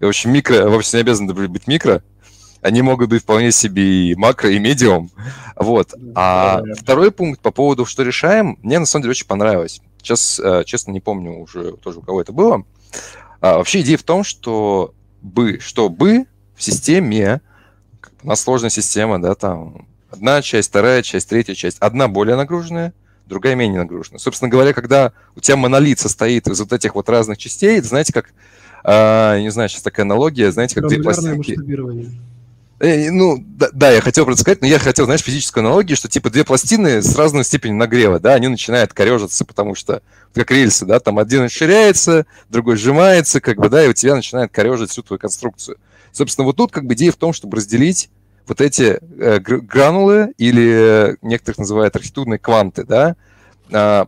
И, 0.01 0.05
в 0.05 0.09
общем, 0.09 0.33
микро 0.33 0.69
вовсе 0.69 0.97
не 0.97 1.03
обязаны 1.03 1.33
быть 1.35 1.67
микро. 1.67 2.03
Они 2.63 2.83
могут 2.83 3.09
быть 3.09 3.23
вполне 3.23 3.53
себе 3.53 4.11
и 4.11 4.15
макро, 4.15 4.51
и 4.51 4.59
медиум. 4.59 5.11
Вот. 5.57 5.95
А 6.15 6.61
да, 6.61 6.75
второй 6.75 7.11
пункт 7.11 7.41
по 7.41 7.51
поводу, 7.51 7.87
что 7.87 8.03
решаем, 8.03 8.59
мне 8.63 8.79
на 8.79 8.87
самом 8.87 9.03
деле 9.03 9.13
очень 9.13 9.27
понравилось. 9.27 9.81
Сейчас, 9.99 10.41
э, 10.43 10.65
честно, 10.65 10.93
не 10.93 11.01
помню 11.01 11.39
уже 11.39 11.73
тоже, 11.73 11.99
у 11.99 12.03
кого 12.03 12.21
это 12.21 12.33
было. 12.33 12.65
А, 13.41 13.59
вообще 13.59 13.81
идея 13.81 13.97
в 13.97 14.03
том, 14.03 14.25
что 14.25 14.95
бы, 15.23 15.59
что 15.61 15.89
бы 15.89 16.27
в 16.57 16.63
системе, 16.63 17.41
у 18.23 18.29
нас 18.29 18.41
сложная 18.41 18.71
система, 18.71 19.21
да, 19.21 19.35
там 19.35 19.87
одна 20.11 20.43
часть, 20.43 20.69
вторая 20.71 21.03
часть, 21.03 21.29
третья 21.29 21.55
часть. 21.55 21.79
Одна 21.81 22.09
более 22.09 22.37
нагруженная, 22.37 22.93
другая 23.27 23.55
менее 23.55 23.81
нагруженная. 23.81 24.19
Собственно 24.19 24.51
говоря, 24.51 24.73
когда 24.73 25.13
у 25.37 25.41
тебя 25.41 25.57
монолит 25.57 25.99
состоит 25.99 26.47
из 26.49 26.61
вот 26.61 26.73
этих 26.73 26.95
вот 26.95 27.09
разных 27.09 27.39
частей, 27.39 27.81
знаете, 27.81 28.13
как, 28.13 28.33
э, 28.85 29.41
не 29.41 29.51
знаю, 29.51 29.69
сейчас 29.69 29.83
такая 29.83 30.05
аналогия, 30.05 30.51
знаете, 30.53 30.75
как 30.75 30.89
две 30.89 31.03
пластинки. 31.03 31.57
Э, 32.81 33.11
ну, 33.11 33.37
да, 33.39 33.69
да, 33.73 33.91
я 33.91 34.01
хотел 34.01 34.25
просто 34.25 34.41
сказать, 34.41 34.63
но 34.63 34.67
я 34.67 34.79
хотел, 34.79 35.05
знаешь, 35.05 35.21
физическую 35.21 35.61
аналогию, 35.67 35.97
что 35.99 36.09
типа 36.09 36.31
две 36.31 36.45
пластины 36.45 37.03
с 37.03 37.15
разной 37.15 37.45
степенью 37.45 37.77
нагрева, 37.77 38.19
да, 38.19 38.33
они 38.33 38.49
начинают 38.49 38.95
корежиться, 38.95 39.45
потому 39.45 39.75
что, 39.75 40.03
как 40.35 40.51
рельсы, 40.51 40.87
да, 40.87 40.99
там 40.99 41.19
один 41.19 41.45
расширяется, 41.45 42.25
другой 42.49 42.77
сжимается, 42.77 43.43
как 43.43 43.59
бы, 43.59 43.69
да, 43.69 43.85
и 43.85 43.89
у 43.89 43.93
тебя 43.93 44.15
начинает 44.15 44.51
корежить 44.51 44.91
всю 44.91 45.03
твою 45.03 45.21
конструкцию. 45.21 45.77
Собственно, 46.11 46.47
вот 46.47 46.57
тут 46.57 46.73
как 46.73 46.87
бы 46.87 46.95
идея 46.95 47.13
в 47.13 47.17
том, 47.17 47.35
чтобы 47.35 47.59
разделить 47.59 48.09
вот 48.47 48.63
эти 48.63 48.99
э, 49.19 49.41
гранулы 49.41 50.33
или 50.39 51.11
э, 51.13 51.17
некоторых 51.21 51.59
называют 51.59 51.95
архитектурные 51.95 52.39
кванты, 52.39 52.85
да, 52.85 53.15
э, 53.71 54.07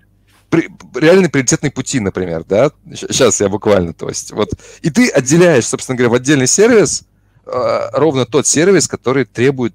при, 0.49 0.71
реальные 0.95 1.29
приоритетные 1.29 1.73
пути, 1.73 2.01
например, 2.01 2.45
да, 2.45 2.71
сейчас 2.95 3.39
я 3.43 3.51
буквально, 3.51 3.93
то 3.93 4.09
есть, 4.09 4.33
вот, 4.33 4.55
и 4.81 4.89
ты 4.89 5.11
отделяешь, 5.11 5.67
собственно 5.67 5.97
говоря, 5.97 6.11
в 6.11 6.15
отдельный 6.15 6.47
сервис 6.47 7.05
ровно 7.45 8.27
тот 8.27 8.47
сервис, 8.47 8.89
который 8.89 9.25
требует 9.25 9.75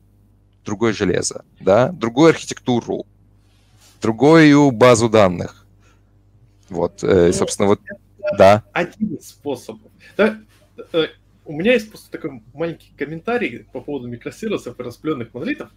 другое 0.67 0.93
железо, 0.93 1.45
да, 1.59 1.89
другую 1.91 2.29
архитектуру, 2.29 3.05
другую 4.01 4.71
базу 4.71 5.09
данных. 5.09 5.65
Вот, 6.69 7.03
э, 7.03 7.27
ну, 7.27 7.33
собственно, 7.33 7.67
вот, 7.69 7.79
да. 8.37 8.63
Один 8.73 9.15
из 9.15 9.29
способов. 9.29 9.91
Да, 10.17 10.37
э, 10.91 11.07
у 11.45 11.53
меня 11.53 11.73
есть 11.73 11.89
просто 11.89 12.11
такой 12.11 12.43
маленький 12.53 12.91
комментарий 12.97 13.65
по 13.71 13.79
поводу 13.79 14.07
микросервисов 14.07 14.77
и 14.79 14.83
распределенных 14.83 15.33
монолитов. 15.33 15.69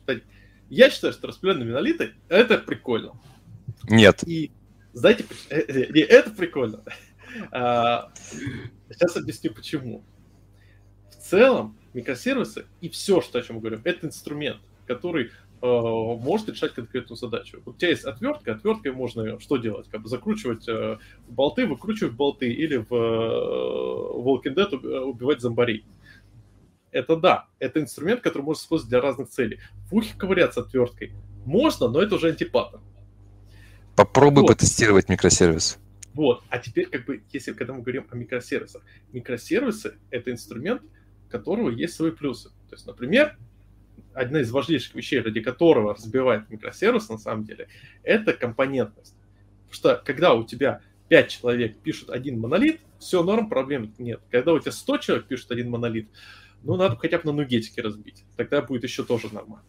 Я 0.68 0.90
считаю, 0.90 1.12
что 1.12 1.28
распределенные 1.28 1.68
монолиты— 1.68 2.14
это 2.28 2.58
прикольно. 2.58 3.12
Нет. 3.88 4.24
И 4.26 4.50
знаете, 4.92 5.24
э, 5.50 5.60
э, 5.60 6.00
это 6.02 6.30
прикольно. 6.30 6.82
А, 7.52 8.10
сейчас 8.90 9.16
объясню 9.16 9.54
почему. 9.54 10.04
В 11.10 11.14
целом, 11.14 11.78
микросервисы 11.94 12.66
и 12.80 12.88
все, 12.88 13.20
что 13.20 13.38
о 13.38 13.42
чем 13.42 13.56
мы 13.56 13.62
говорим, 13.62 13.80
это 13.84 14.06
инструмент, 14.06 14.60
который 14.86 15.26
э, 15.26 15.30
может 15.60 16.48
решать 16.48 16.74
конкретную 16.74 17.16
задачу. 17.16 17.62
У 17.66 17.72
тебя 17.72 17.90
есть 17.90 18.04
отвертка, 18.04 18.52
отверткой 18.52 18.92
можно 18.92 19.38
что 19.40 19.56
делать? 19.56 19.88
Как 19.90 20.02
бы 20.02 20.08
закручивать 20.08 20.68
э, 20.68 20.98
болты, 21.28 21.66
выкручивать 21.66 22.14
болты 22.14 22.50
или 22.52 22.76
в, 22.76 22.92
э, 22.92 24.46
Walking 24.50 24.54
Dead 24.54 24.74
убивать 25.02 25.40
зомбарей. 25.40 25.84
Это 26.92 27.16
да, 27.16 27.46
это 27.58 27.80
инструмент, 27.80 28.20
который 28.20 28.42
можно 28.42 28.60
использовать 28.60 28.90
для 28.90 29.00
разных 29.00 29.28
целей. 29.28 29.60
В 29.90 29.94
ухе 29.94 30.14
ковыряться 30.16 30.60
отверткой 30.60 31.12
можно, 31.44 31.88
но 31.88 32.02
это 32.02 32.16
уже 32.16 32.28
антипаттерн. 32.28 32.82
Попробуй 33.96 34.42
вот. 34.42 34.48
потестировать 34.48 35.08
микросервис. 35.08 35.78
Вот. 36.14 36.42
А 36.48 36.58
теперь, 36.58 36.86
как 36.86 37.04
бы, 37.04 37.22
если 37.32 37.52
когда 37.52 37.72
мы 37.72 37.82
говорим 37.82 38.06
о 38.10 38.16
микросервисах, 38.16 38.82
микросервисы— 39.12 39.94
это 40.10 40.32
инструмент, 40.32 40.82
которого 41.30 41.70
есть 41.70 41.94
свои 41.94 42.10
плюсы. 42.10 42.50
То 42.68 42.74
есть, 42.74 42.86
например, 42.86 43.36
одна 44.12 44.40
из 44.40 44.50
важнейших 44.50 44.94
вещей, 44.94 45.20
ради 45.20 45.40
которого 45.40 45.94
разбивает 45.94 46.50
микросервис, 46.50 47.08
на 47.08 47.18
самом 47.18 47.44
деле, 47.44 47.68
это 48.02 48.32
компонентность. 48.32 49.16
Потому 49.68 49.74
что 49.74 50.02
когда 50.04 50.34
у 50.34 50.44
тебя 50.44 50.82
5 51.08 51.28
человек 51.28 51.78
пишут 51.78 52.10
один 52.10 52.40
монолит, 52.40 52.80
все 52.98 53.22
норм, 53.22 53.48
проблем 53.48 53.94
нет. 53.98 54.20
Когда 54.30 54.52
у 54.52 54.58
тебя 54.58 54.72
100 54.72 54.98
человек 54.98 55.26
пишут 55.26 55.50
один 55.50 55.70
монолит, 55.70 56.08
ну, 56.62 56.76
надо 56.76 56.96
хотя 56.96 57.18
бы 57.18 57.24
на 57.26 57.32
нугетике 57.32 57.80
разбить. 57.80 58.24
Тогда 58.36 58.60
будет 58.60 58.82
еще 58.82 59.04
тоже 59.04 59.32
нормально. 59.32 59.64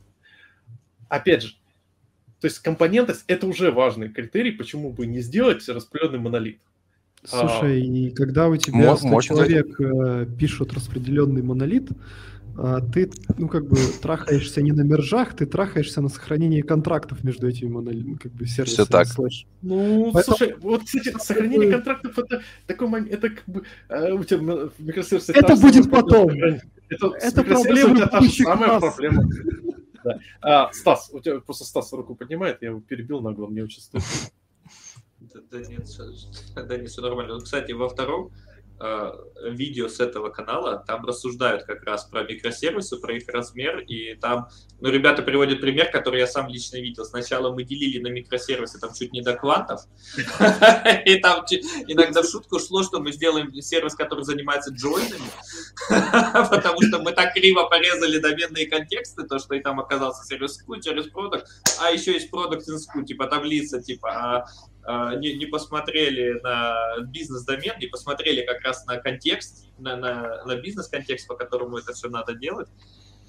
Опять 1.08 1.44
же, 1.44 1.56
то 2.40 2.46
есть 2.46 2.60
компонентность— 2.60 3.24
это 3.28 3.46
уже 3.48 3.72
важный 3.72 4.10
критерий, 4.10 4.52
почему 4.52 4.92
бы 4.92 5.06
не 5.06 5.20
сделать 5.20 5.68
распределенный 5.70 6.20
монолит. 6.20 6.60
Слушай, 7.24 7.82
а, 7.82 7.86
и 7.86 8.10
когда 8.10 8.48
у 8.50 8.58
тебя 8.58 8.96
100 8.96 9.08
можно... 9.08 9.36
человек 9.36 9.80
э, 9.80 10.26
пишут 10.40 10.74
распределенный 10.74 11.44
монолит, 11.44 11.90
э, 12.58 12.80
ты, 12.92 13.12
ну, 13.38 13.48
как 13.48 13.68
бы, 13.68 13.78
трахаешься 14.02 14.64
не 14.64 14.72
на 14.72 14.82
мержах, 14.82 15.36
ты 15.36 15.46
трахаешься 15.46 16.02
на 16.02 16.10
сохранении 16.10 16.62
контрактов 16.62 17.24
между 17.24 17.48
этими 17.48 17.70
монолитами, 17.70 18.16
как 18.16 18.32
бы, 18.32 18.48
сервисами. 18.48 18.86
Все 18.86 18.92
так. 18.92 19.08
Слэш. 19.08 19.46
Ну, 19.62 20.12
Поэтому... 20.12 20.38
слушай, 20.38 20.56
вот, 20.60 20.84
кстати, 20.84 21.16
сохранение 21.20 21.68
бы... 21.68 21.74
контрактов— 21.76 22.18
это 22.18 22.42
такой 22.66 22.88
момент, 22.88 23.12
это 23.12 23.30
как 23.30 23.46
бы, 23.46 23.64
э, 23.90 24.12
у 24.14 24.24
тебя 24.24 24.40
в 24.40 24.72
микросервисе... 24.80 25.34
Это 25.34 25.56
будет 25.56 25.92
потом. 25.92 26.32
Это, 26.90 27.12
это 27.22 27.44
проблема 27.44 27.98
это 27.98 28.08
та 28.08 28.22
же 28.22 28.32
самая 28.32 28.80
проблема. 28.80 29.24
Да. 30.04 30.20
А, 30.42 30.74
Стас, 30.74 31.12
у 31.14 31.20
тебя 31.20 31.40
просто 31.40 31.64
Стас 31.64 31.94
руку 31.94 32.16
поднимает, 32.16 32.58
я 32.62 32.70
его 32.70 32.82
перебил 32.82 33.22
нагло, 33.22 33.46
мне 33.46 33.64
очень 33.64 33.82
стыдно. 33.82 34.08
Да, 35.22 35.60
нет, 35.60 35.88
да 36.56 36.78
нет, 36.78 36.90
все 36.90 37.02
нормально. 37.02 37.40
Кстати, 37.40 37.72
во 37.72 37.90
втором 37.90 38.32
Э, 38.84 39.12
видео 39.44 39.88
с 39.88 40.00
этого 40.00 40.30
канала, 40.30 40.84
там 40.88 41.06
рассуждают 41.06 41.66
как 41.66 41.84
раз 41.84 42.06
про 42.06 42.24
микросервисы, 42.24 42.98
про 42.98 43.16
их 43.16 43.28
размер, 43.28 43.80
и 43.80 44.16
там, 44.16 44.50
ну, 44.80 44.90
ребята 44.90 45.22
приводят 45.22 45.62
пример, 45.62 45.92
который 45.92 46.20
я 46.20 46.26
сам 46.26 46.48
лично 46.48 46.78
видел. 46.78 47.06
Сначала 47.06 47.54
мы 47.54 47.64
делили 47.64 48.00
на 48.00 48.08
микросервисы 48.08 48.80
там 48.80 48.92
чуть 48.94 49.14
не 49.14 49.22
до 49.22 49.36
квантов, 49.36 49.82
и 51.06 51.16
там 51.18 51.46
иногда 51.88 52.24
в 52.24 52.26
шутку 52.26 52.60
шло, 52.60 52.82
что 52.82 53.00
мы 53.00 53.12
сделаем 53.12 53.54
сервис, 53.62 53.94
который 53.94 54.24
занимается 54.24 54.72
джойнами, 54.72 55.30
потому 56.50 56.82
что 56.82 57.00
мы 57.04 57.12
так 57.12 57.36
криво 57.36 57.66
порезали 57.66 58.18
доменные 58.18 58.66
контексты, 58.66 59.28
то, 59.28 59.38
что 59.38 59.54
и 59.54 59.60
там 59.60 59.80
оказался 59.80 60.24
сервис 60.26 60.60
SKU, 60.60 60.82
через 60.82 61.06
продукт, 61.06 61.46
а 61.80 61.92
еще 61.92 62.14
есть 62.14 62.32
продукт 62.32 62.68
SKU, 62.68 63.04
типа 63.06 63.28
таблица, 63.28 63.80
типа, 63.80 64.10
а 64.10 64.38
а, 64.38 64.46
не, 64.88 65.34
не 65.34 65.46
посмотрели 65.46 66.40
на 66.42 67.00
бизнес-домен, 67.06 67.76
не 67.80 67.88
посмотрели 67.88 68.46
как 68.46 68.62
раз 68.62 68.86
на 68.86 68.98
контекст, 68.98 69.68
на, 69.78 69.96
на, 69.96 70.44
на 70.46 70.56
бизнес-контекст, 70.56 71.28
по 71.28 71.36
которому 71.36 71.78
это 71.78 71.94
все 71.94 72.10
надо 72.10 72.34
делать, 72.34 72.68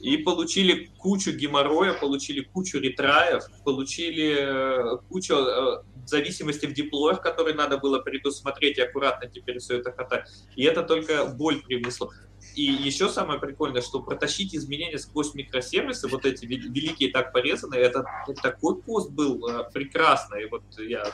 и 0.03 0.17
получили 0.17 0.91
кучу 0.99 1.33
геморроя, 1.33 1.93
получили 1.95 2.41
кучу 2.41 2.81
ретраев, 2.81 3.45
получили 3.65 4.37
э, 4.37 4.99
кучу 5.09 5.35
э, 5.35 5.83
зависимости 6.07 6.67
в 6.67 6.75
диплоях, 6.75 7.23
которые 7.23 7.55
надо 7.55 7.79
было 7.79 8.01
предусмотреть 8.01 8.79
и 8.79 8.83
аккуратно 8.83 9.29
теперь 9.29 9.61
все 9.61 9.79
это 9.79 9.93
катать. 9.93 10.29
И 10.57 10.65
это 10.65 10.83
только 10.83 11.27
боль 11.27 11.63
принесло. 11.63 12.11
И 12.57 12.63
еще 12.65 13.09
самое 13.09 13.39
прикольное, 13.39 13.81
что 13.81 14.03
протащить 14.03 14.55
изменения 14.57 14.99
сквозь 14.99 15.35
микросервисы, 15.35 16.09
вот 16.09 16.27
эти 16.27 16.47
великие 16.47 17.11
так 17.11 17.33
порезанные, 17.33 17.83
это, 17.83 18.05
такой 18.43 18.83
пост 18.83 19.13
был 19.13 19.49
э, 19.49 19.71
прекрасный. 19.73 20.49
Вот 20.49 20.65
я 20.79 21.05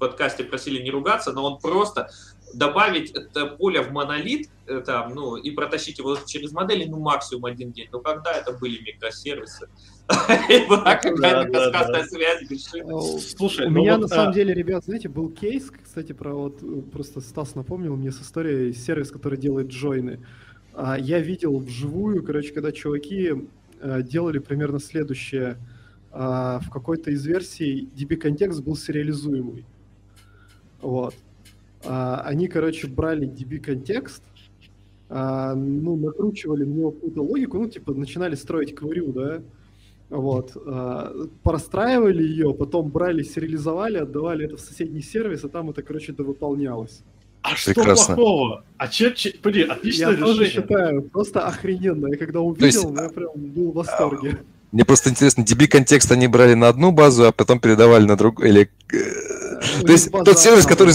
подкасте 0.00 0.42
просили 0.42 0.82
не 0.82 0.90
ругаться, 0.90 1.32
но 1.32 1.44
он 1.44 1.60
просто 1.60 2.10
добавить 2.52 3.12
это 3.12 3.46
поле 3.46 3.80
в 3.80 3.92
монолит 3.92 4.50
э, 4.66 4.80
там, 4.84 5.14
ну, 5.14 5.36
и 5.36 5.52
протащить 5.52 5.98
его 5.98 6.16
через 6.26 6.50
модели, 6.50 6.84
ну, 6.84 6.98
максимум 6.98 7.44
один 7.44 7.70
день. 7.70 7.88
Ну, 7.92 8.00
когда 8.00 8.32
это 8.32 8.52
были 8.52 8.80
микросервисы? 8.82 9.68
Была 10.68 10.96
какая-то 10.96 11.52
каскадная 11.52 12.04
связь, 12.04 12.42
Слушай, 13.36 13.66
у 13.66 13.70
ну 13.70 13.80
меня 13.80 13.96
на 13.96 14.08
самом 14.08 14.32
деле, 14.32 14.52
ребят, 14.52 14.84
знаете, 14.84 15.08
был 15.08 15.30
кейс, 15.30 15.70
кстати, 15.70 16.12
про 16.12 16.34
вот, 16.34 16.90
просто 16.90 17.20
Стас 17.20 17.54
напомнил 17.54 17.94
мне 17.94 18.10
с 18.10 18.20
историей, 18.20 18.72
сервис, 18.72 19.12
который 19.12 19.38
делает 19.38 19.68
джойны. 19.68 20.18
А, 20.74 20.98
я 20.98 21.20
видел 21.20 21.58
вживую, 21.58 22.24
короче, 22.24 22.52
когда 22.52 22.72
чуваки 22.72 23.32
э, 23.80 24.02
делали 24.02 24.38
примерно 24.38 24.80
следующее. 24.80 25.58
А, 26.12 26.58
в 26.58 26.70
какой-то 26.70 27.12
из 27.12 27.24
версий 27.24 27.88
DB-контекст 27.94 28.62
был 28.62 28.76
сериализуемый. 28.76 29.64
Вот. 30.82 31.14
А, 31.84 32.22
они, 32.24 32.48
короче, 32.48 32.86
брали 32.86 33.26
DB-контекст, 33.26 34.22
а, 35.08 35.54
ну, 35.54 35.96
накручивали 35.96 36.64
в 36.64 36.68
него 36.68 36.90
какую-то 36.92 37.22
логику, 37.22 37.58
ну, 37.58 37.68
типа, 37.68 37.94
начинали 37.94 38.34
строить 38.34 38.74
кварю, 38.74 39.12
да, 39.12 39.42
вот, 40.10 40.56
а, 40.66 41.12
простраивали 41.42 42.22
ее, 42.22 42.52
потом 42.52 42.90
брали, 42.90 43.22
сериализовали, 43.22 43.98
отдавали 43.98 44.46
это 44.46 44.56
в 44.56 44.60
соседний 44.60 45.02
сервис, 45.02 45.44
а 45.44 45.48
там 45.48 45.70
это, 45.70 45.82
короче, 45.82 46.12
довыполнялось. 46.12 47.02
А 47.42 47.54
Прекрасно. 47.64 48.04
что 48.04 48.14
плохого? 48.14 48.64
А 48.76 48.88
че, 48.88 49.14
че, 49.14 49.34
блин, 49.42 49.70
отличное 49.70 50.08
я 50.08 50.12
решение. 50.12 50.28
Я 50.28 50.34
тоже 50.34 50.50
считаю, 50.50 51.02
просто 51.02 51.46
охрененно. 51.46 52.08
Я 52.08 52.18
когда 52.18 52.40
увидел, 52.40 52.90
есть... 52.90 53.00
я 53.00 53.08
прям 53.08 53.30
был 53.34 53.72
в 53.72 53.74
восторге. 53.76 54.40
Мне 54.72 54.84
просто 54.84 55.10
интересно, 55.10 55.42
DB 55.42 55.66
контекст 55.66 56.12
они 56.12 56.28
брали 56.28 56.54
на 56.54 56.68
одну 56.68 56.92
базу, 56.92 57.26
а 57.26 57.32
потом 57.32 57.58
передавали 57.58 58.04
на 58.04 58.16
другую, 58.16 58.48
или 58.48 58.70
э, 58.92 59.39
то 59.60 59.92
есть 59.92 60.10
тот 60.10 60.38
сервис, 60.38 60.66
который... 60.66 60.94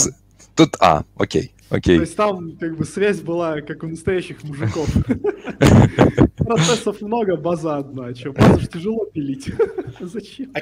Тут, 0.55 0.75
а, 0.79 1.03
окей, 1.17 1.51
окей. 1.69 1.97
То 1.97 2.01
есть 2.01 2.15
там 2.15 2.57
как 2.57 2.77
бы 2.77 2.85
связь 2.85 3.19
была, 3.19 3.61
как 3.61 3.83
у 3.83 3.87
настоящих 3.87 4.43
мужиков. 4.43 4.87
Процессов 6.37 7.01
много, 7.01 7.35
база 7.35 7.77
одна. 7.77 8.13
Че, 8.13 8.31
базу 8.31 8.59
же 8.59 8.67
тяжело 8.67 9.05
пилить. 9.05 9.51
Зачем? 9.99 10.51
А, 10.55 10.61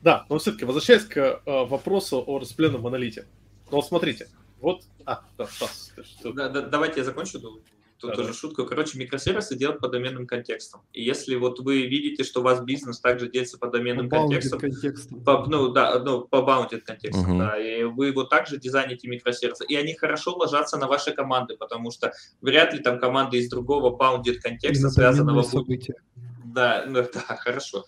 да, 0.00 0.24
но 0.28 0.38
все-таки 0.38 0.64
возвращаясь 0.64 1.04
к 1.04 1.18
э, 1.18 1.40
вопросу 1.44 2.22
о 2.26 2.38
распределенном 2.38 2.82
монолите. 2.82 3.26
Ну 3.70 3.76
вот 3.76 3.86
смотрите, 3.86 4.28
вот... 4.60 4.84
А, 5.04 5.20
да, 5.36 5.46
Стас. 5.46 5.92
Давайте 6.24 7.00
я 7.00 7.04
закончу 7.04 7.38
тут 8.00 8.10
да, 8.10 8.16
тоже 8.16 8.28
да. 8.30 8.34
шутка. 8.34 8.64
Короче, 8.64 8.98
микросервисы 8.98 9.56
делают 9.56 9.80
по 9.80 9.88
доменным 9.88 10.26
контекстам. 10.26 10.82
И 10.92 11.02
если 11.02 11.36
вот 11.36 11.60
вы 11.60 11.86
видите, 11.86 12.24
что 12.24 12.40
у 12.40 12.42
вас 12.42 12.60
бизнес 12.62 13.00
также 13.00 13.30
делится 13.30 13.58
по 13.58 13.68
доменным 13.68 14.08
по 14.08 14.16
контекстам, 14.16 14.58
контекстам. 14.58 15.20
По, 15.22 15.46
ну, 15.46 15.68
да, 15.68 15.98
ну, 15.98 16.22
по 16.22 16.36
bounded 16.36 16.80
контекстам, 16.80 17.36
uh-huh. 17.36 17.38
да, 17.38 17.58
и 17.58 17.84
вы 17.84 18.12
вот 18.12 18.30
также 18.30 18.58
дизайните 18.58 19.08
микросервисы, 19.08 19.64
и 19.66 19.76
они 19.76 19.94
хорошо 19.94 20.34
ложатся 20.34 20.78
на 20.78 20.86
ваши 20.86 21.12
команды, 21.12 21.56
потому 21.56 21.90
что 21.90 22.12
вряд 22.40 22.72
ли 22.72 22.80
там 22.80 22.98
команда 22.98 23.36
из 23.36 23.48
другого 23.48 23.96
bounded 23.96 24.36
контекста, 24.42 24.88
связанного... 24.88 25.42
События. 25.42 25.94
Да, 26.52 26.84
ну 26.86 27.06
да, 27.12 27.20
хорошо. 27.36 27.84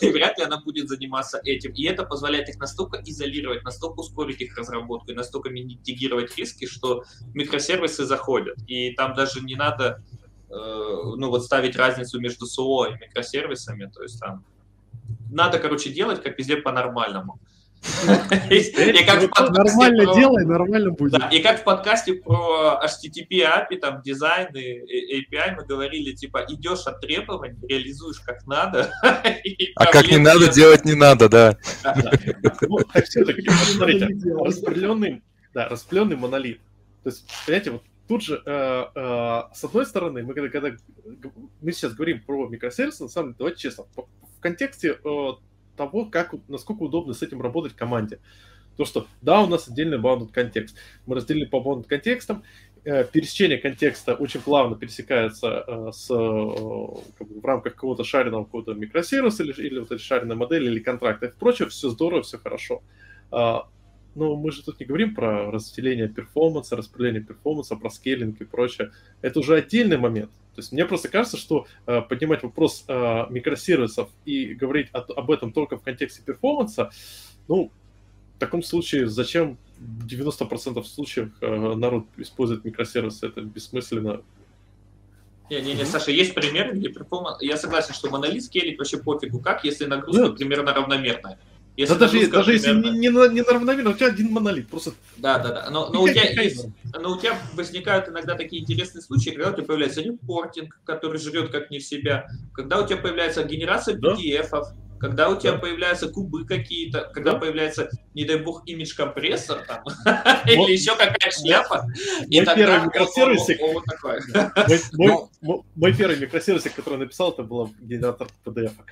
И 0.00 0.10
вряд 0.10 0.38
ли 0.38 0.44
она 0.44 0.60
будет 0.60 0.88
заниматься 0.88 1.40
этим. 1.44 1.72
И 1.72 1.84
это 1.84 2.04
позволяет 2.04 2.48
их 2.48 2.58
настолько 2.58 3.00
изолировать, 3.04 3.62
настолько 3.62 4.00
ускорить 4.00 4.40
их 4.40 4.56
разработку 4.56 5.10
и 5.10 5.14
настолько 5.14 5.50
митигировать 5.50 6.36
риски, 6.36 6.66
что 6.66 7.04
микросервисы 7.34 8.04
заходят. 8.04 8.56
И 8.66 8.92
там 8.94 9.14
даже 9.14 9.40
не 9.40 9.54
надо 9.54 10.02
э, 10.48 10.52
ну, 10.52 11.28
вот 11.28 11.44
ставить 11.44 11.76
разницу 11.76 12.20
между 12.20 12.46
СО 12.46 12.86
и 12.86 12.94
микросервисами. 12.94 13.90
То 13.94 14.02
есть 14.02 14.18
там 14.18 14.44
надо, 15.30 15.58
короче, 15.58 15.90
делать, 15.90 16.22
как 16.22 16.38
везде 16.38 16.56
по-нормальному. 16.56 17.38
И 17.82 19.04
как 19.04 19.50
Нормально 19.50 20.14
делай, 20.14 20.44
нормально 20.44 20.90
будет. 20.90 21.20
И 21.32 21.40
как 21.40 21.60
в 21.60 21.64
подкасте 21.64 22.14
про 22.14 22.80
HTTP 22.84 23.42
API, 23.42 23.76
там, 23.78 24.02
дизайн 24.02 24.48
и 24.54 25.20
API 25.20 25.56
мы 25.56 25.64
говорили, 25.64 26.12
типа, 26.12 26.44
идешь 26.48 26.86
от 26.86 27.00
требований, 27.00 27.56
реализуешь 27.66 28.20
как 28.20 28.46
надо. 28.46 28.92
А 29.76 29.86
как 29.86 30.10
не 30.10 30.18
надо, 30.18 30.52
делать 30.52 30.84
не 30.84 30.94
надо, 30.94 31.28
да. 31.28 31.56
Ну, 32.62 32.78
смотрите, 32.92 34.06
распределенный, 34.44 35.22
да, 35.54 35.68
распределенный 35.68 36.16
монолит. 36.16 36.60
То 37.02 37.10
есть, 37.10 37.24
понимаете, 37.46 37.70
вот 37.70 37.82
тут 38.08 38.22
же, 38.22 38.42
э, 38.44 38.84
э, 38.94 39.42
с 39.54 39.64
одной 39.64 39.86
стороны, 39.86 40.22
мы 40.22 40.34
когда, 40.34 40.48
когда 40.48 40.76
мы 41.62 41.72
сейчас 41.72 41.94
говорим 41.94 42.22
про 42.22 42.48
микросервисы, 42.48 43.04
на 43.04 43.08
самом 43.08 43.28
деле, 43.28 43.36
давайте 43.38 43.60
честно, 43.60 43.84
в 43.94 44.40
контексте 44.40 44.98
э, 45.02 45.28
того, 45.80 46.04
как, 46.04 46.34
насколько 46.48 46.82
удобно 46.82 47.14
с 47.14 47.22
этим 47.22 47.40
работать 47.40 47.72
команде. 47.74 48.18
То, 48.76 48.84
что 48.84 49.06
да, 49.22 49.40
у 49.40 49.46
нас 49.46 49.66
отдельный 49.66 49.96
bounded 49.96 50.30
контекст. 50.30 50.76
Мы 51.06 51.16
разделили 51.16 51.46
по 51.46 51.56
bounded 51.56 51.84
контекстам, 51.84 52.42
э, 52.84 53.04
пересечение 53.04 53.56
контекста 53.56 54.14
очень 54.14 54.40
плавно 54.40 54.76
пересекается 54.76 55.64
э, 55.66 55.90
с, 55.90 56.10
э, 56.10 57.02
как 57.16 57.28
бы, 57.28 57.40
в 57.40 57.44
рамках 57.46 57.76
какого-то 57.76 58.04
шаренного 58.04 58.44
какого-то 58.44 58.74
микросервиса 58.74 59.42
или, 59.42 59.52
или 59.52 59.78
вот 59.78 59.90
этой 59.90 60.02
шаренной 60.02 60.36
модели 60.36 60.66
или 60.66 60.80
контракта 60.80 61.26
и 61.26 61.32
прочее, 61.32 61.68
все 61.70 61.88
здорово, 61.88 62.22
все 62.22 62.36
хорошо. 62.36 62.82
А, 63.30 63.66
но 64.14 64.36
мы 64.36 64.52
же 64.52 64.62
тут 64.62 64.80
не 64.80 64.86
говорим 64.86 65.14
про 65.14 65.50
разделение 65.50 66.08
перформанса, 66.08 66.76
распределение 66.76 67.22
перформанса, 67.22 67.76
про 67.76 67.88
скейлинг 67.88 68.38
и 68.42 68.44
прочее. 68.44 68.90
Это 69.22 69.40
уже 69.40 69.56
отдельный 69.56 69.96
момент. 69.96 70.30
То 70.60 70.62
есть 70.62 70.72
мне 70.72 70.84
просто 70.84 71.08
кажется, 71.08 71.38
что 71.38 71.66
э, 71.86 72.02
поднимать 72.02 72.42
вопрос 72.42 72.84
э, 72.86 73.26
микросервисов 73.30 74.10
и 74.26 74.52
говорить 74.52 74.88
о, 74.92 74.98
об 74.98 75.30
этом 75.30 75.54
только 75.54 75.78
в 75.78 75.82
контексте 75.82 76.20
перформанса, 76.22 76.90
ну, 77.48 77.72
в 78.36 78.38
таком 78.38 78.62
случае 78.62 79.08
зачем 79.08 79.56
90% 79.80 80.84
случаев 80.84 81.32
э, 81.40 81.74
народ 81.76 82.04
использует 82.18 82.62
микросервисы? 82.66 83.26
Это 83.26 83.40
бессмысленно. 83.40 84.20
Не-не-не, 85.48 85.86
Саша, 85.86 86.10
есть 86.10 86.34
примеры, 86.34 86.72
где 86.72 86.90
перформанс... 86.90 87.40
Я 87.40 87.56
согласен, 87.56 87.94
что 87.94 88.10
монолит 88.10 88.44
скейлить 88.44 88.76
вообще 88.76 88.98
пофигу 88.98 89.40
как, 89.40 89.64
если 89.64 89.86
нагрузка 89.86 90.28
да. 90.28 90.34
примерно 90.34 90.74
равномерная. 90.74 91.38
Если 91.76 91.94
да 91.94 92.00
даже, 92.00 92.26
даже 92.28 92.52
если 92.52 92.72
не, 92.72 92.90
не, 92.90 93.08
не 93.08 93.42
равномерно, 93.42 93.90
у 93.90 93.94
тебя 93.94 94.08
один 94.08 94.32
монолит, 94.32 94.68
просто... 94.68 94.92
Да, 95.16 95.38
да, 95.38 95.52
да, 95.52 95.70
но, 95.70 95.88
но, 95.88 96.02
у 96.02 96.08
тебя 96.08 96.42
есть, 96.42 96.66
но 96.84 97.12
у 97.12 97.18
тебя 97.18 97.38
возникают 97.54 98.08
иногда 98.08 98.34
такие 98.34 98.62
интересные 98.62 99.02
случаи, 99.02 99.30
когда 99.30 99.50
у 99.50 99.54
тебя 99.54 99.64
появляется 99.64 100.02
репортинг, 100.02 100.80
который 100.84 101.18
жрет 101.18 101.50
как 101.50 101.70
не 101.70 101.78
в 101.78 101.84
себя, 101.84 102.26
когда 102.52 102.82
у 102.82 102.86
тебя 102.86 102.98
появляется 102.98 103.44
генерация 103.44 103.96
PDF-ов, 103.96 104.68
да? 104.68 104.76
когда 105.00 105.30
у 105.30 105.36
тебя 105.36 105.52
да. 105.52 105.58
появляются 105.58 106.08
кубы 106.10 106.44
какие-то, 106.44 107.10
когда 107.14 107.32
да. 107.32 107.38
появляется, 107.38 107.88
не 108.14 108.24
дай 108.24 108.36
бог, 108.36 108.62
имидж-компрессор 108.66 109.64
там, 109.66 109.82
или 110.46 110.72
еще 110.72 110.94
какая 110.96 111.30
шляпа, 111.30 111.86
и 112.28 112.44
тогда 112.44 112.84
микросервисик, 112.84 113.58
мой 115.40 115.94
первый 115.94 116.18
микросервисик, 116.18 116.74
который 116.74 116.98
написал, 116.98 117.32
это 117.32 117.42
был 117.42 117.72
генератор 117.80 118.28
PDF-ок. 118.44 118.86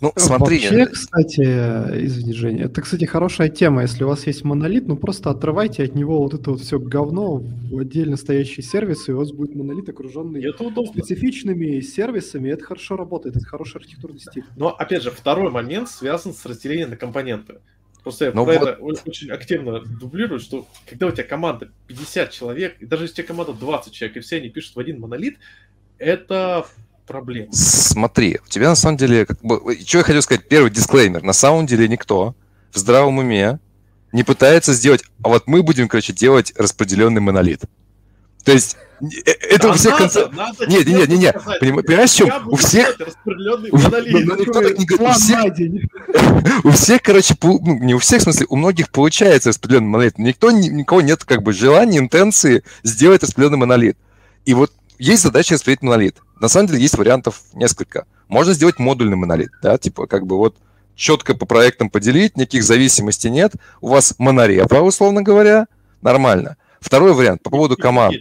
Ну, 0.00 0.12
смотри. 0.16 0.58
Вообще, 0.58 0.86
кстати, 0.86 1.40
извини, 1.40 2.32
Женя, 2.32 2.64
это, 2.64 2.82
кстати, 2.82 3.04
хорошая 3.04 3.48
тема. 3.48 3.82
Если 3.82 4.04
у 4.04 4.08
вас 4.08 4.26
есть 4.26 4.44
монолит, 4.44 4.86
ну 4.86 4.96
просто 4.96 5.30
отрывайте 5.30 5.84
от 5.84 5.94
него 5.94 6.22
вот 6.22 6.34
это 6.34 6.50
вот 6.50 6.60
все 6.60 6.78
говно 6.78 7.36
в 7.36 7.78
отдельно 7.78 8.16
стоящий 8.16 8.62
сервис, 8.62 9.08
и 9.08 9.12
у 9.12 9.18
вас 9.18 9.32
будет 9.32 9.54
монолит, 9.54 9.88
окруженный 9.88 10.42
специфичными 10.88 11.80
сервисами. 11.80 12.50
Это 12.50 12.64
хорошо 12.64 12.96
работает, 12.96 13.36
это 13.36 13.46
хороший 13.46 13.78
архитектурный 13.78 14.20
стиль. 14.20 14.44
Но, 14.56 14.70
опять 14.70 15.02
же, 15.02 15.10
второй 15.10 15.50
момент 15.50 15.88
связан 15.88 16.34
с 16.34 16.44
разделением 16.46 16.90
на 16.90 16.96
компоненты. 16.96 17.60
Просто 18.02 18.26
я 18.26 18.32
ну 18.32 18.44
про 18.44 18.58
вот... 18.58 18.68
это 18.68 19.10
очень 19.10 19.30
активно 19.30 19.80
дублирую, 19.80 20.40
что 20.40 20.66
когда 20.88 21.06
у 21.06 21.10
тебя 21.10 21.24
команда 21.24 21.70
50 21.86 22.30
человек, 22.30 22.76
и 22.80 22.86
даже 22.86 23.04
если 23.04 23.14
у 23.14 23.16
тебя 23.16 23.26
команда 23.26 23.52
20 23.52 23.92
человек, 23.92 24.16
и 24.16 24.20
все 24.20 24.36
они 24.36 24.48
пишут 24.48 24.76
в 24.76 24.78
один 24.78 25.00
монолит, 25.00 25.38
это 25.98 26.66
проблем. 27.10 27.48
Смотри, 27.50 28.38
у 28.44 28.48
тебя 28.48 28.68
на 28.68 28.76
самом 28.76 28.96
деле, 28.96 29.26
как 29.26 29.40
бы, 29.42 29.76
что 29.84 29.98
я 29.98 30.04
хотел 30.04 30.22
сказать, 30.22 30.46
первый 30.46 30.70
дисклеймер, 30.70 31.24
на 31.24 31.32
самом 31.32 31.66
деле 31.66 31.88
никто 31.88 32.36
в 32.72 32.78
здравом 32.78 33.18
уме 33.18 33.58
не 34.12 34.22
пытается 34.22 34.72
сделать, 34.72 35.02
а 35.24 35.28
вот 35.28 35.48
мы 35.48 35.64
будем, 35.64 35.88
короче, 35.88 36.12
делать 36.12 36.52
распределенный 36.56 37.20
монолит. 37.20 37.62
То 38.44 38.52
есть 38.52 38.76
э, 39.02 39.30
это 39.50 39.64
да 39.64 39.70
у 39.70 39.72
всех 39.74 39.98
концов... 39.98 40.32
Нет, 40.68 40.86
нет, 40.86 41.08
нет, 41.08 41.18
нет. 41.18 41.36
Понимаешь, 41.60 42.10
в 42.10 42.16
чем? 42.16 42.48
У 42.48 42.56
всех... 42.56 42.96
У 46.64 46.70
всех, 46.70 47.02
короче, 47.02 47.34
ну, 47.42 47.78
не 47.80 47.94
у 47.94 47.98
всех, 47.98 48.20
в 48.20 48.22
смысле, 48.22 48.46
у 48.48 48.56
многих 48.56 48.90
получается 48.90 49.50
распределенный 49.50 49.88
монолит. 49.88 50.18
Никто, 50.18 50.50
никого 50.52 51.00
нет 51.00 51.24
как 51.24 51.42
бы 51.42 51.52
желания, 51.52 51.98
интенции 51.98 52.62
сделать 52.82 53.22
распределенный 53.22 53.58
монолит. 53.58 53.98
И 54.46 54.54
вот 54.54 54.72
есть 55.00 55.22
задача 55.22 55.54
распределить 55.54 55.82
монолит. 55.82 56.16
На 56.40 56.48
самом 56.48 56.68
деле 56.68 56.80
есть 56.82 56.96
вариантов 56.96 57.42
несколько. 57.54 58.06
Можно 58.28 58.52
сделать 58.52 58.78
модульный 58.78 59.16
монолит, 59.16 59.50
да, 59.62 59.78
типа 59.78 60.06
как 60.06 60.26
бы 60.26 60.36
вот 60.36 60.56
четко 60.94 61.34
по 61.34 61.46
проектам 61.46 61.90
поделить, 61.90 62.36
никаких 62.36 62.62
зависимостей 62.62 63.30
нет. 63.30 63.52
У 63.80 63.88
вас 63.88 64.14
монорепа, 64.18 64.76
условно 64.76 65.22
говоря, 65.22 65.66
нормально. 66.02 66.56
Второй 66.80 67.14
вариант 67.14 67.42
по 67.42 67.50
поводу 67.50 67.76
команд. 67.76 68.16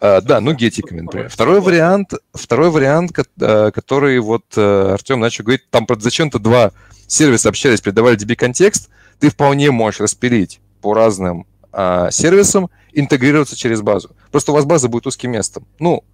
А, 0.00 0.20
да, 0.20 0.40
нугетиками, 0.40 1.00
например. 1.00 1.28
Второй 1.28 1.60
вариант, 1.60 2.14
второй 2.32 2.70
вариант, 2.70 3.12
э, 3.18 3.70
который 3.74 4.18
вот 4.20 4.44
э, 4.56 4.92
Артем 4.94 5.20
начал 5.20 5.44
говорить, 5.44 5.68
там 5.68 5.86
зачем-то 5.98 6.38
два 6.38 6.72
сервиса 7.06 7.50
общались, 7.50 7.80
передавали 7.80 8.16
DB 8.16 8.34
контекст, 8.34 8.88
ты 9.18 9.28
вполне 9.28 9.70
можешь 9.70 10.00
распилить 10.00 10.60
по 10.80 10.94
разным 10.94 11.46
а, 11.72 12.10
сервисам, 12.10 12.70
интегрироваться 12.92 13.56
через 13.56 13.80
базу. 13.80 14.10
Просто 14.30 14.52
у 14.52 14.54
вас 14.54 14.64
база 14.64 14.88
будет 14.88 15.06
узким 15.06 15.32
местом. 15.32 15.66
Ну, 15.78 16.04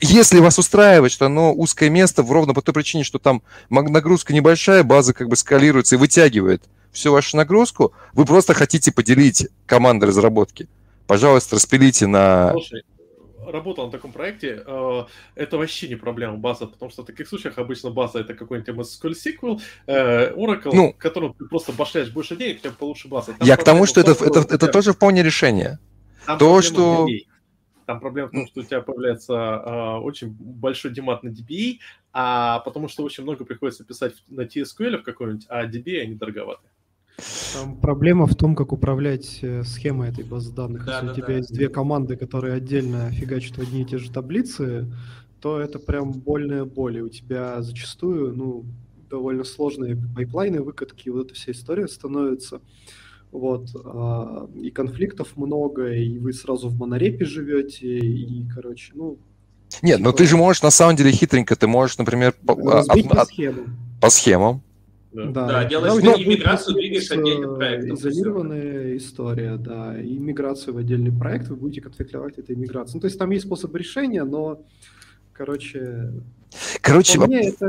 если 0.00 0.38
вас 0.40 0.58
устраивает, 0.58 1.12
что 1.12 1.26
оно 1.26 1.52
узкое 1.52 1.90
место, 1.90 2.22
ровно 2.22 2.54
по 2.54 2.62
той 2.62 2.74
причине, 2.74 3.04
что 3.04 3.18
там 3.18 3.42
нагрузка 3.70 4.32
небольшая, 4.32 4.82
база 4.84 5.12
как 5.14 5.28
бы 5.28 5.36
скалируется 5.36 5.96
и 5.96 5.98
вытягивает 5.98 6.62
всю 6.92 7.12
вашу 7.12 7.36
нагрузку, 7.36 7.92
вы 8.12 8.24
просто 8.24 8.54
хотите 8.54 8.92
поделить 8.92 9.48
команды 9.66 10.06
разработки. 10.06 10.68
Пожалуйста, 11.06 11.56
распилите 11.56 12.06
на... 12.06 12.52
Слушай, 12.52 12.82
работал 13.50 13.86
на 13.86 13.92
таком 13.92 14.12
проекте, 14.12 14.62
э, 14.64 15.04
это 15.34 15.58
вообще 15.58 15.88
не 15.88 15.96
проблема 15.96 16.36
база, 16.36 16.66
потому 16.66 16.90
что 16.90 17.02
в 17.02 17.06
таких 17.06 17.28
случаях 17.28 17.58
обычно 17.58 17.90
база 17.90 18.20
это 18.20 18.34
какой-нибудь 18.34 18.74
MySQL 18.74 19.12
SQL, 19.12 19.60
э, 19.86 20.32
Oracle, 20.34 20.70
ну, 20.72 20.94
которым 20.98 21.34
ты 21.34 21.44
просто 21.46 21.72
башляешь 21.72 22.10
больше 22.10 22.36
денег, 22.36 22.60
тебя 22.60 22.72
получше 22.72 23.08
база. 23.08 23.32
Там 23.32 23.46
я 23.46 23.56
к 23.56 23.64
тому, 23.64 23.86
что 23.86 24.00
это, 24.00 24.12
это, 24.12 24.40
это 24.54 24.68
тоже 24.68 24.92
вполне 24.92 25.22
решение. 25.22 25.78
Там 26.26 26.38
То, 26.38 26.62
что... 26.62 27.06
Там 27.86 28.00
проблема 28.00 28.28
в 28.28 28.32
том, 28.32 28.46
что 28.46 28.60
у 28.60 28.64
тебя 28.64 28.82
появляется 28.82 29.32
э, 29.32 29.96
очень 30.00 30.28
большой 30.38 30.90
демат 30.90 31.22
на 31.22 31.30
DBA, 31.30 31.78
а 32.12 32.58
потому 32.58 32.86
что 32.88 33.02
очень 33.02 33.22
много 33.22 33.46
приходится 33.46 33.82
писать 33.82 34.12
на 34.28 34.42
TSQL 34.42 34.98
в 34.98 35.02
какой-нибудь, 35.04 35.46
а 35.48 35.64
DBA 35.64 36.02
они 36.02 36.14
дороговаты. 36.14 36.68
Там 37.54 37.76
проблема 37.76 38.26
в 38.26 38.34
том, 38.34 38.54
как 38.54 38.72
управлять 38.72 39.40
э, 39.42 39.64
схемой 39.64 40.10
этой 40.10 40.24
базы 40.24 40.52
данных. 40.52 40.84
Да, 40.84 40.94
Если 40.94 41.06
да, 41.06 41.12
у 41.12 41.14
тебя 41.16 41.26
да. 41.26 41.32
есть 41.34 41.52
две 41.52 41.68
команды, 41.68 42.16
которые 42.16 42.54
отдельно 42.54 43.10
фигачат 43.10 43.58
в 43.58 43.62
одни 43.62 43.82
и 43.82 43.84
те 43.84 43.98
же 43.98 44.10
таблицы, 44.10 44.86
то 45.40 45.58
это 45.58 45.78
прям 45.78 46.12
больная 46.12 46.64
боль. 46.64 46.98
И 46.98 47.02
у 47.02 47.08
тебя 47.08 47.60
зачастую 47.60 48.36
ну, 48.36 48.64
довольно 49.10 49.44
сложные 49.44 49.96
пайплайны, 50.14 50.62
выкатки, 50.62 51.08
вот 51.08 51.26
эта 51.26 51.34
вся 51.34 51.52
история 51.52 51.88
становится. 51.88 52.60
Вот, 53.30 53.68
а, 53.84 54.48
и 54.54 54.70
конфликтов 54.70 55.36
много, 55.36 55.92
и 55.92 56.18
вы 56.18 56.32
сразу 56.32 56.68
в 56.68 56.78
монорепе 56.78 57.24
живете, 57.24 57.98
и, 57.98 58.48
короче, 58.48 58.92
ну... 58.94 59.18
Нет, 59.82 60.00
но 60.00 60.10
ну 60.10 60.16
ты 60.16 60.24
же 60.24 60.38
можешь, 60.38 60.62
на 60.62 60.70
самом 60.70 60.96
деле, 60.96 61.12
хитренько, 61.12 61.54
ты 61.54 61.66
можешь, 61.66 61.98
например, 61.98 62.34
по, 62.46 62.54
а, 62.54 62.80
от, 62.80 63.08
по 63.08 63.24
схемам. 63.26 63.76
По 64.00 64.08
схемам. 64.08 64.62
Да, 65.12 65.24
да, 65.26 65.46
да 65.46 65.64
делаешь 65.64 66.02
ну, 66.02 66.12
миграцию, 66.22 66.74
двигаешь 66.74 67.10
отдельным 67.10 67.56
проектом. 67.56 67.94
Изолированная 67.96 68.96
история, 68.96 69.56
да, 69.56 69.98
и 69.98 70.16
миграцию 70.16 70.74
в 70.74 70.78
отдельный 70.78 71.12
проект 71.12 71.48
вы 71.48 71.56
будете 71.56 71.80
конфликтовать 71.80 72.38
этой 72.38 72.54
миграцией. 72.54 72.96
Ну, 72.96 73.00
то 73.00 73.06
есть 73.06 73.18
там 73.18 73.30
есть 73.30 73.46
способ 73.46 73.74
решения, 73.74 74.24
но, 74.24 74.62
короче, 75.32 76.12
Короче, 76.80 77.18
мне 77.20 77.48
это 77.48 77.66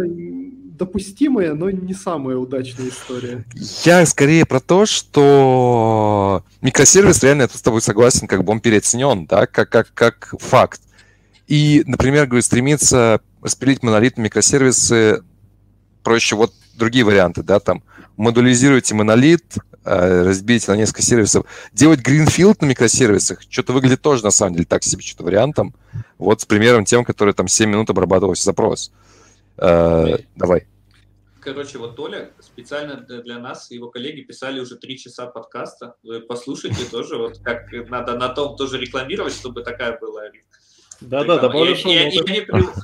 допустимая, 0.79 1.53
но 1.53 1.69
не 1.69 1.93
самая 1.93 2.37
удачная 2.37 2.87
история. 2.87 3.43
Я 3.83 4.05
скорее 4.05 4.45
про 4.45 4.61
то, 4.61 4.85
что 4.85 6.43
микросервис 6.61 7.21
реально, 7.21 7.43
я 7.43 7.49
с 7.49 7.61
тобой 7.61 7.81
согласен, 7.81 8.27
как 8.27 8.43
бы 8.43 8.53
он 8.53 8.61
переоценен, 8.61 9.25
да, 9.25 9.45
как, 9.45 9.69
как, 9.69 9.93
как 9.93 10.33
факт. 10.39 10.81
И, 11.47 11.83
например, 11.85 12.27
говорю, 12.27 12.41
стремиться 12.41 13.19
распилить 13.41 13.83
монолитные 13.83 14.25
микросервисы 14.25 15.23
проще 16.03 16.35
вот 16.35 16.53
другие 16.75 17.05
варианты, 17.05 17.43
да, 17.43 17.59
там 17.59 17.83
модулизируйте 18.17 18.95
монолит, 18.95 19.55
э, 19.85 20.23
разбейте 20.23 20.71
на 20.71 20.75
несколько 20.75 21.01
сервисов. 21.01 21.45
Делать 21.73 22.01
гринфилд 22.01 22.61
на 22.61 22.65
микросервисах, 22.65 23.41
что-то 23.49 23.73
выглядит 23.73 24.01
тоже, 24.01 24.23
на 24.23 24.31
самом 24.31 24.53
деле, 24.53 24.65
так 24.65 24.83
себе 24.83 25.01
что-то 25.01 25.23
вариантом. 25.23 25.73
Вот 26.17 26.41
с 26.41 26.45
примером 26.45 26.85
тем, 26.85 27.05
который 27.05 27.33
там 27.33 27.47
7 27.47 27.69
минут 27.69 27.89
обрабатывался 27.89 28.43
запрос. 28.43 28.91
Э, 29.57 30.17
давай. 30.35 30.67
Короче, 31.41 31.77
вот 31.77 31.95
Толя 31.95 32.31
специально 32.41 32.97
для 32.97 33.39
нас, 33.39 33.71
его 33.71 33.89
коллеги 33.89 34.21
писали 34.21 34.59
уже 34.59 34.75
три 34.75 34.97
часа 34.97 35.25
подкаста. 35.25 35.95
Вы 36.03 36.19
послушайте 36.19 36.83
тоже, 36.91 37.17
вот 37.17 37.39
как 37.39 37.71
надо 37.89 38.15
на 38.15 38.29
том 38.29 38.57
тоже 38.57 38.77
рекламировать, 38.77 39.33
чтобы 39.33 39.63
такая 39.63 39.97
была 39.97 40.27
Да, 41.01 41.23
да, 41.23 41.39
добавлю 41.39 41.73
и, 41.73 41.77
и, 41.77 41.93
и 41.93 41.97
они, 41.97 42.21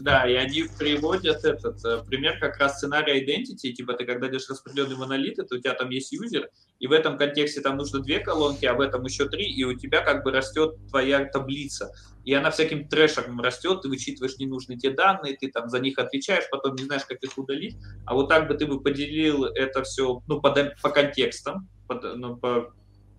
Да, 0.01 0.29
и 0.29 0.35
они 0.35 0.63
приводят 0.77 1.43
этот 1.43 1.83
э, 1.83 2.03
пример 2.07 2.39
как 2.39 2.57
раз 2.57 2.77
сценария 2.77 3.21
identity, 3.21 3.73
типа 3.73 3.93
ты 3.93 4.05
когда 4.05 4.27
делаешь 4.27 4.49
распределенный 4.49 4.95
монолит, 4.95 5.37
это 5.37 5.55
у 5.55 5.57
тебя 5.57 5.73
там 5.73 5.89
есть 5.89 6.13
юзер, 6.13 6.49
и 6.79 6.87
в 6.87 6.93
этом 6.93 7.17
контексте 7.17 7.59
там 7.59 7.77
нужно 7.77 7.99
две 7.99 8.19
колонки, 8.19 8.65
а 8.65 8.73
в 8.73 8.79
этом 8.79 9.03
еще 9.03 9.27
три, 9.27 9.45
и 9.45 9.63
у 9.65 9.77
тебя 9.77 10.01
как 10.01 10.23
бы 10.23 10.31
растет 10.31 10.75
твоя 10.89 11.25
таблица. 11.25 11.91
И 12.23 12.33
она 12.33 12.51
всяким 12.51 12.87
трэшем 12.87 13.39
растет, 13.41 13.81
ты 13.81 13.89
вычитываешь 13.89 14.37
ненужные 14.37 14.79
те 14.79 14.89
данные, 14.89 15.35
ты 15.35 15.51
там 15.51 15.69
за 15.69 15.79
них 15.79 15.99
отвечаешь, 15.99 16.45
потом 16.49 16.75
не 16.75 16.83
знаешь, 16.83 17.05
как 17.05 17.21
их 17.21 17.37
удалить. 17.37 17.75
А 18.05 18.15
вот 18.15 18.29
так 18.29 18.47
бы 18.47 18.55
ты 18.55 18.65
бы 18.65 18.81
поделил 18.81 19.45
это 19.45 19.83
все 19.83 20.21
ну, 20.27 20.41
по, 20.41 20.53
по 20.81 20.89
контекстам, 20.89 21.69
по, 21.87 21.95
ну, 21.95 22.37
по 22.37 22.73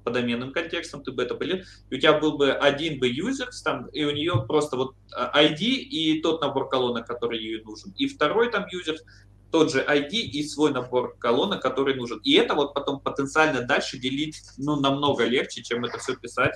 по 0.06 0.12
доменным 0.12 0.52
контекстам, 0.52 1.02
ты 1.02 1.10
бы 1.10 1.24
это 1.24 1.34
полил, 1.34 1.64
и 1.90 1.96
у 1.96 1.98
тебя 1.98 2.12
был 2.12 2.38
бы 2.38 2.52
один 2.52 3.00
бы 3.00 3.08
юзер, 3.08 3.48
там, 3.64 3.86
и 3.86 4.04
у 4.04 4.12
нее 4.12 4.44
просто 4.46 4.76
вот 4.76 4.94
ID 5.12 5.58
и 5.58 6.22
тот 6.22 6.40
набор 6.40 6.68
колонок, 6.68 7.08
который 7.08 7.40
ей 7.40 7.60
нужен, 7.64 7.92
и 7.98 8.06
второй 8.06 8.52
там 8.52 8.66
юзер, 8.70 8.98
тот 9.50 9.72
же 9.72 9.80
ID 9.80 10.10
и 10.10 10.44
свой 10.44 10.70
набор 10.70 11.16
колонок, 11.18 11.60
который 11.60 11.96
нужен. 11.96 12.20
И 12.22 12.34
это 12.34 12.54
вот 12.54 12.72
потом 12.72 13.00
потенциально 13.00 13.62
дальше 13.62 13.98
делить, 13.98 14.42
ну, 14.58 14.78
намного 14.78 15.24
легче, 15.24 15.62
чем 15.62 15.84
это 15.84 15.98
все 15.98 16.14
писать 16.14 16.54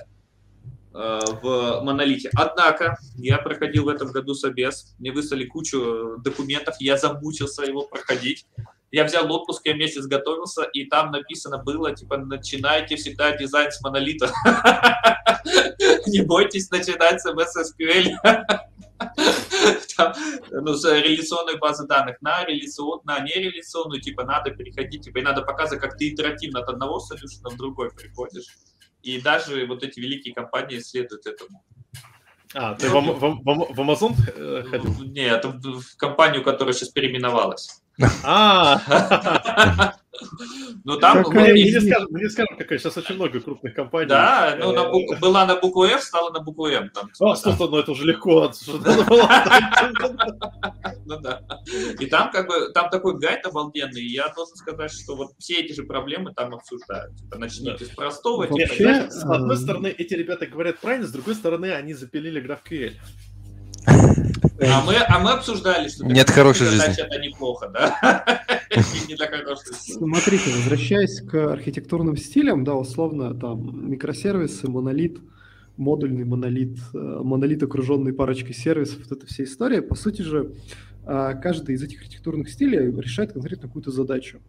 э, 0.93 1.19
в 1.41 1.81
монолите. 1.83 2.29
Однако 2.35 2.97
я 3.17 3.37
проходил 3.37 3.85
в 3.85 3.89
этом 3.89 4.11
году 4.11 4.33
собес, 4.33 4.95
мне 4.97 5.11
выслали 5.11 5.45
кучу 5.45 6.17
документов, 6.19 6.75
я 6.79 6.97
замучился 6.97 7.63
его 7.63 7.81
проходить. 7.81 8.45
Я 8.91 9.05
взял 9.05 9.31
отпуск, 9.31 9.65
я 9.65 9.73
месяц 9.73 10.05
готовился, 10.05 10.63
и 10.63 10.85
там 10.85 11.11
написано 11.11 11.57
было, 11.57 11.95
типа, 11.95 12.17
начинайте 12.17 12.97
всегда 12.97 13.35
дизайн 13.37 13.71
с 13.71 13.81
монолита. 13.81 14.31
Не 16.07 16.21
бойтесь 16.21 16.69
начинать 16.71 17.21
с 17.21 17.25
SQL. 17.25 18.17
ну, 20.51 20.73
с 20.73 20.85
реляционной 20.85 21.57
базы 21.57 21.87
данных 21.87 22.17
на 22.21 22.43
реляцион, 22.43 22.99
на 23.05 23.19
нереляционную, 23.19 24.01
типа, 24.01 24.25
надо 24.25 24.51
переходить, 24.51 25.05
типа, 25.05 25.19
и 25.19 25.21
надо 25.21 25.41
показывать, 25.41 25.81
как 25.81 25.95
ты 25.97 26.09
итеративно 26.09 26.59
от 26.59 26.67
одного 26.69 26.99
солюшена 26.99 27.49
в 27.49 27.55
другой 27.57 27.91
приходишь. 27.91 28.57
И 29.03 29.21
даже 29.21 29.65
вот 29.65 29.83
эти 29.83 29.99
великие 29.99 30.33
компании 30.33 30.79
следуют 30.79 31.25
этому. 31.25 31.63
А, 32.53 32.75
ты 32.75 32.89
ну, 32.89 33.01
в, 33.01 33.19
в, 33.19 33.41
в, 33.43 33.73
в 33.73 33.79
Amazon 33.79 34.13
э, 34.35 34.63
ходил? 34.63 34.93
Нет, 35.05 35.45
в 35.45 35.95
компанию, 35.95 36.43
которая 36.43 36.73
сейчас 36.73 36.89
переименовалась. 36.89 37.80
А, 38.23 39.93
ну 40.83 40.97
там 40.97 41.23
не, 41.23 42.29
скажем, 42.29 42.57
какая 42.57 42.79
сейчас 42.79 42.97
очень 42.97 43.15
много 43.15 43.39
крупных 43.39 43.73
компаний. 43.73 44.09
Да, 44.09 44.55
ну 44.59 44.91
бук... 44.91 45.19
была 45.19 45.45
на 45.45 45.55
букву 45.55 45.85
F, 45.85 46.01
стала 46.03 46.31
на 46.31 46.39
букву 46.39 46.67
М. 46.67 46.91
А, 47.19 47.35
стоп, 47.35 47.59
ну 47.59 47.77
это 47.77 47.91
уже 47.91 48.05
легко. 48.05 48.51
Ну 51.05 51.19
да. 51.19 51.41
И 51.99 52.05
там 52.05 52.31
как 52.31 52.47
бы 52.47 52.71
там 52.73 52.89
такой 52.89 53.19
гайд 53.19 53.45
обалденный, 53.45 54.01
и 54.01 54.13
я 54.13 54.29
должен 54.29 54.55
сказать, 54.55 54.91
что 54.91 55.15
вот 55.15 55.31
все 55.37 55.55
эти 55.55 55.73
же 55.73 55.83
проблемы 55.83 56.33
там 56.33 56.53
обсуждают. 56.53 57.15
Типа, 57.17 57.37
начните 57.37 57.85
с 57.85 57.89
простого. 57.89 58.47
Типа, 58.47 59.09
с 59.09 59.23
одной 59.23 59.57
стороны, 59.57 59.87
эти 59.87 60.13
ребята 60.13 60.45
говорят 60.47 60.79
правильно, 60.79 61.07
с 61.07 61.11
другой 61.11 61.35
стороны, 61.35 61.71
они 61.73 61.93
запилили 61.93 62.41
GraphQL. 62.41 62.93
А 64.61 64.83
мы, 64.85 64.95
а 64.95 65.19
мы 65.19 65.31
обсуждали, 65.31 65.89
что 65.89 66.05
нет 66.05 66.29
хорошей 66.29 66.67
жизни. 66.67 67.01
Это 67.01 67.19
неплохо, 67.19 67.69
да? 67.69 68.43
Смотрите, 69.73 70.51
возвращаясь 70.51 71.21
к 71.21 71.51
архитектурным 71.51 72.15
стилям, 72.15 72.63
да, 72.63 72.75
условно, 72.75 73.33
там, 73.33 73.89
микросервисы, 73.89 74.69
монолит, 74.69 75.19
модульный 75.77 76.25
монолит, 76.25 76.77
э, 76.93 76.97
монолит, 76.97 77.63
окруженный 77.63 78.13
парочкой 78.13 78.53
сервисов, 78.53 78.99
вот 78.99 79.17
эта 79.17 79.25
вся 79.25 79.45
история, 79.45 79.81
по 79.81 79.95
сути 79.95 80.21
же, 80.21 80.53
э, 81.05 81.33
каждый 81.41 81.75
из 81.75 81.83
этих 81.83 82.01
архитектурных 82.01 82.49
стилей 82.49 82.91
решает 82.91 83.33
конкретно 83.33 83.67
какую-то 83.67 83.91
задачу. 83.91 84.39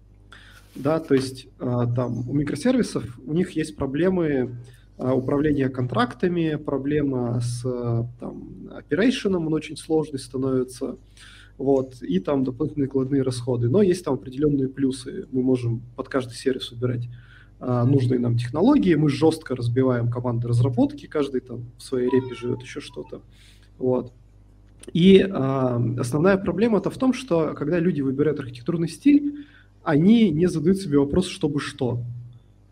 Да, 0.74 1.00
то 1.00 1.14
есть 1.14 1.46
э, 1.58 1.86
там 1.96 2.28
у 2.28 2.34
микросервисов 2.34 3.18
у 3.24 3.32
них 3.32 3.50
есть 3.52 3.76
проблемы 3.76 4.56
управление 4.98 5.68
контрактами, 5.68 6.56
проблема 6.56 7.40
с 7.40 7.62
там, 8.20 8.68
operation, 8.70 9.36
он 9.36 9.52
очень 9.52 9.76
сложный 9.76 10.18
становится, 10.18 10.96
вот, 11.58 12.02
и 12.02 12.20
там 12.20 12.44
дополнительные 12.44 12.86
накладные 12.86 13.22
расходы. 13.22 13.68
Но 13.68 13.82
есть 13.82 14.04
там 14.04 14.14
определенные 14.14 14.68
плюсы. 14.68 15.26
Мы 15.32 15.42
можем 15.42 15.82
под 15.96 16.08
каждый 16.08 16.34
сервис 16.34 16.70
убирать 16.72 17.08
а, 17.64 17.84
нужные 17.84 18.18
нам 18.18 18.36
технологии, 18.36 18.96
мы 18.96 19.08
жестко 19.08 19.54
разбиваем 19.54 20.10
команды 20.10 20.48
разработки, 20.48 21.06
каждый 21.06 21.40
там 21.42 21.66
в 21.78 21.82
своей 21.82 22.10
репе 22.10 22.34
живет 22.34 22.60
еще 22.60 22.80
что-то. 22.80 23.22
Вот. 23.78 24.12
И 24.92 25.20
а, 25.20 25.80
основная 25.96 26.38
проблема 26.38 26.78
это 26.78 26.90
в 26.90 26.98
том, 26.98 27.14
что 27.14 27.54
когда 27.54 27.78
люди 27.78 28.00
выбирают 28.00 28.40
архитектурный 28.40 28.88
стиль, 28.88 29.46
они 29.84 30.30
не 30.30 30.46
задают 30.46 30.78
себе 30.78 30.98
вопрос, 30.98 31.28
чтобы 31.28 31.60
что. 31.60 32.02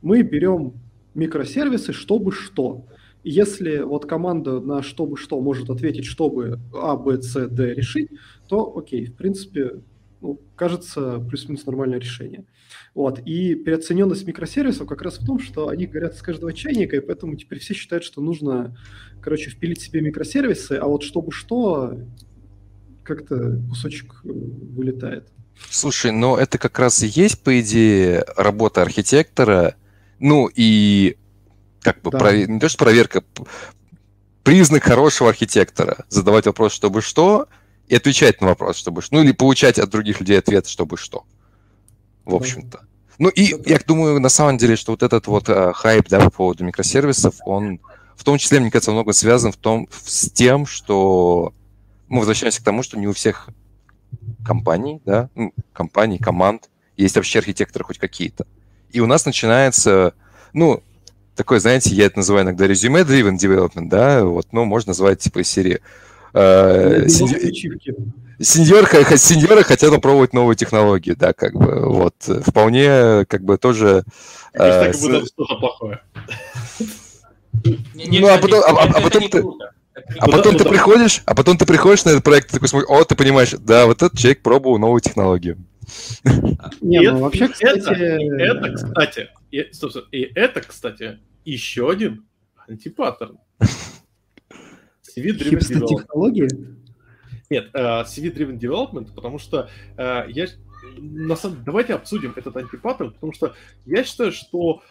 Мы 0.02 0.22
берем 0.22 0.72
микросервисы, 1.14 1.92
чтобы 1.92 2.32
что. 2.32 2.86
если 3.22 3.78
вот 3.78 4.06
команда 4.06 4.60
на 4.60 4.82
чтобы 4.82 5.16
что 5.16 5.40
может 5.40 5.70
ответить, 5.70 6.06
чтобы 6.06 6.58
А, 6.72 6.96
Б, 6.96 7.20
С, 7.20 7.48
Д 7.48 7.74
решить, 7.74 8.08
то 8.48 8.76
окей, 8.76 9.06
в 9.06 9.14
принципе, 9.14 9.82
ну, 10.20 10.40
кажется 10.56 11.18
плюс-минус 11.18 11.66
нормальное 11.66 11.98
решение. 11.98 12.44
Вот. 12.94 13.20
И 13.20 13.54
переоцененность 13.54 14.26
микросервисов 14.26 14.86
как 14.86 15.02
раз 15.02 15.18
в 15.18 15.26
том, 15.26 15.38
что 15.38 15.68
они 15.68 15.86
горят 15.86 16.16
с 16.16 16.22
каждого 16.22 16.52
чайника, 16.52 16.96
и 16.96 17.00
поэтому 17.00 17.36
теперь 17.36 17.58
все 17.58 17.74
считают, 17.74 18.04
что 18.04 18.20
нужно, 18.20 18.76
короче, 19.22 19.50
впилить 19.50 19.80
себе 19.80 20.00
микросервисы, 20.00 20.72
а 20.72 20.86
вот 20.86 21.02
чтобы 21.02 21.32
что, 21.32 21.98
как-то 23.02 23.60
кусочек 23.68 24.20
э, 24.24 24.28
вылетает. 24.28 25.28
Слушай, 25.68 26.12
но 26.12 26.38
это 26.38 26.58
как 26.58 26.78
раз 26.78 27.02
и 27.02 27.06
есть, 27.06 27.42
по 27.42 27.60
идее, 27.60 28.24
работа 28.36 28.82
архитектора 28.82 29.74
ну 30.20 30.48
и 30.54 31.16
как 31.82 32.00
бы 32.02 32.10
да. 32.10 32.18
провер... 32.18 32.48
не 32.48 32.60
то, 32.60 32.68
что 32.68 32.78
проверка, 32.78 33.24
признак 34.42 34.84
хорошего 34.84 35.30
архитектора. 35.30 36.04
Задавать 36.08 36.46
вопрос, 36.46 36.72
чтобы 36.72 37.02
что, 37.02 37.48
и 37.88 37.96
отвечать 37.96 38.40
на 38.40 38.48
вопрос, 38.48 38.76
чтобы 38.76 39.02
что. 39.02 39.16
Ну 39.16 39.22
или 39.22 39.32
получать 39.32 39.78
от 39.78 39.90
других 39.90 40.20
людей 40.20 40.38
ответ, 40.38 40.68
чтобы 40.68 40.96
что. 40.96 41.24
В 42.24 42.34
общем-то. 42.34 42.86
Ну 43.18 43.28
и 43.28 43.54
я 43.68 43.78
думаю, 43.84 44.20
на 44.20 44.28
самом 44.28 44.56
деле, 44.56 44.76
что 44.76 44.92
вот 44.92 45.02
этот 45.02 45.26
вот 45.26 45.48
э, 45.48 45.72
хайп 45.74 46.08
да, 46.08 46.20
по 46.20 46.30
поводу 46.30 46.64
микросервисов, 46.64 47.34
он 47.44 47.80
в 48.16 48.24
том 48.24 48.38
числе, 48.38 48.60
мне 48.60 48.70
кажется, 48.70 48.92
много 48.92 49.12
связан 49.12 49.52
в 49.52 49.56
том, 49.56 49.88
с 50.04 50.30
тем, 50.30 50.66
что 50.66 51.52
мы 52.08 52.18
возвращаемся 52.18 52.60
к 52.60 52.64
тому, 52.64 52.82
что 52.82 52.98
не 52.98 53.08
у 53.08 53.12
всех 53.12 53.48
компаний, 54.44 55.00
да, 55.04 55.30
ну, 55.34 55.52
компаний, 55.72 56.18
команд 56.18 56.70
есть 56.96 57.16
вообще 57.16 57.38
архитекторы 57.38 57.84
хоть 57.84 57.98
какие-то. 57.98 58.46
И 58.92 59.00
у 59.00 59.06
нас 59.06 59.24
начинается, 59.24 60.14
ну, 60.52 60.82
такой, 61.36 61.60
знаете, 61.60 61.94
я 61.94 62.06
это 62.06 62.18
называю 62.18 62.44
иногда 62.44 62.66
резюме-driven 62.66 63.36
development, 63.36 63.88
да, 63.88 64.24
вот, 64.24 64.48
ну, 64.52 64.64
можно 64.64 64.90
назвать 64.90 65.20
типа 65.20 65.40
из 65.40 65.48
серии. 65.48 65.80
Э, 66.32 67.08
сеньор, 67.08 68.86
сеньоры 69.18 69.64
хотят 69.64 69.90
попробовать 69.90 70.32
новые 70.32 70.56
технологии, 70.56 71.12
да, 71.12 71.32
как 71.32 71.54
бы, 71.54 71.88
вот, 71.88 72.14
вполне, 72.46 73.24
как 73.26 73.42
бы, 73.42 73.58
тоже... 73.58 74.04
Э, 74.54 74.92
что-то 74.92 75.56
плохое. 75.56 76.00
Ну, 77.64 78.28
а 78.28 78.38
потом, 78.38 78.60
а, 78.64 78.82
а 78.84 79.00
потом 79.00 79.28
ты... 79.28 79.44
А 80.18 80.26
потом 80.28 80.56
ты 80.56 80.64
приходишь, 80.64 81.22
а 81.26 81.34
потом 81.34 81.58
ты 81.58 81.66
приходишь 81.66 82.04
на 82.04 82.10
этот 82.10 82.24
проект 82.24 82.50
и 82.50 82.52
такой 82.54 82.68
смотришь, 82.68 82.90
о, 82.90 83.04
ты 83.04 83.14
понимаешь, 83.14 83.54
да, 83.58 83.86
вот 83.86 84.02
этот 84.02 84.18
человек 84.18 84.42
пробовал 84.42 84.78
новую 84.78 85.00
технологию. 85.00 85.58
Не, 86.80 87.10
ну 87.10 87.20
вообще, 87.20 87.48
кстати... 87.48 88.40
Это, 88.40 88.72
кстати, 88.74 89.28
и 90.12 90.20
это, 90.34 90.60
кстати, 90.60 91.20
еще 91.44 91.90
один 91.90 92.26
антипаттерн. 92.68 93.38
CV-driven 95.16 95.86
технологии? 95.86 96.48
Нет, 97.50 97.70
CV-driven 97.74 98.58
development, 98.58 99.14
потому 99.14 99.38
что 99.38 99.68
uh, 99.96 100.30
я... 100.30 100.46
На 100.98 101.36
самом... 101.36 101.64
Давайте 101.64 101.94
обсудим 101.94 102.32
этот 102.36 102.56
антипаттерн, 102.56 103.12
потому 103.12 103.32
что 103.32 103.54
я 103.86 104.04
считаю, 104.04 104.32
что 104.32 104.82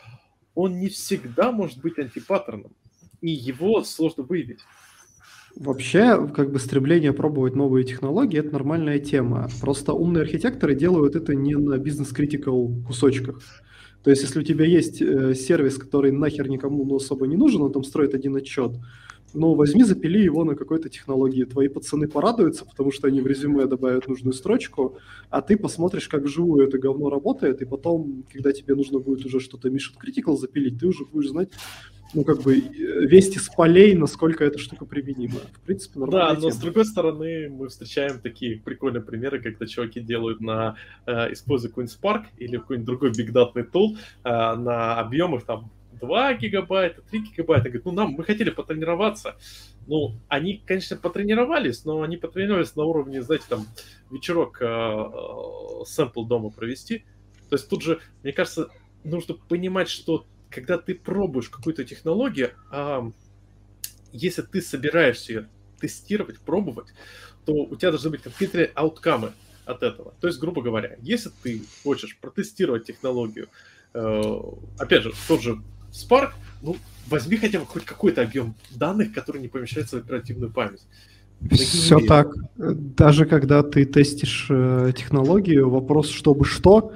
он 0.55 0.79
не 0.79 0.89
всегда 0.89 1.51
может 1.51 1.79
быть 1.79 1.97
антипаттерном, 1.97 2.75
и 3.21 3.31
его 3.31 3.83
сложно 3.83 4.23
выявить. 4.23 4.59
Вообще, 5.55 6.27
как 6.27 6.51
бы 6.51 6.59
стремление 6.59 7.11
пробовать 7.11 7.55
новые 7.55 7.83
технологии– 7.83 8.39
это 8.39 8.53
нормальная 8.53 8.99
тема. 8.99 9.49
Просто 9.59 9.93
умные 9.93 10.21
архитекторы 10.21 10.75
делают 10.75 11.15
это 11.15 11.35
не 11.35 11.55
на 11.55 11.77
бизнес-критикал 11.77 12.71
кусочках. 12.87 13.41
То 14.03 14.09
есть, 14.09 14.23
если 14.23 14.39
у 14.39 14.43
тебя 14.43 14.65
есть 14.65 15.01
э, 15.01 15.33
сервис, 15.35 15.77
который 15.77 16.11
нахер 16.11 16.47
никому 16.47 16.85
ну, 16.85 16.95
особо 16.95 17.27
не 17.27 17.35
нужен, 17.35 17.61
он 17.61 17.73
там 17.73 17.83
строит 17.83 18.13
один 18.13 18.35
отчет, 18.35 18.71
ну, 19.33 19.53
возьми, 19.53 19.83
запили 19.83 20.19
его 20.19 20.43
на 20.43 20.55
какой-то 20.55 20.89
технологии. 20.89 21.43
Твои 21.43 21.67
пацаны 21.67 22.07
порадуются, 22.07 22.65
потому 22.65 22.91
что 22.91 23.07
они 23.07 23.21
в 23.21 23.27
резюме 23.27 23.65
добавят 23.65 24.07
нужную 24.07 24.33
строчку, 24.33 24.97
а 25.29 25.41
ты 25.41 25.57
посмотришь, 25.57 26.07
как 26.07 26.23
вживую 26.23 26.67
это 26.67 26.77
говно 26.77 27.09
работает, 27.09 27.61
и 27.61 27.65
потом, 27.65 28.23
когда 28.31 28.51
тебе 28.51 28.75
нужно 28.75 28.99
будет 28.99 29.25
уже 29.25 29.39
что-то 29.39 29.69
Mission 29.69 29.95
Critical 30.01 30.35
запилить, 30.35 30.79
ты 30.79 30.87
уже 30.87 31.05
будешь 31.05 31.29
знать, 31.29 31.49
ну, 32.13 32.23
как 32.23 32.41
бы, 32.41 32.55
весть 32.55 33.35
из 33.35 33.49
полей, 33.49 33.93
насколько 33.93 34.43
эта 34.43 34.57
штука 34.57 34.85
применима. 34.85 35.39
В 35.53 35.61
принципе, 35.61 35.99
нормально. 35.99 36.35
Да, 36.35 36.41
но 36.41 36.49
с 36.49 36.57
другой 36.57 36.85
стороны, 36.85 37.49
мы 37.49 37.67
встречаем 37.67 38.19
такие 38.19 38.59
прикольные 38.59 39.01
примеры, 39.01 39.41
когда 39.41 39.67
чуваки 39.67 39.99
делают 39.99 40.41
на, 40.41 40.75
э, 41.05 41.33
используя 41.33 41.69
какой-нибудь 41.69 41.97
Spark 42.01 42.23
или 42.37 42.57
какой-нибудь 42.57 42.85
другой 42.85 43.11
бигдатный 43.11 43.63
тул 43.63 43.97
э, 44.23 44.29
на 44.29 44.99
объемах 44.99 45.45
там 45.45 45.71
2 45.99 46.33
гигабайта, 46.35 47.01
3 47.01 47.19
гигабайта. 47.19 47.69
Говорят, 47.69 47.85
ну 47.85 47.91
нам, 47.91 48.11
мы 48.11 48.23
хотели 48.23 48.49
потренироваться. 48.49 49.35
Ну, 49.87 50.15
они, 50.27 50.61
конечно, 50.65 50.97
потренировались, 50.97 51.85
но 51.85 52.01
они 52.01 52.17
потренировались 52.17 52.75
на 52.75 52.83
уровне, 52.83 53.21
знаете, 53.21 53.45
там, 53.49 53.65
вечерок 54.09 54.61
э, 54.61 54.65
э, 54.65 55.85
сэмпл 55.85 56.25
дома 56.25 56.49
провести. 56.49 57.05
То 57.49 57.55
есть 57.55 57.69
тут 57.69 57.81
же, 57.81 57.99
мне 58.23 58.31
кажется, 58.31 58.69
нужно 59.03 59.35
понимать, 59.35 59.89
что 59.89 60.25
когда 60.49 60.77
ты 60.77 60.95
пробуешь 60.95 61.49
какую-то 61.49 61.83
технологию, 61.83 62.51
а, 62.71 63.11
если 64.11 64.41
ты 64.41 64.61
собираешься 64.61 65.33
ее 65.33 65.49
тестировать, 65.79 66.39
пробовать, 66.39 66.87
то 67.45 67.53
у 67.53 67.75
тебя 67.75 67.91
должны 67.91 68.09
быть 68.09 68.21
конкретные 68.21 68.65
ауткамы 68.75 69.33
от 69.65 69.83
этого. 69.83 70.13
То 70.19 70.27
есть, 70.27 70.39
грубо 70.39 70.61
говоря, 70.61 70.97
если 71.01 71.31
ты 71.43 71.61
хочешь 71.83 72.17
протестировать 72.19 72.85
технологию, 72.85 73.47
э, 73.93 74.41
опять 74.77 75.03
же, 75.03 75.13
тот 75.27 75.41
же 75.41 75.61
Spark, 75.91 76.31
ну, 76.61 76.75
возьми 77.07 77.37
хотя 77.37 77.59
бы 77.59 77.65
хоть 77.65 77.85
какой-то 77.85 78.21
объем 78.21 78.55
данных, 78.71 79.13
который 79.13 79.41
не 79.41 79.47
помещается 79.47 79.97
в 79.97 79.99
оперативную 79.99 80.51
память. 80.51 80.81
Все 81.51 81.99
так. 81.99 82.33
Даже 82.57 83.25
когда 83.25 83.63
ты 83.63 83.85
тестишь 83.85 84.47
э, 84.49 84.91
технологию, 84.95 85.69
вопрос, 85.69 86.09
чтобы 86.09 86.45
что, 86.45 86.93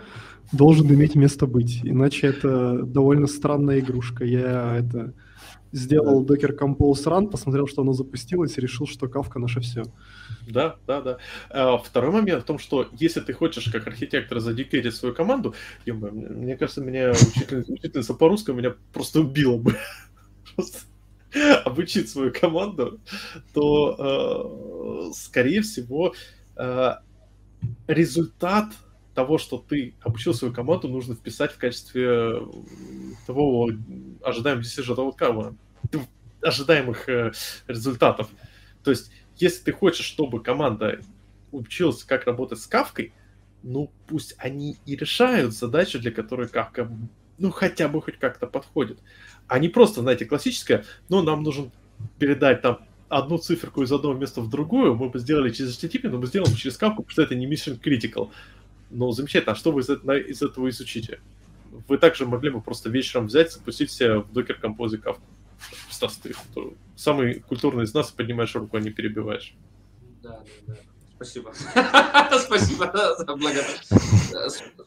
должен 0.53 0.87
иметь 0.93 1.15
место 1.15 1.47
быть. 1.47 1.81
Иначе 1.83 2.27
это 2.27 2.83
довольно 2.83 3.27
странная 3.27 3.79
игрушка. 3.79 4.23
Я 4.23 4.77
это 4.77 5.13
сделал 5.73 6.23
Docker 6.23 6.57
Compose 6.57 7.03
Run, 7.05 7.29
посмотрел, 7.29 7.67
что 7.67 7.81
оно 7.81 7.93
запустилось, 7.93 8.57
и 8.57 8.61
решил, 8.61 8.87
что 8.87 9.09
кавка 9.09 9.39
наше 9.39 9.59
все. 9.59 9.83
Да, 10.47 10.77
да, 10.85 11.01
да. 11.01 11.17
А, 11.49 11.77
второй 11.79 12.11
момент 12.11 12.43
в 12.43 12.45
том, 12.45 12.59
что 12.59 12.87
если 12.93 13.19
ты 13.21 13.33
хочешь 13.33 13.71
как 13.71 13.87
архитектор 13.87 14.39
задекерить 14.39 14.95
свою 14.95 15.15
команду, 15.15 15.55
мне 15.85 16.55
кажется, 16.55 16.81
меня 16.81 17.11
учительница, 17.11 17.73
учительница 17.73 18.13
по-русски 18.13 18.51
меня 18.51 18.75
просто 18.93 19.21
убила 19.21 19.57
бы. 19.57 19.75
Просто 20.55 20.79
обучить 21.65 22.09
свою 22.09 22.31
команду, 22.31 22.99
то, 23.55 25.09
э, 25.09 25.13
скорее 25.15 25.63
всего, 25.63 26.13
э, 26.55 26.91
результат 27.87 28.67
того, 29.13 29.37
что 29.37 29.57
ты 29.57 29.95
обучил 30.01 30.33
свою 30.33 30.53
команду, 30.53 30.87
нужно 30.87 31.15
вписать 31.15 31.51
в 31.51 31.57
качестве 31.57 32.41
того 33.27 33.69
ожидаемого 34.21 34.63
decision 34.63 35.55
ожидаемых 36.41 37.07
э, 37.09 37.31
результатов. 37.67 38.27
То 38.83 38.91
есть, 38.91 39.11
если 39.37 39.63
ты 39.63 39.71
хочешь, 39.71 40.05
чтобы 40.05 40.43
команда 40.43 40.99
училась, 41.51 42.03
как 42.03 42.25
работать 42.25 42.59
с 42.59 42.67
кавкой, 42.67 43.13
ну, 43.63 43.89
пусть 44.07 44.35
они 44.37 44.77
и 44.85 44.95
решают 44.95 45.53
задачу, 45.53 45.99
для 45.99 46.11
которой 46.11 46.49
кавка, 46.49 46.91
ну, 47.37 47.49
хотя 47.51 47.87
бы 47.87 48.01
хоть 48.01 48.19
как-то 48.19 48.45
подходит. 48.45 48.99
А 49.47 49.59
не 49.59 49.69
просто, 49.69 50.01
знаете, 50.01 50.25
классическое, 50.25 50.83
ну, 51.09 51.21
нам 51.23 51.43
нужен 51.43 51.71
передать 52.19 52.61
там 52.61 52.79
одну 53.09 53.37
циферку 53.37 53.83
из 53.83 53.91
одного 53.91 54.15
места 54.15 54.41
в 54.41 54.49
другую, 54.49 54.95
мы 54.95 55.09
бы 55.09 55.19
сделали 55.19 55.51
через 55.51 55.81
HTTP, 55.81 56.09
но 56.09 56.17
мы 56.17 56.25
сделаем 56.27 56.55
через 56.55 56.77
кавку, 56.77 57.03
потому 57.03 57.11
что 57.11 57.21
это 57.21 57.35
не 57.35 57.47
mission 57.47 57.79
critical. 57.79 58.31
Ну, 58.93 59.11
замечательно. 59.11 59.53
А 59.53 59.55
что 59.55 59.71
вы 59.71 59.81
из, 59.81 59.89
из 59.89 60.41
этого 60.41 60.69
изучите? 60.69 61.19
Вы 61.87 61.97
также 61.97 62.25
могли 62.25 62.51
бы 62.51 62.61
просто 62.61 62.89
вечером 62.89 63.27
взять, 63.27 63.51
запустить 63.51 63.91
себе 63.91 64.19
в 64.19 64.31
Docker 64.31 64.59
Compose 64.61 64.97
кавку. 64.97 65.23
Стас, 65.89 66.17
ты 66.17 66.35
самый 66.95 67.39
культурный 67.39 67.85
из 67.85 67.93
нас, 67.93 68.11
поднимаешь 68.11 68.53
руку, 68.55 68.77
а 68.77 68.81
не 68.81 68.91
перебиваешь. 68.91 69.55
Да, 70.21 70.43
да, 70.67 70.73
да. 70.73 70.92
Спасибо. 71.23 71.53
Спасибо 72.39 73.15
за 73.17 73.25
благодарность. 73.25 73.89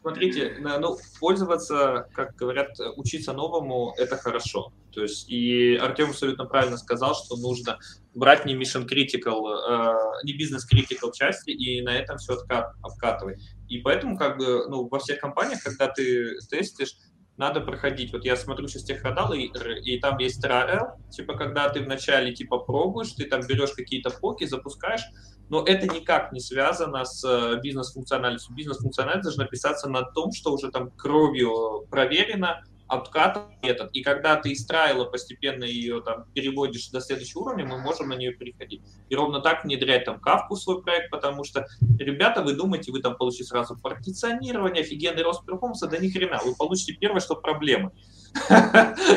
Смотрите, 0.01 0.57
ну, 0.61 0.99
пользоваться, 1.19 2.09
как 2.15 2.37
говорят, 2.37 2.77
учиться 2.97 3.33
новому– 3.33 3.95
это 3.97 4.17
хорошо. 4.17 4.73
То 4.93 5.03
есть, 5.03 5.31
и 5.31 5.77
Артем 5.77 6.11
абсолютно 6.11 6.45
правильно 6.45 6.77
сказал, 6.77 7.15
что 7.15 7.37
нужно 7.37 7.79
брать 8.15 8.45
не 8.45 8.55
mission 8.55 8.87
critical, 8.87 9.47
э, 9.47 10.25
не 10.25 10.35
бизнес 10.35 10.67
critical 10.71 11.11
части 11.13 11.51
и 11.51 11.83
на 11.83 11.97
этом 11.97 12.19
все 12.19 12.37
обкатывать. 12.83 13.43
И 13.69 13.79
поэтому, 13.79 14.19
как 14.19 14.39
бы, 14.39 14.67
ну, 14.69 14.89
во 14.89 14.99
всех 14.99 15.21
компаниях, 15.21 15.63
когда 15.63 15.89
ты 15.89 16.39
тестишь, 16.51 16.97
надо 17.37 17.61
проходить. 17.61 18.13
Вот 18.13 18.25
я 18.25 18.37
смотрю 18.37 18.67
сейчас 18.69 18.85
технодал, 18.85 19.33
и, 19.33 19.51
и 19.85 20.01
там 20.01 20.19
есть 20.19 20.45
trial, 20.45 20.93
типа, 21.11 21.35
когда 21.35 21.69
ты 21.69 21.81
вначале, 21.81 22.35
типа, 22.35 22.59
пробуешь, 22.59 23.13
ты 23.13 23.25
там 23.25 23.41
берешь 23.47 23.73
какие-то 23.73 24.11
поки, 24.11 24.45
запускаешь, 24.47 25.03
но 25.49 25.65
это 25.65 25.87
никак 25.87 26.33
не 26.33 26.41
связано 26.41 27.05
с 27.05 27.25
э, 27.25 27.61
бизнес-функциональностью. 27.61 28.55
Бизнес-функциональность 28.55 29.25
должна 29.25 29.47
писаться 29.47 29.89
на 29.89 30.03
том, 30.03 30.33
что 30.33 30.53
уже 30.53 30.71
там 30.71 30.91
кровью 30.91 31.87
проверено, 31.91 32.63
откат 32.89 33.41
этот. 33.63 33.91
И 33.93 34.03
когда 34.03 34.37
ты 34.37 34.51
из 34.51 34.65
трайла 34.65 35.05
постепенно 35.05 35.65
ее 35.65 36.01
там 36.03 36.25
переводишь 36.35 36.89
до 36.91 37.01
следующего 37.01 37.41
уровня, 37.41 37.65
мы 37.65 37.79
можем 37.79 38.09
на 38.09 38.15
нее 38.15 38.33
переходить. 38.33 38.83
И 39.09 39.17
ровно 39.17 39.41
так 39.41 39.65
внедрять 39.65 40.05
там 40.05 40.21
кавку 40.21 40.55
в 40.55 40.61
свой 40.61 40.83
проект, 40.83 41.11
потому 41.11 41.45
что, 41.45 41.67
ребята, 41.99 42.43
вы 42.43 42.55
думаете, 42.55 42.93
вы 42.93 43.01
там 43.01 43.17
получите 43.17 43.45
сразу 43.45 43.77
партиционирование, 43.77 44.83
офигенный 44.83 45.23
рост 45.23 45.45
перформанса, 45.45 45.89
да 45.89 45.99
ни 45.99 46.09
хрена. 46.09 46.41
Вы 46.45 46.55
получите 46.55 46.95
первое, 46.95 47.21
что 47.21 47.35
проблемы. 47.35 47.91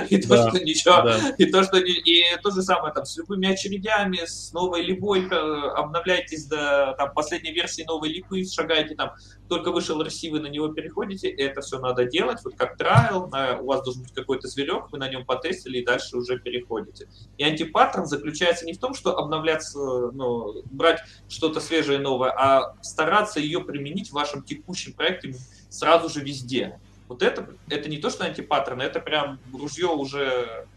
И 0.10 0.18
то, 0.22 0.50
что 0.50 0.64
ничего, 0.64 1.34
и 1.38 1.46
то, 1.46 1.64
что 1.64 1.78
и 1.78 2.24
то 2.42 2.52
же 2.52 2.62
самое 2.62 2.94
там 2.94 3.06
с 3.06 3.18
любыми 3.18 3.48
очередями, 3.48 4.20
с 4.26 4.52
новой 4.54 4.82
либой, 4.82 5.28
э, 5.30 5.36
обновляйтесь 5.76 6.46
до 6.46 6.96
там 6.98 7.14
последней 7.14 7.52
версии 7.52 7.84
новой 7.84 8.10
липы, 8.10 8.44
шагаете 8.46 8.96
там, 8.96 9.12
только 9.48 9.72
вышел 9.72 10.02
RC, 10.02 10.32
вы 10.32 10.40
на 10.40 10.48
него 10.48 10.70
переходите, 10.70 11.30
это 11.30 11.62
все 11.62 11.80
надо 11.80 12.06
делать, 12.06 12.40
вот 12.44 12.56
как 12.56 12.78
трайл, 12.78 13.26
у 13.62 13.66
вас 13.66 13.84
должен 13.84 14.04
быть 14.04 14.14
какой-то 14.14 14.48
зверек, 14.48 14.92
вы 14.92 14.98
на 14.98 15.10
нем 15.10 15.26
потестили 15.26 15.80
и 15.80 15.86
дальше 15.86 16.18
уже 16.18 16.40
переходите. 16.40 17.08
И 17.38 17.44
антипаттерн 17.44 18.06
заключается 18.06 18.66
не 18.66 18.74
в 18.74 18.80
том, 18.80 18.94
что 18.94 19.18
обновляться, 19.18 19.80
ну, 19.80 20.64
брать 20.72 21.02
что-то 21.28 21.60
свежее 21.60 22.00
и 22.00 22.02
новое, 22.02 22.32
а 22.32 22.76
стараться 22.82 23.40
ее 23.40 23.62
применить 23.62 24.10
в 24.10 24.14
вашем 24.14 24.44
текущем 24.44 24.94
проекте 24.94 25.36
сразу 25.70 26.10
же 26.10 26.22
везде. 26.22 26.80
Вот 27.10 27.24
это, 27.24 27.50
это 27.70 27.90
не 27.90 27.98
то, 27.98 28.12
что 28.12 28.24
антипаттерн, 28.24 28.82
это 28.82 29.00
прям 29.00 29.40
ружье 29.52 29.88
уже 29.88 30.68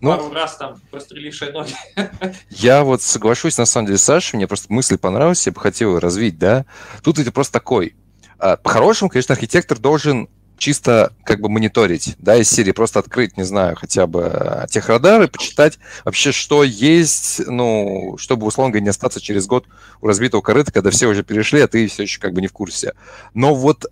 ну, 0.00 0.16
пару 0.16 0.32
раз 0.32 0.56
там 0.56 0.80
прострелившее 0.92 1.50
ноги. 1.50 1.74
Я 2.50 2.84
вот 2.84 3.02
соглашусь, 3.02 3.58
на 3.58 3.66
самом 3.66 3.88
деле, 3.88 3.98
с 3.98 4.02
Сашей, 4.02 4.36
мне 4.36 4.46
просто 4.46 4.72
мысль 4.72 4.96
понравилась, 4.96 5.44
я 5.44 5.52
бы 5.52 5.60
хотел 5.60 5.94
ее 5.94 5.98
развить, 5.98 6.38
да. 6.38 6.64
Тут 7.02 7.18
это 7.18 7.32
просто 7.32 7.52
такой. 7.52 7.96
А, 8.38 8.56
по-хорошему, 8.56 9.10
конечно, 9.10 9.34
архитектор 9.34 9.78
должен 9.78 10.28
чисто 10.56 11.12
как 11.24 11.40
бы 11.40 11.48
мониторить, 11.48 12.14
да, 12.18 12.36
из 12.36 12.48
серии 12.48 12.72
просто 12.72 13.00
открыть, 13.00 13.36
не 13.36 13.44
знаю, 13.44 13.76
хотя 13.76 14.06
бы 14.06 14.26
а, 14.26 14.66
техрадары, 14.68 15.26
почитать 15.26 15.78
вообще, 16.04 16.32
что 16.32 16.62
есть, 16.62 17.42
ну, 17.46 18.16
чтобы, 18.18 18.46
условно 18.46 18.70
говоря, 18.70 18.84
не 18.84 18.90
остаться 18.90 19.20
через 19.20 19.46
год 19.46 19.66
у 20.00 20.06
разбитого 20.06 20.42
корыта, 20.42 20.70
когда 20.70 20.90
все 20.90 21.08
уже 21.08 21.24
перешли, 21.24 21.60
а 21.60 21.66
ты 21.66 21.88
все 21.88 22.04
еще 22.04 22.20
как 22.20 22.34
бы 22.34 22.40
не 22.40 22.46
в 22.46 22.52
курсе. 22.52 22.94
Но 23.34 23.54
вот 23.54 23.86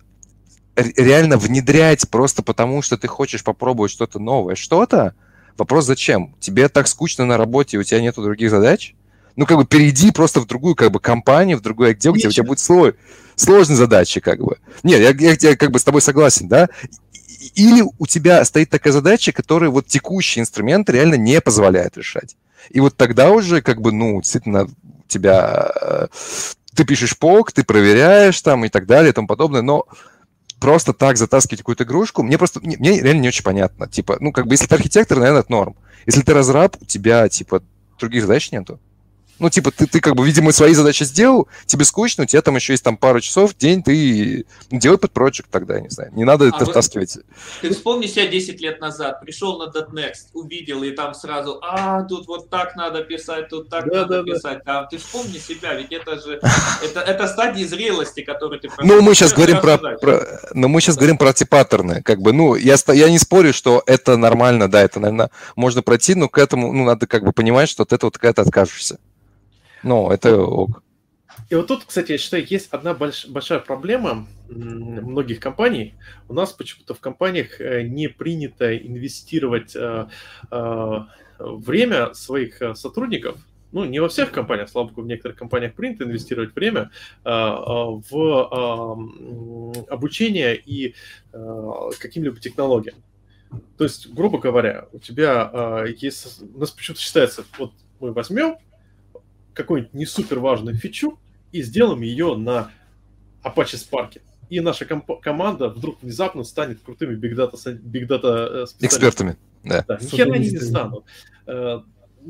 реально 0.75 1.37
внедрять 1.37 2.09
просто 2.09 2.41
потому, 2.43 2.81
что 2.81 2.97
ты 2.97 3.07
хочешь 3.07 3.43
попробовать 3.43 3.91
что-то 3.91 4.19
новое, 4.19 4.55
что-то, 4.55 5.13
вопрос 5.57 5.85
зачем? 5.85 6.35
Тебе 6.39 6.69
так 6.69 6.87
скучно 6.87 7.25
на 7.25 7.37
работе, 7.37 7.77
у 7.77 7.83
тебя 7.83 8.01
нету 8.01 8.21
других 8.21 8.49
задач? 8.49 8.95
Ну, 9.35 9.45
как 9.45 9.57
бы 9.57 9.65
перейди 9.65 10.11
просто 10.11 10.41
в 10.41 10.47
другую 10.47 10.75
как 10.75 10.91
бы 10.91 10.99
компанию, 10.99 11.57
в 11.57 11.61
другой 11.61 11.91
отдел, 11.91 12.13
где 12.13 12.27
у 12.27 12.31
тебя 12.31 12.43
будет 12.43 12.59
слой, 12.59 12.95
сложные 13.35 13.77
задачи, 13.77 14.19
как 14.19 14.43
бы. 14.43 14.57
Нет, 14.83 14.99
я, 14.99 15.29
я, 15.29 15.37
я 15.39 15.55
как 15.55 15.71
бы 15.71 15.79
с 15.79 15.83
тобой 15.83 16.01
согласен, 16.01 16.47
да? 16.47 16.67
Или 17.55 17.83
у 17.97 18.05
тебя 18.05 18.43
стоит 18.43 18.69
такая 18.69 18.91
задача, 18.91 19.31
которую 19.31 19.71
вот 19.71 19.87
текущий 19.87 20.41
инструмент 20.41 20.89
реально 20.89 21.15
не 21.15 21.39
позволяет 21.39 21.97
решать. 21.97 22.35
И 22.69 22.81
вот 22.81 22.97
тогда 22.97 23.31
уже 23.31 23.61
как 23.61 23.81
бы, 23.81 23.91
ну, 23.91 24.21
действительно, 24.21 24.67
тебя... 25.07 25.71
Э, 25.81 26.07
ты 26.75 26.85
пишешь 26.85 27.17
пок, 27.17 27.51
ты 27.51 27.63
проверяешь 27.63 28.41
там 28.41 28.65
и 28.65 28.69
так 28.69 28.85
далее 28.85 29.11
и 29.11 29.13
тому 29.13 29.27
подобное, 29.27 29.61
но 29.61 29.85
просто 30.59 30.93
так 30.93 31.17
затаскивать 31.17 31.59
какую-то 31.59 31.83
игрушку, 31.83 32.23
мне 32.23 32.37
просто, 32.37 32.59
мне, 32.61 32.75
реально 33.01 33.21
не 33.21 33.27
очень 33.29 33.43
понятно. 33.43 33.87
Типа, 33.87 34.17
ну, 34.19 34.31
как 34.31 34.47
бы, 34.47 34.53
если 34.53 34.67
ты 34.67 34.75
архитектор, 34.75 35.17
наверное, 35.17 35.41
это 35.41 35.51
норм. 35.51 35.75
Если 36.05 36.21
ты 36.21 36.33
разраб, 36.33 36.75
у 36.79 36.85
тебя, 36.85 37.27
типа, 37.29 37.63
других 37.99 38.23
задач 38.23 38.51
нету. 38.51 38.79
Ну, 39.39 39.49
типа, 39.49 39.71
ты, 39.71 39.87
ты 39.87 40.01
как 40.01 40.15
бы, 40.15 40.25
видимо, 40.25 40.51
свои 40.51 40.73
задачи 40.73 41.03
сделал, 41.03 41.47
тебе 41.65 41.85
скучно, 41.85 42.23
у 42.23 42.27
тебя 42.27 42.41
там 42.41 42.55
еще 42.55 42.73
есть 42.73 42.83
там 42.83 42.97
пару 42.97 43.21
часов 43.21 43.53
в 43.53 43.57
день, 43.57 43.81
ты 43.81 44.45
делай 44.69 44.97
под 44.97 45.11
проект 45.11 45.49
тогда, 45.49 45.79
не 45.79 45.89
знаю. 45.89 46.11
Не 46.13 46.25
надо 46.25 46.45
а 46.45 46.47
это 46.49 46.65
вы... 46.65 46.71
втаскивать. 46.71 47.17
Ты 47.61 47.69
вспомни 47.73 48.07
себя 48.07 48.27
10 48.27 48.59
лет 48.61 48.81
назад, 48.81 49.21
пришел 49.21 49.57
на 49.57 49.69
.next, 49.69 50.29
увидел, 50.33 50.83
и 50.83 50.91
там 50.91 51.13
сразу, 51.13 51.59
а, 51.61 52.03
тут 52.03 52.27
вот 52.27 52.49
так 52.49 52.75
надо 52.75 53.03
писать, 53.03 53.49
тут 53.49 53.69
так 53.69 53.89
да, 53.89 54.01
надо 54.01 54.23
да, 54.23 54.33
писать. 54.33 54.61
Да. 54.65 54.85
Ты 54.85 54.97
вспомни 54.97 55.37
себя, 55.37 55.73
ведь 55.75 55.91
это 55.91 56.19
же, 56.19 56.39
это, 56.83 56.99
это 56.99 57.27
стадии 57.27 57.63
зрелости, 57.63 58.21
которые 58.21 58.59
ты 58.59 58.69
Ну, 58.79 59.01
мы 59.01 59.15
сейчас 59.15 59.33
говорим 59.33 59.61
про, 59.61 59.77
про, 59.77 60.41
но 60.53 60.67
мы 60.67 60.81
сейчас 60.81 60.95
да. 60.95 60.99
говорим 61.01 61.17
про 61.17 61.29
эти 61.29 61.45
паттерны, 61.45 62.01
как 62.01 62.21
бы, 62.21 62.33
ну, 62.33 62.55
я, 62.55 62.75
я 62.87 63.09
не 63.09 63.19
спорю, 63.19 63.53
что 63.53 63.83
это 63.85 64.17
нормально, 64.17 64.69
да, 64.69 64.81
это, 64.81 64.99
наверное, 64.99 65.29
можно 65.55 65.81
пройти, 65.81 66.15
но 66.15 66.27
к 66.27 66.37
этому, 66.37 66.73
ну, 66.73 66.83
надо 66.83 67.07
как 67.07 67.23
бы 67.23 67.31
понимать, 67.31 67.69
что 67.69 67.83
от 67.83 67.93
этого 67.93 68.11
ты 68.11 68.19
когда-то 68.19 68.41
откажешься. 68.41 68.99
Ну, 69.83 70.09
это 70.11 70.41
ок. 70.41 70.83
И 71.49 71.55
вот 71.55 71.67
тут, 71.67 71.85
кстати, 71.85 72.11
я 72.11 72.17
считаю, 72.17 72.45
есть 72.47 72.67
одна 72.71 72.93
больш- 72.93 73.27
большая 73.29 73.59
проблема 73.59 74.27
многих 74.49 75.39
компаний. 75.39 75.95
У 76.27 76.33
нас 76.33 76.51
почему-то 76.51 76.93
в 76.93 76.99
компаниях 76.99 77.59
э, 77.59 77.81
не 77.81 78.07
принято 78.07 78.77
инвестировать 78.77 79.75
э, 79.75 80.07
э, 80.51 80.99
время 81.39 82.13
своих 82.13 82.61
сотрудников. 82.75 83.37
Ну, 83.71 83.85
не 83.85 83.99
во 83.99 84.09
всех 84.09 84.31
компаниях, 84.31 84.69
слава 84.69 84.87
богу, 84.89 85.03
в 85.03 85.07
некоторых 85.07 85.37
компаниях 85.37 85.75
принято 85.75 86.03
инвестировать 86.03 86.55
время 86.55 86.89
в 87.23 88.15
обучение 89.87 90.57
и 90.57 90.95
каким-либо 91.99 92.39
технологиям. 92.39 92.95
То 93.77 93.83
есть, 93.83 94.11
грубо 94.11 94.39
говоря, 94.39 94.87
у 94.91 94.97
тебя 94.97 95.85
есть, 95.99 96.41
у 96.41 96.59
нас 96.59 96.71
почему-то 96.71 97.01
считается, 97.01 97.45
вот 97.59 97.73
мы 97.99 98.11
возьмем 98.11 98.57
какую-нибудь 99.59 99.93
не 99.93 100.05
супер 100.05 100.39
важную 100.39 100.77
фичу 100.77 101.19
и 101.51 101.61
сделаем 101.61 102.01
ее 102.01 102.35
на 102.35 102.71
Apache 103.43 103.75
Spark. 103.75 104.21
И 104.49 104.61
наша 104.61 104.85
комп- 104.85 105.21
команда 105.21 105.69
вдруг 105.69 106.01
внезапно 106.01 106.43
станет 106.43 106.81
крутыми 106.81 107.15
big 107.15 107.35
data, 107.35 107.53
big 107.83 108.07
data 108.07 108.63
э, 108.63 108.65
экспертами. 108.79 109.35
Да. 109.63 109.83
да. 109.87 109.97
Ни 110.01 110.07
хера 110.07 110.33
они 110.33 110.49
не 110.49 110.59
станут. 110.59 111.03
Э, 111.45 111.81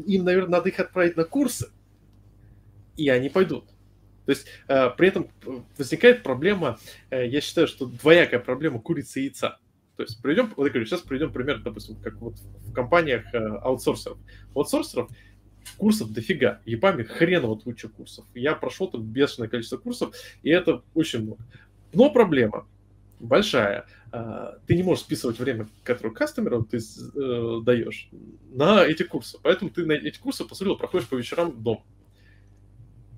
им, 0.07 0.23
наверное, 0.23 0.57
надо 0.57 0.69
их 0.69 0.79
отправить 0.79 1.15
на 1.15 1.23
курсы, 1.23 1.69
и 2.97 3.07
они 3.09 3.29
пойдут. 3.29 3.65
То 4.25 4.31
есть 4.31 4.47
э, 4.67 4.89
при 4.97 5.07
этом 5.07 5.29
возникает 5.77 6.23
проблема, 6.23 6.79
я 7.11 7.41
считаю, 7.41 7.67
что 7.67 7.85
двоякая 7.85 8.39
проблема 8.39 8.79
курицы 8.79 9.21
и 9.21 9.23
яйца. 9.25 9.59
То 9.95 10.03
есть 10.03 10.21
приведем, 10.21 10.51
вот 10.55 10.65
я 10.65 10.71
говорю, 10.71 10.85
сейчас 10.85 11.01
приведем 11.01 11.31
пример, 11.31 11.61
допустим, 11.61 11.95
как 11.97 12.15
вот 12.15 12.35
в 12.39 12.73
компаниях 12.73 13.25
аутсорсеров. 13.33 14.17
У 14.53 14.59
аутсорсеров 14.59 15.09
курсов 15.77 16.11
дофига. 16.11 16.61
В 16.65 16.67
ЕПАМе 16.67 17.03
хреново 17.03 17.59
туча 17.59 17.89
курсов. 17.89 18.25
Я 18.33 18.55
прошел 18.55 18.89
там 18.89 19.03
бешеное 19.03 19.47
количество 19.47 19.77
курсов, 19.77 20.15
и 20.43 20.49
это 20.49 20.83
очень 20.93 21.23
много. 21.23 21.41
Но 21.93 22.09
проблема 22.11 22.67
большая. 23.19 23.85
А, 24.11 24.57
ты 24.65 24.75
не 24.75 24.83
можешь 24.83 25.03
списывать 25.03 25.39
время, 25.39 25.67
которое 25.83 26.13
кастомеру 26.13 26.63
ты 26.63 26.77
э, 26.77 27.59
даешь, 27.63 28.09
на 28.51 28.83
эти 28.83 29.03
курсы. 29.03 29.37
Поэтому 29.43 29.69
ты 29.69 29.85
на 29.85 29.93
эти 29.93 30.17
курсы, 30.17 30.45
по 30.45 30.55
сути, 30.55 30.77
проходишь 30.77 31.07
по 31.07 31.15
вечерам 31.15 31.61
дома. 31.61 31.83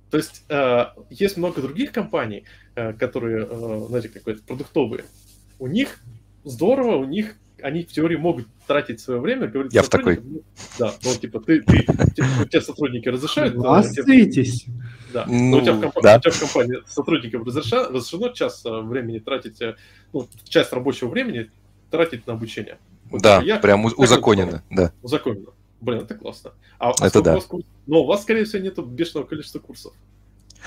То 0.09 0.17
есть 0.17 0.43
э, 0.49 0.85
есть 1.09 1.37
много 1.37 1.61
других 1.61 1.93
компаний, 1.93 2.43
э, 2.75 2.91
которые, 2.93 3.47
э, 3.49 3.85
знаете, 3.87 4.09
какие-то 4.09 4.43
продуктовые. 4.43 5.05
У 5.57 5.67
них 5.67 5.99
здорово, 6.43 6.97
у 6.97 7.05
них 7.05 7.37
они 7.61 7.83
в 7.83 7.87
теории 7.87 8.15
могут 8.15 8.47
тратить 8.67 8.99
свое 8.99 9.19
время, 9.19 9.47
говорить 9.47 9.73
Я 9.73 9.83
в 9.83 9.89
такой. 9.89 10.19
Ну, 10.23 10.41
да, 10.79 10.93
ну, 11.03 11.15
типа, 11.15 11.39
ты, 11.39 11.61
ты, 11.61 11.85
у 12.41 12.45
тебя 12.45 12.61
сотрудники 12.61 13.09
разрешают... 13.09 13.55
Ластитесь. 13.55 14.65
Да, 15.13 15.25
ну, 15.27 15.57
у, 15.57 15.61
тебя 15.61 15.73
в 15.73 15.81
комп... 15.81 15.95
да. 16.01 16.17
у 16.17 16.19
тебя 16.19 16.31
в 16.31 16.39
компании 16.39 16.77
сотрудникам 16.87 17.43
разреша... 17.43 17.89
разрешено 17.89 18.29
час 18.29 18.65
э, 18.65 18.81
времени 18.81 19.19
тратить, 19.19 19.61
э, 19.61 19.75
ну, 20.13 20.27
часть 20.45 20.71
рабочего 20.71 21.09
времени 21.09 21.51
тратить 21.89 22.25
на 22.27 22.33
обучение. 22.33 22.77
Вот, 23.09 23.21
да, 23.21 23.41
я, 23.41 23.57
прям 23.57 23.85
узаконено, 23.85 24.63
да. 24.69 24.93
Узаконено. 25.01 25.51
Блин, 25.81 26.01
это 26.01 26.15
классно. 26.15 26.51
А, 26.79 26.91
а 26.91 27.07
это 27.07 27.21
да. 27.21 27.33
У 27.33 27.35
вас, 27.35 27.49
но 27.87 28.03
у 28.03 28.05
вас, 28.05 28.21
скорее 28.21 28.45
всего, 28.45 28.61
нет 28.61 28.77
бешеного 28.79 29.25
количества 29.25 29.59
курсов. 29.59 29.93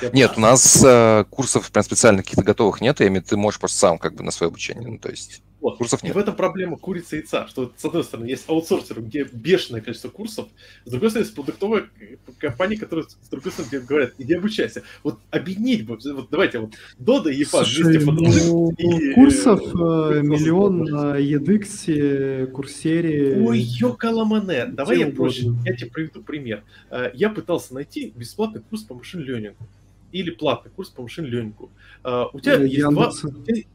Я 0.03 0.11
нет, 0.11 0.33
у 0.37 0.41
нас 0.41 0.83
э, 0.85 1.25
курсов 1.31 1.71
прям 1.71 1.85
специально 1.85 2.23
каких-то 2.23 2.43
готовых 2.43 2.81
нет, 2.81 3.01
и 3.01 3.21
ты 3.21 3.37
можешь 3.37 3.61
просто 3.61 3.79
сам 3.79 3.99
как 3.99 4.15
бы 4.15 4.25
на 4.25 4.31
свое 4.31 4.49
обучение, 4.49 4.89
ну, 4.89 4.99
то 4.99 5.09
есть... 5.09 5.43
Вот. 5.65 5.79
Курсов 5.79 6.03
нет. 6.03 6.13
И 6.13 6.15
в 6.15 6.19
этом 6.19 6.37
проблема 6.37 6.77
курицы 6.77 7.17
и 7.17 7.19
яйца, 7.21 7.49
что 7.49 7.73
с 7.75 7.83
одной 7.83 8.05
стороны 8.05 8.27
есть 8.27 8.45
аутсорсеры, 8.51 9.01
где 9.01 9.25
бешеное 9.25 9.81
количество 9.81 10.11
курсов, 10.11 10.49
с 10.85 10.91
другой 10.91 11.09
стороны 11.09 11.25
есть 11.25 11.35
продуктовые 11.35 11.89
компании, 12.37 12.77
которые 12.77 13.07
с 13.09 13.29
другой 13.31 13.51
стороны 13.51 13.87
говорят, 13.87 14.13
иди 14.19 14.35
обучайся. 14.35 14.83
Вот 15.03 15.21
объединить 15.31 15.87
бы, 15.87 15.99
вот 16.13 16.29
давайте 16.31 16.59
вот 16.59 16.75
Дода 16.99 17.31
и 17.31 17.39
ЕПА 17.39 17.65
вместе 17.65 18.05
ну, 18.05 18.73
и, 18.73 19.15
Курсов 19.15 19.63
э, 19.63 20.21
миллион 20.21 20.85
на 20.85 21.19
EDX, 21.19 22.49
Курсере. 22.49 23.43
Ой, 23.43 23.59
ёкаламане. 23.59 24.67
Давай 24.67 24.99
я 24.99 25.07
проще, 25.07 25.51
я 25.65 25.75
тебе 25.75 25.91
приведу 25.91 26.21
пример. 26.23 26.63
Э, 26.91 27.11
я 27.15 27.31
пытался 27.31 27.73
найти 27.73 28.13
бесплатный 28.15 28.61
курс 28.61 28.83
по 28.83 28.95
машин-ленингу 28.95 29.67
или 30.13 30.31
платный 30.31 30.71
курс 30.73 30.91
по 30.91 31.01
машин-ленингу. 31.01 31.71
Э, 32.05 32.25
у 32.35 32.39
тебя 32.39 32.57
есть 32.57 32.87
два... 32.87 33.11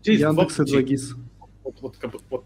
Яндекс 0.04 0.60
и 0.60 0.64
2GIS 0.64 1.16
вот, 1.70 1.82
вот, 1.82 1.98
как 1.98 2.12
бы, 2.12 2.20
вот 2.30 2.46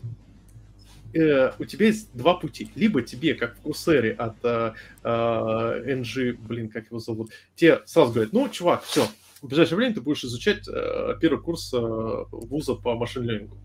э, 1.14 1.52
у 1.58 1.66
тебя 1.66 1.88
есть 1.88 2.10
два 2.14 2.36
пути. 2.36 2.70
Либо 2.76 3.02
тебе, 3.02 3.36
как 3.36 3.58
в 3.58 3.62
Курсере 3.62 4.12
от 4.14 4.36
э, 4.44 4.74
э, 5.04 5.08
NG, 5.08 6.34
блин, 6.34 6.70
как 6.70 6.88
его 6.88 7.00
зовут, 7.00 7.32
тебе 7.56 7.82
сразу 7.86 8.14
говорят, 8.14 8.34
ну, 8.34 8.50
чувак, 8.50 8.84
все, 8.84 9.08
в 9.42 9.48
ближайшее 9.48 9.78
время 9.78 9.94
ты 9.94 10.02
будешь 10.02 10.24
изучать 10.24 10.68
э, 10.68 11.16
первый 11.20 11.42
курс 11.42 11.74
э, 11.74 11.78
вуза 11.78 12.76
по 12.76 12.96
машин-ленингу. 12.96 13.58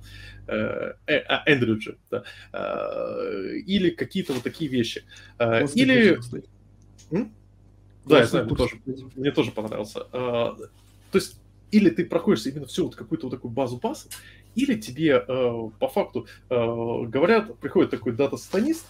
Э, 0.47 0.95
э, 1.07 1.21
Эндрюджи, 1.47 1.99
да. 2.11 2.25
э, 2.53 3.59
или 3.67 3.91
какие-то 3.91 4.33
вот 4.33 4.43
такие 4.43 4.71
вещи. 4.71 5.05
Э, 5.39 5.67
или... 5.75 6.19
Да, 8.07 8.21
я 8.21 8.27
знаю, 8.27 8.47
мне 8.47 8.57
тоже, 8.57 8.81
мне 9.15 9.31
тоже 9.31 9.53
понравился. 9.53 10.01
Э, 10.13 10.55
то 11.11 11.15
есть, 11.15 11.41
или 11.71 11.91
ты 11.91 12.05
проходишь 12.07 12.47
именно 12.47 12.67
всю 12.67 12.87
вот 12.87 12.97
какую-то 12.97 13.27
вот 13.27 13.37
такую 13.37 13.53
базу 13.53 13.77
базы, 13.77 14.09
или 14.59 14.75
тебе 14.75 15.25
э, 15.27 15.71
по 15.79 15.89
факту 15.89 16.27
э, 16.51 16.55
говорят, 17.07 17.57
приходит 17.61 17.91
такой 17.91 18.13
дата-станист 18.13 18.85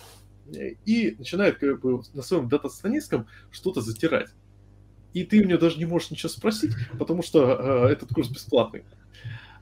и 0.87 1.15
начинает 1.19 1.59
как 1.59 1.81
бы, 1.81 2.01
на 2.15 2.23
своем 2.23 2.49
дата-станистском 2.49 3.27
что-то 3.51 3.83
затирать. 3.83 4.31
И 5.13 5.25
ты 5.25 5.43
у 5.43 5.47
него 5.47 5.59
даже 5.59 5.77
не 5.79 5.85
можешь 5.85 6.11
ничего 6.11 6.31
спросить, 6.31 6.73
потому 6.99 7.23
что 7.23 7.87
э, 7.87 7.93
этот 7.93 8.15
курс 8.15 8.29
бесплатный. 8.31 8.85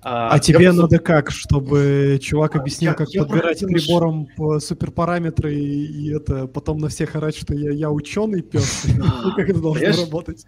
А, 0.03 0.31
а 0.31 0.39
тебе 0.39 0.67
просто... 0.67 0.83
надо 0.83 0.99
как, 1.01 1.33
чтобы 1.33 2.21
чувак 2.23 2.55
объяснил, 2.55 2.93
я, 2.93 2.97
как 2.97 3.09
я 3.09 3.25
подбирать 3.25 3.59
прибором 3.59 4.29
по 4.37 4.61
суперпараметры 4.61 5.55
и, 5.55 5.87
и 5.87 6.15
это 6.15 6.47
потом 6.47 6.79
на 6.79 6.89
всех 6.89 7.17
орать, 7.17 7.37
что 7.37 7.53
я, 7.53 7.73
я 7.73 7.91
ученый 7.91 8.43
пес? 8.43 8.85
Как 9.37 9.49
это 9.49 9.59
должно 9.61 10.05
работать? 10.05 10.47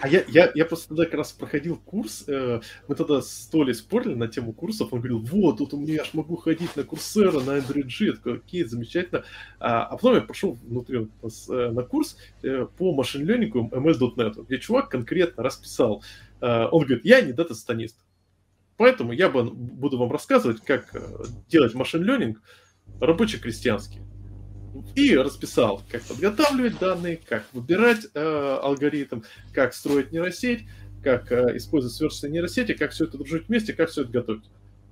А 0.00 0.08
я, 0.08 0.24
я, 0.28 0.50
я 0.54 0.64
просто 0.64 0.88
тогда 0.88 1.04
как 1.04 1.14
раз 1.14 1.32
проходил 1.32 1.76
курс, 1.76 2.24
э, 2.28 2.60
мы 2.86 2.94
тогда 2.94 3.20
с 3.20 3.48
Толей 3.50 3.74
спорили 3.74 4.14
на 4.14 4.28
тему 4.28 4.52
курсов, 4.52 4.92
он 4.92 5.00
говорил, 5.00 5.18
вот, 5.18 5.58
тут 5.58 5.74
у 5.74 5.80
меня 5.80 6.02
аж 6.02 6.14
могу 6.14 6.36
ходить 6.36 6.74
на 6.76 6.84
Курсера, 6.84 7.40
на 7.40 7.58
Android 7.58 7.84
G, 7.84 8.06
я 8.06 8.12
такой, 8.12 8.36
окей, 8.36 8.64
замечательно. 8.64 9.24
А, 9.58 9.84
а 9.84 9.96
потом 9.96 10.14
я 10.14 10.20
пошел 10.20 10.52
внутри 10.62 11.08
э, 11.22 11.70
на 11.70 11.82
курс 11.82 12.16
э, 12.42 12.66
по 12.76 12.94
машин-ленингу 12.94 13.70
ms.net, 13.72 14.44
где 14.46 14.58
чувак 14.58 14.88
конкретно 14.88 15.42
расписал, 15.42 16.02
э, 16.40 16.66
он 16.70 16.84
говорит, 16.84 17.04
я 17.04 17.20
не 17.20 17.32
дата-станист, 17.32 17.96
поэтому 18.76 19.12
я 19.12 19.28
буду 19.28 19.98
вам 19.98 20.12
рассказывать, 20.12 20.60
как 20.62 20.94
э, 20.94 21.00
делать 21.48 21.74
машин-ленинг 21.74 22.40
рабочий-крестьянский 23.00 24.00
и 24.94 25.16
расписал, 25.16 25.82
как 25.90 26.02
подготавливать 26.02 26.78
данные, 26.78 27.20
как 27.28 27.44
выбирать 27.52 28.06
э, 28.14 28.58
алгоритм, 28.62 29.22
как 29.52 29.74
строить 29.74 30.12
нейросеть, 30.12 30.66
как 31.02 31.30
э, 31.32 31.56
использовать 31.56 31.96
сверстные 31.96 32.32
нейросети, 32.32 32.72
как 32.74 32.92
все 32.92 33.04
это 33.04 33.18
дружить 33.18 33.48
вместе, 33.48 33.72
как 33.72 33.90
все 33.90 34.02
это 34.02 34.10
готовить. 34.10 34.44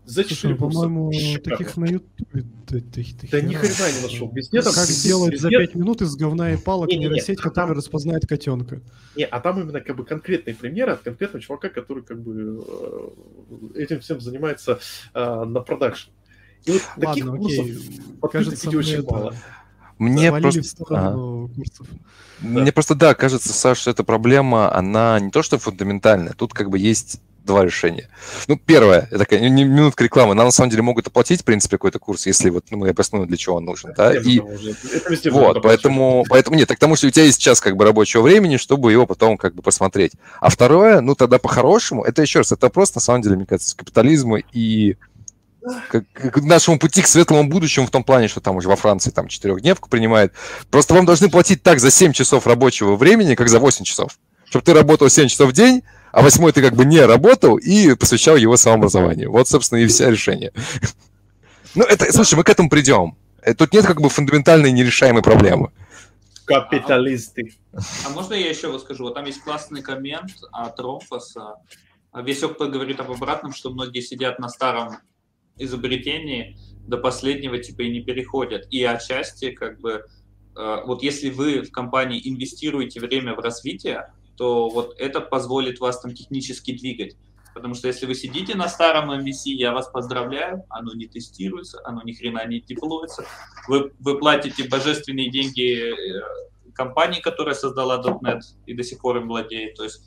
За 0.07 0.23
Слушай, 0.23 0.51
ну, 0.51 0.57
по-моему, 0.57 1.11
таких 1.43 1.77
на 1.77 1.87
Ютубе... 1.87 2.45
Да, 2.69 2.79
да, 2.79 3.03
да 3.33 3.41
ни 3.41 3.55
хрена 3.55 3.93
не 3.93 4.03
нашел. 4.05 4.31
Везде 4.33 4.63
там, 4.63 4.73
как 4.73 4.85
сделать 4.85 5.33
везде... 5.33 5.49
за 5.49 5.51
5 5.51 5.75
минут 5.75 6.01
из 6.01 6.15
говна 6.15 6.53
и 6.53 6.57
палок 6.57 6.89
не, 6.89 6.97
не, 6.97 7.07
нейросеть, 7.07 7.31
не, 7.31 7.35
а 7.35 7.43
которая 7.43 7.71
там... 7.71 7.79
распознает 7.79 8.25
котенка. 8.25 8.83
Не, 9.17 9.25
а 9.25 9.41
там 9.41 9.61
именно 9.61 9.81
как 9.81 9.97
бы 9.97 10.05
конкретные 10.05 10.55
примеры 10.55 10.93
от 10.93 11.01
конкретного 11.01 11.43
чувака, 11.43 11.71
который 11.71 12.05
как 12.05 12.23
бы 12.23 12.65
э, 13.75 13.83
этим 13.83 13.99
всем 13.99 14.21
занимается 14.21 14.79
э, 15.13 15.45
на 15.45 15.59
продакшн. 15.59 16.11
И 16.67 16.71
вот 16.71 16.83
Ладно, 16.97 17.07
таких 17.07 17.27
окей. 17.27 17.39
курсов 17.39 18.31
Кажется, 18.31 18.69
очень 18.71 18.95
это... 19.01 19.13
мало. 19.13 19.35
Мне 19.99 20.33
просто... 20.33 20.84
Ага. 20.91 21.49
Да. 22.41 22.49
Мне 22.49 22.73
просто, 22.73 22.94
да, 22.94 23.15
кажется, 23.15 23.52
Саша, 23.52 23.91
эта 23.91 24.05
проблема, 24.05 24.75
она 24.75 25.18
не 25.20 25.31
то 25.31 25.42
что 25.42 25.58
фундаментальная, 25.58 26.34
тут 26.34 26.52
как 26.52 26.68
бы 26.68 26.78
есть 26.78 27.20
два 27.47 27.65
решения. 27.65 28.08
Ну, 28.49 28.58
первое, 28.58 29.07
это 29.10 29.20
такая 29.20 29.49
минутка 29.49 30.05
рекламы. 30.05 30.34
Нам 30.34 30.47
на 30.47 30.50
самом 30.50 30.68
деле 30.68 30.83
могут 30.83 31.07
оплатить, 31.07 31.42
в 31.42 31.44
принципе, 31.44 31.76
какой-то 31.76 31.99
курс, 31.99 32.26
если 32.26 32.50
вот 32.50 32.65
ну, 32.70 32.78
мы 32.78 32.89
обоснуем, 32.91 33.26
для 33.28 33.36
чего 33.36 33.57
он 33.57 33.65
нужен. 33.65 33.94
Да? 33.97 34.12
И... 34.12 34.41
Вот, 35.31 35.62
поэтому, 35.62 36.25
поэтому 36.28 36.57
нет, 36.57 36.68
так 36.68 36.78
тому, 36.78 36.97
что 36.97 37.07
у 37.07 37.10
тебя 37.10 37.25
есть 37.25 37.41
сейчас 37.41 37.60
как 37.60 37.76
бы 37.76 37.84
рабочего 37.84 38.23
времени, 38.23 38.57
чтобы 38.57 38.92
его 38.92 39.07
потом 39.07 39.39
как 39.39 39.55
бы 39.55 39.62
посмотреть. 39.62 40.12
А 40.41 40.50
второе, 40.50 41.00
ну 41.00 41.15
тогда 41.15 41.39
по-хорошему, 41.39 42.02
это 42.02 42.20
еще 42.20 42.41
раз, 42.41 42.52
это 42.52 42.68
просто 42.68 42.99
на 42.99 43.02
самом 43.02 43.23
деле, 43.23 43.36
мне 43.36 43.47
кажется, 43.47 43.76
капитализму 43.76 44.39
и 44.52 44.97
к, 45.89 46.01
к 46.03 46.43
нашему 46.43 46.78
пути 46.78 47.03
к 47.03 47.07
светлому 47.07 47.49
будущему 47.49 47.86
в 47.86 47.91
том 47.91 48.05
плане, 48.05 48.28
что 48.28 48.41
там 48.41 48.57
уже 48.57 48.69
во 48.69 48.77
Франции 48.77 49.11
там 49.11 49.28
четырехдневку 49.28 49.89
принимает. 49.89 50.33
Просто 50.70 50.95
вам 50.95 51.07
должны 51.07 51.28
платить 51.28 51.62
так 51.62 51.81
за 51.81 51.91
7 51.91 52.12
часов 52.12 52.47
рабочего 52.47 52.97
времени, 52.97 53.35
как 53.35 53.49
за 53.49 53.59
8 53.59 53.85
часов. 53.85 54.19
Чтобы 54.49 54.65
ты 54.65 54.75
работал 54.75 55.09
7 55.09 55.28
часов 55.28 55.51
в 55.51 55.53
день, 55.53 55.83
а 56.12 56.23
восьмой 56.23 56.53
ты 56.53 56.62
как 56.62 56.75
бы 56.75 56.85
не 56.85 57.01
работал 57.01 57.57
и 57.57 57.95
посвящал 57.95 58.36
его 58.36 58.57
самообразованию. 58.57 59.31
Вот, 59.31 59.49
собственно, 59.49 59.81
и 59.81 59.86
все 59.86 60.11
решение. 60.11 60.53
Ну, 61.75 61.85
это, 61.85 62.11
слушай, 62.12 62.36
мы 62.36 62.45
к 62.45 62.49
этому 62.49 62.70
придем. 62.70 63.17
Э, 63.43 63.55
тут 63.55 63.73
нет 63.73 63.85
как 63.85 64.01
бы 64.01 64.09
фундаментальной 64.09 64.73
нерешаемой 64.73 65.23
проблемы. 65.23 65.73
Капиталисты. 66.47 67.55
А 68.07 68.11
можно 68.11 68.35
я 68.35 68.49
еще 68.49 68.69
вот 68.69 68.83
скажу? 68.83 69.05
Вот 69.05 69.15
там 69.15 69.25
есть 69.25 69.43
классный 69.43 69.83
коммент 69.83 70.31
от 70.53 70.78
Ромфаса. 70.78 71.57
Весь 72.15 72.43
опыт 72.43 72.70
говорит 72.70 73.01
об 73.01 73.11
обратном, 73.11 73.53
что 73.53 73.70
многие 73.70 74.01
сидят 74.01 74.39
на 74.39 74.49
старом 74.49 74.99
изобретении 75.59 76.57
до 76.86 76.99
последнего 76.99 77.59
типа 77.59 77.83
и 77.83 77.91
не 77.91 78.01
переходят. 78.01 78.67
И 78.70 78.83
отчасти 78.85 79.51
как 79.51 79.81
бы 79.81 80.05
э, 80.57 80.83
вот 80.86 81.02
если 81.02 81.31
вы 81.31 81.62
в 81.62 81.70
компании 81.70 82.20
инвестируете 82.25 83.01
время 83.01 83.35
в 83.35 83.41
развитие, 83.41 84.12
то 84.36 84.68
вот 84.68 84.94
это 84.99 85.20
позволит 85.20 85.81
вас 85.81 86.01
там 86.01 86.15
технически 86.15 86.76
двигать. 86.76 87.17
Потому 87.55 87.75
что 87.75 87.89
если 87.89 88.05
вы 88.05 88.15
сидите 88.15 88.55
на 88.55 88.68
старом 88.68 89.10
MVC, 89.10 89.47
я 89.47 89.73
вас 89.73 89.89
поздравляю, 89.89 90.65
оно 90.68 90.93
не 90.93 91.07
тестируется, 91.07 91.81
оно 91.85 92.02
ни 92.02 92.12
хрена 92.12 92.47
не 92.47 92.60
деплоится. 92.60 93.25
Вы, 93.67 93.93
вы 93.99 94.18
платите 94.18 94.68
божественные 94.68 95.31
деньги 95.31 95.91
э, 95.91 96.73
компании, 96.75 97.20
которая 97.20 97.55
создала 97.55 98.02
.NET 98.02 98.41
и 98.67 98.75
до 98.75 98.85
сих 98.85 99.01
пор 99.01 99.17
им 99.17 99.28
владеет. 99.28 99.75
То 99.75 99.85
есть 99.85 100.02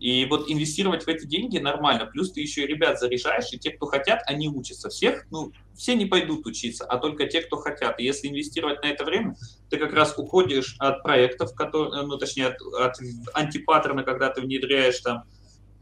и 0.00 0.24
вот 0.24 0.50
инвестировать 0.50 1.04
в 1.04 1.08
эти 1.08 1.26
деньги 1.26 1.58
нормально. 1.58 2.06
Плюс 2.06 2.32
ты 2.32 2.40
еще 2.40 2.64
и 2.64 2.66
ребят 2.66 2.98
заряжаешь, 2.98 3.52
и 3.52 3.58
те, 3.58 3.70
кто 3.70 3.84
хотят, 3.84 4.22
они 4.24 4.48
учатся. 4.48 4.88
Всех, 4.88 5.26
ну, 5.30 5.52
все 5.76 5.94
не 5.94 6.06
пойдут 6.06 6.46
учиться, 6.46 6.86
а 6.86 6.96
только 6.96 7.26
те, 7.26 7.42
кто 7.42 7.58
хотят. 7.58 8.00
И 8.00 8.04
если 8.04 8.28
инвестировать 8.28 8.82
на 8.82 8.86
это 8.86 9.04
время, 9.04 9.36
ты 9.68 9.76
как 9.76 9.92
раз 9.92 10.14
уходишь 10.16 10.74
от 10.78 11.02
проектов, 11.02 11.54
которые, 11.54 12.02
ну, 12.04 12.16
точнее, 12.16 12.46
от, 12.46 12.62
от 12.80 12.94
антипаттерна, 13.34 14.02
когда 14.02 14.30
ты 14.30 14.40
внедряешь 14.40 15.00
там 15.00 15.24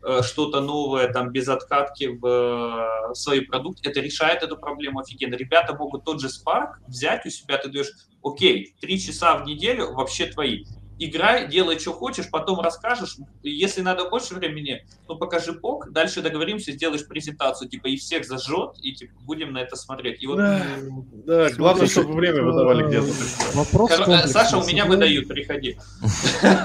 э, 0.03 0.23
что-то 0.23 0.61
новое, 0.61 1.13
там, 1.13 1.31
без 1.31 1.49
откатки 1.49 2.07
в 2.07 2.27
э, 2.27 3.15
свой 3.15 3.43
продукт, 3.43 3.87
это 3.87 4.01
решает 4.01 4.43
эту 4.43 4.57
проблему 4.57 4.99
офигенно. 4.99 5.37
Ребята 5.37 5.77
могут 5.77 6.03
тот 6.03 6.21
же 6.21 6.27
Spark 6.27 6.79
взять 6.89 7.25
у 7.25 7.31
себя, 7.31 7.57
ты 7.59 7.69
даешь, 7.69 7.93
окей, 8.25 8.75
три 8.81 9.01
часа 9.01 9.37
в 9.37 9.47
неделю 9.47 9.93
вообще 9.93 10.27
твои 10.27 10.65
играй, 10.99 11.49
делай, 11.49 11.79
что 11.79 11.93
хочешь, 11.93 12.31
потом 12.31 12.61
расскажешь. 12.61 13.17
Если 13.43 13.81
надо 13.81 14.09
больше 14.09 14.35
времени, 14.35 14.85
ну, 15.09 15.17
покажи 15.17 15.53
пок, 15.53 15.91
дальше 15.91 16.23
договоримся, 16.23 16.73
сделаешь 16.73 17.07
презентацию, 17.07 17.69
типа, 17.69 17.89
и 17.89 17.97
всех 17.97 18.25
зажжет, 18.27 18.77
и, 18.83 18.93
типа, 18.93 19.13
будем 19.23 19.53
на 19.53 19.59
это 19.59 19.77
смотреть. 19.77 20.23
И 20.23 20.27
вот... 20.27 20.37
Да, 20.37 20.63
да 21.27 21.51
главное, 21.51 21.87
чтобы 21.87 22.13
время 22.15 22.43
выдавали 22.43 22.87
где-то. 22.87 23.07
Вопрос 23.55 23.97
Кор- 23.97 24.27
Саша, 24.29 24.59
у 24.59 24.67
меня 24.67 24.85
выдают, 24.85 25.29
приходи. 25.29 25.79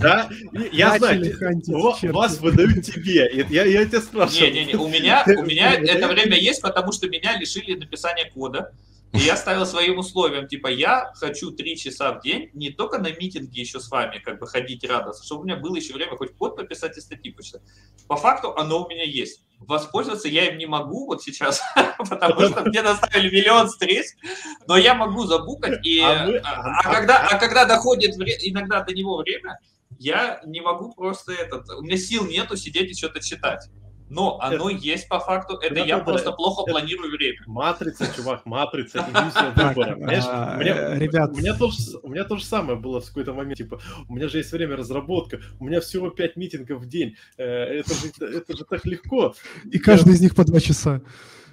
Да? 0.00 0.28
Я 0.72 0.98
знаю, 0.98 1.24
вас 2.12 2.38
выдают 2.38 2.84
тебе, 2.84 3.30
я 3.48 3.84
тебя 3.84 4.00
спрашиваю. 4.00 4.52
Не-не-не, 4.52 4.74
у 4.76 4.88
меня 4.88 5.24
у 5.26 5.42
меня 5.42 5.74
это 5.78 6.08
время 6.08 6.38
есть, 6.38 6.62
потому 6.62 6.92
что 6.92 7.08
меня 7.08 7.36
лишили 7.36 7.74
написания 7.74 8.30
кода. 8.32 8.72
И 9.12 9.18
я 9.18 9.36
ставил 9.36 9.66
своим 9.66 9.98
условием, 9.98 10.46
типа, 10.46 10.68
я 10.68 11.12
хочу 11.16 11.50
три 11.50 11.76
часа 11.76 12.12
в 12.12 12.22
день 12.22 12.50
не 12.54 12.70
только 12.70 12.98
на 12.98 13.10
митинги 13.10 13.58
еще 13.58 13.80
с 13.80 13.90
вами, 13.90 14.18
как 14.18 14.38
бы 14.38 14.46
ходить 14.46 14.84
радоваться, 14.84 15.24
чтобы 15.24 15.42
у 15.42 15.44
меня 15.44 15.56
было 15.56 15.76
еще 15.76 15.94
время 15.94 16.16
хоть 16.16 16.32
код 16.36 16.56
пописать 16.56 16.96
и 16.96 17.00
статьи 17.00 17.32
почитать. 17.32 17.62
По 18.06 18.16
факту 18.16 18.54
оно 18.56 18.84
у 18.84 18.88
меня 18.88 19.02
есть. 19.02 19.42
Воспользоваться 19.58 20.28
я 20.28 20.48
им 20.48 20.58
не 20.58 20.66
могу 20.66 21.06
вот 21.06 21.22
сейчас, 21.22 21.60
потому 21.98 22.40
что 22.42 22.62
мне 22.62 22.82
доставили 22.82 23.34
миллион 23.34 23.66
встреч, 23.66 24.06
но 24.68 24.76
я 24.76 24.94
могу 24.94 25.24
забукать. 25.24 25.84
И, 25.84 26.00
а, 26.00 26.26
вы... 26.26 26.38
а, 26.38 26.78
а, 26.78 26.92
когда, 26.94 27.26
а 27.26 27.38
когда 27.38 27.64
доходит 27.64 28.14
вре... 28.16 28.36
иногда 28.42 28.80
до 28.82 28.94
него 28.94 29.16
время, 29.16 29.58
я 29.98 30.40
не 30.46 30.60
могу 30.60 30.94
просто 30.94 31.32
этот... 31.32 31.68
У 31.70 31.82
меня 31.82 31.96
сил 31.96 32.26
нету 32.26 32.56
сидеть 32.56 32.92
и 32.92 32.94
что-то 32.94 33.20
читать 33.20 33.68
но 34.10 34.38
оно 34.40 34.68
это, 34.68 34.78
есть 34.78 35.08
по 35.08 35.20
факту. 35.20 35.54
Это, 35.54 35.74
это 35.74 35.86
я 35.86 35.96
это, 35.96 36.04
просто 36.04 36.32
плохо 36.32 36.62
это, 36.66 36.72
планирую 36.72 37.12
время. 37.12 37.38
Матрица, 37.46 38.12
чувак, 38.14 38.44
матрица, 38.44 38.98
иллюзия 39.08 39.50
выбора. 39.50 39.96
Э, 39.98 40.98
ребят, 40.98 41.30
у 41.32 41.36
меня, 41.36 41.54
тоже, 41.54 41.76
у 42.02 42.08
меня 42.08 42.24
то 42.24 42.36
же 42.36 42.44
самое 42.44 42.78
было 42.78 43.00
в 43.00 43.06
какой-то 43.06 43.32
момент. 43.32 43.58
Типа, 43.58 43.80
у 44.08 44.14
меня 44.14 44.28
же 44.28 44.38
есть 44.38 44.52
время 44.52 44.76
разработка, 44.76 45.40
у 45.60 45.64
меня 45.64 45.80
всего 45.80 46.10
5 46.10 46.36
митингов 46.36 46.80
в 46.82 46.88
день. 46.88 47.16
Э, 47.38 47.44
это 47.44 47.94
же, 47.94 48.10
это 48.20 48.56
же 48.56 48.64
так 48.64 48.84
легко. 48.84 49.34
И 49.70 49.78
каждый 49.78 50.14
из 50.14 50.20
них 50.20 50.34
по 50.34 50.44
2 50.44 50.60
часа. 50.60 51.00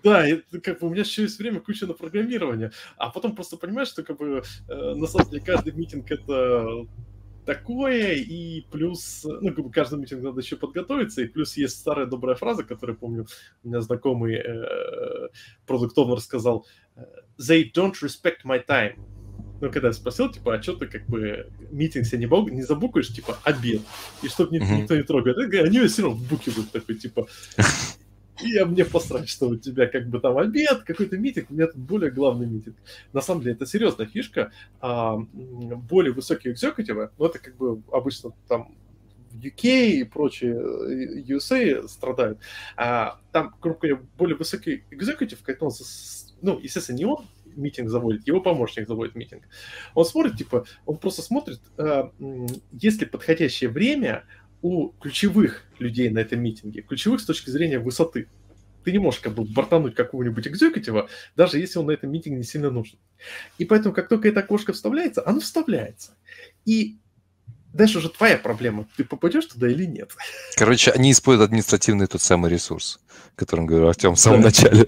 Да, 0.04 0.28
и, 0.28 0.42
как 0.62 0.80
бы 0.80 0.88
у 0.88 0.90
меня 0.90 1.02
еще 1.02 1.24
есть 1.24 1.38
время 1.40 1.60
куча 1.60 1.86
на 1.86 1.94
программирование. 1.94 2.72
А 2.98 3.10
потом 3.10 3.36
просто 3.36 3.58
понимаешь, 3.58 3.90
что 3.90 4.04
как 4.04 4.18
бы 4.18 4.42
э, 4.68 4.94
на 4.96 5.08
самом 5.08 5.30
деле 5.30 5.44
каждый 5.44 5.74
митинг 5.74 6.10
это 6.12 6.88
такое, 7.48 8.14
и 8.14 8.62
плюс, 8.70 9.26
ну, 9.26 9.54
как 9.54 9.66
бы 9.66 9.72
каждый 9.72 9.98
митинг 9.98 10.22
надо 10.22 10.42
еще 10.42 10.58
подготовиться, 10.58 11.22
и 11.22 11.28
плюс 11.28 11.56
есть 11.56 11.80
старая 11.80 12.06
добрая 12.06 12.36
фраза, 12.36 12.64
которую, 12.64 12.98
помню, 12.98 13.26
у 13.64 13.70
меня 13.70 13.82
знакомый 13.82 14.36
э, 14.36 15.30
продукт 15.66 15.96
сказал, 16.22 16.68
they 17.40 17.72
don't 17.74 17.94
respect 18.04 18.44
my 18.46 18.64
time. 18.64 19.00
Ну, 19.62 19.72
когда 19.72 19.88
я 19.88 19.94
спросил, 19.94 20.30
типа, 20.30 20.56
а 20.56 20.62
что 20.62 20.76
ты, 20.76 20.86
как 20.88 21.08
бы, 21.08 21.50
митинг 21.72 22.06
себе 22.06 22.20
не, 22.20 22.26
бог, 22.28 22.52
не 22.52 22.62
забукаешь, 22.62 23.08
типа, 23.08 23.40
обед, 23.44 23.82
и 24.22 24.28
чтобы 24.28 24.58
mm-hmm. 24.58 24.82
никто 24.82 24.96
не 24.96 25.04
трогает. 25.04 25.38
Они 25.38 25.80
все 25.88 26.04
равно 26.04 26.18
вбукивают 26.18 26.72
такой, 26.72 26.96
типа, 26.96 27.28
я 28.42 28.66
мне 28.66 28.86
посрать, 28.86 29.30
что 29.30 29.48
у 29.50 29.56
тебя 29.56 29.88
как 29.88 30.08
бы 30.08 30.20
там 30.20 30.38
обед, 30.38 30.84
какой-то 30.84 31.18
митинг, 31.18 31.50
у 31.50 31.54
меня 31.54 31.68
тут 31.68 31.78
более 31.78 32.12
главный 32.12 32.48
митинг. 32.48 32.76
На 33.14 33.22
самом 33.22 33.42
деле 33.42 33.56
это 33.56 33.66
серьезная 33.66 34.08
фишка. 34.08 34.52
А, 34.80 35.18
более 35.18 36.14
высокие 36.14 36.54
экзекутивы, 36.54 37.12
ну 37.18 37.26
это 37.26 37.40
как 37.40 37.56
бы 37.58 37.82
обычно 37.92 38.32
там 38.48 38.76
UK 39.34 39.90
и 39.90 40.04
прочие 40.04 40.56
э, 40.56 41.22
USA 41.22 41.88
страдают. 41.88 42.40
А, 42.76 43.20
там, 43.32 43.56
грубо 43.62 43.80
говоря, 43.80 44.02
более 44.18 44.36
высокий 44.36 44.84
экзекутив, 44.92 45.40
он, 45.60 45.72
ну, 46.42 46.60
естественно, 46.60 46.98
не 46.98 47.06
он 47.06 47.26
митинг 47.56 47.90
заводит, 47.90 48.28
его 48.28 48.40
помощник 48.40 48.88
заводит 48.88 49.16
митинг. 49.16 49.44
Он 49.96 50.06
смотрит, 50.06 50.38
типа, 50.38 50.66
он 50.86 50.98
просто 50.98 51.22
смотрит, 51.22 51.60
а, 51.78 52.12
есть 52.72 53.00
ли 53.02 53.08
подходящее 53.08 53.70
время, 53.70 54.24
у 54.62 54.90
ключевых 54.90 55.64
людей 55.80 56.10
на 56.10 56.20
этом 56.20 56.42
митинге, 56.42 56.82
ключевых 56.82 57.22
с 57.22 57.26
точки 57.26 57.50
зрения 57.50 57.80
высоты. 57.80 58.28
Ты 58.84 58.92
не 58.92 59.00
можешь 59.00 59.20
как 59.20 59.34
бы 59.34 59.44
бортануть 59.44 59.96
какого-нибудь 59.96 60.48
экзекутива, 60.48 61.10
даже 61.36 61.60
если 61.60 61.80
он 61.80 61.88
на 61.88 61.92
этом 61.92 62.10
митинге 62.12 62.38
не 62.38 62.44
сильно 62.44 62.72
нужен. 62.72 62.98
И 63.58 63.66
поэтому, 63.66 63.94
как 63.94 64.08
только 64.08 64.30
это 64.30 64.40
окошко 64.40 64.72
вставляется, 64.74 65.22
оно 65.26 65.42
вставляется. 65.42 66.14
И 66.66 66.98
дальше 67.74 67.98
уже 67.98 68.10
твоя 68.10 68.38
проблема, 68.38 68.88
ты 68.96 69.04
попадешь 69.04 69.46
туда 69.46 69.68
или 69.70 69.86
нет. 69.86 70.16
Короче, 70.56 70.92
они 70.92 71.12
используют 71.12 71.50
административный 71.50 72.08
тот 72.08 72.22
самый 72.22 72.50
ресурс, 72.50 73.00
о 73.36 73.40
котором 73.40 73.66
говорил 73.66 73.90
Артем 73.90 74.16
в 74.16 74.20
самом 74.20 74.42
да. 74.42 74.48
начале. 74.48 74.86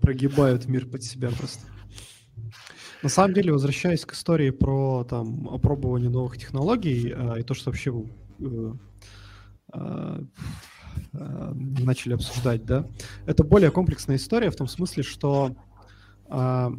Прогибают 0.00 0.66
мир 0.66 0.86
под 0.86 1.02
себя 1.02 1.30
просто. 1.30 1.62
На 3.04 3.10
самом 3.10 3.34
деле, 3.34 3.52
возвращаясь 3.52 4.06
к 4.06 4.14
истории 4.14 4.48
про 4.48 5.04
там 5.04 5.46
опробование 5.50 6.08
новых 6.08 6.38
технологий 6.38 7.12
э, 7.14 7.40
и 7.40 7.42
то, 7.42 7.52
что 7.52 7.68
вообще 7.68 7.92
э, 8.40 8.72
э, 9.74 10.20
э, 11.12 11.52
начали 11.80 12.14
обсуждать, 12.14 12.64
да, 12.64 12.88
это 13.26 13.44
более 13.44 13.70
комплексная 13.70 14.16
история 14.16 14.50
в 14.50 14.56
том 14.56 14.68
смысле, 14.68 15.02
что 15.02 15.54
э, 16.30 16.70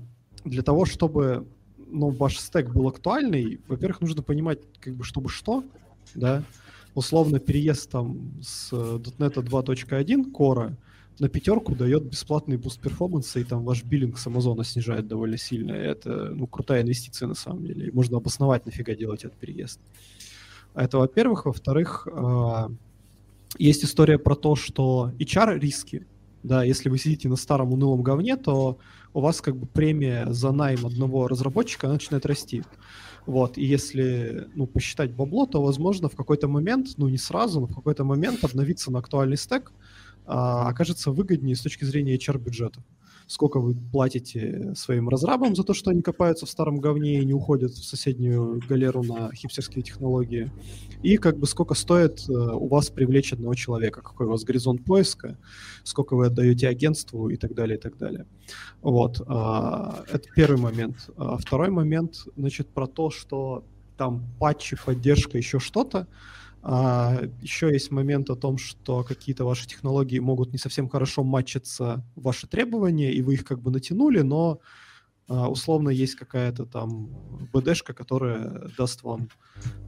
для 0.46 0.64
того, 0.64 0.86
чтобы 0.86 1.48
ну, 1.78 2.10
ваш 2.10 2.40
стек 2.40 2.72
был 2.74 2.88
актуальный, 2.88 3.62
во-первых, 3.68 4.02
нужно 4.02 4.24
понимать, 4.24 4.62
как 4.80 4.96
бы, 4.96 5.04
чтобы 5.04 5.30
что, 5.30 5.64
да, 6.16 6.42
условно 6.96 7.38
переезд 7.38 7.92
там 7.92 8.42
с 8.42 8.74
.NET 8.74 9.36
2.1 9.36 10.32
Core 10.34 10.76
на 11.20 11.30
пятерку 11.30 11.76
дает 11.76 12.04
бесплатный 12.04 12.58
буст 12.58 12.80
перформанса, 12.82 13.40
и 13.40 13.44
там 13.44 13.64
ваш 13.64 13.84
биллинг 13.84 14.18
с 14.18 14.28
Амазона 14.28 14.64
снижает 14.64 15.08
довольно 15.08 15.38
сильно. 15.38 15.72
Это, 15.72 16.32
ну, 16.32 16.48
крутая 16.48 16.82
инвестиция 16.82 17.28
на 17.28 17.36
самом 17.36 17.66
деле. 17.66 17.88
И 17.88 17.92
можно 17.92 18.18
обосновать, 18.18 18.66
нафига 18.66 18.96
делать 18.96 19.24
этот 19.24 19.38
переезд. 19.38 19.80
Это, 20.74 20.98
во-первых. 20.98 21.46
Во-вторых, 21.46 22.08
а, 22.12 22.70
есть 23.58 23.86
история 23.86 24.18
про 24.18 24.36
то, 24.36 24.56
что 24.56 25.12
HR 25.20 25.60
риски, 25.60 26.06
Да, 26.44 26.64
если 26.64 26.90
вы 26.90 27.00
сидите 27.00 27.28
на 27.28 27.38
старом 27.38 27.74
унылом 27.74 28.04
говне, 28.04 28.38
то 28.38 28.78
у 29.14 29.22
вас 29.22 29.42
как 29.42 29.56
бы 29.56 29.66
премия 29.66 30.28
за 30.32 30.52
найм 30.52 30.86
одного 30.86 31.28
разработчика 31.28 31.88
начинает 31.88 32.26
расти. 32.26 32.62
Вот, 33.26 33.58
и 33.58 33.66
если, 33.66 34.48
ну, 34.54 34.68
посчитать 34.68 35.12
бабло, 35.12 35.48
то, 35.48 35.64
возможно, 35.64 36.08
в 36.08 36.16
какой-то 36.16 36.48
момент, 36.48 36.90
ну, 36.98 37.08
не 37.08 37.18
сразу, 37.18 37.62
но 37.62 37.66
в 37.66 37.74
какой-то 37.74 38.04
момент 38.04 38.44
обновиться 38.44 38.92
на 38.92 39.00
актуальный 39.00 39.38
стек 39.38 39.72
а, 39.72 39.95
окажется 40.26 41.12
выгоднее 41.12 41.56
с 41.56 41.62
точки 41.62 41.86
зрения 41.86 42.16
HR-бюджета 42.18 42.84
сколько 43.28 43.60
вы 43.60 43.76
платите 43.76 44.74
своим 44.76 45.10
разрабам 45.10 45.56
за 45.56 45.64
то, 45.64 45.74
что 45.74 45.92
они 45.92 46.02
копаются 46.02 46.46
в 46.46 46.50
старом 46.50 46.80
говне 46.80 47.20
и 47.20 47.26
не 47.26 47.34
уходят 47.34 47.72
в 47.72 47.84
соседнюю 47.84 48.62
галеру 48.68 49.04
на 49.04 49.32
хипстерские 49.34 49.84
технологии, 49.84 50.52
и 51.02 51.18
как 51.18 51.38
бы 51.38 51.48
сколько 51.48 51.74
стоит 51.74 52.24
э, 52.30 52.34
у 52.34 52.68
вас 52.68 52.90
привлечь 52.90 53.34
одного 53.34 53.56
человека, 53.56 54.02
какой 54.02 54.28
у 54.28 54.30
вас 54.30 54.44
горизонт 54.44 54.86
поиска, 54.86 55.38
сколько 55.84 56.16
вы 56.16 56.28
отдаете 56.28 56.68
агентству? 56.68 57.30
И 57.30 57.38
так 57.38 57.54
далее, 57.54 57.78
и 57.78 57.82
так 57.82 57.98
далее. 57.98 58.26
Вот, 58.82 59.22
а, 59.28 60.04
это 60.12 60.28
первый 60.36 60.60
момент. 60.60 61.10
А 61.18 61.38
второй 61.38 61.70
момент, 61.70 62.28
значит, 62.36 62.70
про 62.70 62.88
то, 62.88 63.10
что 63.10 63.64
там 63.98 64.24
патчи, 64.40 64.78
поддержка, 64.84 65.38
еще 65.38 65.60
что-то, 65.60 66.08
а, 66.68 67.22
еще 67.42 67.72
есть 67.72 67.92
момент 67.92 68.32
о 68.32 68.36
том, 68.36 68.58
что 68.58 69.04
какие-то 69.04 69.46
ваши 69.46 69.68
технологии 69.68 70.18
могут 70.18 70.52
не 70.52 70.58
совсем 70.58 70.90
хорошо 70.90 71.24
матчиться 71.24 72.04
ваши 72.16 72.48
требования, 72.48 73.14
и 73.14 73.22
вы 73.22 73.36
их 73.36 73.46
как 73.46 73.62
бы 73.62 73.70
натянули, 73.70 74.22
но 74.22 74.60
а, 75.28 75.48
условно 75.48 75.90
есть 75.90 76.16
какая-то 76.16 76.66
там 76.66 77.10
БДшка, 77.54 77.94
которая 77.94 78.72
даст 78.80 79.04
вам 79.04 79.30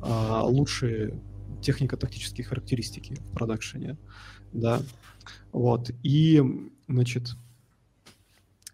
а, 0.04 0.44
лучшие 0.44 1.20
технико-тактические 1.64 2.44
характеристики 2.44 3.16
в 3.16 3.32
продакшене. 3.32 3.98
Да. 4.54 4.80
Вот. 5.52 5.90
И, 6.04 6.44
значит, 6.88 7.38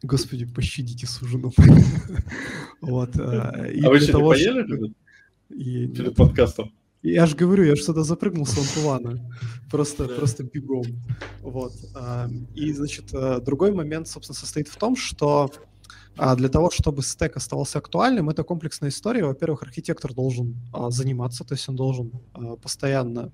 Господи, 0.01 0.45
пощадите 0.45 1.07
сужену. 1.07 1.53
Вот. 2.81 3.17
А 3.17 3.53
вы 3.69 4.01
что, 4.01 4.19
не 4.19 4.27
поели 4.27 5.87
перед 5.87 6.15
подкастом? 6.17 6.73
Я 7.03 7.25
же 7.25 7.35
говорю, 7.35 7.65
я 7.65 7.75
же 7.75 7.83
сюда 7.83 8.03
запрыгнул 8.03 8.45
с 8.45 8.57
Антуана. 8.57 9.19
Просто, 9.69 10.07
просто 10.07 10.43
бегом. 10.43 10.85
Вот. 11.41 11.73
И, 12.55 12.71
значит, 12.71 13.13
э, 13.13 13.41
другой 13.41 13.73
момент, 13.73 14.07
собственно, 14.07 14.37
состоит 14.37 14.69
в 14.69 14.77
том, 14.77 14.95
что 14.95 15.51
а, 16.15 16.35
для 16.35 16.47
того, 16.47 16.69
чтобы 16.69 17.01
стек 17.01 17.37
оставался 17.37 17.79
актуальным, 17.79 18.29
это 18.29 18.43
комплексная 18.43 18.89
история. 18.89 19.25
Во-первых, 19.25 19.63
архитектор 19.63 20.13
должен 20.13 20.55
а, 20.71 20.91
заниматься, 20.91 21.43
то 21.43 21.55
есть 21.55 21.67
он 21.67 21.75
должен 21.75 22.11
а, 22.33 22.55
постоянно 22.55 23.31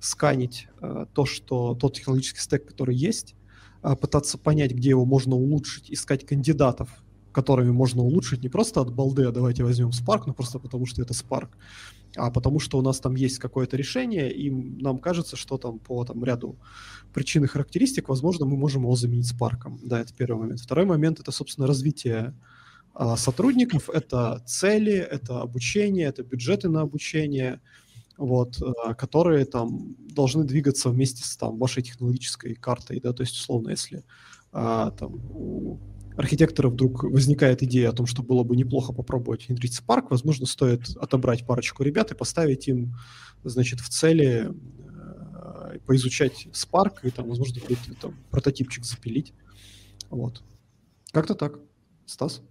сканить 0.00 0.68
то, 1.14 1.24
что 1.24 1.74
тот 1.74 1.94
технологический 1.94 2.40
стек, 2.40 2.66
который 2.66 2.94
есть, 2.94 3.34
пытаться 4.00 4.36
понять, 4.36 4.72
где 4.72 4.90
его 4.90 5.04
можно 5.04 5.36
улучшить, 5.36 5.90
искать 5.90 6.26
кандидатов, 6.26 6.90
которыми 7.32 7.70
можно 7.70 8.02
улучшить 8.02 8.42
не 8.42 8.48
просто 8.48 8.80
от 8.80 8.92
балды, 8.92 9.24
а 9.24 9.32
давайте 9.32 9.64
возьмем 9.64 9.90
Spark, 9.90 10.24
ну 10.26 10.34
просто 10.34 10.58
потому 10.58 10.86
что 10.86 11.02
это 11.02 11.14
Spark, 11.14 11.50
а 12.16 12.30
потому 12.30 12.60
что 12.60 12.78
у 12.78 12.82
нас 12.82 13.00
там 13.00 13.14
есть 13.14 13.38
какое-то 13.38 13.76
решение, 13.76 14.32
и 14.32 14.50
нам 14.50 14.98
кажется, 14.98 15.36
что 15.36 15.58
там 15.58 15.78
по 15.78 16.04
там, 16.04 16.22
ряду 16.24 16.58
причин 17.12 17.44
и 17.44 17.46
характеристик, 17.46 18.08
возможно, 18.08 18.46
мы 18.46 18.56
можем 18.56 18.82
его 18.82 18.96
заменить 18.96 19.32
Spark. 19.32 19.78
Да, 19.82 20.00
это 20.00 20.14
первый 20.14 20.40
момент. 20.40 20.60
Второй 20.60 20.84
момент— 20.84 21.20
это, 21.20 21.32
собственно, 21.32 21.66
развитие 21.66 22.34
а, 22.94 23.16
сотрудников, 23.16 23.88
это 23.88 24.42
цели, 24.46 24.94
это 24.94 25.40
обучение, 25.40 26.06
это 26.06 26.22
бюджеты 26.22 26.68
на 26.68 26.82
обучение, 26.82 27.60
вот, 28.18 28.60
а, 28.62 28.94
которые 28.94 29.44
там 29.46 29.96
должны 29.98 30.44
двигаться 30.44 30.90
вместе 30.90 31.24
с 31.24 31.36
там, 31.36 31.58
вашей 31.58 31.82
технологической 31.82 32.54
картой, 32.54 33.00
да, 33.00 33.12
то 33.12 33.22
есть, 33.22 33.36
условно, 33.36 33.70
если 33.70 34.04
а, 34.52 34.90
там, 34.90 35.14
у 35.34 35.78
архитектора 36.16 36.68
вдруг 36.68 37.04
возникает 37.04 37.62
идея 37.62 37.90
о 37.90 37.92
том, 37.92 38.06
что 38.06 38.22
было 38.22 38.42
бы 38.42 38.56
неплохо 38.56 38.92
попробовать 38.92 39.48
внедрить 39.48 39.78
Spark, 39.78 40.06
возможно, 40.10 40.46
стоит 40.46 40.96
отобрать 40.96 41.46
парочку 41.46 41.82
ребят 41.82 42.10
и 42.12 42.14
поставить 42.14 42.68
им, 42.68 42.94
значит, 43.44 43.80
в 43.80 43.88
цели 43.88 44.50
э, 44.50 45.78
поизучать 45.86 46.48
Spark 46.52 46.98
и 47.02 47.10
там, 47.10 47.28
возможно, 47.28 47.60
какой-то 47.60 47.94
там 48.00 48.16
прототипчик 48.30 48.84
запилить. 48.84 49.32
Вот. 50.10 50.42
Как-то 51.12 51.34
так. 51.34 51.58
Стас? 52.06 52.42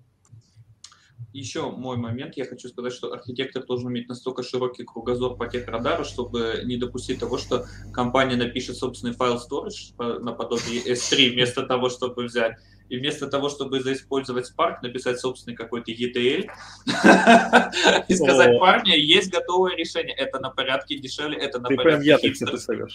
Еще 1.33 1.72
мой 1.72 1.95
момент, 1.95 2.35
я 2.35 2.45
хочу 2.45 2.67
сказать, 2.67 2.91
что 2.91 3.14
архитектор 3.14 3.65
должен 3.65 3.90
иметь 3.90 4.09
настолько 4.09 4.43
широкий 4.43 4.83
кругозор 4.83 5.38
по 5.38 5.48
тех 5.48 5.67
радару, 5.67 6.03
чтобы 6.03 6.64
не 6.65 6.75
допустить 6.75 7.19
того, 7.19 7.38
что 7.38 7.65
компания 7.93 8.35
напишет 8.35 8.75
собственный 8.75 9.14
файл 9.14 9.35
storage 9.35 10.19
наподобие 10.19 10.81
S3 10.93 11.31
вместо 11.31 11.65
того, 11.65 11.90
чтобы 11.90 12.25
взять 12.25 12.57
и 12.91 12.97
вместо 12.97 13.27
того, 13.27 13.47
чтобы 13.47 13.79
заиспользовать 13.79 14.51
Spark, 14.51 14.79
написать 14.83 15.17
собственный 15.17 15.55
какой-то 15.55 15.91
ETL 15.91 16.49
и 18.09 18.13
сказать, 18.13 18.59
парни, 18.59 18.91
есть 18.99 19.31
готовое 19.31 19.77
решение, 19.77 20.13
это 20.13 20.39
на 20.39 20.49
порядке 20.49 20.99
дешевле, 20.99 21.37
это 21.37 21.59
на 21.59 21.69
порядке 21.69 22.17
хипстер. 22.17 22.89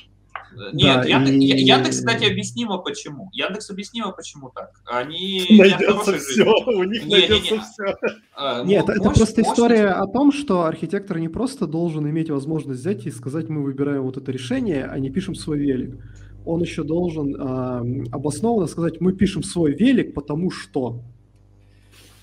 Нет, 0.75 1.02
да, 1.02 1.05
Яндекс, 1.05 1.36
и... 1.36 1.65
Яндекс, 1.65 1.97
кстати, 1.97 2.25
объяснимо 2.25 2.76
почему. 2.78 3.31
Яндекс 3.33 3.70
объяснимо 3.70 4.12
почему 4.12 4.50
так. 4.55 4.70
Они 4.84 5.47
найдется 5.50 6.18
все, 6.18 6.44
у 6.44 6.84
них 6.84 7.05
не, 7.05 7.12
найдется 7.12 7.55
не, 7.55 7.58
не. 7.58 7.65
все. 7.65 7.97
А, 8.34 8.62
Нет, 8.65 8.89
это 8.89 9.10
просто 9.10 9.41
история 9.41 9.89
о 9.89 10.07
том, 10.07 10.31
что 10.31 10.65
архитектор 10.65 11.18
не 11.18 11.28
просто 11.28 11.66
должен 11.66 12.08
иметь 12.08 12.28
возможность 12.28 12.81
взять 12.81 13.07
и 13.07 13.10
сказать, 13.10 13.49
мы 13.49 13.62
выбираем 13.62 14.02
вот 14.02 14.18
это 14.18 14.31
решение, 14.31 14.84
а 14.84 14.99
не 14.99 15.08
пишем 15.08 15.34
свой 15.34 15.58
велик 15.58 15.99
он 16.47 16.62
еще 16.62 16.84
должен 16.84 17.34
э, 17.34 18.07
обоснованно 18.12 18.68
сказать, 18.68 19.00
мы 19.00 19.12
пишем 19.12 19.42
свой 19.42 19.75
велик, 19.75 20.15
потому 20.15 20.50
что. 20.50 21.00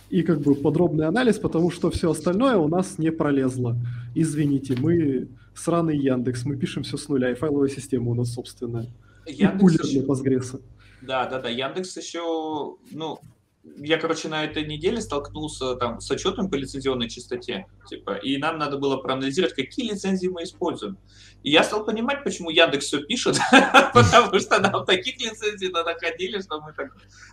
И 0.09 0.21
как 0.21 0.41
бы 0.41 0.55
подробный 0.55 1.07
анализ, 1.07 1.39
потому 1.39 1.71
что 1.71 1.89
все 1.89 2.11
остальное 2.11 2.55
у 2.55 2.67
нас 2.67 2.99
не 2.99 3.11
пролезло. 3.11 3.75
Извините, 4.15 4.75
мы 4.79 5.27
сраный 5.55 5.97
Яндекс, 5.97 6.45
мы 6.45 6.55
пишем 6.55 6.83
все 6.83 6.97
с 6.97 7.09
нуля, 7.09 7.31
и 7.31 7.35
файловая 7.35 7.69
система 7.69 8.11
у 8.11 8.13
нас 8.13 8.33
собственная. 8.33 8.87
Яндекс 9.25 9.85
и 9.85 9.97
еще... 9.97 10.05
Postgres. 10.05 10.61
Да, 11.01 11.27
да, 11.27 11.39
да. 11.39 11.49
Яндекс 11.49 11.97
еще, 11.97 12.77
ну, 12.91 13.19
я, 13.63 13.97
короче, 13.97 14.27
на 14.27 14.43
этой 14.43 14.65
неделе 14.65 14.99
столкнулся 15.01 15.75
там 15.75 16.01
с 16.01 16.11
отчетом 16.11 16.49
по 16.49 16.55
лицензионной 16.55 17.09
чистоте, 17.09 17.65
типа, 17.87 18.15
и 18.15 18.37
нам 18.37 18.57
надо 18.57 18.77
было 18.77 18.97
проанализировать, 18.97 19.55
какие 19.55 19.89
лицензии 19.89 20.27
мы 20.27 20.43
используем. 20.43 20.97
И 21.43 21.51
я 21.51 21.63
стал 21.63 21.85
понимать, 21.85 22.23
почему 22.23 22.49
Яндекс 22.49 22.87
все 22.87 23.03
пишет, 23.03 23.37
потому 23.93 24.39
что 24.39 24.59
нам 24.59 24.85
таких 24.85 25.19
лицензий 25.19 25.69
находили, 25.69 26.41
что 26.41 26.59
мы 26.59 26.73
так, 26.73 26.91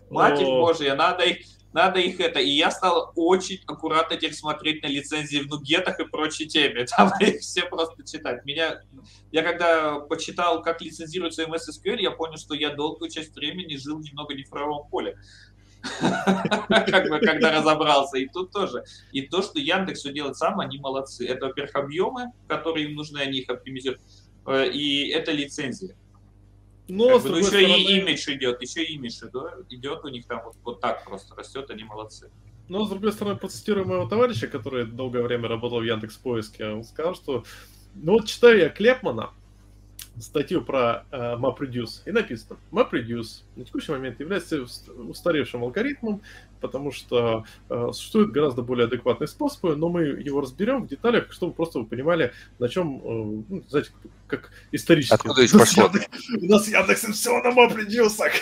матерь 0.09 0.47
божья, 0.47 0.95
надо 0.95 1.25
их, 1.25 1.47
надо 1.73 2.01
их 2.01 2.21
это. 2.21 2.41
И 2.41 2.51
я 2.51 2.71
стал 2.71 3.13
очень 3.15 3.61
аккуратно 3.67 4.17
теперь 4.17 4.35
смотреть 4.35 4.83
на 4.83 4.89
лицензии 4.89 5.39
в 5.39 5.49
нугетах 5.49 6.01
и 6.01 6.05
прочей 6.05 6.47
теме. 6.47 6.85
Там 6.97 7.13
их 7.21 7.41
все 7.41 7.63
просто 7.63 8.05
читать. 8.05 8.45
Меня, 8.45 8.83
я 9.31 9.43
когда 9.43 10.01
почитал, 10.01 10.63
как 10.63 10.81
лицензируется 10.81 11.45
MS 11.45 11.71
SQL, 11.71 12.01
я 12.01 12.11
понял, 12.11 12.37
что 12.37 12.55
я 12.55 12.75
долгую 12.75 13.11
часть 13.11 13.35
времени 13.35 13.77
жил 13.77 14.01
немного 14.01 14.35
не 14.35 14.45
в 14.45 14.51
правом 14.51 14.89
поле. 14.89 15.17
как 15.99 17.09
бы, 17.09 17.21
когда 17.21 17.59
разобрался. 17.59 18.19
И 18.19 18.27
тут 18.27 18.51
тоже. 18.53 18.85
И 19.13 19.23
то, 19.23 19.43
что 19.43 19.59
Яндекс 19.59 20.01
все 20.01 20.13
делает 20.13 20.37
сам, 20.37 20.61
они 20.61 20.79
молодцы. 20.79 21.27
Это, 21.27 21.47
во-первых, 21.47 21.75
объемы, 21.75 22.33
которые 22.49 22.89
им 22.89 22.97
нужны, 22.97 23.19
они 23.19 23.39
их 23.39 23.49
оптимизируют. 23.49 24.03
Э, 24.47 24.69
и 24.69 25.09
это 25.09 25.33
лицензия. 25.33 25.97
Но, 26.89 27.09
как 27.09 27.23
бы, 27.23 27.29
ну, 27.31 27.37
еще 27.37 27.47
стороны... 27.49 27.83
и 27.83 27.99
имидж 27.99 28.29
идет, 28.31 28.61
еще 28.61 28.85
и 28.85 28.95
имидж 28.95 29.25
идет, 29.25 29.67
идет 29.71 30.05
у 30.05 30.09
них 30.09 30.27
там 30.27 30.43
вот, 30.45 30.57
вот 30.65 30.81
так 30.81 31.05
просто 31.05 31.35
растет, 31.37 31.71
они 31.71 31.85
молодцы. 31.85 32.31
Но, 32.69 32.85
с 32.85 32.91
другой 32.91 33.13
стороны, 33.13 33.37
процитирую 33.37 33.87
моего 33.87 34.07
товарища, 34.07 34.49
который 34.49 34.87
долгое 34.87 35.23
время 35.23 35.49
работал 35.49 35.81
в 35.81 35.85
Яндекс 35.85 36.17
Поиске, 36.17 36.67
он 36.67 36.85
сказал, 36.85 37.15
что 37.15 37.45
ну 37.95 38.13
вот 38.13 38.27
читаю 38.27 38.59
я 38.59 38.69
Клепмана, 38.69 39.31
статью 40.19 40.63
про 40.63 41.05
э, 41.11 41.37
MapReduce, 41.37 42.03
и 42.05 42.11
написано, 42.11 42.59
MapReduce 42.73 43.43
на 43.57 43.65
текущий 43.65 43.93
момент 43.93 44.21
является 44.21 44.63
устаревшим 44.63 45.63
алгоритмом, 45.63 46.23
потому 46.61 46.93
что 46.93 47.45
э, 47.69 47.91
существуют 47.93 48.33
гораздо 48.33 48.63
более 48.63 48.87
адекватные 48.87 49.29
способы, 49.29 49.77
но 49.77 49.89
мы 49.89 50.03
его 50.03 50.41
разберем 50.41 50.85
в 50.85 50.89
деталях, 50.89 51.33
чтобы 51.33 51.55
просто 51.55 51.79
вы 51.79 51.87
понимали, 51.87 52.33
на 52.59 52.69
чем, 52.69 52.97
э, 52.99 53.45
ну, 53.49 53.65
знаете, 53.69 53.91
как 54.27 54.51
исторически. 54.73 55.15
Откуда 55.15 55.47
здесь 55.47 55.53
пошло? 55.59 55.91
У 56.41 56.47
нас 56.47 56.69
Яндекс 56.69 57.05
все 57.05 57.43
на 57.43 57.49
MapReduce. 57.49 58.33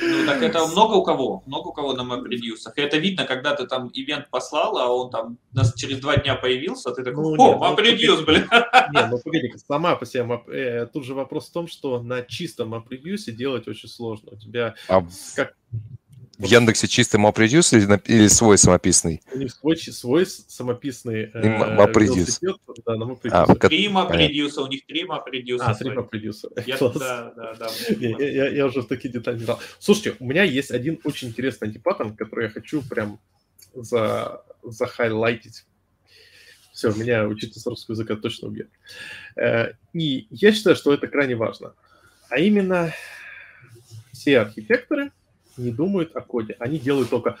Ну, 0.00 0.26
так 0.26 0.42
это 0.42 0.66
много 0.66 0.94
у 0.94 1.02
кого, 1.04 1.42
много 1.46 1.68
у 1.68 1.72
кого 1.72 1.92
на 1.92 2.02
MapReduce. 2.02 2.72
И 2.76 2.80
это 2.80 2.98
видно, 2.98 3.24
когда 3.24 3.54
ты 3.54 3.66
там 3.66 3.90
ивент 3.94 4.28
послал, 4.30 4.78
а 4.78 4.88
он 4.88 5.10
там 5.10 5.38
нас 5.52 5.74
через 5.74 6.00
два 6.00 6.16
дня 6.16 6.34
появился, 6.34 6.90
а 6.90 6.94
ты 6.94 7.04
такой, 7.04 7.36
ну, 7.36 7.42
о, 7.42 7.58
MapReduce, 7.58 8.18
ну, 8.18 8.24
блин. 8.24 8.48
Не, 8.92 9.06
ну 9.06 9.18
погоди, 9.22 9.52
сама 9.68 9.96
по 9.96 10.06
себе, 10.06 10.24
map, 10.24 10.50
э, 10.50 10.86
тут 10.86 11.04
же 11.04 11.14
вопрос 11.14 11.48
в 11.48 11.52
том, 11.52 11.68
что 11.68 12.02
на 12.02 12.22
чистом 12.22 12.74
MapReduce 12.74 13.30
делать 13.32 13.68
очень 13.68 13.88
сложно. 13.88 14.32
У 14.32 14.36
тебя 14.36 14.74
а... 14.88 15.02
как 15.36 15.54
в 16.38 16.44
Яндексе 16.44 16.88
чистый 16.88 17.20
MapReduce 17.20 17.76
или, 17.76 18.00
или 18.06 18.28
свой 18.28 18.58
самописный? 18.58 19.22
У 19.32 19.38
них 19.38 19.52
свой, 19.52 19.76
свой 19.76 20.26
самописный 20.26 21.30
э, 21.32 21.76
MapReduce. 21.76 22.40
Да, 22.84 22.96
на 22.96 23.04
MapReduce. 23.04 23.30
А, 23.30 23.54
три 23.68 23.88
MapReduce, 23.88 24.60
у 24.60 24.66
них 24.66 24.86
три 24.86 25.04
MapReduce. 25.04 25.58
А, 25.60 25.74
три 25.74 25.90
MapReduce. 25.90 26.50
Я, 26.66 26.78
да, 26.78 27.32
да, 27.36 27.54
да. 27.54 27.68
я, 27.98 28.18
я, 28.18 28.48
я 28.48 28.66
уже 28.66 28.82
в 28.82 28.86
такие 28.86 29.12
детали 29.12 29.38
не 29.38 29.44
знал. 29.44 29.60
Слушайте, 29.78 30.16
у 30.18 30.26
меня 30.26 30.42
есть 30.42 30.70
один 30.70 30.98
очень 31.04 31.28
интересный 31.28 31.68
антипаттерн, 31.68 32.16
который 32.16 32.46
я 32.46 32.50
хочу 32.50 32.82
прям 32.82 33.20
за, 33.74 34.42
захайлайтить. 34.62 35.64
Все, 36.72 36.92
меня 36.92 37.26
учитель 37.28 37.60
русского 37.64 37.94
языка 37.94 38.16
точно 38.16 38.48
убьет. 38.48 38.68
Э, 39.36 39.72
и 39.92 40.26
я 40.30 40.52
считаю, 40.52 40.74
что 40.74 40.92
это 40.92 41.06
крайне 41.06 41.36
важно. 41.36 41.74
А 42.28 42.40
именно 42.40 42.92
все 44.12 44.40
архитекторы– 44.40 45.12
не 45.56 45.70
думают 45.70 46.14
о 46.16 46.20
коде. 46.20 46.56
Они 46.58 46.78
делают 46.78 47.10
только 47.10 47.38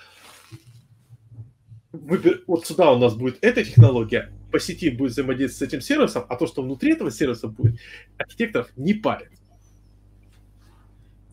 выбер... 1.92 2.42
вот 2.46 2.66
сюда 2.66 2.92
у 2.92 2.98
нас 2.98 3.14
будет 3.14 3.38
эта 3.40 3.64
технология, 3.64 4.32
по 4.50 4.60
сети 4.60 4.90
будет 4.90 5.12
взаимодействовать 5.12 5.70
с 5.70 5.74
этим 5.74 5.80
сервисом, 5.80 6.24
а 6.28 6.36
то, 6.36 6.46
что 6.46 6.62
внутри 6.62 6.92
этого 6.92 7.10
сервиса 7.10 7.48
будет, 7.48 7.80
архитекторов 8.18 8.68
не 8.76 8.94
парит. 8.94 9.30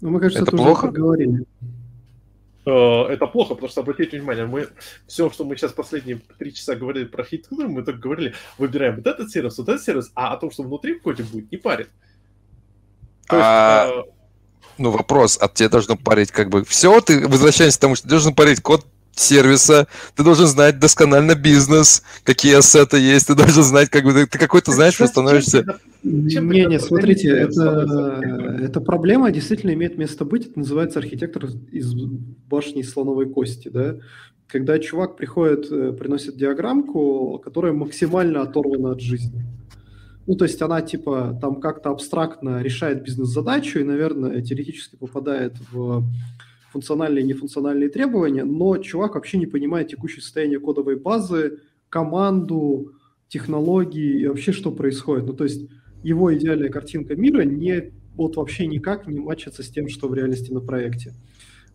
Ну, 0.01 0.09
мы, 0.09 0.19
кажется, 0.19 0.43
это, 0.43 0.51
плохо? 0.51 0.85
уже 0.85 0.93
говорили. 0.93 1.45
Э, 2.65 3.03
это 3.09 3.27
плохо, 3.27 3.53
потому 3.53 3.69
что 3.71 3.81
обратите 3.81 4.17
внимание, 4.17 4.45
мы 4.45 4.69
все, 5.07 5.29
что 5.29 5.45
мы 5.45 5.55
сейчас 5.55 5.73
последние 5.73 6.21
три 6.37 6.53
часа 6.53 6.75
говорили 6.75 7.05
про 7.05 7.21
архитектуру, 7.21 7.69
мы 7.69 7.83
только 7.83 7.99
говорили, 7.99 8.33
выбираем 8.57 8.95
вот 8.95 9.07
этот 9.07 9.29
сервис, 9.29 9.57
вот 9.57 9.69
этот 9.69 9.83
сервис, 9.83 10.11
а 10.15 10.33
о 10.33 10.37
том, 10.37 10.51
что 10.51 10.63
внутри 10.63 10.95
в 10.95 11.01
коде 11.01 11.23
будет, 11.23 11.51
не 11.51 11.57
парит. 11.57 11.89
То 13.27 13.35
есть, 13.35 13.47
а... 13.47 14.03
ну, 14.77 14.91
вопрос, 14.91 15.37
а 15.41 15.47
тебе 15.47 15.69
должно 15.69 15.95
парить 15.95 16.31
как 16.31 16.49
бы 16.49 16.63
все, 16.65 16.99
ты 17.01 17.27
возвращаешься 17.27 17.77
к 17.77 17.81
тому, 17.81 17.95
что 17.95 18.03
ты 18.03 18.09
должен 18.09 18.33
парить 18.33 18.61
код 18.61 18.85
сервиса, 19.13 19.87
ты 20.15 20.23
должен 20.23 20.47
знать 20.47 20.79
досконально 20.79 21.35
бизнес, 21.35 22.03
какие 22.23 22.55
ассеты 22.55 22.97
есть, 22.97 23.27
ты 23.27 23.35
должен 23.35 23.63
знать, 23.63 23.89
как 23.89 24.03
бы, 24.03 24.25
ты 24.25 24.37
какой-то 24.37 24.71
знаешь, 24.71 24.95
что 24.95 25.07
становишься... 25.07 25.65
Не, 26.03 26.65
не, 26.65 26.79
смотрите, 26.79 27.29
это, 27.29 28.21
эта 28.59 28.81
проблема 28.81 29.31
действительно 29.31 29.71
имеет 29.73 29.97
место 29.97 30.25
быть, 30.25 30.47
это 30.47 30.59
называется 30.59 30.99
архитектор 30.99 31.45
из 31.71 31.93
башни 32.49 32.81
слоновой 32.81 33.29
кости, 33.29 33.69
да, 33.69 33.97
когда 34.47 34.79
чувак 34.79 35.15
приходит, 35.15 35.71
э, 35.71 35.93
приносит 35.93 36.35
диаграммку, 36.35 37.39
которая 37.43 37.71
максимально 37.71 38.41
оторвана 38.41 38.91
от 38.91 39.01
жизни. 39.01 39.45
Ну, 40.27 40.35
то 40.35 40.45
есть 40.45 40.61
она 40.61 40.81
типа 40.81 41.37
там 41.41 41.59
как-то 41.59 41.89
абстрактно 41.89 42.61
решает 42.61 43.03
бизнес-задачу 43.03 43.79
и, 43.79 43.83
наверное, 43.83 44.41
теоретически 44.41 44.95
попадает 44.95 45.55
в 45.71 46.03
функциональные 46.71 47.23
и 47.23 47.27
нефункциональные 47.27 47.89
требования, 47.89 48.43
но 48.43 48.77
чувак 48.77 49.15
вообще 49.15 49.37
не 49.37 49.45
понимает 49.45 49.89
текущее 49.89 50.21
состояние 50.21 50.59
кодовой 50.59 50.95
базы, 50.95 51.59
команду, 51.89 52.93
технологии 53.27 54.21
и 54.21 54.27
вообще 54.27 54.51
что 54.51 54.71
происходит. 54.71 55.25
Ну, 55.25 55.33
то 55.33 55.43
есть 55.43 55.69
его 56.03 56.33
идеальная 56.33 56.69
картинка 56.69 57.15
мира 57.15 57.41
не 57.41 57.91
вот 58.15 58.35
вообще 58.35 58.67
никак 58.67 59.07
не 59.07 59.19
мачится 59.19 59.63
с 59.63 59.69
тем, 59.69 59.87
что 59.87 60.07
в 60.07 60.13
реальности 60.13 60.51
на 60.51 60.61
проекте. 60.61 61.13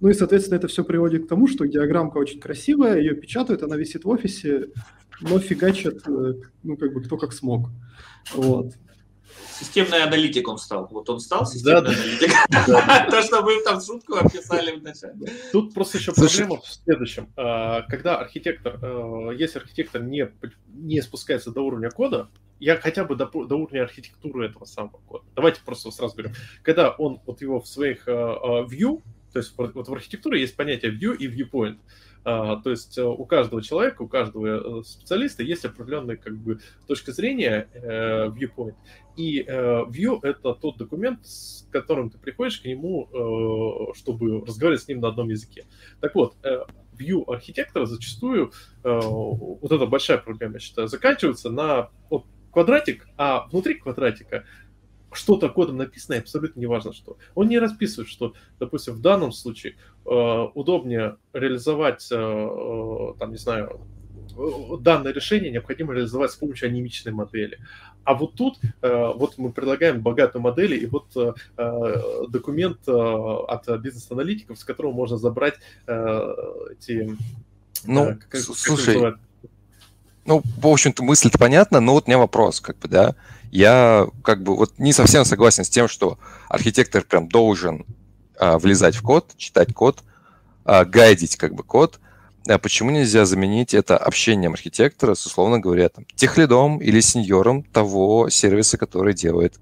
Ну 0.01 0.09
и, 0.09 0.15
соответственно, 0.15 0.57
это 0.57 0.69
все 0.69 0.85
приводит 0.85 1.25
к 1.25 1.29
тому, 1.29 1.49
что 1.49 1.65
диаграммка 1.65 2.19
очень 2.19 2.41
красивая, 2.41 2.99
ее 2.99 3.15
печатают, 3.15 3.63
она 3.63 3.77
висит 3.77 4.05
в 4.05 4.09
офисе, 4.09 4.69
но 5.23 5.39
фигачат, 5.39 6.07
э, 6.07 6.35
ну, 6.63 6.77
как 6.77 6.93
бы 6.93 7.03
кто 7.03 7.17
как 7.17 7.33
смог. 7.33 7.71
Вот. 8.35 8.73
Системный 9.59 10.03
аналитик 10.03 10.49
он 10.49 10.59
стал. 10.59 10.87
Вот 10.91 11.09
он 11.09 11.19
стал 11.19 11.47
системный 11.47 11.93
аналитик. 11.93 12.31
То, 13.11 13.23
что 13.23 13.43
вы 13.43 13.63
там 13.65 13.81
шутку 13.81 14.17
описали 14.17 14.77
вначале. 14.77 15.33
Тут 15.53 15.73
просто 15.73 15.99
еще 15.99 16.13
проблема 16.13 16.61
в 16.61 16.67
следующем. 16.67 17.33
А, 17.37 17.83
когда 17.83 18.19
архитектор, 18.19 18.79
а, 18.83 19.31
если 19.31 19.59
архитектор 19.59 20.03
не, 20.03 20.31
не 20.69 21.01
спускается 21.01 21.53
до 21.53 21.63
уровня 21.63 21.91
кода, 21.91 22.29
я 22.59 22.77
хотя 22.77 23.05
бы 23.05 23.17
до, 23.17 23.27
до 23.27 23.57
уровня 23.57 23.83
архитектуры 23.83 24.47
этого 24.47 24.65
самого 24.65 24.99
кода. 25.07 25.25
Давайте 25.35 25.61
просто 25.65 25.91
сразу 25.91 26.15
говорим. 26.17 26.35
Когда 26.63 26.91
он 26.91 27.21
вот 27.27 27.41
его 27.41 27.61
в 27.61 27.69
своих 27.69 28.09
uh, 28.09 28.67
view, 28.67 29.03
то 29.33 29.41
есть 29.41 29.53
вот 29.57 29.89
в 29.89 29.93
архитектуре 29.93 30.41
есть 30.41 30.57
понятие 30.57 30.93
view 30.93 31.15
и 31.15 31.29
viewpoint. 31.29 31.77
А, 31.77 32.06
то 32.27 32.71
есть 32.71 32.99
э, 32.99 33.05
у 33.05 33.25
каждого 33.25 33.63
человека, 33.63 34.03
у 34.03 34.09
каждого 34.09 34.81
э, 34.81 34.83
специалиста 34.83 35.45
есть 35.45 35.65
определенная 35.65 36.17
как 36.17 36.37
бы 36.37 36.59
точка 36.89 37.13
зрения, 37.13 37.69
э, 37.73 38.27
viewpoint. 38.31 38.75
И 39.17 39.43
view— 39.43 40.19
это 40.23 40.53
тот 40.55 40.77
документ, 40.77 41.25
с 41.25 41.67
которым 41.71 42.11
ты 42.11 42.19
приходишь 42.19 42.61
к 42.61 42.67
нему, 42.67 43.09
чтобы 43.95 44.45
разговаривать 44.45 44.83
с 44.83 44.89
ним 44.89 45.01
на 45.01 45.09
одном 45.09 45.31
языке. 45.31 45.65
Так 46.03 46.15
вот, 46.15 46.35
view 46.93 47.25
архитектора 47.27 47.87
зачастую, 47.87 48.53
вот 48.83 49.73
эта 49.73 49.87
большая 49.87 50.19
проблема, 50.19 50.55
я 50.55 50.61
считаю, 50.61 50.89
заканчивается 50.89 51.49
на 51.49 51.89
квадратик, 52.53 53.09
а 53.17 53.47
внутри 53.49 53.77
квадратика 53.77 54.45
что-то 55.17 55.49
кодом 55.49 55.77
написано, 55.77 56.15
и 56.15 56.19
абсолютно 56.19 56.61
неважно 56.61 56.93
что. 56.93 57.17
Он 57.35 57.49
не 57.49 57.59
расписывает, 57.59 58.09
что, 58.09 58.35
допустим, 58.59 58.95
в 58.95 59.01
данном 59.01 59.33
случае 59.33 59.77
э, 60.05 60.47
удобнее 60.55 61.17
реализовать, 61.33 62.07
э, 62.11 62.17
э 62.17 63.15
там, 63.19 63.31
не 63.31 63.39
знаю, 63.39 63.81
э, 64.37 64.77
данное 64.81 65.13
решение 65.13 65.51
необходимо 65.51 65.95
реализовать 65.95 66.33
с 66.33 66.37
помощью 66.37 66.69
анимичной 66.69 67.13
модели. 67.13 67.59
А 68.05 68.15
вот 68.15 68.35
тут 68.35 68.59
э, 68.83 69.13
вот 69.15 69.39
мы 69.39 69.51
предлагаем 69.51 70.01
богатую 70.01 70.43
модель, 70.43 70.75
и 70.75 70.87
вот 70.87 71.09
документ 72.29 72.89
от 72.89 73.81
бизнес-аналитиков, 73.81 74.59
с 74.59 74.65
которого 74.65 74.93
можно 74.93 75.17
забрать 75.17 75.55
эти... 75.87 77.17
Ну, 77.85 78.17
как, 78.29 78.41
слушай, 78.41 79.01
как 79.01 79.19
ну, 80.27 80.43
в 80.59 80.67
общем-то, 80.67 81.05
мысль-то 81.05 81.39
понятна, 81.39 81.81
но 81.81 81.93
вот 81.93 82.05
у 82.07 82.11
меня 82.11 82.19
вопрос, 82.19 82.61
как 82.61 82.79
бы, 82.79 82.89
да, 82.89 83.15
я 83.51 84.07
как 84.23 84.43
бы 84.43 84.57
вот 84.57 84.79
не 84.79 84.93
совсем 84.93 85.25
согласен 85.25 85.65
с 85.65 85.69
тем, 85.69 85.89
что 85.89 86.19
архитектор 86.49 87.03
прям 87.03 87.29
должен 87.29 87.87
а, 88.39 88.59
влезать 88.59 88.97
в 88.97 89.03
код, 89.03 89.33
читать 89.37 89.73
код, 89.73 90.03
а, 90.65 90.85
гайдить 90.85 91.37
как 91.37 91.55
бы 91.55 91.63
код. 91.63 92.01
А 92.49 92.59
почему 92.59 92.91
нельзя 92.91 93.25
заменить 93.25 93.75
это 93.75 93.97
общением 93.97 94.53
архитектора 94.53 95.15
с, 95.15 95.27
условно 95.27 95.59
говоря, 95.59 95.89
там, 95.89 96.07
техлидом 96.15 96.79
или 96.79 97.01
сеньором 97.01 97.65
того 97.65 98.29
сервиса, 98.31 98.79
который 98.79 99.15
делает, 99.15 99.55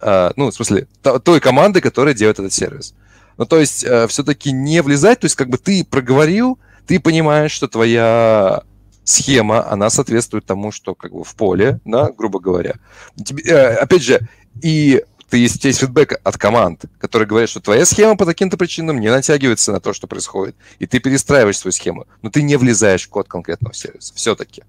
а, 0.00 0.32
ну, 0.36 0.50
в 0.50 0.54
смысле, 0.54 0.86
той 1.24 1.40
команды, 1.40 1.80
которая 1.80 2.14
делает 2.14 2.38
этот 2.38 2.52
сервис. 2.52 2.94
Ну, 3.36 3.46
то 3.46 3.58
есть, 3.58 3.84
а, 3.84 4.06
все-таки 4.06 4.52
не 4.52 4.82
влезать, 4.82 5.20
то 5.20 5.24
есть, 5.24 5.36
как 5.36 5.48
бы 5.48 5.58
ты 5.58 5.84
проговорил, 5.84 6.58
ты 6.86 7.00
понимаешь, 7.00 7.52
что 7.52 7.68
твоя 7.68 8.62
схема, 9.10 9.70
она 9.70 9.90
соответствует 9.90 10.44
тому, 10.44 10.72
что 10.72 10.94
как 10.94 11.12
бы 11.12 11.24
в 11.24 11.34
поле, 11.34 11.80
да, 11.84 12.10
грубо 12.10 12.40
говоря. 12.40 12.76
Тебе, 13.16 13.42
э, 13.44 13.74
опять 13.74 14.02
же, 14.02 14.20
и 14.62 15.04
ты, 15.28 15.38
если 15.38 15.56
у 15.56 15.60
тебя 15.60 15.68
есть 15.68 15.80
фидбэк 15.80 16.20
от 16.24 16.36
команд, 16.36 16.84
которые 16.98 17.28
говорят, 17.28 17.48
что 17.50 17.60
твоя 17.60 17.84
схема 17.84 18.16
по 18.16 18.26
таким-то 18.26 18.56
причинам 18.56 19.00
не 19.00 19.10
натягивается 19.10 19.72
на 19.72 19.80
то, 19.80 19.92
что 19.92 20.06
происходит, 20.06 20.56
и 20.78 20.86
ты 20.86 20.98
перестраиваешь 20.98 21.58
свою 21.58 21.72
схему, 21.72 22.06
но 22.22 22.30
ты 22.30 22.42
не 22.42 22.56
влезаешь 22.56 23.06
в 23.06 23.10
код 23.10 23.28
конкретного 23.28 23.72
сервиса. 23.72 24.12
Все-таки. 24.14 24.64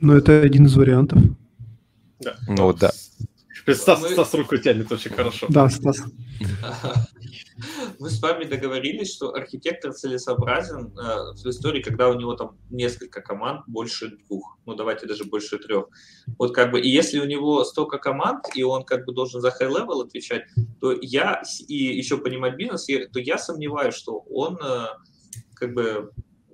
Ну, 0.00 0.14
это 0.16 0.40
один 0.40 0.66
из 0.66 0.74
вариантов. 0.74 1.22
Да. 2.20 2.36
Ну, 2.48 2.72
да. 2.72 2.92
Стас, 3.66 4.10
Стас 4.10 4.34
руку 4.34 4.56
тянет 4.56 4.90
очень 4.90 5.10
хорошо. 5.10 5.46
Да, 5.48 5.68
Стас. 5.68 6.02
Мы 7.98 8.10
с 8.10 8.20
вами 8.20 8.44
договорились, 8.44 9.14
что 9.14 9.34
архитектор 9.34 9.92
целесообразен 9.92 10.98
э, 10.98 11.34
в 11.34 11.46
истории, 11.46 11.80
когда 11.80 12.08
у 12.08 12.14
него 12.14 12.34
там 12.34 12.58
несколько 12.70 13.20
команд, 13.20 13.62
больше 13.68 14.16
двух, 14.26 14.58
ну 14.66 14.74
давайте 14.74 15.06
даже 15.06 15.24
больше 15.24 15.58
трех. 15.58 15.86
Вот 16.38 16.54
как 16.54 16.72
бы, 16.72 16.80
и 16.80 16.88
если 16.88 17.20
у 17.20 17.24
него 17.24 17.64
столько 17.64 17.98
команд, 17.98 18.46
и 18.56 18.64
он 18.64 18.84
как 18.84 19.04
бы 19.04 19.12
должен 19.12 19.40
за 19.40 19.48
high-level 19.48 20.02
отвечать, 20.02 20.42
то 20.80 20.92
я, 21.00 21.42
и 21.68 21.74
еще 21.74 22.18
понимать 22.18 22.56
бизнес, 22.56 22.86
то 22.86 23.20
я 23.20 23.38
сомневаюсь, 23.38 23.94
что 23.94 24.18
он 24.30 24.58
э, 24.60 24.86
как 25.54 25.74
бы, 25.74 26.10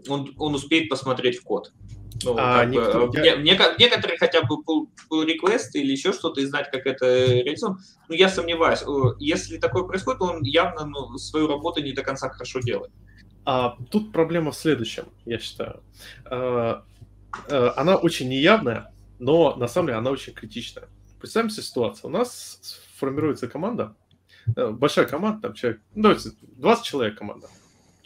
он, 0.09 0.35
он 0.37 0.55
успеет 0.55 0.91
посмотреть 0.91 1.39
в 1.39 1.43
код. 1.43 1.73
Ну, 2.25 2.35
а, 2.37 2.61
как 2.61 2.71
никто, 2.71 3.07
бы, 3.07 3.19
я... 3.19 3.37
не, 3.37 3.59
некоторые 3.79 4.19
хотя 4.19 4.43
бы 4.43 4.57
pull, 4.57 4.89
pull 5.11 5.27
request 5.27 5.71
или 5.75 5.93
еще 5.93 6.13
что-то 6.13 6.41
и 6.41 6.47
знать, 6.47 6.71
как 6.71 6.87
это 6.87 7.07
реализовано. 7.27 7.79
Но 8.09 8.15
я 8.15 8.29
сомневаюсь. 8.29 8.83
Если 9.21 9.59
такое 9.59 9.85
происходит, 9.85 10.21
он 10.23 10.43
явно 10.43 10.85
ну, 10.87 11.17
свою 11.19 11.47
работу 11.47 11.83
не 11.83 11.93
до 11.93 12.03
конца 12.03 12.29
хорошо 12.29 12.61
делает. 12.61 12.91
А, 13.45 13.77
тут 13.91 14.13
проблема 14.13 14.51
в 14.51 14.57
следующем, 14.57 15.05
я 15.25 15.39
считаю. 15.39 15.83
А, 16.25 16.85
а, 17.51 17.73
она 17.77 17.97
очень 17.97 18.29
неявная, 18.29 18.93
но 19.19 19.55
на 19.57 19.69
самом 19.69 19.89
деле 19.89 19.99
она 19.99 20.11
очень 20.11 20.35
критичная. 20.35 20.89
Представим 21.21 21.51
себе 21.51 21.63
ситуацию. 21.63 22.11
У 22.11 22.13
нас 22.13 22.61
формируется 22.97 23.49
команда, 23.49 23.97
э, 24.57 24.71
большая 24.71 25.07
команда, 25.07 25.49
там 25.49 25.55
человек, 25.55 25.81
ну, 25.95 26.03
давайте, 26.03 26.31
20 26.43 26.85
человек 26.85 27.19
команда. 27.19 27.49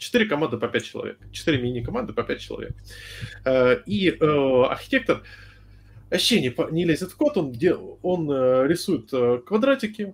Четыре 0.03 0.25
команды 0.25 0.57
по 0.57 0.67
пять 0.67 0.83
человек. 0.83 1.17
Четыре 1.31 1.61
мини-команды 1.61 2.11
по 2.11 2.23
пять 2.23 2.41
человек. 2.41 2.75
Э, 3.45 3.81
и 3.85 4.09
э, 4.09 4.63
архитектор 4.69 5.23
вообще 6.11 6.41
не, 6.41 6.53
не 6.73 6.83
лезет 6.83 7.11
в 7.11 7.15
код, 7.15 7.37
он, 7.37 7.55
он 8.01 8.29
э, 8.29 8.67
рисует 8.67 9.11
квадратики. 9.45 10.13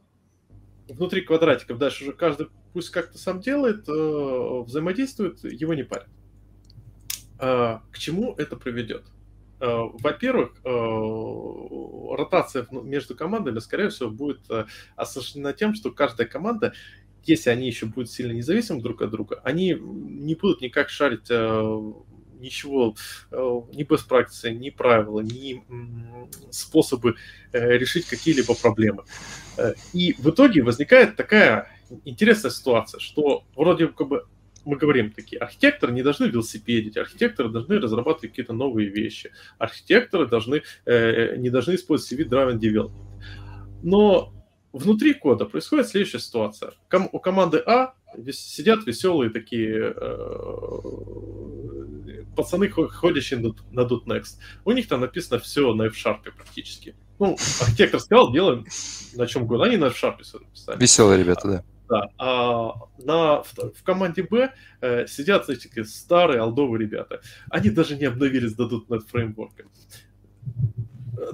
Внутри 0.87 1.21
квадратиков 1.21 1.79
дальше 1.79 2.03
уже 2.03 2.13
каждый 2.13 2.49
пусть 2.71 2.91
как-то 2.91 3.17
сам 3.17 3.41
делает, 3.41 3.87
взаимодействует, 3.87 5.43
его 5.43 5.73
не 5.73 5.81
парят. 5.81 6.07
Э, 7.39 7.79
к 7.91 7.97
чему 7.97 8.35
это 8.37 8.57
приведет? 8.57 9.05
Во-первых, 9.59 10.53
ротация 12.17 12.65
между 12.71 13.13
командами, 13.13 13.59
скорее 13.59 13.89
всего, 13.89 14.09
будет 14.09 14.39
осложнена 14.95 15.51
тем, 15.51 15.73
что 15.73 15.91
каждая 15.91 16.27
команда 16.27 16.73
если 17.23 17.49
они 17.49 17.67
еще 17.67 17.85
будут 17.85 18.09
сильно 18.11 18.31
независимы 18.31 18.81
друг 18.81 19.01
от 19.01 19.11
друга, 19.11 19.41
они 19.43 19.73
не 19.73 20.35
будут 20.35 20.61
никак 20.61 20.89
шарить 20.89 21.29
ничего, 22.39 22.95
ни 23.31 23.83
best 23.85 24.07
practice, 24.09 24.49
ни 24.49 24.69
правила, 24.69 25.19
ни 25.19 25.63
способы 26.51 27.15
решить 27.51 28.05
какие-либо 28.05 28.55
проблемы. 28.55 29.03
И 29.93 30.15
в 30.17 30.29
итоге 30.29 30.63
возникает 30.63 31.15
такая 31.17 31.67
интересная 32.05 32.51
ситуация, 32.51 32.99
что 32.99 33.43
вроде 33.55 33.87
как 33.87 34.07
бы 34.07 34.25
мы 34.65 34.77
говорим 34.77 35.11
такие, 35.11 35.39
архитекторы 35.39 35.93
не 35.93 36.03
должны 36.03 36.25
велосипедить, 36.25 36.97
архитекторы 36.97 37.49
должны 37.49 37.79
разрабатывать 37.79 38.31
какие-то 38.31 38.53
новые 38.53 38.89
вещи, 38.89 39.31
архитекторы 39.57 40.27
должны, 40.27 40.63
э, 40.85 41.35
не 41.37 41.49
должны 41.49 41.75
использовать 41.75 42.21
CV-driven 42.21 42.59
development. 42.59 42.91
Но 43.81 44.33
внутри 44.73 45.13
кода 45.13 45.45
происходит 45.45 45.87
следующая 45.87 46.19
ситуация. 46.19 46.73
Ком- 46.89 47.09
у 47.11 47.19
команды 47.19 47.57
А 47.59 47.93
сидят 48.31 48.85
веселые 48.85 49.29
такие 49.29 49.93
э, 49.95 50.79
пацаны, 52.35 52.69
ходящие 52.69 53.39
на, 53.39 53.53
на 53.71 53.87
.next. 53.87 54.37
У 54.65 54.71
них 54.71 54.87
там 54.87 55.01
написано 55.01 55.39
все 55.39 55.73
на 55.73 55.83
F-Sharp 55.87 56.31
практически. 56.35 56.95
Ну, 57.19 57.37
архитектор 57.61 57.99
сказал, 57.99 58.31
делаем 58.31 58.65
на 59.15 59.27
чем 59.27 59.43
угодно. 59.43 59.65
Они 59.65 59.77
на 59.77 59.85
F-Sharp 59.85 60.17
написали. 60.33 60.79
Веселые 60.79 61.19
ребята, 61.19 61.47
да. 61.47 61.63
Да. 61.89 62.09
А 62.19 62.73
на, 62.99 63.41
в, 63.41 63.53
в 63.75 63.83
команде 63.83 64.21
Б 64.23 64.53
э, 64.81 65.07
сидят 65.07 65.49
эти 65.49 65.83
старые 65.83 66.39
алдовые 66.39 66.81
ребята. 66.81 67.21
Они 67.49 67.71
даже 67.71 67.95
не 67.95 68.05
обновились 68.05 68.53
до 68.53 68.67
.NET 68.67 69.01
фреймворка. 69.07 69.63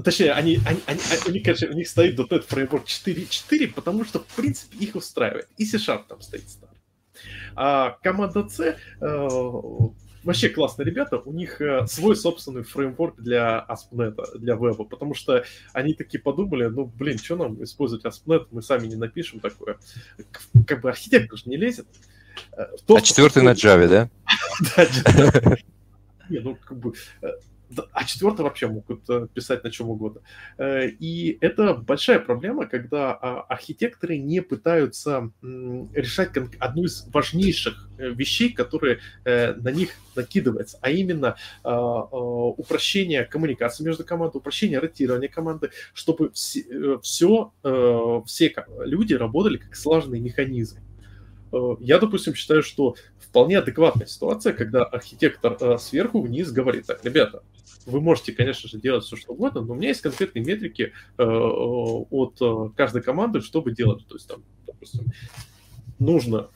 Точнее, 0.03 0.33
они, 0.33 0.59
они, 0.65 0.79
они, 0.85 0.99
у, 1.27 1.31
них, 1.31 1.43
конечно, 1.43 1.67
у 1.69 1.73
них 1.73 1.87
стоит 1.87 2.19
.NET 2.19 2.41
фреймворк 2.47 2.85
4.4, 2.85 3.73
потому 3.73 4.05
что, 4.05 4.19
в 4.19 4.27
принципе, 4.27 4.77
их 4.77 4.95
устраивает. 4.95 5.47
И 5.57 5.65
C-Sharp 5.65 6.03
там 6.07 6.21
стоит 6.21 6.49
старый. 6.49 6.75
А 7.55 7.97
команда 8.03 8.47
C 8.49 8.77
э, 8.99 9.27
вообще 10.25 10.49
классные 10.49 10.85
ребята, 10.85 11.17
у 11.17 11.31
них 11.31 11.61
э, 11.61 11.85
свой 11.87 12.15
собственный 12.15 12.63
фреймворк 12.63 13.21
для 13.21 13.65
ASP.NET, 13.69 14.37
для 14.39 14.55
веба, 14.55 14.83
потому 14.83 15.13
что 15.13 15.45
они 15.71 15.93
такие 15.93 16.21
подумали, 16.21 16.65
ну, 16.65 16.85
блин, 16.85 17.17
что 17.17 17.35
нам 17.37 17.63
использовать 17.63 18.03
ASP.NET, 18.03 18.47
мы 18.51 18.61
сами 18.61 18.87
не 18.87 18.95
напишем 18.95 19.39
такое. 19.39 19.77
Как 20.67 20.81
бы 20.81 20.89
архитектор 20.89 21.37
же 21.37 21.49
не 21.49 21.57
лезет. 21.57 21.87
Э, 22.57 22.65
а 22.87 23.01
четвертый 23.01 23.43
на 23.43 23.53
Java, 23.53 23.87
да? 23.87 24.09
Да, 24.75 25.57
Не, 26.29 26.39
ну, 26.39 26.55
как 26.55 26.77
бы, 26.77 26.93
э, 27.21 27.27
а 27.91 28.03
четвертый 28.05 28.41
вообще 28.41 28.67
могут 28.67 29.09
э, 29.09 29.27
писать 29.33 29.63
на 29.63 29.71
чем 29.71 29.89
угодно. 29.89 30.21
Э, 30.57 30.87
и 30.87 31.37
это 31.41 31.73
большая 31.73 32.19
проблема, 32.19 32.67
когда 32.67 33.13
а, 33.13 33.41
архитекторы 33.41 34.17
не 34.17 34.41
пытаются 34.41 35.31
решать 35.41 36.31
одну 36.59 36.83
из 36.83 37.07
важнейших 37.07 37.89
э, 37.97 38.09
вещей, 38.09 38.53
которые 38.53 38.99
на 39.25 39.71
них 39.71 39.91
накидывается, 40.15 40.77
а 40.81 40.89
именно 40.89 41.35
а, 41.63 41.73
а, 41.73 42.05
упрощение 42.11 43.23
коммуникации 43.25 43.83
между 43.83 44.03
командами, 44.03 44.39
упрощение 44.39 44.79
ротирования 44.79 45.27
команды, 45.27 45.71
чтобы 45.93 46.31
все, 46.31 47.51
все 48.25 48.53
люди 48.79 49.13
работали 49.13 49.57
как 49.57 49.75
слаженный 49.75 50.19
механизм. 50.19 50.79
Я, 51.79 51.99
допустим, 51.99 52.35
считаю, 52.35 52.63
что 52.63 52.95
вполне 53.19 53.59
адекватная 53.59 54.07
ситуация, 54.07 54.53
когда 54.53 54.83
архитектор 54.83 55.79
сверху 55.79 56.21
вниз 56.21 56.51
говорит, 56.51 56.85
так, 56.85 57.03
ребята, 57.03 57.43
вы 57.85 58.01
можете, 58.01 58.31
конечно 58.31 58.69
же, 58.69 58.79
делать 58.79 59.03
все, 59.03 59.15
что 59.15 59.33
угодно, 59.33 59.61
но 59.61 59.73
у 59.73 59.75
меня 59.75 59.89
есть 59.89 60.01
конкретные 60.01 60.43
метрики 60.43 60.93
э, 61.17 61.23
от 61.23 62.37
э, 62.41 62.69
каждой 62.75 63.01
команды, 63.01 63.41
чтобы 63.41 63.71
делать. 63.71 64.05
То 64.07 64.15
есть, 64.15 64.27
там, 64.27 64.43
допустим, 64.65 65.05
нужно 65.99 66.47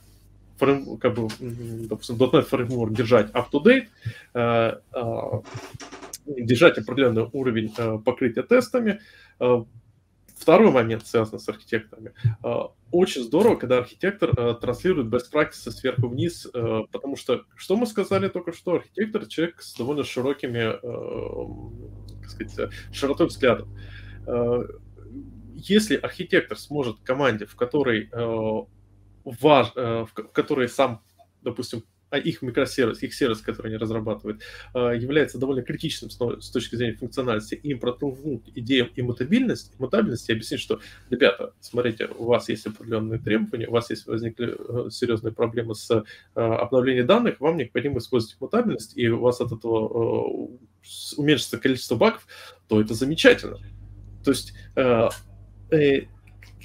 фрейм, 0.57 0.97
как 0.97 1.15
бы, 1.15 1.27
допустим, 1.39 2.15
.NET 2.17 2.43
фреймворк 2.43 2.93
держать 2.93 3.31
up-to-date, 3.31 3.87
э, 4.33 4.79
держать 6.25 6.77
определенный 6.77 7.27
уровень 7.31 7.73
покрытия 8.03 8.43
тестами, 8.43 8.99
Второй 10.39 10.71
момент 10.71 11.05
связан 11.05 11.37
с 11.37 11.49
архитекторами. 11.49 12.13
А, 12.41 12.71
очень 12.91 13.23
здорово, 13.23 13.57
когда 13.57 13.79
архитектор 13.79 14.31
а, 14.37 14.53
транслирует 14.53 15.07
best 15.07 15.31
practices 15.33 15.71
сверху 15.71 16.07
вниз, 16.07 16.47
а, 16.53 16.83
потому 16.91 17.17
что, 17.17 17.43
что 17.55 17.75
мы 17.75 17.85
сказали 17.85 18.29
только 18.29 18.53
что, 18.53 18.75
архитектор 18.75 19.25
человек 19.25 19.61
с 19.61 19.75
довольно 19.75 20.05
широкими, 20.05 20.79
как 22.21 22.29
сказать, 22.29 22.73
широтой 22.93 23.27
взглядов. 23.27 23.67
Если 25.55 25.97
архитектор 25.97 26.57
сможет 26.57 27.01
команде, 27.01 27.45
в 27.45 27.55
которой 27.55 28.09
в 29.25 30.07
которой 30.33 30.69
сам, 30.69 31.03
допустим, 31.41 31.83
а 32.09 32.17
их 32.17 32.41
микросервис, 32.41 33.03
их 33.03 33.13
сервис, 33.13 33.41
который 33.41 33.67
они 33.67 33.77
разрабатывают, 33.77 34.41
а, 34.73 34.91
является 34.91 35.37
довольно 35.37 35.61
критичным 35.61 36.09
с 36.09 36.49
точки 36.49 36.75
зрения 36.75 36.95
функциональности, 36.95 37.55
им 37.55 37.79
протолкнуть 37.79 38.43
идеям 38.55 38.89
иммутабильность, 38.95 39.73
иммутабельность 39.77 40.29
и 40.29 40.33
объяснить, 40.33 40.61
что, 40.61 40.79
ребята, 41.09 41.53
смотрите, 41.59 42.07
у 42.17 42.25
вас 42.25 42.49
есть 42.49 42.65
определенные 42.65 43.19
требования, 43.19 43.67
у 43.67 43.71
вас 43.71 43.89
есть 43.89 44.07
возникли 44.07 44.55
э, 44.57 44.89
серьезные 44.89 45.33
проблемы 45.33 45.75
с 45.75 45.89
э, 45.91 46.03
обновлением 46.35 47.07
данных, 47.07 47.39
вам 47.39 47.57
необходимо 47.57 47.99
использовать 47.99 48.37
иммутабельность, 48.39 48.97
и 48.97 49.07
у 49.07 49.19
вас 49.19 49.41
от 49.41 49.51
этого 49.51 49.87
э, 49.87 50.57
уменьшится 51.17 51.57
количество 51.57 51.95
багов, 51.95 52.27
то 52.67 52.81
это 52.81 52.93
замечательно. 52.93 53.57
То 54.23 54.31
есть 54.31 54.53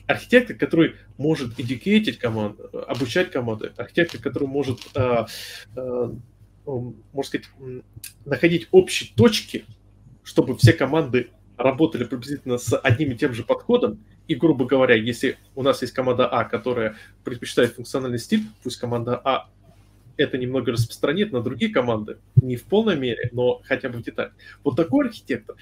архитектор, 0.06 0.56
который 0.56 0.96
может 1.18 1.58
educate 1.58 2.12
команду, 2.14 2.70
обучать 2.86 3.30
команды, 3.30 3.72
архитектор, 3.76 4.20
который 4.20 4.48
может, 4.48 4.80
э, 4.94 5.26
э, 5.76 6.10
можно 6.66 7.22
сказать, 7.22 7.48
находить 8.24 8.68
общие 8.70 9.10
точки, 9.14 9.64
чтобы 10.22 10.56
все 10.56 10.72
команды 10.72 11.30
работали 11.56 12.04
приблизительно 12.04 12.58
с 12.58 12.76
одним 12.76 13.12
и 13.12 13.16
тем 13.16 13.32
же 13.32 13.44
подходом, 13.44 14.00
и, 14.26 14.34
грубо 14.34 14.64
говоря, 14.64 14.94
если 14.94 15.36
у 15.54 15.62
нас 15.62 15.82
есть 15.82 15.92
команда 15.92 16.26
А, 16.26 16.44
которая 16.44 16.96
предпочитает 17.22 17.74
функциональный 17.74 18.18
стиль, 18.18 18.42
пусть 18.62 18.78
команда 18.78 19.20
А 19.22 19.50
это 20.16 20.38
немного 20.38 20.72
распространит 20.72 21.32
на 21.32 21.42
другие 21.42 21.72
команды, 21.72 22.18
не 22.36 22.56
в 22.56 22.64
полной 22.64 22.96
мере, 22.96 23.28
но 23.32 23.60
хотя 23.64 23.88
бы 23.88 23.98
в 23.98 24.02
деталях. 24.02 24.32
Вот 24.62 24.76
такой 24.76 25.06
архитектор, 25.06 25.56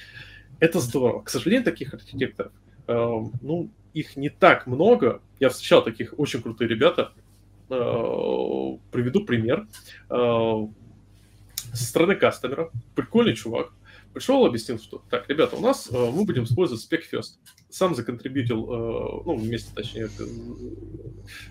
это 0.61 0.79
здорово. 0.81 1.23
К 1.23 1.31
сожалению, 1.31 1.65
таких 1.65 1.93
архитекторов, 1.95 2.53
ну, 2.87 3.71
их 3.95 4.17
не 4.17 4.29
так 4.29 4.67
много. 4.67 5.21
Я 5.41 5.49
встречал 5.51 5.83
таких 5.85 6.15
очень 6.19 6.43
крутые 6.43 6.69
ребята. 6.69 7.13
Э, 7.69 8.77
приведу 8.91 9.25
пример. 9.25 9.67
Э, 10.11 10.67
со 11.73 11.85
стороны 11.85 12.17
кастомера. 12.17 12.71
Прикольный 12.95 13.35
чувак. 13.35 13.73
Пришел, 14.13 14.45
объяснил, 14.45 14.79
что 14.79 15.03
так, 15.09 15.27
ребята, 15.31 15.57
у 15.57 15.61
нас 15.61 15.89
э, 15.91 16.11
мы 16.11 16.25
будем 16.25 16.45
использовать 16.45 16.87
SpecFirst. 16.87 17.39
Сам 17.71 17.95
законтрибьютил, 17.95 18.67
ну, 19.25 19.37
вместе, 19.37 19.73
точнее, 19.75 20.11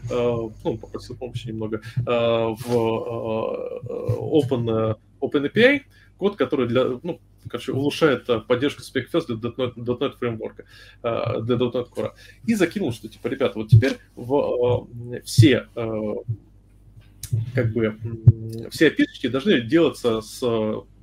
ну, 0.07 0.77
попросил 0.77 1.17
помощи 1.17 1.47
немного, 1.47 1.81
в 1.95 2.75
Open, 4.19 4.95
OpenAPI, 5.19 5.81
код, 6.21 6.35
который 6.35 6.67
для, 6.67 6.83
ну, 7.01 7.19
короче, 7.49 7.71
улучшает 7.71 8.29
э, 8.29 8.41
поддержку 8.41 8.83
SpecFest 8.83 9.25
для 9.25 9.49
.NET, 9.49 9.73
.NET 9.73 10.17
фреймворка, 10.19 10.65
э, 11.01 11.41
для 11.41 11.55
.NET 11.55 11.89
Core. 11.89 12.11
И 12.45 12.53
закинул, 12.53 12.93
что, 12.93 13.07
типа, 13.07 13.27
ребята, 13.27 13.57
вот 13.57 13.69
теперь 13.69 13.97
в, 14.15 14.87
э, 15.11 15.21
все 15.23 15.67
как 17.55 17.73
бы 17.73 17.97
все 18.69 18.87
опишки 18.87 19.27
должны 19.27 19.61
делаться 19.61 20.21
с 20.21 20.43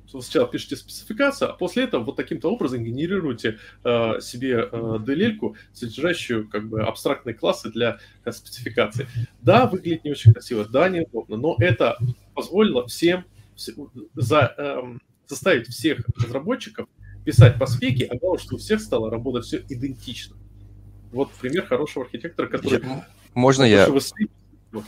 сначала 0.09 0.47
пишите 0.47 0.75
спецификацию, 0.75 1.51
а 1.51 1.53
после 1.53 1.83
этого 1.83 2.03
вот 2.03 2.15
таким-то 2.15 2.49
образом 2.49 2.83
генерируете 2.83 3.59
э, 3.83 4.21
себе 4.21 4.69
э, 4.71 4.97
DLL, 5.05 5.55
содержащую 5.73 6.47
как 6.47 6.69
бы 6.69 6.81
абстрактные 6.81 7.33
классы 7.33 7.69
для 7.69 7.99
э, 8.23 8.31
спецификации. 8.31 9.07
Да, 9.41 9.67
выглядит 9.67 10.05
не 10.05 10.11
очень 10.11 10.33
красиво, 10.33 10.65
да, 10.65 10.87
неудобно, 10.89 11.37
но 11.37 11.55
это 11.59 11.97
позволило 12.33 12.87
всем 12.87 13.25
за, 14.15 14.53
э, 14.57 14.81
заставить 15.29 15.67
всех 15.67 15.99
разработчиков 16.17 16.87
писать 17.23 17.59
по 17.59 17.67
спеке, 17.67 18.05
а 18.05 18.17
главное, 18.17 18.39
что 18.39 18.55
у 18.55 18.57
всех 18.57 18.81
стало 18.81 19.09
работать 19.09 19.45
все 19.45 19.63
идентично. 19.69 20.35
Вот 21.11 21.31
пример 21.33 21.65
хорошего 21.65 22.05
архитектора, 22.05 22.47
который... 22.47 22.83
Можно 23.33 23.63
я... 23.63 23.87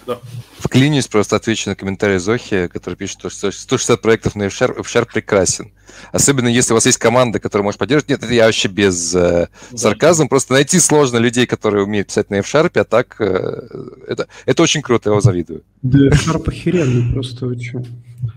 Да. 0.06 0.20
Вклинюсь, 0.60 1.08
просто 1.08 1.38
отвечу 1.38 1.70
на 1.70 1.76
комментарий 1.76 2.20
Зохи, 2.20 2.68
который 2.68 2.94
пишет, 2.94 3.18
что 3.32 3.52
160 3.52 4.00
проектов 4.00 4.36
на 4.36 4.44
F-Sharp, 4.44 4.80
F-Sharp 4.82 5.08
прекрасен. 5.12 5.72
Особенно 6.12 6.48
если 6.48 6.74
у 6.74 6.76
вас 6.76 6.86
есть 6.86 7.00
команда, 7.00 7.40
которая 7.40 7.64
может 7.64 7.80
поддерживать. 7.80 8.10
Нет, 8.10 8.24
это 8.24 8.32
я 8.32 8.46
вообще 8.46 8.68
без 8.68 9.16
э, 9.16 9.48
сарказма. 9.74 10.28
Просто 10.28 10.54
найти 10.54 10.80
сложно 10.80 11.18
людей, 11.18 11.48
которые 11.48 11.84
умеют 11.84 12.10
писать 12.10 12.30
на 12.30 12.36
F-Sharp, 12.36 12.78
а 12.80 12.84
так 12.84 13.16
э, 13.20 13.68
это, 14.08 14.28
это 14.46 14.62
очень 14.62 14.84
круто, 14.84 15.10
я 15.10 15.14
его 15.14 15.22
завидую. 15.22 15.64
Да, 15.82 15.98
F-Sharp 16.10 16.48
охеренный 16.48 17.12
просто, 17.12 17.60
что? 17.60 17.84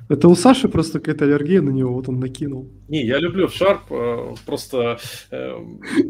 Это 0.08 0.28
у 0.28 0.34
Саши 0.34 0.68
просто 0.68 0.98
какая-то 0.98 1.24
аллергия 1.24 1.62
на 1.62 1.70
него, 1.70 1.94
вот 1.94 2.08
он 2.08 2.20
накинул. 2.20 2.70
Не, 2.88 3.04
я 3.04 3.18
люблю 3.18 3.48
в 3.48 3.60
Sharp, 3.60 3.80
э, 3.90 4.34
просто... 4.46 4.98
Э, 5.30 5.56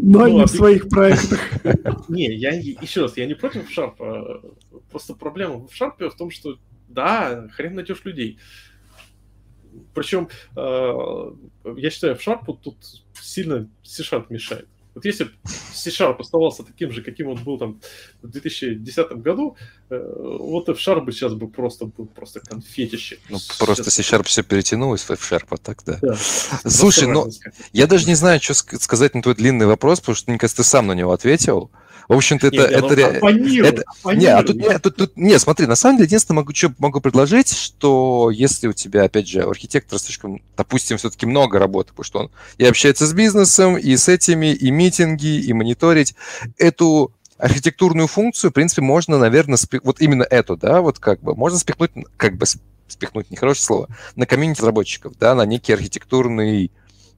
Но 0.01 0.27
ну, 0.27 0.39
не 0.39 0.45
в 0.45 0.49
своих 0.49 0.89
проектах. 0.89 1.41
Не, 2.09 2.35
я 2.35 2.51
еще 2.51 3.03
раз, 3.03 3.17
я 3.17 3.27
не 3.27 3.35
против 3.35 3.71
Sharp, 3.77 3.95
а 3.99 4.41
просто 4.91 5.15
проблема 5.15 5.67
в 5.67 5.81
Sharp 5.81 6.09
в 6.09 6.17
том, 6.17 6.31
что 6.31 6.57
да, 6.89 7.49
хрен 7.53 7.75
найдешь 7.75 8.05
людей. 8.05 8.39
Причем, 9.95 10.29
э, 10.57 11.31
я 11.77 11.91
считаю, 11.91 12.17
в 12.17 12.27
Sharp 12.27 12.45
тут 12.63 12.77
сильно 13.21 13.69
C-Sharp 13.83 14.27
мешает. 14.29 14.69
Вот 14.95 15.05
если 15.05 15.25
бы 15.25 15.33
C-Sharp 15.75 16.21
оставался 16.21 16.63
таким 16.63 16.93
же, 16.93 17.03
каким 17.03 17.29
он 17.29 17.43
был 17.43 17.59
там 17.59 17.81
в 18.23 18.29
2010 18.29 19.13
году, 19.23 19.57
э, 19.91 19.99
вот 20.39 20.69
F-Sharp 20.69 21.03
бы 21.03 21.13
сейчас 21.13 21.35
бы 21.35 21.49
просто 21.49 21.87
был 21.87 22.07
просто 22.07 22.41
конфетище. 22.41 23.19
Ну, 23.29 23.39
просто 23.59 23.91
C-Sharp 23.91 24.25
все 24.25 24.43
перетянулось 24.43 25.03
в 25.03 25.11
F-Sharp, 25.11 25.47
а 25.51 25.57
так 25.57 25.83
да. 25.85 25.99
да. 26.01 26.17
Слушай, 26.71 27.09
ну, 27.09 27.29
я 27.73 27.87
даже 27.87 28.07
не 28.07 28.15
знаю, 28.15 28.41
что 28.41 28.55
сказать 28.55 29.15
на 29.15 29.23
твой 29.23 29.35
длинный 29.35 29.67
вопрос, 29.67 30.01
потому 30.01 30.17
что, 30.17 30.31
мне 30.31 30.39
кажется, 30.39 30.63
ты 30.63 30.69
сам 30.69 30.87
на 30.87 30.93
него 30.93 31.13
ответил. 31.13 31.71
В 32.09 32.13
общем-то, 32.15 32.49
это... 32.49 32.57
Нет, 32.57 32.71
это, 32.71 32.87
это, 32.87 33.01
это 33.03 33.85
не, 34.15 34.27
а 34.27 34.43
тут, 34.43 34.57
не, 34.57 34.79
тут, 34.79 34.97
тут, 34.97 35.17
не, 35.17 35.39
смотри, 35.39 35.67
на 35.67 35.75
самом 35.75 35.97
деле, 35.97 36.07
единственное, 36.07 36.37
могу, 36.37 36.55
что 36.55 36.75
могу 36.79 37.01
предложить, 37.01 37.57
что 37.57 38.31
если 38.31 38.67
у 38.67 38.73
тебя, 38.73 39.05
опять 39.05 39.29
же, 39.29 39.43
архитектор 39.43 39.99
слишком, 39.99 40.43
допустим, 40.57 40.99
все-таки 40.99 41.27
много 41.27 41.59
работы, 41.59 41.91
потому 41.91 42.05
что 42.05 42.19
он 42.21 42.31
и 42.59 42.65
общается 42.65 43.07
с 43.07 43.13
бизнесом, 43.13 43.79
и 43.79 43.97
с 43.97 44.09
этими, 44.09 44.53
и 44.53 44.71
митинги, 44.71 45.41
и 45.41 45.53
мониторить, 45.53 46.15
эту 46.59 47.13
архитектурную 47.39 48.07
функцию, 48.07 48.51
в 48.51 48.55
принципе, 48.55 48.83
можно, 48.83 49.19
наверное, 49.19 49.57
спи... 49.57 49.81
вот 49.83 50.01
именно 50.01 50.25
эту, 50.25 50.57
да, 50.57 50.81
вот 50.83 50.99
как 50.99 51.21
бы, 51.21 51.35
можно 51.35 51.59
спихнуть, 51.59 51.91
как 52.17 52.37
бы, 52.37 52.47
спихнуть, 52.87 53.31
нехорошее 53.31 53.65
слово, 53.65 53.89
на 54.15 54.27
комьюнити 54.27 54.61
разработчиков, 54.61 55.15
да, 55.19 55.35
на 55.35 55.45
некий 55.47 55.73
архитектурный, 55.73 56.71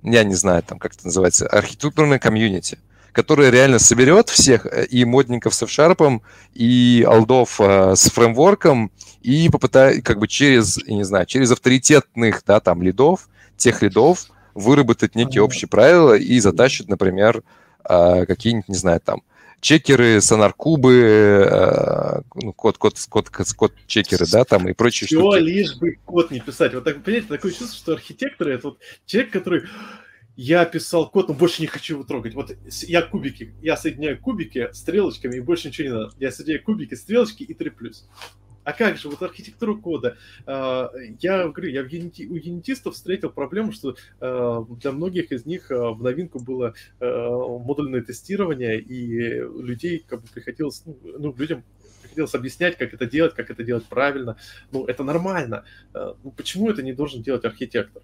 я 0.02 0.24
не 0.24 0.34
знаю, 0.34 0.62
там, 0.62 0.78
как 0.78 0.94
это 0.94 1.06
называется, 1.06 1.46
архитектурный 1.48 2.18
комьюнити 2.18 2.78
которая 3.16 3.48
реально 3.48 3.78
соберет 3.78 4.28
всех 4.28 4.66
э, 4.66 4.84
и 4.84 5.06
модников 5.06 5.54
с 5.54 5.62
F-Sharp, 5.62 6.20
и 6.52 7.02
алдов 7.08 7.58
э, 7.62 7.94
с 7.96 8.10
фреймворком, 8.10 8.92
и 9.22 9.48
попытает 9.48 10.04
как 10.04 10.18
бы 10.18 10.28
через, 10.28 10.76
не 10.86 11.02
знаю, 11.02 11.24
через 11.24 11.50
авторитетных, 11.50 12.42
да, 12.46 12.60
там, 12.60 12.82
лидов, 12.82 13.30
тех 13.56 13.80
лидов, 13.80 14.26
выработать 14.54 15.14
некие 15.14 15.42
общие 15.42 15.66
правила 15.66 16.12
и 16.12 16.38
затащить, 16.40 16.90
например, 16.90 17.42
э, 17.88 18.26
какие-нибудь, 18.26 18.68
не 18.68 18.74
знаю, 18.74 19.00
там, 19.00 19.22
чекеры, 19.62 20.20
сонаркубы, 20.20 22.22
ну, 22.34 22.52
код, 22.52 22.76
код, 22.76 22.98
код, 23.08 23.30
код 23.30 23.72
чекеры, 23.86 24.26
да, 24.30 24.44
там 24.44 24.68
и 24.68 24.74
прочие 24.74 25.06
Все 25.06 25.18
штуки. 25.18 25.40
лишь 25.40 25.74
бы 25.76 25.98
код 26.04 26.30
не 26.30 26.40
писать. 26.40 26.74
Вот 26.74 26.84
так, 26.84 27.02
понимаете, 27.02 27.28
такое 27.28 27.52
чувство, 27.52 27.74
что 27.74 27.92
архитекторы 27.94 28.52
это 28.52 28.68
вот 28.68 28.78
человек, 29.06 29.32
который 29.32 29.62
я 30.36 30.64
писал 30.66 31.10
код, 31.10 31.28
но 31.28 31.34
больше 31.34 31.62
не 31.62 31.66
хочу 31.66 31.94
его 31.94 32.04
трогать. 32.04 32.34
Вот 32.34 32.54
я 32.82 33.02
кубики, 33.02 33.54
я 33.62 33.76
соединяю 33.76 34.20
кубики 34.20 34.68
стрелочками, 34.72 35.36
и 35.36 35.40
больше 35.40 35.68
ничего 35.68 35.88
не 35.88 35.94
надо. 35.94 36.12
Я 36.18 36.30
соединяю 36.30 36.62
кубики, 36.62 36.94
стрелочки 36.94 37.42
и 37.42 37.54
3+. 37.54 37.72
А 38.66 38.72
как 38.72 38.98
же, 38.98 39.08
вот 39.08 39.22
архитектура 39.22 39.74
кода. 39.74 40.16
А, 40.44 40.90
я 41.20 41.46
говорю, 41.46 41.70
я 41.70 41.82
у 41.82 42.34
юнитистов 42.34 42.94
встретил 42.94 43.30
проблему, 43.30 43.70
что 43.70 43.94
а, 44.20 44.64
для 44.80 44.90
многих 44.90 45.30
из 45.30 45.46
них 45.46 45.70
а, 45.70 45.92
в 45.92 46.02
новинку 46.02 46.40
было 46.40 46.74
модульное 47.00 48.02
тестирование, 48.02 48.80
и 48.80 49.38
людей 49.38 50.04
как 50.06 50.22
бы 50.22 50.28
приходилось, 50.34 50.82
ну, 50.84 50.98
ну, 51.02 51.34
людям 51.38 51.62
приходилось 52.02 52.34
объяснять, 52.34 52.76
как 52.76 52.92
это 52.92 53.06
делать, 53.06 53.34
как 53.34 53.50
это 53.50 53.62
делать 53.62 53.86
правильно. 53.86 54.36
Ну, 54.72 54.84
это 54.84 55.04
нормально. 55.04 55.64
Ну, 55.94 56.32
почему 56.36 56.68
это 56.68 56.82
не 56.82 56.92
должен 56.92 57.22
делать 57.22 57.44
архитектор? 57.44 58.02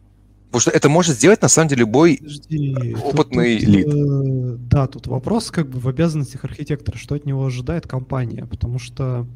Потому 0.53 0.61
что 0.61 0.71
это 0.71 0.89
может 0.91 1.17
сделать, 1.17 1.41
на 1.41 1.49
самом 1.49 1.69
деле, 1.69 1.81
любой 1.81 2.19
Подожди, 2.19 2.95
опытный 3.03 3.59
тут, 3.59 3.69
лид. 3.69 3.87
Э, 3.89 4.57
да, 4.59 4.87
тут 4.87 5.07
вопрос 5.07 5.51
как 5.51 5.67
бы 5.67 5.81
в 5.81 5.89
обязанностях 5.89 6.45
архитектора, 6.45 6.99
что 6.99 7.15
от 7.15 7.25
него 7.25 7.47
ожидает 7.47 7.87
компания, 7.87 8.45
потому 8.45 8.79
что 8.79 9.27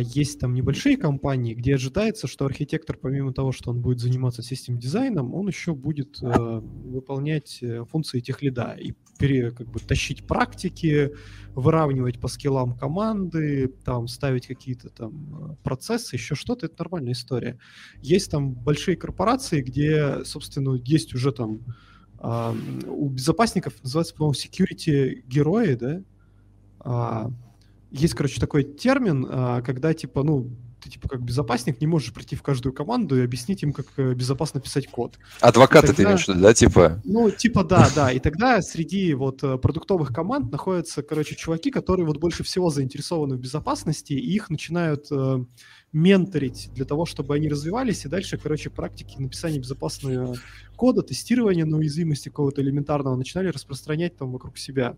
есть 0.00 0.40
там 0.40 0.54
небольшие 0.54 0.96
компании, 0.96 1.54
где 1.54 1.76
ожидается, 1.76 2.26
что 2.26 2.46
архитектор, 2.46 2.96
помимо 2.96 3.32
того, 3.32 3.52
что 3.52 3.70
он 3.70 3.80
будет 3.80 4.00
заниматься 4.00 4.42
систем 4.42 4.76
дизайном, 4.76 5.34
он 5.34 5.46
еще 5.46 5.72
будет 5.72 6.20
э, 6.20 6.60
выполнять 6.60 7.58
э, 7.62 7.84
функции 7.84 8.18
техлида 8.18 8.76
и 8.78 8.94
пере, 9.18 9.52
как 9.52 9.68
бы 9.68 9.78
тащить 9.78 10.26
практики, 10.26 11.12
выравнивать 11.54 12.18
по 12.18 12.26
скиллам 12.26 12.76
команды, 12.76 13.68
там 13.84 14.08
ставить 14.08 14.48
какие-то 14.48 14.88
там 14.88 15.52
э, 15.52 15.56
процессы, 15.62 16.16
еще 16.16 16.34
что-то, 16.34 16.66
это 16.66 16.74
нормальная 16.80 17.12
история. 17.12 17.58
Есть 18.02 18.32
там 18.32 18.54
большие 18.54 18.96
корпорации, 18.96 19.60
где, 19.62 20.24
собственно, 20.24 20.74
есть 20.74 21.14
уже 21.14 21.30
там 21.30 21.60
э, 22.20 22.54
у 22.88 23.08
безопасников 23.10 23.74
называется, 23.84 24.14
по-моему, 24.16 24.34
security 24.34 25.22
герои, 25.26 25.74
да, 25.74 26.02
а, 26.80 27.30
есть, 27.90 28.14
короче, 28.14 28.40
такой 28.40 28.64
термин, 28.64 29.26
а, 29.28 29.62
когда, 29.62 29.94
типа, 29.94 30.22
ну, 30.22 30.50
ты, 30.80 30.90
типа, 30.90 31.08
как 31.08 31.22
безопасник 31.22 31.80
не 31.80 31.86
можешь 31.86 32.12
прийти 32.12 32.36
в 32.36 32.42
каждую 32.42 32.72
команду 32.72 33.16
и 33.16 33.24
объяснить 33.24 33.62
им, 33.62 33.72
как 33.72 33.86
э, 33.96 34.14
безопасно 34.14 34.60
писать 34.60 34.88
код. 34.88 35.18
Адвокаты 35.40 35.92
ты 35.92 36.04
имеешь 36.04 36.24
в 36.24 36.28
виду, 36.28 36.40
да, 36.40 36.54
типа? 36.54 37.00
Ну, 37.04 37.30
типа, 37.30 37.64
да, 37.64 37.88
да. 37.94 38.12
И 38.12 38.18
тогда 38.20 38.62
среди 38.62 39.12
вот 39.14 39.42
э, 39.42 39.58
продуктовых 39.58 40.12
команд 40.12 40.52
находятся, 40.52 41.02
короче, 41.02 41.34
чуваки, 41.34 41.70
которые 41.70 42.06
вот 42.06 42.18
больше 42.18 42.44
всего 42.44 42.70
заинтересованы 42.70 43.36
в 43.36 43.40
безопасности, 43.40 44.12
и 44.12 44.34
их 44.34 44.50
начинают 44.50 45.06
э, 45.10 45.44
менторить 45.92 46.70
для 46.74 46.84
того, 46.84 47.06
чтобы 47.06 47.34
они 47.34 47.48
развивались, 47.48 48.04
и 48.04 48.08
дальше, 48.08 48.38
короче, 48.38 48.70
практики 48.70 49.16
написания 49.18 49.58
безопасного 49.58 50.36
кода, 50.76 51.02
тестирования 51.02 51.64
на 51.64 51.78
уязвимости 51.78 52.28
какого-то 52.28 52.62
элементарного 52.62 53.16
начинали 53.16 53.48
распространять 53.48 54.16
там 54.16 54.32
вокруг 54.32 54.58
себя. 54.58 54.96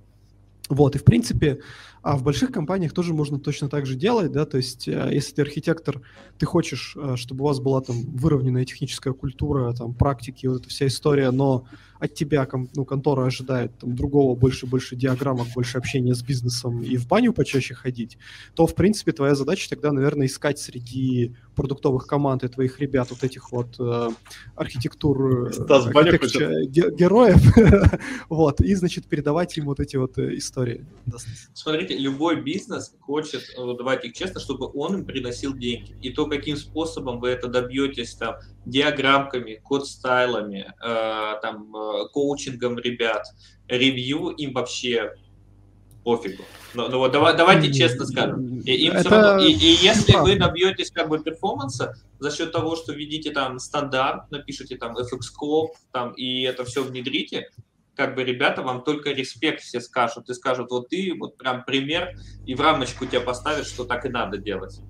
Вот, 0.71 0.95
и 0.95 0.99
в 0.99 1.05
принципе, 1.05 1.59
а 2.01 2.17
в 2.17 2.23
больших 2.23 2.53
компаниях 2.53 2.93
тоже 2.93 3.13
можно 3.13 3.41
точно 3.41 3.69
так 3.69 3.87
же 3.87 3.97
делать, 3.97 4.31
да, 4.31 4.47
то 4.47 4.57
есть 4.57 4.87
э, 4.87 5.11
если 5.13 5.35
ты 5.35 5.43
архитектор, 5.43 6.01
ты 6.39 6.47
хочешь, 6.47 6.97
э, 6.97 7.17
чтобы 7.17 7.45
у 7.45 7.49
вас 7.49 7.59
была 7.59 7.81
там 7.81 7.97
выровненная 8.17 8.65
техническая 8.65 9.13
культура, 9.13 9.73
там 9.75 9.93
практики, 9.93 10.47
вот 10.47 10.61
эта 10.61 10.69
вся 10.69 10.87
история, 10.87 11.33
но 11.33 11.67
от 12.01 12.15
тебя 12.15 12.49
ну, 12.75 12.85
контора 12.85 13.27
ожидает 13.27 13.77
там, 13.79 13.95
другого, 13.95 14.35
больше 14.35 14.67
больше 14.67 14.97
диаграммок, 14.97 15.49
больше 15.55 15.77
общения 15.77 16.15
с 16.15 16.23
бизнесом 16.23 16.83
и 16.83 16.97
в 16.97 17.07
баню 17.07 17.33
почаще 17.33 17.75
ходить, 17.75 18.17
то, 18.55 18.67
в 18.67 18.75
принципе, 18.75 19.13
твоя 19.13 19.35
задача 19.35 19.69
тогда, 19.69 19.93
наверное, 19.93 20.27
искать 20.27 20.59
среди 20.59 21.35
продуктовых 21.55 22.07
команд 22.07 22.43
и 22.43 22.49
твоих 22.49 22.81
ребят 22.81 23.11
вот 23.11 23.23
этих 23.23 23.53
вот 23.53 23.79
э, 23.79 24.09
архитектур, 24.57 25.49
э, 25.49 25.65
героев, 26.65 27.43
вот, 28.31 28.63
и, 28.63 28.75
значит, 28.75 29.07
передавать 29.07 29.59
им 29.59 29.67
вот 29.67 29.79
эти 29.79 29.97
вот 29.97 30.17
э, 30.17 30.39
истории. 30.61 30.87
Смотрите, 31.55 31.97
любой 31.97 32.41
бизнес 32.41 32.95
хочет, 33.01 33.43
давайте 33.57 34.09
их 34.09 34.15
честно, 34.15 34.41
чтобы 34.41 34.71
он 34.75 34.99
им 34.99 35.05
приносил 35.05 35.55
деньги. 35.55 35.97
И 36.03 36.11
то, 36.11 36.27
каким 36.27 36.57
способом 36.57 37.21
вы 37.21 37.31
это 37.31 37.49
добьетесь, 37.49 38.15
там, 38.15 38.37
диаграммками, 38.67 39.61
код-стайлами, 39.63 40.73
э, 40.83 41.41
там, 41.43 41.75
э, 41.75 42.09
коучингом 42.13 42.79
ребят, 42.79 43.27
ревью, 43.69 44.29
им 44.29 44.53
вообще 44.53 45.15
пофигу. 46.05 46.45
Но, 46.75 46.89
но 46.89 46.99
вот 46.99 47.13
давай, 47.13 47.37
давайте 47.37 47.73
честно 47.73 48.07
скажем. 48.07 48.61
И, 48.61 48.73
им 48.73 48.93
это... 48.93 49.09
равно, 49.11 49.43
и, 49.43 49.53
и 49.53 49.85
если 49.85 50.17
вы 50.17 50.37
добьетесь 50.37 50.91
как 50.91 51.09
бы 51.09 51.19
перформанса 51.19 51.95
за 52.19 52.31
счет 52.31 52.53
того, 52.53 52.77
что 52.77 52.93
введите 52.93 53.33
там 53.33 53.59
стандарт, 53.59 54.31
напишите 54.31 54.77
там 54.77 54.97
FX-клоп, 54.97 55.75
там, 55.93 56.13
и 56.13 56.43
это 56.43 56.65
все 56.65 56.85
внедрите, 56.85 57.51
как 58.01 58.15
бы 58.15 58.25
ребята 58.25 58.63
вам 58.63 58.83
только 58.83 59.11
респект 59.11 59.61
все 59.61 59.79
скажут 59.79 60.31
и 60.31 60.33
скажут, 60.33 60.71
вот 60.71 60.89
ты 60.89 61.13
вот 61.21 61.37
прям 61.37 61.67
пример, 61.67 62.15
и 62.47 62.55
в 62.55 62.61
рамочку 62.63 63.05
тебя 63.05 63.21
поставят, 63.21 63.67
что 63.67 63.85
так 63.85 64.07
и 64.07 64.09
надо 64.09 64.39
делать. 64.39 64.81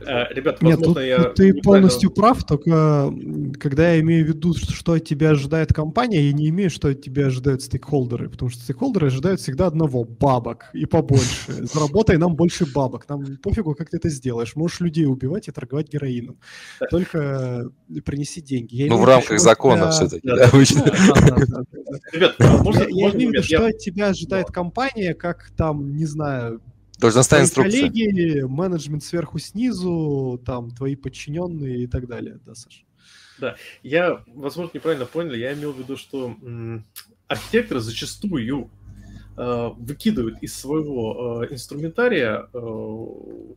Э, 0.00 0.32
ребят, 0.32 0.62
Нет, 0.62 0.80
тут, 0.82 0.98
я 1.00 1.24
тут 1.24 1.34
ты 1.34 1.54
полностью 1.54 2.10
прав, 2.10 2.44
только 2.44 3.12
когда 3.58 3.92
я 3.92 4.00
имею 4.00 4.24
в 4.24 4.28
виду, 4.28 4.54
что 4.54 4.92
от 4.92 5.04
тебя 5.04 5.30
ожидает 5.30 5.72
компания, 5.72 6.26
я 6.26 6.32
не 6.32 6.48
имею, 6.48 6.70
что 6.70 6.88
от 6.88 7.02
тебя 7.02 7.26
ожидают 7.26 7.62
стейкхолдеры, 7.62 8.28
потому 8.28 8.50
что 8.50 8.62
стейкхолдеры 8.62 9.08
ожидают 9.08 9.40
всегда 9.40 9.66
одного— 9.66 10.04
бабок 10.20 10.66
и 10.72 10.86
побольше. 10.86 11.26
Заработай 11.48 12.16
нам 12.16 12.36
больше 12.36 12.66
бабок, 12.66 13.08
нам 13.08 13.36
пофигу, 13.38 13.74
как 13.74 13.90
ты 13.90 13.98
это 13.98 14.08
сделаешь. 14.08 14.56
Можешь 14.56 14.80
людей 14.80 15.06
убивать 15.06 15.48
и 15.48 15.52
торговать 15.52 15.92
героином. 15.92 16.38
Только 16.90 17.70
принеси 18.04 18.40
деньги. 18.40 18.76
Я 18.76 18.86
ну, 18.88 18.98
в 18.98 19.04
рамках 19.04 19.40
закона 19.40 19.90
все-таки, 19.90 20.28
обычно. 20.28 20.84
Ребят, 22.12 22.36
можно 22.38 22.84
Я 22.88 23.10
имею 23.10 23.30
в 23.30 23.34
виду, 23.34 23.42
что 23.42 23.66
от 23.66 23.78
тебя 23.78 24.08
ожидает 24.08 24.48
компания, 24.48 25.14
как 25.14 25.50
там, 25.56 25.96
не 25.96 26.06
знаю, 26.06 26.60
Должностная 26.98 27.42
инструкция. 27.42 27.88
коллеги, 27.88 28.42
менеджмент 28.42 29.04
сверху 29.04 29.38
снизу, 29.38 30.40
там, 30.44 30.70
твои 30.70 30.96
подчиненные 30.96 31.84
и 31.84 31.86
так 31.86 32.06
далее, 32.08 32.40
да, 32.44 32.54
Саша? 32.54 32.82
Да, 33.38 33.56
я, 33.82 34.24
возможно, 34.26 34.72
неправильно 34.74 35.06
понял, 35.06 35.32
я 35.34 35.52
имел 35.52 35.72
в 35.72 35.78
виду, 35.78 35.96
что 35.96 36.36
м, 36.42 36.84
архитекторы 37.28 37.80
зачастую 37.80 38.70
э, 39.36 39.70
выкидывают 39.76 40.42
из 40.42 40.54
своего 40.54 41.44
э, 41.44 41.52
инструментария 41.54 42.48
э, 42.52 43.06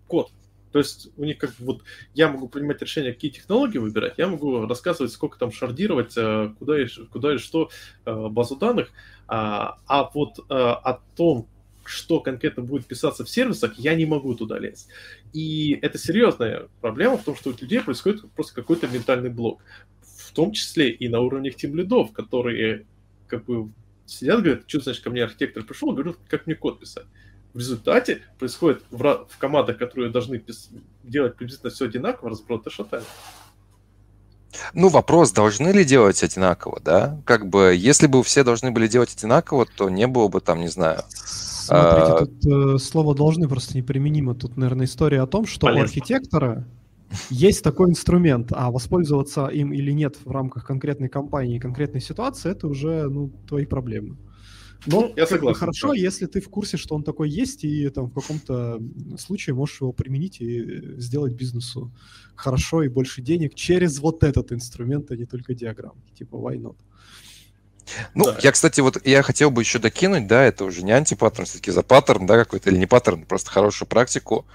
код. 0.08 0.32
То 0.72 0.80
есть 0.80 1.10
у 1.18 1.26
них 1.26 1.38
как 1.38 1.50
бы 1.52 1.66
вот 1.66 1.84
я 2.14 2.30
могу 2.30 2.48
принимать 2.48 2.82
решение, 2.82 3.14
какие 3.14 3.32
технологии 3.32 3.78
выбирать, 3.78 4.14
я 4.18 4.28
могу 4.28 4.68
рассказывать, 4.68 5.12
сколько 5.12 5.38
там 5.38 5.52
шардировать, 5.52 6.14
э, 6.16 6.54
куда 6.60 6.82
и, 6.82 6.88
куда 7.12 7.34
и 7.34 7.38
что 7.38 7.70
э, 8.06 8.28
базу 8.30 8.56
данных, 8.56 8.90
а, 9.28 9.80
а 9.88 10.10
вот 10.14 10.40
э, 10.40 10.44
о 10.50 11.00
том, 11.16 11.48
что 11.92 12.20
конкретно 12.22 12.64
будет 12.64 12.86
писаться 12.86 13.26
в 13.26 13.30
сервисах, 13.30 13.78
я 13.78 13.96
не 13.96 14.06
могу 14.06 14.34
туда 14.34 14.58
лезть. 14.58 14.88
И 15.34 15.78
это 15.82 15.98
серьезная 15.98 16.68
проблема 16.80 17.18
в 17.18 17.24
том, 17.24 17.36
что 17.36 17.50
у 17.50 17.54
людей 17.60 17.82
происходит 17.82 18.30
просто 18.32 18.56
какой-то 18.56 18.88
ментальный 18.88 19.30
блок. 19.30 19.62
В 20.02 20.32
том 20.34 20.54
числе 20.54 20.90
и 20.90 21.10
на 21.10 21.20
уровне 21.20 21.52
тимлидов, 21.52 22.14
которые 22.14 22.86
как 23.28 23.46
бы 23.46 23.72
сидят, 24.06 24.42
говорят, 24.42 24.64
что 24.68 24.80
значит 24.80 25.04
ко 25.04 25.10
мне 25.10 25.24
архитектор 25.24 25.64
пришел, 25.64 25.92
говорят, 25.92 26.18
как 26.30 26.48
мне 26.48 26.56
код 26.56 26.80
писать. 26.80 27.06
В 27.54 27.60
результате 27.60 28.22
происходит 28.40 28.82
в, 28.90 29.28
в 29.30 29.38
командах, 29.38 29.78
которые 29.78 30.10
должны 30.10 30.42
делать 31.04 31.36
приблизительно 31.36 31.72
все 31.72 31.86
одинаково, 31.86 32.30
разброд 32.30 32.66
и 32.68 32.70
шатает. 32.70 33.06
Ну, 34.74 34.90
вопрос, 34.90 35.32
должны 35.32 35.70
ли 35.70 35.84
делать 35.84 36.24
одинаково, 36.24 36.80
да? 36.84 37.20
Как 37.26 37.48
бы, 37.48 37.74
если 37.76 38.08
бы 38.08 38.24
все 38.24 38.44
должны 38.44 38.72
были 38.72 38.88
делать 38.88 39.14
одинаково, 39.16 39.66
то 39.66 39.90
не 39.90 40.08
было 40.08 40.28
бы 40.28 40.42
там, 40.42 40.60
не 40.60 40.68
знаю, 40.68 41.04
Смотрите, 41.72 42.12
а... 42.12 42.20
тут 42.20 42.46
э, 42.46 42.78
слово 42.80 43.16
должны 43.16 43.48
просто 43.48 43.78
неприменимо. 43.78 44.36
Тут, 44.36 44.58
наверное, 44.58 44.86
история 44.86 45.22
о 45.22 45.28
том, 45.28 45.46
что 45.46 45.68
Полезно. 45.68 45.82
у 45.82 45.84
архитектора 45.86 46.66
есть 47.30 47.64
такой 47.64 47.90
инструмент, 47.90 48.52
а 48.52 48.72
воспользоваться 48.72 49.48
им 49.48 49.74
или 49.74 49.92
нет 49.92 50.18
в 50.24 50.32
рамках 50.32 50.66
конкретной 50.66 51.10
компании 51.10 51.60
конкретной 51.60 52.02
ситуации, 52.02 52.52
это 52.52 52.68
уже 52.68 53.10
ну, 53.10 53.32
твои 53.48 53.66
проблемы. 53.66 54.18
Но 54.88 55.02
ну, 55.02 55.14
я 55.16 55.28
согласен. 55.28 55.60
Хорошо, 55.60 55.90
да. 55.90 55.96
если 55.96 56.26
ты 56.26 56.42
в 56.42 56.50
курсе, 56.50 56.78
что 56.78 56.96
он 56.96 57.04
такой 57.04 57.30
есть, 57.30 57.64
и 57.64 57.90
там 57.90 58.08
в 58.08 58.14
каком-то 58.14 58.82
случае 59.18 59.56
можешь 59.56 59.82
его 59.82 59.94
применить 59.94 60.42
и 60.42 61.00
сделать 61.00 61.34
бизнесу 61.34 61.92
хорошо 62.36 62.84
и 62.84 62.88
больше 62.88 63.22
денег 63.22 63.54
через 63.54 64.00
вот 64.00 64.24
этот 64.24 64.52
инструмент, 64.52 65.12
а 65.12 65.16
не 65.16 65.26
только 65.26 65.54
диаграммы. 65.54 66.02
Типа, 66.18 66.36
why 66.36 66.58
not? 66.58 66.76
Ну, 68.16 68.26
да. 68.26 68.40
я, 68.42 68.52
кстати, 68.52 68.80
вот 68.82 69.06
я 69.06 69.22
хотел 69.22 69.52
бы 69.52 69.62
еще 69.62 69.80
докинуть, 69.80 70.28
да, 70.28 70.44
это 70.44 70.66
уже 70.66 70.84
не 70.84 70.92
антипаттерн, 70.92 71.46
все-таки 71.46 71.72
за 71.72 71.84
паттерн, 71.84 72.26
да, 72.26 72.38
какой-то, 72.38 72.70
или 72.70 72.78
не 72.78 72.86
паттерн, 72.86 73.26
просто 73.26 73.52
хорошую 73.52 73.88
практику, 73.88 74.46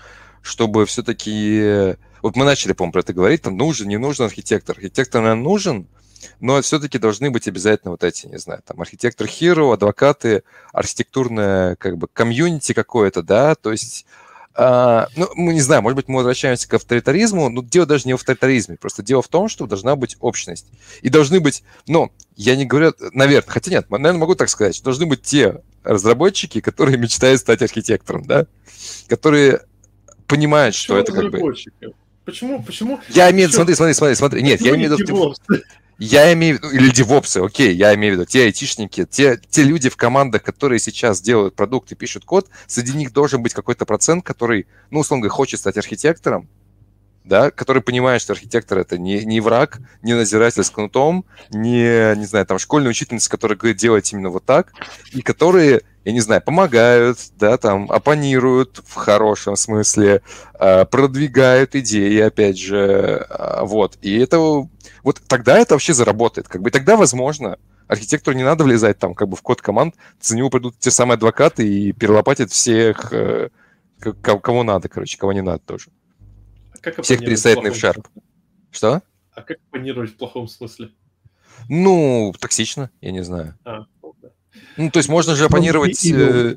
чтобы 0.43 0.87
все-таки... 0.87 1.97
Вот 2.23 2.35
мы 2.35 2.45
начали, 2.45 2.73
по-моему, 2.73 2.93
про 2.93 3.01
это 3.01 3.13
говорить, 3.13 3.43
там 3.43 3.57
нужен, 3.57 3.89
не 3.89 3.99
нужен 3.99 4.25
архитектор. 4.25 4.77
Архитектор, 4.77 5.23
наверное, 5.23 5.45
нужен, 5.45 5.87
но 6.41 6.61
все-таки 6.63 6.99
должны 6.99 7.31
быть 7.31 7.49
обязательно 7.49 7.93
вот 7.93 8.05
эти, 8.05 8.27
не 8.27 8.39
знаю, 8.39 8.63
там 8.67 8.81
архитектор 8.81 9.27
hero, 9.27 9.73
адвокаты, 9.73 10.43
архитектурное 10.73 11.77
как 11.77 11.99
бы 11.99 12.09
комьюнити 12.13 12.73
какое-то, 12.73 13.23
да, 13.23 13.55
то 13.55 13.73
есть 13.73 14.07
Uh, 14.59 15.07
ну, 15.17 15.29
мы 15.35 15.53
не 15.53 15.61
знаем, 15.61 15.83
может 15.83 15.97
быть, 15.97 16.09
мы 16.09 16.17
возвращаемся 16.17 16.67
к 16.67 16.73
авторитаризму, 16.73 17.51
но 17.51 17.63
дело 17.63 17.85
даже 17.85 18.05
не 18.07 18.15
в 18.15 18.17
авторитаризме, 18.17 18.79
просто 18.79 19.03
дело 19.03 19.21
в 19.21 19.29
том, 19.29 19.51
что 19.51 19.67
должна 19.67 19.97
быть 19.97 20.17
общность. 20.21 20.65
И 21.03 21.11
должны 21.11 21.41
быть, 21.41 21.63
ну, 21.87 22.11
я 22.37 22.57
не 22.57 22.65
говорю, 22.65 22.95
наверное, 23.13 23.51
хотя 23.51 23.71
нет, 23.71 23.91
наверное, 23.91 24.19
могу 24.19 24.35
так 24.35 24.49
сказать, 24.49 24.75
что 24.75 24.87
должны 24.87 25.05
быть 25.05 25.21
те 25.21 25.61
разработчики, 25.85 26.63
которые 26.63 26.97
мечтают 26.97 27.43
стать 27.43 27.61
архитектором, 27.61 28.25
да, 28.25 28.47
которые 29.09 29.61
понимают, 30.27 30.75
Почему 30.75 30.85
что 30.85 30.99
это 31.01 31.13
как 31.13 31.31
бы... 31.31 31.55
Почему, 32.25 32.63
почему? 32.63 32.99
Я 33.11 33.31
имею 33.31 33.49
в 33.49 33.53
виду, 33.53 33.57
смотри, 33.57 33.75
смотри, 33.75 33.93
смотри, 33.93 34.15
смотри, 34.15 34.43
нет, 34.43 34.63
я 34.63 34.75
имею 34.75 34.97
в 34.97 34.99
виду... 34.99 35.35
Я 35.99 36.31
имею 36.35 36.59
в 36.59 36.63
виду, 36.63 36.75
или 36.75 36.91
девопсы, 36.91 37.39
окей, 37.39 37.75
я 37.75 37.95
имею 37.95 38.15
в 38.15 38.17
виду, 38.17 38.27
те 38.27 38.45
айтишники, 38.45 39.07
те, 39.07 39.41
те 39.49 39.63
люди 39.63 39.89
в 39.89 39.97
командах, 39.97 40.43
которые 40.43 40.79
сейчас 40.79 41.23
делают 41.23 41.57
продукты, 41.57 41.95
пишут 41.95 42.27
код, 42.27 42.49
среди 42.67 42.93
них 42.93 43.13
должен 43.13 43.43
быть 43.43 43.55
какой-то 43.55 43.87
процент, 43.87 44.23
который, 44.23 44.67
ну, 44.91 45.01
условно 45.01 45.23
говоря, 45.23 45.35
хочет 45.35 45.61
стать 45.61 45.79
архитектором, 45.79 46.51
да, 47.25 47.51
который 47.51 47.83
понимает, 47.83 48.21
что 48.21 48.35
архитектор 48.35 48.79
это 48.79 48.99
не, 48.99 49.25
не 49.25 49.41
враг, 49.41 49.81
не 50.03 50.15
назиратель 50.15 50.63
с 50.63 50.71
кнутом, 50.71 51.25
не, 51.51 52.15
не 52.17 52.27
знаю, 52.27 52.45
там, 52.45 52.59
школьная 52.59 52.91
учительница, 52.91 53.31
которая 53.31 53.57
говорит, 53.57 53.79
делать 53.79 54.13
именно 54.13 54.29
вот 54.29 54.45
так, 54.45 54.73
и 55.13 55.23
которые, 55.23 55.81
я 56.05 56.13
не 56.13 56.21
знаю, 56.21 56.43
помогают, 56.43 57.19
да, 57.37 57.57
там, 57.57 57.91
оппонируют 57.91 58.83
в 58.87 58.95
хорошем 58.95 59.57
смысле, 59.57 60.21
а, 60.55 60.85
продвигают 60.85 61.75
идеи, 61.75 62.21
опять 62.21 62.59
же, 62.59 63.27
а, 63.29 63.65
вот, 63.65 63.99
и 64.03 64.17
это, 64.19 64.69
вот 65.07 65.23
тогда 65.29 65.57
это 65.57 65.75
вообще 65.75 65.95
заработает, 65.95 66.49
как 66.49 66.63
бы, 66.63 66.69
и 66.69 66.73
тогда, 66.73 66.97
возможно, 66.97 67.61
архитектору 67.87 68.37
не 68.37 68.43
надо 68.43 68.65
влезать 68.65 68.99
там, 68.99 69.15
как 69.15 69.29
бы, 69.29 69.37
в 69.37 69.41
код 69.41 69.63
команд, 69.63 69.95
за 70.21 70.37
него 70.37 70.51
придут 70.51 70.81
те 70.81 70.91
самые 70.91 71.15
адвокаты 71.15 71.65
и 71.65 71.93
перелопатят 71.93 72.51
всех, 72.51 73.13
э, 73.13 73.51
кого 74.01 74.65
надо, 74.65 74.89
короче, 74.89 75.17
кого 75.17 75.33
не 75.33 75.43
надо 75.43 75.61
тоже. 75.61 75.91
Как 76.81 77.01
Всех 77.05 77.21
пересайтный 77.21 77.71
в 77.71 77.75
Sharp. 77.75 78.05
Что? 78.73 79.01
А 79.33 79.43
как 79.43 79.59
оппонировать 79.69 80.11
в 80.11 80.17
плохом 80.17 80.49
смысле? 80.49 80.91
Ну, 81.69 82.35
токсично, 82.41 82.91
я 83.01 83.13
не 83.13 83.23
знаю. 83.23 83.57
А, 83.65 83.87
ну, 84.03 84.13
да. 84.21 84.31
ну 84.77 84.91
то 84.91 84.99
есть 84.99 85.09
можно 85.09 85.37
же 85.37 85.45
оппонировать... 85.45 86.05
Э, 86.05 86.57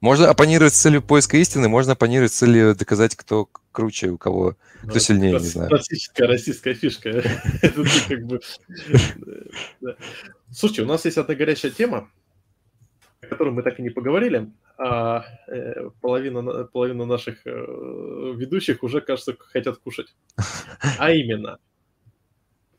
можно 0.00 0.28
оппонировать 0.28 0.74
с 0.74 0.80
целью 0.80 1.02
поиска 1.02 1.36
истины, 1.36 1.68
можно 1.68 1.92
оппонировать 1.92 2.32
с 2.32 2.38
целью 2.38 2.74
доказать, 2.74 3.16
кто 3.16 3.48
круче, 3.72 4.10
у 4.10 4.18
кого, 4.18 4.56
кто 4.82 4.94
ну, 4.94 5.00
сильнее, 5.00 5.32
не 5.32 5.38
знаю. 5.38 5.68
Классическая 5.68 6.26
российская 6.26 6.74
фишка. 6.74 7.22
Слушайте, 10.50 10.82
у 10.82 10.86
нас 10.86 11.04
есть 11.04 11.18
одна 11.18 11.34
горячая 11.34 11.70
тема, 11.70 12.10
о 13.20 13.26
которой 13.26 13.52
мы 13.52 13.62
так 13.62 13.78
и 13.78 13.82
не 13.82 13.90
поговорили 13.90 14.50
а 14.82 15.26
э, 15.46 15.90
половина, 16.00 16.64
половина 16.64 17.04
наших 17.04 17.46
э, 17.46 17.50
ведущих 17.50 18.82
уже, 18.82 19.02
кажется, 19.02 19.36
хотят 19.38 19.76
кушать. 19.78 20.14
А 20.98 21.12
именно, 21.12 21.58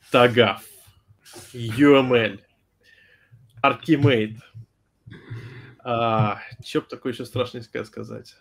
Тагав, 0.10 0.64
UML, 1.54 2.40
Archimate, 3.64 4.38
а, 5.84 6.40
что 6.64 6.82
бы 6.82 6.88
такое 6.88 7.14
еще 7.14 7.26
страшное 7.26 7.62
сказать? 7.62 8.36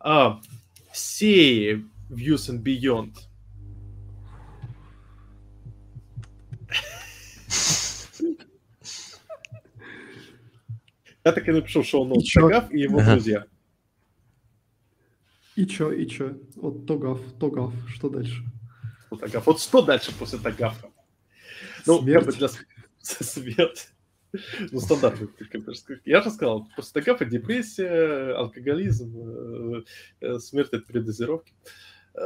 А, 0.00 0.40
SEI, 0.92 1.84
Views 2.10 2.50
and 2.50 2.62
Beyond– 2.62 3.14
Я 11.24 11.32
так 11.32 11.48
и 11.48 11.52
напишу 11.52 11.84
шоу-ноут 11.84 12.24
Тагав 12.32 12.72
и 12.72 12.80
его 12.80 12.98
ага. 12.98 13.12
друзья. 13.12 13.46
И 15.54 15.66
чё, 15.66 15.92
и 15.92 16.06
чё? 16.06 16.36
Вот 16.56 16.86
Тогав, 16.86 17.20
Тогав, 17.38 17.72
что 17.88 18.08
дальше? 18.08 18.42
Тагав. 19.20 19.46
Вот 19.46 19.60
что 19.60 19.82
дальше 19.82 20.12
после 20.18 20.38
Тагафа? 20.38 20.90
Ну, 21.86 22.00
Смерть. 22.02 22.38
для 22.38 22.48
смерть. 23.00 23.88
Ну, 24.70 24.80
стандартный. 24.80 25.28
Я 26.04 26.22
же 26.22 26.30
сказал, 26.30 26.68
после 26.74 27.00
Тагафа 27.00 27.24
депрессия, 27.24 28.34
алкоголизм, 28.34 29.12
э, 29.16 29.82
э, 30.20 30.38
смерть 30.38 30.72
от 30.72 30.86
передозировки. 30.86 31.52
Э, 32.14 32.20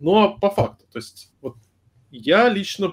ну, 0.00 0.18
а 0.18 0.28
по 0.28 0.50
факту, 0.50 0.84
то 0.90 0.98
есть, 0.98 1.32
вот 1.40 1.56
я 2.10 2.48
лично 2.48 2.92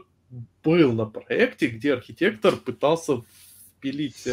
был 0.63 0.93
на 0.93 1.05
проекте, 1.05 1.67
где 1.67 1.93
архитектор 1.93 2.55
пытался 2.55 3.23
пилить 3.81 4.27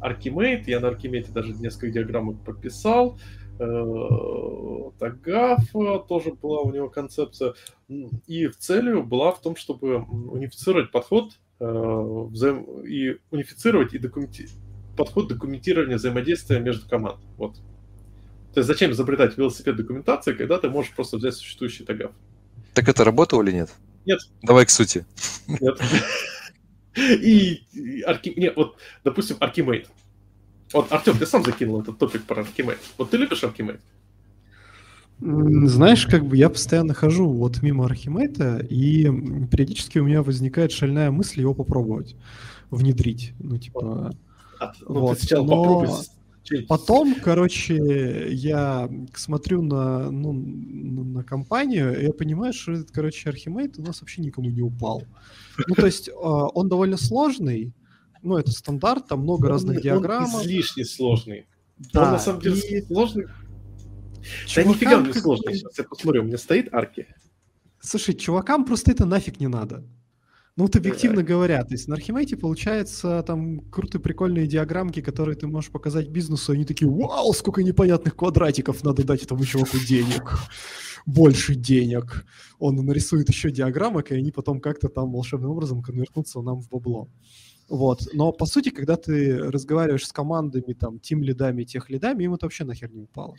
Archimate. 0.00 0.64
Я 0.66 0.80
на 0.80 0.86
Archimate 0.86 1.32
даже 1.32 1.52
несколько 1.52 1.90
диаграммок 1.90 2.44
прописал. 2.44 3.18
Э, 3.58 4.90
Тагав 4.98 5.60
тоже 6.08 6.32
была 6.32 6.62
у 6.62 6.72
него 6.72 6.88
концепция. 6.88 7.54
И 8.26 8.48
целью 8.48 9.04
была 9.04 9.32
в 9.32 9.40
том, 9.40 9.56
чтобы 9.56 9.96
унифицировать 9.98 10.90
подход 10.90 11.32
взаим... 11.58 12.64
и 12.86 13.18
унифицировать 13.30 13.94
и 13.94 13.98
документи... 13.98 14.48
подход 14.96 15.28
документирования 15.28 15.96
взаимодействия 15.96 16.60
между 16.60 16.88
команд. 16.88 17.20
Вот. 17.36 17.56
То 18.52 18.60
есть 18.60 18.68
зачем 18.68 18.92
изобретать 18.92 19.36
велосипед 19.36 19.76
документации, 19.76 20.32
когда 20.32 20.58
ты 20.58 20.68
можешь 20.68 20.92
просто 20.92 21.16
взять 21.16 21.34
существующий 21.34 21.84
тагав? 21.84 22.12
Так 22.72 22.88
это 22.88 23.04
работало 23.04 23.42
или 23.42 23.52
нет? 23.52 23.70
Нет. 24.06 24.20
Давай 24.42 24.66
к 24.66 24.70
сути. 24.70 25.04
Нет. 25.48 25.80
И, 26.96 27.64
и 27.72 28.02
арки... 28.02 28.32
Нет, 28.36 28.54
вот, 28.56 28.76
допустим, 29.02 29.36
Аркимейт. 29.40 29.88
Вот, 30.72 30.92
Артем, 30.92 31.18
ты 31.18 31.26
сам 31.26 31.44
закинул 31.44 31.80
этот 31.80 31.98
топик 31.98 32.24
про 32.24 32.42
Аркимейт. 32.42 32.78
Вот 32.98 33.10
ты 33.10 33.16
любишь 33.16 33.42
Аркимейт? 33.42 33.80
Знаешь, 35.20 36.06
как 36.06 36.26
бы 36.26 36.36
я 36.36 36.50
постоянно 36.50 36.92
хожу 36.92 37.28
вот 37.28 37.62
мимо 37.62 37.86
Архимейта, 37.86 38.58
и 38.58 39.04
периодически 39.50 39.98
у 39.98 40.04
меня 40.04 40.22
возникает 40.22 40.72
шальная 40.72 41.10
мысль 41.10 41.40
его 41.40 41.54
попробовать 41.54 42.16
внедрить. 42.70 43.32
Ну, 43.38 43.56
типа... 43.58 44.14
От, 44.58 44.76
ну, 44.88 45.00
вот. 45.00 45.18
ты 45.18 45.26
сначала 45.26 45.46
Но... 45.46 45.56
попробуй 45.56 45.88
Потом, 46.68 47.14
короче, 47.14 48.28
я 48.30 48.90
смотрю 49.14 49.62
на, 49.62 50.10
ну, 50.10 50.32
на 50.32 51.24
компанию, 51.24 51.98
и 51.98 52.04
я 52.04 52.12
понимаю, 52.12 52.52
что 52.52 52.72
этот, 52.72 52.90
короче, 52.90 53.30
Архимейд 53.30 53.78
у 53.78 53.82
нас 53.82 54.02
вообще 54.02 54.20
никому 54.20 54.50
не 54.50 54.60
упал. 54.60 55.04
Ну, 55.66 55.74
то 55.74 55.86
есть 55.86 56.10
а, 56.10 56.48
он 56.48 56.68
довольно 56.68 56.98
сложный, 56.98 57.72
ну, 58.22 58.36
это 58.36 58.50
стандарт, 58.50 59.08
там 59.08 59.20
много 59.20 59.48
разных 59.48 59.80
диаграмм. 59.80 60.34
Он 60.34 60.42
излишне 60.42 60.84
сложный. 60.84 61.46
Да, 61.92 62.04
он 62.04 62.12
на 62.12 62.18
самом 62.18 62.40
деле 62.40 62.60
и... 62.60 62.82
сложный. 62.82 63.26
Да 64.54 64.64
нифига 64.64 64.98
он 64.98 65.06
не 65.06 65.12
сложный. 65.12 65.54
Сейчас 65.54 65.78
я 65.78 65.84
посмотрю, 65.84 66.22
у 66.22 66.24
меня 66.24 66.38
стоит 66.38 66.72
арки. 66.72 67.06
Слушай, 67.80 68.14
чувакам 68.14 68.64
просто 68.64 68.92
это 68.92 69.04
нафиг 69.04 69.40
не 69.40 69.48
надо. 69.48 69.84
Ну, 70.56 70.64
вот 70.64 70.76
объективно 70.76 71.16
да. 71.16 71.22
говоря, 71.24 71.64
то 71.64 71.74
есть 71.74 71.88
на 71.88 71.96
Архимейте 71.96 72.36
получается 72.36 73.24
там 73.26 73.58
крутые 73.70 74.00
прикольные 74.00 74.46
диаграммки, 74.46 75.02
которые 75.02 75.34
ты 75.34 75.48
можешь 75.48 75.70
показать 75.70 76.08
бизнесу, 76.08 76.52
они 76.52 76.64
такие, 76.64 76.88
вау, 76.88 77.32
сколько 77.32 77.64
непонятных 77.64 78.14
квадратиков 78.14 78.84
надо 78.84 79.02
дать 79.02 79.24
этому 79.24 79.44
чуваку 79.44 79.78
денег, 79.78 80.38
больше 81.06 81.56
денег. 81.56 82.24
Он 82.60 82.76
нарисует 82.76 83.28
еще 83.28 83.50
диаграммок, 83.50 84.12
и 84.12 84.14
они 84.14 84.30
потом 84.30 84.60
как-то 84.60 84.88
там 84.88 85.10
волшебным 85.10 85.50
образом 85.50 85.82
конвертнутся 85.82 86.40
нам 86.40 86.60
в 86.60 86.68
бабло. 86.68 87.08
Вот. 87.68 88.08
Но 88.12 88.30
по 88.30 88.46
сути, 88.46 88.68
когда 88.68 88.96
ты 88.96 89.36
разговариваешь 89.36 90.06
с 90.06 90.12
командами, 90.12 90.72
там, 90.74 91.00
тим 91.00 91.24
лидами, 91.24 91.64
тех 91.64 91.90
лидами, 91.90 92.24
им 92.24 92.34
это 92.34 92.46
вообще 92.46 92.64
нахер 92.64 92.92
не 92.92 93.02
упало. 93.02 93.34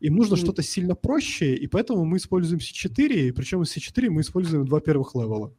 Им 0.00 0.16
нужно 0.16 0.34
mm. 0.34 0.38
что-то 0.38 0.62
сильно 0.62 0.94
проще, 0.94 1.54
и 1.54 1.66
поэтому 1.66 2.04
мы 2.04 2.18
используем 2.18 2.60
C4, 2.60 3.28
и 3.28 3.30
причем 3.32 3.62
из 3.62 3.76
C4 3.76 4.10
мы 4.10 4.20
используем 4.20 4.66
два 4.66 4.80
первых 4.80 5.14
левела. 5.14 5.54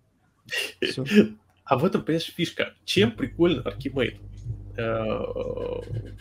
А 1.64 1.78
в 1.78 1.84
этом, 1.84 2.02
понимаешь, 2.04 2.34
фишка. 2.34 2.74
Чем 2.86 3.12
прикольно 3.12 3.62
Archimate? 3.62 4.20
Э, 4.78 5.24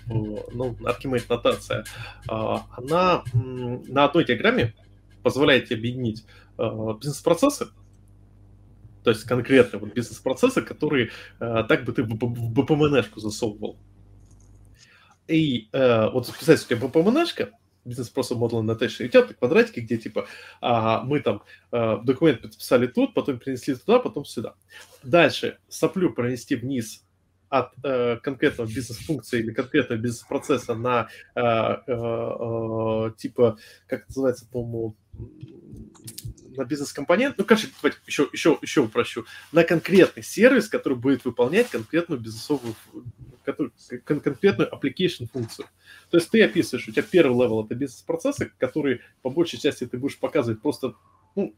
ну, 0.06 0.76
Archimate 0.80 1.26
нотация. 1.28 1.84
А, 2.26 2.66
она 2.76 3.22
на 3.32 4.04
одной 4.06 4.24
диаграмме 4.24 4.74
позволяет 5.22 5.66
тебе 5.66 5.78
объединить 5.78 6.24
э, 6.58 6.62
бизнес-процессы, 6.98 7.68
то 9.04 9.10
есть 9.10 9.24
конкретно 9.24 9.78
вот 9.78 9.92
бизнес-процессы, 9.92 10.62
которые 10.62 11.10
э, 11.38 11.64
так 11.68 11.84
бы 11.84 11.92
ты 11.92 12.02
в 12.02 12.08
BPMN-шку 12.12 13.20
засовывал. 13.20 13.76
И 15.28 15.68
вот 15.72 16.30
представь 16.32 16.60
себе 16.60 16.76
BPMN-шка, 17.86 17.88
бизнес-процесс 17.88 18.36
Model 18.36 18.62
Annotation, 18.62 19.04
и 19.04 19.06
у 19.06 19.08
тебя 19.08 19.22
квадратики, 19.22 19.80
где 19.80 19.96
типа 19.96 20.26
а, 20.60 21.02
мы 21.02 21.20
там 21.20 21.42
а, 21.70 21.98
документ 21.98 22.42
подписали 22.42 22.86
тут, 22.86 23.14
потом 23.14 23.38
перенесли 23.38 23.74
туда, 23.74 23.98
потом 23.98 24.24
сюда. 24.24 24.54
Дальше. 25.02 25.58
Соплю 25.68 26.12
пронести 26.12 26.56
вниз 26.56 27.02
от 27.48 27.72
э, 27.84 28.16
конкретного 28.16 28.66
бизнес-функции 28.66 29.38
или 29.38 29.52
конкретного 29.52 30.00
бизнес-процесса 30.00 30.74
на 30.74 31.08
э, 31.36 31.40
э, 31.40 31.82
э, 31.86 33.12
типа, 33.16 33.56
как 33.86 34.00
это 34.00 34.08
называется, 34.08 34.48
по-моему, 34.50 34.96
на 36.56 36.64
бизнес-компонент, 36.64 37.36
ну, 37.38 37.44
короче, 37.44 37.68
давайте 37.80 38.00
еще, 38.06 38.28
еще, 38.32 38.58
еще 38.62 38.80
упрощу, 38.80 39.26
на 39.52 39.62
конкретный 39.62 40.22
сервис, 40.22 40.68
который 40.68 40.98
будет 40.98 41.24
выполнять 41.24 41.70
конкретную 41.70 42.20
бизнесовую, 42.20 42.74
который, 43.46 43.72
кон- 44.04 44.20
конкретную 44.20 44.68
application 44.70 45.26
функцию. 45.32 45.66
То 46.10 46.18
есть 46.18 46.28
ты 46.30 46.42
описываешь, 46.42 46.86
у 46.88 46.92
тебя 46.92 47.02
первый 47.02 47.42
level 47.42 47.64
это 47.64 47.74
бизнес-процессы, 47.74 48.52
которые 48.58 49.00
по 49.22 49.30
большей 49.30 49.58
части 49.58 49.86
ты 49.86 49.96
будешь 49.96 50.18
показывать 50.18 50.60
просто, 50.60 50.94
ну, 51.34 51.54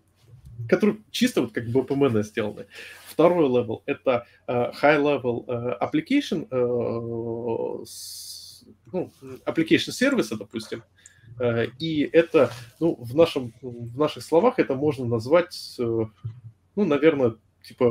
которые 0.68 0.99
чисто 1.10 1.41
вот 1.41 1.52
как 1.52 1.67
бы 1.68 1.81
BPMN 1.80 2.22
сделаны. 2.23 2.67
Второй 3.07 3.49
level 3.48 3.82
это 3.86 4.26
э, 4.47 4.72
high 4.81 5.00
level 5.00 5.47
э, 5.47 5.78
application, 5.81 6.49
э, 6.50 7.84
ну, 8.92 9.12
application 9.47 9.92
сервиса, 9.92 10.36
допустим, 10.36 10.83
uh, 11.41 11.70
и 11.78 12.02
это, 12.12 12.52
ну, 12.81 12.97
в, 12.97 13.17
нашем, 13.17 13.52
в 13.62 13.99
наших 13.99 14.23
словах 14.23 14.58
это 14.58 14.75
можно 14.75 15.07
назвать, 15.07 15.76
uh, 15.78 16.07
ну, 16.76 16.84
наверное, 16.84 17.34
типа 17.68 17.84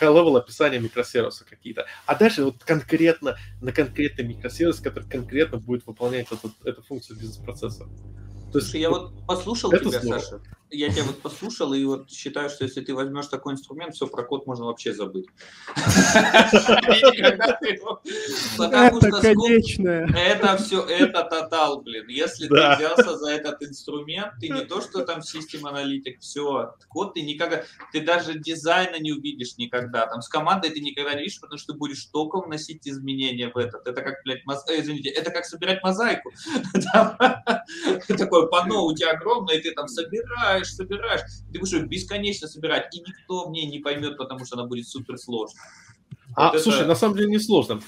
high-level 0.00 0.38
описания 0.38 0.78
микросервиса 0.78 1.44
какие-то. 1.44 1.86
А 2.06 2.14
дальше 2.14 2.44
вот 2.44 2.62
конкретно 2.64 3.36
на 3.60 3.72
конкретный 3.72 4.24
микросервис, 4.24 4.80
который 4.80 5.08
конкретно 5.08 5.58
будет 5.58 5.86
выполнять 5.86 6.26
эту, 6.30 6.52
эту 6.64 6.82
функцию 6.82 7.18
бизнес-процесса. 7.18 7.88
То 8.52 8.58
есть, 8.58 8.70
Слушай, 8.70 8.80
я 8.82 8.90
вот 8.90 9.12
послушал 9.26 9.70
тебя, 9.70 10.00
здорово. 10.00 10.18
Саша. 10.18 10.40
Я 10.72 10.88
тебя 10.90 11.04
вот 11.04 11.20
послушал 11.20 11.74
и 11.74 11.84
вот 11.84 12.10
считаю, 12.10 12.48
что 12.48 12.64
если 12.64 12.80
ты 12.80 12.94
возьмешь 12.94 13.26
такой 13.26 13.52
инструмент, 13.52 13.94
все 13.94 14.06
про 14.06 14.22
код 14.22 14.46
можно 14.46 14.64
вообще 14.64 14.94
забыть. 14.94 15.26
Это 18.58 19.20
конечное. 19.20 20.08
Это 20.16 20.56
все, 20.56 20.82
это 20.86 21.24
тотал, 21.24 21.82
блин. 21.82 22.06
Если 22.08 22.48
ты 22.48 22.54
взялся 22.54 23.18
за 23.18 23.32
этот 23.32 23.62
инструмент, 23.62 24.32
ты 24.40 24.48
не 24.48 24.62
то, 24.62 24.80
что 24.80 25.04
там 25.04 25.20
систем 25.22 25.66
аналитик, 25.66 26.20
все, 26.20 26.74
код 26.88 27.14
ты 27.14 27.22
никогда, 27.22 27.64
ты 27.92 28.00
даже 28.00 28.38
дизайна 28.38 28.98
не 28.98 29.12
увидишь 29.12 29.58
никогда. 29.58 30.06
Там 30.06 30.22
с 30.22 30.28
командой 30.28 30.70
ты 30.70 30.80
никогда 30.80 31.12
не 31.12 31.24
видишь, 31.24 31.38
потому 31.38 31.58
что 31.58 31.74
ты 31.74 31.78
будешь 31.78 32.06
только 32.06 32.40
вносить 32.40 32.88
изменения 32.88 33.50
в 33.50 33.58
этот. 33.58 33.86
Это 33.86 34.00
как, 34.00 34.22
блядь, 34.24 34.40
э, 34.68 34.80
извините, 34.80 35.10
это 35.10 35.30
как 35.30 35.44
собирать 35.44 35.82
мозаику. 35.82 36.32
Такой 38.08 38.41
такое 38.42 38.60
панно 38.62 38.84
у 38.84 38.94
тебя 38.94 39.12
огромное, 39.12 39.56
и 39.56 39.62
ты 39.62 39.72
там 39.72 39.88
собираешь, 39.88 40.72
собираешь, 40.72 41.20
ты 41.52 41.58
будешь 41.58 41.82
бесконечно 41.82 42.48
собирать, 42.48 42.94
и 42.94 43.00
никто 43.00 43.48
мне 43.48 43.66
не 43.66 43.78
поймет, 43.78 44.16
потому 44.16 44.44
что 44.44 44.58
она 44.58 44.66
будет 44.66 44.88
супер 44.88 45.18
сложной. 45.18 45.60
А, 46.34 46.52
вот 46.52 46.62
слушай, 46.62 46.80
это... 46.80 46.88
на 46.88 46.94
самом 46.94 47.16
деле 47.16 47.30
не 47.30 47.38
сложно. 47.38 47.80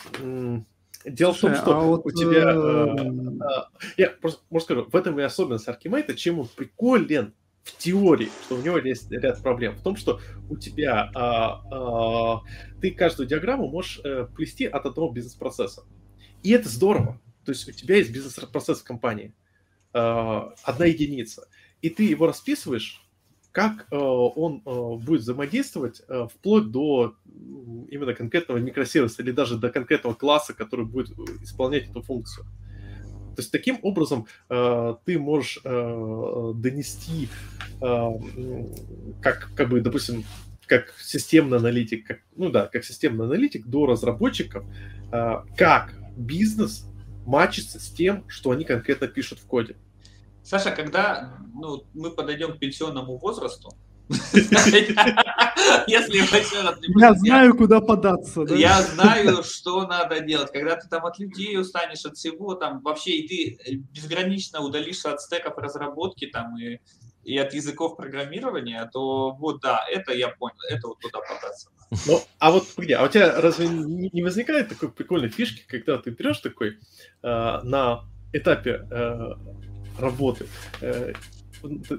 Дело 1.05 1.33
слушай, 1.33 1.55
в 1.55 1.57
том, 1.57 1.62
что 1.62 1.76
а 1.76 1.81
вот, 1.83 2.07
у 2.07 2.10
тебя... 2.10 2.55
Э, 2.55 2.97
э, 2.97 3.92
я 3.99 4.08
просто, 4.08 4.41
может 4.49 4.65
скажу, 4.66 4.86
в 4.91 4.97
этом 4.97 5.20
и 5.20 5.23
особенность 5.23 5.68
Аркимейта, 5.68 6.15
чем 6.15 6.41
он 6.41 6.49
приколен 6.49 7.34
в 7.62 7.76
теории, 7.76 8.31
что 8.44 8.57
у 8.57 8.62
него 8.62 8.78
есть 8.78 9.10
ряд 9.10 9.42
проблем. 9.42 9.76
В 9.76 9.83
том, 9.83 9.97
что 9.97 10.20
у 10.49 10.57
тебя 10.57 11.10
а, 11.15 11.62
а, 11.70 12.42
ты 12.81 12.91
каждую 12.91 13.26
диаграмму 13.26 13.68
можешь 13.68 14.00
а, 14.02 14.24
плести 14.24 14.65
от 14.65 14.86
одного 14.86 15.12
бизнес-процесса. 15.12 15.84
И 16.42 16.52
это 16.52 16.70
здорово. 16.70 17.20
То 17.44 17.52
есть 17.52 17.68
у 17.68 17.73
тебя 17.73 17.97
есть 17.97 18.10
бизнес-процесс 18.10 18.81
в 18.81 18.84
компании. 18.84 19.34
Э, 19.94 20.50
одна 20.64 20.86
единица. 20.86 21.47
И 21.81 21.89
ты 21.89 22.02
его 22.02 22.26
расписываешь, 22.26 23.00
как 23.52 23.86
э, 23.92 23.97
он 23.97 24.60
э, 24.66 25.05
будет 25.05 25.20
взаимодействовать 25.20 26.02
вплоть 26.32 26.73
до 26.73 27.14
именно 27.89 28.12
конкретного 28.12 28.58
микросервиса 28.58 29.23
или 29.23 29.31
даже 29.31 29.56
до 29.56 29.70
конкретного 29.70 30.14
класса, 30.14 30.52
который 30.52 30.84
будет 30.84 31.10
исполнять 31.42 31.89
эту 31.89 32.02
функцию. 32.02 32.44
То 33.36 33.40
есть 33.40 33.52
таким 33.52 33.78
образом 33.82 34.26
ты 34.48 35.18
можешь 35.18 35.60
донести, 35.64 37.28
как, 37.81 39.50
как 39.56 39.68
бы, 39.68 39.81
допустим, 39.81 40.23
как 40.66 40.94
системный 41.00 41.58
аналитик, 41.58 42.06
как, 42.06 42.20
ну 42.36 42.50
да, 42.50 42.68
как 42.68 42.84
системный 42.84 43.24
аналитик 43.24 43.66
до 43.66 43.86
разработчиков, 43.86 44.64
как 45.10 45.94
бизнес 46.16 46.86
мачится 47.26 47.81
с 47.81 47.90
тем, 47.90 48.24
что 48.28 48.52
они 48.52 48.64
конкретно 48.64 49.08
пишут 49.08 49.40
в 49.40 49.47
коде. 49.47 49.74
Саша, 50.44 50.70
когда 50.70 51.39
ну, 51.55 51.84
мы 51.94 52.10
подойдем 52.10 52.55
к 52.55 52.58
пенсионному 52.58 53.16
возрасту, 53.16 53.70
если 55.86 56.18
Я 57.00 57.14
знаю, 57.14 57.56
куда 57.56 57.81
податься. 57.81 58.42
Я 58.50 58.82
знаю, 58.82 59.42
что 59.42 59.86
надо 59.86 60.20
делать. 60.20 60.52
Когда 60.52 60.76
ты 60.76 60.86
там 60.89 61.06
от 61.06 61.18
людей 61.18 61.58
устанешь, 61.58 62.05
от 62.05 62.16
всего, 62.16 62.55
там 62.55 62.82
вообще, 62.82 63.12
и 63.12 63.56
ты 63.56 63.76
безгранично 63.92 64.60
удалишься 64.60 65.12
от 65.12 65.23
стеков 65.23 65.56
разработки 65.56 66.26
там 66.26 66.58
и, 66.58 66.81
и 67.24 67.39
от 67.39 67.55
языков 67.55 67.97
программирования, 67.97 68.89
то 68.92 69.32
вот 69.32 69.62
да, 69.62 69.82
это 69.90 70.12
я 70.12 70.28
понял, 70.28 70.56
это 70.68 70.89
вот 70.89 70.98
туда 71.00 71.20
податься. 71.20 71.70
Ну, 72.06 72.20
а 72.39 72.50
вот 72.50 72.66
где? 72.76 72.97
А 72.97 73.05
у 73.05 73.08
тебя 73.08 73.40
разве 73.40 73.68
не 73.68 74.23
возникает 74.23 74.68
такой 74.68 74.90
прикольной 74.90 75.28
фишки, 75.28 75.64
когда 75.66 75.97
ты 75.97 76.10
берешь 76.10 76.39
такой 76.39 76.78
э, 77.23 77.60
на 77.62 78.05
этапе 78.32 78.86
э, 78.90 79.31
работы. 79.98 80.47
Э, 80.81 81.12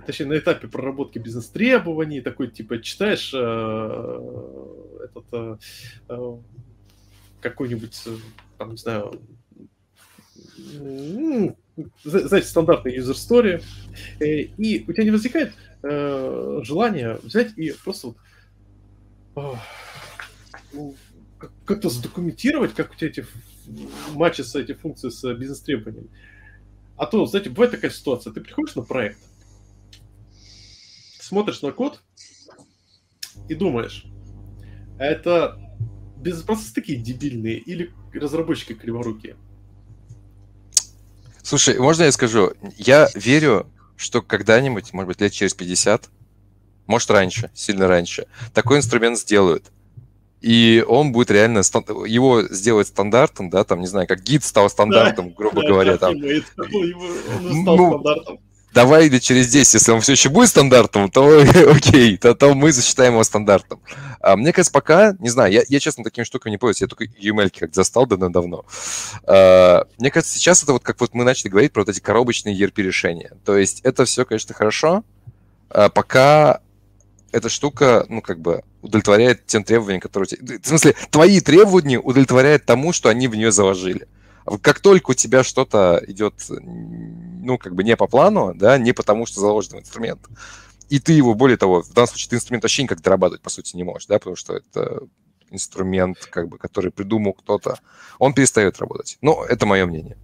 точнее, 0.06 0.28
на 0.28 0.38
этапе 0.38 0.68
проработки 0.68 1.20
бизнес-требований, 1.20 2.22
такой, 2.22 2.50
типа, 2.50 2.82
читаешь 2.82 3.32
э, 3.34 3.38
этот 5.04 5.60
э, 6.10 6.38
какой-нибудь, 7.42 8.04
там, 8.58 8.72
не 8.72 8.78
знаю, 8.78 9.20
знаете, 12.04 12.48
стандартный 12.48 12.98
user 12.98 13.14
story, 13.14 13.64
и 14.20 14.86
у 14.88 14.94
тебя 14.94 15.04
не 15.04 15.12
возникает 15.12 15.54
желание 15.82 17.20
взять 17.22 17.58
и 17.58 17.72
просто 17.72 18.16
вот, 19.36 19.58
ну, 20.74 20.96
как-то 21.66 21.90
задокументировать, 21.90 22.74
как 22.74 22.92
у 22.92 22.96
тебя 22.96 23.10
эти 23.10 23.26
матчатся 24.14 24.60
эти 24.60 24.74
функции 24.74 25.10
с 25.10 25.34
бизнес-требованиями. 25.34 26.10
А 26.98 27.06
то, 27.06 27.26
знаете, 27.26 27.50
бывает 27.50 27.72
такая 27.72 27.92
ситуация, 27.92 28.32
ты 28.32 28.42
приходишь 28.42 28.76
на 28.76 28.82
проект, 28.82 29.20
смотришь 31.20 31.62
на 31.62 31.72
код 31.72 32.02
и 33.50 33.56
думаешь, 33.56 34.06
это 34.98 35.60
бизнес-процессы 36.18 36.74
такие 36.74 37.00
дебильные 37.00 37.58
или 37.58 37.94
разработчики 38.14 38.74
криворукие? 38.74 39.36
Слушай, 41.44 41.78
можно 41.78 42.04
я 42.04 42.12
скажу? 42.12 42.54
Я 42.78 43.10
верю, 43.14 43.70
что 43.98 44.22
когда-нибудь, 44.22 44.94
может 44.94 45.08
быть, 45.10 45.22
лет 45.22 45.32
через 45.34 45.54
50, 45.54 46.10
может 46.88 47.12
раньше, 47.12 47.52
сильно 47.54 47.88
раньше, 47.88 48.28
такой 48.54 48.78
инструмент 48.78 49.20
сделают. 49.20 49.72
И 50.46 50.86
он 50.88 51.12
будет 51.12 51.32
реально, 51.32 51.64
его 52.06 52.44
сделать 52.44 52.88
стандартом, 52.90 53.50
да, 53.50 53.64
там, 53.64 53.82
не 53.82 53.88
знаю, 53.88 54.08
как 54.08 54.22
гид 54.22 54.44
стал 54.44 54.70
стандартом, 54.70 55.32
грубо 55.32 55.64
говоря, 55.64 55.98
там. 55.98 56.14
Ну, 57.42 58.04
давай 58.72 59.08
или 59.08 59.18
через 59.18 59.48
10, 59.48 59.74
если 59.74 59.92
он 59.92 60.02
все 60.02 60.12
еще 60.12 60.30
будет 60.30 60.50
стандартом, 60.50 61.10
то 61.10 61.40
окей, 61.72 62.16
то, 62.18 62.36
то 62.36 62.54
мы 62.54 62.72
засчитаем 62.72 63.14
его 63.14 63.24
стандартом. 63.24 63.82
А 64.20 64.36
мне 64.36 64.54
кажется, 64.54 64.72
пока, 64.72 65.16
не 65.18 65.30
знаю, 65.30 65.52
я, 65.52 65.64
я 65.68 65.80
честно, 65.80 66.04
такими 66.04 66.26
штуками 66.26 66.52
не 66.52 66.60
пользуюсь, 66.60 66.82
я 66.82 66.88
только 66.96 67.06
UML 67.06 67.52
как 67.60 67.74
застал 67.74 68.06
давно-давно. 68.06 68.66
А, 69.24 69.88
мне 69.98 70.12
кажется, 70.12 70.38
сейчас 70.38 70.62
это 70.62 70.74
вот 70.74 70.84
как 70.84 71.02
вот 71.02 71.16
мы 71.16 71.24
начали 71.24 71.50
говорить 71.50 71.74
про 71.74 71.82
вот 71.82 71.90
эти 71.90 72.02
коробочные 72.02 72.56
ERP-решения. 72.56 73.32
То 73.46 73.58
есть 73.58 73.82
это 73.82 74.06
все, 74.06 74.26
конечно, 74.26 74.54
хорошо, 74.54 75.04
а 75.72 75.90
пока 75.90 76.60
эта 77.36 77.50
штука, 77.50 78.06
ну, 78.08 78.22
как 78.22 78.40
бы 78.40 78.64
удовлетворяет 78.82 79.46
тем 79.46 79.66
требованиям, 79.66 80.00
которые 80.00 80.28
у 80.32 80.36
тебя... 80.38 80.60
В 80.64 80.66
смысле, 80.66 80.96
твои 81.12 81.42
требования 81.42 82.00
удовлетворяют 82.00 82.66
тому, 82.66 82.94
что 82.94 83.10
они 83.10 83.28
в 83.28 83.36
нее 83.36 83.52
заложили. 83.52 84.08
Как 84.62 84.80
только 84.80 85.12
у 85.12 85.14
тебя 85.14 85.44
что-то 85.44 86.02
идет, 86.08 86.36
ну, 86.50 87.58
как 87.58 87.76
бы 87.76 87.84
не 87.84 87.98
по 87.98 88.08
плану, 88.08 88.54
да, 88.56 88.78
не 88.78 88.94
потому, 88.94 89.26
что 89.26 89.42
заложен 89.42 89.80
инструмент, 89.80 90.22
и 90.90 91.00
ты 91.00 91.12
его, 91.12 91.34
более 91.34 91.58
того, 91.58 91.82
в 91.82 91.92
данном 91.92 92.08
случае 92.08 92.30
ты 92.30 92.36
инструмент 92.38 92.64
вообще 92.64 92.84
никак 92.84 93.02
дорабатывать, 93.02 93.42
по 93.42 93.50
сути, 93.50 93.76
не 93.76 93.84
можешь, 93.84 94.08
да, 94.08 94.18
потому 94.18 94.38
что 94.38 94.56
это 94.56 95.02
инструмент, 95.52 96.30
как 96.32 96.48
бы, 96.48 96.58
который 96.58 96.92
придумал 96.92 97.34
кто-то, 97.34 97.80
он 98.18 98.34
перестает 98.34 98.80
работать. 98.80 99.18
Ну, 99.22 99.44
это 99.44 99.66
мое 99.66 99.86
мнение. 99.86 100.18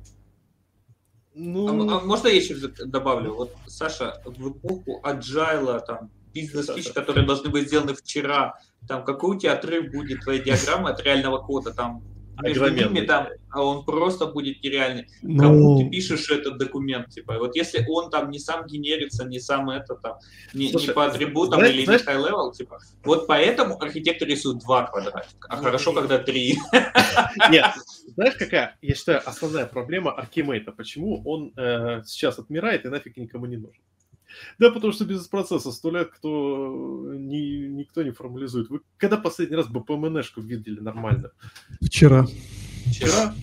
Ну... 1.33 1.89
А, 1.89 1.97
а 1.97 1.99
можно 2.05 2.29
я 2.29 2.35
еще 2.35 2.55
добавлю? 2.85 3.33
Вот, 3.33 3.55
Саша, 3.67 4.21
в 4.23 4.49
эпоху 4.49 5.01
аджайла, 5.03 5.81
там, 5.81 6.09
бизнес-фичи, 6.33 6.93
которые 6.93 7.25
должны 7.25 7.49
быть 7.49 7.67
сделаны 7.67 7.93
вчера, 7.93 8.59
там, 8.87 9.03
какой 9.03 9.35
у 9.35 9.39
тебя 9.39 9.53
отрыв 9.53 9.91
будет 9.91 10.21
твоя 10.21 10.39
диаграмма 10.39 10.89
от 10.89 11.01
реального 11.01 11.39
кода, 11.39 11.73
там, 11.73 12.03
между 12.41 12.69
ними 12.69 13.01
там, 13.01 13.27
а 13.49 13.63
он 13.63 13.85
просто 13.85 14.25
будет 14.27 14.63
нереальный. 14.63 15.07
Ну... 15.21 15.39
Кому 15.39 15.79
ты 15.79 15.89
пишешь 15.89 16.29
этот 16.29 16.57
документ, 16.57 17.09
типа, 17.09 17.37
вот 17.37 17.55
если 17.55 17.85
он 17.87 18.09
там 18.09 18.31
не 18.31 18.39
сам 18.39 18.65
генерится, 18.65 19.25
не 19.25 19.39
сам 19.39 19.69
это 19.69 19.95
там, 19.95 20.17
не, 20.53 20.71
Слушай, 20.71 20.87
не 20.87 20.93
по 20.93 21.05
атрибутам 21.05 21.59
знаешь, 21.59 21.75
или 21.75 21.85
знаешь... 21.85 22.05
не 22.05 22.13
high 22.13 22.29
level, 22.29 22.53
типа, 22.53 22.79
вот 23.03 23.27
поэтому 23.27 23.81
архитектор 23.81 24.27
рисует 24.27 24.59
два 24.59 24.87
квадратика, 24.87 25.47
а 25.49 25.57
хорошо, 25.57 25.93
когда 25.93 26.17
три. 26.17 26.57
Нет, 27.49 27.65
знаешь, 28.15 28.35
какая, 28.35 28.77
я 28.81 28.95
считаю, 28.95 29.21
основная 29.25 29.65
проблема 29.65 30.11
Аркимейта, 30.11 30.71
почему 30.71 31.21
он 31.25 31.53
э, 31.55 32.03
сейчас 32.05 32.39
отмирает 32.39 32.85
и 32.85 32.89
нафиг 32.89 33.17
никому 33.17 33.45
не 33.45 33.57
нужен? 33.57 33.81
Да, 34.59 34.71
потому 34.71 34.93
что 34.93 35.05
бизнес-процесса 35.05 35.71
сто 35.71 35.91
лет 35.91 36.09
кто, 36.09 37.13
ни, 37.13 37.67
никто 37.67 38.03
не 38.03 38.11
формализует. 38.11 38.69
Вы 38.69 38.81
когда 38.97 39.17
последний 39.17 39.55
раз 39.55 39.67
BPMN-шку 39.67 40.41
видели 40.41 40.79
нормально? 40.79 41.31
Вчера. 41.81 42.27
Вчера? 42.87 43.33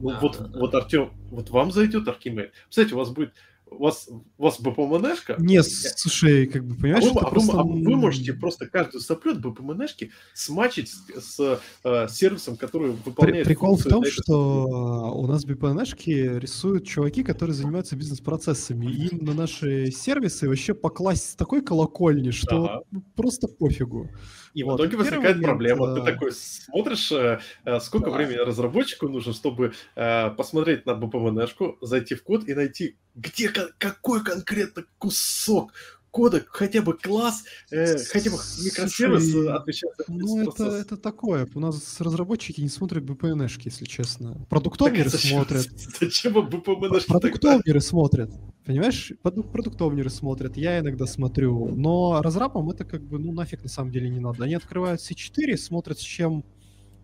Ну, 0.00 0.10
да, 0.10 0.20
вот, 0.20 0.38
да. 0.38 0.58
вот, 0.58 0.74
Артем, 0.74 1.10
вот 1.30 1.50
вам 1.50 1.72
зайдет 1.72 2.06
Аркимейд. 2.06 2.52
Кстати, 2.68 2.92
у 2.92 2.98
вас 2.98 3.10
будет 3.10 3.34
у 3.70 3.82
вас, 3.84 4.08
у 4.08 4.42
вас 4.42 4.60
БПМНшка? 4.60 5.36
Нет, 5.38 5.66
слушай, 5.66 6.46
как 6.46 6.64
бы, 6.64 6.74
понимаешь, 6.74 7.04
а 7.04 7.12
вы, 7.12 7.20
а 7.20 7.30
просто... 7.30 7.52
вы, 7.52 7.60
а 7.60 7.62
вы 7.62 7.96
можете 7.96 8.32
просто 8.32 8.66
каждую 8.66 9.00
соплет 9.00 9.40
БПМНшки 9.40 10.10
смачить 10.34 10.90
с, 10.90 11.36
с 11.36 11.60
э, 11.84 12.08
сервисом, 12.08 12.56
который 12.56 12.92
выполняет... 12.92 13.44
При, 13.44 13.54
прикол 13.54 13.76
в 13.76 13.84
том, 13.84 14.04
что 14.04 15.12
у 15.14 15.26
нас 15.26 15.44
БПМНшки 15.44 16.38
рисуют 16.38 16.86
чуваки, 16.86 17.22
которые 17.22 17.54
занимаются 17.54 17.96
бизнес-процессами. 17.96 18.86
Им 18.86 19.24
на 19.24 19.34
наши 19.34 19.90
сервисы 19.90 20.48
вообще 20.48 20.74
покласть 20.74 21.30
с 21.30 21.34
такой 21.34 21.62
колокольни, 21.62 22.30
что 22.30 22.64
ага. 22.64 22.82
просто 23.14 23.48
пофигу. 23.48 24.10
И 24.54 24.62
вот. 24.62 24.74
в 24.74 24.76
итоге 24.76 24.96
возникает 24.96 25.36
момент, 25.36 25.44
проблема. 25.44 25.94
Ты 25.94 26.02
такой 26.02 26.32
смотришь, 26.32 27.12
э, 27.12 27.40
э, 27.64 27.80
сколько 27.80 28.10
да. 28.10 28.16
времени 28.16 28.36
разработчику 28.36 29.08
нужно, 29.08 29.32
чтобы 29.32 29.72
э, 29.94 30.30
посмотреть 30.30 30.86
на 30.86 30.92
BPMN-шку, 30.92 31.78
зайти 31.80 32.14
в 32.14 32.22
код 32.22 32.48
и 32.48 32.54
найти, 32.54 32.96
где 33.14 33.48
какой 33.78 34.22
конкретно 34.22 34.84
кусок 34.98 35.72
кода, 36.10 36.44
хотя 36.48 36.82
бы 36.82 36.94
класс, 36.94 37.44
э, 37.70 37.98
хотя 37.98 38.30
бы 38.30 38.36
микросервис 38.64 39.30
Слушай, 39.30 39.52
отвечает 39.52 39.94
за 39.96 40.04
Ну, 40.08 40.42
это, 40.42 40.64
это 40.64 40.96
такое. 40.96 41.48
У 41.54 41.60
нас 41.60 42.00
разработчики 42.00 42.60
не 42.60 42.68
смотрят 42.68 43.04
BPN-шки, 43.04 43.62
если 43.66 43.84
честно. 43.84 44.46
Продуктовнеры 44.48 45.10
смотрят. 45.10 45.68
Зачем 46.00 46.36
BPN-шки 46.38 47.06
Продуктовнеры 47.08 47.80
смотрят. 47.80 48.30
Понимаешь, 48.64 49.12
продуктовнеры 49.22 50.10
смотрят, 50.10 50.56
я 50.58 50.80
иногда 50.80 51.06
смотрю. 51.06 51.68
Но 51.74 52.20
разрабам 52.22 52.68
это 52.70 52.84
как 52.84 53.02
бы, 53.02 53.18
ну, 53.18 53.32
нафиг 53.32 53.62
на 53.62 53.68
самом 53.68 53.90
деле 53.90 54.10
не 54.10 54.20
надо. 54.20 54.44
Они 54.44 54.54
открывают 54.54 55.00
C4, 55.00 55.56
смотрят, 55.56 55.98
с 55.98 56.02
чем 56.02 56.44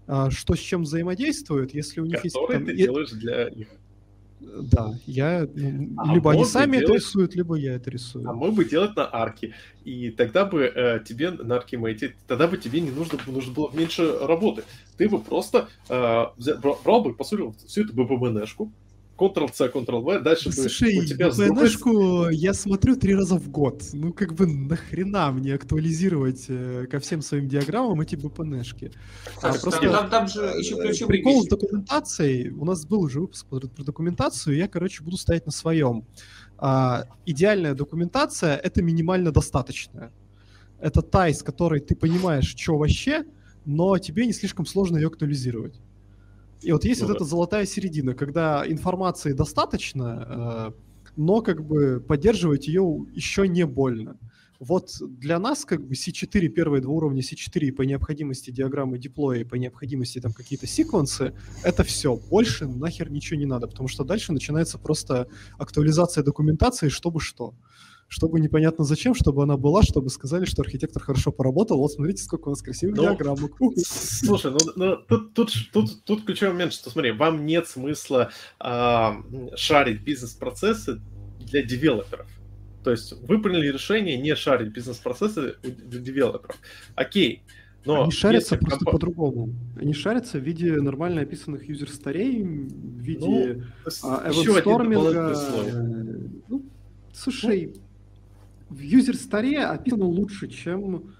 а, 0.06 0.30
что 0.30 0.54
с 0.54 0.58
чем 0.58 0.82
взаимодействует, 0.82 1.74
если 1.74 2.00
у 2.00 2.04
них 2.04 2.22
есть... 2.24 2.36
Ты 2.48 2.76
делаешь 2.76 3.10
для 3.10 3.48
них. 3.50 3.68
Да, 4.40 4.94
я 5.06 5.48
ну, 5.54 5.94
а 5.96 6.14
либо 6.14 6.32
они 6.32 6.44
сами 6.44 6.78
делать... 6.78 6.84
это 6.84 6.94
рисуют, 6.94 7.34
либо 7.34 7.54
я 7.56 7.74
это 7.74 7.90
рисую. 7.90 8.28
А 8.28 8.32
мог 8.32 8.54
бы 8.54 8.64
делать 8.64 8.94
на 8.96 9.08
арке. 9.12 9.54
И 9.84 10.10
тогда 10.10 10.44
бы 10.44 10.62
э, 10.62 11.00
тебе 11.04 11.30
на 11.30 11.56
арке 11.56 11.76
Аркимейте, 11.76 12.14
тогда 12.26 12.46
бы 12.46 12.56
тебе 12.56 12.80
не 12.80 12.90
нужно, 12.90 13.18
нужно 13.26 13.52
было 13.52 13.70
меньше 13.72 14.18
работы. 14.20 14.64
Ты 14.96 15.08
бы 15.08 15.20
просто 15.20 15.68
э, 15.88 16.24
брал 16.84 17.02
бы, 17.02 17.14
по 17.14 17.24
сути, 17.24 17.52
всю 17.66 17.84
эту 17.84 17.94
ББНшку, 17.94 18.70
Ctrl-C, 19.16 19.68
Ctrl-V, 19.68 20.20
дальше 20.20 20.52
Слушай, 20.52 20.98
у 20.98 21.04
тебя 21.04 21.30
ВНшку 21.30 22.28
я 22.30 22.52
смотрю 22.52 22.96
три 22.96 23.14
раза 23.14 23.36
в 23.36 23.48
год. 23.48 23.82
Ну, 23.92 24.12
как 24.12 24.34
бы 24.34 24.46
нахрена 24.46 25.30
мне 25.30 25.54
актуализировать 25.54 26.46
э, 26.48 26.86
ко 26.90 26.98
всем 26.98 27.22
своим 27.22 27.48
диаграммам 27.48 28.00
эти 28.00 28.16
БПНшки? 28.16 28.90
А, 29.40 29.52
просто... 29.52 29.88
там, 29.90 30.10
там 30.10 30.28
же 30.28 30.40
еще 30.58 30.76
ключевые 30.76 31.06
Прикол 31.06 31.34
вещи. 31.34 31.46
с 31.46 31.48
документацией. 31.48 32.50
У 32.50 32.64
нас 32.64 32.84
был 32.86 33.02
уже 33.02 33.20
выпуск 33.20 33.46
про, 33.46 33.60
про 33.60 33.84
документацию, 33.84 34.56
я, 34.56 34.66
короче, 34.66 35.04
буду 35.04 35.16
стоять 35.16 35.46
на 35.46 35.52
своем. 35.52 36.04
А, 36.58 37.04
идеальная 37.24 37.74
документация— 37.74 38.56
это 38.64 38.82
минимально 38.82 39.30
достаточная. 39.30 40.12
Это 40.80 41.02
та, 41.02 41.28
из 41.28 41.42
которой 41.42 41.80
ты 41.80 41.94
понимаешь, 41.94 42.54
что 42.56 42.76
вообще, 42.76 43.24
но 43.64 43.96
тебе 43.98 44.26
не 44.26 44.32
слишком 44.32 44.66
сложно 44.66 44.96
ее 44.96 45.06
актуализировать. 45.06 45.80
И 46.64 46.72
вот 46.72 46.84
есть 46.84 47.02
ну, 47.02 47.06
вот 47.06 47.12
да. 47.12 47.16
эта 47.16 47.24
золотая 47.24 47.66
середина, 47.66 48.14
когда 48.14 48.64
информации 48.66 49.32
достаточно, 49.32 50.72
э, 50.74 51.10
но 51.16 51.42
как 51.42 51.64
бы 51.64 52.00
поддерживать 52.00 52.66
ее 52.66 53.06
еще 53.12 53.46
не 53.46 53.66
больно. 53.66 54.18
Вот 54.60 54.90
для 55.00 55.38
нас 55.38 55.64
как 55.64 55.86
бы 55.86 55.94
C4, 55.94 56.48
первые 56.48 56.80
два 56.80 56.94
уровня 56.94 57.20
C4 57.20 57.72
по 57.72 57.82
необходимости 57.82 58.50
диаграммы 58.50 58.98
диплоя, 58.98 59.44
по 59.44 59.56
необходимости 59.56 60.20
там 60.20 60.32
какие-то 60.32 60.66
секвенсы, 60.66 61.34
это 61.62 61.84
все. 61.84 62.16
Больше 62.16 62.66
нахер 62.66 63.10
ничего 63.10 63.38
не 63.38 63.46
надо, 63.46 63.66
потому 63.66 63.88
что 63.88 64.04
дальше 64.04 64.32
начинается 64.32 64.78
просто 64.78 65.28
актуализация 65.58 66.24
документации, 66.24 66.88
чтобы 66.88 67.20
что 67.20 67.54
чтобы 68.14 68.38
непонятно 68.38 68.84
зачем, 68.84 69.12
чтобы 69.12 69.42
она 69.42 69.56
была, 69.56 69.82
чтобы 69.82 70.08
сказали, 70.08 70.44
что 70.44 70.62
архитектор 70.62 71.02
хорошо 71.02 71.32
поработал. 71.32 71.78
Вот 71.78 71.90
смотрите, 71.90 72.22
сколько 72.22 72.46
у 72.46 72.50
нас 72.50 72.62
красивых 72.62 72.96
ну, 72.96 73.02
диаграммок. 73.02 73.56
Слушай, 73.84 74.52
ну, 74.52 74.58
ну 74.76 74.96
тут, 74.96 75.34
тут, 75.34 75.52
тут, 75.72 76.04
тут 76.04 76.24
ключевой 76.24 76.52
момент, 76.52 76.72
что 76.74 76.90
смотри, 76.90 77.10
вам 77.10 77.44
нет 77.44 77.66
смысла 77.66 78.30
а, 78.60 79.16
шарить 79.56 80.02
бизнес-процессы 80.02 81.00
для 81.40 81.64
девелоперов. 81.64 82.28
То 82.84 82.92
есть 82.92 83.14
вы 83.26 83.42
приняли 83.42 83.66
решение 83.72 84.16
не 84.16 84.36
шарить 84.36 84.72
бизнес-процессы 84.72 85.56
для 85.64 85.98
девелоперов. 85.98 86.56
Окей, 86.94 87.42
но 87.84 88.04
Они 88.04 88.12
шарятся 88.12 88.56
просто 88.56 88.84
комп... 88.84 88.92
по-другому. 88.92 89.52
Они 89.76 89.92
шарятся 89.92 90.38
в 90.38 90.42
виде 90.42 90.80
нормально 90.80 91.22
описанных 91.22 91.68
юзер-старей, 91.68 92.44
в 92.44 93.00
виде 93.00 93.26
ну, 93.26 93.62
а, 94.04 94.30
эвент 94.30 94.64
Ну, 96.48 96.62
слушай, 97.12 97.74
в 98.68 98.80
user 98.80 99.14
store 99.14 99.56
описано 99.58 100.06
лучше, 100.06 100.48
чем 100.48 101.14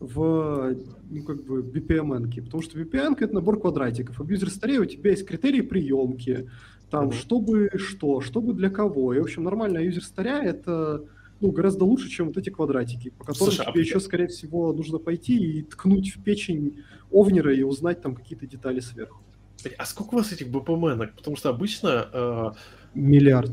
в 0.00 0.76
ну, 1.10 1.22
как 1.24 1.44
бы 1.44 1.60
VPN, 1.60 2.44
потому 2.44 2.62
что 2.62 2.78
VPN 2.78 3.16
это 3.18 3.34
набор 3.34 3.60
квадратиков, 3.60 4.20
а 4.20 4.22
в 4.22 4.30
user 4.30 4.48
store 4.48 4.78
у 4.78 4.84
тебя 4.84 5.10
есть 5.10 5.26
критерии 5.26 5.60
приемки, 5.60 6.48
там, 6.90 7.08
mm-hmm. 7.08 7.14
чтобы 7.14 7.70
что, 7.76 8.20
чтобы 8.20 8.54
для 8.54 8.70
кого. 8.70 9.14
И, 9.14 9.18
в 9.18 9.22
общем, 9.22 9.44
нормальная 9.44 9.88
user 9.88 10.02
store 10.02 10.42
это 10.42 11.04
ну, 11.40 11.50
гораздо 11.52 11.84
лучше, 11.84 12.08
чем 12.08 12.28
вот 12.28 12.36
эти 12.36 12.50
квадратики, 12.50 13.10
по 13.10 13.24
которым 13.24 13.52
Слушай, 13.52 13.66
а 13.66 13.70
тебе 13.70 13.80
а 13.80 13.84
еще, 13.84 14.00
скорее 14.00 14.28
всего, 14.28 14.72
нужно 14.72 14.98
пойти 14.98 15.36
и 15.36 15.62
ткнуть 15.62 16.14
в 16.14 16.22
печень 16.22 16.82
овнера 17.10 17.54
и 17.54 17.62
узнать 17.62 18.02
там 18.02 18.14
какие-то 18.14 18.46
детали 18.46 18.80
сверху. 18.80 19.22
А 19.76 19.84
сколько 19.84 20.14
у 20.14 20.18
вас 20.18 20.32
этих 20.32 20.48
BPM? 20.48 21.10
Потому 21.16 21.36
что 21.36 21.50
обычно... 21.50 22.08
Э... 22.12 22.50
Миллиард. 22.94 23.52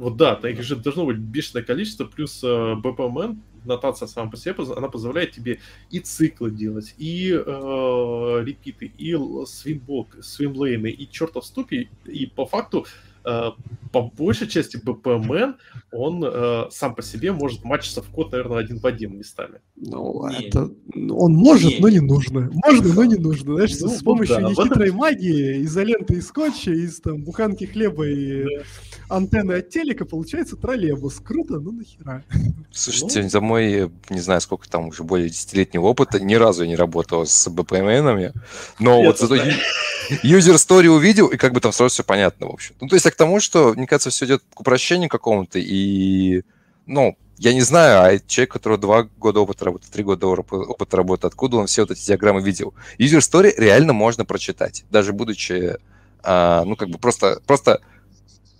Вот 0.00 0.16
да, 0.16 0.32
их 0.32 0.62
же 0.62 0.76
должно 0.76 1.04
быть 1.04 1.18
бешеное 1.18 1.62
количество, 1.62 2.06
плюс 2.06 2.42
э, 2.42 2.46
BPMN, 2.46 3.36
нотация 3.66 4.08
сама 4.08 4.30
по 4.30 4.38
себе, 4.38 4.54
она 4.74 4.88
позволяет 4.88 5.32
тебе 5.32 5.60
и 5.90 6.00
циклы 6.00 6.50
делать, 6.50 6.94
и 6.96 7.30
э, 7.30 8.42
репиты, 8.42 8.90
и 8.96 9.14
свимблок, 9.44 10.16
свимлейны, 10.22 10.88
и 10.88 11.06
чертов 11.10 11.44
ступи, 11.44 11.90
и 12.06 12.24
по 12.24 12.46
факту 12.46 12.86
по 13.22 14.02
большей 14.02 14.46
части 14.48 14.76
BPMN, 14.76 15.54
он 15.92 16.24
э, 16.24 16.66
сам 16.70 16.94
по 16.94 17.02
себе 17.02 17.32
может 17.32 17.64
матчиться 17.64 18.02
в 18.02 18.08
код, 18.08 18.32
наверное, 18.32 18.58
один 18.58 18.78
в 18.78 18.86
один 18.86 19.18
местами. 19.18 19.60
Ну, 19.76 20.28
не. 20.28 20.46
это... 20.46 20.70
Он 20.94 21.32
может, 21.32 21.72
не. 21.72 21.78
но 21.80 21.88
не 21.88 22.00
нужно. 22.00 22.50
Можно, 22.52 22.94
но 22.94 23.04
не 23.04 23.16
нужно. 23.16 23.54
Знаешь, 23.54 23.72
ну, 23.80 23.88
с 23.88 24.02
помощью 24.02 24.36
да, 24.36 24.42
нехитрой 24.42 24.88
этом... 24.88 24.98
магии, 24.98 25.64
изоленты 25.64 26.14
из 26.14 26.28
скотча, 26.28 26.70
из 26.70 27.00
там 27.00 27.22
буханки 27.24 27.64
хлеба 27.64 28.06
и 28.06 28.44
да. 28.44 29.16
антенны 29.16 29.54
от 29.54 29.70
телека 29.70 30.04
получается 30.04 30.56
троллейбус. 30.56 31.20
Круто, 31.20 31.58
ну 31.58 31.72
нахера. 31.72 32.24
Слушайте, 32.70 33.22
ну... 33.22 33.28
за 33.28 33.40
мой, 33.40 33.90
не 34.08 34.20
знаю, 34.20 34.40
сколько 34.40 34.68
там 34.68 34.88
уже 34.88 35.02
более 35.02 35.28
десятилетнего 35.28 35.86
опыта, 35.86 36.20
ни 36.20 36.34
разу 36.34 36.62
я 36.62 36.68
не 36.68 36.76
работал 36.76 37.26
с 37.26 37.48
BPMN, 37.48 38.32
но 38.78 39.00
я 39.00 39.06
вот 39.06 39.18
зато 39.18 39.36
юзер 40.22 40.54
story 40.54 40.86
увидел, 40.86 41.26
и 41.26 41.36
как 41.36 41.52
бы 41.52 41.60
там 41.60 41.72
сразу 41.72 41.92
все 41.92 42.04
понятно, 42.04 42.46
в 42.46 42.52
общем. 42.52 42.74
Ну, 42.80 42.88
то 42.88 42.94
есть 42.94 43.06
я 43.10 43.12
к 43.12 43.16
тому, 43.16 43.40
что, 43.40 43.74
мне 43.74 43.86
кажется, 43.86 44.10
все 44.10 44.26
идет 44.26 44.42
к 44.54 44.60
упрощению 44.60 45.08
какому-то, 45.08 45.58
и, 45.58 46.42
ну, 46.86 47.16
я 47.38 47.52
не 47.52 47.62
знаю, 47.62 48.02
а 48.02 48.18
человек, 48.26 48.50
у 48.50 48.52
которого 48.54 48.78
два 48.78 49.02
года 49.18 49.40
опыта 49.40 49.64
работы, 49.64 49.90
три 49.90 50.04
года 50.04 50.26
опыта 50.26 50.96
работы, 50.96 51.26
откуда 51.26 51.56
он 51.56 51.66
все 51.66 51.82
вот 51.82 51.90
эти 51.90 52.06
диаграммы 52.06 52.42
видел? 52.42 52.74
User 52.98 53.18
story 53.18 53.52
реально 53.56 53.92
можно 53.92 54.24
прочитать, 54.24 54.84
даже 54.90 55.12
будучи, 55.12 55.76
а, 56.22 56.64
ну, 56.64 56.76
как 56.76 56.90
бы 56.90 56.98
просто, 56.98 57.40
просто 57.46 57.80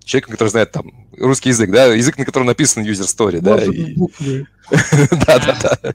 человеком, 0.05 0.33
который 0.33 0.49
знает 0.49 0.73
там 0.73 0.93
русский 1.17 1.51
язык, 1.51 1.71
да, 1.71 1.87
язык, 1.87 2.19
на 2.19 2.25
котором 2.25 2.47
написан 2.47 2.85
user 2.85 3.07
story, 3.07 3.41
да. 3.41 3.61
Да, 5.27 5.39
да, 5.39 5.79
да. 5.83 5.95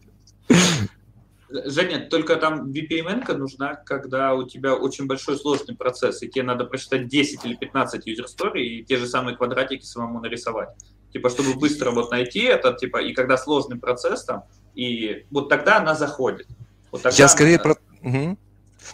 Женя, 1.65 2.07
только 2.09 2.35
там 2.35 2.71
VPN 2.71 3.31
нужна, 3.35 3.75
когда 3.75 4.33
у 4.33 4.47
тебя 4.47 4.75
очень 4.75 5.05
большой 5.05 5.37
сложный 5.37 5.75
процесс, 5.75 6.21
и 6.23 6.27
тебе 6.27 6.43
надо 6.43 6.65
прочитать 6.65 7.07
10 7.07 7.45
или 7.45 7.55
15 7.55 8.07
user 8.07 8.25
story 8.25 8.61
и 8.61 8.83
те 8.83 8.97
же 8.97 9.07
самые 9.07 9.37
квадратики 9.37 9.83
самому 9.83 10.19
нарисовать. 10.19 10.69
Типа, 11.13 11.29
чтобы 11.29 11.53
быстро 11.53 11.91
вот 11.91 12.11
найти 12.11 12.41
это, 12.41 12.73
типа, 12.73 13.01
и 13.01 13.13
когда 13.13 13.37
сложный 13.37 13.77
процесс 13.77 14.25
там, 14.25 14.43
и 14.75 15.25
вот 15.31 15.49
тогда 15.49 15.77
она 15.77 15.95
заходит. 15.95 16.47
Вот 16.91 17.01
тогда 17.01 17.17
я 17.17 17.27
скорее 17.27 17.55
она... 17.55 17.63
про... 17.63 17.71
Угу. 18.01 18.37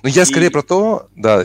Ну, 0.04 0.10
я 0.10 0.22
и... 0.22 0.26
скорее 0.26 0.52
про 0.52 0.62
то, 0.62 1.08
да, 1.16 1.44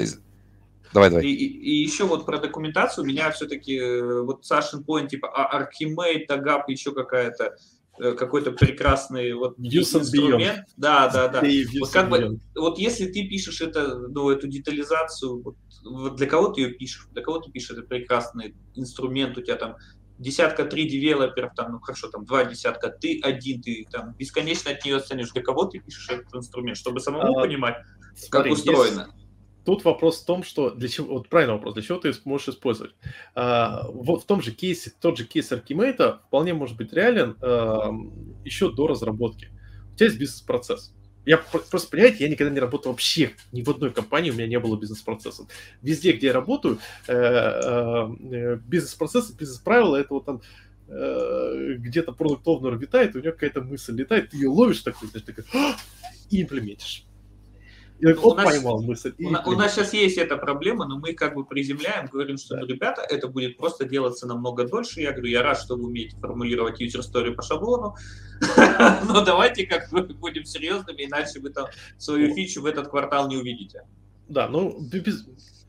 Давай, 0.93 1.11
давай. 1.11 1.27
И, 1.27 1.35
и, 1.35 1.47
и 1.47 1.83
еще 1.83 2.05
вот 2.05 2.25
про 2.25 2.39
документацию 2.39 3.05
у 3.05 3.07
меня 3.07 3.31
все-таки 3.31 3.77
э, 3.77 4.23
вот 4.23 4.47
Сашин 4.47 4.81
point, 4.81 5.09
типа 5.09 5.27
Archimate, 5.53 6.27
Tagap, 6.27 6.63
еще 6.69 6.93
какая-то 6.93 7.57
какой-то 7.99 8.53
прекрасный 8.53 9.33
вот 9.33 9.59
инструмент. 9.59 10.67
Да, 10.77 11.09
да, 11.09 11.29
да. 11.29 11.43
Вот 11.81 11.91
как 11.91 12.11
бы, 12.11 12.39
вот 12.55 12.79
если 12.79 13.07
ты 13.07 13.27
пишешь 13.27 13.61
это, 13.61 13.99
ну, 14.09 14.31
эту 14.31 14.49
детализацию, 14.49 15.43
вот, 15.43 15.57
вот 15.85 16.17
для 16.17 16.27
кого 16.27 16.49
ты 16.49 16.63
ее 16.63 16.71
пишешь, 16.71 17.09
для 17.13 17.23
кого 17.23 17.39
ты 17.39 17.51
пишешь 17.51 17.71
этот 17.71 17.89
прекрасный 17.89 18.55
инструмент, 18.75 19.37
у 19.39 19.43
тебя 19.43 19.57
там 19.57 19.77
десятка 20.19 20.65
три 20.65 20.89
девелоперов, 20.89 21.53
там, 21.55 21.73
ну 21.73 21.81
хорошо, 21.81 22.09
там 22.09 22.25
два 22.25 22.45
десятка, 22.45 22.89
ты 22.89 23.21
один, 23.23 23.61
ты 23.63 23.87
там 23.91 24.15
бесконечно 24.15 24.71
от 24.71 24.85
нее 24.85 24.97
оценишь, 24.97 25.31
для 25.31 25.43
кого 25.43 25.65
ты 25.65 25.79
пишешь 25.79 26.09
этот 26.09 26.35
инструмент, 26.35 26.77
чтобы 26.77 27.01
самому 27.01 27.39
а, 27.39 27.43
понимать, 27.43 27.77
смотри, 28.15 28.51
как 28.51 28.59
устроено. 28.59 29.11
Есть 29.15 29.26
Тут 29.67 29.85
вопрос 29.85 30.23
в 30.23 30.25
том, 30.25 30.45
что 30.45 30.71
для 30.71 30.89
чего, 30.89 31.15
вот 31.15 31.29
правильный 31.29 31.55
вопрос, 31.55 31.75
для 31.75 31.83
чего 31.83 31.99
ты 31.99 32.13
можешь 32.25 32.51
использовать. 32.51 32.95
А, 33.35 33.89
вот 33.89 34.23
в 34.23 34.27
том 34.27 34.41
же 34.41 34.53
кейсе, 34.53 34.93
тот 35.01 35.19
же 35.19 35.25
кейс 35.25 35.51
Archimate 35.51 36.21
вполне 36.29 36.55
может 36.55 36.77
быть 36.77 36.93
реален 36.93 37.37
а, 37.43 37.91
еще 38.45 38.71
до 38.71 38.87
разработки. 38.87 39.49
У 39.93 39.97
тебя 39.97 40.07
есть 40.07 40.21
бизнес-процесс. 40.21 40.95
Я 41.25 41.39
просто, 41.39 41.91
понимаете, 41.91 42.23
я 42.23 42.31
никогда 42.31 42.55
не 42.55 42.61
работал 42.61 42.93
вообще, 42.93 43.33
ни 43.51 43.65
в 43.65 43.69
одной 43.69 43.91
компании 43.91 44.31
у 44.31 44.35
меня 44.35 44.47
не 44.47 44.61
было 44.61 44.79
бизнес-процессов. 44.79 45.49
Везде, 45.83 46.13
где 46.13 46.29
я 46.29 46.33
работаю, 46.33 46.79
э, 47.09 47.13
э, 47.13 48.59
бизнес-процессы, 48.65 49.35
бизнес-правила, 49.37 49.97
это 49.97 50.15
вот 50.15 50.27
там 50.27 50.43
э, 50.87 51.75
где-то 51.79 52.13
продукт 52.13 52.47
овнер 52.47 52.77
витает, 52.77 53.17
у 53.17 53.19
него 53.19 53.33
какая-то 53.33 53.63
мысль 53.63 53.97
летает, 53.97 54.31
ты 54.31 54.37
ее 54.37 54.49
ловишь 54.49 54.83
такой, 54.83 55.09
знаешь, 55.09 55.27
такой, 55.27 55.45
и 56.31 56.43
имплементишь. 56.43 57.05
Я 57.99 58.15
у 58.15 58.35
нас, 58.35 58.45
поймал 58.45 58.83
мысль. 58.83 59.15
У, 59.19 59.29
у 59.29 59.57
нас 59.57 59.75
сейчас 59.75 59.95
есть 59.95 60.19
эта 60.19 60.37
проблема, 60.37 60.87
но 60.87 60.99
мы 60.99 61.15
как 61.15 61.35
бы 61.35 61.45
приземляем, 61.47 62.07
говорим, 62.07 62.37
что, 62.37 62.55
да. 62.55 62.61
ну, 62.61 62.67
ребята, 62.67 63.03
это 63.09 63.29
будет 63.29 63.57
просто 63.57 63.87
делаться 63.87 64.27
намного 64.27 64.69
дольше. 64.69 65.01
Я 65.01 65.13
говорю, 65.13 65.29
я 65.29 65.43
рад, 65.43 65.59
что 65.59 65.77
вы 65.77 65.87
умеете 65.87 66.17
формулировать 66.19 66.81
user 66.81 67.01
story 67.01 67.33
по 67.33 67.43
шаблону, 67.43 67.97
но 69.09 69.25
давайте 69.25 69.67
как 69.67 69.91
бы 69.91 70.03
будем 70.03 70.45
серьезными, 70.45 71.05
иначе 71.05 71.41
вы 71.41 71.51
там 71.51 71.67
свою 71.97 72.35
фичу 72.35 72.61
в 72.63 72.67
этот 72.67 72.89
квартал 72.89 73.29
не 73.29 73.37
увидите. 73.37 73.83
Да, 74.29 74.49
ну, 74.49 74.79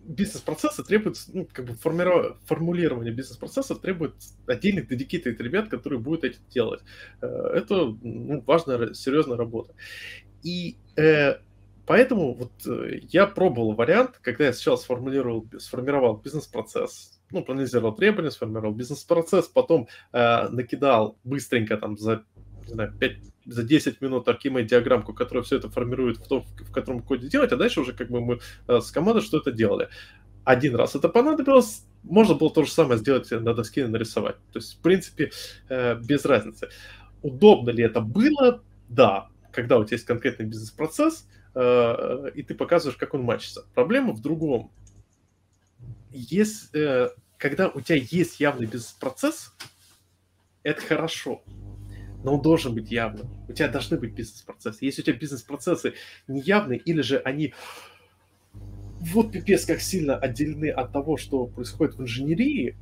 бизнес-процессы 0.07 0.83
требуют, 0.83 1.17
ну, 1.33 1.47
как 1.51 1.65
бы 1.65 1.75
формулирование 1.75 3.13
бизнес-процессов 3.13 3.79
требует 3.79 4.15
отдельных 4.47 4.91
dedicated 4.91 5.37
ребят, 5.37 5.69
которые 5.69 5.99
будут 5.99 6.23
это 6.23 6.37
делать. 6.49 6.81
Э, 7.21 7.27
это 7.53 7.95
ну, 8.01 8.41
важная, 8.45 8.93
серьезная 8.93 9.37
работа. 9.37 9.73
И 10.43 10.77
э, 10.95 11.39
Поэтому 11.87 12.33
вот 12.33 12.51
э, 12.67 12.99
я 13.09 13.25
пробовал 13.25 13.73
вариант, 13.73 14.19
когда 14.21 14.45
я 14.47 14.53
сначала 14.53 14.75
сформулировал, 14.75 15.47
сформировал 15.57 16.17
бизнес-процесс, 16.17 17.21
ну, 17.31 17.41
проанализировал 17.41 17.95
требования, 17.95 18.29
сформировал 18.29 18.73
бизнес-процесс, 18.75 19.47
потом 19.47 19.87
э, 20.11 20.49
накидал 20.49 21.17
быстренько 21.23 21.77
там 21.77 21.97
за, 21.97 22.25
не 22.67 22.73
знаю, 22.73 22.93
5, 22.99 23.11
за 23.45 23.63
10 23.63 24.01
минут 24.01 24.27
Archimate 24.27 24.65
диаграммку, 24.65 25.13
которая 25.13 25.45
все 25.45 25.55
это 25.55 25.69
формирует 25.69 26.17
в 26.17 26.27
том, 26.27 26.43
в 26.43 26.71
котором 26.73 27.01
коде 27.01 27.29
делать, 27.29 27.53
а 27.53 27.57
дальше 27.57 27.79
уже 27.79 27.93
как 27.93 28.09
бы 28.09 28.19
мы 28.19 28.39
э, 28.67 28.81
с 28.81 28.91
командой 28.91 29.21
что 29.21 29.37
это 29.37 29.53
делали. 29.53 29.87
Один 30.43 30.75
раз 30.75 30.93
это 30.93 31.07
понадобилось, 31.07 31.85
можно 32.03 32.35
было 32.35 32.49
то 32.49 32.65
же 32.65 32.71
самое 32.71 32.99
сделать 32.99 33.31
на 33.31 33.53
доске 33.53 33.81
и 33.81 33.87
нарисовать. 33.87 34.35
То 34.51 34.59
есть, 34.59 34.77
в 34.77 34.81
принципе, 34.81 35.31
э, 35.69 35.95
без 35.95 36.25
разницы. 36.25 36.67
Удобно 37.21 37.69
ли 37.69 37.81
это 37.81 38.01
было? 38.01 38.61
Да. 38.89 39.29
Когда 39.53 39.77
у 39.77 39.85
тебя 39.85 39.95
есть 39.95 40.05
конкретный 40.05 40.45
бизнес-процесс, 40.45 41.25
и 41.57 42.43
ты 42.43 42.53
показываешь, 42.53 42.97
как 42.97 43.13
он 43.13 43.23
мачится. 43.23 43.65
Проблема 43.73 44.13
в 44.13 44.21
другом. 44.21 44.71
Если, 46.11 46.69
э, 46.79 47.09
когда 47.37 47.69
у 47.69 47.81
тебя 47.81 47.97
есть 47.97 48.39
явный 48.39 48.67
бизнес-процесс, 48.67 49.53
это 50.63 50.81
хорошо, 50.81 51.43
но 52.23 52.35
он 52.35 52.41
должен 52.41 52.75
быть 52.75 52.91
явным. 52.91 53.27
У 53.47 53.53
тебя 53.53 53.69
должны 53.69 53.97
быть 53.97 54.13
бизнес-процессы. 54.13 54.85
Если 54.85 55.01
у 55.01 55.05
тебя 55.05 55.17
бизнес-процессы 55.17 55.93
неявные, 56.27 56.79
или 56.79 57.01
же 57.01 57.17
они 57.17 57.53
вот 58.99 59.31
пипец 59.31 59.65
как 59.65 59.81
сильно 59.81 60.15
отделены 60.15 60.69
от 60.69 60.91
того, 60.91 61.17
что 61.17 61.45
происходит 61.45 61.95
в 61.95 62.01
инженерии, 62.01 62.77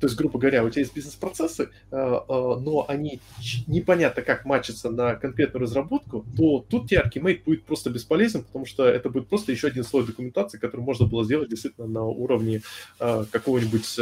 то 0.00 0.06
есть, 0.06 0.16
грубо 0.16 0.38
говоря, 0.38 0.64
у 0.64 0.70
тебя 0.70 0.80
есть 0.80 0.94
бизнес-процессы, 0.94 1.64
э, 1.90 1.96
э, 1.96 2.22
но 2.28 2.86
они 2.88 3.20
непонятно 3.66 4.22
как 4.22 4.46
матчатся 4.46 4.90
на 4.90 5.14
конкретную 5.14 5.62
разработку, 5.62 6.24
то 6.36 6.64
тут 6.68 6.88
тебе 6.88 7.02
Archimate 7.02 7.44
будет 7.44 7.64
просто 7.64 7.90
бесполезен, 7.90 8.44
потому 8.44 8.64
что 8.64 8.86
это 8.86 9.10
будет 9.10 9.28
просто 9.28 9.52
еще 9.52 9.66
один 9.66 9.84
слой 9.84 10.06
документации, 10.06 10.58
который 10.58 10.80
можно 10.80 11.06
было 11.06 11.22
сделать 11.24 11.50
действительно 11.50 11.86
на 11.86 12.02
уровне 12.02 12.62
э, 12.98 13.24
какого-нибудь... 13.30 14.00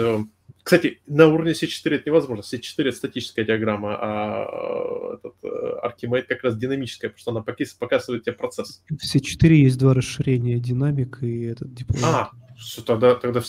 Кстати, 0.62 1.00
на 1.06 1.28
уровне 1.28 1.52
C4 1.52 1.94
это 1.94 2.10
невозможно. 2.10 2.42
C4 2.42 2.88
это 2.88 2.92
статическая 2.92 3.44
диаграмма, 3.44 3.96
а 4.00 5.14
этот 5.14 5.34
Archimate 5.42 6.22
как 6.22 6.42
раз 6.44 6.56
динамическая, 6.56 7.10
потому 7.10 7.20
что 7.20 7.30
она 7.30 7.68
показывает 7.78 8.24
тебе 8.24 8.34
процесс. 8.34 8.82
В 8.88 8.94
C4 8.94 9.48
есть 9.48 9.78
два 9.78 9.94
расширения, 9.94 10.58
динамик 10.58 11.22
и 11.22 11.44
этот 11.44 11.72
диплом. 11.72 12.04
А, 12.04 12.30
что 12.58 12.82
тогда, 12.82 13.14
тогда, 13.14 13.40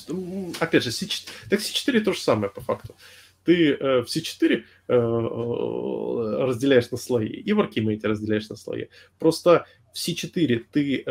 опять 0.60 0.84
же, 0.84 0.92
C4, 0.92 1.28
так 1.50 1.60
C4 1.60 2.00
то 2.02 2.14
же 2.14 2.20
самое 2.20 2.52
по 2.52 2.62
факту. 2.62 2.96
Ты 3.44 3.74
э, 3.74 4.02
в 4.02 4.06
C4 4.06 4.56
э, 4.56 4.94
э, 4.94 6.46
разделяешь 6.46 6.92
на 6.92 6.98
слои, 6.98 7.28
и 7.28 7.54
в 7.54 7.60
Archimate 7.60 8.06
разделяешь 8.06 8.50
на 8.50 8.56
слои. 8.56 8.88
Просто 9.18 9.66
в 9.94 9.98
C4 9.98 10.66
ты 10.72 11.04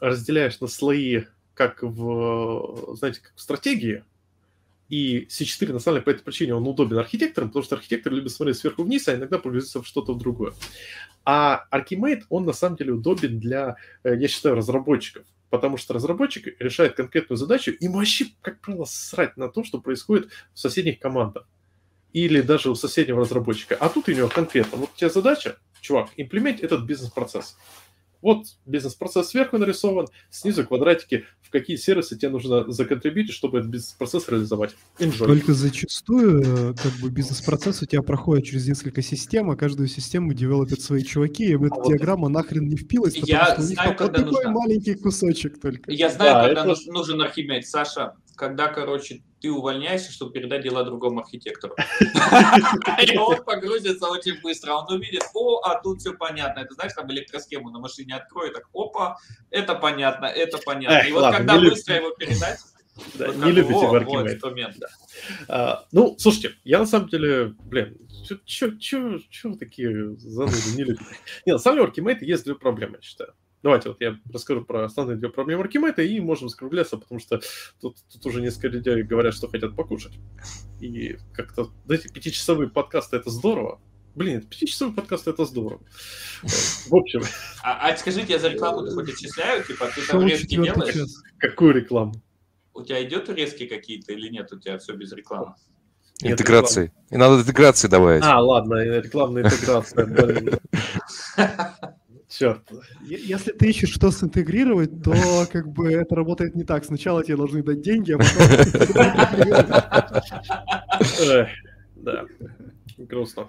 разделяешь 0.00 0.60
на 0.60 0.66
слои, 0.66 1.24
как 1.54 1.82
в, 1.82 2.96
знаете, 2.96 3.20
как 3.20 3.32
в 3.36 3.40
стратегии, 3.40 4.02
и 4.88 5.26
C4, 5.30 5.72
на 5.72 5.78
самом 5.78 5.96
деле, 5.96 6.04
по 6.04 6.10
этой 6.10 6.24
причине 6.24 6.54
он 6.54 6.66
удобен 6.66 6.98
архитекторам, 6.98 7.48
потому 7.48 7.64
что 7.64 7.76
архитектор 7.76 8.12
любит 8.12 8.32
смотреть 8.32 8.58
сверху 8.58 8.82
вниз, 8.82 9.08
а 9.08 9.14
иногда 9.14 9.38
погрузиться 9.38 9.80
в 9.80 9.86
что-то 9.86 10.14
другое. 10.14 10.52
А 11.24 11.64
Archimate, 11.72 12.24
он 12.28 12.44
на 12.44 12.52
самом 12.52 12.76
деле 12.76 12.92
удобен 12.92 13.38
для, 13.38 13.76
я 14.02 14.28
считаю, 14.28 14.56
разработчиков 14.56 15.24
потому 15.54 15.76
что 15.76 15.94
разработчик 15.94 16.60
решает 16.60 16.96
конкретную 16.96 17.36
задачу, 17.36 17.70
и 17.70 17.86
вообще, 17.86 18.26
как 18.42 18.60
правило, 18.60 18.86
срать 18.86 19.36
на 19.36 19.48
то, 19.48 19.62
что 19.62 19.80
происходит 19.80 20.30
в 20.52 20.58
соседних 20.58 20.98
командах 20.98 21.46
или 22.12 22.40
даже 22.40 22.70
у 22.70 22.74
соседнего 22.74 23.20
разработчика. 23.20 23.76
А 23.76 23.88
тут 23.88 24.08
у 24.08 24.12
него 24.12 24.28
конкретно, 24.28 24.78
вот 24.78 24.90
у 24.92 24.96
тебя 24.96 25.10
задача, 25.10 25.58
чувак, 25.80 26.10
имплемент 26.16 26.60
этот 26.60 26.82
бизнес-процесс. 26.82 27.56
Вот 28.24 28.46
бизнес-процесс 28.64 29.28
сверху 29.28 29.58
нарисован, 29.58 30.06
снизу 30.30 30.66
квадратики, 30.66 31.26
в 31.42 31.50
какие 31.50 31.76
сервисы 31.76 32.16
тебе 32.16 32.30
нужно 32.30 32.64
законтрибьютить, 32.72 33.34
чтобы 33.34 33.58
этот 33.58 33.70
бизнес-процесс 33.70 34.30
реализовать. 34.30 34.74
Enjoy. 34.98 35.26
Только 35.26 35.52
зачастую 35.52 36.40
э, 36.40 36.74
как 36.74 36.92
бы 37.02 37.10
бизнес-процесс 37.10 37.82
у 37.82 37.84
тебя 37.84 38.00
проходит 38.00 38.46
через 38.46 38.66
несколько 38.66 39.02
систем, 39.02 39.50
а 39.50 39.56
каждую 39.56 39.88
систему 39.88 40.32
девелопят 40.32 40.80
свои 40.80 41.04
чуваки, 41.04 41.44
и 41.44 41.54
в 41.54 41.64
эту 41.64 41.82
а 41.82 41.86
диаграмму 41.86 42.22
вот 42.22 42.30
нахрен 42.30 42.66
не 42.66 42.76
впилась, 42.76 43.12
потому 43.12 43.30
я 43.30 43.44
что 43.44 43.60
у 43.60 43.66
них 43.66 43.74
знаю, 43.74 43.96
вот 44.00 44.12
такой 44.14 44.46
маленький 44.46 44.94
кусочек 44.94 45.60
только. 45.60 45.92
Я 45.92 46.08
знаю, 46.08 46.32
да, 46.32 46.46
когда 46.46 46.72
это... 46.72 46.92
нужен 46.92 47.20
Архимед. 47.20 47.66
Саша, 47.66 48.14
когда, 48.36 48.68
короче, 48.68 49.22
ты 49.40 49.50
увольняешься, 49.50 50.12
чтобы 50.12 50.32
передать 50.32 50.62
дела 50.62 50.84
другому 50.84 51.20
архитектору. 51.20 51.74
И 53.06 53.16
он 53.16 53.44
погрузится 53.44 54.08
очень 54.08 54.40
быстро. 54.40 54.72
Он 54.72 54.90
увидит, 54.92 55.22
о, 55.34 55.60
а 55.60 55.80
тут 55.80 56.00
все 56.00 56.14
понятно. 56.14 56.60
Это 56.60 56.74
знаешь, 56.74 56.92
там 56.94 57.10
электросхему 57.10 57.70
на 57.70 57.78
машине 57.78 58.14
откроет, 58.14 58.54
так, 58.54 58.68
опа, 58.72 59.18
это 59.50 59.74
понятно, 59.74 60.26
это 60.26 60.58
понятно. 60.58 61.06
И 61.06 61.12
вот 61.12 61.32
когда 61.34 61.58
быстро 61.58 61.96
его 61.96 62.10
передать, 62.10 62.58
да, 63.14 63.26
вот 63.26 63.36
не 63.36 63.52
любите 63.52 63.86
Аркимейд. 63.86 64.42
Вот 64.42 64.54
да. 64.78 64.88
а, 65.48 65.86
ну, 65.92 66.16
слушайте, 66.18 66.56
я 66.64 66.78
на 66.78 66.86
самом 66.86 67.08
деле, 67.08 67.54
блин, 67.64 67.98
что 68.48 69.48
вы 69.48 69.58
такие 69.58 70.16
зануды 70.16 70.56
не 70.76 70.84
любите? 70.84 71.04
Не, 71.44 71.52
на 71.52 71.58
самом 71.58 71.92
деле 71.92 72.18
есть 72.20 72.44
две 72.44 72.54
проблемы, 72.54 72.96
я 72.96 73.02
считаю. 73.02 73.34
Давайте 73.64 73.88
вот 73.88 73.96
я 74.02 74.18
расскажу 74.30 74.62
про 74.62 74.84
основные 74.84 75.16
две 75.16 75.30
проблемы 75.30 75.62
Аркимейта 75.62 76.02
и 76.02 76.20
можем 76.20 76.50
скругляться, 76.50 76.98
потому 76.98 77.18
что 77.18 77.40
тут, 77.80 77.96
тут 78.12 78.26
уже 78.26 78.42
несколько 78.42 78.68
людей 78.68 79.02
говорят, 79.02 79.32
что 79.32 79.48
хотят 79.48 79.74
покушать. 79.74 80.12
И 80.82 81.16
как-то, 81.32 81.70
знаете, 81.86 82.10
пятичасовые 82.10 82.68
подкасты 82.68 83.16
это 83.16 83.30
здорово, 83.30 83.80
Блин, 84.14 84.42
пятичасовой 84.42 84.94
подкаст 84.94 85.26
это 85.28 85.46
здорово. 85.46 85.80
В 86.42 86.94
общем. 86.94 87.22
А, 87.64 87.88
а 87.88 87.96
скажите, 87.96 88.34
я 88.34 88.38
за 88.38 88.48
рекламу 88.48 88.86
хоть 88.90 89.08
отчисляю? 89.08 89.64
Типа, 89.64 89.86
ты 89.94 90.06
там 90.06 90.22
резки 90.26 90.56
делаешь? 90.56 91.08
Какую 91.38 91.72
рекламу? 91.72 92.12
У 92.74 92.82
тебя 92.82 93.02
идет 93.02 93.30
резки 93.30 93.66
какие-то 93.66 94.12
или 94.12 94.28
нет? 94.28 94.52
У 94.52 94.60
тебя 94.60 94.76
все 94.76 94.92
без 94.92 95.10
рекламы? 95.12 95.54
Интеграции. 96.20 96.92
И 97.10 97.16
надо 97.16 97.40
интеграции 97.40 97.88
добавить. 97.88 98.22
А, 98.24 98.40
ладно, 98.40 98.74
рекламная 98.74 99.44
интеграция. 99.44 100.60
Черт. 102.36 102.68
Если 103.02 103.52
ты 103.52 103.70
ищешь, 103.70 103.92
что 103.92 104.10
синтегрировать, 104.10 105.02
то 105.04 105.46
как 105.52 105.68
бы 105.68 105.92
это 105.92 106.16
работает 106.16 106.56
не 106.56 106.64
так. 106.64 106.84
Сначала 106.84 107.22
тебе 107.22 107.36
должны 107.36 107.62
дать 107.62 107.80
деньги, 107.80 108.12
а 108.12 108.18
потом... 108.18 108.46
Да, 111.96 112.26
грустно. 112.98 113.48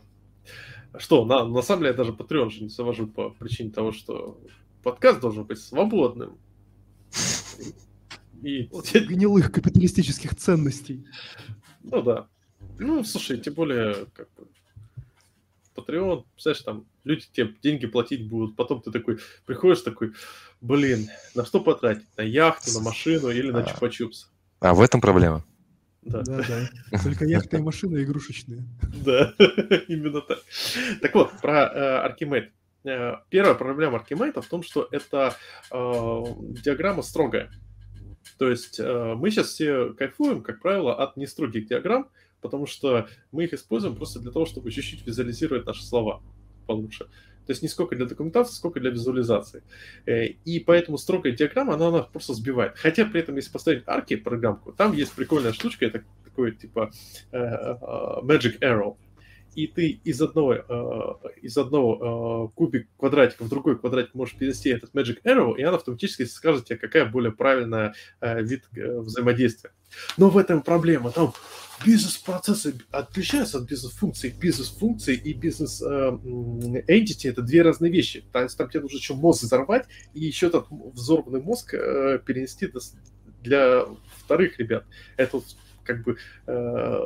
Что, 0.97 1.25
на, 1.25 1.45
на 1.45 1.61
самом 1.61 1.81
деле 1.81 1.91
я 1.91 1.97
даже 1.97 2.13
Patreon 2.13 2.49
же 2.51 2.63
не 2.63 2.69
завожу 2.69 3.07
по 3.07 3.31
причине 3.31 3.69
того, 3.69 3.91
что 3.91 4.39
подкаст 4.81 5.19
должен 5.19 5.43
быть 5.43 5.59
свободным. 5.59 6.37
И... 8.41 8.69
От 8.71 8.93
гнилых 8.93 9.51
капиталистических 9.51 10.35
ценностей. 10.35 11.05
Ну 11.83 12.01
да. 12.01 12.27
Ну, 12.79 13.03
слушай, 13.03 13.37
тем 13.39 13.55
более, 13.55 14.05
как 14.13 14.29
бы, 14.35 14.47
Patreon, 15.75 16.23
знаешь, 16.37 16.61
там 16.61 16.85
люди 17.05 17.25
тебе 17.31 17.53
деньги 17.63 17.85
платить 17.85 18.27
будут, 18.27 18.55
потом 18.55 18.81
ты 18.81 18.91
такой 18.91 19.19
приходишь 19.45 19.81
такой, 19.81 20.13
блин, 20.59 21.07
на 21.33 21.45
что 21.45 21.61
потратить? 21.61 22.07
На 22.17 22.23
яхту, 22.23 22.71
на 22.73 22.81
машину 22.81 23.29
или 23.29 23.51
на 23.51 23.59
а. 23.59 23.63
чупа-чупс? 23.63 24.25
А 24.59 24.73
в 24.73 24.81
этом 24.81 24.99
проблема? 24.99 25.45
Да. 26.01 26.21
да, 26.21 26.41
да. 26.91 26.99
Только 27.03 27.25
яхта 27.25 27.57
и 27.57 27.61
машина 27.61 28.03
игрушечные. 28.03 28.63
Да, 29.03 29.33
именно 29.87 30.21
так. 30.21 30.39
Так 31.01 31.15
вот, 31.15 31.31
про 31.41 31.71
э, 31.73 32.07
Archimate. 32.09 32.49
Э, 32.83 33.15
первая 33.29 33.55
проблема 33.55 33.97
Archimate 33.97 34.41
в 34.41 34.47
том, 34.47 34.61
что 34.61 34.87
это 34.91 35.35
э, 35.71 36.23
диаграмма 36.63 37.01
строгая. 37.01 37.51
То 38.37 38.49
есть 38.49 38.79
мы 38.79 39.29
сейчас 39.29 39.49
все 39.49 39.93
кайфуем, 39.93 40.41
как 40.41 40.59
правило, 40.59 40.95
от 40.95 41.15
нестрогих 41.15 41.67
диаграмм, 41.67 42.09
потому 42.41 42.65
что 42.65 43.07
мы 43.31 43.45
их 43.45 43.53
используем 43.53 43.95
просто 43.95 44.19
для 44.19 44.31
того, 44.31 44.45
чтобы 44.45 44.71
чуть-чуть 44.71 45.05
визуализировать 45.05 45.65
наши 45.65 45.85
слова 45.85 46.21
получше. 46.65 47.07
То 47.45 47.51
есть 47.51 47.61
не 47.61 47.67
сколько 47.67 47.95
для 47.95 48.05
документации, 48.05 48.55
сколько 48.55 48.79
для 48.79 48.89
визуализации. 48.89 49.61
Э, 50.05 50.25
и 50.25 50.59
поэтому 50.59 50.97
строгая 50.97 51.33
диаграмма, 51.33 51.75
она, 51.75 51.87
она 51.87 52.01
просто 52.01 52.33
сбивает. 52.33 52.73
Хотя 52.77 53.05
при 53.05 53.21
этом, 53.21 53.35
если 53.35 53.51
поставить 53.51 53.83
арки 53.85 54.15
программку, 54.15 54.71
там 54.71 54.93
есть 54.93 55.13
прикольная 55.13 55.53
штучка, 55.53 55.85
это 55.85 56.03
такой 56.23 56.51
типа 56.53 56.91
э, 57.31 57.37
э, 57.37 57.75
Magic 58.23 58.59
Arrow. 58.59 58.97
И 59.55 59.67
ты 59.67 59.99
из 60.03 60.21
одного, 60.21 61.21
из 61.41 61.57
одного 61.57 62.49
кубик 62.55 62.87
квадратика 62.97 63.43
в 63.43 63.49
другой 63.49 63.79
квадратик 63.79 64.13
можешь 64.13 64.35
перенести 64.35 64.69
этот 64.69 64.93
Magic 64.93 65.21
Arrow, 65.23 65.55
и 65.57 65.63
она 65.63 65.77
автоматически 65.77 66.25
скажет 66.25 66.65
тебе, 66.65 66.77
какая 66.77 67.05
более 67.05 67.31
правильная 67.31 67.93
вид 68.21 68.65
взаимодействия. 68.73 69.71
Но 70.17 70.29
в 70.29 70.37
этом 70.37 70.61
проблема. 70.61 71.11
Там 71.11 71.33
бизнес-процессы 71.85 72.75
отличаются 72.91 73.59
от 73.59 73.63
бизнес-функций. 73.63 74.35
Бизнес-функции 74.37 75.15
и 75.15 75.33
бизнес-entity– 75.33 77.29
это 77.29 77.41
две 77.41 77.61
разные 77.61 77.91
вещи. 77.91 78.25
То 78.33 78.41
есть 78.41 78.57
там 78.57 78.69
тебе 78.69 78.81
нужно 78.81 78.97
еще 78.97 79.13
мозг 79.13 79.43
взорвать 79.43 79.85
и 80.13 80.19
еще 80.19 80.47
этот 80.47 80.67
взорванный 80.69 81.41
мозг 81.41 81.73
э, 81.73 82.19
перенести 82.25 82.69
для 83.41 83.85
вторых 84.17 84.59
ребят. 84.59 84.85
Это 85.15 85.41
как 85.85 86.03
бы 86.03 86.17
э, 86.47 86.99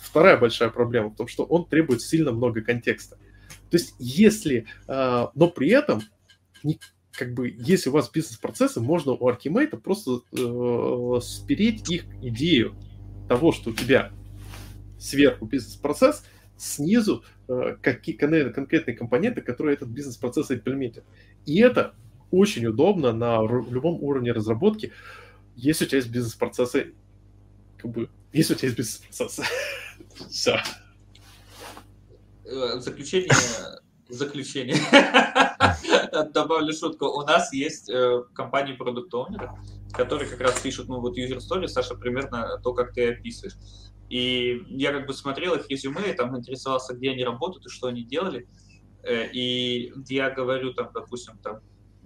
вторая 0.00 0.36
большая 0.36 0.70
проблема 0.70 1.10
в 1.10 1.16
том, 1.16 1.28
что 1.28 1.44
он 1.44 1.66
требует 1.66 2.02
сильно 2.02 2.32
много 2.32 2.62
контекста. 2.62 3.16
То 3.70 3.76
есть 3.76 3.94
если, 3.98 4.66
э, 4.86 5.26
но 5.34 5.48
при 5.48 5.70
этом 5.70 6.02
не, 6.62 6.78
как 7.12 7.34
бы, 7.34 7.54
если 7.58 7.90
у 7.90 7.92
вас 7.92 8.10
бизнес-процессы, 8.10 8.80
можно 8.80 9.12
у 9.12 9.28
Archimate 9.28 9.76
просто 9.76 10.20
э, 10.32 11.20
спереть 11.20 11.90
их 11.90 12.04
идею 12.22 12.74
того, 13.28 13.52
что 13.52 13.70
у 13.70 13.72
тебя 13.72 14.12
сверху 14.98 15.46
бизнес-процесс, 15.46 16.24
снизу 16.56 17.24
э, 17.48 17.76
какие 17.82 18.16
конкретные 18.16 18.96
компоненты, 18.96 19.42
которые 19.42 19.74
этот 19.74 19.88
бизнес-процесс 19.88 20.50
имплементит. 20.50 21.04
И 21.44 21.60
это 21.60 21.94
очень 22.30 22.66
удобно 22.66 23.12
на 23.12 23.42
любом 23.42 24.02
уровне 24.02 24.32
разработки, 24.32 24.92
если 25.56 25.86
у 25.86 25.88
тебя 25.88 25.98
есть 25.98 26.10
бизнес-процессы, 26.10 26.94
как 27.78 27.90
бы, 27.90 28.10
если 28.32 28.54
у 28.54 28.56
тебя 28.56 28.68
есть 28.68 28.78
бизнес-процессы. 28.78 29.44
Все. 30.28 30.60
Э, 32.44 32.78
заключение 32.80 33.32
заключение. 34.08 34.76
Добавлю 36.32 36.72
шутку. 36.72 37.06
У 37.06 37.22
нас 37.22 37.52
есть 37.52 37.90
э, 37.90 38.22
компании 38.34 38.74
продукт 38.74 39.12
которые 39.92 40.28
как 40.28 40.40
раз 40.40 40.60
пишут, 40.60 40.88
ну 40.88 41.00
вот 41.00 41.16
user 41.18 41.38
story, 41.38 41.66
Саша, 41.66 41.94
примерно 41.94 42.58
то, 42.62 42.74
как 42.74 42.92
ты 42.92 43.12
описываешь. 43.12 43.56
И 44.08 44.62
я 44.68 44.92
как 44.92 45.06
бы 45.06 45.12
смотрел 45.12 45.54
их 45.54 45.68
резюме, 45.68 46.12
там 46.14 46.36
интересовался, 46.36 46.94
где 46.94 47.10
они 47.10 47.24
работают 47.24 47.66
и 47.66 47.68
что 47.68 47.88
они 47.88 48.04
делали. 48.04 48.48
Э, 49.02 49.28
и 49.32 49.92
я 50.08 50.30
говорю 50.30 50.72
там, 50.74 50.90
допустим, 50.94 51.38
там, 51.38 51.60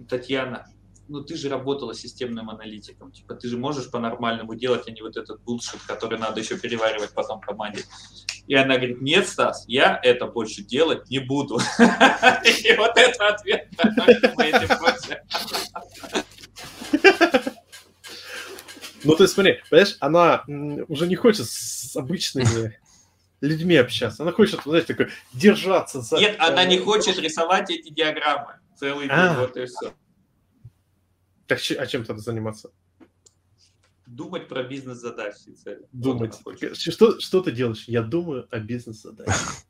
Татьяна, 0.08 0.66
ну 1.12 1.22
ты 1.22 1.36
же 1.36 1.48
работала 1.50 1.94
системным 1.94 2.48
аналитиком, 2.48 3.12
типа 3.12 3.34
ты 3.34 3.46
же 3.46 3.58
можешь 3.58 3.90
по-нормальному 3.90 4.54
делать, 4.54 4.88
а 4.88 4.90
не 4.90 5.02
вот 5.02 5.16
этот 5.16 5.42
булшит, 5.42 5.80
который 5.86 6.18
надо 6.18 6.40
еще 6.40 6.58
переваривать 6.58 7.12
потом 7.12 7.40
команде. 7.40 7.84
И 8.46 8.54
она 8.54 8.76
говорит, 8.76 9.02
нет, 9.02 9.28
Стас, 9.28 9.64
я 9.68 10.00
это 10.02 10.26
больше 10.26 10.62
делать 10.62 11.08
не 11.10 11.18
буду. 11.18 11.58
И 11.58 12.74
вот 12.76 12.96
это 12.96 13.28
ответ 13.28 13.68
Ну, 19.04 19.16
то 19.16 19.24
есть, 19.24 19.34
смотри, 19.34 19.60
понимаешь, 19.68 19.96
она 19.98 20.44
уже 20.88 21.08
не 21.08 21.16
хочет 21.16 21.46
с 21.46 21.96
обычными 21.96 22.78
людьми 23.40 23.76
общаться. 23.76 24.22
Она 24.22 24.30
хочет, 24.32 24.60
знаешь, 24.64 24.84
такой, 24.84 25.08
держаться 25.32 26.00
за... 26.00 26.18
Нет, 26.18 26.36
она 26.38 26.64
не 26.64 26.78
хочет 26.78 27.18
рисовать 27.18 27.68
эти 27.70 27.90
диаграммы 27.90 28.60
целый 28.76 29.08
день, 29.08 29.16
а. 29.16 29.40
вот 29.40 29.56
и 29.56 29.66
все. 29.66 29.92
Так 31.52 31.78
а 31.78 31.86
чем 31.86 32.04
тогда 32.04 32.22
заниматься? 32.22 32.70
Думать 34.06 34.48
про 34.48 34.62
бизнес-задачи 34.62 35.50
и 35.50 35.54
цели. 35.54 35.86
Думать. 35.92 36.40
Что, 36.74 37.20
что 37.20 37.42
ты 37.42 37.52
делаешь? 37.52 37.84
Я 37.86 38.02
думаю 38.02 38.48
о 38.50 38.58
бизнес-задачах. 38.58 39.64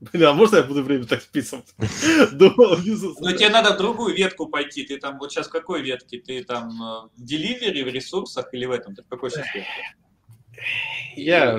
Блин, 0.00 0.28
а 0.28 0.32
можно 0.32 0.56
я 0.56 0.62
буду 0.62 0.82
время 0.82 1.04
так 1.04 1.20
списывать? 1.20 1.74
Думал 2.32 2.78
бизнес. 2.78 3.18
Ну, 3.20 3.32
тебе 3.32 3.50
надо 3.50 3.74
в 3.74 3.78
другую 3.78 4.14
ветку 4.14 4.46
пойти. 4.46 4.84
Ты 4.84 4.98
там, 4.98 5.18
вот 5.18 5.30
сейчас 5.30 5.48
в 5.48 5.50
какой 5.50 5.82
ветке? 5.82 6.20
Ты 6.20 6.42
там 6.42 6.70
э, 6.70 7.08
в 7.16 7.22
деливере, 7.22 7.84
в 7.84 7.88
ресурсах 7.88 8.54
или 8.54 8.64
в 8.64 8.70
этом? 8.70 8.94
Ты 8.94 9.02
в 9.02 9.08
какой 9.08 9.30
сейчас 9.30 9.46
ветке? 9.54 9.68
Я, 11.16 11.58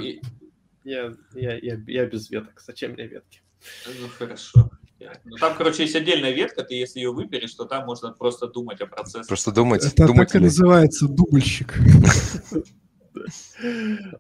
я, 0.85 1.13
я, 1.33 1.57
я, 1.57 1.81
я 1.85 2.05
без 2.05 2.29
веток. 2.31 2.61
Зачем 2.61 2.93
мне 2.93 3.07
ветки? 3.07 3.41
Ну, 3.85 4.07
хорошо. 4.07 4.71
Ну, 5.25 5.37
там, 5.37 5.55
короче, 5.55 5.83
есть 5.83 5.95
отдельная 5.95 6.31
ветка, 6.31 6.63
ты 6.63 6.75
если 6.75 6.99
ее 6.99 7.11
выберешь, 7.11 7.53
то 7.53 7.65
там 7.65 7.85
можно 7.85 8.11
просто 8.11 8.47
думать 8.47 8.81
о 8.81 8.87
процессе. 8.87 9.27
Просто 9.27 9.51
думать. 9.51 9.85
Это 9.85 10.07
думать 10.07 10.27
так 10.27 10.35
и 10.35 10.43
называется 10.43 11.07
дубльщик. 11.07 11.73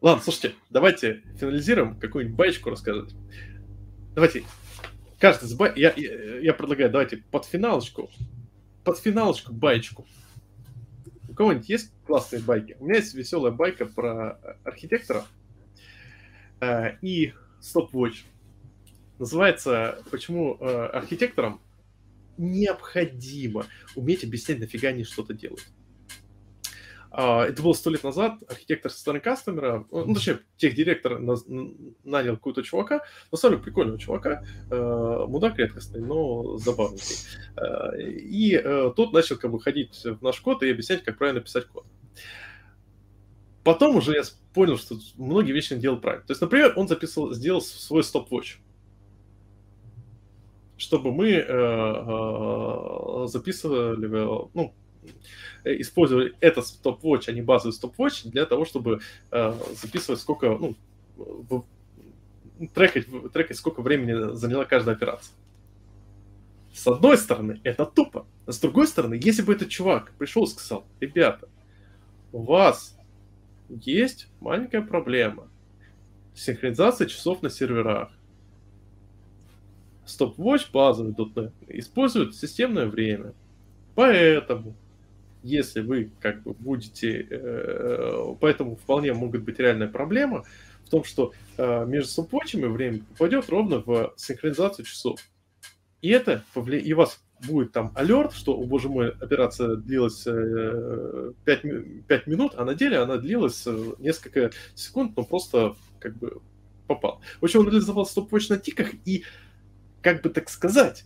Ладно, 0.01 0.23
слушайте, 0.23 0.55
давайте 0.69 1.23
финализируем, 1.37 1.99
какую-нибудь 1.99 2.37
баечку 2.37 2.69
рассказать. 2.69 3.11
Давайте, 4.15 4.43
каждый 5.19 5.53
бай... 5.55 5.73
я, 5.75 5.93
я, 5.95 6.39
я 6.39 6.53
предлагаю, 6.53 6.89
давайте 6.89 7.17
под 7.17 7.45
финалочку, 7.45 8.09
под 8.83 8.99
финалочку 8.99 9.53
баечку. 9.53 10.07
У 11.27 11.33
кого-нибудь 11.33 11.69
есть 11.69 11.91
классные 12.05 12.41
байки? 12.41 12.75
У 12.79 12.85
меня 12.85 12.97
есть 12.97 13.13
веселая 13.13 13.51
байка 13.51 13.85
про 13.85 14.39
архитектора 14.63 15.25
э, 16.59 16.97
и 17.01 17.33
стоп-вотч. 17.59 18.25
Называется, 19.19 20.01
почему 20.09 20.57
э, 20.59 20.85
архитекторам 20.87 21.61
необходимо 22.37 23.65
уметь 23.95 24.23
объяснять, 24.23 24.59
нафига 24.59 24.89
они 24.89 25.03
что-то 25.03 25.33
делают. 25.33 25.67
А, 27.11 27.45
это 27.45 27.61
было 27.61 27.73
сто 27.73 27.89
лет 27.89 28.03
назад, 28.03 28.37
архитектор 28.47 28.91
со 28.91 28.99
стороны 28.99 29.19
кастомера, 29.19 29.85
ну, 29.91 30.13
точнее, 30.13 30.39
техдиректор 30.57 31.19
нанял 31.19 32.35
какого-то 32.35 32.61
чувака, 32.61 33.03
на 33.31 33.37
самом 33.37 33.55
деле 33.55 33.63
прикольного 33.63 33.99
чувака, 33.99 34.45
э, 34.69 35.25
мудак 35.27 35.57
редкостный, 35.57 36.01
но 36.01 36.57
забавный. 36.57 37.01
Э, 37.57 37.99
и 38.01 38.55
э, 38.55 38.93
тот 38.95 39.11
начал 39.11 39.37
как 39.37 39.51
бы 39.51 39.59
ходить 39.59 40.01
в 40.05 40.21
наш 40.21 40.39
код 40.39 40.63
и 40.63 40.69
объяснять, 40.69 41.03
как 41.03 41.17
правильно 41.17 41.41
писать 41.41 41.65
код. 41.65 41.85
Потом 43.63 43.97
уже 43.97 44.13
я 44.13 44.21
понял, 44.53 44.77
что 44.77 44.95
многие 45.17 45.51
вещи 45.51 45.73
он 45.73 45.79
делал 45.79 45.99
правильно. 45.99 46.25
То 46.25 46.31
есть, 46.31 46.41
например, 46.41 46.73
он 46.75 46.87
записывал, 46.87 47.33
сделал 47.33 47.61
свой 47.61 48.03
стоп-watch 48.03 48.59
чтобы 50.79 51.11
мы 51.11 51.31
э, 51.31 51.43
э, 51.43 53.27
записывали, 53.27 54.07
ну, 54.53 54.73
использовали 55.65 56.33
этот 56.39 56.65
стоп-watch, 56.65 57.25
а 57.27 57.33
не 57.33 57.41
базовый 57.41 57.73
стоп-watch, 57.73 58.29
для 58.29 58.45
того, 58.45 58.63
чтобы 58.65 59.01
э, 59.29 59.53
записывать 59.81 60.21
сколько, 60.21 60.57
ну, 60.57 60.75
трекать, 62.73 63.07
трекать, 63.33 63.57
сколько 63.57 63.81
времени 63.81 64.35
заняла 64.35 64.63
каждая 64.63 64.95
операция. 64.95 65.35
С 66.73 66.87
одной 66.87 67.17
стороны, 67.17 67.59
это 67.63 67.85
тупо. 67.85 68.25
А 68.45 68.51
с 68.53 68.59
другой 68.59 68.87
стороны, 68.87 69.19
если 69.21 69.41
бы 69.41 69.53
этот 69.53 69.67
чувак 69.67 70.13
пришел 70.17 70.45
и 70.45 70.47
сказал, 70.47 70.85
ребята, 71.01 71.49
у 72.31 72.41
вас 72.43 72.97
есть 73.67 74.29
маленькая 74.39 74.81
проблема. 74.81 75.49
Синхронизация 76.33 77.07
часов 77.07 77.41
на 77.41 77.49
серверах. 77.49 78.11
Stopwatch 80.09 80.67
базовый 80.71 81.13
.NET 81.13 81.51
использует 81.67 82.35
системное 82.35 82.87
время. 82.87 83.33
Поэтому, 83.95 84.75
если 85.43 85.81
вы 85.81 86.11
как 86.19 86.43
бы 86.43 86.53
будете... 86.53 87.27
Э, 87.29 88.35
поэтому 88.39 88.75
вполне 88.75 89.13
могут 89.13 89.43
быть 89.43 89.59
реальная 89.59 89.87
проблема 89.87 90.45
в 90.85 90.89
том, 90.89 91.03
что 91.03 91.33
э, 91.57 91.85
между 91.85 92.09
стопвотчами 92.09 92.65
время 92.65 93.01
попадет 93.11 93.49
ровно 93.49 93.79
в 93.79 94.13
синхронизацию 94.17 94.85
часов. 94.85 95.19
И 96.01 96.09
это 96.09 96.43
повли... 96.53 96.79
и 96.79 96.93
вас 96.93 97.21
будет 97.45 97.71
там 97.71 97.91
алерт, 97.95 98.33
что, 98.33 98.53
о 98.53 98.65
боже 98.65 98.89
мой, 98.89 99.11
операция 99.11 99.75
длилась 99.75 100.23
э, 100.25 101.31
5, 101.45 102.05
5 102.07 102.27
минут, 102.27 102.53
а 102.57 102.65
на 102.65 102.73
деле 102.73 102.97
она 102.97 103.17
длилась 103.17 103.63
э, 103.65 103.93
несколько 103.99 104.51
секунд, 104.75 105.15
но 105.15 105.23
просто 105.23 105.75
как 105.99 106.17
бы 106.17 106.41
попал. 106.87 107.21
В 107.39 107.45
общем, 107.45 107.61
он 107.61 107.69
реализовал 107.69 108.05
стопвотч 108.05 108.49
на 108.49 108.57
тиках, 108.57 108.93
и 109.05 109.23
как 110.01 110.21
бы 110.21 110.29
так 110.29 110.49
сказать, 110.49 111.05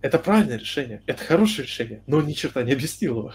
это 0.00 0.18
правильное 0.18 0.58
решение, 0.58 1.02
это 1.06 1.24
хорошее 1.24 1.66
решение, 1.66 2.02
но 2.06 2.18
он 2.18 2.26
ни 2.26 2.32
черта 2.32 2.62
не 2.62 2.72
объяснил 2.72 3.18
его. 3.18 3.34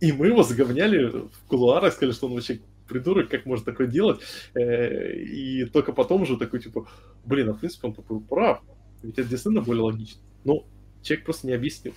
И 0.00 0.12
мы 0.12 0.28
его 0.28 0.42
заговняли 0.42 1.06
в 1.08 1.46
кулуарах, 1.46 1.92
сказали, 1.92 2.14
что 2.14 2.26
он 2.26 2.34
вообще 2.34 2.60
придурок, 2.88 3.28
как 3.28 3.46
может 3.46 3.66
такое 3.66 3.86
делать. 3.86 4.20
Э, 4.54 5.12
и 5.14 5.66
только 5.66 5.92
потом 5.92 6.22
уже 6.22 6.38
такой, 6.38 6.60
типа, 6.60 6.88
блин, 7.24 7.50
а 7.50 7.52
в 7.52 7.58
принципе 7.60 7.88
он 7.88 7.94
такой 7.94 8.20
прав. 8.20 8.62
Ведь 9.02 9.18
это 9.18 9.28
действительно 9.28 9.62
более 9.62 9.82
логично. 9.82 10.20
Но 10.44 10.66
человек 11.02 11.26
просто 11.26 11.46
не 11.46 11.52
объяснил. 11.52 11.94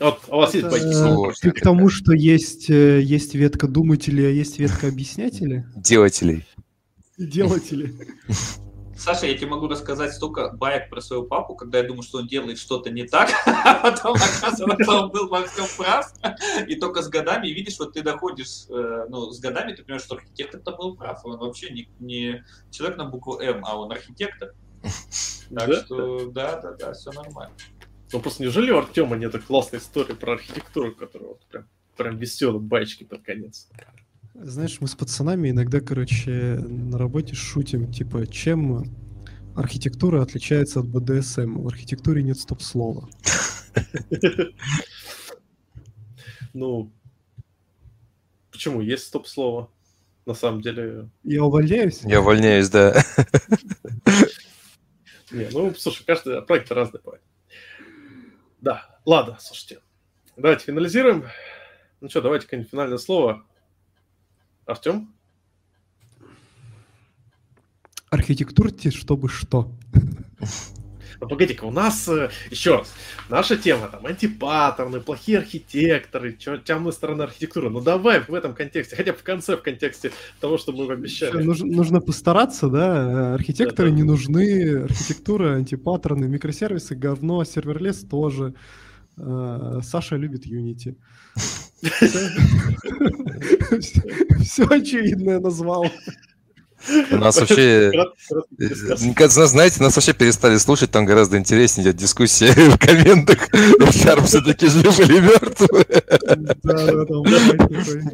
Вот, 0.00 0.20
а 0.28 0.36
у 0.36 0.40
вас 0.40 0.54
это, 0.54 0.74
есть 0.74 1.00
байки? 1.00 1.40
Ты 1.40 1.52
к 1.52 1.60
тому, 1.60 1.88
что 1.88 2.12
есть, 2.12 2.68
э, 2.68 3.00
есть 3.00 3.36
ветка 3.36 3.68
думателей, 3.68 4.26
а 4.26 4.30
есть 4.30 4.58
ветка 4.58 4.88
объяснятелей? 4.88 5.62
Делателей 5.76 6.44
делатели. 7.18 7.94
Саша, 8.96 9.26
я 9.26 9.36
тебе 9.36 9.48
могу 9.48 9.66
рассказать 9.66 10.14
столько 10.14 10.50
баек 10.50 10.88
про 10.88 11.00
своего 11.00 11.24
папу, 11.24 11.56
когда 11.56 11.78
я 11.78 11.84
думаю, 11.84 12.02
что 12.02 12.18
он 12.18 12.28
делает 12.28 12.58
что-то 12.58 12.90
не 12.90 13.04
так, 13.04 13.30
а 13.46 13.74
потом 13.74 14.14
оказывается, 14.14 14.92
он 14.92 15.10
был 15.10 15.28
во 15.28 15.46
всем 15.46 15.66
прав. 15.76 16.12
И 16.68 16.76
только 16.76 17.02
с 17.02 17.08
годами, 17.08 17.48
видишь, 17.48 17.78
вот 17.78 17.92
ты 17.92 18.02
доходишь, 18.02 18.66
э, 18.68 19.06
ну, 19.08 19.30
с 19.30 19.40
годами 19.40 19.72
ты 19.72 19.82
понимаешь, 19.82 20.04
что 20.04 20.14
архитектор-то 20.14 20.72
был 20.76 20.96
прав. 20.96 21.24
Он 21.24 21.38
вообще 21.38 21.70
не, 21.70 21.88
не 21.98 22.44
человек 22.70 22.96
на 22.96 23.04
букву 23.04 23.40
М, 23.40 23.64
а 23.64 23.76
он 23.78 23.90
архитектор. 23.90 24.54
Так 24.82 25.68
да? 25.68 25.84
что, 25.84 26.30
да, 26.30 26.60
да, 26.60 26.72
да, 26.72 26.92
все 26.92 27.10
нормально. 27.12 27.54
Ну, 28.12 28.20
просто 28.20 28.42
неужели 28.42 28.70
у 28.70 28.78
Артема 28.78 29.16
нет 29.16 29.36
классной 29.44 29.80
истории 29.80 30.14
про 30.14 30.34
архитектуру, 30.34 30.94
которая 30.94 31.30
вот 31.30 31.44
прям, 31.46 31.68
прям 31.96 32.16
веселая, 32.16 32.60
баечки 32.60 33.04
под 33.04 33.22
конец? 33.22 33.68
Знаешь, 34.34 34.78
мы 34.80 34.88
с 34.88 34.96
пацанами 34.96 35.50
иногда, 35.50 35.80
короче, 35.80 36.56
на 36.58 36.98
работе 36.98 37.36
шутим, 37.36 37.92
типа, 37.92 38.26
чем 38.26 38.84
архитектура 39.54 40.22
отличается 40.22 40.80
от 40.80 40.88
БДСМ. 40.88 41.60
В 41.60 41.68
архитектуре 41.68 42.22
нет 42.22 42.38
стоп-слова. 42.38 43.08
Ну, 46.56 46.92
почему? 48.52 48.80
Есть 48.80 49.08
стоп-слово. 49.08 49.68
На 50.24 50.34
самом 50.34 50.60
деле... 50.60 51.10
Я 51.24 51.42
увольняюсь? 51.42 52.02
Я 52.04 52.20
увольняюсь, 52.20 52.68
да. 52.70 52.94
Не, 55.32 55.48
ну, 55.50 55.74
слушай, 55.74 56.04
каждый 56.06 56.40
проект 56.42 56.70
разный 56.70 57.00
бывает. 57.02 57.24
Да, 58.60 59.00
ладно, 59.04 59.36
слушайте. 59.40 59.80
Давайте 60.36 60.66
финализируем. 60.66 61.24
Ну 62.00 62.08
что, 62.08 62.22
давайте 62.22 62.46
какое-нибудь 62.46 62.70
финальное 62.70 62.98
слово 62.98 63.44
Артем? 64.66 65.12
Архитектурте, 68.10 68.90
чтобы 68.90 69.28
что? 69.28 69.70
Ну, 71.20 71.28
погоди-ка, 71.28 71.64
у 71.64 71.70
нас, 71.70 72.08
э, 72.08 72.28
еще 72.50 72.78
раз, 72.78 72.92
наша 73.28 73.56
тема 73.56 73.88
там 73.88 74.04
антипаттерны, 74.04 75.00
плохие 75.00 75.38
архитекторы, 75.38 76.32
темная 76.32 76.92
сторона 76.92 77.24
архитектуры. 77.24 77.70
Ну 77.70 77.80
давай 77.80 78.20
в 78.20 78.34
этом 78.34 78.52
контексте, 78.52 78.96
хотя 78.96 79.12
бы 79.12 79.18
в 79.18 79.22
конце, 79.22 79.56
в 79.56 79.62
контексте 79.62 80.10
того, 80.40 80.58
что 80.58 80.72
мы 80.72 80.92
обещали. 80.92 81.42
Нужно, 81.42 81.66
нужно 81.66 82.00
постараться, 82.00 82.68
да? 82.68 83.34
Архитекторы 83.34 83.90
да, 83.90 83.94
да. 83.94 83.96
не 83.96 84.02
нужны, 84.02 84.82
архитектура, 84.82 85.54
антипаттерны, 85.54 86.26
микросервисы, 86.26 86.94
говно, 86.96 87.44
serverless 87.44 88.00
тоже. 88.00 88.54
Э, 89.16 89.80
Саша 89.82 90.16
любит 90.16 90.46
Unity. 90.46 90.96
Все 94.42 94.66
очевидное 94.66 95.40
назвал. 95.40 95.86
У 97.10 97.16
нас 97.16 97.38
вообще, 97.38 97.90
мне 98.58 99.14
кажется, 99.14 99.46
знаете, 99.46 99.82
нас 99.82 99.96
вообще 99.96 100.12
перестали 100.12 100.58
слушать, 100.58 100.90
там 100.90 101.06
гораздо 101.06 101.38
интереснее 101.38 101.86
идет 101.86 101.96
дискуссия 101.96 102.52
в 102.70 102.78
комментах. 102.78 103.48
Sharp 103.50 104.26
все-таки 104.26 104.66
жив 104.66 105.00
или 105.00 105.20
мертв. 105.20 105.66